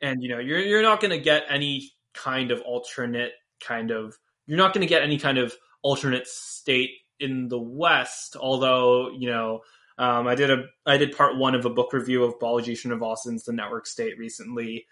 And 0.00 0.22
you 0.22 0.28
know, 0.28 0.38
you're 0.38 0.60
you're 0.60 0.82
not 0.82 1.00
going 1.00 1.10
to 1.10 1.18
get 1.18 1.44
any 1.48 1.90
kind 2.14 2.50
of 2.50 2.60
alternate 2.62 3.32
kind 3.60 3.90
of 3.90 4.14
you're 4.46 4.58
not 4.58 4.72
going 4.72 4.86
to 4.86 4.88
get 4.88 5.02
any 5.02 5.18
kind 5.18 5.38
of 5.38 5.54
alternate 5.82 6.26
state 6.26 6.90
in 7.20 7.48
the 7.48 7.58
West. 7.58 8.36
Although, 8.36 9.10
you 9.10 9.28
know, 9.28 9.60
um, 9.98 10.26
I 10.26 10.34
did 10.34 10.50
a 10.50 10.64
I 10.86 10.98
did 10.98 11.16
part 11.16 11.36
one 11.36 11.54
of 11.54 11.64
a 11.64 11.70
book 11.70 11.92
review 11.92 12.24
of 12.24 12.38
Balaji 12.38 12.72
Srinivasan's 12.72 13.44
The 13.44 13.52
Network 13.52 13.86
State 13.86 14.18
recently. 14.18 14.86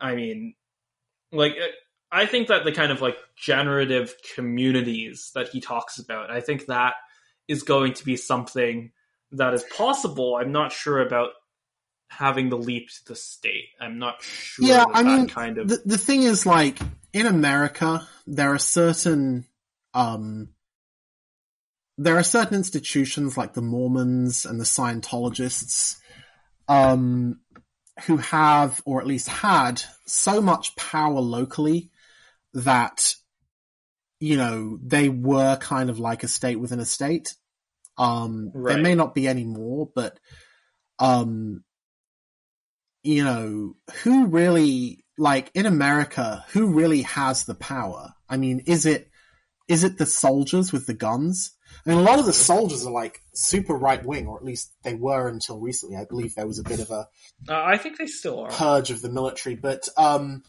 I 0.00 0.14
mean, 0.14 0.54
like 1.32 1.54
I 2.10 2.26
think 2.26 2.48
that 2.48 2.64
the 2.64 2.72
kind 2.72 2.92
of 2.92 3.00
like 3.00 3.16
generative 3.36 4.14
communities 4.34 5.30
that 5.34 5.48
he 5.48 5.60
talks 5.60 5.98
about, 5.98 6.30
I 6.30 6.40
think 6.40 6.66
that 6.66 6.94
is 7.48 7.62
going 7.62 7.94
to 7.94 8.04
be 8.04 8.16
something 8.16 8.92
that 9.32 9.54
is 9.54 9.64
possible. 9.76 10.36
I'm 10.36 10.52
not 10.52 10.72
sure 10.72 11.00
about 11.00 11.30
having 12.08 12.48
the 12.48 12.56
leap 12.56 12.88
to 12.88 13.04
the 13.06 13.16
state. 13.16 13.68
I'm 13.80 13.98
not 13.98 14.22
sure. 14.22 14.66
Yeah, 14.66 14.84
I 14.92 15.02
mean, 15.02 15.28
kind 15.28 15.58
of 15.58 15.68
the, 15.68 15.82
the 15.84 15.98
thing 15.98 16.22
is 16.22 16.46
like 16.46 16.78
in 17.12 17.26
America, 17.26 18.06
there 18.26 18.52
are 18.52 18.58
certain, 18.58 19.46
um, 19.94 20.50
there 21.98 22.16
are 22.16 22.22
certain 22.22 22.56
institutions 22.56 23.36
like 23.36 23.54
the 23.54 23.62
Mormons 23.62 24.44
and 24.44 24.60
the 24.60 24.64
Scientologists, 24.64 25.96
um, 26.68 27.40
who 28.04 28.18
have, 28.18 28.80
or 28.84 29.00
at 29.00 29.06
least 29.06 29.28
had, 29.28 29.82
so 30.06 30.40
much 30.40 30.76
power 30.76 31.20
locally 31.20 31.90
that, 32.54 33.14
you 34.20 34.36
know, 34.36 34.78
they 34.82 35.08
were 35.08 35.56
kind 35.56 35.90
of 35.90 35.98
like 35.98 36.22
a 36.22 36.28
state 36.28 36.56
within 36.56 36.80
a 36.80 36.84
state. 36.84 37.34
Um, 37.96 38.50
Right. 38.54 38.74
there 38.74 38.82
may 38.82 38.94
not 38.94 39.14
be 39.14 39.26
any 39.26 39.44
more, 39.44 39.88
but, 39.94 40.18
um, 40.98 41.64
you 43.02 43.24
know, 43.24 43.76
who 44.02 44.26
really, 44.26 45.04
like 45.16 45.50
in 45.54 45.64
America, 45.64 46.44
who 46.50 46.74
really 46.74 47.02
has 47.02 47.44
the 47.44 47.54
power? 47.54 48.12
I 48.28 48.36
mean, 48.36 48.60
is 48.66 48.84
it, 48.84 49.10
is 49.68 49.84
it 49.84 49.96
the 49.96 50.06
soldiers 50.06 50.72
with 50.72 50.86
the 50.86 50.94
guns? 50.94 51.55
I 51.84 51.90
mean, 51.90 51.98
a 51.98 52.02
lot 52.02 52.18
of 52.18 52.26
the 52.26 52.32
soldiers 52.32 52.86
are 52.86 52.92
like 52.92 53.20
super 53.34 53.74
right 53.74 54.04
wing, 54.04 54.26
or 54.26 54.36
at 54.36 54.44
least 54.44 54.72
they 54.82 54.94
were 54.94 55.28
until 55.28 55.60
recently. 55.60 55.96
I 55.96 56.04
believe 56.04 56.34
there 56.34 56.46
was 56.46 56.58
a 56.58 56.64
bit 56.64 56.80
of 56.80 56.90
a 56.90 57.08
Uh, 57.48 57.62
I 57.62 57.76
think 57.76 57.98
they 57.98 58.06
still 58.06 58.40
are. 58.40 58.50
purge 58.50 58.90
of 58.90 59.02
the 59.02 59.10
military, 59.10 59.54
but 59.54 59.88
um, 59.96 60.42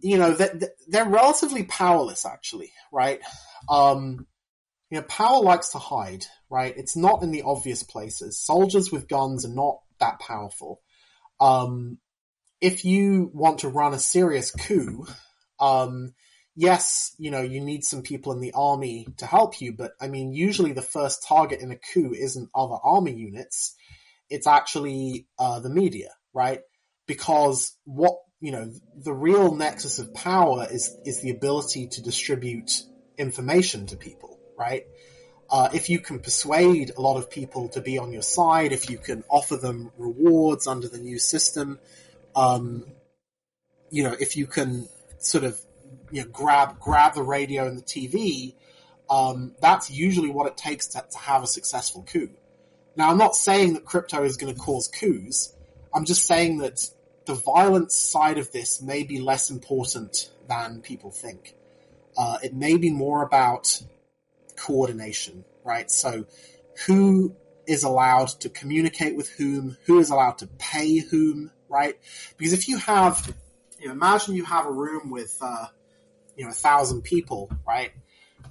you 0.00 0.18
know, 0.18 0.32
they're, 0.32 0.58
they're 0.88 1.08
relatively 1.08 1.64
powerless, 1.64 2.26
actually, 2.26 2.72
right? 2.92 3.20
Um, 3.68 4.26
you 4.90 4.98
know, 4.98 5.02
power 5.02 5.42
likes 5.42 5.70
to 5.70 5.78
hide, 5.78 6.26
right? 6.50 6.74
It's 6.76 6.96
not 6.96 7.22
in 7.22 7.32
the 7.32 7.42
obvious 7.42 7.82
places. 7.82 8.38
Soldiers 8.38 8.92
with 8.92 9.08
guns 9.08 9.44
are 9.44 9.54
not 9.54 9.78
that 9.98 10.20
powerful. 10.20 10.80
Um, 11.40 11.98
if 12.60 12.84
you 12.84 13.30
want 13.34 13.60
to 13.60 13.68
run 13.68 13.94
a 13.94 13.98
serious 13.98 14.50
coup, 14.50 15.06
um, 15.58 16.14
yes, 16.56 17.14
you 17.18 17.30
know, 17.30 17.42
you 17.42 17.60
need 17.60 17.84
some 17.84 18.02
people 18.02 18.32
in 18.32 18.40
the 18.40 18.52
army 18.54 19.06
to 19.18 19.26
help 19.26 19.60
you, 19.60 19.74
but 19.74 19.92
I 20.00 20.08
mean, 20.08 20.32
usually 20.32 20.72
the 20.72 20.82
first 20.82 21.24
target 21.28 21.60
in 21.60 21.70
a 21.70 21.76
coup 21.76 22.14
isn't 22.14 22.50
other 22.54 22.76
army 22.82 23.14
units. 23.14 23.76
It's 24.30 24.46
actually, 24.46 25.26
uh, 25.38 25.60
the 25.60 25.70
media, 25.70 26.10
right? 26.32 26.60
Because 27.06 27.76
what, 27.84 28.16
you 28.40 28.52
know, 28.52 28.72
the 28.96 29.12
real 29.12 29.54
nexus 29.54 29.98
of 29.98 30.14
power 30.14 30.66
is, 30.70 30.96
is 31.04 31.20
the 31.20 31.30
ability 31.30 31.88
to 31.88 32.02
distribute 32.02 32.82
information 33.18 33.86
to 33.86 33.96
people, 33.96 34.40
right? 34.58 34.84
Uh, 35.48 35.68
if 35.72 35.88
you 35.88 36.00
can 36.00 36.18
persuade 36.18 36.90
a 36.96 37.00
lot 37.00 37.18
of 37.18 37.30
people 37.30 37.68
to 37.68 37.80
be 37.80 37.98
on 37.98 38.12
your 38.12 38.22
side, 38.22 38.72
if 38.72 38.90
you 38.90 38.98
can 38.98 39.22
offer 39.28 39.56
them 39.56 39.92
rewards 39.96 40.66
under 40.66 40.88
the 40.88 40.98
new 40.98 41.18
system, 41.18 41.78
um, 42.34 42.84
you 43.90 44.02
know, 44.02 44.16
if 44.18 44.36
you 44.36 44.46
can 44.46 44.88
sort 45.18 45.44
of, 45.44 45.60
you 46.10 46.22
know, 46.22 46.28
grab, 46.28 46.78
grab 46.80 47.14
the 47.14 47.22
radio 47.22 47.66
and 47.66 47.78
the 47.78 47.82
TV, 47.82 48.54
um, 49.08 49.54
that's 49.60 49.90
usually 49.90 50.30
what 50.30 50.46
it 50.46 50.56
takes 50.56 50.86
to, 50.88 51.04
to 51.10 51.18
have 51.18 51.42
a 51.42 51.46
successful 51.46 52.04
coup. 52.10 52.30
Now, 52.96 53.10
I'm 53.10 53.18
not 53.18 53.36
saying 53.36 53.74
that 53.74 53.84
crypto 53.84 54.24
is 54.24 54.36
going 54.36 54.54
to 54.54 54.58
cause 54.58 54.88
coups. 54.88 55.54
I'm 55.94 56.04
just 56.04 56.26
saying 56.26 56.58
that 56.58 56.80
the 57.26 57.34
violence 57.34 57.94
side 57.94 58.38
of 58.38 58.50
this 58.52 58.80
may 58.80 59.02
be 59.02 59.20
less 59.20 59.50
important 59.50 60.30
than 60.48 60.80
people 60.80 61.10
think. 61.10 61.54
Uh, 62.16 62.38
it 62.42 62.54
may 62.54 62.76
be 62.76 62.90
more 62.90 63.22
about 63.22 63.82
coordination, 64.56 65.44
right? 65.64 65.90
So, 65.90 66.24
who 66.86 67.34
is 67.66 67.84
allowed 67.84 68.28
to 68.40 68.48
communicate 68.48 69.16
with 69.16 69.28
whom? 69.30 69.76
Who 69.84 69.98
is 69.98 70.10
allowed 70.10 70.38
to 70.38 70.46
pay 70.58 70.98
whom, 70.98 71.50
right? 71.68 71.98
Because 72.38 72.52
if 72.52 72.68
you 72.68 72.78
have, 72.78 73.34
you 73.78 73.88
know, 73.88 73.92
imagine 73.92 74.34
you 74.34 74.44
have 74.44 74.66
a 74.66 74.72
room 74.72 75.10
with, 75.10 75.36
uh, 75.42 75.66
you 76.36 76.44
know, 76.44 76.50
a 76.50 76.54
thousand 76.54 77.02
people, 77.02 77.50
right? 77.66 77.92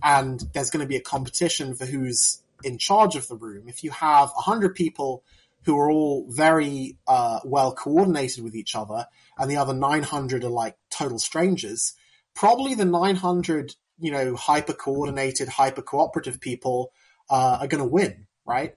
And 0.03 0.43
there's 0.53 0.69
going 0.69 0.83
to 0.83 0.88
be 0.88 0.95
a 0.95 1.01
competition 1.01 1.75
for 1.75 1.85
who's 1.85 2.41
in 2.64 2.77
charge 2.77 3.15
of 3.15 3.27
the 3.27 3.35
room. 3.35 3.67
If 3.67 3.83
you 3.83 3.91
have 3.91 4.30
a 4.38 4.41
hundred 4.41 4.75
people 4.75 5.23
who 5.65 5.77
are 5.80 5.89
all 5.89 6.25
very 6.30 6.97
uh, 7.07 7.39
well 7.43 7.73
coordinated 7.73 8.43
with 8.43 8.55
each 8.55 8.75
other, 8.75 9.07
and 9.38 9.49
the 9.49 9.57
other 9.57 9.73
900 9.73 10.43
are 10.43 10.49
like 10.49 10.77
total 10.89 11.19
strangers, 11.19 11.93
probably 12.33 12.75
the 12.75 12.85
900, 12.85 13.75
you 13.99 14.11
know, 14.11 14.35
hyper 14.35 14.73
coordinated, 14.73 15.47
hyper 15.47 15.81
cooperative 15.81 16.39
people 16.39 16.91
uh, 17.30 17.59
are 17.61 17.67
going 17.67 17.83
to 17.83 17.89
win, 17.89 18.27
right? 18.45 18.73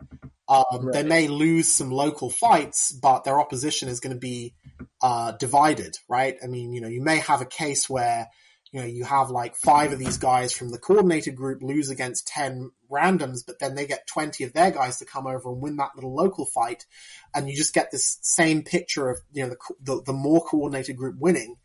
Um, 0.48 0.90
They 0.92 1.02
may 1.02 1.28
lose 1.28 1.68
some 1.68 1.90
local 1.90 2.30
fights, 2.30 2.90
but 2.90 3.24
their 3.24 3.38
opposition 3.38 3.88
is 3.88 4.00
going 4.00 4.14
to 4.14 4.20
be 4.20 4.54
uh, 5.02 5.32
divided, 5.32 5.98
right? 6.08 6.36
I 6.42 6.46
mean, 6.46 6.72
you 6.72 6.80
know, 6.80 6.88
you 6.88 7.02
may 7.02 7.18
have 7.18 7.42
a 7.42 7.46
case 7.46 7.88
where 7.88 8.28
you 8.72 8.80
know 8.80 8.86
you 8.86 9.04
have 9.04 9.30
like 9.30 9.56
five 9.56 9.92
of 9.92 9.98
these 9.98 10.18
guys 10.18 10.52
from 10.52 10.70
the 10.70 10.78
coordinated 10.78 11.36
group 11.36 11.62
lose 11.62 11.90
against 11.90 12.26
10 12.28 12.70
randoms 12.90 13.40
but 13.46 13.58
then 13.58 13.74
they 13.74 13.86
get 13.86 14.06
20 14.06 14.44
of 14.44 14.52
their 14.52 14.70
guys 14.70 14.98
to 14.98 15.04
come 15.04 15.26
over 15.26 15.50
and 15.50 15.60
win 15.60 15.76
that 15.76 15.94
little 15.94 16.14
local 16.14 16.46
fight 16.46 16.86
and 17.34 17.48
you 17.48 17.56
just 17.56 17.74
get 17.74 17.90
this 17.90 18.18
same 18.22 18.62
picture 18.62 19.08
of 19.10 19.18
you 19.32 19.42
know 19.42 19.50
the 19.50 19.74
the, 19.82 20.02
the 20.06 20.12
more 20.12 20.44
coordinated 20.44 20.96
group 20.96 21.16
winning 21.18 21.56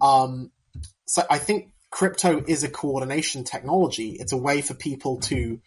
um 0.00 0.50
so 1.06 1.22
i 1.30 1.38
think 1.38 1.70
crypto 1.90 2.42
is 2.46 2.64
a 2.64 2.68
coordination 2.68 3.44
technology 3.44 4.16
it's 4.18 4.32
a 4.32 4.36
way 4.36 4.60
for 4.60 4.74
people 4.74 5.20
to 5.20 5.60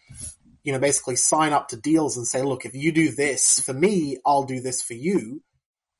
you 0.62 0.72
know 0.72 0.78
basically 0.78 1.16
sign 1.16 1.52
up 1.52 1.68
to 1.68 1.76
deals 1.76 2.16
and 2.16 2.26
say 2.26 2.42
look 2.42 2.64
if 2.64 2.74
you 2.74 2.92
do 2.92 3.10
this 3.10 3.60
for 3.60 3.72
me 3.72 4.18
i'll 4.26 4.44
do 4.44 4.60
this 4.60 4.82
for 4.82 4.94
you 4.94 5.42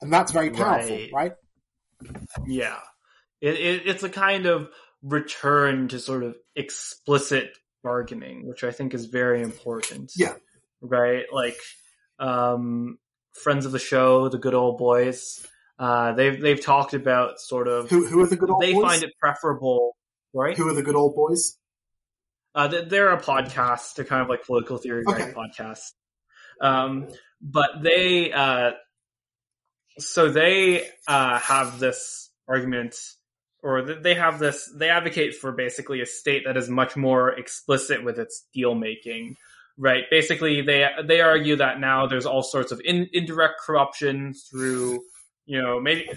and 0.00 0.12
that's 0.12 0.32
very 0.32 0.50
powerful 0.50 0.96
Right. 0.96 1.12
right 1.12 1.32
Yeah. 2.46 2.78
It, 3.40 3.54
it, 3.54 3.82
it's 3.86 4.02
a 4.02 4.08
kind 4.08 4.46
of 4.46 4.68
return 5.02 5.88
to 5.88 5.98
sort 6.00 6.24
of 6.24 6.34
explicit 6.56 7.56
bargaining, 7.82 8.46
which 8.48 8.64
I 8.64 8.70
think 8.72 8.94
is 8.94 9.06
very 9.06 9.42
important. 9.42 10.12
Yeah. 10.16 10.34
Right? 10.80 11.24
Like, 11.32 11.58
um, 12.18 12.98
friends 13.42 13.64
of 13.66 13.72
the 13.72 13.78
show, 13.78 14.28
the 14.28 14.38
good 14.38 14.54
old 14.54 14.78
boys, 14.78 15.46
uh, 15.78 16.12
they've, 16.14 16.40
they've 16.40 16.60
talked 16.60 16.94
about 16.94 17.38
sort 17.40 17.68
of, 17.68 17.88
who, 17.88 18.06
who 18.06 18.20
are 18.20 18.26
the 18.26 18.36
good 18.36 18.50
old 18.50 18.60
they 18.62 18.72
boys 18.72 18.82
They 18.82 18.88
find 18.88 19.02
it 19.04 19.12
preferable, 19.20 19.96
right? 20.34 20.56
who 20.56 20.68
are 20.68 20.74
the 20.74 20.82
good 20.82 20.96
old 20.96 21.14
boys 21.14 21.56
Uh, 22.54 22.66
they- 22.66 22.84
they're 22.86 23.12
a 23.12 23.20
podcast. 23.22 23.94
They're 23.94 24.04
kind 24.04 24.22
of 24.22 24.28
like 24.28 24.44
political 24.44 24.78
theory 24.78 25.04
Okay. 25.08 25.24
right 25.26 25.34
podcasts. 25.34 25.92
Um, 26.60 27.06
but 27.40 27.82
they, 27.82 28.32
uh, 28.32 28.72
so 29.98 30.30
they 30.30 30.88
uh, 31.06 31.38
have 31.38 31.78
this 31.78 32.30
argument, 32.48 32.96
or 33.62 33.82
they 33.82 34.14
have 34.14 34.38
this. 34.38 34.70
They 34.74 34.88
advocate 34.88 35.34
for 35.34 35.52
basically 35.52 36.00
a 36.00 36.06
state 36.06 36.44
that 36.46 36.56
is 36.56 36.68
much 36.68 36.96
more 36.96 37.30
explicit 37.30 38.04
with 38.04 38.18
its 38.18 38.46
deal 38.54 38.74
making. 38.74 39.36
Right. 39.76 40.04
Basically, 40.10 40.62
they 40.62 40.86
they 41.04 41.20
argue 41.20 41.56
that 41.56 41.80
now 41.80 42.06
there's 42.06 42.26
all 42.26 42.42
sorts 42.42 42.72
of 42.72 42.80
in, 42.84 43.08
indirect 43.12 43.60
corruption 43.64 44.34
through, 44.34 45.00
you 45.46 45.60
know, 45.60 45.80
maybe 45.80 46.08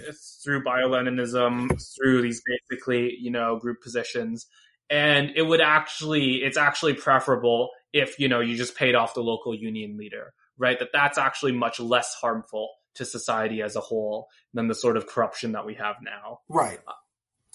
through 0.44 0.64
bioleninism, 0.64 1.70
through 1.96 2.22
these 2.22 2.42
basically, 2.70 3.16
you 3.20 3.32
know, 3.32 3.58
group 3.58 3.82
positions 3.82 4.48
and 4.92 5.32
it 5.36 5.42
would 5.44 5.62
actually 5.62 6.44
it's 6.44 6.58
actually 6.58 6.94
preferable 6.94 7.70
if 7.94 8.20
you 8.20 8.28
know 8.28 8.42
you 8.42 8.56
just 8.56 8.76
paid 8.76 8.94
off 8.94 9.14
the 9.16 9.22
local 9.22 9.56
union 9.56 9.98
leader 9.98 10.34
right 10.58 10.78
that 10.80 10.90
that's 10.94 11.18
actually 11.18 11.54
much 11.54 11.80
less 11.80 12.14
harmful 12.14 12.70
to 12.94 13.06
society 13.06 13.62
as 13.62 13.76
a 13.78 13.80
whole 13.80 14.28
than 14.54 14.68
the 14.68 14.76
sort 14.76 14.98
of 14.98 15.08
corruption 15.08 15.54
that 15.54 15.66
we 15.66 15.74
have 15.74 15.96
now 16.04 16.40
Right. 16.50 16.80
Uh, 16.86 16.92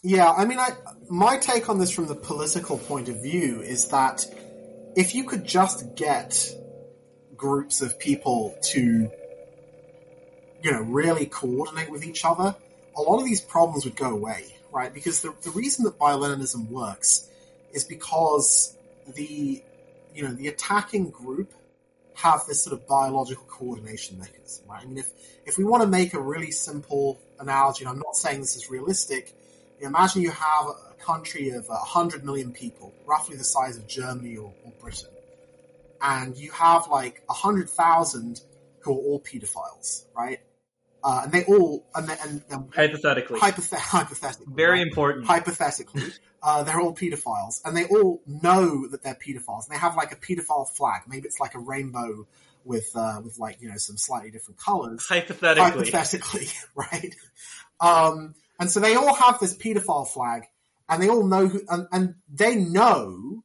Yeah, 0.03 0.31
I 0.31 0.45
mean, 0.45 0.59
I, 0.59 0.71
my 1.09 1.39
take 1.39 1.69
on 1.69 1.79
this 1.79 1.91
from 1.91 2.07
the 2.07 2.15
political 2.15 2.79
point 2.79 3.09
of 3.09 3.23
view 3.23 3.61
is 3.61 3.89
that 3.89 4.27
if 4.95 5.15
you 5.15 5.25
could 5.25 5.45
just 5.45 5.97
get 5.97 6.49
groups 7.37 7.83
of 7.83 7.99
people 7.99 8.57
to, 8.63 9.11
you 10.63 10.71
know, 10.71 10.81
really 10.83 11.27
coordinate 11.27 11.91
with 11.91 12.05
each 12.05 12.25
other, 12.25 12.55
a 12.97 13.03
lot 13.03 13.19
of 13.19 13.25
these 13.25 13.41
problems 13.41 13.85
would 13.85 13.97
go 13.97 14.11
away, 14.11 14.45
right? 14.73 14.93
Because 14.93 15.23
the, 15.23 15.35
the 15.43 15.51
reason 15.51 15.85
that 15.85 15.99
bioleninism 15.99 16.69
works 16.71 17.29
is 17.73 17.85
because 17.85 18.77
the, 19.15 19.63
you 20.15 20.23
know, 20.23 20.33
the 20.33 20.49
attacking 20.49 21.11
group 21.11 21.53
have 22.15 22.47
this 22.47 22.65
sort 22.65 22.73
of 22.73 22.87
biological 22.87 23.45
coordination 23.49 24.19
mechanism, 24.19 24.67
right? 24.69 24.83
I 24.83 24.87
mean, 24.87 24.99
if, 24.99 25.11
if 25.45 25.59
we 25.59 25.65
want 25.65 25.83
to 25.83 25.89
make 25.89 26.15
a 26.15 26.21
really 26.21 26.51
simple 26.51 27.21
analogy, 27.39 27.85
and 27.85 27.91
I'm 27.93 27.99
not 27.99 28.17
saying 28.17 28.41
this 28.41 28.57
is 28.57 28.71
realistic, 28.71 29.35
imagine 29.81 30.23
you 30.23 30.31
have 30.31 30.67
a 30.67 30.95
country 31.03 31.51
of 31.51 31.69
100 31.69 32.25
million 32.25 32.53
people, 32.53 32.95
roughly 33.07 33.37
the 33.37 33.45
size 33.45 33.77
of 33.77 33.87
Germany 33.87 34.37
or, 34.37 34.53
or 34.65 34.73
Britain, 34.81 35.11
and 36.01 36.37
you 36.37 36.51
have 36.53 36.89
like 36.89 37.23
100,000 37.27 38.41
who 38.81 38.93
are 38.93 38.95
all 38.95 39.21
pedophiles, 39.21 40.05
right? 40.17 40.41
Uh, 41.03 41.21
and 41.25 41.33
they 41.33 41.45
all, 41.45 41.87
and, 41.95 42.09
they, 42.09 42.17
and, 42.23 42.43
and 42.51 42.75
hypothetically 42.75 43.39
hypothet- 43.39 43.79
hypothetically, 43.79 44.53
very 44.55 44.79
right? 44.79 44.87
important 44.87 45.27
hypothetically, 45.27 46.03
uh, 46.43 46.63
they're 46.65 46.81
all 46.81 46.95
pedophiles, 46.95 47.61
and 47.65 47.77
they 47.77 47.85
all 47.85 48.23
know 48.27 48.89
that 48.89 49.03
they're 49.03 49.15
pedophiles. 49.15 49.69
And 49.69 49.77
they 49.77 49.79
have 49.79 49.95
like 49.97 50.13
a 50.13 50.17
pedophile 50.17 50.69
flag. 50.69 51.03
Maybe 51.07 51.27
it's 51.27 51.39
like 51.39 51.55
a 51.55 51.61
rainbow 51.61 52.27
with 52.65 52.91
uh, 52.97 53.21
with 53.23 53.39
like 53.39 53.61
you 53.61 53.69
know 53.69 53.77
some 53.77 53.97
slightly 53.97 54.31
different 54.31 54.59
colors. 54.59 55.07
hypothetically 55.09 55.91
Hypothetically, 55.91 56.49
right? 56.75 57.15
Um, 57.81 58.35
and 58.59 58.71
so 58.71 58.81
they 58.81 58.95
all 58.95 59.15
have 59.15 59.39
this 59.41 59.57
pedophile 59.57 60.09
flag, 60.09 60.45
and 60.89 61.03
they 61.03 61.09
all 61.09 61.27
know 61.27 61.47
who, 61.49 61.63
and, 61.69 61.87
and 61.93 62.15
they 62.29 62.57
know 62.57 63.43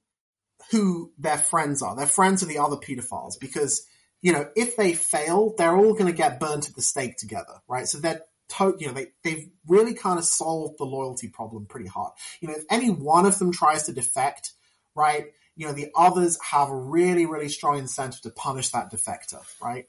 who 0.72 1.12
their 1.18 1.38
friends 1.38 1.82
are. 1.82 1.96
Their 1.96 2.08
friends 2.08 2.44
are 2.44 2.48
the 2.48 2.60
other 2.60 2.78
pedophiles 2.78 3.40
because, 3.40 3.86
you 4.22 4.32
know, 4.32 4.48
if 4.56 4.78
they 4.78 4.94
fail, 4.94 5.54
they're 5.58 5.76
all 5.76 5.94
going 5.94 6.12
to 6.12 6.18
get 6.18 6.40
burnt 6.40 6.70
at 6.70 6.76
the 6.76 6.82
stake 6.82 7.18
together, 7.18 7.62
right? 7.68 7.88
So 7.88 8.00
they're 8.00 8.22
to- 8.58 8.76
you 8.80 8.88
know, 8.88 8.94
they, 8.94 9.08
they've 9.24 9.50
really 9.68 9.94
kind 9.94 10.20
of 10.20 10.26
solved 10.26 10.78
the 10.78 10.86
loyalty 10.86 11.28
problem 11.30 11.66
pretty 11.66 11.88
hard. 11.88 12.14
You 12.42 12.50
know, 12.50 12.56
if 12.56 12.64
any 12.70 12.90
one 12.90 13.26
of 13.26 13.40
them 13.40 13.52
tries 13.52 13.84
to 13.84 13.94
defect, 13.94 14.52
right, 14.96 15.28
you 15.56 15.68
know, 15.68 15.74
the 15.74 15.90
others 15.96 16.38
have 16.42 16.70
a 16.70 16.76
really, 16.76 17.26
really 17.26 17.50
strong 17.50 17.78
incentive 17.78 18.22
to 18.22 18.30
punish 18.30 18.70
that 18.70 18.92
defector, 18.92 19.42
right? 19.62 19.88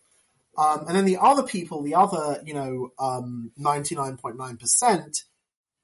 Um, 0.57 0.87
and 0.87 0.97
then 0.97 1.05
the 1.05 1.19
other 1.19 1.43
people, 1.43 1.83
the 1.83 1.95
other, 1.95 2.41
you 2.45 2.55
know, 2.55 2.91
um, 2.99 3.53
99.9% 3.59 5.23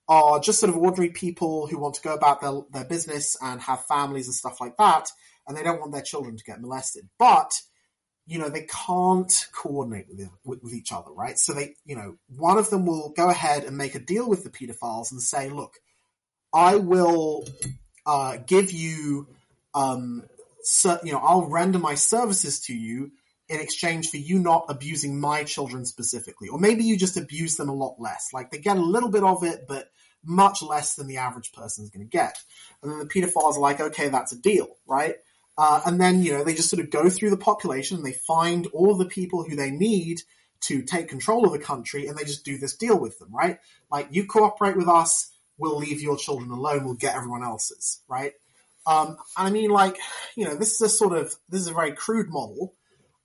are 0.08 0.40
just 0.40 0.60
sort 0.60 0.70
of 0.70 0.76
ordinary 0.76 1.10
people 1.10 1.66
who 1.66 1.78
want 1.78 1.94
to 1.94 2.02
go 2.02 2.14
about 2.14 2.40
their, 2.40 2.60
their 2.72 2.84
business 2.84 3.36
and 3.42 3.60
have 3.62 3.84
families 3.86 4.26
and 4.26 4.34
stuff 4.34 4.60
like 4.60 4.76
that, 4.76 5.08
and 5.46 5.56
they 5.56 5.62
don't 5.62 5.80
want 5.80 5.92
their 5.92 6.02
children 6.02 6.36
to 6.36 6.44
get 6.44 6.60
molested. 6.60 7.08
But, 7.18 7.52
you 8.26 8.38
know, 8.38 8.50
they 8.50 8.66
can't 8.86 9.46
coordinate 9.54 10.06
with, 10.08 10.28
with, 10.44 10.62
with 10.62 10.74
each 10.74 10.92
other, 10.92 11.10
right? 11.12 11.38
So 11.38 11.54
they, 11.54 11.74
you 11.86 11.96
know, 11.96 12.16
one 12.36 12.58
of 12.58 12.68
them 12.68 12.84
will 12.84 13.10
go 13.10 13.30
ahead 13.30 13.64
and 13.64 13.76
make 13.76 13.94
a 13.94 14.00
deal 14.00 14.28
with 14.28 14.44
the 14.44 14.50
pedophiles 14.50 15.12
and 15.12 15.20
say, 15.20 15.48
look, 15.48 15.74
I 16.52 16.76
will 16.76 17.46
uh, 18.04 18.38
give 18.46 18.70
you, 18.70 19.28
um, 19.74 20.24
so, 20.62 20.98
you 21.02 21.12
know, 21.12 21.20
I'll 21.20 21.48
render 21.48 21.78
my 21.78 21.94
services 21.94 22.60
to 22.60 22.74
you 22.74 23.12
in 23.48 23.60
exchange 23.60 24.10
for 24.10 24.18
you 24.18 24.38
not 24.38 24.66
abusing 24.68 25.20
my 25.20 25.44
children 25.44 25.84
specifically. 25.84 26.48
Or 26.48 26.58
maybe 26.58 26.84
you 26.84 26.96
just 26.96 27.16
abuse 27.16 27.56
them 27.56 27.68
a 27.68 27.74
lot 27.74 27.96
less. 27.98 28.28
Like 28.32 28.50
they 28.50 28.58
get 28.58 28.76
a 28.76 28.82
little 28.82 29.10
bit 29.10 29.22
of 29.22 29.42
it, 29.42 29.66
but 29.66 29.90
much 30.24 30.62
less 30.62 30.94
than 30.94 31.06
the 31.06 31.16
average 31.16 31.52
person 31.52 31.84
is 31.84 31.90
going 31.90 32.06
to 32.06 32.10
get. 32.10 32.36
And 32.82 32.90
then 32.90 32.98
the 32.98 33.06
pedophiles 33.06 33.56
are 33.56 33.60
like, 33.60 33.80
okay, 33.80 34.08
that's 34.08 34.32
a 34.32 34.38
deal, 34.38 34.68
right? 34.86 35.16
Uh, 35.56 35.80
and 35.86 36.00
then, 36.00 36.22
you 36.22 36.32
know, 36.32 36.44
they 36.44 36.54
just 36.54 36.70
sort 36.70 36.82
of 36.82 36.90
go 36.90 37.08
through 37.08 37.30
the 37.30 37.36
population 37.36 37.96
and 37.96 38.06
they 38.06 38.12
find 38.12 38.66
all 38.68 38.94
the 38.96 39.06
people 39.06 39.44
who 39.44 39.56
they 39.56 39.70
need 39.70 40.20
to 40.60 40.82
take 40.82 41.08
control 41.08 41.44
of 41.44 41.52
the 41.52 41.58
country 41.58 42.06
and 42.06 42.16
they 42.16 42.24
just 42.24 42.44
do 42.44 42.58
this 42.58 42.76
deal 42.76 42.98
with 42.98 43.18
them, 43.18 43.34
right? 43.34 43.58
Like, 43.90 44.08
you 44.10 44.26
cooperate 44.26 44.76
with 44.76 44.88
us, 44.88 45.30
we'll 45.56 45.78
leave 45.78 46.00
your 46.00 46.16
children 46.16 46.50
alone, 46.50 46.84
we'll 46.84 46.94
get 46.94 47.16
everyone 47.16 47.42
else's, 47.42 48.00
right? 48.08 48.32
Um, 48.86 49.16
I 49.36 49.50
mean, 49.50 49.70
like, 49.70 49.98
you 50.36 50.44
know, 50.44 50.54
this 50.54 50.74
is 50.74 50.80
a 50.80 50.88
sort 50.88 51.16
of, 51.16 51.34
this 51.48 51.60
is 51.60 51.68
a 51.68 51.74
very 51.74 51.92
crude 51.92 52.28
model. 52.28 52.74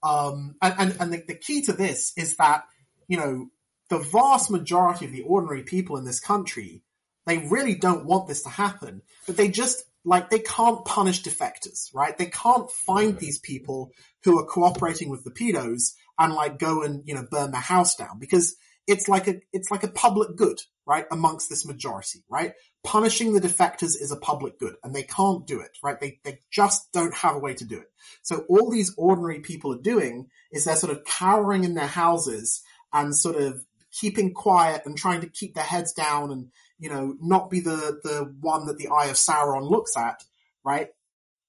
Um, 0.03 0.55
and, 0.61 0.75
and, 0.77 0.97
and 0.99 1.13
the, 1.13 1.23
the 1.27 1.35
key 1.35 1.61
to 1.63 1.73
this 1.73 2.13
is 2.17 2.35
that, 2.35 2.65
you 3.07 3.17
know, 3.17 3.47
the 3.89 3.99
vast 3.99 4.51
majority 4.51 5.05
of 5.05 5.11
the 5.11 5.21
ordinary 5.21 5.63
people 5.63 5.97
in 5.97 6.05
this 6.05 6.19
country, 6.19 6.83
they 7.25 7.37
really 7.37 7.75
don't 7.75 8.05
want 8.05 8.27
this 8.27 8.43
to 8.43 8.49
happen, 8.49 9.01
but 9.25 9.37
they 9.37 9.47
just, 9.47 9.83
like, 10.03 10.29
they 10.29 10.39
can't 10.39 10.83
punish 10.83 11.23
defectors, 11.23 11.93
right? 11.93 12.17
They 12.17 12.25
can't 12.25 12.69
find 12.69 13.17
these 13.17 13.39
people 13.39 13.91
who 14.23 14.39
are 14.39 14.45
cooperating 14.45 15.09
with 15.09 15.23
the 15.23 15.31
pedos 15.31 15.93
and, 16.19 16.33
like, 16.33 16.59
go 16.59 16.83
and, 16.83 17.03
you 17.05 17.15
know, 17.15 17.25
burn 17.29 17.51
their 17.51 17.61
house 17.61 17.95
down 17.95 18.19
because 18.19 18.55
it's 18.87 19.07
like 19.07 19.27
a, 19.27 19.35
it's 19.53 19.71
like 19.71 19.83
a 19.83 19.87
public 19.87 20.35
good, 20.35 20.59
right? 20.85 21.05
Amongst 21.09 21.49
this 21.49 21.65
majority, 21.65 22.23
right? 22.29 22.53
Punishing 22.83 23.33
the 23.33 23.39
defectors 23.39 23.99
is 23.99 24.11
a 24.11 24.17
public 24.17 24.59
good 24.59 24.75
and 24.83 24.93
they 24.93 25.03
can't 25.03 25.47
do 25.47 25.61
it, 25.61 25.77
right? 25.81 25.99
They, 25.99 26.19
they 26.23 26.39
just 26.51 26.91
don't 26.91 27.13
have 27.15 27.35
a 27.35 27.39
way 27.39 27.53
to 27.53 27.65
do 27.65 27.79
it. 27.79 27.89
So 28.21 28.45
all 28.49 28.69
these 28.69 28.93
ordinary 28.97 29.39
people 29.39 29.73
are 29.73 29.81
doing 29.81 30.27
is 30.51 30.65
they're 30.65 30.75
sort 30.75 30.91
of 30.91 31.05
cowering 31.05 31.63
in 31.63 31.75
their 31.75 31.87
houses 31.87 32.61
and 32.91 33.15
sort 33.15 33.37
of 33.37 33.65
keeping 33.91 34.33
quiet 34.33 34.81
and 34.85 34.97
trying 34.97 35.21
to 35.21 35.27
keep 35.27 35.53
their 35.53 35.63
heads 35.63 35.93
down 35.93 36.31
and, 36.31 36.51
you 36.77 36.89
know, 36.89 37.15
not 37.21 37.49
be 37.49 37.61
the, 37.61 37.99
the 38.03 38.35
one 38.41 38.65
that 38.65 38.77
the 38.77 38.89
eye 38.89 39.05
of 39.05 39.15
Sauron 39.15 39.69
looks 39.69 39.95
at, 39.95 40.23
right? 40.65 40.89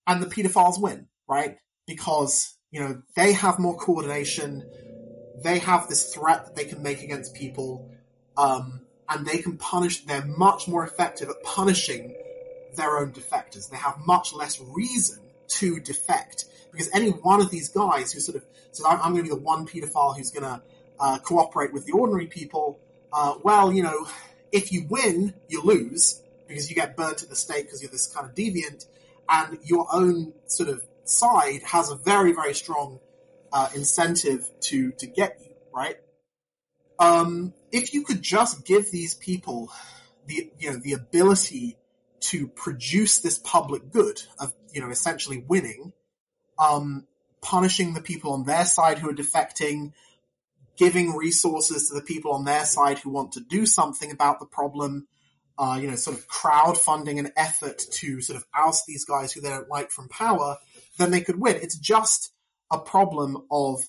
And 0.06 0.22
the 0.22 0.26
pedophiles 0.26 0.80
win, 0.80 1.08
right? 1.28 1.58
Because, 1.86 2.54
you 2.70 2.80
know, 2.80 3.02
they 3.16 3.32
have 3.32 3.58
more 3.58 3.76
coordination. 3.76 4.62
They 5.42 5.58
have 5.58 5.88
this 5.88 6.14
threat 6.14 6.44
that 6.44 6.54
they 6.54 6.64
can 6.64 6.82
make 6.82 7.02
against 7.02 7.34
people. 7.34 7.90
Um, 8.36 8.83
and 9.08 9.26
they 9.26 9.38
can 9.38 9.56
punish, 9.56 10.04
they're 10.04 10.24
much 10.24 10.66
more 10.68 10.84
effective 10.84 11.28
at 11.28 11.42
punishing 11.42 12.14
their 12.76 12.98
own 12.98 13.12
defectors. 13.12 13.70
They 13.70 13.76
have 13.76 13.98
much 14.06 14.32
less 14.32 14.60
reason 14.60 15.20
to 15.48 15.80
defect 15.80 16.46
because 16.72 16.90
any 16.92 17.10
one 17.10 17.40
of 17.40 17.50
these 17.50 17.68
guys 17.68 18.12
who 18.12 18.20
sort 18.20 18.36
of, 18.36 18.44
so 18.72 18.86
I'm, 18.86 19.00
I'm 19.00 19.12
going 19.12 19.24
to 19.24 19.30
be 19.30 19.36
the 19.36 19.36
one 19.36 19.66
pedophile 19.66 20.16
who's 20.16 20.30
going 20.30 20.44
to 20.44 20.62
uh, 20.98 21.18
cooperate 21.18 21.72
with 21.72 21.86
the 21.86 21.92
ordinary 21.92 22.26
people. 22.26 22.80
Uh, 23.12 23.34
well, 23.42 23.72
you 23.72 23.82
know, 23.82 24.06
if 24.50 24.72
you 24.72 24.86
win, 24.88 25.34
you 25.48 25.62
lose 25.62 26.22
because 26.46 26.68
you 26.68 26.76
get 26.76 26.96
burnt 26.96 27.22
at 27.22 27.28
the 27.28 27.36
stake 27.36 27.66
because 27.66 27.82
you're 27.82 27.90
this 27.90 28.06
kind 28.06 28.28
of 28.28 28.34
deviant, 28.34 28.86
and 29.28 29.58
your 29.64 29.86
own 29.92 30.32
sort 30.46 30.68
of 30.68 30.84
side 31.04 31.62
has 31.64 31.90
a 31.90 31.96
very, 31.96 32.32
very 32.32 32.54
strong 32.54 33.00
uh, 33.52 33.68
incentive 33.74 34.44
to 34.60 34.92
to 34.92 35.06
get 35.06 35.38
you 35.42 35.54
right. 35.74 35.98
Um, 36.98 37.52
if 37.72 37.92
you 37.92 38.02
could 38.02 38.22
just 38.22 38.64
give 38.64 38.90
these 38.90 39.14
people 39.14 39.70
the 40.26 40.50
you 40.58 40.70
know 40.70 40.78
the 40.78 40.92
ability 40.92 41.76
to 42.20 42.48
produce 42.48 43.18
this 43.18 43.38
public 43.38 43.90
good 43.90 44.22
of 44.38 44.52
you 44.72 44.80
know 44.80 44.90
essentially 44.90 45.44
winning, 45.46 45.92
um, 46.58 47.06
punishing 47.40 47.94
the 47.94 48.00
people 48.00 48.32
on 48.32 48.44
their 48.44 48.64
side 48.64 48.98
who 48.98 49.10
are 49.10 49.14
defecting, 49.14 49.92
giving 50.76 51.14
resources 51.14 51.88
to 51.88 51.94
the 51.94 52.02
people 52.02 52.32
on 52.32 52.44
their 52.44 52.64
side 52.64 52.98
who 52.98 53.10
want 53.10 53.32
to 53.32 53.40
do 53.40 53.66
something 53.66 54.10
about 54.10 54.40
the 54.40 54.46
problem, 54.46 55.06
uh, 55.58 55.78
you 55.80 55.88
know, 55.88 55.96
sort 55.96 56.16
of 56.16 56.26
crowdfunding 56.28 57.18
an 57.18 57.30
effort 57.36 57.78
to 57.78 58.20
sort 58.20 58.36
of 58.36 58.44
oust 58.54 58.86
these 58.86 59.04
guys 59.04 59.32
who 59.32 59.40
they 59.40 59.50
don't 59.50 59.68
like 59.68 59.90
from 59.90 60.08
power, 60.08 60.56
then 60.98 61.10
they 61.10 61.20
could 61.20 61.40
win. 61.40 61.56
It's 61.56 61.78
just 61.78 62.32
a 62.70 62.78
problem 62.78 63.44
of 63.50 63.82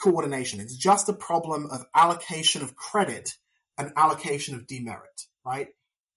coordination. 0.00 0.60
It's 0.60 0.76
just 0.76 1.08
a 1.08 1.12
problem 1.12 1.68
of 1.70 1.84
allocation 1.94 2.62
of 2.62 2.76
credit 2.76 3.34
and 3.78 3.92
allocation 3.96 4.54
of 4.54 4.66
demerit, 4.66 5.22
right? 5.44 5.68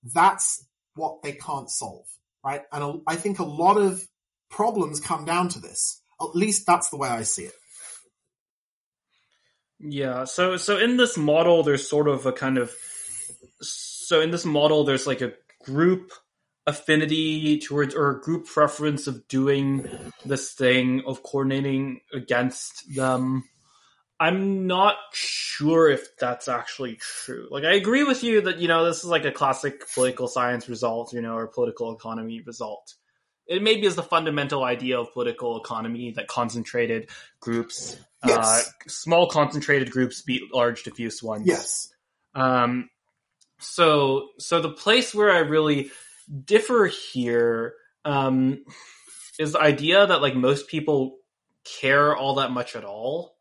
That's 0.04 0.66
what 0.96 1.22
they 1.24 1.34
can't 1.34 1.70
solve, 1.70 2.06
right? 2.44 2.62
And 2.72 3.02
I 3.08 3.16
think 3.16 3.40
a 3.40 3.44
lot 3.44 3.78
of 3.78 4.08
problems 4.50 5.00
come 5.00 5.26
down 5.26 5.50
to 5.50 5.60
this. 5.60 6.02
At 6.22 6.36
least 6.36 6.66
that's 6.66 6.90
the 6.90 6.98
way 6.98 7.10
I 7.10 7.24
see 7.24 7.44
it. 7.44 7.54
Yeah. 9.80 10.26
So 10.26 10.58
so 10.58 10.78
in 10.78 10.98
this 10.98 11.18
model, 11.18 11.64
there's 11.64 11.88
sort 11.88 12.08
of 12.08 12.26
a 12.26 12.34
kind 12.34 12.58
of 12.58 12.74
so 13.62 14.22
in 14.22 14.32
this 14.32 14.46
model, 14.46 14.84
there's 14.84 15.08
like 15.08 15.22
a 15.22 15.34
group 15.64 16.12
affinity 16.68 17.60
towards 17.60 17.96
or 17.96 18.12
a 18.12 18.22
group 18.22 18.46
preference 18.46 19.08
of 19.08 19.28
doing 19.28 19.88
this 20.26 20.54
thing 20.54 21.04
of 21.06 21.24
coordinating 21.24 22.02
against 22.14 22.94
them. 22.96 23.44
I'm 24.20 24.68
not 24.68 24.98
sure 25.14 25.90
if 25.90 26.18
that's 26.18 26.48
actually 26.48 26.96
true. 26.96 27.48
Like, 27.50 27.64
I 27.64 27.74
agree 27.74 28.04
with 28.04 28.24
you 28.24 28.42
that, 28.42 28.58
you 28.60 28.68
know, 28.68 28.86
this 28.86 29.00
is 29.00 29.06
like 29.06 29.26
a 29.26 29.32
classic 29.32 29.92
political 29.94 30.28
science 30.28 30.68
result, 30.68 31.14
you 31.14 31.22
know, 31.22 31.36
or 31.36 31.48
political 31.48 31.96
economy 31.96 32.42
result. 32.42 32.96
It 33.48 33.64
maybe 33.64 33.88
is 33.88 33.96
the 33.96 34.04
fundamental 34.04 34.64
idea 34.64 35.00
of 35.00 35.14
political 35.14 35.60
economy 35.60 36.12
that 36.12 36.28
concentrated 36.28 37.10
groups 37.40 37.98
Yes. 38.26 38.38
uh, 38.38 38.90
small 38.90 39.28
concentrated 39.28 39.92
groups 39.92 40.22
beat 40.22 40.54
large 40.54 40.84
diffuse 40.84 41.24
ones. 41.24 41.48
Yes. 41.48 41.94
Um, 42.36 42.90
so 43.60 44.30
so 44.38 44.62
the 44.62 44.72
place 44.72 45.14
where 45.14 45.32
I 45.32 45.40
really 45.40 45.92
differ 46.46 46.88
here 46.88 47.76
um, 48.06 48.64
is 49.40 49.54
the 49.54 49.62
idea 49.62 50.06
that 50.06 50.22
like 50.22 50.36
most 50.36 50.68
people 50.68 51.18
care 51.64 52.16
all 52.16 52.36
that 52.36 52.52
much 52.52 52.76
at 52.76 52.84
all, 52.84 53.36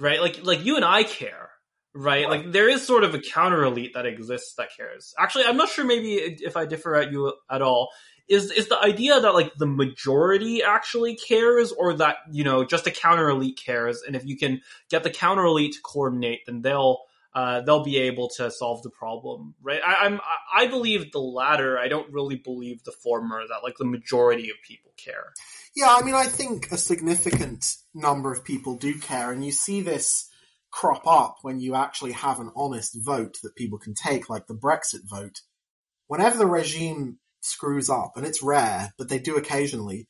right? 0.00 0.20
Like 0.20 0.44
like 0.44 0.64
you 0.64 0.76
and 0.76 0.84
I 0.84 1.04
care, 1.04 1.50
right? 1.94 2.26
Right. 2.26 2.28
Like 2.28 2.52
there 2.52 2.68
is 2.68 2.84
sort 2.84 3.04
of 3.04 3.14
a 3.14 3.20
counter 3.20 3.62
elite 3.62 3.92
that 3.94 4.06
exists 4.06 4.54
that 4.54 4.70
cares. 4.76 5.14
Actually, 5.18 5.44
I'm 5.44 5.56
not 5.56 5.68
sure 5.68 5.84
maybe 5.84 6.14
if 6.14 6.56
I 6.56 6.66
differ 6.66 6.96
at 6.96 7.12
you 7.12 7.32
at 7.48 7.62
all. 7.62 7.90
Is 8.28 8.52
is 8.52 8.68
the 8.68 8.78
idea 8.78 9.20
that 9.20 9.34
like 9.34 9.54
the 9.56 9.66
majority 9.66 10.62
actually 10.62 11.16
cares, 11.16 11.72
or 11.72 11.94
that 11.94 12.18
you 12.30 12.44
know 12.44 12.64
just 12.64 12.86
a 12.86 12.90
counter 12.92 13.28
elite 13.28 13.60
cares, 13.62 14.02
and 14.06 14.14
if 14.14 14.24
you 14.24 14.36
can 14.36 14.62
get 14.88 15.02
the 15.02 15.10
counter 15.10 15.44
elite 15.44 15.74
to 15.74 15.80
coordinate, 15.82 16.46
then 16.46 16.62
they'll 16.62 17.00
uh, 17.34 17.60
they'll 17.60 17.84
be 17.84 17.98
able 17.98 18.28
to 18.36 18.50
solve 18.50 18.82
the 18.82 18.90
problem, 18.90 19.54
right? 19.62 19.80
I, 19.84 20.06
I'm 20.06 20.20
I 20.20 20.64
I 20.64 20.66
believe 20.66 21.12
the 21.12 21.20
latter. 21.20 21.78
I 21.78 21.88
don't 21.88 22.12
really 22.12 22.36
believe 22.36 22.82
the 22.84 22.92
former. 22.92 23.40
That 23.46 23.62
like 23.62 23.76
the 23.78 23.84
majority 23.84 24.50
of 24.50 24.56
people 24.66 24.92
care. 24.96 25.32
Yeah, 25.76 25.96
I 25.96 26.02
mean, 26.02 26.14
I 26.14 26.24
think 26.24 26.72
a 26.72 26.76
significant 26.76 27.76
number 27.94 28.32
of 28.32 28.44
people 28.44 28.76
do 28.76 28.98
care, 28.98 29.30
and 29.32 29.44
you 29.44 29.52
see 29.52 29.80
this 29.80 30.28
crop 30.70 31.06
up 31.06 31.38
when 31.42 31.60
you 31.60 31.74
actually 31.74 32.12
have 32.12 32.40
an 32.40 32.50
honest 32.56 32.96
vote 33.00 33.38
that 33.42 33.56
people 33.56 33.78
can 33.78 33.94
take, 33.94 34.28
like 34.28 34.46
the 34.46 34.54
Brexit 34.54 35.08
vote. 35.08 35.40
Whenever 36.06 36.38
the 36.38 36.46
regime 36.46 37.18
screws 37.40 37.88
up, 37.88 38.12
and 38.16 38.26
it's 38.26 38.42
rare, 38.42 38.92
but 38.98 39.08
they 39.08 39.18
do 39.18 39.36
occasionally, 39.36 40.08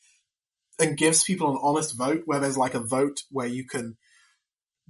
and 0.79 0.97
gives 0.97 1.25
people 1.25 1.51
an 1.51 1.59
honest 1.63 1.97
vote 1.97 2.23
where 2.25 2.41
there's 2.41 2.57
like 2.57 2.75
a 2.75 2.81
vote 2.81 3.23
where 3.31 3.47
you 3.47 3.67
can 3.67 3.97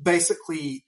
basically, 0.00 0.84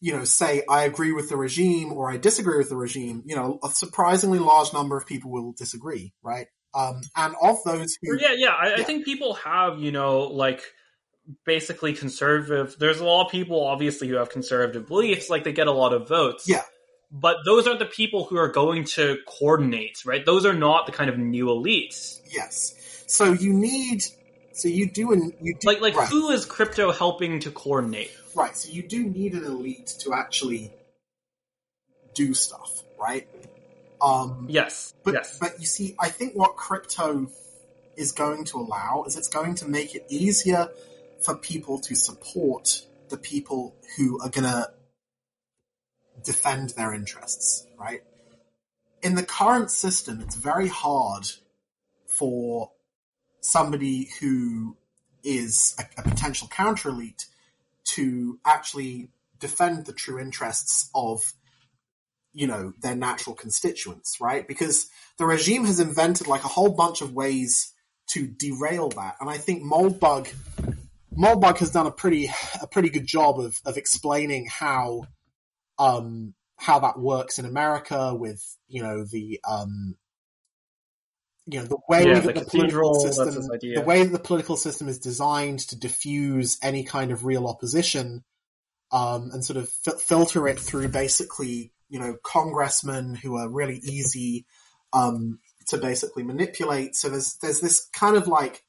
you 0.00 0.12
know, 0.12 0.24
say, 0.24 0.62
I 0.68 0.84
agree 0.84 1.12
with 1.12 1.28
the 1.28 1.36
regime 1.36 1.92
or 1.92 2.10
I 2.10 2.16
disagree 2.16 2.58
with 2.58 2.68
the 2.68 2.76
regime, 2.76 3.22
you 3.24 3.34
know, 3.34 3.58
a 3.64 3.68
surprisingly 3.68 4.38
large 4.38 4.72
number 4.72 4.96
of 4.96 5.06
people 5.06 5.30
will 5.30 5.52
disagree, 5.52 6.12
right? 6.22 6.46
Um, 6.74 7.00
and 7.16 7.34
of 7.42 7.56
those 7.64 7.96
who, 8.02 8.18
yeah, 8.18 8.34
yeah, 8.36 8.50
I, 8.50 8.74
I 8.74 8.82
think 8.82 9.04
people 9.04 9.34
have, 9.34 9.78
you 9.78 9.92
know, 9.92 10.20
like 10.24 10.62
basically 11.46 11.94
conservative. 11.94 12.76
There's 12.78 13.00
a 13.00 13.04
lot 13.04 13.26
of 13.26 13.32
people, 13.32 13.64
obviously, 13.64 14.08
who 14.08 14.16
have 14.16 14.28
conservative 14.28 14.86
beliefs. 14.86 15.30
Like 15.30 15.44
they 15.44 15.52
get 15.52 15.66
a 15.68 15.72
lot 15.72 15.94
of 15.94 16.08
votes. 16.08 16.46
Yeah. 16.46 16.62
But 17.10 17.38
those 17.46 17.66
aren't 17.66 17.78
the 17.78 17.86
people 17.86 18.24
who 18.24 18.36
are 18.36 18.48
going 18.48 18.84
to 18.84 19.16
coordinate, 19.26 20.04
right? 20.04 20.26
Those 20.26 20.44
are 20.44 20.52
not 20.52 20.86
the 20.86 20.92
kind 20.92 21.08
of 21.08 21.16
new 21.16 21.46
elites. 21.46 22.20
yes. 22.30 22.74
So 23.08 23.32
you 23.32 23.52
need, 23.52 24.02
so 24.52 24.68
you 24.68 24.90
do, 24.90 25.12
and 25.12 25.32
you 25.40 25.54
do, 25.54 25.68
Like, 25.68 25.80
like 25.80 25.96
right, 25.96 26.08
who 26.08 26.30
is 26.30 26.44
crypto 26.44 26.90
helping 26.90 27.40
to 27.40 27.52
coordinate? 27.52 28.10
Right. 28.36 28.56
So 28.56 28.70
you 28.70 28.82
do 28.82 29.04
need 29.04 29.34
an 29.34 29.44
elite 29.44 29.94
to 30.00 30.14
actually 30.14 30.72
do 32.14 32.34
stuff, 32.34 32.82
right? 32.98 33.28
Um, 34.00 34.46
Yes, 34.48 34.94
But 35.04 35.14
yes. 35.14 35.38
but 35.38 35.58
you 35.58 35.66
see, 35.66 35.94
I 35.98 36.08
think 36.08 36.34
what 36.34 36.56
crypto 36.56 37.28
is 37.96 38.12
going 38.12 38.44
to 38.44 38.58
allow 38.58 39.04
is 39.06 39.16
it's 39.16 39.28
going 39.28 39.54
to 39.56 39.68
make 39.68 39.94
it 39.94 40.04
easier 40.08 40.68
for 41.20 41.34
people 41.34 41.78
to 41.80 41.94
support 41.94 42.82
the 43.08 43.16
people 43.16 43.74
who 43.96 44.20
are 44.20 44.28
going 44.28 44.44
to 44.44 44.70
defend 46.24 46.70
their 46.70 46.92
interests, 46.92 47.66
right? 47.78 48.02
In 49.02 49.14
the 49.14 49.22
current 49.22 49.70
system, 49.70 50.20
it's 50.20 50.34
very 50.34 50.68
hard 50.68 51.30
for 52.06 52.72
somebody 53.40 54.08
who 54.20 54.76
is 55.22 55.74
a, 55.78 56.00
a 56.00 56.02
potential 56.02 56.48
counter 56.48 56.88
elite 56.90 57.26
to 57.94 58.38
actually 58.44 59.10
defend 59.38 59.86
the 59.86 59.92
true 59.92 60.18
interests 60.18 60.90
of 60.94 61.32
you 62.32 62.46
know 62.46 62.72
their 62.82 62.96
natural 62.96 63.34
constituents 63.34 64.18
right? 64.20 64.46
Because 64.46 64.88
the 65.18 65.26
regime 65.26 65.64
has 65.64 65.80
invented 65.80 66.26
like 66.26 66.44
a 66.44 66.48
whole 66.48 66.70
bunch 66.70 67.00
of 67.00 67.12
ways 67.12 67.72
to 68.08 68.26
derail 68.26 68.90
that. 68.90 69.16
And 69.20 69.28
i 69.30 69.38
think 69.38 69.62
moldbug 69.62 70.32
moldbug 71.16 71.58
has 71.58 71.70
done 71.70 71.86
a 71.86 71.90
pretty 71.90 72.30
a 72.60 72.66
pretty 72.66 72.90
good 72.90 73.06
job 73.06 73.40
of 73.40 73.60
of 73.64 73.76
explaining 73.76 74.46
how 74.46 75.04
um 75.78 76.34
how 76.58 76.78
that 76.80 76.98
works 76.98 77.38
in 77.38 77.44
america 77.44 78.14
with 78.14 78.42
you 78.68 78.82
know 78.82 79.04
the 79.04 79.40
um 79.48 79.96
you 81.46 81.60
know 81.60 81.66
the 81.66 81.78
way 81.88 82.06
Yeah, 82.06 82.20
that 82.20 82.34
the 82.34 82.40
the, 82.40 82.46
political 82.46 82.94
system, 82.94 83.48
the 83.60 83.84
way 83.86 84.02
that 84.02 84.12
the 84.12 84.18
political 84.18 84.56
system 84.56 84.88
is 84.88 84.98
designed 84.98 85.60
to 85.60 85.78
diffuse 85.78 86.58
any 86.62 86.84
kind 86.84 87.12
of 87.12 87.24
real 87.24 87.46
opposition 87.46 88.24
um, 88.92 89.30
and 89.32 89.44
sort 89.44 89.56
of 89.56 89.68
fi- 89.68 89.98
filter 89.98 90.48
it 90.48 90.58
through 90.58 90.88
basically, 90.88 91.72
you 91.88 91.98
know, 91.98 92.16
congressmen 92.24 93.14
who 93.14 93.36
are 93.36 93.48
really 93.48 93.76
easy 93.76 94.46
um, 94.92 95.38
to 95.68 95.78
basically 95.78 96.22
manipulate. 96.22 96.96
So 96.96 97.08
there's 97.08 97.36
there's 97.36 97.60
this 97.60 97.88
kind 97.92 98.16
of 98.16 98.26
like, 98.26 98.64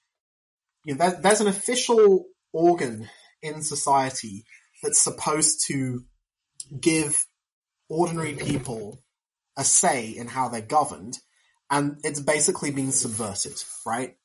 you 0.84 0.94
know, 0.94 1.00
there, 1.00 1.20
there's 1.22 1.42
an 1.42 1.48
official 1.48 2.26
organ 2.54 3.10
in 3.42 3.62
society 3.62 4.46
that's 4.84 5.02
supposed 5.02 5.66
to 5.68 6.06
give 6.80 7.26
ordinary 7.90 8.34
people 8.34 9.02
a 9.58 9.64
say 9.64 10.10
in 10.10 10.28
how 10.28 10.50
they're 10.50 10.62
governed, 10.62 11.18
and 11.70 11.98
it's 12.04 12.20
basically 12.20 12.72
been 12.72 12.92
subverted, 12.92 13.62
right? 13.86 14.16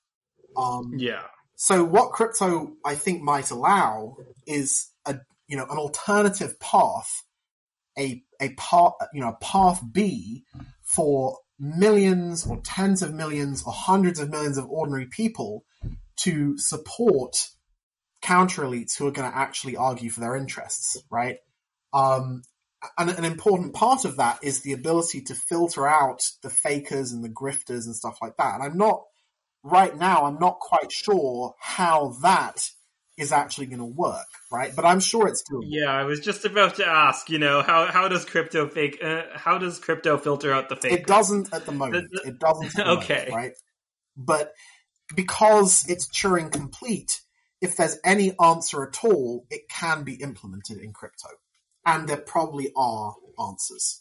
Um, 0.56 0.94
yeah. 0.96 1.22
so 1.56 1.82
what 1.82 2.12
crypto 2.12 2.72
I 2.84 2.94
think 2.94 3.22
might 3.22 3.50
allow 3.50 4.16
is 4.46 4.90
a 5.06 5.18
you 5.48 5.56
know 5.56 5.66
an 5.70 5.78
alternative 5.78 6.60
path, 6.60 7.22
a 7.98 8.22
a 8.40 8.50
path 8.54 8.92
you 9.12 9.20
know 9.20 9.30
a 9.30 9.44
path 9.44 9.82
B 9.92 10.44
for 10.82 11.38
millions 11.58 12.46
or 12.46 12.60
tens 12.64 13.02
of 13.02 13.14
millions 13.14 13.62
or 13.64 13.72
hundreds 13.72 14.18
of 14.18 14.28
millions 14.28 14.58
of 14.58 14.68
ordinary 14.68 15.06
people 15.06 15.64
to 16.16 16.58
support 16.58 17.48
counter 18.20 18.62
elites 18.62 18.96
who 18.96 19.06
are 19.06 19.12
going 19.12 19.30
to 19.30 19.36
actually 19.36 19.76
argue 19.76 20.10
for 20.10 20.20
their 20.20 20.36
interests, 20.36 20.96
right? 21.10 21.38
Um, 21.92 22.42
and 22.98 23.10
an 23.10 23.24
important 23.24 23.74
part 23.74 24.04
of 24.04 24.16
that 24.16 24.38
is 24.42 24.62
the 24.62 24.72
ability 24.72 25.22
to 25.22 25.34
filter 25.34 25.86
out 25.86 26.20
the 26.42 26.50
fakers 26.50 27.12
and 27.12 27.22
the 27.24 27.28
grifters 27.28 27.86
and 27.86 27.94
stuff 27.94 28.18
like 28.20 28.36
that. 28.38 28.54
And 28.54 28.62
I'm 28.62 28.76
not 28.76 29.02
right 29.62 29.96
now, 29.96 30.24
I'm 30.24 30.38
not 30.38 30.58
quite 30.58 30.90
sure 30.90 31.54
how 31.60 32.16
that 32.22 32.68
is 33.18 33.30
actually 33.30 33.66
going 33.66 33.78
to 33.78 33.84
work, 33.84 34.26
right? 34.50 34.74
But 34.74 34.84
I'm 34.86 34.98
sure 34.98 35.28
it's 35.28 35.44
doable. 35.48 35.62
Yeah, 35.66 35.90
I 35.90 36.04
was 36.04 36.20
just 36.20 36.44
about 36.44 36.76
to 36.76 36.86
ask. 36.86 37.28
You 37.30 37.38
know, 37.38 37.62
how 37.62 37.86
how 37.86 38.08
does 38.08 38.24
crypto 38.24 38.68
fake? 38.68 38.98
Uh, 39.04 39.22
how 39.34 39.58
does 39.58 39.78
crypto 39.78 40.16
filter 40.18 40.52
out 40.52 40.68
the 40.68 40.76
fake? 40.76 40.92
It 40.92 41.06
doesn't 41.06 41.52
at 41.52 41.66
the 41.66 41.72
moment. 41.72 42.10
The- 42.10 42.20
the- 42.22 42.28
It 42.30 42.38
doesn't. 42.38 42.66
At 42.66 42.72
the 42.74 42.84
moment, 42.84 43.04
Okay. 43.10 43.28
right? 43.32 43.52
But 44.16 44.52
because 45.14 45.84
it's 45.88 46.08
Turing 46.08 46.50
complete, 46.50 47.20
if 47.60 47.76
there's 47.76 47.98
any 48.04 48.32
answer 48.42 48.82
at 48.82 49.04
all, 49.04 49.46
it 49.50 49.68
can 49.68 50.04
be 50.04 50.14
implemented 50.14 50.78
in 50.78 50.92
crypto, 50.92 51.28
and 51.84 52.08
there 52.08 52.16
probably 52.16 52.72
are 52.76 53.14
answers. 53.38 54.00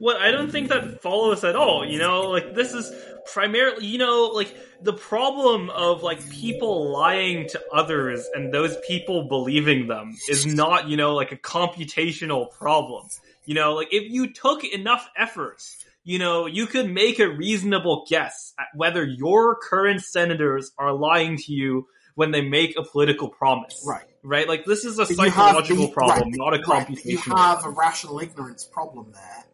Well, 0.00 0.16
I 0.18 0.30
don't 0.30 0.50
think 0.50 0.68
that 0.70 1.02
follows 1.02 1.44
at 1.44 1.56
all. 1.56 1.86
You 1.86 1.98
know, 1.98 2.22
like 2.22 2.54
this 2.54 2.72
is 2.72 2.92
primarily, 3.32 3.86
you 3.86 3.98
know, 3.98 4.30
like 4.34 4.54
the 4.82 4.92
problem 4.92 5.70
of 5.70 6.02
like 6.02 6.28
people 6.30 6.90
lying 6.90 7.48
to 7.48 7.62
others 7.72 8.28
and 8.34 8.52
those 8.52 8.76
people 8.86 9.28
believing 9.28 9.86
them 9.86 10.16
is 10.28 10.46
not, 10.46 10.88
you 10.88 10.96
know, 10.96 11.14
like 11.14 11.32
a 11.32 11.36
computational 11.36 12.50
problem. 12.50 13.06
You 13.44 13.54
know, 13.54 13.74
like 13.74 13.88
if 13.92 14.10
you 14.10 14.32
took 14.32 14.64
enough 14.64 15.08
effort, 15.16 15.62
you 16.02 16.18
know, 16.18 16.46
you 16.46 16.66
could 16.66 16.90
make 16.90 17.18
a 17.18 17.28
reasonable 17.28 18.04
guess 18.08 18.52
at 18.58 18.66
whether 18.74 19.04
your 19.04 19.56
current 19.56 20.02
senators 20.02 20.72
are 20.78 20.92
lying 20.92 21.36
to 21.38 21.52
you 21.52 21.86
when 22.14 22.30
they 22.30 22.42
make 22.42 22.76
a 22.76 22.82
political 22.82 23.28
promise. 23.28 23.84
Right. 23.86 24.04
Right? 24.22 24.48
Like 24.48 24.64
this 24.64 24.84
is 24.84 24.98
a 24.98 25.06
But 25.06 25.16
psychological 25.16 25.86
the- 25.88 25.92
problem, 25.92 26.28
right, 26.30 26.36
not 26.36 26.54
a 26.54 26.62
right, 26.68 26.86
computational. 26.86 27.26
You 27.26 27.36
have 27.36 27.64
a 27.64 27.70
rational 27.70 28.20
ignorance 28.20 28.64
problem 28.64 29.12
there. 29.12 29.44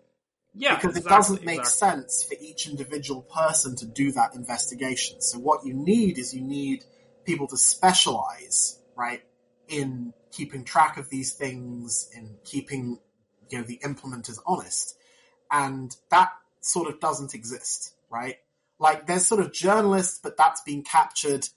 yeah, 0.55 0.77
because 0.77 0.97
it 0.97 1.05
doesn't 1.05 1.45
make 1.45 1.61
exactly. 1.61 2.03
sense 2.03 2.25
for 2.25 2.35
each 2.41 2.69
individual 2.69 3.23
person 3.23 3.77
to 3.77 3.87
do 3.87 4.13
that 4.13 4.35
investigation. 4.35 5.21
So 5.21 5.39
what 5.39 5.65
you 5.65 5.75
need 5.75 6.19
is 6.19 6.35
you 6.35 6.43
need 6.43 6.85
people 7.25 7.47
to 7.49 7.57
specialize, 7.57 8.79
right, 8.97 9.23
in 9.69 10.13
keeping 10.33 10.65
track 10.65 10.97
of 10.97 11.09
these 11.11 11.33
things, 11.33 12.09
in 12.17 12.37
keeping, 12.45 12.99
you 13.49 13.59
know, 13.59 13.65
the 13.65 13.79
implementers 13.79 14.39
honest. 14.47 14.97
And 15.51 15.95
that 16.11 16.31
sort 16.61 16.89
of 16.89 17.01
doesn't 17.01 17.35
exist, 17.35 17.95
right? 18.11 18.37
Like 18.79 19.07
there's 19.07 19.27
sort 19.27 19.41
of 19.41 19.53
journalists, 19.53 20.21
but 20.23 20.37
that's 20.37 20.61
been 20.63 20.83
captured. 20.83 21.49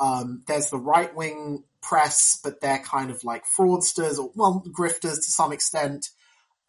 Um, 0.00 0.42
there's 0.46 0.70
the 0.70 0.78
right 0.78 1.14
wing 1.14 1.64
press, 1.82 2.40
but 2.42 2.60
they're 2.60 2.78
kind 2.78 3.10
of 3.10 3.22
like 3.22 3.44
fraudsters 3.46 4.18
or, 4.18 4.30
well, 4.34 4.64
grifters 4.74 5.16
to 5.16 5.30
some 5.30 5.52
extent 5.52 6.08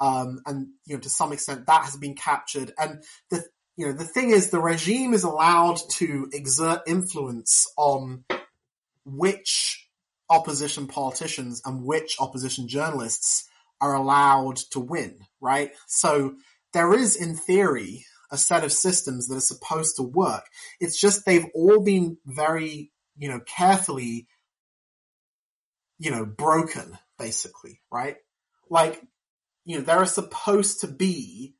um, 0.01 0.41
and 0.45 0.69
you 0.85 0.95
know 0.95 0.99
to 0.99 1.09
some 1.09 1.31
extent 1.31 1.67
that 1.67 1.85
has 1.85 1.95
been 1.95 2.15
captured. 2.15 2.73
And 2.77 3.03
the 3.29 3.45
you 3.77 3.85
know 3.85 3.93
the 3.93 4.03
thing 4.03 4.31
is, 4.31 4.49
the 4.49 4.59
regime 4.59 5.13
is 5.13 5.23
allowed 5.23 5.79
to 5.91 6.27
exert 6.33 6.81
influence 6.87 7.71
on 7.77 8.25
which 9.05 9.87
opposition 10.29 10.87
politicians 10.87 11.61
and 11.65 11.83
which 11.83 12.17
opposition 12.19 12.67
journalists 12.67 13.47
are 13.79 13.93
allowed 13.93 14.57
to 14.71 14.79
win. 14.79 15.19
Right, 15.39 15.71
so 15.87 16.35
there 16.73 16.93
is, 16.93 17.15
in 17.15 17.35
theory, 17.35 18.05
a 18.31 18.37
set 18.37 18.63
of 18.63 18.71
systems 18.71 19.27
that 19.27 19.35
are 19.35 19.41
supposed 19.41 19.97
to 19.97 20.03
work. 20.03 20.45
It's 20.79 20.99
just 20.99 21.25
they've 21.25 21.47
all 21.53 21.81
been 21.81 22.17
very 22.25 22.91
you 23.21 23.29
know 23.29 23.39
carefully 23.39 24.27
you 25.99 26.11
know 26.11 26.25
broken 26.25 26.97
basically 27.17 27.79
right 27.89 28.17
like 28.69 29.01
you 29.65 29.77
know, 29.77 29.83
there 29.83 29.97
are 29.97 30.05
supposed 30.05 30.81
to 30.81 30.87
be 30.87 31.55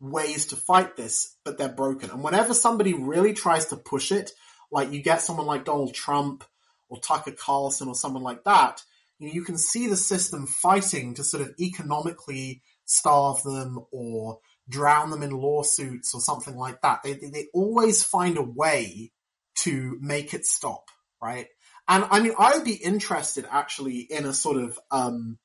ways 0.00 0.46
to 0.46 0.56
fight 0.56 0.96
this, 0.96 1.36
but 1.44 1.58
they're 1.58 1.68
broken. 1.68 2.10
And 2.10 2.22
whenever 2.22 2.54
somebody 2.54 2.94
really 2.94 3.32
tries 3.32 3.66
to 3.66 3.76
push 3.76 4.12
it, 4.12 4.32
like 4.70 4.92
you 4.92 5.02
get 5.02 5.22
someone 5.22 5.46
like 5.46 5.64
Donald 5.64 5.94
Trump 5.94 6.44
or 6.88 7.00
Tucker 7.00 7.32
Carlson 7.32 7.88
or 7.88 7.94
someone 7.94 8.22
like 8.22 8.44
that, 8.44 8.82
you, 9.18 9.28
know, 9.28 9.34
you 9.34 9.42
can 9.42 9.58
see 9.58 9.86
the 9.88 9.96
system 9.96 10.46
fighting 10.46 11.14
to 11.14 11.24
sort 11.24 11.42
of 11.42 11.54
economically 11.58 12.62
starve 12.84 13.42
them 13.42 13.80
or 13.90 14.38
drown 14.68 15.10
them 15.10 15.22
in 15.22 15.30
lawsuits 15.30 16.14
or 16.14 16.20
something 16.20 16.56
like 16.56 16.80
that. 16.82 17.02
They, 17.02 17.14
they, 17.14 17.30
they 17.30 17.46
always 17.54 18.04
find 18.04 18.36
a 18.36 18.42
way 18.42 19.10
to 19.60 19.98
make 20.00 20.34
it 20.34 20.46
stop, 20.46 20.90
right? 21.20 21.46
And 21.88 22.04
I 22.10 22.20
mean, 22.20 22.34
I 22.38 22.54
would 22.54 22.64
be 22.64 22.74
interested 22.74 23.46
actually 23.50 24.00
in 24.00 24.26
a 24.26 24.32
sort 24.32 24.58
of, 24.58 24.78
um, 24.90 25.38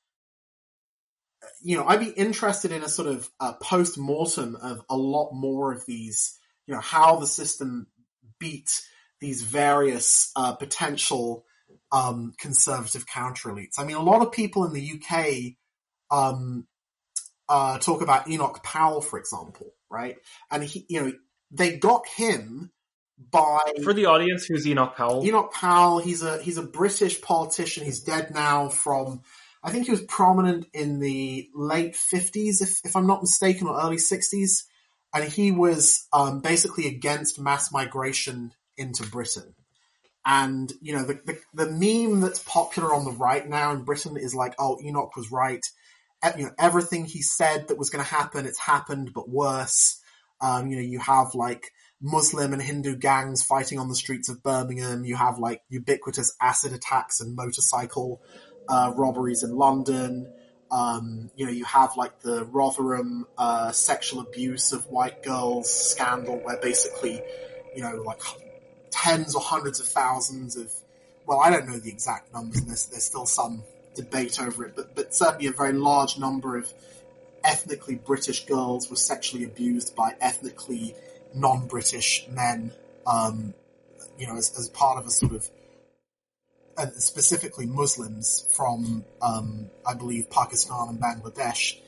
you 1.62 1.76
know, 1.76 1.84
I'd 1.84 2.00
be 2.00 2.10
interested 2.10 2.72
in 2.72 2.82
a 2.82 2.88
sort 2.88 3.08
of 3.08 3.28
uh, 3.40 3.54
post 3.54 3.98
mortem 3.98 4.56
of 4.56 4.82
a 4.90 4.96
lot 4.96 5.32
more 5.32 5.72
of 5.72 5.84
these, 5.86 6.38
you 6.66 6.74
know, 6.74 6.80
how 6.80 7.16
the 7.16 7.26
system 7.26 7.86
beat 8.38 8.70
these 9.20 9.42
various 9.42 10.30
uh, 10.36 10.54
potential 10.54 11.44
um, 11.92 12.34
conservative 12.38 13.06
counter 13.06 13.48
elites. 13.48 13.78
I 13.78 13.84
mean, 13.84 13.96
a 13.96 14.02
lot 14.02 14.22
of 14.22 14.32
people 14.32 14.64
in 14.64 14.72
the 14.72 15.00
UK 15.00 15.54
um, 16.10 16.66
uh, 17.48 17.78
talk 17.78 18.02
about 18.02 18.28
Enoch 18.28 18.62
Powell, 18.62 19.00
for 19.00 19.18
example, 19.18 19.74
right? 19.90 20.16
And 20.50 20.62
he, 20.62 20.84
you 20.88 21.00
know, 21.00 21.12
they 21.50 21.76
got 21.76 22.06
him 22.06 22.70
by 23.18 23.60
For 23.82 23.92
the 23.92 24.06
audience, 24.06 24.44
who's 24.44 24.66
Enoch 24.66 24.96
Powell? 24.96 25.24
Enoch 25.24 25.52
Powell. 25.52 25.98
He's 25.98 26.22
a 26.22 26.40
he's 26.42 26.58
a 26.58 26.62
British 26.62 27.20
politician. 27.20 27.84
He's 27.84 28.00
dead 28.00 28.32
now. 28.34 28.68
From 28.68 29.22
I 29.62 29.70
think 29.70 29.86
he 29.86 29.92
was 29.92 30.02
prominent 30.02 30.66
in 30.72 30.98
the 30.98 31.48
late 31.54 31.96
fifties, 31.96 32.60
if 32.60 32.80
if 32.84 32.96
I'm 32.96 33.06
not 33.06 33.22
mistaken, 33.22 33.68
or 33.68 33.80
early 33.80 33.98
sixties, 33.98 34.66
and 35.14 35.24
he 35.24 35.52
was 35.52 36.06
um, 36.12 36.40
basically 36.40 36.86
against 36.86 37.40
mass 37.40 37.72
migration 37.72 38.52
into 38.76 39.04
Britain. 39.04 39.54
And 40.26 40.72
you 40.80 40.96
know 40.96 41.04
the, 41.04 41.20
the 41.24 41.38
the 41.54 41.70
meme 41.70 42.20
that's 42.20 42.42
popular 42.42 42.94
on 42.94 43.04
the 43.04 43.12
right 43.12 43.48
now 43.48 43.72
in 43.72 43.84
Britain 43.84 44.16
is 44.16 44.34
like, 44.34 44.54
"Oh, 44.58 44.78
Enoch 44.82 45.14
was 45.16 45.30
right." 45.30 45.64
You 46.36 46.44
know 46.44 46.52
everything 46.58 47.04
he 47.04 47.20
said 47.20 47.68
that 47.68 47.78
was 47.78 47.90
going 47.90 48.02
to 48.02 48.10
happen, 48.10 48.46
it's 48.46 48.58
happened, 48.58 49.12
but 49.14 49.28
worse. 49.28 50.00
Um, 50.40 50.68
you 50.68 50.76
know, 50.76 50.82
you 50.82 50.98
have 50.98 51.34
like 51.34 51.70
Muslim 52.04 52.52
and 52.52 52.60
Hindu 52.60 52.96
gangs 52.96 53.42
fighting 53.42 53.78
on 53.78 53.88
the 53.88 53.94
streets 53.94 54.28
of 54.28 54.42
Birmingham. 54.42 55.06
You 55.06 55.16
have 55.16 55.38
like 55.38 55.62
ubiquitous 55.70 56.36
acid 56.38 56.74
attacks 56.74 57.22
and 57.22 57.34
motorcycle 57.34 58.20
uh, 58.68 58.92
robberies 58.94 59.42
in 59.42 59.56
London. 59.56 60.30
Um, 60.70 61.30
you 61.34 61.46
know, 61.46 61.52
you 61.52 61.64
have 61.64 61.96
like 61.96 62.20
the 62.20 62.44
Rotherham 62.44 63.26
uh, 63.38 63.72
sexual 63.72 64.20
abuse 64.20 64.72
of 64.72 64.86
white 64.88 65.22
girls 65.22 65.72
scandal, 65.72 66.36
where 66.44 66.58
basically, 66.60 67.22
you 67.74 67.82
know, 67.82 68.02
like 68.04 68.20
tens 68.90 69.34
or 69.34 69.40
hundreds 69.40 69.80
of 69.80 69.86
thousands 69.86 70.56
of, 70.56 70.70
well, 71.26 71.40
I 71.40 71.48
don't 71.48 71.66
know 71.66 71.78
the 71.78 71.88
exact 71.90 72.34
numbers, 72.34 72.58
and 72.58 72.68
there's, 72.68 72.84
there's 72.86 73.04
still 73.04 73.24
some 73.24 73.62
debate 73.94 74.38
over 74.42 74.66
it, 74.66 74.76
but, 74.76 74.94
but 74.94 75.14
certainly 75.14 75.46
a 75.46 75.52
very 75.52 75.72
large 75.72 76.18
number 76.18 76.58
of 76.58 76.70
ethnically 77.44 77.94
British 77.94 78.44
girls 78.44 78.90
were 78.90 78.96
sexually 78.96 79.44
abused 79.44 79.96
by 79.96 80.14
ethnically 80.20 80.94
non-British 81.34 82.26
men, 82.30 82.72
um, 83.06 83.54
you 84.18 84.26
know, 84.26 84.36
as, 84.36 84.56
as 84.58 84.68
part 84.68 84.98
of 84.98 85.06
a 85.06 85.10
sort 85.10 85.32
of, 85.32 85.48
and 86.76 86.92
specifically 86.94 87.66
Muslims 87.66 88.46
from, 88.56 89.04
um, 89.22 89.70
I 89.86 89.94
believe, 89.94 90.30
Pakistan 90.30 90.88
and 90.88 91.00
Bangladesh, 91.00 91.78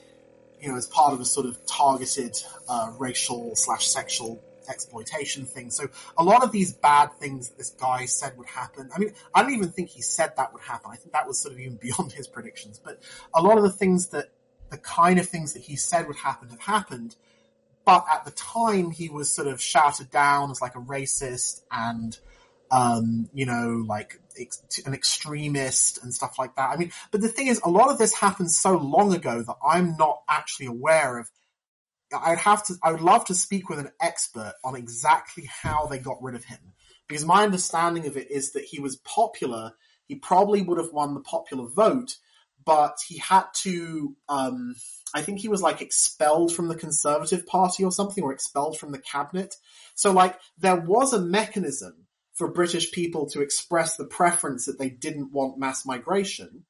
you 0.60 0.68
know, 0.68 0.76
as 0.76 0.86
part 0.86 1.12
of 1.12 1.20
a 1.20 1.25
sort 1.25 1.47
of 1.47 1.58
targeted 1.66 2.36
uh, 2.68 2.92
racial 2.99 3.55
slash 3.57 3.86
sexual 3.89 4.42
exploitation 4.68 5.44
thing. 5.44 5.70
So 5.70 5.89
a 6.16 6.25
lot 6.25 6.42
of 6.42 6.52
these 6.52 6.73
bad 6.73 7.12
things 7.15 7.49
that 7.49 7.58
this 7.58 7.70
guy 7.70 8.07
said 8.07 8.36
would 8.39 8.49
happen. 8.49 8.91
I 8.94 8.99
mean, 8.99 9.12
I 9.34 9.42
don't 9.42 9.55
even 9.55 9.70
think 9.70 9.91
he 9.91 10.02
said 10.02 10.33
that 10.36 10.52
would 10.52 10.62
happen. 10.62 10.91
I 10.92 10.97
think 10.97 11.12
that 11.12 11.26
was 11.26 11.39
sort 11.39 11.55
of 11.55 11.60
even 11.60 11.76
beyond 11.83 12.12
his 12.12 12.26
predictions. 12.26 12.81
But 12.83 13.00
a 13.34 13.42
lot 13.42 13.58
of 13.58 13.65
the 13.65 13.70
things 13.70 14.08
that 14.08 14.31
the 14.70 14.78
kind 14.78 15.18
of 15.18 15.28
things 15.28 15.52
that 15.52 15.62
he 15.62 15.76
said 15.76 16.07
would 16.07 16.16
happen 16.16 16.49
have 16.50 16.60
happened. 16.60 17.16
But 17.86 18.05
at 18.12 18.24
the 18.24 18.32
time, 18.32 18.90
he 18.90 19.08
was 19.08 19.32
sort 19.32 19.47
of 19.47 19.62
shouted 19.62 20.10
down 20.10 20.50
as 20.50 20.60
like 20.60 20.74
a 20.74 20.81
racist 20.81 21.62
and, 21.70 22.18
um, 22.73 23.31
you 23.32 23.47
know, 23.47 23.84
like 23.86 24.20
ex- 24.39 24.60
an 24.84 24.92
extremist 24.92 26.02
and 26.02 26.12
stuff 26.12 26.36
like 26.36 26.56
that. 26.56 26.70
I 26.70 26.76
mean, 26.76 26.90
but 27.12 27.20
the 27.20 27.28
thing 27.28 27.47
is, 27.47 27.60
a 27.65 27.70
lot 27.70 27.90
of 27.90 27.98
this 27.98 28.12
happened 28.12 28.50
so 28.50 28.76
long 28.76 29.15
ago 29.15 29.40
that 29.40 29.56
I'm 29.65 29.97
not 29.97 30.23
actually 30.28 30.66
aware 30.66 31.18
of. 31.18 31.31
I'd 32.12 32.39
have 32.39 32.65
to, 32.66 32.74
I 32.82 32.90
would 32.90 33.00
love 33.00 33.24
to 33.26 33.34
speak 33.34 33.68
with 33.68 33.78
an 33.78 33.90
expert 34.00 34.55
on 34.65 34.74
exactly 34.74 35.48
how 35.48 35.86
they 35.86 35.98
got 35.98 36.20
rid 36.20 36.34
of 36.34 36.44
him. 36.44 36.58
Because 37.06 37.24
my 37.24 37.44
understanding 37.44 38.06
of 38.06 38.16
it 38.16 38.32
is 38.32 38.52
that 38.52 38.65
he 38.65 38.81
was 38.81 38.97
popular. 38.97 39.74
He 40.08 40.16
probably 40.16 40.62
would 40.62 40.78
have 40.78 40.92
won 40.92 41.15
the 41.15 41.20
popular 41.20 41.68
vote, 41.68 42.16
but 42.65 42.97
he 43.06 43.18
had 43.18 43.44
to, 43.62 44.16
um, 44.28 44.74
I 45.15 45.23
think 45.23 45.39
he 45.39 45.49
was 45.49 45.62
like 45.62 45.81
expelled 45.81 46.55
from 46.55 46.68
the 46.68 46.75
Conservative 46.75 47.47
Party 47.47 47.85
or 47.85 47.93
something, 47.93 48.23
or 48.23 48.33
expelled 48.33 48.78
from 48.78 48.93
the 48.93 48.99
cabinet. 48.99 49.55
So 49.94 50.12
like 50.12 50.39
there 50.59 50.76
was 50.76 51.12
a 51.12 51.20
mechanism 51.20 52.07
for 52.35 52.52
British 52.52 52.93
people 52.93 53.26
to 53.31 53.41
express 53.41 53.97
the 53.97 54.05
preference 54.05 54.67
that 54.67 54.78
they 54.78 54.91
didn't 54.91 55.33
want 55.33 55.59
mass 55.59 55.86
migration. 55.86 56.65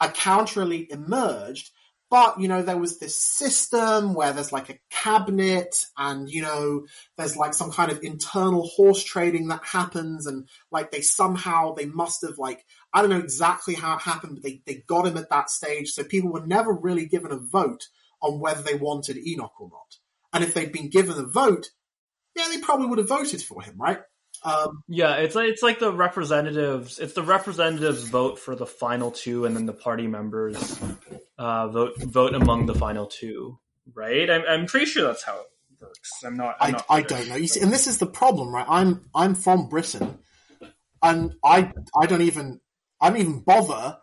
A 0.00 0.08
counter 0.08 0.62
elite 0.62 0.90
emerged, 0.90 1.70
but 2.10 2.40
you 2.40 2.48
know 2.48 2.62
there 2.62 2.78
was 2.78 2.98
this 2.98 3.16
system 3.16 4.14
where 4.14 4.32
there's 4.32 4.52
like 4.52 4.70
a 4.70 4.78
cabinet 4.90 5.86
and 5.96 6.30
you 6.30 6.42
know 6.42 6.86
there's 7.16 7.36
like 7.36 7.54
some 7.54 7.70
kind 7.70 7.92
of 7.92 8.02
internal 8.02 8.66
horse 8.66 9.04
trading 9.04 9.48
that 9.48 9.64
happens 9.64 10.26
and 10.26 10.48
like 10.72 10.90
they 10.90 11.02
somehow 11.02 11.74
they 11.74 11.86
must 11.86 12.22
have 12.22 12.38
like 12.38 12.64
I 12.92 13.00
don't 13.00 13.10
know 13.10 13.18
exactly 13.18 13.74
how 13.74 13.96
it 13.96 14.02
happened, 14.02 14.34
but 14.34 14.42
they, 14.42 14.62
they 14.66 14.82
got 14.86 15.06
him 15.06 15.16
at 15.16 15.30
that 15.30 15.50
stage. 15.50 15.90
So 15.92 16.02
people 16.02 16.32
were 16.32 16.46
never 16.46 16.72
really 16.72 17.06
given 17.06 17.32
a 17.32 17.38
vote 17.38 17.86
on 18.20 18.40
whether 18.40 18.62
they 18.62 18.74
wanted 18.74 19.16
Enoch 19.16 19.60
or 19.60 19.68
not. 19.70 19.96
And 20.32 20.44
if 20.44 20.54
they'd 20.54 20.72
been 20.72 20.90
given 20.90 21.18
a 21.18 21.24
vote, 21.26 21.70
yeah, 22.36 22.46
they 22.52 22.60
probably 22.60 22.86
would 22.86 22.98
have 22.98 23.08
voted 23.08 23.42
for 23.42 23.62
him, 23.62 23.74
right? 23.78 24.00
Um, 24.44 24.82
Yeah, 24.88 25.16
it's 25.16 25.34
like 25.34 25.48
it's 25.48 25.62
like 25.62 25.78
the 25.78 25.92
representatives. 25.92 26.98
It's 26.98 27.14
the 27.14 27.22
representatives 27.22 28.04
vote 28.04 28.38
for 28.38 28.54
the 28.54 28.66
final 28.66 29.10
two, 29.10 29.44
and 29.44 29.54
then 29.54 29.66
the 29.66 29.72
party 29.72 30.06
members 30.06 30.80
uh, 31.38 31.68
vote 31.68 32.00
vote 32.00 32.34
among 32.34 32.66
the 32.66 32.74
final 32.74 33.06
two. 33.06 33.58
Right? 33.92 34.30
I'm, 34.30 34.42
I'm 34.48 34.66
pretty 34.66 34.86
sure 34.86 35.06
that's 35.06 35.24
how 35.24 35.40
it 35.40 35.46
works. 35.80 36.10
I'm 36.24 36.36
not. 36.36 36.56
I'm 36.60 36.68
I, 36.68 36.70
not 36.70 36.86
I 36.88 37.02
don't 37.02 37.28
know. 37.28 37.36
You 37.36 37.48
see, 37.48 37.60
and 37.60 37.72
this 37.72 37.86
is 37.86 37.98
the 37.98 38.06
problem, 38.06 38.54
right? 38.54 38.66
I'm 38.68 39.02
I'm 39.14 39.34
from 39.34 39.68
Britain, 39.68 40.18
and 41.02 41.34
I 41.44 41.72
I 42.00 42.06
don't 42.06 42.22
even 42.22 42.60
I 43.00 43.10
don't 43.10 43.20
even 43.20 43.40
bother 43.40 43.98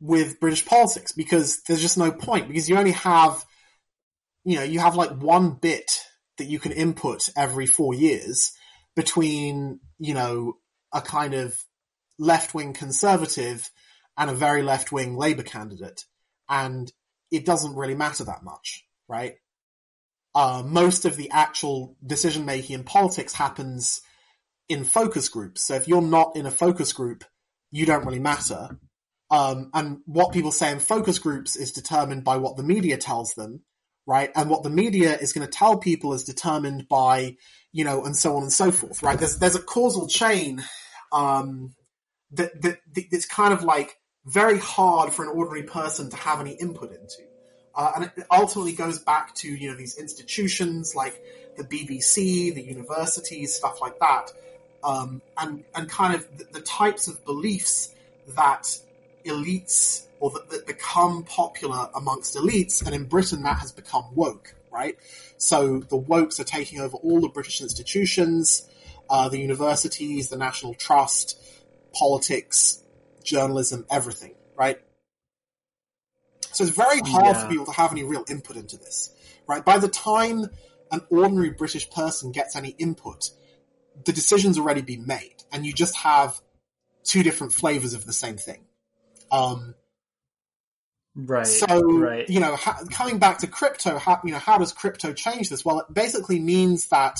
with 0.00 0.40
British 0.40 0.64
politics 0.64 1.12
because 1.12 1.62
there's 1.62 1.80
just 1.80 1.98
no 1.98 2.12
point 2.12 2.48
because 2.48 2.68
you 2.68 2.76
only 2.76 2.92
have 2.92 3.44
you 4.44 4.56
know 4.56 4.62
you 4.62 4.80
have 4.80 4.96
like 4.96 5.10
one 5.10 5.50
bit 5.50 6.00
that 6.38 6.46
you 6.46 6.58
can 6.58 6.72
input 6.72 7.28
every 7.36 7.66
four 7.66 7.94
years 7.94 8.52
between 8.94 9.80
you 9.98 10.14
know 10.14 10.54
a 10.92 11.00
kind 11.00 11.34
of 11.34 11.56
left 12.18 12.54
wing 12.54 12.72
conservative 12.72 13.70
and 14.16 14.30
a 14.30 14.34
very 14.34 14.62
left 14.62 14.90
wing 14.90 15.16
Labour 15.16 15.42
candidate, 15.42 16.04
and 16.48 16.92
it 17.30 17.44
doesn't 17.44 17.76
really 17.76 17.94
matter 17.94 18.24
that 18.24 18.42
much, 18.42 18.84
right? 19.08 19.36
uh, 20.38 20.62
most 20.64 21.04
of 21.04 21.16
the 21.16 21.30
actual 21.30 21.96
decision 22.06 22.44
making 22.44 22.74
in 22.74 22.84
politics 22.84 23.32
happens 23.32 24.02
in 24.68 24.84
focus 24.84 25.28
groups. 25.28 25.66
So 25.66 25.74
if 25.74 25.88
you're 25.88 26.00
not 26.00 26.36
in 26.36 26.46
a 26.46 26.50
focus 26.50 26.92
group, 26.92 27.24
you 27.70 27.86
don't 27.86 28.04
really 28.04 28.20
matter. 28.20 28.78
Um, 29.30 29.70
and 29.74 29.98
what 30.06 30.32
people 30.32 30.52
say 30.52 30.72
in 30.72 30.78
focus 30.78 31.18
groups 31.18 31.56
is 31.56 31.72
determined 31.72 32.24
by 32.24 32.38
what 32.38 32.56
the 32.56 32.62
media 32.62 32.96
tells 32.96 33.34
them, 33.34 33.62
right? 34.06 34.30
And 34.34 34.48
what 34.48 34.62
the 34.62 34.70
media 34.70 35.16
is 35.16 35.32
going 35.32 35.46
to 35.46 35.52
tell 35.52 35.78
people 35.78 36.14
is 36.14 36.24
determined 36.24 36.88
by, 36.88 37.36
you 37.72 37.84
know, 37.84 38.04
and 38.04 38.16
so 38.16 38.36
on 38.36 38.42
and 38.42 38.52
so 38.52 38.72
forth, 38.72 39.02
right? 39.02 39.18
There's 39.18 39.38
there's 39.38 39.54
a 39.54 39.62
causal 39.62 40.08
chain 40.08 40.64
um, 41.12 41.74
that 42.32 42.60
that 42.62 42.78
that's 43.10 43.26
kind 43.26 43.52
of 43.52 43.62
like 43.62 43.96
very 44.24 44.58
hard 44.58 45.12
for 45.12 45.24
an 45.24 45.30
ordinary 45.34 45.62
person 45.62 46.10
to 46.10 46.16
have 46.16 46.40
any 46.40 46.52
input 46.52 46.90
into. 46.90 47.22
Uh, 47.74 47.92
and 47.94 48.04
it 48.04 48.26
ultimately 48.30 48.72
goes 48.72 48.98
back 48.98 49.34
to 49.34 49.48
you 49.48 49.70
know 49.70 49.76
these 49.76 49.98
institutions 49.98 50.94
like 50.94 51.22
the 51.56 51.64
BBC, 51.64 52.54
the 52.54 52.62
universities, 52.62 53.54
stuff 53.54 53.80
like 53.80 53.98
that, 53.98 54.32
um, 54.84 55.22
and 55.36 55.64
and 55.74 55.88
kind 55.88 56.14
of 56.14 56.38
the, 56.38 56.44
the 56.52 56.60
types 56.60 57.08
of 57.08 57.24
beliefs 57.24 57.94
that 58.36 58.78
elites 59.24 60.06
or 60.20 60.30
that, 60.30 60.50
that 60.50 60.66
become 60.66 61.22
popular 61.24 61.88
amongst 61.94 62.34
elites, 62.34 62.84
and 62.84 62.94
in 62.94 63.04
Britain 63.04 63.42
that 63.42 63.58
has 63.58 63.72
become 63.72 64.04
woke, 64.14 64.54
right? 64.72 64.96
So 65.36 65.78
the 65.80 65.98
wokes 65.98 66.40
are 66.40 66.44
taking 66.44 66.80
over 66.80 66.96
all 66.96 67.20
the 67.20 67.28
British 67.28 67.60
institutions, 67.60 68.68
uh, 69.08 69.28
the 69.28 69.38
universities, 69.38 70.28
the 70.28 70.36
National 70.36 70.74
Trust, 70.74 71.40
politics, 71.94 72.82
journalism, 73.22 73.86
everything, 73.90 74.34
right? 74.56 74.80
So 76.52 76.64
it's 76.64 76.72
very 76.74 77.00
hard 77.00 77.36
Yeah. 77.36 77.42
for 77.42 77.48
people 77.48 77.66
to 77.66 77.72
have 77.72 77.92
any 77.92 78.02
real 78.02 78.24
input 78.28 78.56
into 78.56 78.76
this, 78.76 79.10
right? 79.46 79.64
By 79.64 79.78
the 79.78 79.88
time 79.88 80.46
an 80.90 81.02
ordinary 81.10 81.50
British 81.50 81.88
person 81.90 82.32
gets 82.32 82.56
any 82.56 82.70
input, 82.78 83.30
the 84.04 84.12
decision's 84.12 84.58
already 84.58 84.82
been 84.82 85.06
made, 85.06 85.36
and 85.52 85.66
you 85.66 85.72
just 85.72 85.96
have 85.96 86.40
two 87.04 87.22
different 87.22 87.52
flavors 87.52 87.94
of 87.94 88.04
the 88.04 88.12
same 88.12 88.36
thing. 88.36 88.64
Um, 89.30 89.74
right. 91.14 91.46
so, 91.46 91.80
right. 91.80 92.28
you 92.28 92.40
know, 92.40 92.56
ha- 92.56 92.82
coming 92.90 93.18
back 93.18 93.38
to 93.38 93.46
crypto, 93.46 93.98
how, 93.98 94.20
you 94.24 94.32
know, 94.32 94.38
how 94.38 94.58
does 94.58 94.72
crypto 94.72 95.12
change 95.12 95.48
this? 95.48 95.64
Well, 95.64 95.80
it 95.80 95.86
basically 95.92 96.38
means 96.38 96.86
that 96.86 97.18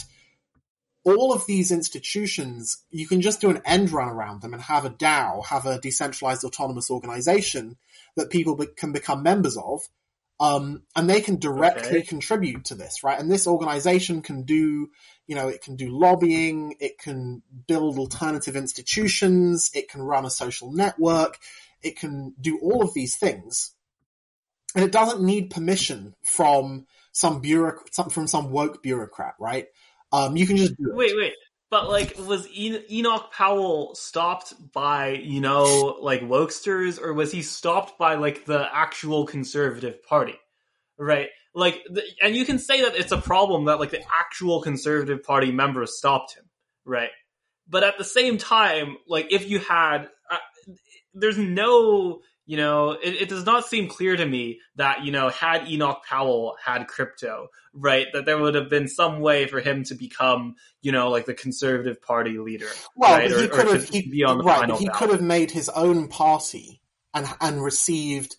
all 1.04 1.32
of 1.32 1.46
these 1.46 1.70
institutions, 1.70 2.84
you 2.90 3.06
can 3.06 3.20
just 3.20 3.40
do 3.40 3.50
an 3.50 3.62
end 3.64 3.90
run 3.90 4.08
around 4.08 4.42
them 4.42 4.52
and 4.52 4.62
have 4.62 4.84
a 4.84 4.90
DAO, 4.90 5.44
have 5.46 5.64
a 5.64 5.80
decentralized 5.80 6.44
autonomous 6.44 6.90
organization 6.90 7.76
that 8.16 8.30
people 8.30 8.56
be- 8.56 8.66
can 8.66 8.92
become 8.92 9.22
members 9.22 9.56
of. 9.56 9.80
Um, 10.40 10.82
and 10.94 11.10
they 11.10 11.20
can 11.20 11.36
directly 11.36 11.98
Okay. 11.98 12.02
contribute 12.02 12.66
to 12.66 12.76
this, 12.76 13.02
right? 13.02 13.18
And 13.18 13.30
this 13.30 13.48
organization 13.48 14.22
can 14.22 14.42
do, 14.42 14.90
you 15.28 15.36
know, 15.36 15.46
it 15.46 15.62
can 15.62 15.76
do 15.76 15.96
lobbying, 15.96 16.74
it 16.80 16.98
can 16.98 17.42
build 17.68 17.98
alternative 17.98 18.56
institutions, 18.56 19.70
it 19.74 19.88
can 19.88 20.02
run 20.02 20.24
a 20.24 20.30
social 20.30 20.72
network, 20.72 21.38
it 21.82 21.96
can 21.96 22.34
do 22.40 22.58
all 22.60 22.82
of 22.82 22.92
these 22.94 23.16
things 23.16 23.74
and 24.74 24.84
it 24.84 24.92
doesn't 24.92 25.22
need 25.22 25.50
permission 25.50 26.14
from 26.22 26.86
some 27.12 27.40
bureaucrat, 27.40 28.12
from 28.12 28.26
some 28.26 28.50
woke 28.50 28.82
bureaucrat, 28.82 29.34
right? 29.40 29.66
Um, 30.12 30.36
you 30.36 30.46
can 30.46 30.56
just 30.56 30.76
do 30.76 30.90
it. 30.90 30.96
Wait, 30.96 31.16
wait. 31.16 31.32
But 31.70 31.88
like, 31.88 32.16
was 32.18 32.46
en- 32.56 32.84
Enoch 32.90 33.30
Powell 33.32 33.94
stopped 33.94 34.54
by 34.72 35.10
you 35.10 35.40
know 35.40 35.98
like 36.00 36.22
wokesters, 36.22 37.00
or 37.00 37.12
was 37.12 37.32
he 37.32 37.42
stopped 37.42 37.98
by 37.98 38.14
like 38.14 38.44
the 38.44 38.66
actual 38.72 39.26
conservative 39.26 40.02
party? 40.04 40.38
Right. 40.98 41.28
Like, 41.54 41.82
the, 41.90 42.02
and 42.22 42.36
you 42.36 42.44
can 42.44 42.58
say 42.58 42.82
that 42.82 42.96
it's 42.96 43.12
a 43.12 43.18
problem 43.18 43.66
that 43.66 43.80
like 43.80 43.90
the 43.90 44.02
actual 44.18 44.62
conservative 44.62 45.22
party 45.22 45.52
members 45.52 45.96
stopped 45.96 46.36
him. 46.36 46.44
Right. 46.84 47.10
But 47.68 47.84
at 47.84 47.98
the 47.98 48.04
same 48.04 48.38
time, 48.38 48.96
like 49.06 49.32
if 49.32 49.48
you 49.48 49.58
had, 49.58 50.08
uh, 50.30 50.38
there's 51.14 51.38
no 51.38 52.20
you 52.48 52.56
know, 52.56 52.92
it, 52.92 53.14
it, 53.20 53.28
does 53.28 53.44
not 53.44 53.66
seem 53.66 53.88
clear 53.88 54.16
to 54.16 54.24
me 54.24 54.60
that, 54.76 55.04
you 55.04 55.12
know, 55.12 55.28
had 55.28 55.68
Enoch 55.68 56.00
Powell 56.08 56.56
had 56.64 56.88
crypto, 56.88 57.48
right, 57.74 58.06
that 58.14 58.24
there 58.24 58.38
would 58.38 58.54
have 58.54 58.70
been 58.70 58.88
some 58.88 59.20
way 59.20 59.46
for 59.46 59.60
him 59.60 59.84
to 59.84 59.94
become, 59.94 60.54
you 60.80 60.90
know, 60.90 61.10
like 61.10 61.26
the 61.26 61.34
conservative 61.34 62.00
party 62.00 62.38
leader. 62.38 62.70
Well, 62.96 63.18
right? 63.18 63.30
he 63.30 63.44
or, 63.44 63.48
could 63.48 63.66
or 63.66 63.72
have, 63.74 63.88
he, 63.90 64.10
be 64.10 64.24
on 64.24 64.38
the 64.38 64.44
right, 64.44 64.60
final 64.60 64.78
he 64.78 64.88
could 64.88 65.10
have 65.10 65.20
made 65.20 65.50
his 65.50 65.68
own 65.68 66.08
party 66.08 66.80
and, 67.12 67.26
and 67.42 67.62
received 67.62 68.34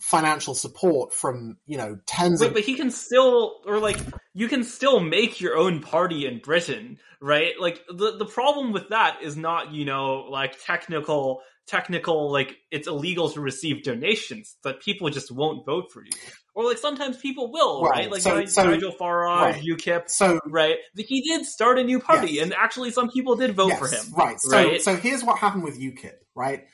financial 0.00 0.54
support 0.54 1.12
from, 1.12 1.56
you 1.66 1.76
know, 1.76 1.98
tens 2.06 2.40
Wait, 2.40 2.48
of, 2.48 2.54
but 2.54 2.62
he 2.62 2.74
can 2.74 2.90
still, 2.90 3.60
or 3.66 3.78
like, 3.80 3.98
you 4.32 4.46
can 4.48 4.62
still 4.62 5.00
make 5.00 5.40
your 5.40 5.56
own 5.56 5.80
party 5.80 6.26
in 6.26 6.38
Britain, 6.38 6.98
right? 7.20 7.52
Like, 7.60 7.80
the, 7.88 8.16
the 8.16 8.24
problem 8.26 8.72
with 8.72 8.90
that 8.90 9.22
is 9.22 9.36
not, 9.36 9.72
you 9.72 9.84
know, 9.84 10.26
like 10.30 10.56
technical, 10.64 11.40
technical, 11.66 12.30
like, 12.30 12.56
it's 12.70 12.86
illegal 12.86 13.28
to 13.30 13.40
receive 13.40 13.82
donations, 13.82 14.56
that 14.62 14.80
people 14.80 15.10
just 15.10 15.32
won't 15.32 15.66
vote 15.66 15.90
for 15.92 16.04
you. 16.04 16.12
Or 16.54 16.64
like, 16.64 16.78
sometimes 16.78 17.16
people 17.16 17.50
will, 17.52 17.82
right? 17.82 17.90
Right, 18.02 18.10
Like, 18.12 18.20
so- 18.22 18.34
Nigel 18.36 18.50
so- 18.50 18.70
Nigel 18.70 18.92
Farage, 18.92 19.40
right. 19.52 19.62
UKIP, 19.62 20.08
so, 20.08 20.38
right? 20.46 20.76
He 20.96 21.22
did 21.22 21.44
start 21.44 21.78
a 21.78 21.82
new 21.84 21.98
party, 21.98 22.34
Yes. 22.34 22.44
and 22.44 22.54
actually 22.54 22.92
some 22.92 23.10
people 23.10 23.34
did 23.34 23.56
vote 23.56 23.68
yes, 23.70 23.78
for 23.80 23.88
him. 23.88 24.14
right. 24.16 24.40
So, 24.40 24.56
right? 24.56 24.80
so 24.80 24.94
here's 24.94 25.24
what 25.24 25.38
happened 25.38 25.64
with 25.64 25.78
UKIP, 25.78 26.14
right? 26.36 26.66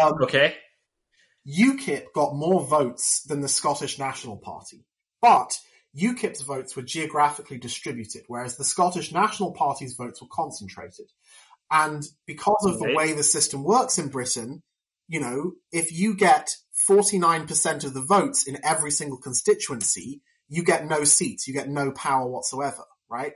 Um, 0.00 0.14
Okay. 0.22 0.56
UKIP 1.46 2.12
got 2.14 2.34
more 2.34 2.64
votes 2.64 3.22
than 3.26 3.40
the 3.40 3.48
Scottish 3.48 3.98
National 3.98 4.36
Party, 4.36 4.84
but 5.20 5.58
UKIP's 5.96 6.42
votes 6.42 6.76
were 6.76 6.82
geographically 6.82 7.58
distributed, 7.58 8.22
whereas 8.28 8.56
the 8.56 8.64
Scottish 8.64 9.12
National 9.12 9.52
Party's 9.52 9.94
votes 9.94 10.22
were 10.22 10.28
concentrated. 10.30 11.06
And 11.70 12.02
because 12.26 12.64
of 12.66 12.78
the 12.78 12.94
way 12.94 13.12
the 13.12 13.22
system 13.22 13.64
works 13.64 13.98
in 13.98 14.08
Britain, 14.08 14.62
you 15.08 15.20
know, 15.20 15.52
if 15.72 15.92
you 15.92 16.14
get 16.16 16.50
49% 16.88 17.84
of 17.84 17.94
the 17.94 18.02
votes 18.02 18.46
in 18.46 18.58
every 18.64 18.90
single 18.90 19.18
constituency, 19.18 20.22
you 20.48 20.64
get 20.64 20.86
no 20.86 21.04
seats, 21.04 21.46
you 21.48 21.54
get 21.54 21.68
no 21.68 21.92
power 21.92 22.28
whatsoever, 22.28 22.84
right? 23.10 23.32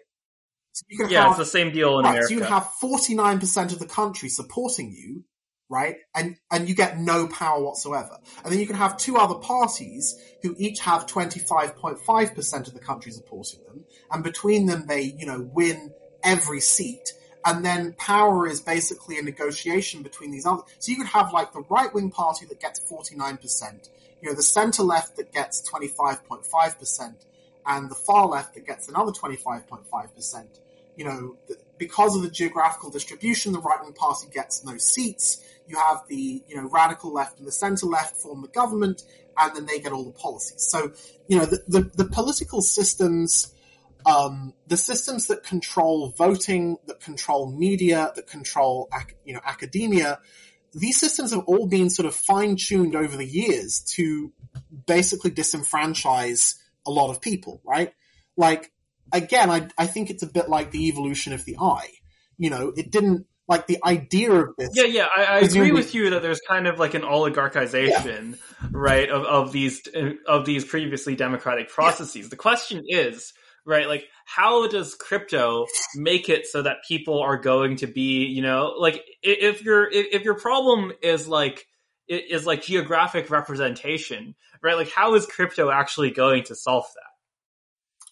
So 0.73 0.85
you 0.89 0.99
can 0.99 1.09
Yeah, 1.11 1.23
have, 1.23 1.31
it's 1.31 1.39
the 1.39 1.47
same 1.47 1.73
deal 1.73 1.99
in 1.99 2.05
right, 2.05 2.11
America. 2.11 2.29
so 2.29 2.35
you 2.35 2.43
have 2.43 2.71
49% 2.83 3.73
of 3.73 3.79
the 3.79 3.87
country 3.87 4.29
supporting 4.29 4.93
you, 4.93 5.25
right? 5.69 5.97
And, 6.15 6.37
and 6.51 6.69
you 6.69 6.75
get 6.75 6.99
no 6.99 7.27
power 7.27 7.63
whatsoever. 7.63 8.19
And 8.45 8.53
then 8.53 8.61
you 8.61 8.67
can 8.67 8.77
have 8.77 8.97
two 8.97 9.17
other 9.17 9.35
parties 9.35 10.17
who 10.43 10.55
each 10.59 10.81
have 10.81 11.07
25.5% 11.07 12.67
of 12.67 12.75
the 12.75 12.81
country 12.81 13.13
supporting 13.13 13.61
them. 13.65 13.85
And 14.11 14.23
between 14.23 14.67
them, 14.67 14.87
they, 14.87 15.03
you 15.03 15.27
know, 15.27 15.49
win 15.53 15.93
every 16.23 16.61
seat. 16.61 17.13
And 17.45 17.65
then 17.65 17.95
power 17.95 18.47
is 18.49 18.61
basically 18.61 19.19
a 19.19 19.23
negotiation 19.23 20.03
between 20.03 20.31
these 20.33 20.47
other. 20.47 20.63
So 20.79 20.91
you 20.91 20.99
could 20.99 21.07
have 21.07 21.33
like 21.33 21.53
the 21.53 21.65
right 21.69 21.93
wing 21.95 22.11
party 22.11 22.47
that 22.47 22.61
gets 22.61 22.81
49%, 22.81 23.89
you 24.21 24.29
know, 24.29 24.35
the 24.35 24.43
center 24.43 24.83
left 24.83 25.17
that 25.17 25.33
gets 25.33 25.69
25.5%, 25.71 27.15
and 27.67 27.91
the 27.91 27.95
far 27.95 28.27
left 28.27 28.55
that 28.55 28.67
gets 28.67 28.89
another 28.89 29.13
25.5%. 29.13 30.47
You 30.97 31.05
know, 31.05 31.37
because 31.79 32.17
of 32.17 32.23
the 32.23 32.31
geographical 32.31 32.91
distribution, 32.91 33.53
the 33.53 33.61
right 33.61 33.79
wing 33.83 33.93
party 33.93 34.29
gets 34.33 34.65
no 34.65 34.77
seats. 34.77 35.43
You 35.67 35.77
have 35.77 36.03
the, 36.09 36.43
you 36.49 36.57
know, 36.57 36.69
radical 36.69 37.13
left 37.13 37.39
and 37.39 37.47
the 37.47 37.53
center 37.53 37.87
left 37.87 38.17
form 38.17 38.43
the 38.43 38.49
government, 38.49 39.03
and 39.37 39.55
then 39.55 39.67
they 39.67 39.81
get 39.81 39.93
all 39.93 40.05
the 40.05 40.13
policies. 40.13 40.67
So, 40.69 40.93
you 41.29 41.39
know, 41.39 41.45
the, 41.45 41.63
the, 41.67 42.05
the 42.05 42.05
political 42.05 42.63
systems, 42.63 43.53
um, 44.07 44.55
the 44.69 44.77
systems 44.77 45.27
that 45.27 45.43
control 45.43 46.15
voting, 46.17 46.77
that 46.87 47.01
control 47.01 47.51
media, 47.51 48.13
that 48.15 48.27
control, 48.27 48.89
ac- 48.95 49.17
you 49.25 49.35
know, 49.35 49.41
academia, 49.45 50.21
these 50.73 50.99
systems 50.99 51.33
have 51.33 51.45
all 51.47 51.67
been 51.67 51.91
sort 51.91 52.07
of 52.07 52.15
fine 52.15 52.57
tuned 52.57 52.95
over 52.95 53.17
the 53.17 53.27
years 53.27 53.81
to 53.97 54.33
basically 54.87 55.31
disenfranchise 55.31 56.57
a 56.87 56.91
lot 56.91 57.11
of 57.11 57.21
people, 57.21 57.61
right? 57.65 57.93
Like, 58.37 58.71
again, 59.13 59.51
I, 59.51 59.69
I 59.79 59.87
think 59.87 60.11
it's 60.11 60.23
a 60.23 60.27
bit 60.27 60.49
like 60.49 60.71
the 60.71 60.89
evolution 60.89 61.33
of 61.33 61.45
the 61.45 61.57
eye. 61.61 61.91
You 62.39 62.51
know, 62.51 62.73
it 62.77 62.91
didn't, 62.91 63.27
like 63.49 63.67
the 63.69 63.79
idea 63.85 64.33
of 64.33 64.57
this. 64.59 64.71
Yeah, 64.75 64.85
yeah, 64.85 65.07
I, 65.17 65.25
I 65.25 65.39
agree 65.39 65.71
with 65.71 65.95
you 65.95 66.11
that 66.11 66.23
there's 66.23 66.41
kind 66.41 66.67
of 66.67 66.79
like 66.79 66.95
an 66.95 67.03
oligarchization, 67.03 68.39
right, 68.73 69.09
of, 69.09 69.23
of 69.23 69.53
these 69.53 69.83
of 70.27 70.45
these 70.45 70.65
previously 70.65 71.15
democratic 71.15 71.69
processes. 71.69 72.29
The 72.29 72.37
question 72.37 72.83
is, 72.89 73.33
right, 73.65 73.87
like 73.87 74.09
how 74.25 74.67
does 74.67 74.97
crypto 74.97 75.67
make 75.95 76.29
it 76.29 76.47
so 76.47 76.63
that 76.63 76.79
people 76.89 77.21
are 77.21 77.37
going 77.37 77.77
to 77.77 77.87
be, 77.87 78.25
you 78.25 78.43
know, 78.43 78.75
like 78.79 79.05
if 79.23 79.63
your 79.63 79.89
if 79.93 80.25
your 80.25 80.35
problem 80.35 80.93
is 81.01 81.29
like 81.29 81.67
is 82.09 82.47
like 82.47 82.63
geographic 82.63 83.31
representation, 83.31 84.35
right? 84.61 84.77
Like 84.77 84.91
how 84.91 85.15
is 85.15 85.25
crypto 85.25 85.71
actually 85.71 86.11
going 86.11 86.43
to 86.45 86.57
solve 86.57 86.87
that? 86.95 87.06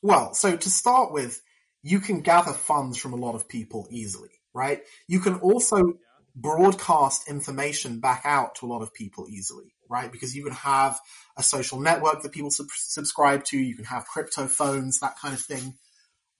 Well, 0.04 0.34
so 0.34 0.54
to 0.54 0.70
start 0.70 1.12
with, 1.12 1.40
you 1.82 1.98
can 1.98 2.20
gather 2.20 2.52
funds 2.52 2.98
from 2.98 3.14
a 3.14 3.16
lot 3.16 3.34
of 3.34 3.48
people 3.48 3.88
easily, 3.90 4.28
right? 4.52 4.82
You 5.08 5.18
can 5.18 5.36
also 5.36 5.94
broadcast 6.36 7.26
information 7.26 8.00
back 8.00 8.20
out 8.26 8.56
to 8.56 8.66
a 8.66 8.68
lot 8.68 8.82
of 8.82 8.92
people 8.92 9.26
easily, 9.30 9.74
right? 9.88 10.12
Because 10.12 10.36
you 10.36 10.44
can 10.44 10.52
have 10.52 11.00
a 11.38 11.42
social 11.42 11.80
network 11.80 12.20
that 12.20 12.32
people 12.32 12.50
sub- 12.50 12.66
subscribe 12.76 13.44
to, 13.44 13.58
you 13.58 13.76
can 13.76 13.86
have 13.86 14.04
crypto 14.04 14.46
phones, 14.46 15.00
that 15.00 15.18
kind 15.18 15.32
of 15.32 15.40
thing. 15.40 15.72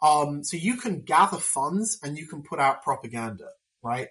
Um, 0.03 0.45
so 0.45 0.59
you 0.59 0.77
can 0.77 1.01
gather 1.01 1.39
funds 1.39 1.99
and 2.03 2.19
you 2.19 2.29
can 2.29 2.43
put 2.43 2.59
out 2.59 2.83
propaganda, 2.83 3.49
right? 3.83 4.09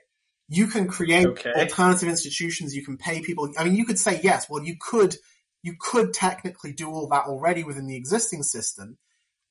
You 0.49 0.65
can 0.65 0.87
create 0.87 1.27
Okay. 1.27 1.53
alternative 1.53 2.09
institutions, 2.09 2.75
you 2.75 2.83
can 2.83 2.97
pay 2.97 3.21
people. 3.21 3.53
I 3.55 3.65
mean, 3.65 3.75
you 3.75 3.85
could 3.85 3.99
say, 3.99 4.19
yes, 4.23 4.49
well, 4.49 4.63
you 4.63 4.77
could, 4.81 5.15
you 5.61 5.75
could 5.79 6.11
technically 6.11 6.73
do 6.73 6.89
all 6.89 7.07
that 7.09 7.25
already 7.25 7.63
within 7.63 7.85
the 7.85 7.95
existing 7.95 8.41
system, 8.41 8.97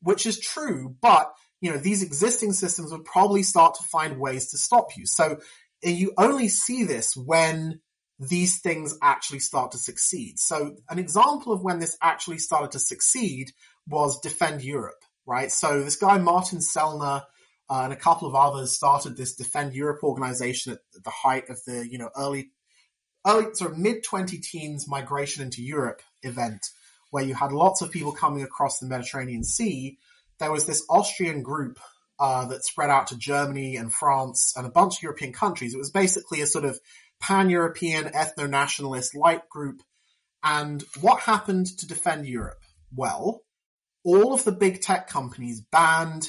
which 0.02 0.26
is 0.26 0.38
true, 0.38 0.94
but 1.00 1.32
you 1.60 1.70
know, 1.70 1.78
these 1.78 2.02
existing 2.02 2.52
systems 2.52 2.90
would 2.92 3.04
probably 3.04 3.44
start 3.44 3.74
to 3.76 3.84
find 3.84 4.18
ways 4.18 4.50
to 4.50 4.58
stop 4.58 4.96
you. 4.96 5.06
So 5.06 5.38
uh, 5.86 5.90
you 5.90 6.12
only 6.18 6.48
see 6.48 6.84
this 6.84 7.16
when 7.16 7.80
these 8.18 8.60
things 8.60 8.98
actually 9.00 9.38
start 9.38 9.72
to 9.72 9.78
succeed. 9.78 10.38
So 10.38 10.76
an 10.90 10.98
example 10.98 11.52
of 11.52 11.62
when 11.62 11.78
this 11.78 11.96
actually 12.02 12.38
started 12.38 12.72
to 12.72 12.78
succeed 12.78 13.52
was 13.88 14.20
Defend 14.20 14.62
Europe, 14.62 15.02
right? 15.24 15.50
So 15.50 15.82
this 15.82 15.96
guy, 15.96 16.18
Martin 16.18 16.58
Sellner, 16.58 17.22
uh, 17.70 17.82
and 17.84 17.92
a 17.92 17.96
couple 17.96 18.28
of 18.28 18.34
others 18.34 18.72
started 18.72 19.16
this 19.16 19.34
Defend 19.34 19.72
Europe 19.72 20.02
organization 20.02 20.72
at 20.72 20.80
the 21.02 21.10
height 21.10 21.48
of 21.48 21.58
the, 21.64 21.88
you 21.88 21.96
know, 21.96 22.10
early, 22.16 22.50
early, 23.26 23.54
sort 23.54 23.72
of 23.72 23.78
mid 23.78 24.02
20 24.04 24.38
teens 24.38 24.86
migration 24.88 25.44
into 25.44 25.62
Europe 25.62 26.02
event 26.22 26.66
where 27.12 27.22
you 27.22 27.34
had 27.34 27.52
lots 27.52 27.80
of 27.80 27.92
people 27.92 28.10
coming 28.10 28.42
across 28.42 28.80
the 28.80 28.86
Mediterranean 28.86 29.44
Sea 29.44 29.96
there 30.42 30.52
was 30.52 30.66
this 30.66 30.84
Austrian 30.90 31.42
group 31.42 31.78
uh, 32.18 32.46
that 32.46 32.64
spread 32.64 32.90
out 32.90 33.06
to 33.06 33.16
Germany 33.16 33.76
and 33.76 33.92
France 33.92 34.54
and 34.56 34.66
a 34.66 34.70
bunch 34.70 34.96
of 34.96 35.02
European 35.04 35.32
countries. 35.32 35.72
It 35.72 35.78
was 35.78 35.92
basically 35.92 36.40
a 36.40 36.46
sort 36.46 36.64
of 36.64 36.80
pan-European 37.20 38.06
ethno-nationalist 38.06 39.14
light 39.14 39.48
group. 39.48 39.82
And 40.42 40.82
what 41.00 41.20
happened 41.20 41.66
to 41.78 41.86
defend 41.86 42.26
Europe? 42.26 42.60
Well, 42.92 43.42
all 44.04 44.34
of 44.34 44.42
the 44.42 44.52
big 44.52 44.82
tech 44.82 45.08
companies 45.08 45.60
banned 45.60 46.28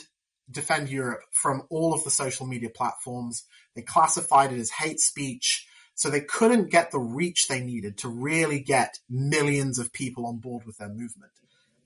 Defend 0.51 0.89
Europe 0.89 1.21
from 1.31 1.63
all 1.69 1.93
of 1.93 2.03
the 2.03 2.11
social 2.11 2.45
media 2.45 2.69
platforms. 2.69 3.45
They 3.75 3.81
classified 3.81 4.51
it 4.51 4.59
as 4.59 4.69
hate 4.69 4.99
speech. 4.99 5.65
So 5.95 6.09
they 6.09 6.22
couldn't 6.22 6.72
get 6.72 6.91
the 6.91 6.99
reach 6.99 7.47
they 7.47 7.61
needed 7.61 7.97
to 7.99 8.09
really 8.09 8.59
get 8.59 8.99
millions 9.09 9.80
of 9.80 9.93
people 9.93 10.25
on 10.25 10.38
board 10.38 10.65
with 10.65 10.77
their 10.77 10.89
movement. 10.89 11.31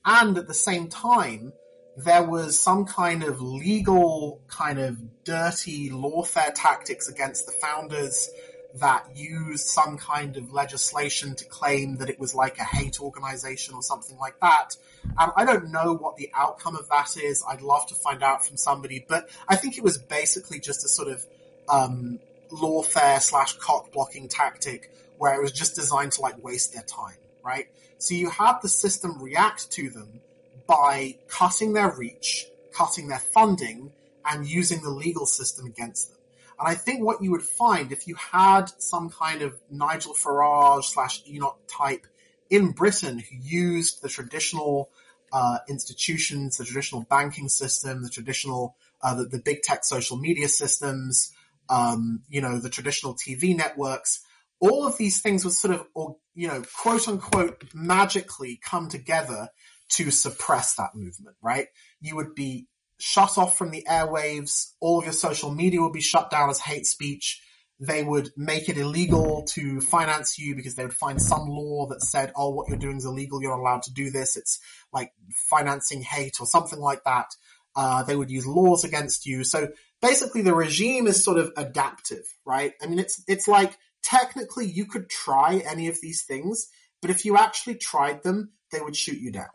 And 0.06 0.38
at 0.38 0.48
the 0.48 0.54
same 0.54 0.88
time, 0.88 1.52
there 1.98 2.24
was 2.24 2.58
some 2.58 2.86
kind 2.86 3.24
of 3.24 3.42
legal, 3.42 4.42
kind 4.48 4.80
of 4.80 5.24
dirty 5.24 5.90
lawfare 5.90 6.52
tactics 6.54 7.10
against 7.10 7.46
the 7.46 7.52
founders 7.52 8.30
that 8.76 9.06
used 9.16 9.66
some 9.66 9.98
kind 9.98 10.38
of 10.38 10.54
legislation 10.54 11.36
to 11.36 11.46
claim 11.46 11.98
that 11.98 12.10
it 12.10 12.20
was 12.20 12.36
like 12.36 12.60
a 12.60 12.64
hate 12.64 13.02
organization 13.02 13.74
or 13.74 13.82
something 13.82 14.18
like 14.18 14.40
that. 14.40 14.76
And 15.18 15.32
I 15.36 15.46
don't 15.46 15.72
know 15.72 15.96
what 15.96 16.18
the 16.18 16.30
outcome 16.36 16.76
of 16.76 16.88
that 16.90 17.18
is. 17.18 17.44
I'd 17.48 17.62
love 17.62 17.88
to 17.88 17.96
find 17.96 18.22
out 18.22 18.46
from 18.46 18.58
somebody, 18.58 19.04
but 19.08 19.30
I 19.48 19.56
think 19.56 19.78
it 19.78 19.84
was 19.84 19.98
basically 19.98 20.60
just 20.60 20.86
a 20.86 20.90
sort 20.90 21.08
of 21.08 21.26
um, 21.70 22.20
lawfare 22.52 23.22
slash 23.22 23.58
cock 23.58 23.92
blocking 23.92 24.28
tactic 24.28 24.92
where 25.18 25.34
it 25.34 25.42
was 25.42 25.52
just 25.52 25.76
designed 25.76 26.12
to 26.14 26.22
like 26.22 26.44
waste 26.44 26.74
their 26.74 26.84
time, 26.84 27.18
right? 27.44 27.68
So 27.98 28.14
you 28.14 28.30
had 28.30 28.60
the 28.62 28.70
system 28.70 29.22
react 29.22 29.72
to 29.72 29.90
them 29.90 30.22
by 30.68 31.18
cutting 31.28 31.74
their 31.74 31.92
reach, 31.92 32.48
cutting 32.72 33.08
their 33.08 33.20
funding 33.20 33.92
and 34.30 34.46
using 34.46 34.82
the 34.82 34.90
legal 34.90 35.26
system 35.26 35.66
against 35.66 36.10
them. 36.10 36.18
And 36.60 36.68
I 36.68 36.76
think 36.76 37.04
what 37.04 37.22
you 37.22 37.32
would 37.32 37.44
find 37.44 37.92
if 37.92 38.08
you 38.08 38.16
had 38.16 38.66
some 38.78 39.10
kind 39.10 39.42
of 39.42 39.60
Nigel 39.70 40.14
Farage 40.14 40.86
slash 40.86 41.24
Enoch 41.28 41.60
type 41.68 42.06
in 42.50 42.72
Britain 42.72 43.20
who 43.20 43.36
used 43.42 44.02
the 44.02 44.10
traditional 44.10 44.90
uh, 45.32 45.60
institutions, 45.70 46.58
the 46.58 46.66
traditional 46.66 47.04
banking 47.04 47.50
system, 47.50 48.02
the 48.02 48.10
traditional, 48.10 48.76
uh, 49.02 49.14
the, 49.14 49.26
the, 49.26 49.40
big 49.40 49.62
tech 49.62 49.84
social 49.84 50.18
media 50.18 50.48
systems, 50.48 51.34
um, 51.70 52.22
you 52.30 52.42
know, 52.42 52.60
the 52.60 52.70
traditional 52.70 53.16
TV 53.16 53.56
networks, 53.56 54.22
all 54.60 54.88
of 54.88 54.98
these 54.98 55.22
things 55.22 55.44
would 55.44 55.54
sort 55.54 55.76
of, 55.76 56.16
you 56.34 56.48
know, 56.48 56.64
quote 56.82 57.08
unquote, 57.08 57.64
magically 57.74 58.60
come 58.64 58.90
together 58.90 59.50
to 59.90 60.12
suppress 60.12 60.76
that 60.76 60.96
movement, 60.96 61.36
right? 61.42 61.68
You 62.02 62.16
would 62.16 62.36
be 62.36 62.68
shut 63.00 63.38
off 63.38 63.58
from 63.58 63.72
the 63.72 63.86
airwaves. 63.90 64.74
All 64.80 65.00
of 65.00 65.06
your 65.06 65.14
social 65.14 65.52
media 65.52 65.82
would 65.82 65.94
be 65.94 66.02
shut 66.02 66.30
down 66.30 66.50
as 66.50 66.60
hate 66.60 66.86
speech. 66.86 67.42
They 67.80 68.04
would 68.04 68.32
make 68.36 68.70
it 68.70 68.78
illegal 68.78 69.44
to 69.54 69.82
finance 69.82 70.40
you 70.40 70.56
because 70.56 70.74
they 70.74 70.84
would 70.84 70.96
find 70.96 71.22
some 71.22 71.48
law 71.48 71.88
that 71.90 72.02
said, 72.02 72.34
oh, 72.36 72.50
what 72.50 72.68
you're 72.68 72.78
doing 72.78 72.98
is 72.98 73.06
illegal. 73.06 73.40
You're 73.40 73.52
not 73.52 73.60
allowed 73.62 73.84
to 73.84 73.94
do 73.94 74.10
this. 74.10 74.36
It's 74.36 74.60
like 74.92 75.12
financing 75.50 76.02
hate 76.02 76.38
or 76.40 76.48
something 76.48 76.80
like 76.80 77.04
that. 77.04 77.28
Uh, 77.76 78.02
they 78.02 78.16
would 78.16 78.32
use 78.32 78.48
laws 78.48 78.84
against 78.84 79.28
you. 79.28 79.44
So 79.44 79.70
basically 80.02 80.42
the 80.42 80.56
regime 80.56 81.08
is 81.08 81.24
sort 81.24 81.38
of 81.38 81.52
adaptive, 81.58 82.26
right? 82.46 82.74
I 82.82 82.88
mean, 82.88 83.00
it's, 83.00 83.24
it's 83.28 83.48
like 83.48 83.78
technically 84.04 84.66
you 84.66 84.86
could 84.86 85.10
try 85.10 85.62
any 85.70 85.88
of 85.88 86.00
these 86.02 86.24
things, 86.24 86.68
but 87.02 87.12
if 87.12 87.26
you 87.26 87.38
actually 87.38 87.76
tried 87.76 88.24
them, 88.24 88.52
they 88.72 88.82
would 88.82 88.96
shoot 88.96 89.20
you 89.20 89.32
down. 89.32 89.48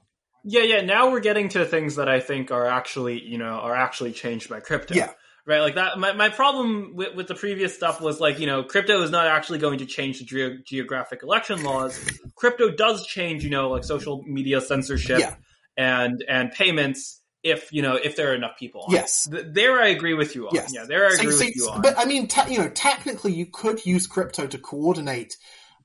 Yeah, 0.45 0.63
yeah. 0.63 0.81
Now 0.81 1.11
we're 1.11 1.21
getting 1.21 1.49
to 1.51 1.65
things 1.65 1.97
that 1.97 2.09
I 2.09 2.21
think 2.21 2.51
are 2.51 2.67
actually, 2.67 3.23
you 3.23 3.39
know, 3.39 3.45
are 3.45 3.75
actually 3.75 4.13
changed 4.13 4.49
by 4.49 4.61
crypto. 4.61 4.95
Yeah. 4.95 5.13
Right, 5.45 5.61
like 5.61 5.75
that. 5.75 5.99
My, 5.99 6.13
my 6.13 6.29
problem 6.29 6.95
with, 6.95 7.17
with 7.17 7.27
the 7.27 7.35
previous 7.35 7.75
stuff 7.75 8.01
was 8.01 8.21
like, 8.21 8.39
you 8.39 8.47
know, 8.47 8.63
crypto 8.63 9.03
is 9.03 9.11
not 9.11 9.27
actually 9.27 9.59
going 9.59 9.79
to 9.79 9.87
change 9.87 10.21
the 10.21 10.25
ge- 10.25 10.65
geographic 10.65 11.25
election 11.25 11.65
laws. 11.65 11.99
crypto 12.37 12.71
does 12.71 13.05
change, 13.07 13.43
you 13.43 13.51
know, 13.51 13.69
like 13.71 13.83
social 13.83 14.23
media 14.23 14.61
censorship 14.61 15.19
yeah. 15.19 15.35
and 15.77 16.25
and 16.29 16.53
payments 16.53 17.22
if 17.43 17.73
you 17.73 17.83
know 17.83 17.97
if 17.97 18.17
there 18.17 18.31
are 18.31 18.35
enough 18.35 18.57
people. 18.59 18.83
On. 18.83 18.93
Yes, 18.93 19.29
there 19.31 19.81
I 19.81 19.89
agree 19.89 20.15
with 20.15 20.35
you 20.35 20.49
on. 20.49 20.55
Yes. 20.55 20.73
Yeah, 20.75 20.85
there 20.85 21.07
I 21.07 21.15
agree 21.15 21.27
with 21.27 21.57
you 21.57 21.69
on. 21.69 21.83
But 21.83 21.99
I 21.99 22.05
mean, 22.05 22.29
te- 22.29 22.53
you 22.53 22.59
know, 22.59 22.69
technically, 22.69 23.33
you 23.33 23.47
could 23.47 23.85
use 23.85 24.07
crypto 24.07 24.47
to 24.47 24.59
coordinate 24.59 25.37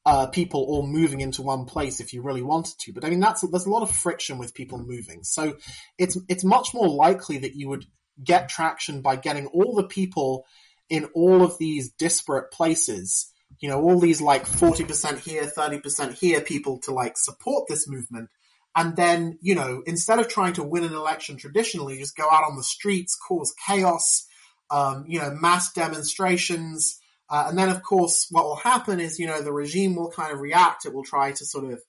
uh, 0.05 0.27
people 0.27 0.61
all 0.61 0.87
moving 0.87 1.21
into 1.21 1.41
one 1.41 1.65
place 1.65 1.99
if 1.99 2.13
you 2.13 2.21
really 2.21 2.41
wanted 2.41 2.77
to. 2.79 2.93
But 2.93 3.03
I 3.03 3.09
mean, 3.09 3.19
that's 3.19 3.41
there's 3.41 3.65
a 3.65 3.69
lot 3.69 3.83
of 3.83 3.91
friction 3.91 4.37
with 4.37 4.53
people 4.53 4.77
moving, 4.77 5.23
so 5.23 5.57
it's 5.97 6.17
it's 6.29 6.43
much 6.43 6.73
more 6.73 6.87
likely 6.87 7.39
that 7.39 7.55
you 7.55 7.69
would 7.69 7.85
get 8.23 8.49
traction 8.49 9.01
by 9.01 9.15
getting 9.15 9.47
all 9.47 9.75
the 9.75 9.87
people 9.87 10.45
in 10.89 11.05
all 11.13 11.43
of 11.43 11.57
these 11.57 11.91
disparate 11.91 12.51
places. 12.51 13.31
You 13.59 13.69
know, 13.69 13.81
all 13.81 13.99
these 13.99 14.21
like 14.21 14.45
forty 14.45 14.85
percent 14.85 15.19
here, 15.19 15.45
thirty 15.45 15.79
percent 15.79 16.13
here 16.13 16.41
people 16.41 16.79
to 16.81 16.91
like 16.93 17.17
support 17.17 17.67
this 17.67 17.87
movement. 17.87 18.29
And 18.77 18.95
then, 18.95 19.39
you 19.41 19.55
know, 19.55 19.81
instead 19.85 20.19
of 20.19 20.29
trying 20.29 20.53
to 20.53 20.63
win 20.63 20.83
an 20.83 20.93
election 20.93 21.35
traditionally, 21.35 21.97
just 21.97 22.15
go 22.15 22.29
out 22.31 22.43
on 22.49 22.55
the 22.55 22.63
streets, 22.63 23.17
cause 23.17 23.53
chaos, 23.65 24.27
um, 24.69 25.03
you 25.07 25.19
know, 25.19 25.31
mass 25.31 25.73
demonstrations, 25.73 26.99
uh, 27.29 27.47
and 27.49 27.57
then, 27.57 27.69
of 27.69 27.83
course, 27.83 28.27
what 28.31 28.45
will 28.45 28.55
happen 28.55 28.99
is, 28.99 29.19
you 29.19 29.27
know, 29.27 29.41
the 29.41 29.51
regime 29.51 29.95
will 29.95 30.11
kind 30.11 30.31
of 30.31 30.39
react. 30.39 30.85
It 30.85 30.93
will 30.93 31.03
try 31.03 31.31
to 31.33 31.45
sort 31.45 31.73
of, 31.73 31.81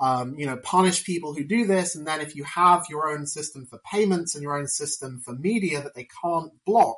um, 0.00 0.38
you 0.38 0.46
know, 0.46 0.56
punish 0.56 1.04
people 1.04 1.34
who 1.34 1.44
do 1.44 1.66
this. 1.66 1.94
And 1.94 2.06
then 2.06 2.20
if 2.20 2.34
you 2.34 2.44
have 2.44 2.86
your 2.88 3.10
own 3.10 3.26
system 3.26 3.66
for 3.66 3.78
payments 3.78 4.34
and 4.34 4.42
your 4.42 4.56
own 4.56 4.68
system 4.68 5.20
for 5.20 5.34
media 5.34 5.82
that 5.82 5.94
they 5.94 6.08
can't 6.22 6.52
block, 6.64 6.96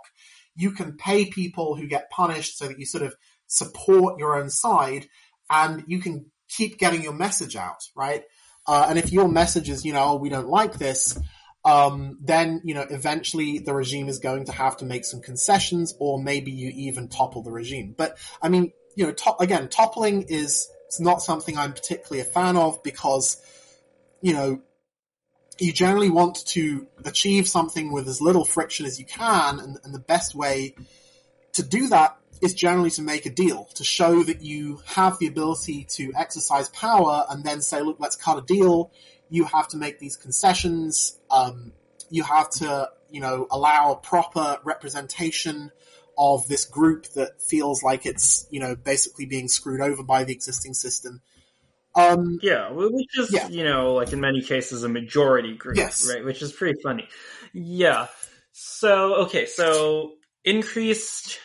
you 0.54 0.70
can 0.70 0.96
pay 0.96 1.24
people 1.24 1.74
who 1.74 1.88
get 1.88 2.10
punished 2.10 2.58
so 2.58 2.68
that 2.68 2.78
you 2.78 2.86
sort 2.86 3.04
of 3.04 3.14
support 3.46 4.18
your 4.18 4.38
own 4.38 4.50
side 4.50 5.06
and 5.50 5.84
you 5.86 6.00
can 6.00 6.26
keep 6.48 6.78
getting 6.78 7.02
your 7.02 7.12
message 7.12 7.56
out, 7.56 7.82
right? 7.96 8.24
Uh, 8.68 8.86
and 8.90 8.98
if 8.98 9.10
your 9.10 9.28
message 9.28 9.70
is, 9.70 9.84
you 9.84 9.94
know, 9.94 10.10
oh, 10.10 10.16
we 10.16 10.28
don't 10.28 10.48
like 10.48 10.74
this, 10.74 11.18
um, 11.64 12.18
then 12.20 12.60
you 12.64 12.74
know 12.74 12.84
eventually 12.90 13.58
the 13.58 13.74
regime 13.74 14.08
is 14.08 14.18
going 14.18 14.44
to 14.44 14.52
have 14.52 14.76
to 14.76 14.84
make 14.84 15.06
some 15.06 15.22
concessions, 15.22 15.94
or 15.98 16.22
maybe 16.22 16.52
you 16.52 16.70
even 16.74 17.08
topple 17.08 17.42
the 17.42 17.50
regime. 17.50 17.94
But 17.96 18.18
I 18.42 18.50
mean, 18.50 18.72
you 18.94 19.06
know, 19.06 19.12
to- 19.12 19.36
again, 19.40 19.68
toppling 19.68 20.26
is 20.28 20.68
not 21.00 21.22
something 21.22 21.56
I'm 21.56 21.72
particularly 21.72 22.20
a 22.20 22.24
fan 22.24 22.56
of 22.56 22.82
because 22.82 23.40
you 24.20 24.34
know 24.34 24.60
you 25.58 25.72
generally 25.72 26.10
want 26.10 26.46
to 26.48 26.86
achieve 27.04 27.48
something 27.48 27.90
with 27.90 28.06
as 28.06 28.20
little 28.20 28.44
friction 28.44 28.84
as 28.84 28.98
you 28.98 29.06
can, 29.06 29.58
and, 29.58 29.78
and 29.82 29.94
the 29.94 29.98
best 29.98 30.34
way 30.34 30.74
to 31.54 31.62
do 31.62 31.88
that 31.88 32.17
is 32.42 32.54
generally 32.54 32.90
to 32.90 33.02
make 33.02 33.26
a 33.26 33.30
deal 33.30 33.68
to 33.74 33.84
show 33.84 34.22
that 34.22 34.42
you 34.42 34.80
have 34.86 35.18
the 35.18 35.26
ability 35.26 35.84
to 35.90 36.12
exercise 36.16 36.68
power 36.70 37.24
and 37.30 37.44
then 37.44 37.60
say, 37.60 37.80
look, 37.82 37.96
let's 37.98 38.16
cut 38.16 38.38
a 38.38 38.42
deal 38.42 38.90
you 39.30 39.44
have 39.44 39.68
to 39.68 39.76
make 39.76 39.98
these 39.98 40.16
concessions. 40.16 41.18
Um, 41.30 41.72
you 42.10 42.22
have 42.22 42.50
to, 42.50 42.90
you 43.10 43.20
know, 43.20 43.46
allow 43.50 43.92
a 43.92 43.96
proper 43.96 44.58
representation 44.64 45.70
of 46.16 46.48
this 46.48 46.64
group 46.64 47.06
that 47.14 47.40
feels 47.42 47.82
like 47.82 48.06
it's, 48.06 48.46
you 48.50 48.60
know, 48.60 48.74
basically 48.74 49.26
being 49.26 49.48
screwed 49.48 49.80
over 49.80 50.02
by 50.02 50.24
the 50.24 50.32
existing 50.32 50.74
system. 50.74 51.20
Um, 51.94 52.38
yeah, 52.42 52.70
which 52.70 53.18
is, 53.18 53.32
yeah. 53.32 53.48
you 53.48 53.64
know, 53.64 53.94
like 53.94 54.12
in 54.12 54.20
many 54.20 54.42
cases, 54.42 54.82
a 54.82 54.88
majority 54.88 55.56
group, 55.56 55.76
yes. 55.76 56.10
right? 56.12 56.24
Which 56.24 56.42
is 56.42 56.52
pretty 56.52 56.80
funny. 56.82 57.08
Yeah. 57.52 58.06
So, 58.52 59.22
okay, 59.22 59.46
so 59.46 60.12
increased 60.44 61.38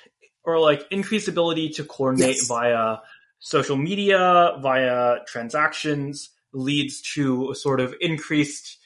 or 0.44 0.60
like 0.60 0.86
increased 0.92 1.28
ability 1.28 1.70
to 1.70 1.84
coordinate 1.84 2.36
yes. 2.36 2.48
via 2.48 2.98
social 3.40 3.78
media, 3.78 4.58
via 4.62 5.18
transactions, 5.28 6.30
leads 6.54 7.02
to 7.02 7.52
a 7.52 7.56
sort 7.56 7.80
of 7.80 7.96
increased 8.00 8.78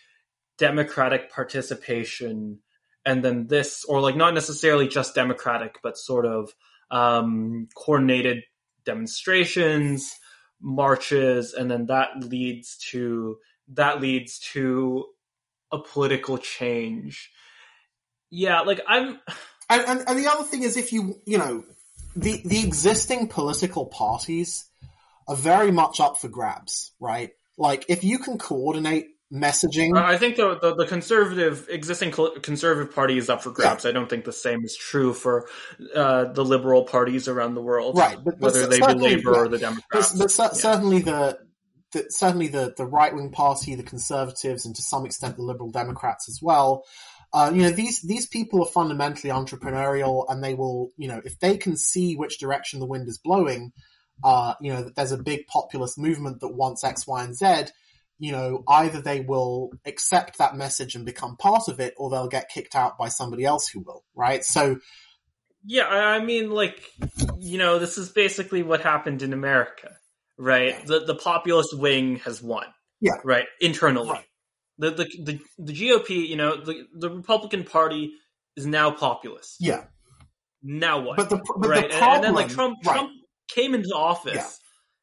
democratic 0.57 1.31
participation 1.31 2.59
and 3.05 3.23
then 3.23 3.47
this 3.47 3.85
or 3.85 4.01
like 4.01 4.15
not 4.15 4.33
necessarily 4.33 4.87
just 4.87 5.15
democratic 5.15 5.79
but 5.81 5.97
sort 5.97 6.25
of 6.25 6.53
um, 6.91 7.67
coordinated 7.75 8.43
demonstrations 8.85 10.13
marches 10.59 11.53
and 11.53 11.69
then 11.69 11.85
that 11.85 12.09
leads 12.19 12.77
to 12.77 13.37
that 13.67 14.01
leads 14.01 14.39
to 14.39 15.05
a 15.71 15.77
political 15.77 16.37
change 16.37 17.31
yeah 18.31 18.61
like 18.61 18.81
i'm 18.87 19.19
and, 19.69 19.85
and, 19.87 20.03
and 20.07 20.19
the 20.19 20.27
other 20.27 20.43
thing 20.43 20.63
is 20.63 20.77
if 20.77 20.91
you 20.93 21.21
you 21.25 21.37
know 21.37 21.63
the 22.15 22.41
the 22.45 22.65
existing 22.65 23.27
political 23.27 23.85
parties 23.85 24.65
are 25.27 25.35
very 25.35 25.71
much 25.71 25.99
up 25.99 26.17
for 26.17 26.27
grabs 26.27 26.91
right 26.99 27.31
like, 27.57 27.85
if 27.89 28.03
you 28.03 28.19
can 28.19 28.37
coordinate 28.37 29.07
messaging. 29.33 29.97
I 29.97 30.17
think 30.17 30.37
the, 30.37 30.57
the, 30.59 30.75
the 30.75 30.85
conservative 30.85 31.67
existing 31.69 32.11
conservative 32.11 32.93
party 32.93 33.17
is 33.17 33.29
up 33.29 33.43
for 33.43 33.51
grabs. 33.51 33.83
Yeah. 33.83 33.89
I 33.89 33.93
don't 33.93 34.09
think 34.09 34.25
the 34.25 34.31
same 34.31 34.63
is 34.63 34.77
true 34.77 35.13
for 35.13 35.49
uh, 35.93 36.25
the 36.25 36.45
liberal 36.45 36.83
parties 36.83 37.27
around 37.27 37.55
the 37.55 37.61
world, 37.61 37.97
right? 37.97 38.17
But, 38.23 38.39
but 38.39 38.53
whether 38.53 38.67
they 38.67 38.79
be 38.79 38.93
Labour 38.93 39.35
or 39.35 39.47
the 39.47 39.57
Democrats. 39.57 40.13
But, 40.13 40.33
but 40.37 40.37
yeah. 40.37 40.53
certainly 40.53 41.01
the, 41.01 41.39
the 41.91 42.05
certainly 42.09 42.47
the 42.47 42.73
the 42.77 42.85
right 42.85 43.13
wing 43.13 43.31
party, 43.31 43.75
the 43.75 43.83
Conservatives, 43.83 44.65
and 44.65 44.75
to 44.75 44.81
some 44.81 45.05
extent 45.05 45.35
the 45.35 45.43
Liberal 45.43 45.71
Democrats 45.71 46.29
as 46.29 46.39
well. 46.41 46.85
Uh, 47.33 47.51
you 47.53 47.61
know 47.61 47.71
these 47.71 48.01
these 48.01 48.25
people 48.25 48.63
are 48.63 48.71
fundamentally 48.71 49.31
entrepreneurial, 49.31 50.25
and 50.29 50.43
they 50.43 50.53
will 50.53 50.91
you 50.97 51.07
know 51.07 51.21
if 51.25 51.39
they 51.39 51.57
can 51.57 51.75
see 51.75 52.15
which 52.15 52.39
direction 52.39 52.79
the 52.79 52.85
wind 52.85 53.07
is 53.07 53.17
blowing 53.17 53.73
uh, 54.23 54.55
you 54.61 54.73
know, 54.73 54.83
that 54.83 54.95
there's 54.95 55.11
a 55.11 55.17
big 55.17 55.47
populist 55.47 55.97
movement 55.97 56.39
that 56.41 56.49
wants 56.49 56.83
X, 56.83 57.05
Y, 57.07 57.23
and 57.23 57.35
Z, 57.35 57.71
you 58.19 58.31
know, 58.31 58.63
either 58.67 59.01
they 59.01 59.21
will 59.21 59.71
accept 59.85 60.39
that 60.39 60.55
message 60.55 60.95
and 60.95 61.05
become 61.05 61.37
part 61.37 61.67
of 61.67 61.79
it, 61.79 61.93
or 61.97 62.09
they'll 62.09 62.27
get 62.27 62.49
kicked 62.49 62.75
out 62.75 62.97
by 62.97 63.09
somebody 63.09 63.45
else 63.45 63.67
who 63.67 63.81
will, 63.81 64.03
right? 64.15 64.43
So, 64.43 64.79
yeah, 65.63 65.87
I 65.87 66.23
mean, 66.23 66.49
like, 66.49 66.81
you 67.39 67.57
know, 67.57 67.77
this 67.77 67.97
is 67.97 68.09
basically 68.09 68.63
what 68.63 68.81
happened 68.81 69.21
in 69.21 69.33
America, 69.33 69.91
right? 70.37 70.85
The 70.85 71.05
the 71.05 71.15
populist 71.15 71.77
wing 71.77 72.17
has 72.17 72.41
won, 72.41 72.65
yeah, 72.99 73.17
right, 73.23 73.45
internally. 73.61 74.09
Right. 74.09 74.25
The, 74.79 74.91
the 74.91 75.05
the 75.23 75.39
the 75.57 75.73
GOP, 75.73 76.27
you 76.27 76.35
know, 76.35 76.55
the 76.55 76.85
the 76.93 77.09
Republican 77.09 77.63
Party 77.63 78.11
is 78.55 78.65
now 78.65 78.91
populist. 78.91 79.57
Yeah. 79.59 79.85
Now 80.61 80.99
what? 80.99 81.17
But 81.17 81.29
the 81.29 81.37
but 81.37 81.69
right, 81.69 81.89
the 81.89 81.97
problem, 81.97 82.15
and 82.15 82.23
then 82.23 82.33
like 82.33 82.49
Trump, 82.49 82.77
right. 82.85 82.93
Trump 82.93 83.11
came 83.47 83.73
into 83.73 83.89
office, 83.95 84.33
yeah. 84.35 84.49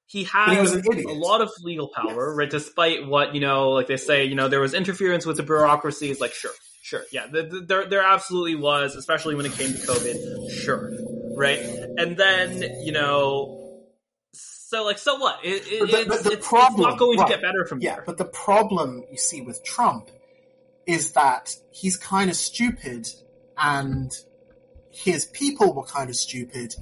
he 0.06 0.24
had 0.24 0.66
he 0.68 1.02
a 1.04 1.14
lot 1.14 1.40
of 1.40 1.50
legal 1.62 1.88
power, 1.94 2.30
yes. 2.30 2.36
right? 2.36 2.50
Despite 2.50 3.06
what 3.06 3.34
you 3.34 3.40
know, 3.40 3.70
like 3.70 3.86
they 3.86 3.96
say, 3.96 4.24
you 4.24 4.34
know, 4.34 4.48
there 4.48 4.60
was 4.60 4.74
interference 4.74 5.26
with 5.26 5.36
the 5.36 5.42
bureaucracy. 5.42 6.10
It's 6.10 6.20
like 6.20 6.34
sure, 6.34 6.50
sure, 6.82 7.02
yeah, 7.12 7.26
there 7.30 7.86
there 7.86 8.02
absolutely 8.02 8.56
was, 8.56 8.96
especially 8.96 9.34
when 9.36 9.46
it 9.46 9.52
came 9.52 9.72
to 9.72 9.78
COVID. 9.78 10.50
Sure, 10.50 10.92
right? 11.36 11.58
And 11.58 12.16
then 12.16 12.62
you 12.84 12.92
know. 12.92 13.60
So 14.74 14.82
like 14.82 14.98
so 14.98 15.14
what? 15.18 15.38
It, 15.44 15.62
it, 15.68 15.80
but 15.80 15.90
the, 15.90 16.14
it's, 16.14 16.22
the 16.24 16.32
it's, 16.32 16.48
problem, 16.48 16.80
it's 16.80 16.90
not 16.90 16.98
going 16.98 17.16
right. 17.20 17.28
to 17.28 17.32
get 17.32 17.42
better 17.42 17.64
from 17.64 17.80
yeah, 17.80 17.94
there. 17.94 18.04
but 18.04 18.18
the 18.18 18.24
problem 18.24 19.04
you 19.08 19.16
see 19.16 19.40
with 19.40 19.62
Trump 19.62 20.10
is 20.84 21.12
that 21.12 21.54
he's 21.70 21.96
kind 21.96 22.28
of 22.28 22.34
stupid 22.34 23.06
and 23.56 24.10
his 24.90 25.26
people 25.26 25.72
were 25.72 25.84
kind 25.84 26.10
of 26.10 26.16
stupid 26.16 26.74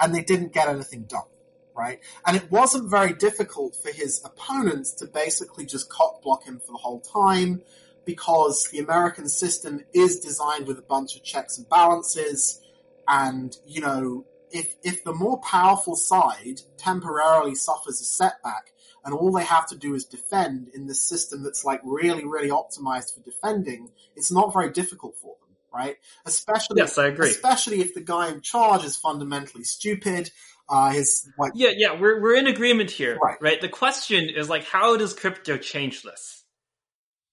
and 0.00 0.12
they 0.12 0.22
didn't 0.22 0.52
get 0.52 0.66
anything 0.66 1.04
done, 1.04 1.28
right? 1.76 2.00
And 2.26 2.36
it 2.36 2.50
wasn't 2.50 2.90
very 2.90 3.12
difficult 3.12 3.76
for 3.76 3.92
his 3.92 4.20
opponents 4.24 4.90
to 4.94 5.06
basically 5.06 5.66
just 5.66 5.88
cock 5.88 6.22
block 6.22 6.42
him 6.46 6.58
for 6.58 6.72
the 6.72 6.78
whole 6.78 7.00
time 7.00 7.62
because 8.04 8.68
the 8.72 8.80
American 8.80 9.28
system 9.28 9.84
is 9.92 10.18
designed 10.18 10.66
with 10.66 10.80
a 10.80 10.82
bunch 10.82 11.14
of 11.14 11.22
checks 11.22 11.58
and 11.58 11.68
balances 11.68 12.60
and, 13.06 13.56
you 13.64 13.80
know, 13.80 14.24
if, 14.50 14.74
if 14.82 15.04
the 15.04 15.12
more 15.12 15.38
powerful 15.40 15.96
side 15.96 16.60
temporarily 16.76 17.54
suffers 17.54 18.00
a 18.00 18.04
setback, 18.04 18.72
and 19.04 19.14
all 19.14 19.30
they 19.32 19.44
have 19.44 19.66
to 19.68 19.76
do 19.76 19.94
is 19.94 20.04
defend 20.04 20.68
in 20.74 20.86
this 20.86 21.08
system 21.08 21.42
that's 21.44 21.64
like 21.64 21.80
really, 21.84 22.24
really 22.24 22.48
optimized 22.50 23.14
for 23.14 23.20
defending, 23.24 23.90
it's 24.16 24.32
not 24.32 24.52
very 24.52 24.70
difficult 24.72 25.16
for 25.16 25.36
them, 25.40 25.56
right? 25.72 25.96
Especially, 26.24 26.78
yes, 26.78 26.98
I 26.98 27.06
agree. 27.06 27.30
Especially 27.30 27.80
if 27.80 27.94
the 27.94 28.00
guy 28.00 28.28
in 28.30 28.40
charge 28.40 28.84
is 28.84 28.96
fundamentally 28.96 29.62
stupid. 29.64 30.30
Uh, 30.68 30.90
his 30.90 31.30
like, 31.38 31.52
yeah, 31.54 31.70
yeah, 31.76 32.00
we're 32.00 32.20
we're 32.20 32.34
in 32.34 32.48
agreement 32.48 32.90
here, 32.90 33.16
Right. 33.22 33.36
right? 33.40 33.60
The 33.60 33.68
question 33.68 34.28
is 34.28 34.48
like, 34.48 34.64
how 34.64 34.96
does 34.96 35.14
crypto 35.14 35.56
change 35.56 36.02
this? 36.02 36.42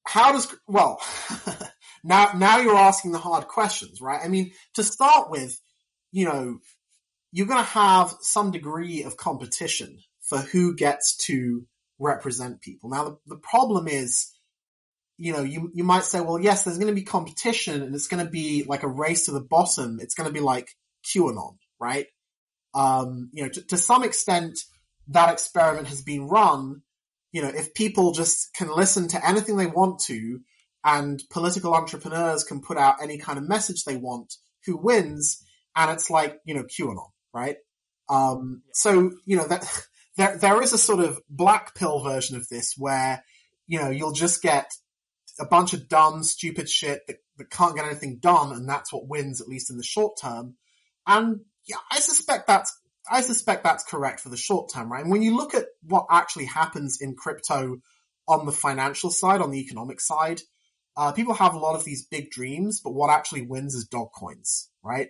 how 0.05 0.33
does 0.33 0.53
well 0.67 1.01
now 2.03 2.31
now 2.35 2.57
you're 2.59 2.75
asking 2.75 3.13
the 3.13 3.17
hard 3.17 3.47
questions 3.47 4.01
right 4.01 4.19
i 4.21 4.27
mean 4.27 4.51
to 4.73 4.83
start 4.83 5.31
with 5.31 5.57
you 6.11 6.25
know 6.25 6.59
you're 7.33 7.47
going 7.47 7.59
to 7.59 7.71
have 7.71 8.15
some 8.21 8.51
degree 8.51 9.03
of 9.03 9.17
competition 9.17 9.97
for 10.21 10.37
who 10.37 10.73
gets 10.75 11.17
to 11.25 11.65
represent 11.99 12.61
people. 12.61 12.89
Now 12.89 13.03
the, 13.03 13.17
the 13.27 13.37
problem 13.37 13.87
is 13.87 14.29
you 15.17 15.33
know 15.33 15.43
you 15.43 15.69
you 15.73 15.83
might 15.83 16.03
say 16.03 16.21
well 16.21 16.39
yes 16.39 16.63
there's 16.63 16.79
going 16.79 16.93
to 16.93 16.99
be 16.99 17.03
competition 17.03 17.83
and 17.83 17.93
it's 17.93 18.07
going 18.07 18.25
to 18.25 18.31
be 18.31 18.63
like 18.67 18.83
a 18.83 18.87
race 18.87 19.25
to 19.25 19.31
the 19.31 19.41
bottom. 19.41 19.99
It's 19.99 20.15
going 20.15 20.27
to 20.27 20.33
be 20.33 20.39
like 20.39 20.69
qanon 21.05 21.57
right? 21.79 22.07
Um 22.73 23.29
you 23.33 23.43
know 23.43 23.49
to, 23.49 23.61
to 23.67 23.77
some 23.77 24.03
extent 24.03 24.57
that 25.09 25.31
experiment 25.33 25.87
has 25.89 26.01
been 26.01 26.27
run 26.27 26.81
you 27.33 27.41
know, 27.41 27.49
if 27.49 27.73
people 27.73 28.13
just 28.13 28.53
can 28.53 28.73
listen 28.73 29.09
to 29.09 29.27
anything 29.27 29.57
they 29.57 29.65
want 29.65 29.99
to 30.01 30.39
and 30.85 31.21
political 31.31 31.73
entrepreneurs 31.73 32.43
can 32.43 32.61
put 32.61 32.77
out 32.77 33.01
any 33.01 33.17
kind 33.17 33.37
of 33.37 33.49
message 33.49 33.83
they 33.83 33.97
want, 33.97 34.35
who 34.65 34.77
wins? 34.77 35.43
And 35.75 35.91
it's 35.91 36.09
like, 36.11 36.39
you 36.45 36.53
know, 36.53 36.63
QAnon, 36.63 37.09
right? 37.33 37.57
Um, 38.09 38.61
so, 38.73 39.11
you 39.25 39.37
know, 39.37 39.47
that 39.47 39.65
there, 40.17 40.37
there 40.37 40.61
is 40.61 40.73
a 40.73 40.77
sort 40.77 40.99
of 40.99 41.19
black 41.29 41.75
pill 41.75 42.03
version 42.03 42.37
of 42.37 42.47
this 42.49 42.75
where, 42.77 43.23
you 43.67 43.79
know, 43.79 43.89
you'll 43.89 44.13
just 44.13 44.41
get 44.41 44.71
a 45.39 45.45
bunch 45.45 45.73
of 45.73 45.87
dumb, 45.87 46.23
stupid 46.23 46.69
shit 46.69 47.01
that, 47.07 47.17
that 47.37 47.49
can't 47.49 47.75
get 47.75 47.85
anything 47.85 48.19
done. 48.19 48.53
And 48.53 48.67
that's 48.69 48.93
what 48.93 49.07
wins, 49.07 49.41
at 49.41 49.47
least 49.47 49.71
in 49.71 49.77
the 49.77 49.83
short 49.83 50.17
term. 50.21 50.55
And 51.07 51.41
yeah, 51.65 51.77
I 51.91 51.99
suspect 51.99 52.47
that's 52.47 52.77
I 53.09 53.21
suspect 53.21 53.63
that's 53.63 53.83
correct 53.83 54.21
for 54.21 54.29
the 54.29 54.37
short 54.37 54.71
term, 54.73 54.91
right? 54.91 55.01
And 55.01 55.11
when 55.11 55.21
you 55.21 55.35
look 55.35 55.53
at 55.53 55.65
what 55.83 56.05
actually 56.09 56.45
happens 56.45 56.99
in 57.01 57.15
crypto 57.15 57.77
on 58.27 58.45
the 58.45 58.51
financial 58.51 59.09
side, 59.09 59.41
on 59.41 59.51
the 59.51 59.59
economic 59.59 59.99
side, 59.99 60.41
uh, 60.95 61.11
people 61.11 61.33
have 61.33 61.53
a 61.53 61.59
lot 61.59 61.75
of 61.75 61.83
these 61.83 62.05
big 62.05 62.29
dreams, 62.29 62.79
but 62.81 62.93
what 62.93 63.09
actually 63.09 63.41
wins 63.41 63.75
is 63.75 63.87
dog 63.87 64.09
coins, 64.17 64.69
right? 64.83 65.09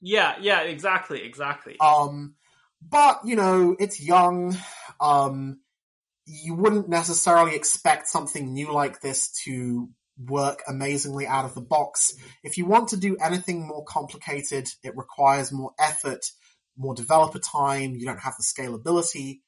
Yeah, 0.00 0.36
yeah, 0.40 0.62
exactly, 0.62 1.22
exactly. 1.22 1.76
Um, 1.80 2.34
but 2.82 3.20
you 3.24 3.36
know, 3.36 3.76
it's 3.78 4.00
young. 4.00 4.56
Um, 5.00 5.60
you 6.26 6.54
wouldn't 6.54 6.88
necessarily 6.88 7.56
expect 7.56 8.06
something 8.08 8.52
new 8.52 8.72
like 8.72 9.00
this 9.00 9.32
to 9.44 9.88
work 10.18 10.62
amazingly 10.68 11.26
out 11.26 11.44
of 11.44 11.54
the 11.54 11.60
box. 11.60 12.14
If 12.44 12.58
you 12.58 12.66
want 12.66 12.88
to 12.88 12.96
do 12.96 13.16
anything 13.16 13.66
more 13.66 13.84
complicated, 13.84 14.68
it 14.82 14.96
requires 14.96 15.50
more 15.50 15.72
effort 15.78 16.24
more 16.80 16.94
developer 16.94 17.38
time, 17.38 17.94
you 17.94 18.06
don't 18.06 18.20
have 18.20 18.34
the 18.36 18.44
scalability. 18.44 19.40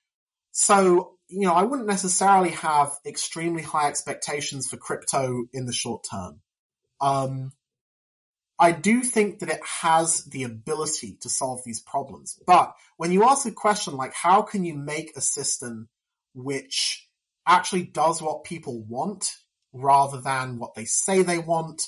So, 0.52 1.14
you 1.28 1.46
know, 1.46 1.54
I 1.54 1.62
wouldn't 1.62 1.88
necessarily 1.88 2.50
have 2.50 2.92
extremely 3.06 3.62
high 3.62 3.88
expectations 3.88 4.68
for 4.68 4.76
crypto 4.76 5.44
in 5.52 5.64
the 5.64 5.72
short 5.72 6.04
term. 6.10 6.40
Um, 7.00 7.52
I 8.62 8.70
do 8.70 9.02
think 9.02 9.40
that 9.40 9.48
it 9.48 9.60
has 9.80 10.24
the 10.26 10.44
ability 10.44 11.18
to 11.22 11.28
solve 11.28 11.62
these 11.66 11.80
problems. 11.80 12.38
But 12.46 12.76
when 12.96 13.10
you 13.10 13.24
ask 13.24 13.44
a 13.44 13.50
question 13.50 13.96
like, 13.96 14.14
how 14.14 14.42
can 14.42 14.62
you 14.62 14.74
make 14.74 15.16
a 15.16 15.20
system 15.20 15.88
which 16.32 17.08
actually 17.44 17.82
does 17.82 18.22
what 18.22 18.44
people 18.44 18.80
want 18.82 19.32
rather 19.72 20.20
than 20.20 20.60
what 20.60 20.76
they 20.76 20.84
say 20.84 21.24
they 21.24 21.40
want, 21.40 21.82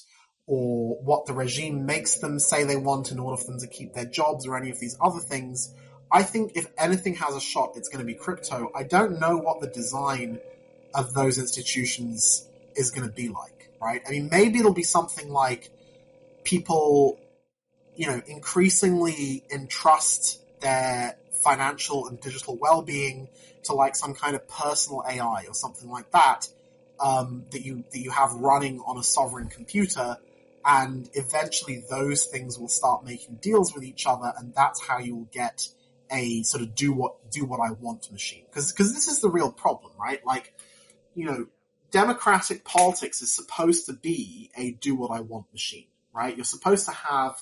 or 0.49 1.01
what 1.03 1.27
the 1.27 1.33
regime 1.33 1.87
makes 1.87 2.17
them 2.17 2.41
say 2.41 2.65
they 2.65 2.77
want 2.77 3.13
in 3.13 3.21
order 3.21 3.37
for 3.37 3.53
them 3.53 3.61
to 3.61 3.69
keep 3.69 3.95
their 3.95 4.05
jobs 4.05 4.45
or 4.45 4.57
any 4.57 4.71
of 4.71 4.81
these 4.81 4.97
other 5.01 5.21
things. 5.21 5.73
I 6.11 6.25
think 6.25 6.57
if 6.57 6.67
anything 6.77 7.15
has 7.15 7.37
a 7.37 7.41
shot, 7.41 7.75
it's 7.77 7.89
going 7.89 8.05
to 8.05 8.13
be 8.13 8.19
crypto. 8.19 8.73
I 8.75 8.83
don't 8.83 9.21
know 9.21 9.37
what 9.37 9.61
the 9.61 9.69
design 9.69 10.41
of 10.93 11.15
those 11.15 11.39
institutions 11.39 12.49
is 12.75 12.91
going 12.91 13.07
to 13.09 13.15
be 13.15 13.29
like, 13.29 13.71
right? 13.81 14.03
I 14.09 14.11
mean, 14.11 14.29
maybe 14.29 14.59
it'll 14.59 14.75
be 14.75 14.83
something 14.83 15.31
like 15.31 15.71
people, 16.45 17.19
you 17.97 18.07
know, 18.07 18.21
increasingly 18.27 19.45
entrust 19.53 20.41
their 20.61 21.17
financial 21.43 22.07
and 22.09 22.21
digital 22.21 22.57
well-being 22.57 23.29
to 23.65 23.73
like 23.75 23.97
some 23.97 24.15
kind 24.15 24.37
of 24.37 24.47
personal 24.49 25.03
AI 25.09 25.45
or 25.49 25.55
something 25.55 25.91
like 25.91 26.11
that, 26.13 26.49
um, 27.01 27.45
that 27.51 27.65
you, 27.65 27.85
that 27.93 27.99
you 27.99 28.11
have 28.11 28.33
running 28.35 28.81
on 28.81 28.99
a 28.99 29.03
sovereign 29.03 29.49
computer 29.49 30.17
and 30.65 31.11
eventually 31.15 31.85
those 31.91 32.25
things 32.25 32.59
will 32.59 32.69
start 32.69 33.05
making 33.05 33.37
deals 33.37 33.75
with 33.75 33.85
each 33.85 34.07
other, 34.07 34.33
and 34.39 34.55
that's 34.55 34.81
how 34.81 34.99
you 34.99 35.17
will 35.17 35.29
get 35.31 35.69
a 36.11 36.43
sort 36.43 36.63
of 36.63 36.75
do 36.75 36.93
what 36.93 37.31
do 37.31 37.45
what 37.45 37.61
I 37.61 37.73
want 37.73 38.11
machine. 38.11 38.45
Because 38.47 38.73
because 38.73 38.95
this 38.95 39.09
is 39.09 39.21
the 39.21 39.29
real 39.29 39.53
problem, 39.53 39.93
right? 40.01 40.25
Like, 40.25 40.55
you 41.15 41.27
know, 41.27 41.47
democratic 41.91 42.65
politics 42.65 43.21
is 43.21 43.35
supposed 43.35 43.87
to 43.87 43.93
be 43.93 44.51
a 44.57 44.73
do 44.73 44.95
what 44.95 45.11
I 45.11 45.21
want 45.21 45.53
machine, 45.53 45.87
right? 46.15 46.37
You're 46.37 46.45
supposed 46.45 46.87
to 46.87 46.93
have 46.93 47.35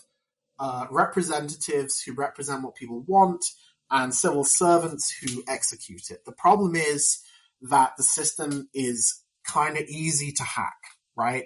uh, 0.59 0.87
representatives 0.91 2.03
who 2.03 2.15
represent 2.15 2.63
what 2.63 2.75
people 2.75 3.05
want 3.07 3.45
and 3.91 4.15
civil 4.15 4.45
servants 4.45 5.15
who 5.21 5.43
execute 5.47 6.11
it. 6.11 6.25
The 6.25 6.33
problem 6.33 6.75
is 6.75 7.21
that 7.63 7.93
the 7.97 8.03
system 8.03 8.69
is 8.73 9.23
kind 9.47 9.77
of 9.77 9.85
easy 9.89 10.33
to 10.33 10.43
hack, 10.43 10.79
right? 11.17 11.45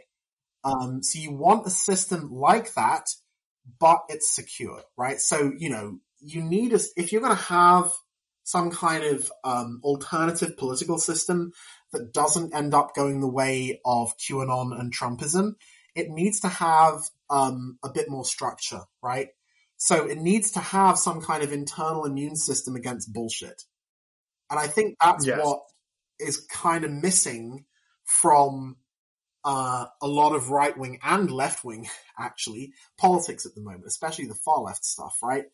Um, 0.64 1.02
so 1.02 1.18
you 1.18 1.32
want 1.32 1.66
a 1.66 1.70
system 1.70 2.30
like 2.30 2.74
that, 2.74 3.08
but 3.80 4.00
it's 4.08 4.34
secure, 4.34 4.82
right? 4.96 5.18
So, 5.18 5.52
you 5.56 5.70
know, 5.70 5.98
you 6.20 6.42
need 6.42 6.72
a, 6.72 6.80
if 6.96 7.12
you're 7.12 7.20
going 7.20 7.36
to 7.36 7.42
have 7.44 7.92
some 8.44 8.70
kind 8.70 9.04
of 9.04 9.30
um, 9.44 9.80
alternative 9.82 10.56
political 10.56 10.98
system 10.98 11.52
that 11.92 12.12
doesn't 12.12 12.54
end 12.54 12.74
up 12.74 12.94
going 12.94 13.20
the 13.20 13.28
way 13.28 13.80
of 13.84 14.16
QAnon 14.18 14.78
and 14.78 14.94
Trumpism, 14.94 15.54
it 15.96 16.10
needs 16.10 16.40
to 16.40 16.48
have 16.48 17.00
um, 17.30 17.78
a 17.84 17.90
bit 17.90 18.08
more 18.08 18.24
structure, 18.24 18.82
right? 19.02 19.28
So 19.76 20.06
it 20.06 20.18
needs 20.18 20.52
to 20.52 20.60
have 20.60 20.98
some 20.98 21.20
kind 21.20 21.42
of 21.42 21.52
internal 21.52 22.04
immune 22.04 22.36
system 22.36 22.76
against 22.76 23.12
bullshit. 23.12 23.62
And 24.50 24.58
I 24.58 24.66
think 24.68 24.96
that's 25.00 25.26
Yes. 25.26 25.40
what 25.40 25.60
is 26.18 26.46
kind 26.46 26.84
of 26.84 26.90
missing 26.92 27.64
from 28.04 28.76
uh, 29.44 29.86
a 30.02 30.08
lot 30.08 30.34
of 30.34 30.50
right 30.50 30.76
wing 30.76 30.98
and 31.02 31.30
left 31.30 31.64
wing, 31.64 31.88
actually, 32.18 32.72
politics 32.98 33.46
at 33.46 33.54
the 33.54 33.60
moment, 33.60 33.84
especially 33.86 34.26
the 34.26 34.34
far 34.34 34.60
left 34.60 34.84
stuff, 34.84 35.18
right? 35.22 35.44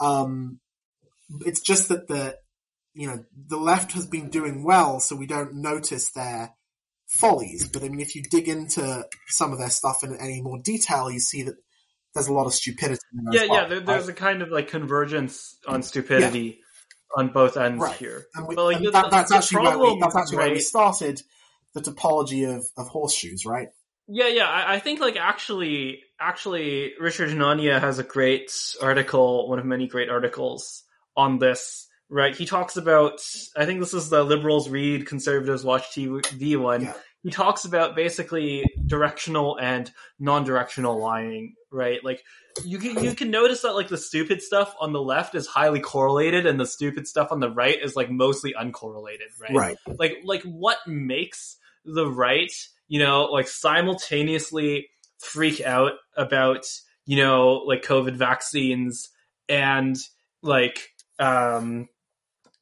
Um, 0.00 0.60
it's 1.44 1.60
just 1.60 1.88
that 1.88 2.08
the, 2.08 2.36
you 2.94 3.06
know, 3.06 3.24
the 3.46 3.58
left 3.58 3.92
has 3.92 4.06
been 4.06 4.28
doing 4.28 4.64
well, 4.64 5.00
so 5.00 5.14
we 5.14 5.26
don't 5.26 5.54
notice 5.54 6.10
their 6.10 6.54
follies. 7.08 7.68
But 7.68 7.82
I 7.82 7.88
mean, 7.88 8.00
if 8.00 8.14
you 8.14 8.22
dig 8.22 8.48
into 8.48 9.04
some 9.26 9.52
of 9.52 9.58
their 9.58 9.70
stuff 9.70 10.04
in 10.04 10.16
any 10.16 10.40
more 10.40 10.58
detail, 10.62 11.10
you 11.10 11.20
see 11.20 11.42
that 11.42 11.56
there's 12.14 12.28
a 12.28 12.32
lot 12.32 12.46
of 12.46 12.54
stupidity. 12.54 13.00
In 13.12 13.32
yeah, 13.32 13.46
well, 13.48 13.62
yeah. 13.62 13.68
There, 13.68 13.80
there's 13.80 14.06
right? 14.06 14.16
a 14.16 14.20
kind 14.20 14.42
of 14.42 14.50
like 14.50 14.68
convergence 14.68 15.56
on 15.66 15.82
stupidity 15.82 16.60
on 17.16 17.28
both 17.28 17.56
ends 17.56 17.82
Right. 17.82 17.96
here. 17.96 18.26
we, 18.46 18.54
But, 18.54 18.64
like, 18.64 18.78
the- 18.78 18.90
that, 18.90 19.10
that's 19.10 19.32
actually 19.32 19.62
where 19.62 19.78
we, 19.78 19.98
that's 20.00 20.16
actually 20.16 20.36
where 20.38 20.50
we 20.50 20.60
started 20.60 21.20
the 21.74 21.80
topology 21.80 22.54
of, 22.54 22.64
of 22.76 22.88
horseshoes, 22.88 23.44
right? 23.46 23.68
Yeah, 24.08 24.28
yeah. 24.28 24.48
I, 24.48 24.74
I 24.74 24.78
think 24.78 25.00
like 25.00 25.16
actually, 25.16 26.00
actually, 26.18 26.92
Richard 26.98 27.28
Hanania 27.30 27.78
has 27.80 27.98
a 27.98 28.02
great 28.02 28.50
article, 28.80 29.48
one 29.48 29.58
of 29.58 29.66
many 29.66 29.86
great 29.86 30.08
articles 30.08 30.82
on 31.16 31.38
this. 31.38 31.86
Right, 32.10 32.34
he 32.34 32.46
talks 32.46 32.76
about. 32.76 33.20
I 33.56 33.66
think 33.66 33.80
this 33.80 33.94
is 33.94 34.08
the 34.08 34.22
liberals 34.24 34.68
read, 34.68 35.06
conservatives 35.06 35.64
watch 35.64 35.90
TV 35.90 36.56
one. 36.58 36.82
Yeah. 36.82 36.94
He 37.22 37.30
talks 37.30 37.64
about 37.64 37.96
basically 37.96 38.64
directional 38.86 39.58
and 39.58 39.90
non-directional 40.18 40.98
lying. 40.98 41.54
Right, 41.70 42.02
like 42.02 42.22
you 42.64 42.78
can 42.78 43.04
you 43.04 43.14
can 43.14 43.30
notice 43.30 43.62
that 43.62 43.74
like 43.74 43.88
the 43.88 43.98
stupid 43.98 44.40
stuff 44.40 44.74
on 44.80 44.92
the 44.92 45.02
left 45.02 45.34
is 45.34 45.46
highly 45.46 45.80
correlated, 45.80 46.46
and 46.46 46.58
the 46.58 46.66
stupid 46.66 47.06
stuff 47.06 47.30
on 47.30 47.40
the 47.40 47.50
right 47.50 47.78
is 47.82 47.94
like 47.94 48.10
mostly 48.10 48.54
uncorrelated. 48.54 49.28
Right, 49.40 49.52
Right. 49.52 49.76
like 49.98 50.18
like 50.24 50.42
what 50.44 50.78
makes 50.86 51.56
the 51.84 52.06
right 52.06 52.52
you 52.88 52.98
know, 52.98 53.26
like 53.26 53.46
simultaneously 53.48 54.88
freak 55.18 55.60
out 55.60 55.92
about, 56.16 56.64
you 57.06 57.16
know, 57.18 57.62
like 57.66 57.84
COVID 57.84 58.14
vaccines 58.16 59.10
and 59.48 59.96
like, 60.42 60.88
um, 61.18 61.88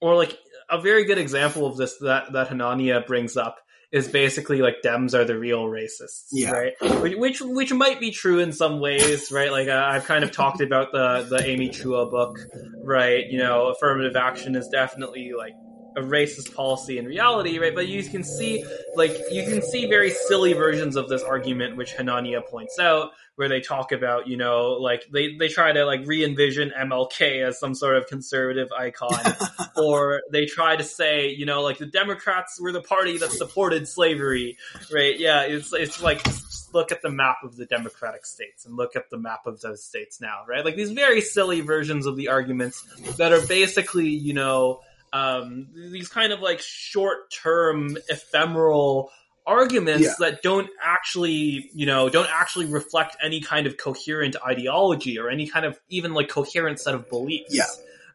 or 0.00 0.14
like 0.16 0.36
a 0.70 0.80
very 0.80 1.04
good 1.04 1.18
example 1.18 1.66
of 1.66 1.76
this 1.76 1.96
that, 1.98 2.32
that 2.32 2.48
Hanania 2.48 3.06
brings 3.06 3.36
up 3.36 3.56
is 3.92 4.08
basically 4.08 4.60
like 4.62 4.76
Dems 4.84 5.14
are 5.14 5.24
the 5.24 5.38
real 5.38 5.64
racists, 5.66 6.26
Yeah. 6.32 6.50
right? 6.50 6.72
Which, 7.00 7.14
which 7.16 7.40
which 7.40 7.72
might 7.72 8.00
be 8.00 8.10
true 8.10 8.40
in 8.40 8.52
some 8.52 8.80
ways, 8.80 9.30
right? 9.30 9.52
Like 9.52 9.68
uh, 9.68 9.80
I've 9.90 10.04
kind 10.04 10.24
of 10.24 10.32
talked 10.32 10.60
about 10.60 10.90
the 10.92 11.26
the 11.30 11.46
Amy 11.46 11.68
Chua 11.68 12.10
book, 12.10 12.36
right? 12.82 13.24
You 13.28 13.38
know, 13.38 13.68
affirmative 13.68 14.16
action 14.16 14.56
is 14.56 14.68
definitely 14.68 15.32
like 15.36 15.52
a 15.96 16.00
racist 16.00 16.54
policy 16.54 16.98
in 16.98 17.06
reality, 17.06 17.58
right? 17.58 17.74
But 17.74 17.88
you 17.88 18.04
can 18.04 18.22
see 18.22 18.64
like 18.94 19.16
you 19.30 19.44
can 19.44 19.62
see 19.62 19.86
very 19.86 20.10
silly 20.10 20.52
versions 20.52 20.94
of 20.94 21.08
this 21.08 21.22
argument, 21.22 21.76
which 21.76 21.94
Hanania 21.94 22.46
points 22.46 22.78
out, 22.78 23.12
where 23.36 23.48
they 23.48 23.60
talk 23.60 23.92
about 23.92 24.28
you 24.28 24.36
know 24.36 24.72
like 24.72 25.06
they 25.10 25.36
they 25.36 25.48
try 25.48 25.72
to 25.72 25.84
like 25.84 26.06
re 26.06 26.24
envision 26.24 26.72
MLK 26.78 27.46
as 27.46 27.58
some 27.58 27.74
sort 27.74 27.96
of 27.96 28.06
conservative 28.06 28.68
icon 28.72 29.18
or 29.76 30.22
they 30.30 30.44
try 30.44 30.76
to 30.76 30.84
say, 30.84 31.30
you 31.30 31.46
know, 31.46 31.62
like 31.62 31.78
the 31.78 31.86
Democrats 31.86 32.60
were 32.60 32.72
the 32.72 32.82
party 32.82 33.16
that 33.18 33.32
supported 33.32 33.88
slavery, 33.88 34.58
right? 34.92 35.18
Yeah, 35.18 35.42
it's 35.42 35.72
it's 35.72 36.02
like 36.02 36.22
just 36.24 36.74
look 36.74 36.92
at 36.92 37.00
the 37.00 37.10
map 37.10 37.38
of 37.42 37.56
the 37.56 37.64
Democratic 37.64 38.26
states 38.26 38.66
and 38.66 38.76
look 38.76 38.96
at 38.96 39.08
the 39.08 39.18
map 39.18 39.46
of 39.46 39.60
those 39.62 39.82
states 39.82 40.20
now, 40.20 40.40
right? 40.46 40.64
Like 40.64 40.76
these 40.76 40.92
very 40.92 41.22
silly 41.22 41.62
versions 41.62 42.04
of 42.04 42.16
the 42.16 42.28
arguments 42.28 42.82
that 43.16 43.32
are 43.32 43.44
basically, 43.46 44.08
you 44.08 44.34
know, 44.34 44.80
um, 45.16 45.68
these 45.92 46.08
kind 46.08 46.32
of 46.32 46.40
like 46.40 46.60
short 46.60 47.30
term 47.30 47.96
ephemeral 48.08 49.10
arguments 49.46 50.02
Yeah. 50.02 50.14
that 50.18 50.42
don't 50.42 50.68
actually, 50.82 51.70
you 51.74 51.86
know, 51.86 52.08
don't 52.08 52.28
actually 52.30 52.66
reflect 52.66 53.16
any 53.22 53.40
kind 53.40 53.66
of 53.66 53.76
coherent 53.76 54.34
ideology 54.44 55.18
or 55.18 55.28
any 55.30 55.46
kind 55.46 55.64
of 55.64 55.78
even 55.88 56.14
like 56.14 56.28
coherent 56.28 56.80
set 56.80 56.94
of 56.94 57.08
beliefs 57.08 57.54
Yeah. 57.54 57.64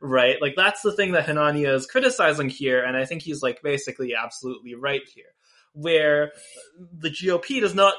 right? 0.01 0.41
Like 0.41 0.55
that's 0.57 0.81
the 0.81 0.91
thing 0.91 1.13
that 1.13 1.25
Hanania 1.27 1.73
is 1.73 1.85
criticizing 1.87 2.49
here, 2.49 2.83
and 2.83 2.97
I 2.97 3.05
think 3.05 3.21
he's 3.21 3.41
like 3.41 3.61
basically 3.63 4.13
absolutely 4.13 4.75
right 4.75 5.03
here, 5.15 5.31
where 5.73 6.33
the 6.97 7.09
GOP 7.09 7.61
does 7.61 7.73
not, 7.73 7.93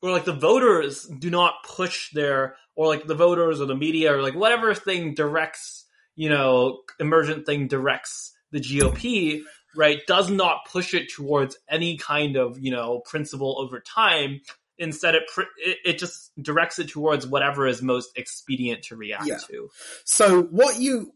or 0.00 0.10
like 0.10 0.24
the 0.24 0.32
voters 0.32 1.04
do 1.06 1.28
not 1.28 1.54
push 1.66 2.10
their, 2.12 2.56
or 2.76 2.86
like 2.86 3.06
the 3.06 3.14
voters 3.14 3.60
or 3.60 3.66
the 3.66 3.76
media 3.76 4.14
or 4.14 4.22
like 4.22 4.34
whatever 4.34 4.72
thing 4.74 5.12
directs, 5.12 5.84
you 6.16 6.30
know, 6.30 6.78
emergent 6.98 7.44
thing 7.44 7.68
directs 7.68 8.32
the 8.52 8.60
GOP, 8.60 9.42
right? 9.76 10.00
Does 10.06 10.30
not 10.30 10.66
push 10.70 10.94
it 10.94 11.10
towards 11.12 11.56
any 11.68 11.96
kind 11.96 12.36
of 12.36 12.58
you 12.58 12.70
know 12.70 13.00
principle 13.00 13.56
over 13.58 13.80
time. 13.80 14.40
Instead, 14.78 15.14
it, 15.14 15.24
it 15.58 15.78
it 15.84 15.98
just 15.98 16.32
directs 16.40 16.78
it 16.78 16.88
towards 16.88 17.26
whatever 17.26 17.66
is 17.66 17.82
most 17.82 18.16
expedient 18.16 18.84
to 18.84 18.96
react 18.96 19.26
Yeah. 19.26 19.38
to. 19.48 19.68
So 20.04 20.42
what 20.42 20.78
you 20.78 21.12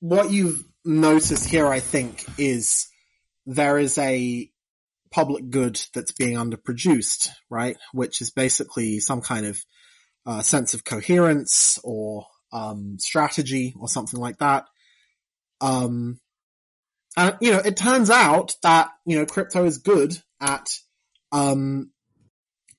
what 0.00 0.30
you've 0.30 0.64
noticed 0.84 1.48
here, 1.48 1.66
I 1.66 1.80
think, 1.80 2.24
is 2.38 2.86
there 3.46 3.78
is 3.78 3.98
a 3.98 4.50
public 5.10 5.50
good 5.50 5.80
that's 5.92 6.12
being 6.12 6.36
underproduced, 6.36 7.30
right? 7.50 7.76
Which 7.92 8.20
is 8.20 8.30
basically 8.30 9.00
some 9.00 9.20
kind 9.22 9.46
of 9.46 9.58
uh, 10.24 10.42
sense 10.42 10.72
of 10.74 10.84
coherence 10.84 11.80
or 11.82 12.26
um, 12.52 12.96
strategy 13.00 13.74
or 13.78 13.88
something 13.88 14.20
like 14.20 14.38
that. 14.38 14.66
Um, 15.60 16.20
and 17.16 17.36
you 17.40 17.52
know, 17.52 17.58
it 17.58 17.76
turns 17.76 18.10
out 18.10 18.54
that 18.62 18.90
you 19.04 19.18
know 19.18 19.26
crypto 19.26 19.64
is 19.64 19.78
good 19.78 20.16
at 20.40 20.68
um, 21.32 21.90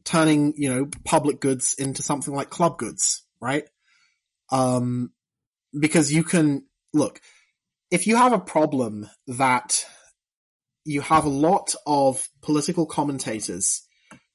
turning 0.03 0.53
you 0.58 0.69
know 0.74 0.90
public 1.06 1.40
goods 1.40 1.76
into 1.77 2.01
something 2.01 2.34
like 2.34 2.50
club 2.50 2.77
goods, 2.77 3.24
right? 3.42 3.64
Um, 4.51 5.11
because 5.77 6.14
you 6.14 6.24
can 6.24 6.66
look 6.93 7.22
if 7.92 8.08
you 8.08 8.16
have 8.16 8.34
a 8.34 8.40
problem 8.40 9.10
that 9.27 9.85
you 10.85 11.01
have 11.01 11.26
a 11.26 11.30
lot 11.30 11.76
of 11.85 12.27
political 12.42 12.85
commentators 12.85 13.84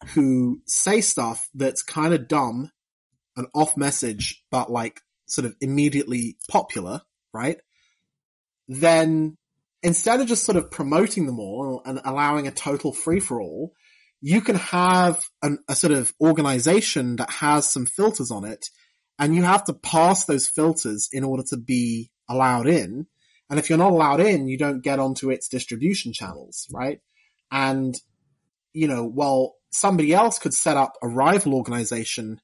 who 0.08 0.60
say 0.66 1.00
stuff 1.00 1.49
that's 1.55 1.83
kind 1.83 2.15
of 2.15 2.28
dumb 2.28 2.70
and 3.36 3.49
off 3.55 3.76
message, 3.76 4.44
but 4.50 4.70
like 4.70 5.00
sort 5.26 5.47
of 5.47 5.57
immediately 5.60 6.36
popular, 6.49 7.00
right? 7.33 7.57
Then 8.68 9.36
instead 9.86 10.20
of 10.20 10.26
just 10.26 10.42
sort 10.42 10.56
of 10.56 10.68
promoting 10.68 11.26
them 11.26 11.39
all 11.39 11.81
and 11.86 12.00
allowing 12.05 12.48
a 12.48 12.50
total 12.50 12.92
free 12.92 13.20
for 13.20 13.40
all, 13.40 13.73
you 14.20 14.40
can 14.40 14.56
have 14.56 15.24
an, 15.42 15.60
a 15.68 15.76
sort 15.76 15.92
of 15.92 16.12
organization 16.20 17.15
that 17.15 17.31
has 17.31 17.68
some 17.68 17.86
filters 17.86 18.32
on 18.32 18.44
it 18.44 18.66
and 19.16 19.36
you 19.36 19.44
have 19.44 19.62
to 19.62 19.73
pass 19.73 20.24
those 20.24 20.48
filters 20.48 21.08
in 21.12 21.23
order 21.23 21.44
to 21.50 21.56
be 21.56 22.10
allowed 22.28 22.66
in. 22.66 23.06
And 23.48 23.60
if 23.60 23.70
you're 23.70 23.78
not 23.78 23.92
allowed 23.92 24.18
in, 24.18 24.48
you 24.48 24.58
don't 24.58 24.82
get 24.82 24.98
onto 24.98 25.31
its 25.31 25.48
distribution 25.48 26.12
channels, 26.12 26.66
right? 26.73 26.98
And, 27.52 27.94
you 28.73 28.89
know, 28.89 29.05
well, 29.05 29.55
somebody 29.70 30.12
else 30.12 30.40
could 30.40 30.52
set 30.52 30.76
up 30.76 30.94
a 31.00 31.06
rival 31.06 31.55
organization 31.55 32.40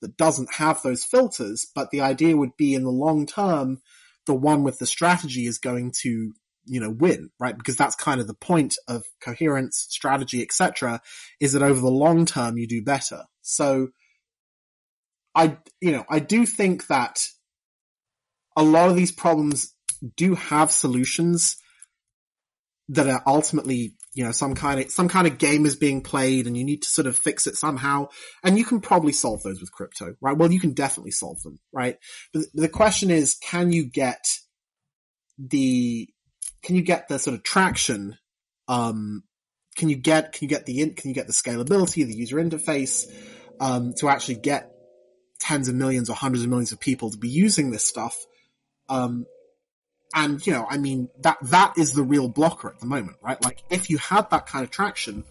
that 0.00 0.16
doesn't 0.16 0.54
have 0.54 0.80
those 0.80 1.04
filters, 1.04 1.66
but 1.74 1.90
the 1.90 2.00
idea 2.00 2.38
would 2.38 2.56
be 2.56 2.72
in 2.72 2.84
the 2.84 2.90
long 2.90 3.26
term, 3.26 3.82
the 4.24 4.34
one 4.34 4.62
with 4.62 4.78
the 4.78 4.86
strategy 4.86 5.44
is 5.44 5.58
going 5.58 5.92
to, 6.00 6.32
you 6.66 6.80
know, 6.80 6.90
win, 6.90 7.30
right? 7.38 7.56
Because 7.56 7.76
that's 7.76 7.94
kind 7.94 8.20
of 8.20 8.26
the 8.26 8.34
point 8.34 8.76
of 8.88 9.04
coherence, 9.20 9.86
strategy, 9.88 10.42
etc., 10.42 11.00
is 11.40 11.52
that 11.52 11.62
over 11.62 11.80
the 11.80 11.88
long 11.88 12.26
term 12.26 12.58
you 12.58 12.66
do 12.66 12.82
better. 12.82 13.24
So, 13.42 13.88
I, 15.34 15.58
you 15.80 15.92
know, 15.92 16.04
I 16.10 16.18
do 16.18 16.46
think 16.46 16.88
that 16.88 17.20
a 18.56 18.62
lot 18.62 18.90
of 18.90 18.96
these 18.96 19.12
problems 19.12 19.74
do 20.16 20.34
have 20.34 20.70
solutions 20.70 21.56
that 22.88 23.08
are 23.08 23.22
ultimately, 23.26 23.94
you 24.14 24.24
know, 24.24 24.32
some 24.32 24.54
kind 24.54 24.80
of, 24.80 24.90
some 24.90 25.08
kind 25.08 25.26
of 25.26 25.38
game 25.38 25.66
is 25.66 25.76
being 25.76 26.02
played 26.02 26.46
and 26.46 26.56
you 26.56 26.64
need 26.64 26.82
to 26.82 26.88
sort 26.88 27.06
of 27.06 27.16
fix 27.16 27.46
it 27.46 27.56
somehow. 27.56 28.08
And 28.42 28.56
you 28.56 28.64
can 28.64 28.80
probably 28.80 29.12
solve 29.12 29.42
those 29.42 29.60
with 29.60 29.72
crypto, 29.72 30.14
right? 30.20 30.36
Well, 30.36 30.52
you 30.52 30.60
can 30.60 30.72
definitely 30.72 31.10
solve 31.10 31.42
them, 31.42 31.58
right? 31.72 31.96
But 32.32 32.44
the 32.54 32.68
question 32.68 33.10
is, 33.10 33.36
can 33.42 33.72
you 33.72 33.84
get 33.84 34.24
the, 35.38 36.08
can 36.62 36.76
you 36.76 36.82
get 36.82 37.08
the 37.08 37.18
sort 37.18 37.36
of 37.36 37.42
traction, 37.42 38.16
um, 38.68 39.22
can 39.76 39.88
you 39.88 39.96
get, 39.96 40.32
can 40.32 40.44
you 40.44 40.48
get 40.48 40.66
the, 40.66 40.90
can 40.90 41.08
you 41.08 41.14
get 41.14 41.26
the 41.26 41.32
scalability, 41.32 42.06
the 42.06 42.14
user 42.14 42.36
interface, 42.36 43.06
um, 43.60 43.94
to 43.98 44.08
actually 44.08 44.36
get 44.36 44.72
tens 45.38 45.68
of 45.68 45.74
millions 45.74 46.08
or 46.08 46.16
hundreds 46.16 46.42
of 46.44 46.50
millions 46.50 46.72
of 46.72 46.80
people 46.80 47.10
to 47.10 47.18
be 47.18 47.28
using 47.28 47.70
this 47.70 47.84
stuff? 47.84 48.16
Um, 48.88 49.26
and 50.14 50.44
you 50.46 50.52
know, 50.52 50.66
I 50.68 50.78
mean, 50.78 51.08
that, 51.20 51.38
that 51.42 51.74
is 51.76 51.92
the 51.92 52.02
real 52.02 52.28
blocker 52.28 52.68
at 52.68 52.80
the 52.80 52.86
moment, 52.86 53.18
right? 53.22 53.42
Like, 53.44 53.62
if 53.70 53.90
you 53.90 53.98
had 53.98 54.30
that 54.30 54.46
kind 54.46 54.64
of 54.64 54.70
traction 54.70 55.24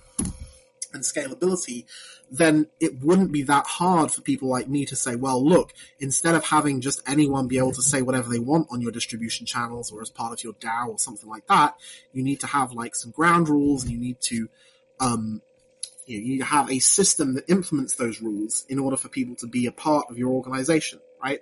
and 0.95 1.03
scalability, 1.03 1.85
then 2.31 2.67
it 2.79 3.03
wouldn't 3.03 3.31
be 3.31 3.43
that 3.43 3.65
hard 3.65 4.11
for 4.11 4.21
people 4.21 4.49
like 4.49 4.67
me 4.67 4.85
to 4.85 4.95
say, 4.95 5.15
well, 5.15 5.43
look, 5.43 5.73
instead 5.99 6.35
of 6.35 6.43
having 6.43 6.81
just 6.81 7.01
anyone 7.07 7.47
be 7.47 7.57
able 7.57 7.73
to 7.73 7.81
say 7.81 8.01
whatever 8.01 8.29
they 8.29 8.39
want 8.39 8.67
on 8.71 8.81
your 8.81 8.91
distribution 8.91 9.45
channels 9.45 9.91
or 9.91 10.01
as 10.01 10.09
part 10.09 10.33
of 10.33 10.43
your 10.43 10.53
DAO 10.53 10.89
or 10.89 10.99
something 10.99 11.29
like 11.29 11.47
that, 11.47 11.75
you 12.13 12.23
need 12.23 12.39
to 12.39 12.47
have 12.47 12.73
like 12.73 12.95
some 12.95 13.11
ground 13.11 13.49
rules 13.49 13.83
and 13.83 13.91
you 13.91 13.99
need 13.99 14.17
to, 14.21 14.49
um, 14.99 15.41
you, 16.07 16.19
know, 16.19 16.25
you 16.25 16.43
have 16.43 16.71
a 16.71 16.79
system 16.79 17.35
that 17.35 17.49
implements 17.49 17.95
those 17.95 18.21
rules 18.21 18.65
in 18.69 18.79
order 18.79 18.97
for 18.97 19.09
people 19.09 19.35
to 19.35 19.47
be 19.47 19.67
a 19.67 19.71
part 19.71 20.07
of 20.09 20.17
your 20.17 20.31
organization, 20.31 20.99
right? 21.21 21.41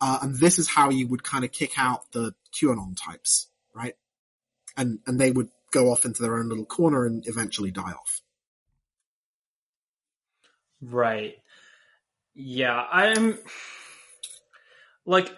Uh, 0.00 0.18
and 0.22 0.36
this 0.36 0.58
is 0.58 0.68
how 0.68 0.90
you 0.90 1.06
would 1.08 1.22
kind 1.22 1.44
of 1.44 1.52
kick 1.52 1.72
out 1.76 2.10
the 2.12 2.34
QAnon 2.54 2.96
types, 2.96 3.48
right? 3.74 3.94
And, 4.76 5.00
and 5.06 5.20
they 5.20 5.30
would 5.30 5.50
go 5.72 5.90
off 5.90 6.04
into 6.04 6.22
their 6.22 6.38
own 6.38 6.48
little 6.48 6.64
corner 6.64 7.04
and 7.04 7.26
eventually 7.26 7.70
die 7.70 7.92
off. 7.92 8.20
Right. 10.82 11.34
Yeah, 12.34 12.82
I'm 12.90 13.38
like 15.04 15.30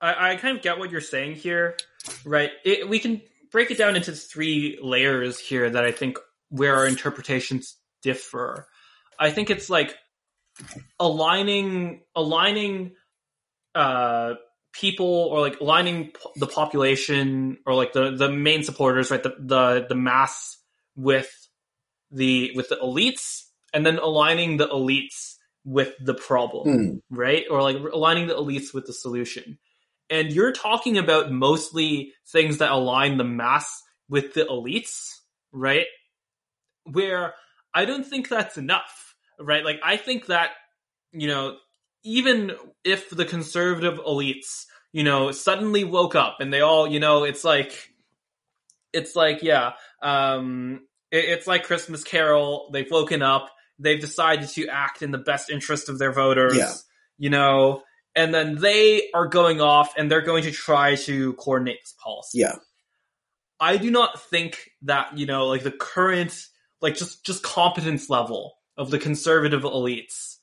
I, 0.00 0.32
I 0.32 0.36
kind 0.36 0.56
of 0.56 0.62
get 0.62 0.78
what 0.78 0.90
you're 0.90 1.00
saying 1.00 1.36
here, 1.36 1.76
right? 2.24 2.50
It, 2.64 2.88
we 2.88 2.98
can 2.98 3.20
break 3.52 3.70
it 3.70 3.78
down 3.78 3.96
into 3.96 4.12
three 4.12 4.78
layers 4.82 5.38
here 5.38 5.68
that 5.68 5.84
I 5.84 5.92
think 5.92 6.18
where 6.48 6.76
our 6.76 6.86
interpretations 6.86 7.76
differ. 8.02 8.66
I 9.18 9.30
think 9.30 9.50
it's 9.50 9.68
like 9.68 9.94
aligning 10.98 12.02
aligning 12.14 12.92
uh 13.74 14.34
people 14.72 15.06
or 15.06 15.40
like 15.40 15.60
aligning 15.60 16.12
the 16.36 16.46
population 16.46 17.58
or 17.66 17.74
like 17.74 17.92
the 17.92 18.10
the 18.16 18.30
main 18.30 18.62
supporters 18.62 19.10
right 19.10 19.22
the 19.22 19.34
the 19.38 19.86
the 19.88 19.94
mass 19.94 20.58
with 20.96 21.30
the 22.10 22.52
with 22.54 22.68
the 22.68 22.76
elites 22.76 23.44
and 23.72 23.84
then 23.86 23.98
aligning 23.98 24.56
the 24.56 24.68
elites 24.68 25.36
with 25.64 25.92
the 26.00 26.14
problem 26.14 26.66
right? 27.10 27.44
Or 27.50 27.62
like 27.62 27.76
aligning 27.76 28.26
the 28.26 28.34
elites 28.34 28.72
with 28.72 28.86
the 28.86 28.92
solution. 28.92 29.58
And 30.08 30.32
you're 30.32 30.52
talking 30.52 30.98
about 30.98 31.30
mostly 31.30 32.12
things 32.32 32.58
that 32.58 32.72
align 32.72 33.16
the 33.16 33.24
mass 33.24 33.82
with 34.08 34.34
the 34.34 34.44
elites 34.44 35.06
right? 35.52 35.86
Where 36.84 37.34
I 37.74 37.84
don't 37.84 38.06
think 38.06 38.28
that's 38.28 38.58
enough, 38.58 39.14
right? 39.38 39.64
Like 39.64 39.80
I 39.84 39.96
think 39.96 40.26
that 40.26 40.50
you 41.12 41.28
know 41.28 41.56
even 42.02 42.52
if 42.84 43.10
the 43.10 43.24
conservative 43.24 43.98
elites 43.98 44.64
you 44.92 45.04
know 45.04 45.30
suddenly 45.32 45.84
woke 45.84 46.14
up 46.14 46.38
and 46.40 46.52
they 46.52 46.60
all 46.60 46.86
you 46.86 47.00
know 47.00 47.24
it's 47.24 47.44
like 47.44 47.90
it's 48.92 49.14
like 49.14 49.42
yeah 49.42 49.72
um 50.02 50.80
it's 51.12 51.46
like 51.46 51.64
christmas 51.64 52.04
carol 52.04 52.70
they've 52.72 52.90
woken 52.90 53.22
up 53.22 53.50
they've 53.78 54.00
decided 54.00 54.48
to 54.48 54.68
act 54.68 55.02
in 55.02 55.10
the 55.10 55.18
best 55.18 55.50
interest 55.50 55.88
of 55.88 55.98
their 55.98 56.12
voters 56.12 56.56
Yeah. 56.56 56.72
you 57.18 57.30
know 57.30 57.82
and 58.14 58.34
then 58.34 58.56
they 58.56 59.08
are 59.14 59.26
going 59.28 59.60
off 59.60 59.94
and 59.96 60.10
they're 60.10 60.20
going 60.22 60.42
to 60.44 60.50
try 60.52 60.96
to 60.96 61.32
coordinate 61.34 61.80
this 61.82 61.94
policy 62.02 62.38
Yeah. 62.38 62.54
I 63.62 63.76
do 63.76 63.90
not 63.90 64.18
think 64.30 64.70
that 64.82 65.18
you 65.18 65.26
know, 65.26 65.46
like 65.48 65.62
the 65.62 65.70
current, 65.70 66.46
like 66.80 66.96
just 66.96 67.26
just 67.26 67.42
competence 67.42 68.08
level 68.08 68.54
of 68.78 68.90
the 68.90 68.98
conservative 68.98 69.64
elites 69.64 70.36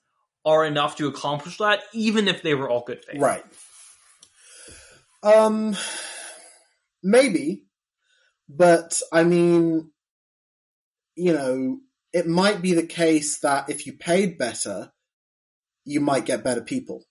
are 0.45 0.63
enough 0.63 0.97
to 0.97 1.07
accomplish 1.07 1.57
that, 1.57 1.81
even 1.93 2.27
if 2.27 2.43
they 2.43 2.53
were 2.53 2.69
all 2.69 2.83
good 2.85 3.03
faith. 3.03 3.19
Right. 3.19 3.43
Um, 5.23 5.75
maybe, 7.03 7.63
but 8.47 9.01
I 9.11 9.23
mean, 9.23 9.89
you 11.17 11.33
know, 11.33 11.79
it 12.13 12.27
might 12.27 12.61
be 12.61 12.73
the 12.73 12.85
case 12.85 13.39
that 13.39 13.69
if 13.69 13.85
you 13.85 13.93
paid 13.93 14.37
better, 14.37 14.91
you 15.83 15.99
might 15.99 16.25
get 16.25 16.43
better 16.43 16.61
people. 16.61 17.03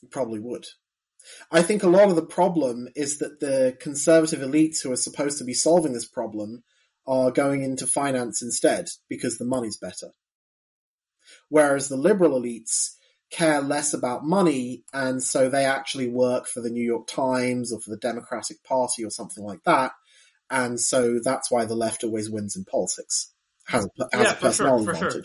You 0.00 0.08
probably 0.08 0.38
would. 0.38 0.66
I 1.50 1.62
think 1.62 1.82
a 1.82 1.88
lot 1.88 2.08
of 2.08 2.16
the 2.16 2.24
problem 2.24 2.88
is 2.94 3.18
that 3.18 3.40
the 3.40 3.76
conservative 3.80 4.40
elites 4.40 4.82
who 4.82 4.92
are 4.92 4.96
supposed 4.96 5.38
to 5.38 5.44
be 5.44 5.54
solving 5.54 5.92
this 5.92 6.08
problem 6.08 6.62
are 7.06 7.30
going 7.30 7.62
into 7.62 7.86
finance 7.86 8.42
instead 8.42 8.86
because 9.08 9.38
the 9.38 9.44
money's 9.44 9.76
better. 9.76 10.12
Whereas 11.48 11.88
the 11.88 11.96
liberal 11.96 12.40
elites 12.40 12.92
care 13.30 13.60
less 13.60 13.92
about 13.92 14.24
money 14.24 14.84
and 14.92 15.22
so 15.22 15.48
they 15.48 15.64
actually 15.64 16.08
work 16.08 16.46
for 16.46 16.60
the 16.60 16.70
New 16.70 16.84
York 16.84 17.06
Times 17.06 17.72
or 17.72 17.80
for 17.80 17.90
the 17.90 17.98
Democratic 17.98 18.62
Party 18.64 19.04
or 19.04 19.10
something 19.10 19.44
like 19.44 19.64
that. 19.64 19.92
And 20.50 20.80
so 20.80 21.18
that's 21.22 21.50
why 21.50 21.66
the 21.66 21.74
left 21.74 22.04
always 22.04 22.30
wins 22.30 22.56
in 22.56 22.64
politics. 22.64 23.34
Has 23.68 23.84
has 23.84 24.08
Yeah, 24.12 24.32
a 24.32 24.34
for 24.34 24.52
sure, 24.52 24.82
for 24.82 24.94
sure. 24.94 25.22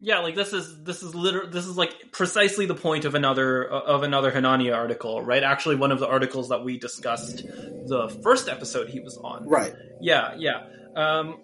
Yeah, 0.00 0.18
like 0.18 0.34
this 0.34 0.52
is 0.52 0.82
this 0.82 1.02
is 1.02 1.14
liter- 1.14 1.46
this 1.46 1.64
is 1.66 1.76
like 1.76 2.10
precisely 2.10 2.66
the 2.66 2.74
point 2.74 3.04
of 3.04 3.14
another 3.14 3.64
of 3.64 4.02
another 4.02 4.32
Hanania 4.32 4.74
article, 4.74 5.22
right? 5.22 5.42
Actually, 5.42 5.76
one 5.76 5.92
of 5.92 6.00
the 6.00 6.08
articles 6.08 6.48
that 6.48 6.64
we 6.64 6.76
discussed 6.78 7.44
the 7.46 8.08
first 8.22 8.48
episode 8.48 8.88
he 8.88 8.98
was 9.00 9.16
on. 9.16 9.46
Right. 9.48 9.74
Yeah, 10.00 10.34
yeah. 10.36 10.64
Um, 10.96 11.38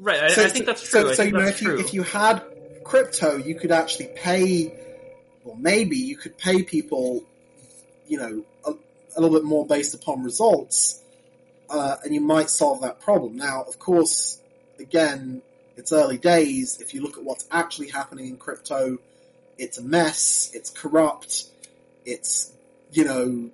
right. 0.00 0.22
I, 0.24 0.28
So- 0.28 0.44
I 0.44 0.48
think 0.48 0.66
that's 0.66 0.82
true. 0.82 1.08
So, 1.08 1.12
so 1.14 1.22
you 1.22 1.32
know, 1.32 1.40
if 1.40 1.62
you 1.62 1.78
if 1.78 1.94
you 1.94 2.02
had 2.02 2.42
crypto, 2.84 3.36
you 3.36 3.54
could 3.54 3.70
actually 3.72 4.08
pay, 4.14 4.74
or 5.44 5.56
maybe 5.56 5.96
you 5.96 6.16
could 6.16 6.36
pay 6.36 6.62
people, 6.62 7.24
you 8.06 8.18
know, 8.18 8.44
a, 8.66 8.72
a 9.16 9.20
little 9.20 9.38
bit 9.38 9.44
more 9.44 9.66
based 9.66 9.94
upon 9.94 10.24
results, 10.24 11.02
uh, 11.70 11.96
and 12.04 12.12
you 12.12 12.20
might 12.20 12.50
solve 12.50 12.82
that 12.82 13.00
problem. 13.00 13.36
Now, 13.36 13.62
of 13.62 13.78
course, 13.78 14.42
again, 14.80 15.42
it's 15.76 15.92
early 15.92 16.18
days. 16.18 16.80
If 16.80 16.94
you 16.94 17.02
look 17.02 17.16
at 17.18 17.24
what's 17.24 17.46
actually 17.50 17.88
happening 17.88 18.26
in 18.26 18.36
crypto, 18.36 18.98
it's 19.58 19.78
a 19.78 19.82
mess. 19.82 20.50
It's 20.54 20.70
corrupt. 20.70 21.44
It's 22.04 22.52
you 22.90 23.04
know 23.04 23.50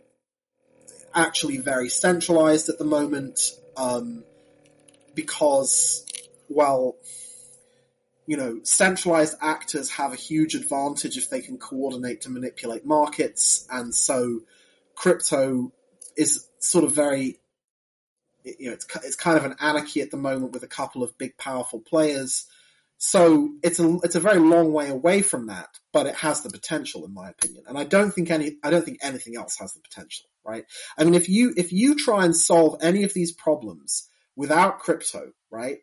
actually 1.15 1.59
very 1.59 1.89
centralized 1.89 2.69
at 2.69 2.79
the 2.79 2.85
moment. 2.85 3.53
Um, 3.77 4.25
because, 5.15 6.05
well, 6.49 6.97
you 8.27 8.37
know, 8.37 8.61
centralized 8.63 9.37
actors 9.41 9.91
have 9.91 10.13
a 10.13 10.17
huge 10.17 10.55
advantage 10.55 11.17
if 11.17 11.31
they 11.31 11.41
can 11.41 11.59
coordinate 11.59 12.23
to 12.23 12.31
manipulate 12.31 12.87
markets, 12.87 13.67
and 13.71 13.95
so 13.95 14.41
crypto 14.95 15.73
is 16.17 16.49
sort 16.59 16.85
of 16.85 16.95
very, 16.95 17.39
you 18.45 18.69
know, 18.69 18.75
it's 18.75 18.87
it's 19.05 19.17
kind 19.17 19.37
of 19.37 19.45
an 19.45 19.57
anarchy 19.61 20.01
at 20.01 20.11
the 20.11 20.17
moment 20.17 20.53
with 20.53 20.63
a 20.63 20.69
couple 20.69 21.03
of 21.03 21.17
big 21.19 21.37
powerful 21.39 21.81
players. 21.81 22.47
So 22.99 23.51
it's 23.63 23.81
a 23.81 23.99
it's 24.03 24.15
a 24.15 24.21
very 24.21 24.39
long 24.39 24.73
way 24.73 24.89
away 24.89 25.23
from 25.23 25.47
that, 25.47 25.69
but 25.93 26.07
it 26.07 26.15
has 26.17 26.43
the 26.43 26.51
potential, 26.51 27.05
in 27.05 27.13
my 27.13 27.31
opinion. 27.31 27.65
And 27.67 27.77
I 27.77 27.85
don't 27.85 28.13
think 28.13 28.31
any 28.31 28.57
I 28.63 28.71
don't 28.71 28.85
think 28.85 28.99
anything 29.03 29.37
else 29.37 29.57
has 29.59 29.73
the 29.73 29.81
potential, 29.81 30.27
right? 30.45 30.65
I 30.97 31.05
mean, 31.05 31.15
if 31.15 31.29
you 31.29 31.53
if 31.57 31.73
you 31.73 31.97
try 31.97 32.25
and 32.25 32.37
solve 32.37 32.79
any 32.83 33.03
of 33.03 33.15
these 33.15 33.33
problems 33.33 34.09
without 34.37 34.79
crypto, 34.79 35.33
right? 35.51 35.79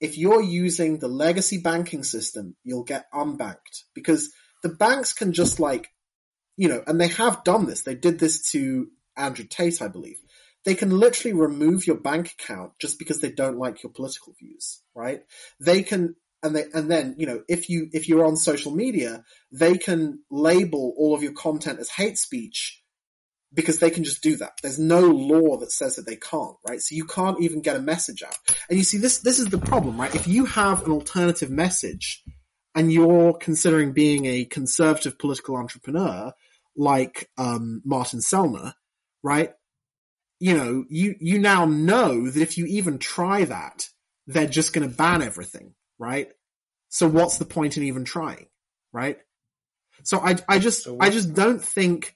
If 0.00 0.16
you're 0.16 0.42
using 0.42 0.98
the 0.98 1.08
legacy 1.08 1.58
banking 1.58 2.04
system, 2.04 2.54
you'll 2.62 2.84
get 2.84 3.10
unbanked 3.12 3.82
because 3.94 4.30
the 4.62 4.68
banks 4.68 5.12
can 5.12 5.32
just 5.32 5.58
like, 5.58 5.88
you 6.56 6.68
know, 6.68 6.82
and 6.86 7.00
they 7.00 7.08
have 7.08 7.42
done 7.42 7.66
this. 7.66 7.82
They 7.82 7.96
did 7.96 8.20
this 8.20 8.50
to 8.52 8.88
Andrew 9.16 9.44
Tate, 9.44 9.82
I 9.82 9.88
believe. 9.88 10.18
They 10.68 10.74
can 10.74 10.90
literally 10.90 11.32
remove 11.32 11.86
your 11.86 11.96
bank 11.96 12.34
account 12.38 12.72
just 12.78 12.98
because 12.98 13.20
they 13.20 13.30
don't 13.32 13.56
like 13.56 13.82
your 13.82 13.90
political 13.90 14.34
views, 14.38 14.82
right? 14.94 15.22
They 15.58 15.82
can, 15.82 16.14
and 16.42 16.54
they, 16.54 16.64
and 16.74 16.90
then, 16.90 17.14
you 17.16 17.24
know, 17.24 17.42
if 17.48 17.70
you, 17.70 17.88
if 17.94 18.06
you're 18.06 18.26
on 18.26 18.36
social 18.36 18.70
media, 18.70 19.24
they 19.50 19.78
can 19.78 20.18
label 20.30 20.92
all 20.98 21.14
of 21.14 21.22
your 21.22 21.32
content 21.32 21.78
as 21.80 21.88
hate 21.88 22.18
speech 22.18 22.82
because 23.54 23.78
they 23.78 23.88
can 23.88 24.04
just 24.04 24.22
do 24.22 24.36
that. 24.36 24.58
There's 24.62 24.78
no 24.78 25.00
law 25.00 25.56
that 25.56 25.72
says 25.72 25.96
that 25.96 26.04
they 26.04 26.16
can't, 26.16 26.56
right? 26.68 26.82
So 26.82 26.94
you 26.94 27.06
can't 27.06 27.40
even 27.40 27.62
get 27.62 27.76
a 27.76 27.80
message 27.80 28.22
out. 28.22 28.36
And 28.68 28.76
you 28.76 28.84
see, 28.84 28.98
this, 28.98 29.20
this 29.20 29.38
is 29.38 29.46
the 29.46 29.56
problem, 29.56 29.98
right? 29.98 30.14
If 30.14 30.28
you 30.28 30.44
have 30.44 30.84
an 30.84 30.92
alternative 30.92 31.48
message 31.48 32.22
and 32.74 32.92
you're 32.92 33.32
considering 33.32 33.94
being 33.94 34.26
a 34.26 34.44
conservative 34.44 35.18
political 35.18 35.56
entrepreneur 35.56 36.34
like, 36.76 37.30
um, 37.38 37.80
Martin 37.86 38.20
Sellner, 38.20 38.74
right? 39.22 39.52
You 40.40 40.56
know, 40.56 40.84
you, 40.88 41.16
you 41.20 41.38
now 41.38 41.64
know 41.64 42.30
that 42.30 42.40
if 42.40 42.58
you 42.58 42.66
even 42.66 42.98
try 42.98 43.44
that, 43.44 43.88
they're 44.26 44.46
just 44.46 44.72
going 44.72 44.88
to 44.88 44.94
ban 44.94 45.22
everything, 45.22 45.74
right? 45.98 46.28
So 46.90 47.08
what's 47.08 47.38
the 47.38 47.44
point 47.44 47.76
in 47.76 47.82
even 47.84 48.04
trying, 48.04 48.46
right? 48.92 49.18
So 50.04 50.18
I, 50.20 50.36
I 50.48 50.58
just, 50.58 50.84
So 50.84 50.96
I 51.00 51.10
just 51.10 51.34
don't 51.34 51.62
think, 51.62 52.14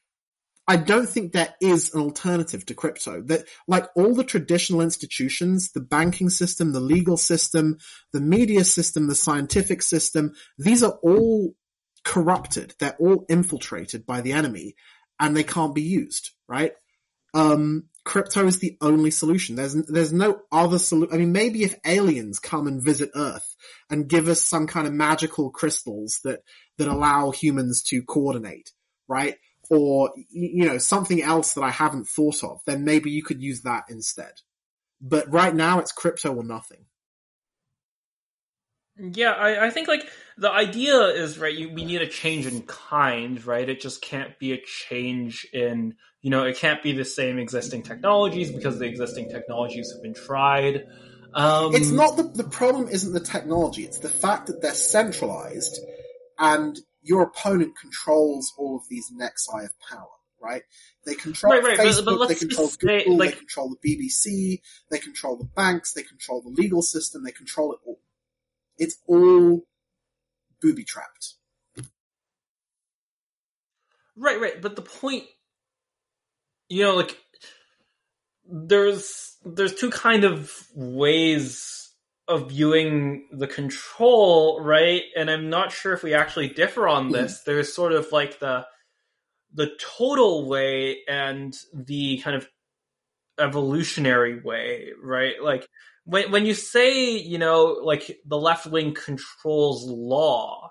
I 0.68 0.76
don't 0.76 1.08
think 1.08 1.32
there 1.32 1.54
is 1.60 1.92
an 1.92 2.00
alternative 2.00 2.64
to 2.66 2.74
crypto. 2.74 3.22
That, 3.22 3.46
like 3.66 3.86
all 3.96 4.14
the 4.14 4.22
traditional 4.24 4.80
institutions, 4.80 5.72
the 5.72 5.80
banking 5.80 6.30
system, 6.30 6.72
the 6.72 6.80
legal 6.80 7.16
system, 7.16 7.78
the 8.12 8.20
media 8.20 8.62
system, 8.62 9.08
the 9.08 9.16
scientific 9.16 9.82
system, 9.82 10.32
these 10.58 10.84
are 10.84 10.98
all 11.02 11.54
corrupted. 12.04 12.74
They're 12.78 12.96
all 13.00 13.24
infiltrated 13.28 14.06
by 14.06 14.20
the 14.20 14.32
enemy 14.32 14.76
and 15.18 15.36
they 15.36 15.44
can't 15.44 15.74
be 15.74 15.82
used, 15.82 16.30
right? 16.48 16.72
Um, 17.34 17.88
crypto 18.04 18.46
is 18.46 18.58
the 18.58 18.76
only 18.80 19.10
solution. 19.10 19.56
There's, 19.56 19.74
there's 19.86 20.12
no 20.12 20.40
other 20.50 20.78
solution. 20.78 21.14
I 21.14 21.18
mean, 21.18 21.32
maybe 21.32 21.62
if 21.62 21.74
aliens 21.86 22.38
come 22.38 22.66
and 22.66 22.82
visit 22.82 23.10
Earth 23.14 23.56
and 23.90 24.08
give 24.08 24.28
us 24.28 24.44
some 24.44 24.66
kind 24.66 24.86
of 24.86 24.92
magical 24.92 25.50
crystals 25.50 26.20
that, 26.24 26.40
that 26.78 26.88
allow 26.88 27.30
humans 27.30 27.82
to 27.84 28.02
coordinate, 28.02 28.72
right? 29.08 29.36
Or, 29.70 30.10
you 30.30 30.66
know, 30.66 30.78
something 30.78 31.22
else 31.22 31.54
that 31.54 31.62
I 31.62 31.70
haven't 31.70 32.08
thought 32.08 32.42
of, 32.42 32.60
then 32.66 32.84
maybe 32.84 33.10
you 33.10 33.22
could 33.22 33.40
use 33.40 33.62
that 33.62 33.84
instead. 33.88 34.32
But 35.00 35.32
right 35.32 35.54
now 35.54 35.78
it's 35.78 35.92
crypto 35.92 36.34
or 36.34 36.44
nothing. 36.44 36.84
Yeah, 38.98 39.30
I, 39.32 39.66
I 39.66 39.70
think 39.70 39.88
like 39.88 40.06
the 40.36 40.50
idea 40.50 40.98
is 41.06 41.38
right. 41.38 41.54
You, 41.54 41.72
we 41.72 41.84
need 41.84 42.02
a 42.02 42.06
change 42.06 42.46
in 42.46 42.62
kind, 42.62 43.44
right? 43.44 43.68
It 43.68 43.80
just 43.80 44.02
can't 44.02 44.38
be 44.38 44.52
a 44.52 44.60
change 44.64 45.46
in 45.52 45.94
you 46.22 46.30
know 46.30 46.44
it 46.44 46.56
can't 46.56 46.82
be 46.82 46.92
the 46.92 47.04
same 47.04 47.38
existing 47.38 47.82
technologies 47.82 48.50
because 48.50 48.78
the 48.78 48.86
existing 48.86 49.28
technologies 49.28 49.92
have 49.92 50.02
been 50.02 50.14
tried. 50.14 50.86
Um, 51.34 51.74
It's 51.74 51.90
not 51.90 52.16
the, 52.16 52.24
the 52.24 52.44
problem 52.44 52.88
isn't 52.88 53.12
the 53.12 53.20
technology, 53.20 53.84
it's 53.84 53.98
the 53.98 54.08
fact 54.08 54.46
that 54.46 54.62
they're 54.62 54.74
centralized 54.74 55.80
and 56.38 56.78
your 57.02 57.22
opponent 57.22 57.74
controls 57.78 58.52
all 58.56 58.76
of 58.76 58.82
these 58.88 59.10
nexi 59.10 59.64
of 59.64 59.72
power, 59.80 60.06
right? 60.40 60.62
They 61.04 61.14
control 61.14 61.54
Right, 61.54 61.62
right, 61.64 61.78
Facebook, 61.78 62.04
but 62.04 62.20
let's 62.20 62.34
they 62.34 62.38
control 62.38 62.68
say, 62.68 62.76
Google, 63.04 63.18
like- 63.18 63.30
they 63.32 63.36
control 63.38 63.76
the 63.82 63.96
BBC, 63.96 64.60
they 64.90 64.98
control 64.98 65.36
the 65.36 65.44
banks, 65.44 65.92
they 65.92 66.02
control 66.02 66.42
the 66.42 66.50
legal 66.50 66.82
system, 66.82 67.24
they 67.24 67.32
control 67.32 67.72
it 67.72 67.80
all. 67.84 67.98
It's 68.78 68.98
all 69.06 69.66
booby 70.60 70.84
trapped. 70.84 71.34
Right, 74.16 74.40
right. 74.40 74.60
But 74.60 74.76
the 74.76 74.82
point, 74.82 75.24
you 76.72 76.84
know, 76.84 76.96
like 76.96 77.18
there's 78.50 79.36
there's 79.44 79.74
two 79.74 79.90
kind 79.90 80.24
of 80.24 80.50
ways 80.74 81.90
of 82.26 82.48
viewing 82.48 83.28
the 83.30 83.46
control, 83.46 84.58
right? 84.62 85.02
And 85.14 85.30
I'm 85.30 85.50
not 85.50 85.70
sure 85.70 85.92
if 85.92 86.02
we 86.02 86.14
actually 86.14 86.48
differ 86.48 86.88
on 86.88 87.04
mm-hmm. 87.04 87.12
this. 87.12 87.42
There's 87.42 87.74
sort 87.74 87.92
of 87.92 88.10
like 88.10 88.38
the 88.38 88.64
the 89.52 89.70
total 89.98 90.48
way 90.48 91.00
and 91.06 91.54
the 91.74 92.18
kind 92.24 92.36
of 92.36 92.48
evolutionary 93.38 94.40
way, 94.40 94.92
right? 95.02 95.34
Like 95.42 95.68
when 96.04 96.30
when 96.30 96.46
you 96.46 96.54
say, 96.54 97.18
you 97.18 97.36
know, 97.36 97.80
like 97.82 98.18
the 98.24 98.38
left 98.38 98.66
wing 98.66 98.94
controls 98.94 99.84
law, 99.86 100.70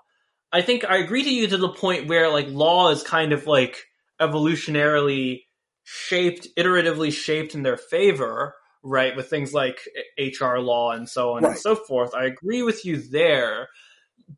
I 0.50 0.62
think 0.62 0.84
I 0.84 0.96
agree 0.96 1.22
to 1.22 1.32
you 1.32 1.46
to 1.46 1.58
the 1.58 1.68
point 1.68 2.08
where 2.08 2.28
like 2.28 2.48
law 2.48 2.90
is 2.90 3.04
kind 3.04 3.32
of 3.32 3.46
like 3.46 3.84
evolutionarily 4.20 5.42
shaped, 5.84 6.48
iteratively 6.56 7.12
shaped 7.12 7.54
in 7.54 7.62
their 7.62 7.76
favor, 7.76 8.54
right? 8.82 9.16
With 9.16 9.28
things 9.28 9.52
like 9.52 9.78
HR 10.18 10.58
law 10.58 10.92
and 10.92 11.08
so 11.08 11.32
on 11.32 11.42
Right. 11.42 11.50
and 11.52 11.58
so 11.58 11.74
forth. 11.74 12.14
I 12.14 12.24
agree 12.24 12.62
with 12.62 12.84
you 12.84 12.96
there. 12.98 13.68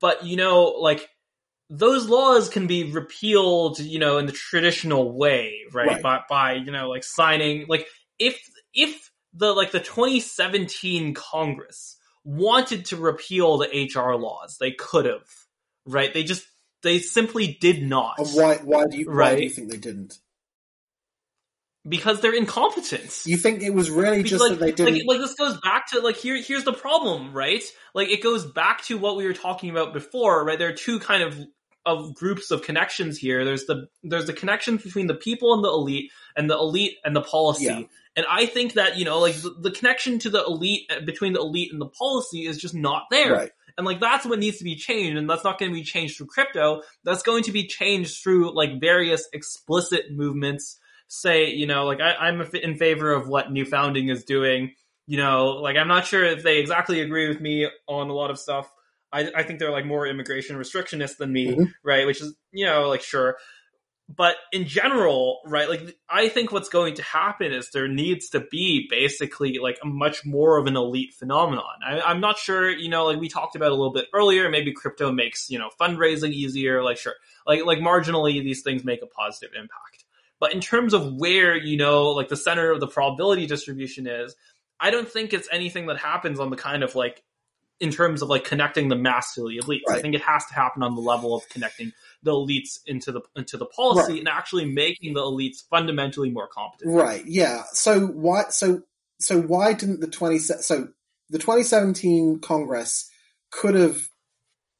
But, 0.00 0.24
you 0.24 0.36
know, 0.36 0.64
like, 0.64 1.08
those 1.70 2.08
laws 2.08 2.48
can 2.48 2.66
be 2.66 2.90
repealed, 2.92 3.78
you 3.78 3.98
know, 3.98 4.18
in 4.18 4.26
the 4.26 4.32
traditional 4.32 5.16
way, 5.16 5.60
right? 5.72 5.86
Right. 5.86 6.02
By, 6.02 6.20
by, 6.28 6.52
you 6.54 6.70
know, 6.70 6.88
like 6.88 7.04
signing, 7.04 7.66
like, 7.68 7.86
if, 8.18 8.38
if 8.74 9.10
the, 9.32 9.52
like, 9.52 9.70
the 9.70 9.80
2017 9.80 11.14
Congress 11.14 11.96
wanted 12.24 12.86
to 12.86 12.96
repeal 12.96 13.58
the 13.58 13.90
HR 13.94 14.14
laws, 14.14 14.56
they 14.58 14.72
could 14.72 15.06
have, 15.06 15.28
right? 15.86 16.12
They 16.12 16.24
just, 16.24 16.46
they 16.82 16.98
simply 16.98 17.58
did 17.60 17.82
not. 17.82 18.18
Uh, 18.18 18.24
why? 18.24 18.56
Why 18.58 18.86
do 18.86 18.98
you? 18.98 19.10
Why 19.10 19.34
do 19.36 19.42
you 19.42 19.50
think 19.50 19.70
they 19.70 19.78
didn't? 19.78 20.18
Because 21.86 22.20
they're 22.20 22.34
incompetent. 22.34 23.22
You 23.26 23.36
think 23.36 23.62
it 23.62 23.70
was 23.74 23.90
really 23.90 24.18
Because, 24.22 24.30
just 24.30 24.42
like, 24.42 24.58
that 24.58 24.64
they 24.64 24.72
didn't? 24.72 25.06
like, 25.06 25.18
like 25.18 25.18
this 25.18 25.34
goes 25.34 25.58
back 25.60 25.90
to 25.90 26.00
like 26.00 26.16
here 26.16 26.36
here's 26.40 26.64
the 26.64 26.72
problem, 26.72 27.32
right? 27.32 27.62
Like 27.94 28.08
it 28.08 28.22
goes 28.22 28.44
back 28.44 28.82
to 28.84 28.98
what 28.98 29.16
we 29.16 29.26
were 29.26 29.34
talking 29.34 29.70
about 29.70 29.92
before, 29.92 30.44
right? 30.44 30.58
There 30.58 30.68
are 30.68 30.72
two 30.72 30.98
kind 30.98 31.22
of 31.22 31.38
of 31.86 32.14
groups 32.14 32.50
of 32.50 32.62
connections 32.62 33.18
here. 33.18 33.44
There's 33.44 33.66
the 33.66 33.88
there's 34.02 34.26
the 34.26 34.32
connections 34.32 34.82
between 34.82 35.06
the 35.06 35.14
people 35.14 35.52
and 35.52 35.62
the 35.62 35.68
elite, 35.68 36.10
and 36.36 36.48
the 36.48 36.54
elite 36.54 36.96
and 37.04 37.14
the 37.14 37.20
policy. 37.20 37.64
Yeah. 37.64 37.82
And 38.16 38.24
I 38.30 38.46
think 38.46 38.74
that 38.74 38.96
you 38.96 39.04
know, 39.04 39.18
like 39.18 39.34
the, 39.36 39.54
the 39.60 39.70
connection 39.70 40.18
to 40.20 40.30
the 40.30 40.42
elite 40.44 40.90
uh, 40.90 41.00
between 41.04 41.34
the 41.34 41.40
elite 41.40 41.72
and 41.72 41.80
the 41.80 41.88
policy 41.88 42.46
is 42.46 42.58
just 42.58 42.74
not 42.74 43.04
there. 43.10 43.32
right. 43.32 43.50
And 43.76 43.84
like 43.84 44.00
that's 44.00 44.24
what 44.24 44.38
needs 44.38 44.58
to 44.58 44.64
be 44.64 44.76
changed, 44.76 45.18
and 45.18 45.28
that's 45.28 45.44
not 45.44 45.58
going 45.58 45.70
to 45.72 45.74
be 45.74 45.82
changed 45.82 46.16
through 46.16 46.28
crypto. 46.28 46.82
That's 47.02 47.22
going 47.22 47.42
to 47.44 47.52
be 47.52 47.66
changed 47.66 48.22
through 48.22 48.54
like 48.54 48.80
various 48.80 49.28
explicit 49.32 50.06
movements. 50.12 50.78
Say, 51.08 51.50
you 51.50 51.66
know, 51.66 51.84
like 51.84 52.00
I, 52.00 52.14
I'm 52.14 52.40
in 52.40 52.76
favor 52.76 53.12
of 53.12 53.28
what 53.28 53.52
New 53.52 53.64
Founding 53.64 54.08
is 54.08 54.24
doing. 54.24 54.74
You 55.06 55.18
know, 55.18 55.48
like 55.48 55.76
I'm 55.76 55.88
not 55.88 56.06
sure 56.06 56.24
if 56.24 56.42
they 56.42 56.58
exactly 56.58 57.00
agree 57.00 57.28
with 57.28 57.40
me 57.40 57.68
on 57.86 58.08
a 58.08 58.14
lot 58.14 58.30
of 58.30 58.38
stuff. 58.38 58.70
I, 59.12 59.30
I 59.36 59.42
think 59.44 59.58
they're 59.58 59.70
like 59.70 59.86
more 59.86 60.06
immigration 60.06 60.56
restrictionist 60.56 61.18
than 61.18 61.32
me, 61.32 61.54
Mhm. 61.54 61.72
right? 61.84 62.06
Which 62.06 62.20
is, 62.20 62.34
you 62.52 62.66
know, 62.66 62.88
like 62.88 63.02
sure. 63.02 63.36
But 64.08 64.36
in 64.52 64.66
general, 64.66 65.40
right, 65.46 65.68
like 65.68 65.96
I 66.10 66.28
think 66.28 66.52
what's 66.52 66.68
going 66.68 66.94
to 66.96 67.02
happen 67.02 67.52
is 67.52 67.70
there 67.70 67.88
needs 67.88 68.28
to 68.30 68.40
be 68.50 68.86
basically 68.90 69.58
like 69.58 69.78
a 69.82 69.86
much 69.86 70.26
more 70.26 70.58
of 70.58 70.66
an 70.66 70.76
elite 70.76 71.14
phenomenon. 71.14 71.64
I, 71.86 72.00
I'm 72.02 72.20
not 72.20 72.36
sure, 72.36 72.68
you 72.70 72.90
know, 72.90 73.06
like 73.06 73.18
we 73.18 73.28
talked 73.30 73.56
about 73.56 73.70
a 73.70 73.74
little 73.74 73.92
bit 73.94 74.06
earlier, 74.12 74.50
maybe 74.50 74.72
crypto 74.72 75.10
makes, 75.10 75.48
you 75.48 75.58
know, 75.58 75.70
fundraising 75.80 76.32
easier, 76.32 76.82
like 76.82 76.98
sure. 76.98 77.14
Like 77.46 77.64
like 77.64 77.78
marginally 77.78 78.42
these 78.42 78.62
things 78.62 78.84
make 78.84 79.00
a 79.02 79.06
positive 79.06 79.54
impact. 79.54 80.03
But 80.44 80.52
in 80.52 80.60
terms 80.60 80.92
of 80.92 81.14
where, 81.14 81.56
you 81.56 81.78
know, 81.78 82.10
like 82.10 82.28
the 82.28 82.36
center 82.36 82.70
of 82.70 82.78
the 82.78 82.86
probability 82.86 83.46
distribution 83.46 84.06
is, 84.06 84.36
I 84.78 84.90
don't 84.90 85.08
think 85.08 85.32
it's 85.32 85.48
anything 85.50 85.86
that 85.86 85.96
happens 85.96 86.38
on 86.38 86.50
the 86.50 86.56
kind 86.56 86.82
of 86.82 86.94
like 86.94 87.22
in 87.80 87.90
terms 87.90 88.20
of 88.20 88.28
like 88.28 88.44
connecting 88.44 88.90
the 88.90 88.94
mass 88.94 89.32
to 89.36 89.48
the 89.48 89.58
elites. 89.64 89.90
I 89.90 90.02
think 90.02 90.14
it 90.14 90.20
has 90.20 90.44
to 90.48 90.52
happen 90.54 90.82
on 90.82 90.96
the 90.96 91.00
level 91.00 91.34
of 91.34 91.48
connecting 91.48 91.92
the 92.22 92.32
elites 92.32 92.78
into 92.84 93.10
the 93.10 93.22
into 93.34 93.56
the 93.56 93.64
policy 93.64 94.12
Right. 94.12 94.18
and 94.18 94.28
actually 94.28 94.66
making 94.66 95.14
the 95.14 95.22
elites 95.22 95.66
fundamentally 95.70 96.28
more 96.28 96.46
competent. 96.46 96.94
Right. 96.94 97.24
Yeah. 97.24 97.62
So 97.72 98.06
why? 98.06 98.50
So 98.50 98.82
so 99.18 99.40
why 99.40 99.72
didn't 99.72 100.00
the 100.00 100.08
twenty? 100.08 100.40
So 100.40 100.88
the 101.30 101.38
twenty 101.38 101.62
seventeen 101.62 102.38
Congress 102.40 103.10
could 103.50 103.76
have 103.76 104.10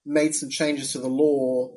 made 0.05 0.35
some 0.35 0.51
changes 0.51 0.93
to 0.93 0.99
the 0.99 1.09
law 1.09 1.71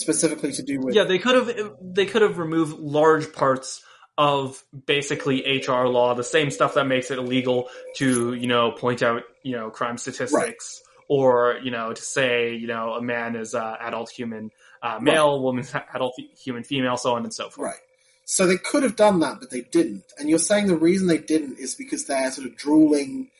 specifically 0.00 0.52
to 0.52 0.62
do 0.62 0.80
with. 0.80 0.94
Yeah, 0.94 1.04
they 1.04 1.18
could 1.18 1.34
have 1.34 1.76
they 1.80 2.06
could 2.06 2.22
have 2.22 2.38
removed 2.38 2.78
large 2.78 3.32
parts 3.32 3.82
of 4.18 4.64
basically 4.86 5.62
HR 5.64 5.86
law, 5.86 6.12
the 6.14 6.24
same 6.24 6.50
stuff 6.50 6.74
that 6.74 6.86
makes 6.86 7.10
it 7.12 7.18
illegal 7.18 7.68
to, 7.94 8.34
you 8.34 8.48
know, 8.48 8.72
point 8.72 9.00
out, 9.00 9.22
you 9.44 9.52
know, 9.52 9.70
crime 9.70 9.96
statistics 9.96 10.82
or, 11.06 11.60
you 11.62 11.70
know, 11.70 11.92
to 11.92 12.02
say, 12.02 12.52
you 12.52 12.66
know, 12.66 12.94
a 12.94 13.00
man 13.00 13.36
is 13.36 13.54
uh, 13.54 13.76
adult 13.80 14.10
human 14.10 14.50
uh, 14.82 14.98
male, 15.00 15.36
a 15.36 15.40
woman's 15.40 15.72
adult 15.94 16.14
human 16.36 16.64
female, 16.64 16.96
so 16.96 17.14
on 17.14 17.22
and 17.22 17.32
so 17.32 17.48
forth. 17.48 17.58
Right. 17.58 17.80
So 18.24 18.46
they 18.46 18.58
could 18.58 18.82
have 18.82 18.96
done 18.96 19.20
that, 19.20 19.38
but 19.38 19.50
they 19.50 19.62
didn't. 19.62 20.02
And 20.18 20.28
you're 20.28 20.40
saying 20.40 20.66
the 20.66 20.76
reason 20.76 21.06
they 21.06 21.18
didn't 21.18 21.58
is 21.60 21.76
because 21.76 22.06
they're 22.06 22.30
sort 22.32 22.48
of 22.48 22.56
drooling 22.56 23.30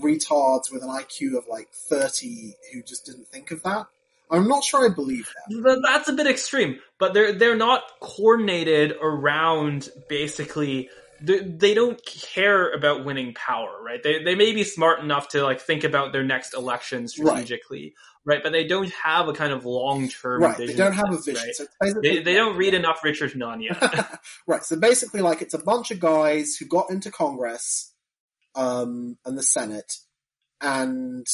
retards 0.00 0.72
with 0.72 0.84
an 0.84 0.88
IQ 0.88 1.36
of 1.36 1.48
like 1.48 1.70
30 1.72 2.54
who 2.72 2.82
just 2.82 3.04
didn't 3.04 3.26
think 3.26 3.50
of 3.50 3.64
that. 3.64 3.88
I'm 4.30 4.48
not 4.48 4.64
sure 4.64 4.90
I 4.90 4.94
believe 4.94 5.32
that. 5.48 5.80
That's 5.84 6.08
a 6.08 6.12
bit 6.12 6.26
extreme, 6.26 6.78
but 6.98 7.14
they're 7.14 7.32
they're 7.32 7.56
not 7.56 7.82
coordinated 8.00 8.94
around 9.00 9.88
basically. 10.08 10.90
They, 11.20 11.74
don't 11.74 12.00
care 12.06 12.70
about 12.70 13.04
winning 13.04 13.34
power, 13.34 13.82
right? 13.82 14.00
They 14.00 14.22
they 14.22 14.36
may 14.36 14.52
be 14.52 14.62
smart 14.62 15.00
enough 15.00 15.28
to 15.30 15.42
like 15.42 15.60
think 15.60 15.82
about 15.82 16.12
their 16.12 16.22
next 16.22 16.54
election 16.54 17.08
strategically, 17.08 17.94
right? 18.24 18.40
But 18.40 18.52
they 18.52 18.64
don't 18.68 18.92
have 18.92 19.26
a 19.26 19.32
kind 19.32 19.52
of 19.52 19.64
long 19.64 20.08
term 20.08 20.42
Right. 20.42 20.56
vision. 20.56 20.76
They 20.76 20.82
don't 20.84 20.92
have 20.92 21.12
a 21.12 21.16
vision. 21.20 21.42
right? 21.44 21.54
So 21.56 22.00
They, 22.02 22.22
they 22.22 22.34
don't 22.34 22.56
read 22.56 22.72
enough 22.72 23.02
Richard 23.02 23.32
Hanania. 23.32 24.18
right. 24.46 24.62
So 24.62 24.76
basically, 24.78 25.20
like 25.20 25.42
it's 25.42 25.54
a 25.54 25.58
bunch 25.58 25.90
of 25.90 25.98
guys 25.98 26.54
who 26.54 26.66
got 26.66 26.88
into 26.88 27.10
Congress, 27.10 27.92
um, 28.54 29.18
and 29.24 29.36
the 29.36 29.42
Senate, 29.42 29.92
and 30.60 31.26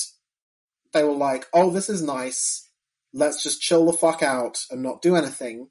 they 0.95 1.05
were 1.05 1.13
like, 1.13 1.47
"Oh, 1.53 1.69
this 1.71 1.91
is 1.91 2.01
nice. 2.01 2.71
Let's 3.15 3.43
just 3.43 3.63
chill 3.63 3.87
the 3.87 3.95
fuck 3.95 4.23
out 4.23 4.59
and 4.71 4.83
not 4.83 5.01
do 5.01 5.17
anything." 5.17 5.69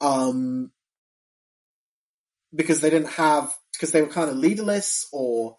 Um, 0.00 0.72
because 2.54 2.80
they 2.80 2.90
didn't 2.90 3.12
have 3.12 3.54
because 3.72 3.92
they 3.92 4.02
were 4.02 4.08
kind 4.08 4.30
of 4.30 4.36
leaderless 4.36 5.06
or 5.12 5.56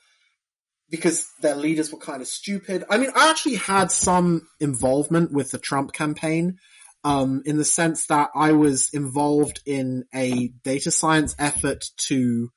because 0.90 1.28
their 1.42 1.56
leaders 1.56 1.92
were 1.92 2.00
kind 2.00 2.22
of 2.22 2.28
stupid. 2.28 2.84
I 2.90 2.98
mean, 2.98 3.12
I 3.16 3.30
actually 3.30 3.56
had 3.56 3.92
some 3.92 4.48
involvement 4.60 5.32
with 5.32 5.52
the 5.52 5.58
Trump 5.58 5.94
campaign 5.94 6.58
um, 7.04 7.44
in 7.46 7.58
the 7.58 7.66
sense 7.66 8.08
that 8.08 8.30
I 8.36 8.54
was 8.54 8.90
involved 8.94 9.62
in 9.66 10.06
a 10.14 10.50
data 10.64 10.92
science 10.92 11.36
effort 11.38 11.86
to 12.08 12.50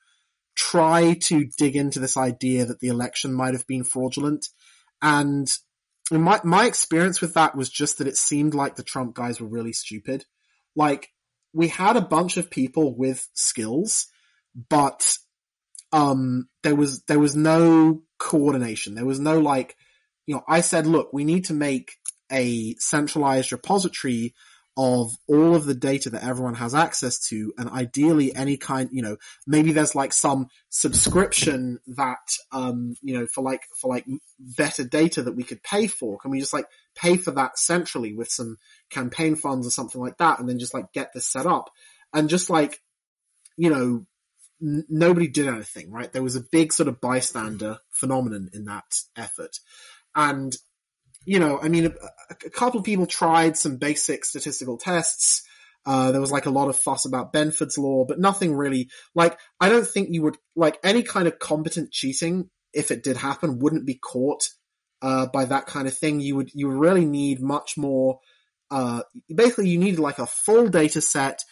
try 0.56 1.14
to 1.14 1.48
dig 1.56 1.76
into 1.76 2.00
this 2.00 2.16
idea 2.16 2.66
that 2.66 2.80
the 2.80 2.88
election 2.88 3.32
might 3.32 3.54
have 3.54 3.66
been 3.66 3.84
fraudulent. 3.84 4.46
And 5.00 5.48
my, 6.10 6.40
my 6.44 6.66
experience 6.66 7.20
with 7.20 7.34
that 7.34 7.56
was 7.56 7.68
just 7.68 7.98
that 7.98 8.06
it 8.06 8.16
seemed 8.16 8.54
like 8.54 8.76
the 8.76 8.82
Trump 8.82 9.14
guys 9.14 9.40
were 9.40 9.48
really 9.48 9.72
stupid. 9.72 10.24
Like, 10.74 11.10
we 11.52 11.68
had 11.68 11.96
a 11.96 12.00
bunch 12.00 12.36
of 12.36 12.50
people 12.50 12.96
with 12.96 13.28
skills, 13.34 14.06
but, 14.68 15.16
um, 15.92 16.48
there 16.62 16.76
was, 16.76 17.02
there 17.04 17.18
was 17.18 17.36
no 17.36 18.02
coordination. 18.18 18.94
There 18.94 19.04
was 19.04 19.20
no 19.20 19.40
like, 19.40 19.76
you 20.26 20.34
know, 20.34 20.42
I 20.48 20.60
said, 20.60 20.86
look, 20.86 21.12
we 21.12 21.24
need 21.24 21.46
to 21.46 21.54
make 21.54 21.92
a 22.30 22.74
centralized 22.78 23.52
repository 23.52 24.34
of 24.78 25.12
all 25.26 25.56
of 25.56 25.64
the 25.64 25.74
data 25.74 26.08
that 26.08 26.22
everyone 26.22 26.54
has 26.54 26.72
access 26.72 27.18
to 27.18 27.52
and 27.58 27.68
ideally 27.68 28.32
any 28.32 28.56
kind, 28.56 28.88
you 28.92 29.02
know, 29.02 29.16
maybe 29.44 29.72
there's 29.72 29.96
like 29.96 30.12
some 30.12 30.46
subscription 30.68 31.80
that, 31.88 32.32
um, 32.52 32.94
you 33.02 33.18
know, 33.18 33.26
for 33.26 33.42
like, 33.42 33.62
for 33.76 33.88
like 33.88 34.06
better 34.38 34.84
data 34.84 35.24
that 35.24 35.34
we 35.34 35.42
could 35.42 35.60
pay 35.64 35.88
for. 35.88 36.16
Can 36.18 36.30
we 36.30 36.38
just 36.38 36.52
like 36.52 36.66
pay 36.94 37.16
for 37.16 37.32
that 37.32 37.58
centrally 37.58 38.14
with 38.14 38.30
some 38.30 38.56
campaign 38.88 39.34
funds 39.34 39.66
or 39.66 39.70
something 39.70 40.00
like 40.00 40.16
that 40.18 40.38
and 40.38 40.48
then 40.48 40.60
just 40.60 40.74
like 40.74 40.92
get 40.92 41.12
this 41.12 41.26
set 41.26 41.44
up 41.44 41.70
and 42.14 42.28
just 42.28 42.48
like, 42.48 42.80
you 43.56 43.70
know, 43.70 44.06
n- 44.62 44.86
nobody 44.88 45.26
did 45.26 45.48
anything, 45.48 45.90
right? 45.90 46.12
There 46.12 46.22
was 46.22 46.36
a 46.36 46.44
big 46.52 46.72
sort 46.72 46.88
of 46.88 47.00
bystander 47.00 47.78
phenomenon 47.90 48.50
in 48.52 48.66
that 48.66 49.00
effort. 49.16 49.58
And 50.14 50.56
you 51.28 51.38
know, 51.38 51.60
I 51.60 51.68
mean, 51.68 51.86
a, 51.86 51.92
a 52.46 52.50
couple 52.50 52.80
of 52.80 52.86
people 52.86 53.06
tried 53.06 53.56
some 53.56 53.76
basic 53.76 54.24
statistical 54.24 54.78
tests. 54.78 55.42
Uh, 55.84 56.10
there 56.10 56.20
was 56.20 56.32
like 56.32 56.46
a 56.46 56.50
lot 56.50 56.68
of 56.68 56.78
fuss 56.78 57.04
about 57.04 57.32
Benford's 57.32 57.78
law, 57.78 58.04
but 58.06 58.18
nothing 58.18 58.54
really, 58.54 58.88
like, 59.14 59.38
I 59.60 59.68
don't 59.68 59.86
think 59.86 60.08
you 60.10 60.22
would, 60.22 60.36
like, 60.56 60.78
any 60.82 61.02
kind 61.02 61.28
of 61.28 61.38
competent 61.38 61.92
cheating, 61.92 62.50
if 62.72 62.90
it 62.90 63.02
did 63.02 63.16
happen, 63.16 63.58
wouldn't 63.58 63.86
be 63.86 63.94
caught, 63.94 64.48
uh, 65.02 65.26
by 65.26 65.44
that 65.44 65.66
kind 65.66 65.86
of 65.86 65.96
thing. 65.96 66.20
You 66.20 66.36
would, 66.36 66.50
you 66.54 66.68
really 66.70 67.04
need 67.04 67.40
much 67.40 67.76
more, 67.76 68.18
uh, 68.70 69.02
basically 69.34 69.68
you 69.68 69.78
need 69.78 69.98
like 69.98 70.18
a 70.18 70.26
full 70.26 70.68
data 70.68 71.00
set 71.00 71.42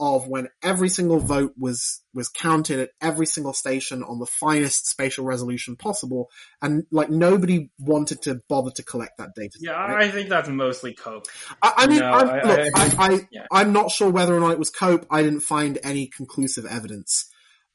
of 0.00 0.26
when 0.26 0.48
every 0.62 0.88
single 0.88 1.20
vote 1.20 1.52
was, 1.56 2.02
was 2.12 2.28
counted 2.28 2.80
at 2.80 2.90
every 3.00 3.26
single 3.26 3.52
station 3.52 4.02
on 4.02 4.18
the 4.18 4.26
finest 4.26 4.88
spatial 4.88 5.24
resolution 5.24 5.76
possible 5.76 6.28
and 6.60 6.84
like 6.90 7.10
nobody 7.10 7.70
wanted 7.78 8.20
to 8.22 8.40
bother 8.48 8.70
to 8.72 8.82
collect 8.82 9.12
that 9.18 9.30
data. 9.36 9.56
yeah, 9.60 9.72
right? 9.72 10.08
I 10.08 10.10
think 10.10 10.28
that's 10.28 10.48
mostly 10.48 10.94
cope. 10.94 11.26
I, 11.62 11.72
I 11.76 11.86
mean, 11.86 12.00
No, 12.00 12.10
I'm, 12.10 12.28
I- 12.28 12.42
look, 12.42 12.58
I- 12.58 12.70
I, 12.74 13.14
I, 13.14 13.20
yeah. 13.30 13.46
I'm 13.52 13.72
not 13.72 13.90
sure 13.92 14.10
whether 14.10 14.34
or 14.36 14.40
not 14.40 14.50
it 14.52 14.58
was 14.58 14.70
cope. 14.70 15.06
I 15.10 15.22
didn't 15.22 15.40
find 15.40 15.78
any 15.84 16.08
conclusive 16.08 16.66
evidence. 16.66 17.30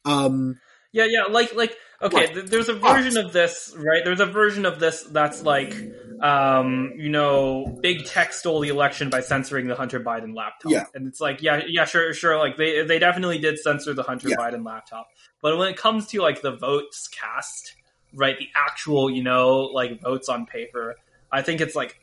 Um, 0.06 0.60
Yeah, 0.92 1.06
yeah, 1.08 1.24
like 1.30 1.54
like 1.56 1.76
okay, 2.02 2.28
th- 2.34 2.46
there's 2.48 2.70
a 2.70 2.74
version 2.74 3.18
of 3.18 3.32
this, 3.32 3.74
right? 3.78 4.04
There's 4.04 4.20
a 4.22 4.26
version 4.26 4.66
of 4.66 4.80
this 4.80 5.04
that's 5.04 5.44
like 5.44 5.74
um, 6.22 6.94
you 6.98 7.10
know, 7.10 7.66
big 7.82 8.06
tech 8.06 8.34
stole 8.34 8.60
the 8.60 8.70
election 8.70 9.10
by 9.10 9.22
censoring 9.22 9.68
the 9.68 9.76
Hunter 9.76 10.00
Biden 10.00 10.36
laptop. 10.36 10.72
Yeah. 10.72 10.86
And 10.94 11.08
it's 11.08 11.22
like, 11.22 11.42
yeah, 11.42 11.62
yeah, 11.68 11.86
sure, 11.86 12.14
sure, 12.14 12.38
like 12.38 12.58
they 12.58 12.84
they 12.84 13.00
definitely 13.00 13.38
did 13.38 13.60
censor 13.60 13.94
the 13.94 14.04
Hunter 14.04 14.30
Yeah. 14.30 14.36
Biden 14.38 14.66
laptop. 14.66 15.08
But 15.42 15.58
when 15.58 15.70
it 15.70 15.78
comes 15.78 16.08
to 16.08 16.22
like 16.22 16.42
the 16.42 16.52
votes 16.52 17.08
cast, 17.08 17.76
right, 18.14 18.38
the 18.38 18.50
actual, 18.56 19.10
you 19.10 19.24
know, 19.24 19.60
like 19.62 20.02
votes 20.02 20.28
on 20.28 20.46
paper, 20.46 20.96
I 21.32 21.42
think 21.44 21.62
it's 21.62 21.76
like 21.76 22.00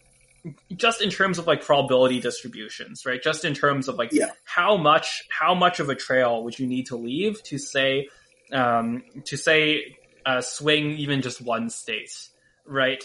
just 0.77 1.03
in 1.03 1.11
terms 1.11 1.39
of 1.39 1.47
like 1.49 1.63
probability 1.65 2.21
distributions, 2.21 3.05
right? 3.05 3.21
Just 3.23 3.45
in 3.45 3.53
terms 3.53 3.89
of 3.89 3.97
like 3.97 4.13
Yeah. 4.13 4.31
how 4.45 4.77
much 4.77 5.25
how 5.29 5.55
much 5.55 5.81
of 5.81 5.89
a 5.89 5.95
trail 5.95 6.45
would 6.45 6.59
you 6.59 6.67
need 6.69 6.87
to 6.87 6.97
leave 6.97 7.43
to 7.45 7.59
say 7.59 8.09
um, 8.53 9.03
to 9.25 9.37
say 9.37 9.97
uh, 10.25 10.41
swing 10.41 10.93
even 10.93 11.23
just 11.23 11.41
one 11.41 11.71
state, 11.71 12.29
right? 12.67 13.03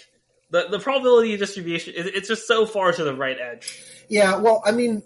The 0.49 0.67
the 0.69 0.79
probability 0.79 1.37
distribution 1.37 1.93
it, 1.95 2.07
it's 2.07 2.27
just 2.27 2.47
so 2.47 2.65
far 2.65 2.91
to 2.91 3.03
the 3.03 3.15
right 3.15 3.37
edge. 3.39 3.81
Yeah, 4.09 4.37
well, 4.37 4.61
I 4.65 4.71
mean, 4.71 5.03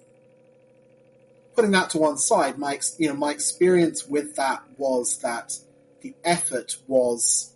putting 1.56 1.72
that 1.72 1.92
to 1.92 2.00
one 2.00 2.18
side, 2.18 2.58
my 2.58 2.74
ex- 2.74 2.96
you 3.00 3.08
know 3.08 3.16
my 3.16 3.32
experience 3.32 4.08
with 4.08 4.36
that 4.36 4.64
was 4.78 5.20
that 5.20 5.54
the 6.02 6.16
effort 6.24 6.78
was 6.88 7.56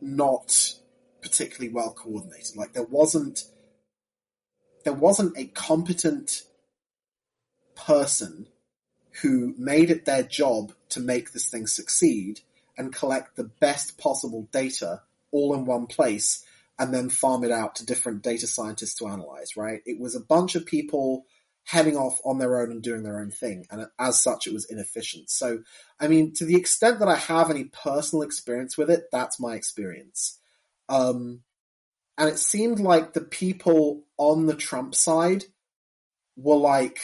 not 0.00 0.74
particularly 1.22 1.72
well 1.72 1.92
coordinated. 1.92 2.56
Like 2.56 2.72
there 2.72 2.84
wasn't 2.84 3.44
there 4.84 4.94
wasn't 4.94 5.36
a 5.36 5.44
competent 5.46 6.42
person 7.74 8.46
who 9.22 9.54
made 9.58 9.90
it 9.90 10.04
their 10.04 10.22
job 10.22 10.72
to 10.90 11.00
make 11.00 11.32
this 11.32 11.48
thing 11.48 11.66
succeed 11.66 12.40
and 12.76 12.94
collect 12.94 13.36
the 13.36 13.44
best 13.44 13.98
possible 13.98 14.48
data 14.52 15.02
all 15.32 15.54
in 15.54 15.64
one 15.64 15.86
place 15.86 16.44
and 16.78 16.94
then 16.94 17.10
farm 17.10 17.44
it 17.44 17.50
out 17.50 17.74
to 17.76 17.86
different 17.86 18.22
data 18.22 18.46
scientists 18.46 18.94
to 18.94 19.06
analyze, 19.06 19.56
right? 19.56 19.82
It 19.84 20.00
was 20.00 20.14
a 20.14 20.20
bunch 20.20 20.54
of 20.54 20.64
people 20.64 21.26
heading 21.64 21.96
off 21.96 22.18
on 22.24 22.38
their 22.38 22.60
own 22.60 22.70
and 22.70 22.82
doing 22.82 23.02
their 23.02 23.20
own 23.20 23.30
thing. 23.30 23.66
And 23.70 23.86
as 23.98 24.20
such, 24.22 24.46
it 24.46 24.52
was 24.52 24.64
inefficient. 24.64 25.28
So, 25.30 25.62
I 26.00 26.08
mean, 26.08 26.32
to 26.34 26.44
the 26.44 26.56
extent 26.56 26.98
that 27.00 27.08
I 27.08 27.16
have 27.16 27.50
any 27.50 27.64
personal 27.64 28.22
experience 28.22 28.78
with 28.78 28.90
it, 28.90 29.04
that's 29.12 29.38
my 29.38 29.54
experience. 29.54 30.38
Um, 30.88 31.42
and 32.16 32.28
it 32.28 32.38
seemed 32.38 32.80
like 32.80 33.12
the 33.12 33.20
people 33.20 34.04
on 34.16 34.46
the 34.46 34.54
Trump 34.54 34.94
side 34.94 35.44
were 36.36 36.56
like 36.56 36.98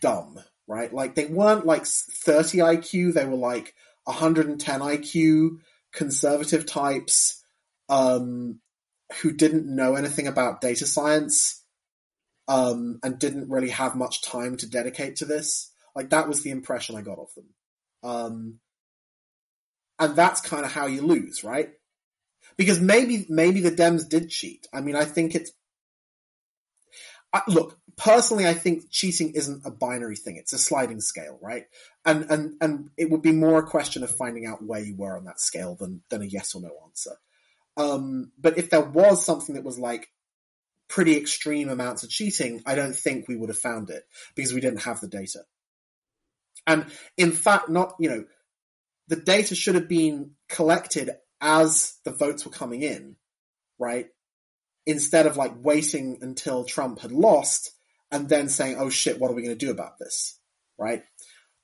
dumb, 0.00 0.38
right? 0.72 0.92
Like 0.92 1.14
they 1.14 1.26
weren't 1.26 1.66
like 1.66 1.84
30 1.84 2.58
IQ, 2.58 3.12
they 3.12 3.26
were 3.26 3.36
like 3.36 3.74
110 4.04 4.80
IQ 4.80 5.58
conservative 5.92 6.64
types 6.64 7.44
um, 7.90 8.58
who 9.20 9.32
didn't 9.32 9.66
know 9.66 9.96
anything 9.96 10.26
about 10.26 10.62
data 10.62 10.86
science 10.86 11.62
um, 12.48 13.00
and 13.02 13.18
didn't 13.18 13.50
really 13.50 13.68
have 13.68 13.94
much 13.94 14.22
time 14.22 14.56
to 14.56 14.70
dedicate 14.70 15.16
to 15.16 15.26
this. 15.26 15.70
Like 15.94 16.08
that 16.08 16.26
was 16.26 16.42
the 16.42 16.50
impression 16.50 16.96
I 16.96 17.02
got 17.02 17.18
of 17.18 17.28
them. 17.34 17.48
Um, 18.02 18.58
and 19.98 20.16
that's 20.16 20.40
kind 20.40 20.64
of 20.64 20.72
how 20.72 20.86
you 20.86 21.02
lose, 21.02 21.44
right? 21.44 21.68
Because 22.56 22.80
maybe 22.80 23.26
maybe 23.28 23.60
the 23.60 23.70
Dems 23.70 24.08
did 24.08 24.30
cheat. 24.30 24.66
I 24.72 24.80
mean, 24.80 24.96
I 24.96 25.04
think 25.04 25.34
it's 25.34 25.52
I, 27.30 27.42
look 27.46 27.78
personally. 27.96 28.46
I 28.46 28.54
think 28.54 28.90
cheating 28.90 29.32
isn't 29.34 29.66
a 29.66 29.70
binary 29.70 30.16
thing; 30.16 30.36
it's 30.36 30.52
a 30.52 30.58
sliding 30.58 31.00
scale, 31.00 31.38
right? 31.40 31.64
And 32.04 32.26
and 32.30 32.54
and 32.60 32.90
it 32.96 33.10
would 33.10 33.22
be 33.22 33.32
more 33.32 33.58
a 33.58 33.66
question 33.66 34.02
of 34.02 34.10
finding 34.10 34.46
out 34.46 34.64
where 34.64 34.80
you 34.80 34.94
were 34.96 35.16
on 35.16 35.24
that 35.24 35.40
scale 35.40 35.74
than 35.74 36.02
than 36.08 36.22
a 36.22 36.26
yes 36.26 36.54
or 36.54 36.62
no 36.62 36.70
answer. 36.86 37.16
Um, 37.76 38.32
but 38.38 38.58
if 38.58 38.70
there 38.70 38.84
was 38.84 39.24
something 39.24 39.54
that 39.54 39.64
was 39.64 39.78
like 39.78 40.08
pretty 40.88 41.16
extreme 41.16 41.68
amounts 41.68 42.02
of 42.02 42.10
cheating, 42.10 42.62
I 42.66 42.74
don't 42.74 42.94
think 42.94 43.26
we 43.26 43.36
would 43.36 43.48
have 43.48 43.58
found 43.58 43.88
it 43.90 44.04
because 44.34 44.52
we 44.52 44.60
didn't 44.60 44.82
have 44.82 45.00
the 45.00 45.08
data. 45.08 45.40
And 46.66 46.86
in 47.16 47.32
fact, 47.32 47.68
not 47.68 47.94
you 47.98 48.08
know, 48.08 48.24
the 49.08 49.16
data 49.16 49.54
should 49.54 49.74
have 49.74 49.88
been 49.88 50.32
collected 50.48 51.10
as 51.40 51.94
the 52.04 52.12
votes 52.12 52.44
were 52.44 52.52
coming 52.52 52.82
in, 52.82 53.16
right? 53.78 54.06
Instead 54.86 55.26
of 55.26 55.36
like 55.36 55.52
waiting 55.56 56.18
until 56.20 56.64
Trump 56.64 57.00
had 57.00 57.12
lost 57.12 57.72
and 58.12 58.28
then 58.28 58.48
saying, 58.48 58.76
"Oh 58.78 58.90
shit, 58.90 59.18
what 59.18 59.30
are 59.30 59.34
we 59.34 59.42
going 59.42 59.58
to 59.58 59.66
do 59.66 59.72
about 59.72 59.98
this?" 59.98 60.38
Right? 60.78 61.02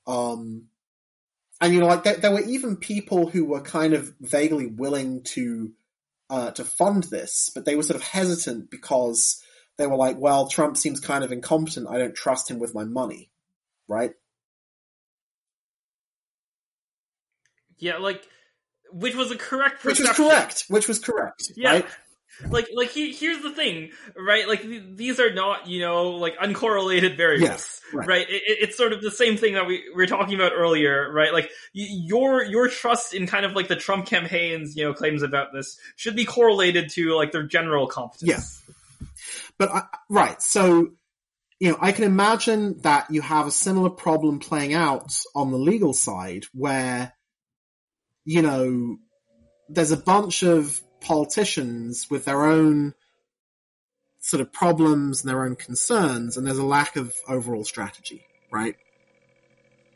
Um, 0.07 0.65
and 1.61 1.73
you 1.73 1.79
know, 1.79 1.85
like 1.85 2.03
there, 2.03 2.17
there 2.17 2.31
were 2.31 2.41
even 2.41 2.75
people 2.75 3.29
who 3.29 3.45
were 3.45 3.61
kind 3.61 3.93
of 3.93 4.13
vaguely 4.19 4.65
willing 4.65 5.23
to 5.35 5.71
uh, 6.29 6.51
to 6.51 6.65
fund 6.65 7.03
this, 7.03 7.51
but 7.53 7.65
they 7.65 7.75
were 7.75 7.83
sort 7.83 7.95
of 7.95 8.03
hesitant 8.03 8.69
because 8.69 9.41
they 9.77 9.87
were 9.87 9.95
like, 9.95 10.17
"Well, 10.17 10.47
Trump 10.47 10.75
seems 10.75 10.99
kind 10.99 11.23
of 11.23 11.31
incompetent. 11.31 11.87
I 11.89 11.99
don't 11.99 12.15
trust 12.15 12.49
him 12.49 12.59
with 12.59 12.73
my 12.73 12.83
money." 12.83 13.29
Right? 13.87 14.11
Yeah, 17.77 17.97
like 17.97 18.27
which 18.91 19.15
was 19.15 19.31
a 19.31 19.37
correct 19.37 19.81
perception. 19.81 20.05
Which 20.05 20.17
was 20.17 20.17
correct. 20.17 20.65
Which 20.67 20.87
was 20.87 20.99
correct. 20.99 21.51
Yeah. 21.55 21.71
Right? 21.71 21.85
Like, 22.49 22.67
like 22.73 22.89
he, 22.89 23.11
here's 23.11 23.41
the 23.41 23.51
thing, 23.51 23.91
right? 24.15 24.47
Like 24.47 24.61
th- 24.61 24.83
these 24.95 25.19
are 25.19 25.33
not, 25.33 25.67
you 25.67 25.81
know, 25.81 26.11
like 26.11 26.37
uncorrelated 26.37 27.17
variables, 27.17 27.49
Yes, 27.49 27.81
right. 27.93 28.07
right? 28.07 28.29
It, 28.29 28.41
it- 28.47 28.57
it's 28.61 28.77
sort 28.77 28.93
of 28.93 29.01
the 29.01 29.11
same 29.11 29.35
thing 29.37 29.55
that 29.55 29.67
we, 29.67 29.83
we 29.89 29.95
were 29.95 30.07
talking 30.07 30.35
about 30.35 30.53
earlier, 30.55 31.11
right? 31.11 31.33
Like 31.33 31.45
y- 31.75 31.87
your 31.89 32.43
your 32.43 32.69
trust 32.69 33.13
in 33.13 33.27
kind 33.27 33.45
of 33.45 33.53
like 33.53 33.67
the 33.67 33.75
Trump 33.75 34.05
campaign's, 34.05 34.75
you 34.77 34.85
know, 34.85 34.93
claims 34.93 35.21
about 35.21 35.51
this 35.53 35.77
should 35.97 36.15
be 36.15 36.23
correlated 36.25 36.89
to 36.91 37.13
like 37.15 37.31
their 37.31 37.43
general 37.43 37.87
competence. 37.87 38.61
Yeah. 38.67 39.07
But 39.57 39.69
I, 39.71 39.81
right, 40.09 40.41
so 40.41 40.91
you 41.59 41.71
know, 41.71 41.77
I 41.81 41.91
can 41.91 42.05
imagine 42.05 42.79
that 42.83 43.11
you 43.11 43.21
have 43.21 43.47
a 43.47 43.51
similar 43.51 43.89
problem 43.89 44.39
playing 44.39 44.73
out 44.73 45.13
on 45.35 45.51
the 45.51 45.57
legal 45.57 45.91
side, 45.91 46.45
where 46.53 47.11
you 48.23 48.41
know 48.41 48.97
there's 49.67 49.91
a 49.91 49.97
bunch 49.97 50.43
of 50.43 50.79
politicians 51.01 52.07
with 52.09 52.25
their 52.25 52.45
own 52.45 52.93
sort 54.19 54.41
of 54.41 54.51
problems 54.51 55.21
and 55.21 55.29
their 55.29 55.45
own 55.45 55.55
concerns, 55.55 56.37
and 56.37 56.45
there's 56.45 56.57
a 56.57 56.65
lack 56.65 56.95
of 56.95 57.13
overall 57.27 57.63
strategy, 57.63 58.25
right? 58.51 58.75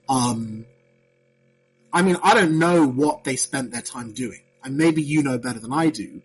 Um, 0.07 0.65
I 1.91 2.01
mean, 2.01 2.17
I 2.23 2.33
don't 2.33 2.57
know 2.57 2.87
what 2.87 3.23
they 3.23 3.35
spent 3.35 3.71
their 3.71 3.81
time 3.81 4.13
doing, 4.13 4.41
and 4.63 4.77
maybe 4.77 5.01
you 5.01 5.23
know 5.23 5.37
better 5.37 5.59
than 5.59 5.73
I 5.73 5.89
do, 5.89 6.21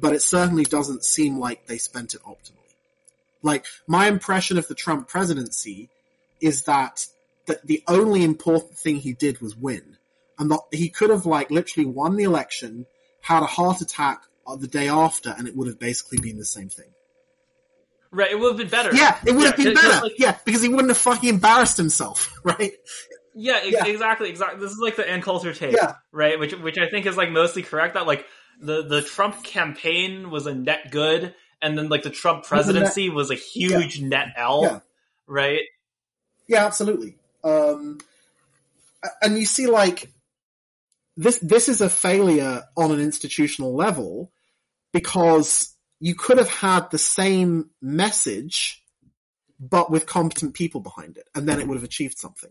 but 0.00 0.14
it 0.14 0.22
certainly 0.22 0.64
doesn't 0.64 1.04
seem 1.04 1.38
like 1.38 1.66
they 1.66 1.78
spent 1.78 2.14
it 2.14 2.22
optimally. 2.22 2.56
Like, 3.42 3.66
my 3.86 4.06
impression 4.08 4.58
of 4.58 4.68
the 4.68 4.74
Trump 4.74 5.08
presidency 5.08 5.90
is 6.40 6.62
that 6.62 7.06
the, 7.46 7.60
the 7.64 7.82
only 7.88 8.22
important 8.22 8.78
thing 8.78 8.96
he 8.96 9.12
did 9.12 9.40
was 9.40 9.56
win. 9.56 9.96
And 10.38 10.50
that 10.50 10.60
he 10.72 10.88
could 10.88 11.10
have, 11.10 11.26
like, 11.26 11.50
literally 11.50 11.86
won 11.86 12.16
the 12.16 12.24
election, 12.24 12.86
had 13.20 13.42
a 13.42 13.46
heart 13.46 13.80
attack 13.80 14.22
the 14.58 14.66
day 14.66 14.88
after, 14.88 15.30
and 15.36 15.46
it 15.46 15.56
would 15.56 15.68
have 15.68 15.78
basically 15.78 16.18
been 16.18 16.36
the 16.38 16.44
same 16.44 16.68
thing. 16.68 16.90
Right, 18.10 18.32
it 18.32 18.40
would 18.40 18.48
have 18.48 18.56
been 18.56 18.68
better. 18.68 18.90
Yeah, 18.94 19.16
it 19.24 19.32
would 19.32 19.46
have 19.46 19.56
been 19.56 19.74
better. 19.74 20.02
like- 20.02 20.18
yeah, 20.18 20.36
because 20.44 20.62
he 20.62 20.68
wouldn't 20.68 20.88
have 20.88 20.98
fucking 20.98 21.28
embarrassed 21.28 21.76
himself, 21.76 22.32
right? 22.44 22.72
Yeah, 23.34 23.60
ex- 23.62 23.70
Yeah. 23.72 23.86
exactly, 23.86 24.28
exactly. 24.28 24.58
This 24.60 24.72
is 24.72 24.78
like 24.78 24.96
the 24.96 25.08
Ann 25.08 25.22
Coulter 25.22 25.54
take, 25.54 25.76
Yeah. 25.76 25.94
right? 26.10 26.36
Which 26.38 26.52
which 26.54 26.76
I 26.78 26.88
think 26.90 27.06
is 27.06 27.16
like 27.16 27.30
mostly 27.30 27.62
correct. 27.62 27.94
That 27.94 28.06
like 28.08 28.26
the 28.60 28.82
the 28.82 29.02
Trump 29.02 29.44
campaign 29.44 30.30
was 30.30 30.46
a 30.48 30.54
net 30.54 30.90
good, 30.90 31.32
and 31.62 31.78
then 31.78 31.88
like 31.88 32.02
the 32.02 32.10
Trump 32.10 32.42
presidency 32.44 33.08
was 33.08 33.30
a 33.30 33.36
huge 33.36 34.00
net 34.00 34.28
L, 34.36 34.62
Yeah. 34.64 34.80
right? 35.28 35.60
Yeah, 36.48 36.66
absolutely. 36.66 37.14
Um, 37.44 37.98
and 39.22 39.38
you 39.38 39.46
see, 39.46 39.68
like 39.68 40.10
this. 41.20 41.38
This 41.38 41.68
is 41.68 41.80
a 41.80 41.90
failure 41.90 42.62
on 42.76 42.92
an 42.92 43.00
institutional 43.00 43.74
level 43.74 44.32
because 44.92 45.76
you 46.00 46.14
could 46.14 46.38
have 46.38 46.48
had 46.48 46.90
the 46.90 46.98
same 46.98 47.70
message, 47.82 48.82
but 49.58 49.90
with 49.90 50.06
competent 50.06 50.54
people 50.54 50.80
behind 50.80 51.18
it, 51.18 51.28
and 51.34 51.46
then 51.46 51.60
it 51.60 51.68
would 51.68 51.76
have 51.76 51.84
achieved 51.84 52.18
something. 52.18 52.50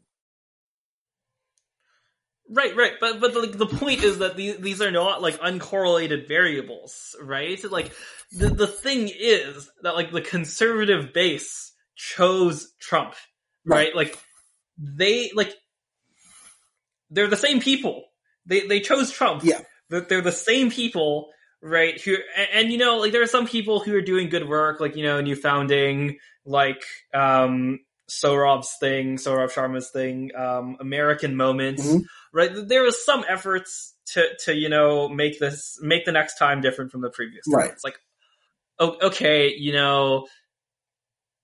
Right, 2.51 2.75
right. 2.75 2.93
But 2.99 3.19
but 3.19 3.35
like 3.35 3.57
the 3.57 3.67
point 3.67 4.03
is 4.03 4.19
that 4.19 4.35
these 4.35 4.57
these 4.57 4.81
are 4.81 4.91
not 4.91 5.21
like 5.21 5.39
uncorrelated 5.39 6.27
variables, 6.27 7.15
right? 7.21 7.59
Like 7.71 7.91
the 8.31 8.49
the 8.49 8.67
thing 8.67 9.09
is 9.13 9.69
that 9.81 9.95
like 9.95 10.11
the 10.11 10.21
conservative 10.21 11.13
base 11.13 11.71
chose 11.95 12.71
Trump, 12.79 13.13
right? 13.65 13.95
Like 13.95 14.17
they 14.77 15.31
like 15.33 15.53
they're 17.09 17.27
the 17.27 17.37
same 17.37 17.61
people. 17.61 18.05
They 18.49 18.67
they 18.67 18.79
chose 18.81 19.11
Trump. 19.11 19.43
Yeah. 19.43 19.61
They're, 19.89 20.21
the 20.21 20.31
same 20.31 20.69
people, 20.69 21.29
right? 21.61 21.99
Who 22.01 22.15
and, 22.37 22.47
and 22.53 22.71
you 22.71 22.77
know 22.77 22.97
like 22.97 23.11
there 23.11 23.21
are 23.23 23.27
some 23.27 23.47
people 23.47 23.79
who 23.79 23.95
are 23.95 24.01
doing 24.01 24.29
good 24.29 24.47
work, 24.47 24.79
like 24.79 24.95
you 24.95 25.03
know 25.03 25.21
new 25.21 25.35
founding, 25.35 26.17
like 26.45 26.83
um 27.13 27.79
Saurabh's 28.09 28.75
thing, 28.79 29.17
Saurabh 29.17 29.51
Sharma's 29.53 29.91
thing, 29.91 30.31
um, 30.35 30.77
American 30.79 31.35
moments, 31.35 31.85
Mhm. 31.87 32.01
right? 32.33 32.49
There 32.67 32.81
was 32.81 33.03
some 33.05 33.23
efforts 33.29 33.95
to, 34.13 34.27
to, 34.45 34.55
you 34.55 34.67
know, 34.67 35.07
make 35.07 35.37
this, 35.39 35.77
make 35.83 36.05
the 36.05 36.11
next 36.11 36.39
time 36.39 36.59
different 36.61 36.91
from 36.91 37.01
the 37.01 37.11
previous 37.11 37.45
time. 37.45 37.55
Right. 37.59 37.71
It's 37.71 37.83
like, 37.83 37.99
oh, 38.79 38.97
okay, 39.09 39.53
you 39.55 39.73
know, 39.73 40.25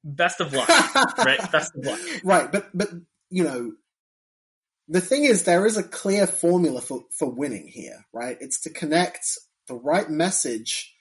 best 0.03 0.39
of 0.41 0.53
luck, 0.53 0.67
right? 1.19 1.51
Best 1.51 1.75
of 1.75 1.85
luck. 1.85 1.99
right, 2.23 2.51
but 2.51 2.69
but 2.73 2.89
you 3.29 3.43
know, 3.43 3.73
the 4.87 5.01
thing 5.01 5.23
is, 5.23 5.43
there 5.43 5.65
is 5.65 5.77
a 5.77 5.83
clear 5.83 6.27
formula 6.27 6.81
for 6.81 7.05
for 7.17 7.29
winning 7.29 7.67
here, 7.67 8.05
right? 8.13 8.37
It's 8.39 8.61
to 8.61 8.69
connect 8.69 9.25
the 9.67 9.75
right 9.75 10.09
message 10.09 10.93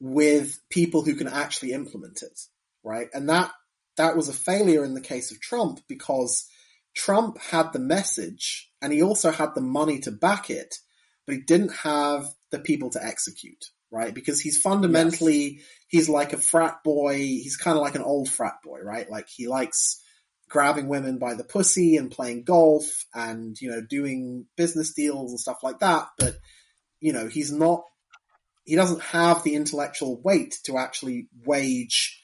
with 0.00 0.58
people 0.70 1.02
who 1.02 1.14
can 1.14 1.28
actually 1.28 1.72
implement 1.72 2.22
it, 2.22 2.38
right? 2.84 3.08
And 3.14 3.28
that 3.28 3.50
that 3.96 4.16
was 4.16 4.28
a 4.28 4.34
failure 4.34 4.84
in 4.84 4.94
the 4.94 5.00
case 5.00 5.30
of 5.30 5.40
Trump 5.40 5.80
because 5.88 6.46
Trump 6.94 7.38
had 7.38 7.72
the 7.72 7.78
message 7.78 8.70
and 8.82 8.92
he 8.92 9.02
also 9.02 9.30
had 9.30 9.54
the 9.54 9.60
money 9.60 9.98
to 10.00 10.10
back 10.10 10.50
it, 10.50 10.74
but 11.26 11.34
he 11.34 11.42
didn't 11.42 11.72
have 11.72 12.26
the 12.50 12.58
people 12.58 12.90
to 12.90 13.04
execute, 13.04 13.64
right? 13.90 14.14
Because 14.14 14.40
he's 14.40 14.60
fundamentally 14.60 15.60
he's 15.88 16.08
like 16.08 16.32
a 16.32 16.38
frat 16.38 16.82
boy. 16.84 17.16
He's 17.16 17.56
kind 17.56 17.76
of 17.76 17.82
like 17.82 17.94
an 17.94 18.02
old 18.02 18.28
frat 18.28 18.56
boy, 18.64 18.80
right? 18.82 19.10
Like 19.10 19.28
he 19.28 19.46
likes 19.48 20.01
grabbing 20.52 20.86
women 20.86 21.18
by 21.18 21.34
the 21.34 21.44
pussy 21.44 21.96
and 21.96 22.10
playing 22.10 22.44
golf 22.44 23.06
and, 23.14 23.58
you 23.58 23.70
know, 23.70 23.80
doing 23.80 24.46
business 24.54 24.92
deals 24.92 25.30
and 25.30 25.40
stuff 25.40 25.62
like 25.62 25.78
that. 25.78 26.08
But, 26.18 26.36
you 27.00 27.14
know, 27.14 27.26
he's 27.26 27.50
not, 27.50 27.84
he 28.64 28.76
doesn't 28.76 29.00
have 29.00 29.42
the 29.42 29.54
intellectual 29.54 30.20
weight 30.20 30.58
to 30.64 30.76
actually 30.76 31.28
wage, 31.46 32.22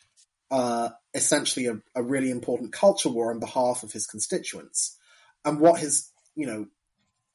uh, 0.51 0.91
essentially 1.15 1.67
a, 1.67 1.81
a 1.97 2.03
really 2.03 2.31
important 2.31 2.71
culture 2.73 3.09
war 3.09 3.33
on 3.33 3.41
behalf 3.41 3.83
of 3.83 3.93
his 3.93 4.07
constituents. 4.07 4.99
And 5.45 5.59
what 5.59 5.81
his, 5.81 6.13
you 6.35 6.47
know, 6.47 6.67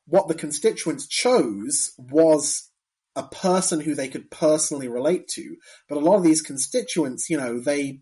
what 0.05 0.27
the 0.27 0.35
constituents 0.35 1.07
chose 1.07 1.91
was 1.97 2.69
a 3.15 3.23
person 3.23 3.79
who 3.79 3.95
they 3.95 4.09
could 4.09 4.29
personally 4.29 4.87
relate 4.87 5.27
to. 5.29 5.55
But 5.89 5.97
a 5.97 6.01
lot 6.01 6.17
of 6.17 6.23
these 6.23 6.43
constituents, 6.43 7.31
you 7.31 7.37
know, 7.37 7.59
they, 7.59 8.01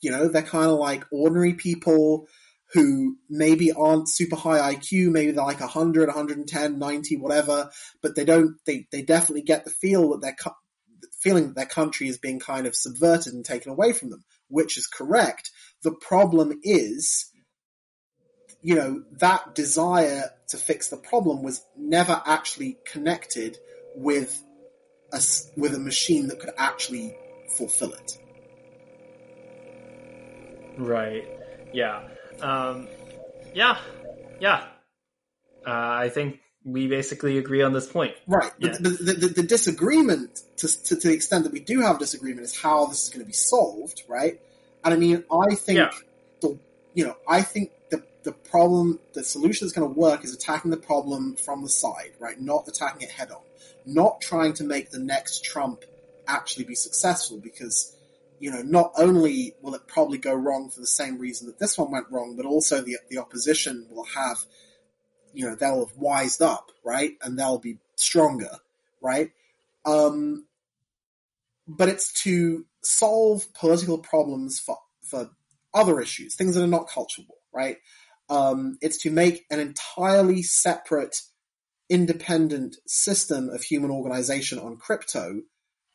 you 0.00 0.10
know, 0.10 0.28
they're 0.28 0.42
kind 0.42 0.70
of 0.70 0.78
like 0.78 1.04
ordinary 1.12 1.54
people 1.54 2.26
who 2.72 3.16
maybe 3.28 3.72
aren't 3.72 4.08
super 4.08 4.36
high 4.36 4.74
IQ, 4.74 5.10
maybe 5.10 5.32
they're 5.32 5.44
like 5.44 5.60
100, 5.60 6.06
110, 6.06 6.78
90, 6.78 7.16
whatever, 7.16 7.70
but 8.00 8.14
they 8.14 8.24
don't, 8.24 8.56
they, 8.64 8.86
they 8.92 9.02
definitely 9.02 9.42
get 9.42 9.64
the 9.64 9.70
feel 9.70 10.10
that 10.10 10.20
they're, 10.20 10.52
feeling 11.20 11.48
that 11.48 11.54
their 11.54 11.66
country 11.66 12.08
is 12.08 12.18
being 12.18 12.40
kind 12.40 12.66
of 12.66 12.74
subverted 12.74 13.32
and 13.34 13.44
taken 13.44 13.70
away 13.70 13.92
from 13.92 14.10
them, 14.10 14.24
which 14.48 14.78
is 14.78 14.86
correct. 14.86 15.50
The 15.82 15.92
problem 15.92 16.58
is, 16.62 17.30
you 18.62 18.74
know, 18.74 19.02
that 19.18 19.54
desire 19.54 20.30
to 20.48 20.56
fix 20.56 20.88
the 20.88 20.96
problem 20.96 21.42
was 21.42 21.64
never 21.76 22.20
actually 22.26 22.78
connected 22.86 23.58
with 23.94 24.42
a, 25.12 25.20
with 25.56 25.74
a 25.74 25.78
machine 25.78 26.28
that 26.28 26.40
could 26.40 26.54
actually 26.56 27.16
fulfill 27.56 27.92
it. 27.92 28.18
Right. 30.80 31.28
Yeah. 31.72 32.02
Um, 32.40 32.88
yeah. 33.54 33.78
Yeah. 34.40 34.64
Uh, 35.66 35.70
I 35.70 36.08
think 36.08 36.40
we 36.64 36.88
basically 36.88 37.38
agree 37.38 37.62
on 37.62 37.72
this 37.72 37.86
point. 37.86 38.14
Right. 38.26 38.50
Yeah. 38.58 38.70
But 38.70 38.82
the, 38.82 38.90
the, 38.90 39.28
the 39.28 39.42
disagreement, 39.42 40.40
to, 40.58 40.68
to, 40.84 40.96
to 40.96 41.08
the 41.08 41.14
extent 41.14 41.44
that 41.44 41.52
we 41.52 41.60
do 41.60 41.80
have 41.82 41.98
disagreement, 41.98 42.44
is 42.44 42.58
how 42.58 42.86
this 42.86 43.04
is 43.04 43.08
going 43.10 43.20
to 43.20 43.26
be 43.26 43.32
solved, 43.32 44.02
right? 44.08 44.40
And 44.82 44.94
I 44.94 44.96
mean, 44.96 45.24
I 45.30 45.54
think 45.54 45.78
Yeah. 45.78 45.90
the, 46.40 46.58
you 46.94 47.04
know, 47.06 47.16
I 47.28 47.42
think 47.42 47.70
the, 47.90 48.02
the 48.24 48.32
problem, 48.32 48.98
the 49.12 49.22
solution 49.22 49.66
that's 49.66 49.76
going 49.76 49.92
to 49.92 49.98
work 50.00 50.24
is 50.24 50.34
attacking 50.34 50.70
the 50.70 50.76
problem 50.78 51.36
from 51.36 51.62
the 51.62 51.68
side, 51.68 52.12
right? 52.18 52.40
Not 52.40 52.66
attacking 52.68 53.02
it 53.02 53.10
head 53.10 53.30
on. 53.30 53.42
Not 53.86 54.20
trying 54.20 54.54
to 54.54 54.64
make 54.64 54.90
the 54.90 54.98
next 54.98 55.44
Trump 55.44 55.84
actually 56.26 56.64
be 56.64 56.74
successful 56.74 57.38
because, 57.38 57.94
you 58.40 58.50
know, 58.50 58.62
not 58.62 58.92
only 58.96 59.54
will 59.60 59.74
it 59.74 59.86
probably 59.86 60.16
go 60.16 60.34
wrong 60.34 60.70
for 60.70 60.80
the 60.80 60.86
same 60.86 61.18
reason 61.18 61.46
that 61.46 61.58
this 61.58 61.76
one 61.76 61.92
went 61.92 62.10
wrong, 62.10 62.34
but 62.36 62.46
also 62.46 62.80
the, 62.80 62.96
the 63.10 63.18
opposition 63.18 63.86
will 63.90 64.06
have, 64.16 64.38
you 65.34 65.46
know, 65.46 65.54
they'll 65.54 65.86
have 65.86 65.96
wised 65.96 66.40
up, 66.40 66.70
right? 66.82 67.12
And 67.22 67.38
they'll 67.38 67.58
be 67.58 67.76
stronger, 67.96 68.56
right? 69.02 69.30
Um, 69.84 70.46
but 71.68 71.90
it's 71.90 72.12
to 72.24 72.64
solve 72.82 73.52
political 73.52 73.98
problems 73.98 74.58
for, 74.58 74.78
for 75.02 75.30
other 75.74 76.00
issues, 76.00 76.34
things 76.34 76.54
that 76.54 76.64
are 76.64 76.66
not 76.66 76.88
culture 76.88 77.22
war, 77.28 77.38
right? 77.52 77.76
Um, 78.30 78.78
it's 78.80 78.98
to 79.02 79.10
make 79.10 79.44
an 79.50 79.60
entirely 79.60 80.42
separate, 80.42 81.20
independent 81.90 82.76
system 82.86 83.50
of 83.50 83.62
human 83.62 83.90
organization 83.90 84.58
on 84.58 84.78
crypto 84.78 85.42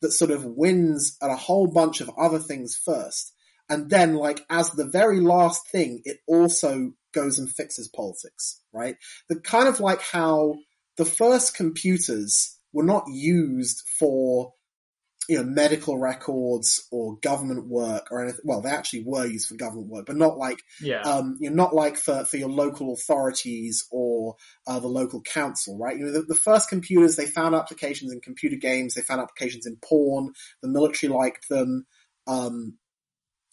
that 0.02 0.12
sort 0.12 0.30
of 0.30 0.44
wins 0.44 1.16
at 1.22 1.30
a 1.30 1.36
whole 1.36 1.66
bunch 1.66 2.00
of 2.00 2.10
other 2.18 2.38
things 2.38 2.76
first. 2.76 3.32
And 3.68 3.90
then, 3.90 4.14
like, 4.14 4.44
as 4.48 4.70
the 4.70 4.86
very 4.86 5.20
last 5.20 5.62
thing, 5.70 6.02
it 6.04 6.18
also 6.28 6.92
goes 7.12 7.38
and 7.38 7.50
fixes 7.50 7.88
politics, 7.88 8.60
right? 8.72 8.96
The 9.28 9.40
kind 9.40 9.68
of 9.68 9.80
like 9.80 10.02
how 10.02 10.54
the 10.96 11.04
first 11.04 11.56
computers 11.56 12.56
were 12.72 12.84
not 12.84 13.04
used 13.08 13.82
for 13.98 14.52
you 15.28 15.38
know, 15.38 15.44
medical 15.44 15.98
records 15.98 16.86
or 16.90 17.16
government 17.18 17.66
work 17.66 18.08
or 18.10 18.22
anything. 18.22 18.40
Well, 18.44 18.60
they 18.60 18.70
actually 18.70 19.04
were 19.04 19.26
used 19.26 19.48
for 19.48 19.56
government 19.56 19.88
work, 19.88 20.06
but 20.06 20.16
not 20.16 20.38
like, 20.38 20.62
Yeah. 20.80 21.02
um, 21.02 21.36
you 21.40 21.50
know, 21.50 21.56
not 21.56 21.74
like 21.74 21.96
for, 21.96 22.24
for 22.24 22.36
your 22.36 22.48
local 22.48 22.92
authorities 22.92 23.86
or 23.90 24.36
uh, 24.66 24.78
the 24.78 24.88
local 24.88 25.20
council, 25.22 25.78
right? 25.78 25.96
You 25.96 26.06
know, 26.06 26.12
the, 26.12 26.22
the 26.22 26.34
first 26.34 26.68
computers, 26.68 27.16
they 27.16 27.26
found 27.26 27.54
applications 27.54 28.12
in 28.12 28.20
computer 28.20 28.56
games, 28.56 28.94
they 28.94 29.02
found 29.02 29.20
applications 29.20 29.66
in 29.66 29.76
porn, 29.76 30.32
the 30.62 30.68
military 30.68 31.12
liked 31.12 31.48
them. 31.48 31.86
Um, 32.26 32.78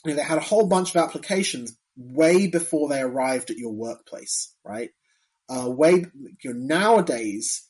you 0.06 0.11
know, 0.11 0.18
they 0.18 0.24
had 0.24 0.38
a 0.38 0.42
whole 0.42 0.68
bunch 0.68 0.95
of 0.95 0.98
applications 0.98 1.76
way 1.95 2.48
before 2.48 2.90
they 2.90 3.02
arrived 3.02 3.50
at 3.52 3.58
your 3.58 3.74
workplace, 3.74 4.53
right? 4.64 4.90
Uh, 5.50 5.69
way, 5.69 6.06
you 6.43 6.53
know, 6.53 6.53
nowadays, 6.53 7.68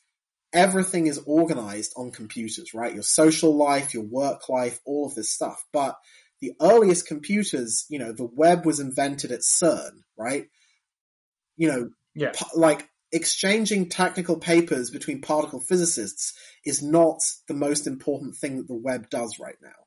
everything 0.54 1.06
is 1.06 1.18
organized 1.26 1.92
on 1.96 2.12
computers, 2.12 2.72
right? 2.72 2.94
Your 2.94 3.02
social 3.02 3.54
life, 3.54 3.92
your 3.92 4.04
work 4.04 4.48
life, 4.48 4.80
all 4.86 5.06
of 5.06 5.14
this 5.14 5.30
stuff. 5.30 5.62
But 5.72 5.96
the 6.40 6.52
earliest 6.60 7.06
computers, 7.06 7.84
you 7.90 7.98
know, 7.98 8.12
the 8.12 8.28
web 8.32 8.64
was 8.64 8.80
invented 8.80 9.32
at 9.32 9.40
CERN, 9.40 10.04
right? 10.16 10.46
You 11.56 11.68
know, 11.68 11.90
Yeah. 12.14 12.32
like 12.54 12.88
exchanging 13.12 13.88
technical 13.88 14.38
papers 14.38 14.90
between 14.90 15.20
particle 15.20 15.60
physicists 15.60 16.32
is 16.64 16.82
not 16.82 17.18
the 17.48 17.54
most 17.54 17.86
important 17.86 18.36
thing 18.36 18.56
that 18.58 18.68
the 18.68 18.74
web 18.74 19.10
does 19.10 19.38
right 19.38 19.56
now. 19.62 19.86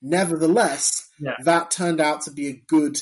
Nevertheless, 0.00 1.08
Yeah. 1.18 1.36
that 1.44 1.70
turned 1.70 2.00
out 2.00 2.22
to 2.22 2.30
be 2.30 2.48
a 2.48 2.62
good 2.68 3.00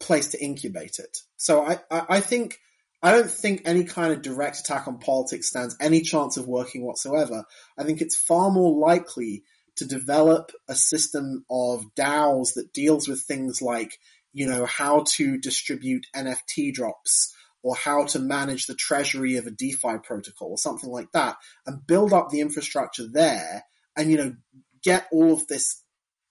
place 0.00 0.28
to 0.28 0.42
incubate 0.42 0.98
it. 0.98 1.18
So 1.36 1.64
I, 1.64 1.80
I, 1.90 2.06
I 2.08 2.20
think 2.20 2.58
I 3.02 3.10
don't 3.10 3.30
think 3.30 3.62
any 3.64 3.84
kind 3.84 4.12
of 4.12 4.22
direct 4.22 4.60
attack 4.60 4.86
on 4.86 4.98
politics 4.98 5.48
stands 5.48 5.76
any 5.80 6.02
chance 6.02 6.36
of 6.36 6.46
working 6.46 6.84
whatsoever. 6.84 7.44
I 7.76 7.82
think 7.82 8.00
it's 8.00 8.16
far 8.16 8.50
more 8.50 8.78
likely 8.78 9.42
to 9.76 9.84
develop 9.86 10.52
a 10.68 10.74
system 10.74 11.44
of 11.50 11.94
DAOs 11.96 12.54
that 12.54 12.72
deals 12.72 13.08
with 13.08 13.22
things 13.22 13.60
like, 13.60 13.98
you 14.32 14.46
know, 14.46 14.66
how 14.66 15.04
to 15.16 15.38
distribute 15.38 16.06
NFT 16.14 16.72
drops 16.72 17.34
or 17.62 17.74
how 17.74 18.04
to 18.06 18.18
manage 18.18 18.66
the 18.66 18.74
treasury 18.74 19.36
of 19.36 19.46
a 19.46 19.50
DeFi 19.50 19.98
protocol 20.02 20.50
or 20.50 20.58
something 20.58 20.90
like 20.90 21.10
that 21.12 21.36
and 21.66 21.86
build 21.86 22.12
up 22.12 22.30
the 22.30 22.40
infrastructure 22.40 23.06
there 23.10 23.64
and, 23.96 24.10
you 24.10 24.16
know, 24.16 24.34
get 24.82 25.06
all 25.10 25.32
of 25.32 25.46
this 25.48 25.82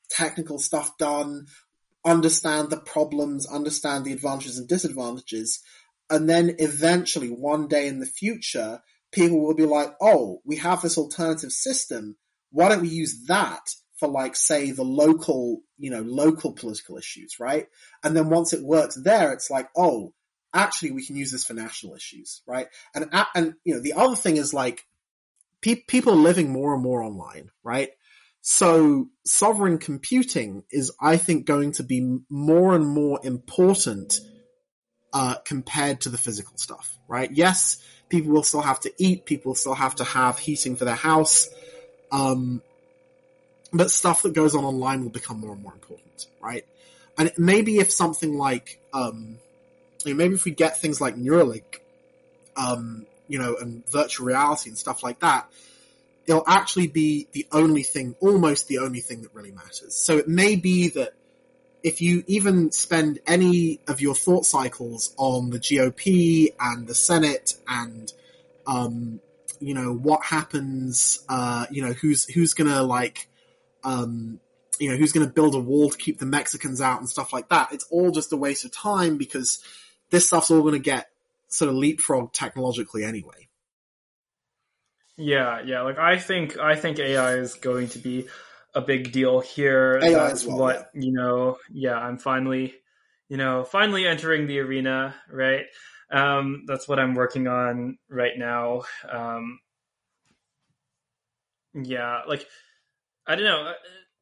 technical 0.10 0.60
stuff 0.60 0.98
done, 0.98 1.48
understand 2.06 2.70
the 2.70 2.78
problems, 2.78 3.48
understand 3.48 4.06
the 4.06 4.14
advantages 4.14 4.58
and 4.58 4.68
disadvantages, 4.68 5.62
and 6.12 6.30
then 6.30 6.56
eventually 6.60 7.30
one 7.30 7.68
day 7.68 7.88
in 7.88 8.00
the 8.00 8.06
future, 8.06 8.82
people 9.12 9.42
will 9.42 9.56
be 9.56 9.66
like, 9.66 9.96
oh, 10.02 10.42
we 10.46 10.58
have 10.58 10.82
this 10.82 10.98
alternative 10.98 11.52
system. 11.52 12.18
Why 12.52 12.70
don't 12.70 12.82
we 12.82 12.90
use 12.90 13.26
that 13.28 13.62
for 13.98 14.10
like, 14.10 14.36
say, 14.36 14.72
the 14.72 14.84
local, 14.84 15.62
you 15.78 15.90
know, 15.90 16.02
local 16.02 16.52
political 16.52 16.98
issues, 16.98 17.40
right? 17.40 17.68
And 18.04 18.16
then 18.16 18.30
once 18.30 18.52
it 18.52 18.62
works 18.62 18.96
there, 18.96 19.32
it's 19.32 19.50
like, 19.50 19.70
oh, 19.76 20.14
actually 20.54 20.92
we 20.92 21.06
can 21.06 21.16
use 21.16 21.32
this 21.32 21.46
for 21.46 21.54
national 21.54 21.96
issues, 21.96 22.42
right? 22.46 22.68
And, 22.94 23.10
and, 23.34 23.54
you 23.64 23.76
know, 23.76 23.82
the 23.82 23.94
other 23.94 24.18
thing 24.18 24.36
is 24.36 24.54
like, 24.54 24.86
pe- 25.62 25.76
people 25.88 26.14
are 26.14 26.18
living 26.18 26.52
more 26.52 26.74
and 26.74 26.84
more 26.84 27.02
online, 27.02 27.52
right? 27.64 27.90
So 28.42 29.08
sovereign 29.26 29.78
computing 29.78 30.64
is, 30.72 30.92
I 31.00 31.16
think, 31.18 31.46
going 31.46 31.74
to 31.74 31.84
be 31.84 32.18
more 32.30 32.76
and 32.76 32.86
more 32.86 33.20
important 33.24 34.20
uh, 35.14 35.36
compared 35.46 36.02
to 36.02 36.10
the 36.10 36.18
physical 36.18 36.58
stuff, 36.58 36.98
right? 37.08 37.32
Yes, 37.32 37.84
people 38.10 38.32
will 38.32 38.44
still 38.44 38.62
have 38.62 38.80
to 38.82 38.94
eat, 38.98 39.26
people 39.26 39.56
still 39.56 39.74
have 39.74 39.96
to 39.96 40.04
have 40.04 40.40
heating 40.40 40.76
for 40.76 40.86
their 40.86 40.96
house, 40.96 41.50
um, 42.12 42.62
but 43.74 43.92
stuff 43.92 44.24
that 44.24 44.34
goes 44.34 44.56
on 44.56 44.64
online 44.66 45.04
will 45.04 45.10
become 45.10 45.40
more 45.40 45.54
and 45.54 45.64
more 45.64 45.74
important, 45.74 46.28
right? 46.42 46.66
And 47.18 47.32
maybe 47.38 47.78
if 47.78 47.92
something 47.92 48.38
like, 48.38 48.80
um, 48.94 49.38
you 50.04 50.14
know, 50.14 50.18
maybe 50.18 50.36
if 50.36 50.46
we 50.46 50.52
get 50.52 50.80
things 50.80 51.00
like 51.00 51.16
Neuralink, 51.16 51.80
um, 52.56 53.06
you 53.28 53.40
know, 53.40 53.56
and 53.56 53.88
virtual 53.90 54.28
reality 54.28 54.70
and 54.70 54.78
stuff 54.78 55.04
like 55.04 55.20
that, 55.20 55.50
it'll 56.26 56.48
actually 56.48 56.88
be 56.88 57.28
the 57.32 57.48
only 57.52 57.84
thing, 57.84 58.16
almost 58.20 58.68
the 58.68 58.80
only 58.80 59.00
thing 59.00 59.22
that 59.22 59.34
really 59.34 59.52
matters. 59.52 59.96
So 59.96 60.18
it 60.18 60.28
may 60.28 60.56
be 60.56 60.90
that 60.90 61.14
if 61.84 62.02
you 62.02 62.24
even 62.28 62.72
spend 62.72 63.20
any 63.26 63.80
of 63.88 64.02
your 64.02 64.16
thought 64.16 64.46
cycles 64.46 65.14
on 65.18 65.50
the 65.50 65.60
GOP 65.60 66.50
and 66.60 66.88
the 66.88 66.96
Senate 66.96 67.56
and, 67.68 68.12
um, 68.68 69.20
you 69.60 69.74
know, 69.74 69.94
what 69.94 70.24
happens, 70.24 71.24
uh, 71.30 71.66
you 71.72 71.84
know, 71.84 71.94
who's, 71.94 72.26
who's 72.26 72.54
gonna 72.54 72.84
like, 72.84 73.28
um, 73.84 74.40
you 74.80 74.90
know, 74.90 74.96
who's 74.96 75.12
gonna 75.12 75.28
build 75.28 75.56
a 75.56 75.60
wall 75.60 75.90
to 75.90 75.98
keep 75.98 76.20
the 76.20 76.26
Mexicans 76.26 76.82
out 76.82 77.00
and 77.00 77.10
stuff 77.10 77.34
like 77.34 77.50
that. 77.50 77.72
It's 77.72 77.86
all 77.90 78.12
just 78.12 78.34
a 78.34 78.38
waste 78.38 78.66
of 78.66 78.72
time 78.72 79.18
because 79.18 79.64
this 80.10 80.28
stuff's 80.28 80.52
all 80.52 80.62
gonna 80.62 80.80
get 80.80 81.08
sort 81.48 81.70
of 81.70 81.76
leapfrog 81.76 82.34
technologically 82.34 83.04
anyway. 83.04 83.48
Yeah, 85.18 85.62
yeah. 85.66 85.82
Like 85.82 86.00
I 86.00 86.18
think 86.18 86.58
I 86.58 86.76
think 86.76 87.00
AI 87.00 87.36
is 87.36 87.54
going 87.56 87.90
to 87.90 88.00
be 88.00 88.28
a 88.74 88.82
big 88.82 89.12
deal 89.12 89.42
here. 89.42 90.00
AI 90.02 90.12
That's 90.12 90.46
well, 90.46 90.58
what 90.58 90.90
you 90.94 91.12
know. 91.12 91.58
Yeah, 91.70 91.96
I'm 91.96 92.18
finally, 92.18 92.74
you 93.30 93.38
know, 93.38 93.64
finally 93.64 94.08
entering 94.08 94.48
the 94.48 94.60
arena. 94.60 95.16
Right. 95.30 95.66
Um, 96.12 96.64
that's 96.68 96.88
what 96.88 97.00
I'm 97.00 97.14
working 97.16 97.48
on 97.48 97.98
right 98.10 98.38
now. 98.38 98.82
Um, 99.10 99.60
yeah, 101.74 102.22
like 102.28 102.46
I 103.28 103.36
don't 103.36 103.46
know. 103.46 103.70
uh, 103.70 103.74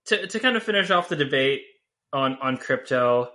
To 0.07 0.27
to 0.27 0.39
kind 0.39 0.55
of 0.55 0.63
finish 0.63 0.89
off 0.91 1.09
the 1.09 1.15
debate 1.15 1.61
on 2.13 2.37
on 2.41 2.57
crypto. 2.57 3.29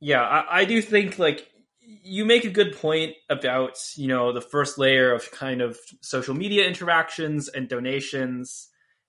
Yeah, 0.00 0.22
I, 0.22 0.60
I 0.60 0.64
do 0.64 0.82
think 0.82 1.18
like 1.18 1.46
you 1.80 2.24
make 2.24 2.44
a 2.44 2.50
good 2.50 2.76
point 2.76 3.14
about 3.30 3.78
you 3.96 4.08
know 4.08 4.32
the 4.32 4.40
first 4.40 4.78
layer 4.78 5.12
of 5.12 5.30
kind 5.30 5.60
of 5.60 5.78
social 6.02 6.34
media 6.34 6.66
interactions 6.66 7.48
and 7.48 7.68
donations 7.68 8.68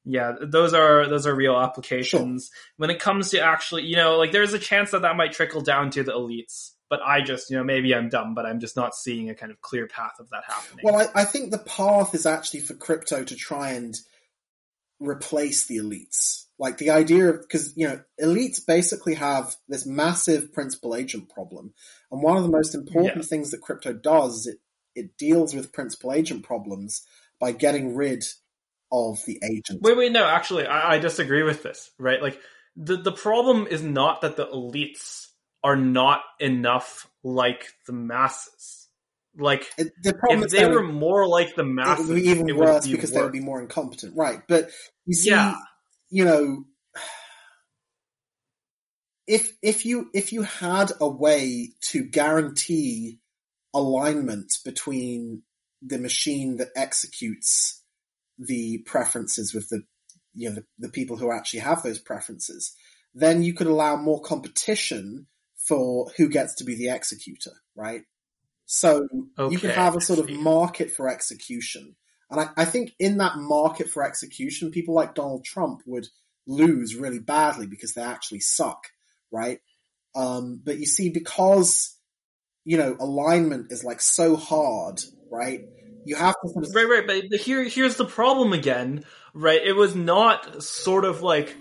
yeah 0.10 0.34
those 0.42 0.74
are 0.74 1.08
those 1.08 1.28
are 1.28 1.36
real 1.36 1.58
applications 1.58 2.50
when 2.78 2.90
it 2.90 3.00
comes 3.00 3.30
to 3.32 3.40
actually 3.40 3.84
you 3.84 3.96
know 3.96 4.18
like 4.18 4.32
there's 4.32 4.54
a 4.54 4.60
chance 4.60 4.92
that 4.92 5.02
that 5.02 5.16
might 5.18 5.34
trickle 5.34 5.62
down 5.62 5.90
to 5.90 6.04
the 6.04 6.12
elites 6.14 6.72
but 6.90 7.02
i 7.06 7.22
just 7.22 7.50
you 7.50 7.58
know 7.58 7.64
maybe 7.64 7.94
i'm 7.94 8.08
dumb 8.10 8.34
but 8.34 8.46
i'm 8.46 8.60
just 8.60 8.76
not 8.76 8.96
seeing 8.96 9.30
a 9.30 9.36
kind 9.36 9.52
of 9.52 9.60
clear 9.62 9.88
path 9.88 10.14
of 10.20 10.30
that 10.30 10.44
happening 10.48 10.84
Well, 10.84 10.96
I, 10.96 11.22
I 11.22 11.26
think 11.26 11.52
the 11.52 11.58
path 11.58 12.16
is 12.16 12.26
actually 12.26 12.62
for 12.62 12.74
crypto 12.74 13.24
to 13.24 13.36
try 13.36 13.72
and 13.72 13.96
replace 15.00 15.66
the 15.66 15.78
elites. 15.78 16.46
Like 16.60 16.78
the 16.80 16.90
idea 16.90 17.30
of, 17.30 17.42
because, 17.42 17.74
you 17.78 17.88
know, 17.88 18.02
elites 18.22 18.66
basically 18.66 19.14
have 19.16 19.56
this 19.68 19.86
massive 19.86 20.52
principal 20.54 20.96
agent 20.96 21.30
problem. 21.30 21.74
And 22.12 22.24
one 22.24 22.36
of 22.38 22.44
the 22.44 22.50
most 22.50 22.74
important 22.74 23.16
Yeah. 23.18 23.22
things 23.22 23.52
that 23.52 23.62
crypto 23.62 23.94
does 23.94 24.38
is 24.38 24.48
it, 24.48 24.60
it 24.96 25.18
deals 25.18 25.54
with 25.54 25.72
principal 25.72 26.14
agent 26.14 26.44
problems 26.44 27.04
by 27.40 27.52
getting 27.52 27.94
rid 27.96 28.26
of 28.92 29.20
the 29.26 29.40
agent. 29.44 29.82
Wait, 29.82 29.98
wait, 29.98 30.12
no. 30.12 30.26
Actually, 30.26 30.66
I, 30.68 30.96
I 30.96 31.00
disagree 31.00 31.44
with 31.44 31.64
this. 31.64 31.92
Right, 32.00 32.22
like 32.22 32.40
the 32.76 32.98
the 32.98 33.12
problem 33.12 33.68
is 33.68 33.82
not 33.82 34.22
that 34.22 34.38
the 34.38 34.48
elites 34.48 35.28
are 35.64 35.76
not 35.76 36.22
enough 36.40 37.10
like 37.24 37.74
the 37.88 37.94
masses. 37.94 38.88
Like 39.38 39.66
It- 39.78 39.92
the 40.02 40.14
problem 40.14 40.44
if 40.44 40.52
they 40.52 40.66
were 40.66 40.84
more 40.84 41.28
like 41.28 41.56
the 41.56 41.64
it 41.64 41.66
masses, 41.66 42.08
would 42.08 42.16
be 42.16 42.30
even 42.30 42.50
it 42.50 42.56
would 42.56 42.68
worse 42.68 42.86
be 42.86 42.94
because 42.94 43.12
they 43.12 43.22
would 43.22 43.32
be 43.32 43.40
more 43.40 43.62
incompetent. 43.62 44.16
Right. 44.16 44.40
But 44.48 44.70
you 45.06 45.14
see, 45.14 45.30
Yeah. 45.32 45.56
you 46.10 46.26
know, 46.26 46.64
if, 49.28 49.52
if 49.62 49.86
you, 49.86 50.10
if 50.14 50.32
you 50.32 50.44
had 50.44 50.92
a 51.02 51.08
way 51.08 51.72
to 51.82 52.04
guarantee 52.04 53.20
alignment 53.74 54.54
between 54.64 55.44
the 55.82 55.98
machine 55.98 56.58
that 56.58 56.70
executes 56.76 57.84
the 58.38 58.80
preferences 58.80 59.54
with 59.54 59.70
the, 59.70 59.84
you 60.34 60.50
know, 60.50 60.56
the, 60.56 60.66
the 60.80 60.90
people 60.90 61.18
who 61.18 61.32
actually 61.32 61.62
have 61.62 61.84
those 61.84 62.00
preferences, 62.00 62.76
then 63.14 63.44
you 63.44 63.54
could 63.54 63.68
allow 63.68 63.96
more 63.96 64.22
competition 64.22 65.28
for 65.56 66.12
who 66.18 66.30
gets 66.30 66.56
to 66.56 66.64
be 66.64 66.76
the 66.76 66.90
executor, 66.90 67.52
right? 67.76 68.04
So 68.66 69.08
you 69.50 69.58
could 69.60 69.72
have 69.72 69.96
a 69.96 70.02
sort 70.02 70.20
of 70.20 70.30
market 70.30 70.92
for 70.92 71.10
execution. 71.10 71.96
And 72.30 72.42
I, 72.42 72.50
I 72.58 72.66
think 72.66 72.92
in 73.00 73.18
that 73.18 73.38
market 73.38 73.90
for 73.90 74.04
execution, 74.04 74.72
people 74.72 74.94
like 74.94 75.16
Donald 75.16 75.46
Trump 75.46 75.82
would 75.86 76.08
lose 76.46 76.96
really 76.96 77.20
badly 77.20 77.66
because 77.66 77.94
they 77.94 78.02
actually 78.02 78.42
suck, 78.42 78.88
right? 79.32 79.60
Um, 80.16 80.62
but 80.64 80.80
you 80.80 80.86
see, 80.86 81.10
because, 81.10 81.96
you 82.66 82.78
know, 82.78 82.96
alignment 83.00 83.72
is 83.72 83.84
like 83.84 84.02
so 84.02 84.36
hard, 84.36 85.02
right? 85.32 85.62
You 86.08 86.16
have 86.16 86.36
to 86.44 86.50
sort 86.50 86.66
of, 86.66 86.74
Right, 86.76 86.88
right, 86.88 87.06
but 87.08 87.30
the- 87.30 87.38
here, 87.38 87.64
here's 87.64 87.96
the 87.98 88.06
problem 88.06 88.54
again, 88.54 89.06
right? 89.34 89.62
It 89.64 89.74
was 89.74 89.96
not 89.96 90.64
sort 90.64 91.06
of 91.06 91.22
like 91.22 91.56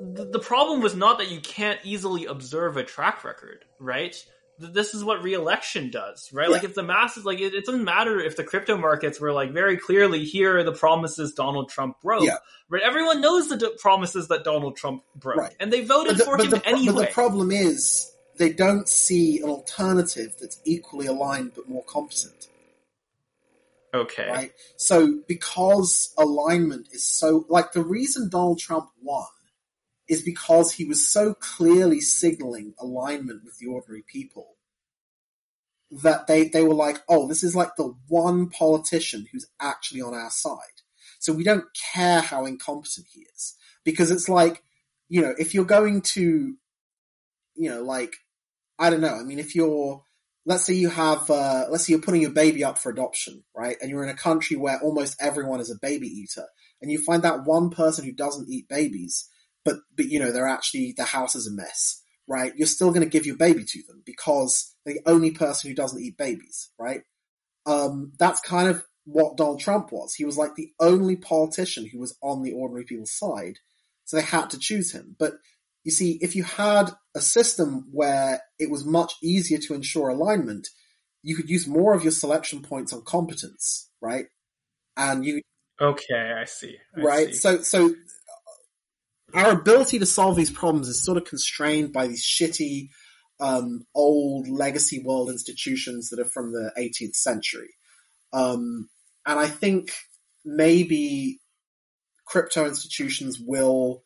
the, 0.00 0.24
the 0.24 0.38
problem 0.38 0.80
was 0.80 0.94
not 0.94 1.18
that 1.18 1.30
you 1.30 1.40
can't 1.40 1.78
easily 1.84 2.26
observe 2.26 2.76
a 2.76 2.84
track 2.84 3.24
record, 3.24 3.64
right? 3.78 4.14
This 4.60 4.92
is 4.94 5.04
what 5.04 5.22
re-election 5.22 5.90
does, 5.92 6.32
right? 6.32 6.50
Like 6.50 6.64
if 6.64 6.74
the 6.74 6.82
masses, 6.82 7.24
like 7.24 7.38
it, 7.40 7.54
it 7.54 7.64
doesn't 7.64 7.84
matter 7.84 8.18
if 8.18 8.34
the 8.36 8.42
crypto 8.42 8.76
markets 8.76 9.20
were 9.20 9.32
like 9.32 9.52
very 9.52 9.76
clearly 9.76 10.24
here 10.24 10.58
are 10.58 10.64
the 10.64 10.72
promises 10.72 11.32
Donald 11.34 11.68
Trump 11.70 12.00
broke, 12.02 12.24
Yeah. 12.24 12.38
right? 12.68 12.82
Everyone 12.82 13.20
knows 13.20 13.48
the 13.48 13.56
d- 13.56 13.70
promises 13.78 14.26
that 14.28 14.42
Donald 14.42 14.76
Trump 14.76 15.04
broke, 15.14 15.36
Right. 15.38 15.54
and 15.60 15.72
they 15.72 15.84
voted 15.84 16.16
the, 16.18 16.24
for 16.24 16.36
him 16.38 16.50
the 16.50 16.66
anyway. 16.66 16.92
but 16.92 17.06
the 17.06 17.12
problem 17.12 17.52
is 17.52 18.12
they 18.36 18.52
don't 18.52 18.88
see 18.88 19.38
an 19.38 19.48
alternative 19.48 20.34
that's 20.40 20.58
equally 20.64 21.06
aligned 21.06 21.52
but 21.54 21.68
more 21.68 21.84
competent. 21.84 22.48
Okay, 23.94 24.28
right? 24.28 24.52
So 24.76 25.20
because 25.26 26.12
alignment 26.18 26.88
is 26.92 27.04
so 27.04 27.46
like 27.48 27.72
the 27.72 27.84
reason 27.84 28.28
Donald 28.28 28.58
Trump 28.58 28.90
won 29.02 29.26
is 30.08 30.22
because 30.22 30.72
he 30.72 30.84
was 30.84 31.06
so 31.06 31.34
clearly 31.34 32.00
signaling 32.00 32.74
alignment 32.80 33.44
with 33.44 33.58
the 33.58 33.66
ordinary 33.66 34.02
people 34.06 34.56
that 35.90 36.26
they 36.26 36.48
they 36.48 36.62
were 36.62 36.74
like, 36.74 36.98
oh, 37.08 37.26
this 37.28 37.42
is 37.42 37.56
like 37.56 37.76
the 37.76 37.94
one 38.08 38.48
politician 38.48 39.26
who's 39.32 39.46
actually 39.60 40.02
on 40.02 40.14
our 40.14 40.30
side. 40.30 40.82
So 41.18 41.32
we 41.32 41.44
don't 41.44 41.64
care 41.94 42.20
how 42.20 42.46
incompetent 42.46 43.06
he 43.12 43.26
is 43.34 43.54
because 43.84 44.10
it's 44.10 44.28
like, 44.28 44.62
you 45.08 45.20
know, 45.22 45.34
if 45.38 45.54
you're 45.54 45.64
going 45.64 46.02
to, 46.02 46.56
you 47.56 47.70
know, 47.70 47.82
like, 47.82 48.14
I 48.78 48.90
don't 48.90 49.00
know. 49.00 49.16
I 49.16 49.24
mean, 49.24 49.38
if 49.38 49.54
you're 49.54 50.02
let's 50.48 50.64
say 50.64 50.72
you 50.72 50.88
have, 50.88 51.30
uh, 51.30 51.66
let's 51.68 51.84
say 51.84 51.92
you're 51.92 52.00
putting 52.00 52.22
your 52.22 52.30
baby 52.30 52.64
up 52.64 52.78
for 52.78 52.90
adoption, 52.90 53.44
right? 53.54 53.76
And 53.82 53.90
you're 53.90 54.02
in 54.02 54.08
a 54.08 54.14
country 54.14 54.56
where 54.56 54.80
almost 54.80 55.14
everyone 55.20 55.60
is 55.60 55.70
a 55.70 55.78
baby 55.80 56.08
eater, 56.08 56.46
and 56.80 56.90
you 56.90 56.98
find 56.98 57.22
that 57.22 57.44
one 57.44 57.68
person 57.68 58.06
who 58.06 58.12
doesn't 58.12 58.48
eat 58.48 58.66
babies, 58.66 59.28
but 59.62 59.76
but 59.94 60.06
you 60.06 60.18
know 60.18 60.32
they're 60.32 60.48
actually 60.48 60.94
the 60.96 61.04
house 61.04 61.36
is 61.36 61.46
a 61.46 61.52
mess, 61.52 62.02
right? 62.26 62.54
You're 62.56 62.66
still 62.66 62.90
going 62.92 63.02
to 63.02 63.10
give 63.10 63.26
your 63.26 63.36
baby 63.36 63.62
to 63.62 63.82
them 63.86 64.02
because 64.06 64.74
they're 64.84 64.94
the 64.94 65.10
only 65.10 65.32
person 65.32 65.68
who 65.68 65.76
doesn't 65.76 66.02
eat 66.02 66.16
babies, 66.16 66.70
right? 66.78 67.02
Um, 67.66 68.12
that's 68.18 68.40
kind 68.40 68.70
of 68.70 68.82
what 69.04 69.36
Donald 69.36 69.60
Trump 69.60 69.92
was. 69.92 70.14
He 70.14 70.24
was 70.24 70.38
like 70.38 70.54
the 70.54 70.70
only 70.80 71.16
politician 71.16 71.86
who 71.86 71.98
was 71.98 72.16
on 72.22 72.42
the 72.42 72.52
ordinary 72.52 72.84
people's 72.84 73.12
side, 73.12 73.58
so 74.06 74.16
they 74.16 74.22
had 74.22 74.48
to 74.50 74.58
choose 74.58 74.92
him. 74.92 75.14
But 75.18 75.34
you 75.88 75.92
see, 75.92 76.18
if 76.20 76.36
you 76.36 76.42
had 76.42 76.90
a 77.14 77.20
system 77.22 77.88
where 77.92 78.42
it 78.58 78.70
was 78.70 78.84
much 78.84 79.14
easier 79.22 79.56
to 79.56 79.72
ensure 79.72 80.10
alignment, 80.10 80.68
you 81.22 81.34
could 81.34 81.48
use 81.48 81.66
more 81.66 81.94
of 81.94 82.02
your 82.02 82.12
selection 82.12 82.60
points 82.60 82.92
on 82.92 83.00
competence, 83.06 83.88
right? 84.02 84.26
And 84.98 85.24
you, 85.24 85.40
okay, 85.80 86.34
I 86.38 86.44
see, 86.44 86.76
I 86.94 87.00
right? 87.00 87.28
see. 87.28 87.36
So, 87.36 87.62
so 87.62 87.94
our 89.32 89.52
ability 89.52 89.98
to 90.00 90.04
solve 90.04 90.36
these 90.36 90.50
problems 90.50 90.88
is 90.88 91.02
sort 91.02 91.16
of 91.16 91.24
constrained 91.24 91.94
by 91.94 92.06
these 92.06 92.22
shitty, 92.22 92.90
um, 93.40 93.86
old 93.94 94.46
legacy 94.46 95.02
world 95.02 95.30
institutions 95.30 96.10
that 96.10 96.20
are 96.20 96.26
from 96.26 96.52
the 96.52 96.70
18th 96.78 97.16
century. 97.16 97.70
Um, 98.34 98.90
and 99.24 99.40
I 99.40 99.46
think 99.46 99.92
maybe 100.44 101.40
crypto 102.26 102.66
institutions 102.66 103.40
will 103.40 104.04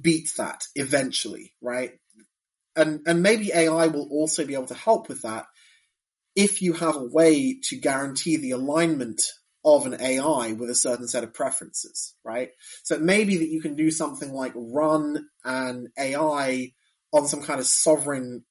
beat 0.00 0.32
that 0.36 0.64
eventually, 0.74 1.54
right? 1.60 1.92
And 2.74 3.00
and 3.06 3.22
maybe 3.22 3.52
AI 3.52 3.86
will 3.86 4.08
also 4.10 4.44
be 4.44 4.54
able 4.54 4.66
to 4.66 4.74
help 4.74 5.08
with 5.08 5.22
that 5.22 5.46
if 6.36 6.60
you 6.60 6.74
have 6.74 6.96
a 6.96 7.04
way 7.04 7.58
to 7.64 7.76
guarantee 7.76 8.36
the 8.36 8.50
alignment 8.50 9.22
of 9.64 9.86
an 9.86 10.00
AI 10.00 10.52
with 10.52 10.70
a 10.70 10.74
certain 10.74 11.08
set 11.08 11.24
of 11.24 11.34
preferences, 11.34 12.14
right? 12.24 12.50
So 12.84 12.94
it 12.94 13.02
may 13.02 13.24
be 13.24 13.38
that 13.38 13.48
you 13.48 13.60
can 13.60 13.74
do 13.74 13.90
something 13.90 14.32
like 14.32 14.52
run 14.54 15.26
an 15.44 15.88
AI 15.98 16.72
on 17.12 17.26
some 17.26 17.42
kind 17.42 17.58
of 17.58 17.66
sovereign 17.66 18.44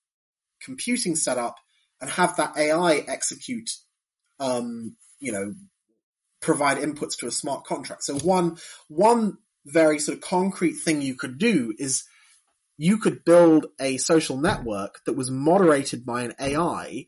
computing 0.62 1.16
setup 1.16 1.56
and 2.02 2.10
have 2.10 2.36
that 2.38 2.58
AI 2.58 3.06
execute, 3.08 3.70
um, 4.40 4.98
you 5.20 5.32
know, 5.32 5.54
provide 6.42 6.78
inputs 6.78 7.18
to 7.20 7.28
a 7.28 7.32
smart 7.32 7.64
contract. 7.66 8.04
So 8.04 8.18
one, 8.20 8.58
one 8.90 9.38
very 9.66 10.00
sort 10.00 10.18
of 10.18 10.24
concrete 10.24 10.74
thing 10.74 11.02
you 11.02 11.16
could 11.16 11.38
do 11.38 11.74
is 11.77 12.03
you 12.77 12.98
could 12.98 13.24
build 13.26 13.68
a 13.80 13.98
social 13.98 14.38
network 14.38 15.02
that 15.06 15.14
was 15.14 15.32
moderated 15.32 16.06
by 16.06 16.24
an 16.24 16.34
AI, 16.40 17.08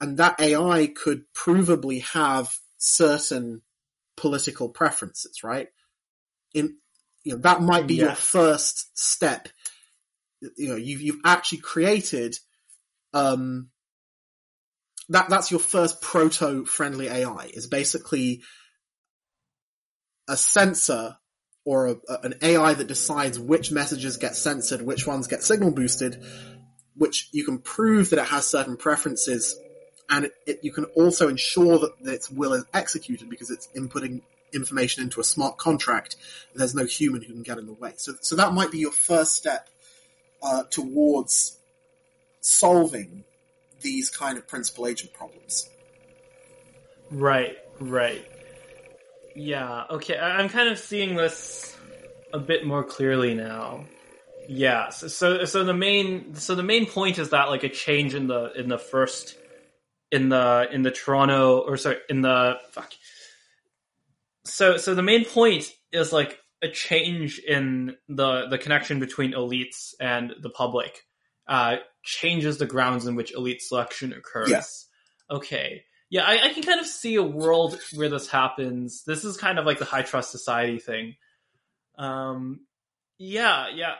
and 0.00 0.18
that 0.18 0.40
AI 0.40 0.86
could 0.88 1.24
provably 1.34 2.02
have 2.02 2.52
certain 2.78 3.62
political 4.16 4.68
preferences, 4.68 5.42
right? 5.42 5.68
In 6.52 6.76
you 7.22 7.34
know 7.34 7.40
that 7.40 7.62
might 7.62 7.86
be 7.86 7.94
your 7.94 8.14
first 8.14 8.98
step. 8.98 9.48
You 10.56 10.70
know, 10.70 10.76
you've 10.76 11.00
you've 11.00 11.20
actually 11.24 11.58
created 11.58 12.36
um 13.14 13.70
that 15.08 15.28
that's 15.28 15.50
your 15.50 15.60
first 15.60 16.02
proto 16.02 16.64
friendly 16.64 17.08
AI 17.08 17.50
is 17.52 17.66
basically 17.66 18.42
a 20.28 20.36
censor 20.36 21.16
or 21.64 21.86
a, 21.88 21.96
a- 22.08 22.18
an 22.24 22.34
AI 22.42 22.74
that 22.74 22.86
decides 22.86 23.38
which 23.38 23.70
messages 23.72 24.16
get 24.16 24.36
censored, 24.36 24.82
which 24.82 25.06
ones 25.06 25.26
get 25.26 25.42
signal 25.42 25.70
boosted, 25.70 26.22
which 26.96 27.28
you 27.32 27.44
can 27.44 27.58
prove 27.58 28.10
that 28.10 28.18
it 28.18 28.26
has 28.26 28.46
certain 28.46 28.76
preferences, 28.76 29.58
and 30.10 30.26
it, 30.26 30.32
it, 30.46 30.58
you 30.62 30.72
can 30.72 30.84
also 30.96 31.28
ensure 31.28 31.78
that, 31.78 31.92
that 32.02 32.14
its 32.14 32.30
will 32.30 32.52
is 32.52 32.64
executed 32.74 33.28
because 33.30 33.50
it's 33.50 33.68
inputting 33.76 34.20
information 34.52 35.02
into 35.02 35.20
a 35.20 35.24
smart 35.24 35.58
contract. 35.58 36.16
There's 36.54 36.74
no 36.74 36.84
human 36.84 37.22
who 37.22 37.32
can 37.32 37.42
get 37.42 37.58
in 37.58 37.66
the 37.66 37.72
way. 37.72 37.94
So, 37.96 38.14
so 38.20 38.36
that 38.36 38.52
might 38.52 38.70
be 38.70 38.78
your 38.78 38.92
first 38.92 39.32
step 39.34 39.68
uh, 40.42 40.64
towards 40.70 41.58
solving 42.40 43.24
these 43.80 44.10
kind 44.10 44.38
of 44.38 44.46
principal 44.46 44.86
agent 44.86 45.12
problems. 45.14 45.68
Right, 47.10 47.56
right. 47.80 48.24
Yeah, 49.34 49.84
okay. 49.90 50.16
I- 50.16 50.38
I'm 50.38 50.48
kind 50.48 50.68
of 50.68 50.78
seeing 50.78 51.16
this 51.16 51.76
a 52.32 52.38
bit 52.38 52.66
more 52.66 52.84
clearly 52.84 53.34
now. 53.34 53.84
Yeah, 54.48 54.90
so, 54.90 55.08
so 55.08 55.44
so 55.46 55.64
the 55.64 55.72
main 55.74 56.34
so 56.34 56.54
the 56.54 56.62
main 56.62 56.84
point 56.86 57.18
is 57.18 57.30
that 57.30 57.48
like 57.48 57.64
a 57.64 57.68
change 57.70 58.14
in 58.14 58.26
the 58.26 58.52
in 58.52 58.68
the 58.68 58.78
first 58.78 59.36
in 60.12 60.28
the 60.28 60.68
in 60.70 60.82
the 60.82 60.90
Toronto 60.90 61.60
or 61.60 61.76
sorry 61.78 61.96
in 62.10 62.20
the 62.20 62.58
fuck. 62.70 62.92
So 64.44 64.76
so 64.76 64.94
the 64.94 65.02
main 65.02 65.24
point 65.24 65.72
is 65.92 66.12
like 66.12 66.38
a 66.62 66.68
change 66.68 67.38
in 67.38 67.96
the 68.08 68.46
the 68.48 68.58
connection 68.58 69.00
between 69.00 69.32
elites 69.32 69.94
and 69.98 70.34
the 70.42 70.50
public 70.50 71.00
uh, 71.48 71.76
changes 72.02 72.58
the 72.58 72.66
grounds 72.66 73.06
in 73.06 73.16
which 73.16 73.32
elite 73.34 73.62
selection 73.62 74.12
occurs. 74.12 74.50
Yeah. 74.50 74.62
Okay. 75.30 75.84
Yeah, 76.14 76.22
I, 76.22 76.44
I 76.44 76.52
can 76.54 76.62
kind 76.62 76.78
of 76.78 76.86
see 76.86 77.16
a 77.16 77.24
world 77.24 77.76
where 77.92 78.08
this 78.08 78.28
happens. 78.28 79.02
This 79.02 79.24
is 79.24 79.36
kind 79.36 79.58
of 79.58 79.66
like 79.66 79.80
the 79.80 79.84
high 79.84 80.02
trust 80.02 80.30
society 80.30 80.78
thing. 80.78 81.16
Um, 81.98 82.60
yeah, 83.18 83.66
yeah. 83.74 83.94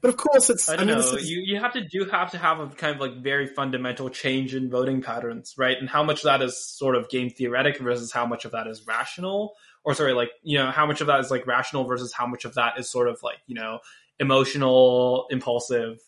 But 0.00 0.10
of 0.10 0.16
course, 0.16 0.48
it's. 0.48 0.68
I 0.68 0.76
don't 0.76 0.86
mean, 0.86 0.96
know. 0.98 1.02
is- 1.02 1.28
You 1.28 1.42
you 1.44 1.58
have 1.58 1.72
to 1.72 1.80
do 1.80 2.04
have 2.04 2.30
to 2.30 2.38
have 2.38 2.60
a 2.60 2.68
kind 2.68 2.94
of 2.94 3.00
like 3.00 3.20
very 3.20 3.48
fundamental 3.48 4.10
change 4.10 4.54
in 4.54 4.70
voting 4.70 5.02
patterns, 5.02 5.54
right? 5.58 5.76
And 5.76 5.88
how 5.88 6.04
much 6.04 6.18
of 6.20 6.26
that 6.26 6.40
is 6.40 6.56
sort 6.64 6.94
of 6.94 7.08
game 7.08 7.30
theoretic 7.30 7.80
versus 7.80 8.12
how 8.12 8.26
much 8.26 8.44
of 8.44 8.52
that 8.52 8.68
is 8.68 8.86
rational, 8.86 9.54
or 9.82 9.94
sorry, 9.94 10.12
like 10.12 10.30
you 10.44 10.56
know, 10.56 10.70
how 10.70 10.86
much 10.86 11.00
of 11.00 11.08
that 11.08 11.18
is 11.18 11.32
like 11.32 11.48
rational 11.48 11.82
versus 11.82 12.12
how 12.12 12.28
much 12.28 12.44
of 12.44 12.54
that 12.54 12.78
is 12.78 12.88
sort 12.88 13.08
of 13.08 13.18
like 13.24 13.38
you 13.48 13.56
know, 13.56 13.80
emotional, 14.20 15.26
impulsive, 15.30 15.98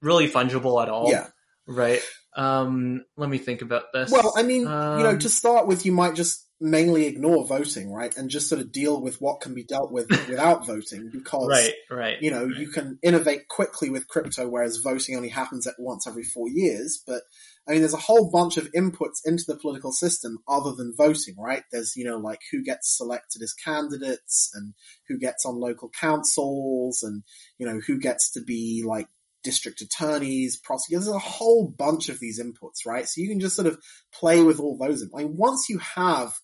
really 0.00 0.26
fungible 0.26 0.82
at 0.82 0.88
all, 0.88 1.10
yeah. 1.10 1.26
right? 1.66 2.00
Um, 2.34 3.04
let 3.16 3.28
me 3.28 3.38
think 3.38 3.62
about 3.62 3.92
this. 3.92 4.10
Well, 4.10 4.32
I 4.36 4.42
mean, 4.42 4.62
you 4.62 4.66
know, 4.66 5.10
Um, 5.10 5.18
to 5.18 5.28
start 5.28 5.66
with, 5.66 5.84
you 5.84 5.92
might 5.92 6.14
just 6.14 6.46
mainly 6.62 7.06
ignore 7.06 7.44
voting, 7.44 7.92
right, 7.92 8.16
and 8.16 8.30
just 8.30 8.48
sort 8.48 8.60
of 8.60 8.70
deal 8.70 9.02
with 9.02 9.20
what 9.20 9.40
can 9.40 9.52
be 9.52 9.64
dealt 9.64 9.90
with 9.90 10.08
without 10.28 10.64
voting, 10.64 11.10
because 11.12 11.48
right, 11.48 11.74
right. 11.90 12.22
you 12.22 12.30
know 12.30 12.46
right. 12.46 12.56
you 12.56 12.68
can 12.68 12.98
innovate 13.02 13.48
quickly 13.48 13.90
with 13.90 14.08
crypto, 14.08 14.48
whereas 14.48 14.78
voting 14.78 15.16
only 15.16 15.28
happens 15.28 15.66
at 15.66 15.74
once 15.78 16.06
every 16.06 16.22
four 16.22 16.48
years. 16.48 17.02
But 17.06 17.22
I 17.68 17.72
mean, 17.72 17.80
there's 17.80 17.94
a 17.94 17.98
whole 17.98 18.30
bunch 18.30 18.56
of 18.56 18.70
inputs 18.72 19.20
into 19.24 19.44
the 19.46 19.56
political 19.56 19.92
system 19.92 20.38
other 20.48 20.72
than 20.72 20.94
voting, 20.96 21.34
right? 21.38 21.64
There's 21.70 21.96
you 21.96 22.04
know 22.04 22.18
like 22.18 22.40
who 22.50 22.62
gets 22.62 22.96
selected 22.96 23.42
as 23.42 23.52
candidates 23.52 24.50
and 24.54 24.74
who 25.08 25.18
gets 25.18 25.44
on 25.44 25.60
local 25.60 25.90
councils, 26.00 27.02
and 27.02 27.24
you 27.58 27.66
know 27.66 27.80
who 27.86 27.98
gets 27.98 28.30
to 28.32 28.40
be 28.40 28.84
like 28.86 29.08
district 29.42 29.80
attorneys, 29.80 30.58
prosecutors. 30.58 31.06
There's 31.06 31.16
a 31.16 31.20
whole 31.20 31.68
bunch 31.68 32.08
of 32.08 32.20
these 32.20 32.40
inputs, 32.40 32.86
right? 32.86 33.06
So 33.08 33.20
you 33.20 33.28
can 33.28 33.40
just 33.40 33.56
sort 33.56 33.68
of 33.68 33.78
play 34.12 34.42
with 34.42 34.60
all 34.60 34.78
those. 34.78 35.02
I 35.02 35.22
mean, 35.22 35.36
once 35.36 35.68
you 35.68 35.78
have 35.78 36.34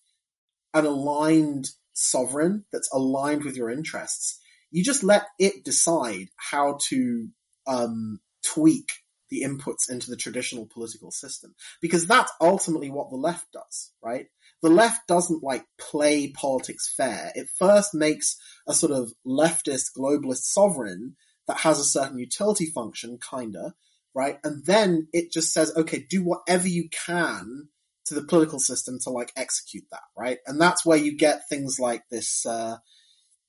an 0.73 0.85
aligned 0.85 1.69
sovereign 1.93 2.65
that's 2.71 2.89
aligned 2.93 3.43
with 3.43 3.55
your 3.55 3.69
interests, 3.69 4.39
you 4.71 4.83
just 4.83 5.03
let 5.03 5.25
it 5.39 5.63
decide 5.63 6.27
how 6.37 6.77
to 6.89 7.27
um, 7.67 8.19
tweak 8.45 8.89
the 9.29 9.43
inputs 9.43 9.89
into 9.89 10.09
the 10.09 10.17
traditional 10.17 10.67
political 10.71 11.11
system 11.11 11.53
because 11.81 12.05
that's 12.07 12.31
ultimately 12.41 12.89
what 12.89 13.09
the 13.09 13.15
left 13.15 13.51
does, 13.51 13.91
right? 14.03 14.27
The 14.61 14.69
left 14.69 15.07
doesn't 15.07 15.43
like 15.43 15.65
play 15.79 16.31
politics 16.31 16.93
fair. 16.95 17.31
It 17.35 17.47
first 17.57 17.93
makes 17.93 18.35
a 18.67 18.73
sort 18.73 18.91
of 18.91 19.13
leftist 19.25 19.91
globalist 19.97 20.43
sovereign 20.43 21.15
that 21.49 21.59
has 21.59 21.79
a 21.79 21.85
certain 21.85 22.19
utility 22.19 22.67
function, 22.67 23.19
kinda, 23.19 23.75
right? 24.15 24.39
And 24.45 24.65
then 24.65 25.09
it 25.13 25.33
just 25.33 25.53
says, 25.53 25.73
okay, 25.77 26.05
do 26.09 26.23
whatever 26.23 26.69
you 26.69 26.89
can 26.91 27.69
to 28.05 28.15
the 28.15 28.23
political 28.23 28.59
system 28.59 28.99
to 29.03 29.11
like 29.11 29.33
execute 29.35 29.85
that, 29.91 30.03
right? 30.17 30.39
And 30.47 30.61
that's 30.61 30.85
where 30.85 30.97
you 30.99 31.17
get 31.17 31.49
things 31.49 31.79
like 31.79 32.03
this, 32.11 32.45
uh, 32.45 32.77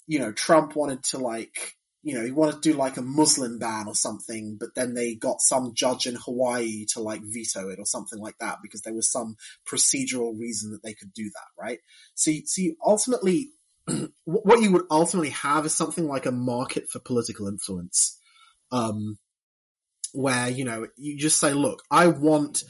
you 0.06 0.18
know, 0.20 0.32
Trump 0.32 0.76
wanted 0.76 1.04
to 1.04 1.18
like, 1.18 1.74
you 2.02 2.14
know, 2.14 2.24
he 2.24 2.32
wanted 2.32 2.62
to 2.62 2.72
do 2.72 2.78
like 2.78 2.96
a 2.98 3.02
Muslim 3.02 3.58
ban 3.58 3.86
or 3.88 3.94
something, 3.94 4.56
but 4.60 4.70
then 4.76 4.94
they 4.94 5.14
got 5.14 5.40
some 5.42 5.72
judge 5.74 6.06
in 6.06 6.16
Hawaii 6.16 6.86
to 6.94 7.02
like 7.02 7.22
veto 7.24 7.68
it 7.70 7.78
or 7.78 7.86
something 7.86 8.20
like 8.20 8.36
that 8.40 8.58
because 8.62 8.82
there 8.82 8.94
was 8.94 9.12
some 9.12 9.36
procedural 9.70 10.38
reason 10.38 10.72
that 10.72 10.82
they 10.82 10.94
could 10.94 11.12
do 11.14 11.24
that, 11.24 11.62
right? 11.62 11.80
So, 12.14 12.30
you- 12.32 12.46
so 12.46 12.62
you 12.62 12.76
ultimately, 12.86 13.50
what 14.24 14.60
you 14.60 14.72
would 14.72 14.84
ultimately 14.90 15.30
have 15.30 15.66
is 15.66 15.74
something 15.74 16.06
like 16.06 16.26
a 16.26 16.32
market 16.32 16.90
for 16.90 16.98
political 16.98 17.48
influence, 17.48 18.18
um, 18.72 19.18
where, 20.12 20.48
you 20.48 20.64
know, 20.64 20.86
you 20.96 21.18
just 21.18 21.38
say, 21.38 21.52
look, 21.52 21.82
I 21.90 22.08
want 22.08 22.62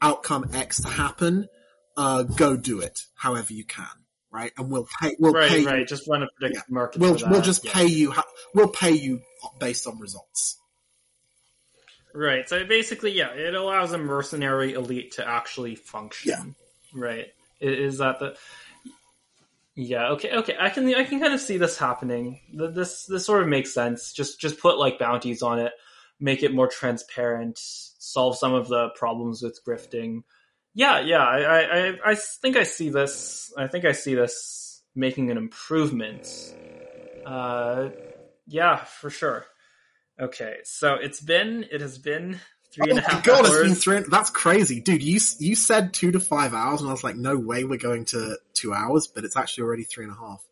outcome 0.00 0.50
X 0.52 0.82
to 0.82 0.88
happen, 0.88 1.48
uh, 1.96 2.22
go 2.22 2.56
do 2.56 2.80
it 2.80 2.98
however 3.14 3.52
you 3.52 3.64
can, 3.64 3.86
right? 4.30 4.52
And 4.58 4.70
we'll 4.70 4.88
pay, 5.00 5.16
we'll 5.18 5.32
right, 5.32 5.48
pay, 5.48 5.64
right. 5.64 5.86
Just 5.86 6.08
run 6.08 6.22
a 6.22 6.26
predictive 6.38 6.70
market. 6.70 7.00
we'll, 7.00 7.18
we'll 7.28 7.42
just 7.42 7.64
yeah. 7.64 7.72
pay 7.72 7.86
you, 7.86 8.14
we'll 8.54 8.68
pay 8.68 8.92
you 8.92 9.20
based 9.58 9.86
on 9.86 9.98
results. 9.98 10.58
Right. 12.14 12.46
So 12.48 12.64
basically, 12.66 13.12
yeah, 13.12 13.30
it 13.30 13.54
allows 13.54 13.92
a 13.92 13.98
mercenary 13.98 14.74
elite 14.74 15.12
to 15.12 15.26
actually 15.26 15.76
function. 15.76 16.30
Yeah. 16.30 16.44
Right. 16.94 17.28
Is 17.58 17.98
that 17.98 18.18
the? 18.18 18.36
Yeah. 19.74 20.08
Okay. 20.10 20.30
Okay. 20.30 20.56
I 20.58 20.68
can 20.68 20.94
I 20.94 21.04
can 21.04 21.20
kind 21.20 21.32
of 21.32 21.40
see 21.40 21.56
this 21.56 21.78
happening. 21.78 22.40
This 22.52 23.06
this 23.06 23.24
sort 23.24 23.42
of 23.42 23.48
makes 23.48 23.72
sense. 23.72 24.12
Just 24.12 24.40
just 24.40 24.60
put 24.60 24.78
like 24.78 24.98
bounties 24.98 25.42
on 25.42 25.58
it, 25.58 25.72
make 26.20 26.42
it 26.42 26.54
more 26.54 26.68
transparent, 26.68 27.58
solve 27.58 28.36
some 28.36 28.52
of 28.52 28.68
the 28.68 28.90
problems 28.96 29.42
with 29.42 29.60
grifting. 29.66 30.22
Yeah. 30.74 31.00
Yeah. 31.00 31.24
I 31.24 31.60
I 31.62 32.10
I, 32.10 32.14
think 32.14 32.56
I 32.56 32.64
see 32.64 32.90
this. 32.90 33.52
I 33.56 33.66
think 33.66 33.84
I 33.84 33.92
see 33.92 34.14
this 34.14 34.82
making 34.94 35.30
an 35.30 35.38
improvement. 35.38 36.28
Uh, 37.24 37.90
yeah, 38.46 38.76
for 38.76 39.10
sure. 39.10 39.46
Okay, 40.20 40.58
so 40.64 40.94
it's 40.94 41.20
been 41.20 41.64
it 41.70 41.80
has 41.80 41.98
been 41.98 42.38
three 42.72 42.90
and 42.90 42.98
a 42.98 43.04
oh 43.10 43.14
my 43.14 43.20
god, 43.20 43.46
hours. 43.46 43.50
it's 43.50 43.84
been 43.84 44.02
three, 44.02 44.10
that's 44.10 44.30
crazy. 44.30 44.80
Dude, 44.80 45.02
you, 45.02 45.20
you 45.38 45.54
said 45.54 45.92
two 45.92 46.12
to 46.12 46.20
five 46.20 46.54
hours 46.54 46.80
and 46.80 46.88
I 46.88 46.92
was 46.92 47.04
like, 47.04 47.16
no 47.16 47.36
way 47.36 47.64
we're 47.64 47.78
going 47.78 48.06
to 48.06 48.38
two 48.54 48.72
hours, 48.72 49.06
but 49.06 49.24
it's 49.24 49.36
actually 49.36 49.64
already 49.64 49.84
three 49.84 50.04
and 50.04 50.12
a 50.12 50.16
half. 50.16 50.42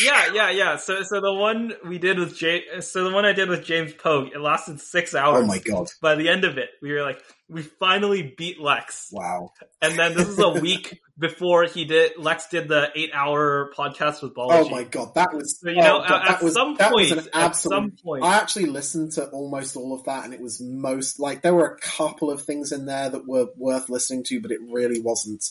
Yeah, 0.00 0.32
yeah, 0.34 0.50
yeah. 0.50 0.76
So 0.76 1.02
so 1.02 1.20
the 1.20 1.32
one 1.32 1.72
we 1.86 1.98
did 1.98 2.18
with 2.18 2.36
James, 2.36 2.90
so 2.90 3.04
the 3.04 3.14
one 3.14 3.24
I 3.24 3.32
did 3.32 3.48
with 3.48 3.64
James 3.64 3.94
Pogue, 3.94 4.28
it 4.34 4.38
lasted 4.38 4.80
six 4.80 5.14
hours. 5.14 5.44
Oh 5.44 5.46
my 5.46 5.58
god. 5.58 5.88
By 6.02 6.14
the 6.14 6.28
end 6.28 6.44
of 6.44 6.58
it, 6.58 6.68
we 6.82 6.92
were 6.92 7.02
like, 7.02 7.22
we 7.48 7.62
finally 7.62 8.34
beat 8.36 8.60
Lex. 8.60 9.08
Wow. 9.12 9.52
And 9.80 9.98
then 9.98 10.14
this 10.14 10.28
is 10.28 10.38
a 10.38 10.50
week 10.50 11.00
before 11.18 11.64
he 11.64 11.86
did 11.86 12.18
Lex 12.18 12.48
did 12.48 12.68
the 12.68 12.90
eight 12.94 13.12
hour 13.14 13.72
podcast 13.74 14.22
with 14.22 14.34
Balaji. 14.34 14.66
Oh 14.66 14.68
my 14.68 14.84
god, 14.84 15.14
that 15.14 15.32
was, 15.32 15.58
So, 15.58 15.70
you 15.70 15.76
know, 15.76 16.02
oh 16.02 16.08
god, 16.08 16.22
at, 16.22 16.28
that 16.28 16.36
at 16.36 16.42
was, 16.42 16.52
some 16.52 16.74
that 16.76 16.92
point, 16.92 17.10
was 17.10 17.26
an 17.26 17.32
at 17.32 17.56
some 17.56 17.92
point, 18.04 18.24
I 18.24 18.36
actually 18.36 18.66
listened 18.66 19.12
to 19.12 19.26
almost 19.30 19.76
all 19.76 19.94
of 19.94 20.04
that, 20.04 20.26
and 20.26 20.34
it 20.34 20.40
was 20.40 20.60
most 20.60 21.18
like 21.18 21.40
there 21.40 21.54
were 21.54 21.66
a 21.66 21.78
couple 21.78 22.30
of 22.30 22.42
things 22.42 22.72
in 22.72 22.84
there 22.84 23.08
that 23.08 23.26
were 23.26 23.48
worth 23.56 23.88
listening 23.88 24.24
to, 24.24 24.40
but 24.40 24.50
it 24.50 24.60
really 24.68 25.00
wasn't. 25.00 25.44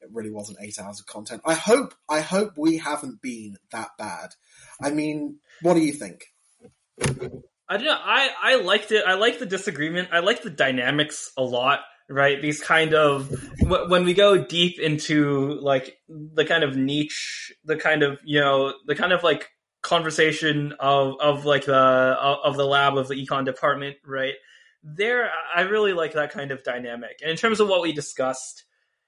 It 0.00 0.08
really 0.12 0.30
wasn't 0.30 0.58
eight 0.60 0.78
hours 0.78 1.00
of 1.00 1.06
content. 1.06 1.42
I 1.44 1.54
hope. 1.54 1.94
I 2.08 2.20
hope 2.20 2.52
we 2.56 2.78
haven't 2.78 3.22
been 3.22 3.56
that 3.72 3.90
bad. 3.98 4.30
I 4.80 4.90
mean, 4.90 5.38
what 5.62 5.74
do 5.74 5.80
you 5.80 5.92
think? 5.92 6.24
I 7.68 7.76
don't 7.76 7.84
know. 7.84 7.98
I 7.98 8.30
I 8.42 8.56
liked 8.56 8.92
it. 8.92 9.04
I 9.06 9.14
like 9.14 9.38
the 9.38 9.46
disagreement. 9.46 10.10
I 10.12 10.20
like 10.20 10.42
the 10.42 10.50
dynamics 10.50 11.32
a 11.36 11.42
lot. 11.42 11.80
Right? 12.08 12.40
These 12.40 12.60
kind 12.60 12.94
of 12.94 13.36
when 13.62 14.04
we 14.04 14.14
go 14.14 14.44
deep 14.44 14.78
into 14.78 15.58
like 15.60 15.96
the 16.08 16.44
kind 16.44 16.62
of 16.62 16.76
niche, 16.76 17.52
the 17.64 17.76
kind 17.76 18.04
of 18.04 18.18
you 18.24 18.40
know 18.40 18.74
the 18.86 18.94
kind 18.94 19.12
of 19.12 19.24
like 19.24 19.48
conversation 19.82 20.74
of 20.78 21.14
of 21.20 21.44
like 21.44 21.64
the 21.64 21.74
of 21.74 22.56
the 22.56 22.66
lab 22.66 22.96
of 22.96 23.08
the 23.08 23.14
econ 23.14 23.44
department, 23.44 23.96
right? 24.04 24.34
There, 24.84 25.30
I 25.54 25.62
really 25.62 25.94
like 25.94 26.12
that 26.12 26.30
kind 26.30 26.52
of 26.52 26.62
dynamic. 26.62 27.18
And 27.22 27.30
in 27.30 27.36
terms 27.36 27.58
of 27.58 27.68
what 27.68 27.82
we 27.82 27.92
discussed, 27.92 28.65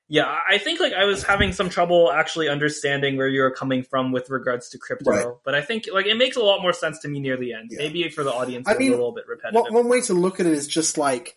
yeah, 0.09 0.39
I 0.49 0.57
think 0.59 0.81
like 0.81 0.95
I 0.95 1.05
was 1.05 1.23
having 1.23 1.53
some 1.53 1.69
trouble 1.69 2.11
actually 2.11 2.49
understanding 2.49 3.17
where 3.19 3.29
you 3.29 3.43
were 3.43 3.51
coming 3.51 3.83
from 3.83 4.11
with 4.11 4.31
regards 4.31 4.71
to 4.71 4.79
crypto, 4.79 5.11
Right. 5.11 5.27
but 5.45 5.55
I 5.55 5.61
think 5.61 5.85
like 5.93 6.07
it 6.07 6.17
makes 6.17 6.37
a 6.37 6.43
lot 6.43 6.63
more 6.63 6.73
sense 6.73 6.99
to 7.01 7.09
me 7.09 7.21
near 7.21 7.37
the 7.37 7.53
end. 7.53 7.69
Yeah. 7.71 7.79
Maybe 7.79 8.09
for 8.09 8.25
the 8.25 8.33
audience, 8.33 8.67
I 8.67 8.75
mean, 8.75 8.89
a 8.89 8.97
little 8.97 9.13
bit 9.13 9.27
repetitive. 9.29 9.63
One, 9.63 9.75
one 9.75 9.89
way 9.89 10.01
to 10.03 10.15
look 10.15 10.41
at 10.41 10.47
it 10.47 10.53
is 10.53 10.67
just 10.67 10.97
like 10.97 11.37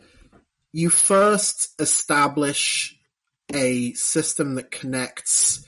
you 0.71 0.89
first 0.89 1.69
establish 1.79 2.97
a 3.53 3.91
system 3.93 4.55
that 4.55 4.71
connects 4.71 5.65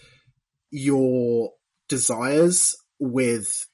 your 0.72 1.51
desires 1.90 2.77
with 2.99 3.67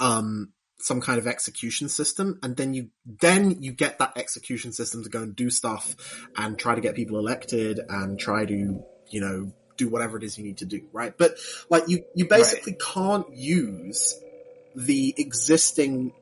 um, 0.00 0.52
some 0.78 1.00
kind 1.00 1.18
of 1.18 1.26
execution 1.26 1.88
system, 1.88 2.38
and 2.42 2.56
then 2.56 2.74
you 2.74 2.90
then 3.20 3.62
you 3.62 3.72
get 3.72 3.98
that 3.98 4.16
execution 4.16 4.72
system 4.72 5.02
to 5.02 5.08
go 5.08 5.22
and 5.22 5.34
do 5.34 5.50
stuff 5.50 5.96
and 6.36 6.58
try 6.58 6.74
to 6.74 6.80
get 6.80 6.94
people 6.94 7.18
elected 7.18 7.80
and 7.88 8.18
try 8.18 8.44
to 8.44 8.84
you 9.10 9.20
know 9.20 9.52
do 9.76 9.88
whatever 9.88 10.16
it 10.16 10.24
is 10.24 10.38
you 10.38 10.44
need 10.44 10.58
to 10.58 10.66
do, 10.66 10.82
right? 10.92 11.16
But 11.16 11.36
like 11.70 11.88
you 11.88 12.04
you 12.14 12.26
basically 12.26 12.76
can't 12.94 13.26
use 13.34 14.18
the 14.74 15.14
existing 15.16 16.12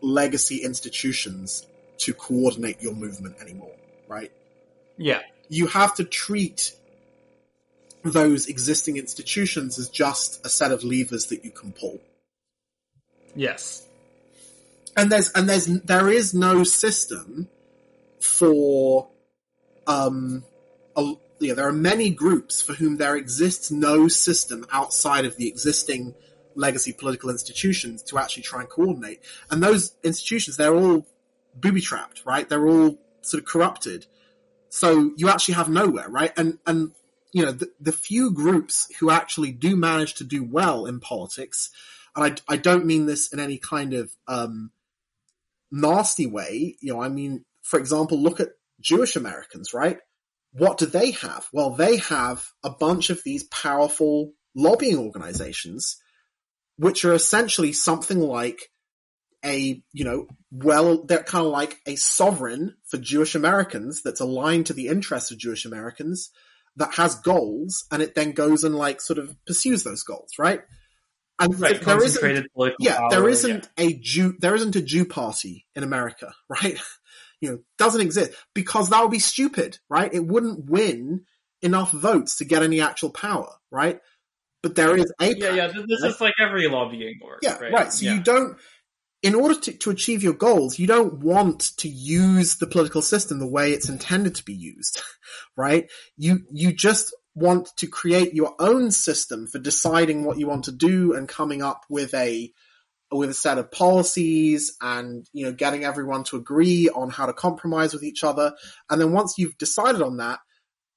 legacy 0.00 0.58
institutions 0.58 1.66
to 1.98 2.12
coordinate 2.12 2.82
your 2.82 2.94
movement 2.94 3.36
anymore, 3.40 3.74
right? 4.08 4.30
yeah, 4.96 5.20
You 5.48 5.66
have 5.68 5.94
to 5.96 6.04
treat 6.04 6.72
those 8.02 8.46
existing 8.46 8.96
institutions 8.96 9.78
as 9.78 9.88
just 9.88 10.44
a 10.44 10.48
set 10.48 10.72
of 10.72 10.84
levers 10.84 11.26
that 11.26 11.44
you 11.44 11.50
can 11.50 11.72
pull. 11.72 12.00
Yes, 13.36 13.86
And 14.96 15.12
there's 15.12 15.30
and 15.32 15.48
there's 15.48 15.66
there 15.66 16.08
is 16.08 16.34
no 16.34 16.64
system 16.64 17.48
for 18.20 19.08
um 19.86 20.44
a, 20.96 21.14
there 21.38 21.68
are 21.68 21.72
many 21.72 22.10
groups 22.10 22.62
for 22.62 22.72
whom 22.72 22.96
there 22.96 23.16
exists 23.16 23.70
no 23.70 24.08
system 24.08 24.66
outside 24.72 25.24
of 25.24 25.36
the 25.36 25.48
existing 25.48 26.14
legacy 26.54 26.92
political 26.92 27.30
institutions 27.30 28.02
to 28.04 28.18
actually 28.18 28.42
try 28.42 28.60
and 28.60 28.68
coordinate. 28.68 29.20
And 29.50 29.62
those 29.62 29.94
institutions, 30.02 30.56
they're 30.56 30.74
all 30.74 31.06
booby 31.54 31.80
trapped, 31.80 32.22
right? 32.24 32.48
They're 32.48 32.66
all 32.66 32.98
sort 33.20 33.42
of 33.42 33.48
corrupted. 33.48 34.06
So 34.70 35.12
you 35.16 35.28
actually 35.28 35.54
have 35.54 35.68
nowhere, 35.68 36.08
right? 36.08 36.32
And, 36.36 36.58
and, 36.66 36.92
you 37.32 37.44
know, 37.44 37.52
the, 37.52 37.70
the 37.80 37.92
few 37.92 38.32
groups 38.32 38.90
who 38.98 39.10
actually 39.10 39.52
do 39.52 39.76
manage 39.76 40.14
to 40.14 40.24
do 40.24 40.42
well 40.42 40.86
in 40.86 41.00
politics, 41.00 41.70
and 42.16 42.40
I, 42.48 42.54
I 42.54 42.56
don't 42.56 42.86
mean 42.86 43.06
this 43.06 43.32
in 43.32 43.38
any 43.38 43.58
kind 43.58 43.92
of, 43.94 44.10
um, 44.26 44.70
nasty 45.70 46.26
way, 46.26 46.76
you 46.80 46.92
know, 46.92 47.02
I 47.02 47.08
mean, 47.08 47.44
for 47.62 47.78
example, 47.78 48.20
look 48.20 48.40
at 48.40 48.50
Jewish 48.80 49.16
Americans, 49.16 49.74
right? 49.74 49.98
What 50.52 50.78
do 50.78 50.86
they 50.86 51.10
have? 51.12 51.46
Well, 51.52 51.70
they 51.70 51.96
have 51.98 52.46
a 52.64 52.70
bunch 52.70 53.10
of 53.10 53.20
these 53.24 53.44
powerful 53.44 54.32
lobbying 54.54 54.98
organizations, 54.98 55.96
which 56.76 57.04
are 57.04 57.12
essentially 57.12 57.72
something 57.72 58.18
like 58.18 58.70
a, 59.44 59.82
you 59.92 60.04
know, 60.04 60.26
well, 60.50 61.04
they're 61.04 61.22
kind 61.22 61.44
of 61.44 61.52
like 61.52 61.78
a 61.86 61.96
sovereign 61.96 62.76
for 62.88 62.96
Jewish 62.96 63.34
Americans 63.34 64.02
that's 64.02 64.20
aligned 64.20 64.66
to 64.66 64.72
the 64.72 64.88
interests 64.88 65.30
of 65.30 65.38
Jewish 65.38 65.64
Americans 65.64 66.30
that 66.76 66.94
has 66.94 67.14
goals 67.16 67.84
and 67.90 68.02
it 68.02 68.14
then 68.14 68.32
goes 68.32 68.64
and 68.64 68.74
like 68.74 69.00
sort 69.00 69.18
of 69.18 69.36
pursues 69.46 69.82
those 69.82 70.02
goals, 70.02 70.32
right? 70.38 70.62
And 71.38 71.60
right. 71.60 71.80
there 71.80 72.02
isn't, 72.02 72.46
yeah, 72.78 72.96
power, 72.96 73.10
there 73.10 73.28
isn't 73.28 73.68
a 73.76 73.94
Jew, 73.94 74.34
there 74.38 74.54
isn't 74.54 74.76
a 74.76 74.82
Jew 74.82 75.04
party 75.04 75.66
in 75.74 75.82
America, 75.82 76.32
right? 76.48 76.78
You 77.40 77.50
know, 77.50 77.58
doesn't 77.78 78.00
exist 78.00 78.32
because 78.54 78.88
that 78.88 79.02
would 79.02 79.10
be 79.10 79.18
stupid, 79.18 79.78
right? 79.90 80.12
It 80.12 80.26
wouldn't 80.26 80.70
win 80.70 81.26
enough 81.60 81.90
votes 81.90 82.36
to 82.36 82.44
get 82.44 82.62
any 82.62 82.80
actual 82.80 83.10
power, 83.10 83.50
right? 83.70 84.00
But 84.62 84.74
there 84.74 84.96
is 84.96 85.12
a 85.20 85.34
Yeah, 85.36 85.54
yeah. 85.54 85.66
This, 85.68 85.84
this 85.88 86.14
is 86.14 86.20
like 86.20 86.34
every 86.40 86.68
lobbying 86.68 87.20
work. 87.22 87.40
yeah, 87.42 87.58
right. 87.58 87.72
right. 87.72 87.92
So 87.92 88.06
yeah. 88.06 88.14
you 88.14 88.20
don't, 88.22 88.56
in 89.22 89.34
order 89.34 89.54
to, 89.60 89.72
to 89.72 89.90
achieve 89.90 90.22
your 90.22 90.32
goals, 90.32 90.78
you 90.78 90.86
don't 90.86 91.20
want 91.20 91.76
to 91.78 91.88
use 91.88 92.56
the 92.56 92.66
political 92.66 93.02
system 93.02 93.38
the 93.38 93.46
way 93.46 93.72
it's 93.72 93.88
intended 93.88 94.34
to 94.36 94.44
be 94.44 94.54
used, 94.54 95.02
right? 95.56 95.90
You, 96.16 96.40
you 96.50 96.72
just 96.72 97.14
want 97.36 97.68
to 97.76 97.86
create 97.86 98.34
your 98.34 98.54
own 98.58 98.90
system 98.90 99.46
for 99.46 99.58
deciding 99.58 100.24
what 100.24 100.38
you 100.38 100.48
want 100.48 100.64
to 100.64 100.72
do 100.72 101.12
and 101.12 101.28
coming 101.28 101.62
up 101.62 101.84
with 101.90 102.14
a, 102.14 102.50
with 103.12 103.28
a 103.28 103.34
set 103.34 103.58
of 103.58 103.70
policies 103.70 104.74
and, 104.80 105.28
you 105.34 105.44
know, 105.44 105.52
getting 105.52 105.84
everyone 105.84 106.24
to 106.24 106.36
agree 106.36 106.88
on 106.88 107.10
how 107.10 107.26
to 107.26 107.34
compromise 107.34 107.92
with 107.92 108.02
each 108.02 108.24
other. 108.24 108.54
And 108.88 108.98
then 109.00 109.12
once 109.12 109.34
you've 109.36 109.58
decided 109.58 110.00
on 110.00 110.16
that, 110.16 110.38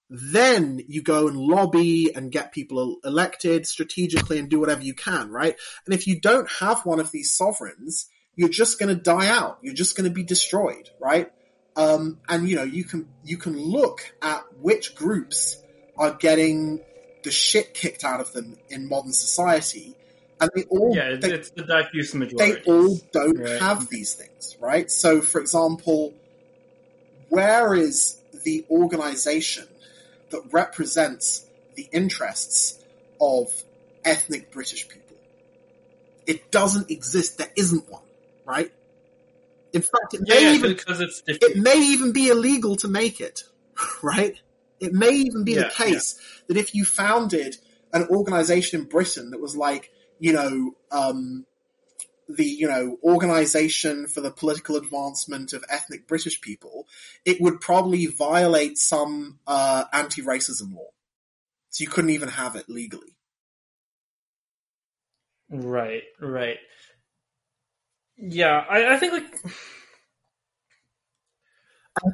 then 0.10 0.80
you 0.88 1.04
go 1.04 1.28
and 1.28 1.38
lobby 1.38 2.16
and 2.16 2.32
get 2.32 2.54
people 2.54 2.98
elected 3.04 3.68
strategically 3.68 4.40
and 4.40 4.50
do 4.50 4.62
whatever 4.62 4.82
you 4.82 4.94
can, 4.94 5.30
right? 5.30 5.56
And 5.86 5.94
if 5.94 6.08
you 6.08 6.22
don't 6.22 6.50
have 6.60 6.86
one 6.86 7.02
of 7.02 7.12
these 7.12 7.34
sovereigns, 7.34 8.08
you're 8.34 8.48
just 8.48 8.80
going 8.80 8.96
to 8.96 9.02
die 9.02 9.28
out. 9.28 9.60
You're 9.62 9.74
just 9.74 9.98
going 9.98 10.10
to 10.10 10.16
be 10.16 10.24
destroyed, 10.24 10.90
right? 11.02 11.30
Um, 11.76 12.20
and 12.30 12.48
you 12.48 12.56
know, 12.56 12.64
you 12.64 12.86
can, 12.86 13.10
you 13.26 13.38
can 13.38 13.58
look 13.58 14.16
at 14.22 14.42
which 14.58 14.96
groups 14.96 15.62
are 16.00 16.14
getting 16.14 16.80
the 17.24 17.32
shit 17.32 17.74
kicked 17.74 18.04
out 18.04 18.22
of 18.22 18.32
them 18.34 18.58
in 18.70 18.88
modern 18.88 19.12
society. 19.12 19.96
And 20.42 20.50
they 20.56 20.64
all, 20.64 20.96
yeah, 20.96 21.10
it's, 21.10 21.26
they, 21.26 21.34
it's 21.34 21.50
the 21.52 21.64
diffuse 21.64 22.16
majority. 22.16 22.62
they 22.62 22.72
all 22.72 22.98
don't 23.12 23.38
Right. 23.38 23.62
have 23.62 23.90
these 23.90 24.14
things, 24.14 24.56
right? 24.62 24.90
So, 24.90 25.22
for 25.22 25.42
example, 25.42 26.14
where 27.28 27.76
is 27.76 28.22
the 28.46 28.66
organization 28.72 29.68
that 30.30 30.42
represents 30.52 31.46
the 31.76 31.88
interests 31.92 32.80
of 33.20 33.48
ethnic 34.06 34.52
British 34.52 34.88
people? 34.88 35.18
It 36.26 36.52
doesn't 36.52 36.90
exist. 36.90 37.38
There 37.38 37.52
isn't 37.58 37.90
one, 37.90 38.04
right? 38.46 38.72
In 39.74 39.82
fact, 39.82 40.14
it 40.14 40.22
may 40.28 40.44
yeah, 40.44 40.54
even 40.54 40.74
because 40.74 41.02
it's 41.02 41.22
it 41.28 41.58
may 41.58 41.78
even 41.78 42.14
be 42.14 42.30
illegal 42.30 42.78
to 42.78 42.88
make 42.88 43.20
it, 43.20 43.44
right? 44.02 44.40
It 44.80 44.94
may 44.94 45.12
even 45.12 45.44
be 45.44 45.56
the 45.56 45.64
Yeah, 45.64 45.70
case 45.70 46.20
that 46.48 46.58
if 46.58 46.74
you 46.74 46.86
founded 46.86 47.58
an 47.94 48.08
organization 48.10 48.82
in 48.82 48.88
Britain 48.88 49.32
that 49.32 49.42
was 49.42 49.56
like, 49.56 49.92
you 50.20 50.34
know, 50.34 50.72
um, 50.92 51.46
the, 52.28 52.46
you 52.46 52.68
know, 52.68 52.98
organization 53.04 54.08
for 54.08 54.22
the 54.22 54.32
political 54.32 54.76
advancement 54.76 55.54
of 55.54 55.64
ethnic 55.70 56.08
British 56.08 56.42
people, 56.42 56.88
it 57.26 57.42
would 57.42 57.60
probably 57.60 58.06
violate 58.06 58.78
some, 58.78 59.40
uh, 59.48 59.86
anti-racism 59.92 60.74
law. 60.76 60.90
So 61.70 61.84
you 61.84 61.90
couldn't 61.90 62.12
even 62.12 62.30
have 62.30 62.56
it 62.56 62.70
legally. 62.70 63.16
Right, 65.52 66.04
right. 66.20 66.58
Yeah, 68.18 68.66
I, 68.70 68.94
I 68.94 68.98
think 68.98 69.14
like 69.14 69.54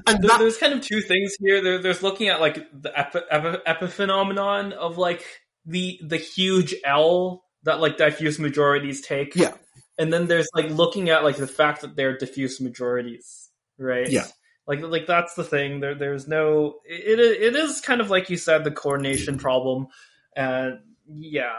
And 0.07 0.23
that, 0.23 0.39
there's 0.39 0.57
kind 0.57 0.73
of 0.73 0.81
two 0.81 1.01
things 1.01 1.35
here. 1.39 1.61
There, 1.61 1.81
there's 1.81 2.03
looking 2.03 2.29
at 2.29 2.39
like 2.39 2.65
the 2.73 2.97
epi, 2.97 3.19
epi, 3.29 3.57
epiphenomenon 3.67 4.73
of 4.73 4.97
like 4.97 5.23
the 5.65 5.99
the 6.03 6.17
huge 6.17 6.75
L 6.83 7.43
that 7.63 7.79
like 7.79 7.97
diffuse 7.97 8.39
majorities 8.39 9.01
take. 9.01 9.35
Yeah. 9.35 9.53
and 9.97 10.11
then 10.11 10.27
there's 10.27 10.47
like 10.53 10.69
looking 10.69 11.09
at 11.09 11.23
like 11.23 11.37
the 11.37 11.47
fact 11.47 11.81
that 11.81 11.95
they're 11.95 12.17
diffuse 12.17 12.59
majorities, 12.61 13.49
right? 13.77 14.09
Yeah. 14.09 14.27
Like, 14.67 14.81
like 14.81 15.05
that's 15.05 15.35
the 15.35 15.43
thing. 15.43 15.79
There, 15.79 15.95
there's 15.95 16.27
no. 16.27 16.75
It, 16.85 17.19
it 17.19 17.55
is 17.55 17.81
kind 17.81 18.01
of 18.01 18.09
like 18.09 18.29
you 18.29 18.37
said, 18.37 18.63
the 18.63 18.71
coordination 18.71 19.37
problem, 19.37 19.87
and 20.35 20.79
yeah, 21.07 21.53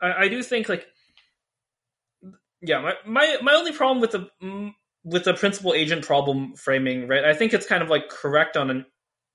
I, 0.00 0.24
I 0.24 0.28
do 0.28 0.42
think 0.42 0.68
like, 0.68 0.86
yeah, 2.60 2.80
my 2.80 2.94
my 3.06 3.38
my 3.42 3.54
only 3.54 3.72
problem 3.72 4.00
with 4.00 4.10
the 4.10 4.28
with 5.04 5.24
the 5.24 5.34
principal 5.34 5.74
agent 5.74 6.04
problem 6.04 6.54
framing, 6.54 7.08
right? 7.08 7.24
I 7.24 7.34
think 7.34 7.52
it's 7.52 7.66
kind 7.66 7.82
of 7.82 7.90
like 7.90 8.08
correct 8.08 8.56
on 8.56 8.70
an 8.70 8.86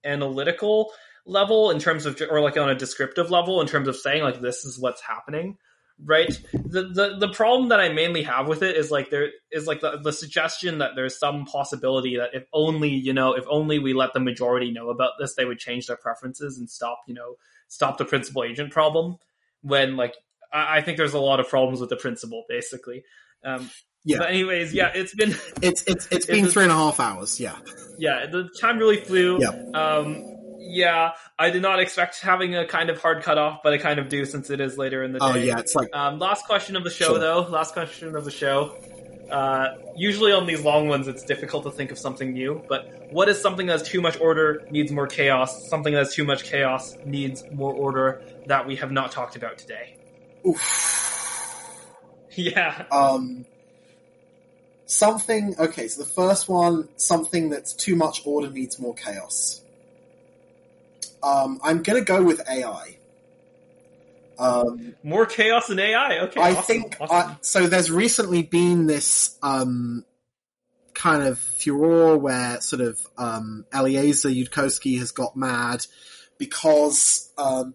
analytical 0.05 0.91
level 1.25 1.71
in 1.71 1.79
terms 1.79 2.05
of, 2.05 2.21
or 2.29 2.41
like 2.41 2.57
on 2.57 2.69
a 2.69 2.75
descriptive 2.75 3.29
level 3.29 3.61
in 3.61 3.67
terms 3.67 3.87
of 3.87 3.95
saying 3.95 4.23
like 4.23 4.39
this 4.41 4.63
is 4.63 4.79
what's 4.79 5.01
happening, 5.01 5.57
right? 6.03 6.39
The 6.53 6.83
the 6.83 7.17
the 7.19 7.33
problem 7.33 7.69
that 7.69 7.79
I 7.79 7.89
mainly 7.89 8.23
have 8.23 8.47
with 8.47 8.63
it 8.63 8.77
is 8.77 8.91
like 8.91 9.09
there 9.09 9.29
is 9.51 9.67
like 9.67 9.81
the, 9.81 9.99
the 10.01 10.13
suggestion 10.13 10.77
that 10.77 10.91
there's 10.95 11.19
some 11.19 11.45
possibility 11.45 12.17
that 12.17 12.33
if 12.33 12.45
only 12.53 12.89
you 12.89 13.13
know 13.13 13.33
if 13.33 13.45
only 13.49 13.79
we 13.79 13.93
let 13.93 14.13
the 14.13 14.19
majority 14.19 14.71
know 14.71 14.89
about 14.89 15.13
this, 15.19 15.35
they 15.35 15.45
would 15.45 15.59
change 15.59 15.87
their 15.87 15.97
preferences 15.97 16.57
and 16.57 16.69
stop 16.69 17.01
you 17.07 17.13
know 17.13 17.35
stop 17.67 17.97
the 17.97 18.05
principal 18.05 18.43
agent 18.43 18.71
problem. 18.71 19.17
When 19.61 19.97
like 19.97 20.15
I, 20.53 20.77
I 20.77 20.81
think 20.81 20.97
there's 20.97 21.13
a 21.13 21.19
lot 21.19 21.41
of 21.41 21.49
problems 21.49 21.81
with 21.81 21.89
the 21.89 21.97
principle 21.97 22.45
basically. 22.47 23.03
Um, 23.43 23.69
Yeah. 24.07 24.19
But 24.19 24.29
anyways, 24.29 24.73
yeah, 24.73 24.91
it's 24.95 25.13
been 25.13 25.31
it's, 25.61 25.83
it's, 25.83 25.87
it's 25.87 26.07
It's 26.11 26.25
been 26.25 26.45
a- 26.45 26.49
three 26.49 26.63
and 26.63 26.71
a 26.71 26.75
half 26.75 26.99
hours. 26.99 27.39
Yeah. 27.39 27.55
yeah, 27.97 28.25
the 28.31 28.49
time 28.61 28.77
really 28.79 28.97
flew. 28.97 29.39
Yeah. 29.39 29.49
Um, 29.73 30.23
Yeah, 30.59 31.11
I 31.39 31.49
did 31.49 31.61
not 31.61 31.79
expect 31.79 32.19
having 32.21 32.55
a 32.55 32.65
kind 32.65 32.89
of 32.89 32.99
hard 33.01 33.23
cutoff, 33.23 33.59
but 33.63 33.73
I 33.73 33.77
kind 33.77 33.99
of 33.99 34.09
do 34.09 34.25
since 34.25 34.49
it 34.49 34.59
is 34.59 34.77
later 34.77 35.03
in 35.03 35.11
the 35.13 35.19
day. 35.19 35.25
Oh 35.25 35.35
yeah, 35.35 35.59
it's 35.59 35.75
like 35.75 35.89
Um, 35.93 36.19
last 36.19 36.45
question 36.45 36.75
of 36.75 36.83
the 36.83 36.89
show, 36.89 37.09
Sure. 37.09 37.19
though. 37.19 37.41
Last 37.49 37.73
question 37.73 38.15
of 38.15 38.23
the 38.25 38.31
show. 38.31 38.75
Uh, 39.31 39.75
usually 39.97 40.31
on 40.31 40.45
these 40.45 40.61
long 40.63 40.87
ones, 40.87 41.07
it's 41.09 41.23
difficult 41.23 41.63
to 41.65 41.71
think 41.71 41.91
of 41.91 41.97
something 41.99 42.31
new. 42.33 42.61
But 42.69 43.11
what 43.11 43.27
is 43.29 43.41
something 43.41 43.65
that's 43.67 43.87
too 43.87 43.99
much 44.01 44.17
order 44.21 44.65
needs 44.71 44.89
more 44.91 45.05
chaos? 45.07 45.67
Something 45.69 45.93
that's 45.93 46.15
too 46.15 46.23
much 46.23 46.45
chaos 46.45 46.95
needs 47.05 47.43
more 47.51 47.73
order 47.73 48.21
that 48.45 48.65
we 48.67 48.77
have 48.77 48.91
not 48.91 49.11
talked 49.11 49.35
about 49.35 49.57
today. 49.57 49.97
oof. 50.47 50.61
Yeah. 52.35 52.85
um 52.91 53.45
something 54.88 55.53
okay 55.59 55.88
so 55.90 56.01
the 56.01 56.09
first 56.09 56.48
one 56.48 56.88
something 56.95 57.49
that's 57.49 57.74
too 57.74 57.95
much 57.95 58.25
order 58.25 58.49
needs 58.49 58.80
more 58.80 58.95
chaos 58.95 59.61
um 61.22 61.59
i'm 61.61 61.83
gonna 61.83 62.01
go 62.01 62.24
with 62.24 62.41
ai 62.49 62.98
um 64.40 64.95
More 65.03 65.25
chaos 65.25 65.69
in 65.69 65.77
AI. 65.77 66.19
Okay. 66.19 66.40
i 66.40 66.51
awesome, 66.51 66.64
think 66.64 66.98
awesome. 67.01 67.32
I, 67.32 67.38
so 67.41 67.67
there's 67.67 67.91
recently 67.91 68.43
been 68.43 68.88
this 68.88 69.38
um 69.43 70.06
kind 70.93 71.24
of 71.24 71.38
furor 71.38 72.17
where 72.17 72.61
sort 72.61 72.82
of 72.82 72.99
um 73.17 73.66
eliezer 73.74 74.30
yudkowsky 74.30 74.99
has 74.99 75.11
got 75.11 75.35
mad 75.35 75.85
because 76.38 77.30
um 77.38 77.74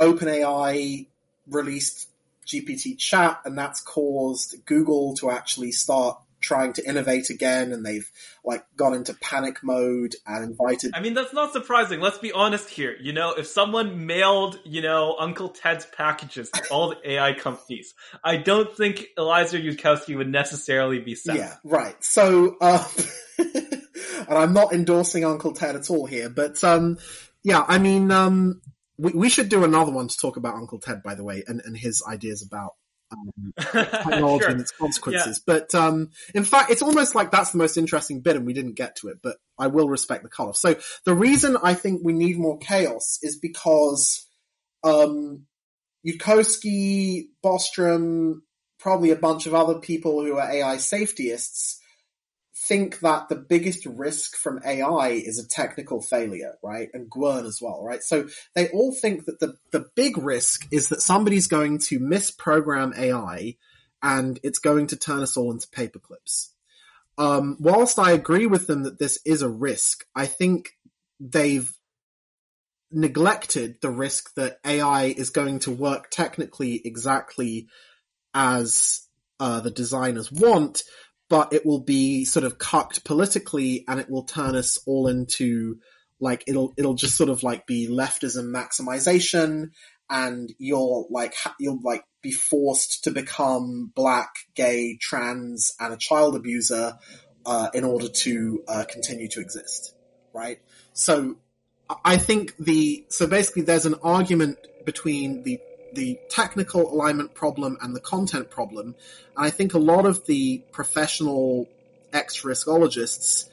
openai 0.00 1.06
released 1.46 2.08
GPT 2.46 2.98
chat, 2.98 3.40
and 3.44 3.56
that's 3.56 3.80
caused 3.80 4.64
Google 4.66 5.14
to 5.16 5.30
actually 5.30 5.72
start 5.72 6.18
trying 6.44 6.74
to 6.74 6.86
innovate 6.86 7.30
again, 7.30 7.72
and 7.72 7.84
they've 7.84 8.10
like 8.44 8.64
gone 8.76 8.94
into 8.94 9.14
panic 9.14 9.62
mode 9.62 10.14
and 10.26 10.44
invited. 10.44 10.92
I 10.94 11.00
mean, 11.00 11.14
that's 11.14 11.32
not 11.32 11.52
surprising. 11.52 12.00
Let's 12.00 12.18
be 12.18 12.32
honest 12.32 12.68
here. 12.68 12.94
You 13.00 13.12
know, 13.12 13.32
if 13.32 13.46
someone 13.46 14.06
mailed, 14.06 14.58
you 14.64 14.82
know, 14.82 15.16
Uncle 15.18 15.48
Ted's 15.48 15.86
packages 15.86 16.50
to 16.50 16.68
all 16.70 16.90
the 16.90 17.12
AI 17.12 17.32
companies, 17.32 17.94
I 18.22 18.36
don't 18.36 18.74
think 18.76 19.06
Eliezer 19.18 19.58
Yudkowsky 19.58 20.16
would 20.16 20.28
necessarily 20.28 21.00
be 21.00 21.14
sad. 21.14 21.36
Yeah, 21.36 21.54
right. 21.64 21.96
So, 22.04 22.56
uh, 22.60 22.86
and 23.38 23.82
I'm 24.28 24.52
not 24.52 24.72
endorsing 24.72 25.24
Uncle 25.24 25.52
Ted 25.52 25.76
at 25.76 25.90
all 25.90 26.06
here, 26.06 26.28
but 26.28 26.62
um, 26.62 26.98
yeah, 27.42 27.64
I 27.66 27.78
mean, 27.78 28.10
um, 28.10 28.60
we, 28.98 29.12
we 29.12 29.28
should 29.30 29.48
do 29.48 29.64
another 29.64 29.92
one 29.92 30.08
to 30.08 30.16
talk 30.16 30.36
about 30.36 30.54
Uncle 30.54 30.78
Ted, 30.78 31.02
by 31.02 31.14
the 31.14 31.24
way, 31.24 31.42
and, 31.46 31.62
and 31.64 31.76
his 31.76 32.02
ideas 32.06 32.42
about 32.42 32.74
um, 33.14 33.52
technology 33.58 34.42
sure. 34.42 34.50
and 34.50 34.60
its 34.60 34.70
consequences. 34.70 35.42
But 35.44 35.74
um, 35.74 36.10
in 36.34 36.44
fact, 36.44 36.70
it's 36.70 36.82
almost 36.82 37.14
like 37.14 37.30
that's 37.30 37.52
the 37.52 37.58
most 37.58 37.76
interesting 37.76 38.20
bit, 38.20 38.36
and 38.36 38.46
we 38.46 38.52
didn't 38.52 38.74
get 38.74 38.96
to 38.96 39.08
it. 39.08 39.18
But 39.22 39.36
I 39.58 39.68
will 39.68 39.88
respect 39.88 40.22
the 40.22 40.28
cutoff. 40.28 40.56
So 40.56 40.76
the 41.04 41.14
reason 41.14 41.56
I 41.62 41.74
think 41.74 42.00
we 42.04 42.12
need 42.12 42.38
more 42.38 42.58
chaos 42.58 43.18
is 43.22 43.38
because 43.38 44.26
um, 44.82 45.46
Yudkowsky, 46.06 47.28
Bostrom, 47.44 48.40
probably 48.78 49.10
a 49.10 49.16
bunch 49.16 49.46
of 49.46 49.54
other 49.54 49.78
people 49.78 50.22
who 50.24 50.36
are 50.36 50.50
AI 50.50 50.76
safetyists 50.76 51.76
think 52.68 53.00
that 53.00 53.28
the 53.28 53.36
biggest 53.36 53.86
risk 53.86 54.36
from 54.36 54.60
AI 54.64 55.08
is 55.08 55.38
a 55.38 55.48
technical 55.48 56.00
failure, 56.00 56.54
right? 56.62 56.88
And 56.94 57.10
Gwern 57.10 57.46
as 57.46 57.60
well, 57.60 57.82
right? 57.82 58.02
So 58.02 58.28
they 58.54 58.68
all 58.70 58.94
think 58.94 59.26
that 59.26 59.40
the, 59.40 59.56
the 59.70 59.86
big 59.94 60.18
risk 60.18 60.66
is 60.72 60.88
that 60.88 61.02
somebody's 61.02 61.46
going 61.46 61.78
to 61.86 62.00
misprogram 62.00 62.96
AI 62.96 63.56
and 64.02 64.38
it's 64.42 64.58
going 64.58 64.88
to 64.88 64.96
turn 64.96 65.22
us 65.22 65.36
all 65.36 65.50
into 65.50 65.68
paperclips. 65.68 66.50
Um, 67.16 67.56
whilst 67.60 67.98
I 67.98 68.12
agree 68.12 68.46
with 68.46 68.66
them 68.66 68.82
that 68.84 68.98
this 68.98 69.18
is 69.24 69.42
a 69.42 69.48
risk, 69.48 70.04
I 70.14 70.26
think 70.26 70.70
they've 71.20 71.72
neglected 72.90 73.78
the 73.80 73.90
risk 73.90 74.34
that 74.34 74.58
AI 74.64 75.04
is 75.04 75.30
going 75.30 75.60
to 75.60 75.70
work 75.70 76.10
technically 76.10 76.80
exactly 76.84 77.68
as 78.34 79.04
uh, 79.40 79.60
the 79.60 79.70
designers 79.70 80.30
want, 80.30 80.82
but 81.28 81.52
it 81.52 81.64
will 81.64 81.80
be 81.80 82.24
sort 82.24 82.44
of 82.44 82.58
cucked 82.58 83.04
politically 83.04 83.84
and 83.88 83.98
it 84.00 84.10
will 84.10 84.24
turn 84.24 84.54
us 84.54 84.78
all 84.86 85.08
into 85.08 85.78
like 86.20 86.44
it'll 86.46 86.72
it'll 86.76 86.94
just 86.94 87.16
sort 87.16 87.30
of 87.30 87.42
like 87.42 87.66
be 87.66 87.88
leftism 87.88 88.50
maximization 88.54 89.70
and 90.10 90.52
you'll 90.58 91.06
like 91.10 91.34
ha- 91.34 91.54
you'll 91.58 91.80
like 91.82 92.04
be 92.22 92.30
forced 92.32 93.04
to 93.04 93.10
become 93.10 93.92
black, 93.94 94.30
gay, 94.54 94.96
trans, 95.00 95.72
and 95.80 95.92
a 95.92 95.96
child 95.96 96.36
abuser 96.36 96.94
uh, 97.46 97.68
in 97.74 97.84
order 97.84 98.08
to 98.08 98.62
uh, 98.66 98.84
continue 98.88 99.28
to 99.28 99.40
exist, 99.40 99.94
right? 100.32 100.58
So 100.94 101.36
I- 101.90 101.96
I 102.04 102.16
think 102.16 102.54
the 102.58 103.04
so 103.08 103.26
basically 103.26 103.62
there's 103.62 103.86
an 103.86 103.96
argument 104.02 104.58
between 104.84 105.42
the 105.42 105.58
the 105.94 106.18
technical 106.28 106.92
alignment 106.92 107.34
problem 107.34 107.78
and 107.80 107.94
the 107.94 108.00
content 108.00 108.50
problem, 108.50 108.94
and 109.36 109.46
I 109.46 109.50
think 109.50 109.74
a 109.74 109.78
lot 109.78 110.06
of 110.06 110.26
the 110.26 110.62
professional 110.72 111.68
x-riskologists 112.12 113.48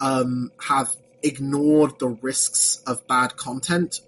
um, 0.00 0.52
have 0.60 0.94
ignored 1.22 1.98
the 1.98 2.08
risks 2.08 2.82
of 2.86 3.06
bad 3.06 3.36
content, 3.36 4.00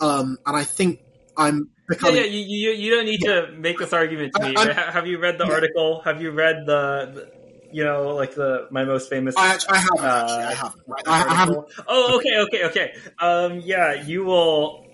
um, 0.00 0.38
and 0.46 0.56
I 0.56 0.64
think 0.64 1.00
I'm 1.36 1.56
Yeah, 1.58 1.86
becoming 1.88 2.16
yeah, 2.16 2.24
you, 2.24 2.40
you, 2.40 2.70
you 2.72 2.90
don't 2.94 3.06
need 3.06 3.20
to 3.22 3.52
make 3.56 3.78
this 3.78 3.92
argument 3.92 4.34
to 4.34 4.42
I- 4.42 4.48
me. 4.48 4.56
I'm- 4.56 4.92
Have 4.92 5.06
you 5.06 5.18
read 5.18 5.38
the 5.38 5.46
Yeah. 5.46 5.54
article? 5.54 6.00
Have 6.04 6.20
you 6.22 6.30
read 6.30 6.66
the, 6.66 7.10
the 7.14 7.30
you 7.72 7.84
know, 7.84 8.14
like 8.16 8.34
the 8.34 8.66
my 8.70 8.84
most 8.84 9.08
famous 9.08 9.36
I 9.38 9.46
actually, 9.54 9.74
I 9.74 9.78
haven't. 9.78 10.00
Uh, 10.00 10.08
actually, 10.08 10.44
I 10.44 10.54
haven't. 10.54 10.82
Right? 10.88 11.02
I, 11.06 11.24
I 11.24 11.34
haven't. 11.34 11.64
Oh, 11.86 12.16
okay, 12.18 12.38
okay, 12.40 12.64
okay. 12.66 12.92
Um, 13.20 13.60
yeah, 13.64 14.02
you 14.04 14.24
will. 14.24 14.84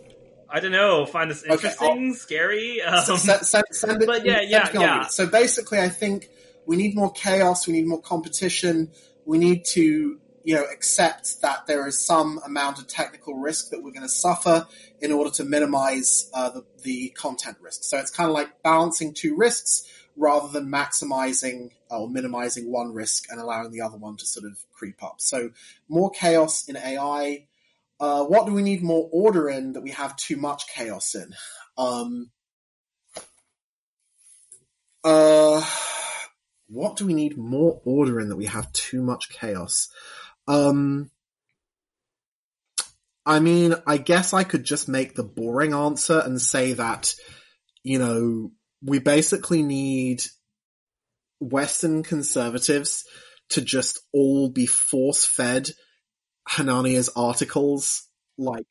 I 0.48 0.60
don't 0.60 0.72
know. 0.72 1.06
Find 1.06 1.30
this 1.30 1.42
Okay, 1.44 1.52
interesting, 1.52 2.14
scary. 2.14 2.82
Um, 2.82 3.04
send, 3.04 3.46
send, 3.46 3.64
send 3.70 4.02
it. 4.02 4.06
but 4.06 4.24
yeah, 4.24 4.40
yeah, 4.40 4.68
it 4.68 4.72
to 4.72 4.78
me 4.78 4.84
on 4.84 5.00
yeah. 5.02 5.06
So 5.08 5.26
basically, 5.26 5.78
I 5.80 5.88
think 5.88 6.28
we 6.66 6.76
need 6.76 6.94
more 6.94 7.12
chaos. 7.12 7.66
We 7.66 7.72
need 7.72 7.86
more 7.86 8.00
competition. 8.00 8.90
We 9.24 9.38
need 9.38 9.64
to, 9.72 10.20
you 10.44 10.54
know, 10.54 10.64
accept 10.72 11.42
that 11.42 11.66
there 11.66 11.86
is 11.86 11.98
some 11.98 12.40
amount 12.44 12.78
of 12.78 12.86
technical 12.86 13.34
risk 13.34 13.70
that 13.70 13.82
we're 13.82 13.92
going 13.92 14.02
to 14.02 14.08
suffer 14.08 14.66
in 15.00 15.12
order 15.12 15.30
to 15.30 15.44
minimize 15.44 16.30
uh, 16.32 16.50
the, 16.50 16.64
the 16.82 17.08
content 17.10 17.56
risk. 17.60 17.84
So 17.84 17.98
it's 17.98 18.10
kind 18.10 18.28
of 18.28 18.34
like 18.34 18.62
balancing 18.62 19.14
two 19.14 19.36
risks 19.36 19.90
rather 20.16 20.48
than 20.48 20.70
maximizing 20.70 21.70
or 21.90 22.08
minimizing 22.08 22.70
one 22.70 22.92
risk 22.92 23.24
and 23.30 23.40
allowing 23.40 23.70
the 23.70 23.80
other 23.80 23.96
one 23.96 24.16
to 24.16 24.26
sort 24.26 24.46
of 24.46 24.58
creep 24.72 25.02
up. 25.02 25.16
So 25.18 25.50
more 25.88 26.10
chaos 26.10 26.68
in 26.68 26.76
AI. 26.76 27.46
Uh, 27.98 28.24
what 28.24 28.46
do 28.46 28.52
we 28.52 28.62
need 28.62 28.82
more 28.82 29.08
order 29.10 29.48
in 29.48 29.72
that 29.72 29.82
we 29.82 29.90
have 29.90 30.16
too 30.16 30.36
much 30.36 30.64
chaos 30.74 31.14
in? 31.14 31.32
Um, 31.78 32.30
uh, 35.02 35.64
what 36.68 36.96
do 36.96 37.06
we 37.06 37.14
need 37.14 37.38
more 37.38 37.80
order 37.84 38.20
in 38.20 38.28
that 38.28 38.36
we 38.36 38.46
have 38.46 38.70
too 38.72 39.02
much 39.02 39.30
chaos? 39.30 39.88
Um, 40.46 41.10
I 43.24 43.40
mean, 43.40 43.74
I 43.86 43.96
guess 43.96 44.32
I 44.32 44.44
could 44.44 44.64
just 44.64 44.88
make 44.88 45.14
the 45.14 45.24
boring 45.24 45.74
answer 45.74 46.20
and 46.20 46.40
say 46.40 46.74
that, 46.74 47.14
you 47.82 47.98
know, 47.98 48.52
we 48.82 48.98
basically 48.98 49.62
need 49.62 50.22
Western 51.40 52.02
conservatives 52.02 53.04
to 53.50 53.60
just 53.60 54.00
all 54.12 54.48
be 54.48 54.66
force 54.66 55.24
fed 55.24 55.70
Hanania's 56.48 57.10
articles, 57.16 58.06
like 58.38 58.66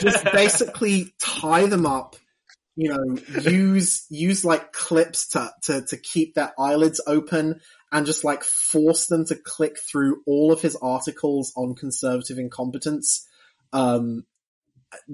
just 0.00 0.24
basically 0.32 1.14
tie 1.18 1.66
them 1.66 1.86
up, 1.86 2.16
you 2.76 2.90
know, 2.90 3.18
use 3.40 4.06
use 4.10 4.44
like 4.44 4.72
clips 4.72 5.28
to, 5.28 5.50
to 5.62 5.82
to 5.86 5.96
keep 5.96 6.34
their 6.34 6.52
eyelids 6.58 7.00
open 7.06 7.60
and 7.90 8.06
just 8.06 8.24
like 8.24 8.44
force 8.44 9.06
them 9.06 9.24
to 9.26 9.36
click 9.36 9.78
through 9.78 10.22
all 10.26 10.52
of 10.52 10.60
his 10.60 10.76
articles 10.76 11.52
on 11.56 11.74
conservative 11.74 12.38
incompetence. 12.38 13.26
Um 13.72 14.24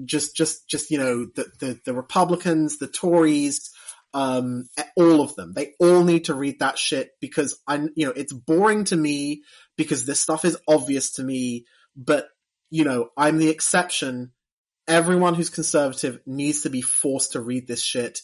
just 0.05 0.35
just 0.35 0.67
just 0.67 0.91
you 0.91 0.97
know 0.97 1.25
the 1.35 1.45
the, 1.59 1.79
the 1.85 1.93
Republicans, 1.93 2.79
the 2.79 2.87
Tories, 2.87 3.71
um 4.13 4.65
all 4.97 5.21
of 5.21 5.35
them. 5.35 5.53
They 5.53 5.73
all 5.79 6.03
need 6.03 6.25
to 6.25 6.35
read 6.35 6.59
that 6.59 6.77
shit 6.77 7.11
because 7.21 7.57
I 7.65 7.75
you 7.95 8.05
know, 8.07 8.13
it's 8.13 8.33
boring 8.33 8.83
to 8.85 8.97
me 8.97 9.43
because 9.77 10.05
this 10.05 10.19
stuff 10.19 10.43
is 10.43 10.57
obvious 10.67 11.13
to 11.13 11.23
me, 11.23 11.65
but 11.95 12.27
you 12.69 12.83
know, 12.83 13.09
I'm 13.15 13.37
the 13.37 13.49
exception 13.49 14.31
everyone 14.87 15.35
who's 15.35 15.49
conservative 15.49 16.19
needs 16.25 16.61
to 16.61 16.69
be 16.69 16.81
forced 16.81 17.33
to 17.33 17.41
read 17.41 17.67
this 17.67 17.83
shit. 17.83 18.21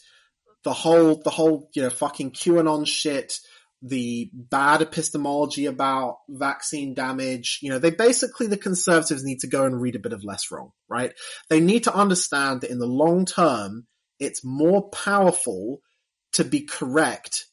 The 0.64 0.73
whole, 0.73 1.22
the 1.22 1.30
whole, 1.30 1.69
you 1.73 1.83
know, 1.83 1.89
fucking 1.89 2.31
QAnon 2.31 2.85
shit, 2.88 3.39
the 3.81 4.30
bad 4.33 4.81
epistemology 4.81 5.67
about 5.67 6.17
vaccine 6.27 6.93
damage, 6.93 7.59
you 7.61 7.69
know, 7.69 7.80
they 7.80 7.91
basically, 7.91 8.48
the 8.48 8.57
conservatives 8.57 9.23
need 9.23 9.39
to 9.41 9.48
go 9.48 9.65
and 9.65 9.80
read 9.80 9.95
a 9.95 9.99
bit 9.99 10.14
of 10.14 10.22
LessWrong, 10.22 10.72
right? 10.89 11.14
They 11.49 11.61
need 11.61 11.85
to 11.85 11.93
understand 11.93 12.61
that 12.61 12.72
in 12.72 12.80
the 12.80 12.88
long 12.88 13.25
term, 13.25 13.88
it's 14.19 14.43
more 14.43 14.89
powerful 14.89 15.80
to 16.33 16.43
be 16.43 16.61
correct 16.61 17.45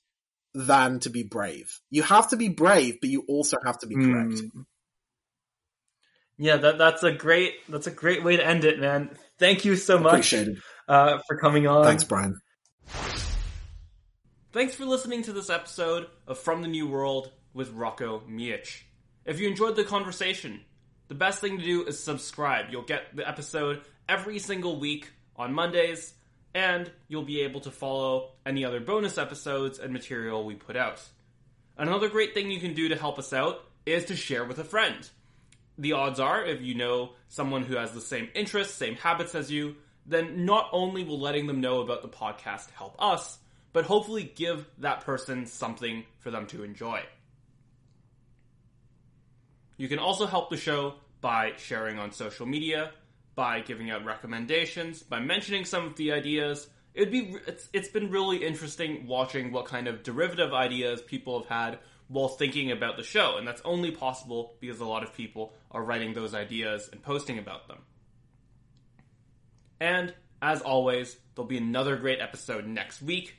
than 0.55 0.99
to 1.01 1.11
be 1.11 1.23
brave. 1.23 1.79
You 1.91 2.03
have 2.03 2.31
to 2.31 2.37
be 2.37 2.49
brave, 2.49 3.01
but 3.01 3.11
you 3.11 3.25
also 3.29 3.59
have 3.65 3.79
to 3.81 3.87
be 3.87 3.95
correct. 3.95 4.33
Mm. 4.33 4.65
Yeah, 6.39 6.59
that 6.59 6.79
that's 6.79 7.03
a 7.03 7.13
great 7.13 7.55
that's 7.69 7.87
a 7.87 7.91
great 7.91 8.23
way 8.23 8.37
to 8.37 8.47
end 8.47 8.65
it, 8.65 8.79
man. 8.79 9.17
Thank 9.39 9.65
you 9.65 9.77
so 9.77 9.99
much 9.99 10.35
uh, 10.89 11.19
for 11.27 11.37
coming 11.39 11.67
on. 11.67 11.85
Thanks, 11.85 12.05
Brian. 12.05 12.39
Thanks 14.53 14.75
for 14.75 14.85
listening 14.85 15.23
to 15.25 15.33
this 15.33 15.51
episode 15.51 16.07
of 16.27 16.39
From 16.39 16.63
the 16.63 16.69
New 16.69 16.89
World 16.89 17.31
with 17.53 17.75
Roko 17.75 18.27
Mijic. 18.29 18.83
If 19.25 19.41
you 19.41 19.49
enjoyed 19.49 19.77
the 19.77 19.85
conversation, 19.85 20.61
the 21.09 21.15
best 21.15 21.41
thing 21.41 21.59
to 21.59 21.65
do 21.65 21.85
is 21.85 22.03
subscribe. 22.03 22.67
You'll 22.71 22.83
get 22.83 23.15
the 23.15 23.29
episode 23.29 23.83
every 24.09 24.39
single 24.39 24.79
week 24.79 25.11
on 25.37 25.53
Mondays, 25.53 26.15
and 26.55 26.91
you'll 27.09 27.23
be 27.23 27.43
able 27.43 27.61
to 27.61 27.71
follow 27.71 28.33
any 28.45 28.65
other 28.65 28.81
bonus 28.81 29.19
episodes 29.19 29.79
and 29.79 29.93
material 29.93 30.45
we 30.45 30.55
put 30.55 30.77
out. 30.77 31.03
Another 31.77 32.09
great 32.09 32.33
thing 32.33 32.51
you 32.51 32.61
can 32.61 32.75
do 32.75 32.89
to 32.89 32.97
help 32.97 33.19
us 33.19 33.33
out 33.33 33.63
is 33.85 34.07
to 34.07 34.17
share 34.17 34.45
with 34.45 34.59
a 34.59 34.65
friend. 34.65 35.09
The 35.79 35.93
odds 35.93 36.21
are, 36.21 36.45
if 36.45 36.63
you 36.63 36.75
know 36.75 37.11
someone 37.29 37.63
who 37.63 37.77
has 37.77 37.93
the 37.93 38.01
same 38.01 38.29
interests, 38.35 38.75
same 38.75 38.95
habits 38.95 39.35
as 39.35 39.51
you, 39.51 39.77
then 40.07 40.47
not 40.47 40.69
only 40.73 41.05
will 41.05 41.21
letting 41.21 41.47
them 41.47 41.61
know 41.61 41.81
about 41.81 42.03
the 42.03 42.09
podcast 42.09 42.71
help 42.71 42.95
us, 42.99 43.39
but 43.73 43.85
hopefully 43.85 44.33
give 44.35 44.65
that 44.79 45.03
person 45.03 45.47
something 45.47 46.05
for 46.21 46.31
them 46.31 46.47
to 46.47 46.63
enjoy. 46.63 47.03
You 49.77 49.89
can 49.89 49.99
also 49.99 50.27
help 50.27 50.49
the 50.49 50.57
show 50.57 50.95
by 51.21 51.53
sharing 51.59 51.99
on 51.99 52.13
social 52.13 52.47
media, 52.47 52.93
by 53.35 53.61
giving 53.61 53.91
out 53.91 54.05
recommendations, 54.05 55.03
by 55.03 55.21
mentioning 55.21 55.65
some 55.65 55.85
of 55.85 55.97
the 55.97 56.13
ideas. 56.13 56.67
It'd 56.95 57.11
be 57.11 57.37
it's, 57.47 57.69
it's 57.75 57.89
been 57.89 58.11
really 58.11 58.39
interesting 58.39 59.07
watching 59.07 59.53
what 59.53 59.67
kind 59.67 59.89
of 59.89 60.03
derivative 60.03 60.55
ideas 60.55 61.03
people 61.03 61.43
have 61.43 61.49
had 61.49 61.79
while 62.09 62.29
thinking 62.29 62.71
about 62.71 62.97
the 62.97 63.03
show, 63.03 63.37
and 63.37 63.47
that's 63.47 63.63
only 63.65 63.91
possible 63.91 64.55
because 64.61 64.81
a 64.81 64.85
lot 64.87 65.03
of 65.03 65.15
people 65.15 65.53
are 65.71 65.83
writing 65.83 66.15
those 66.15 66.35
ideas 66.35 66.89
and 66.93 67.03
posting 67.03 67.39
about 67.39 67.69
them. 67.69 67.79
And 69.81 70.15
as 70.41 70.63
always, 70.63 71.17
there'll 71.35 71.49
be 71.49 71.59
another 71.59 71.97
great 71.97 72.21
episode 72.21 72.67
next 72.67 73.03
week 73.03 73.37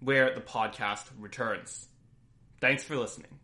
where 0.00 0.34
the 0.34 0.40
podcast 0.40 1.04
returns. 1.18 1.88
Thanks 2.60 2.82
for 2.82 2.96
listening. 2.96 3.38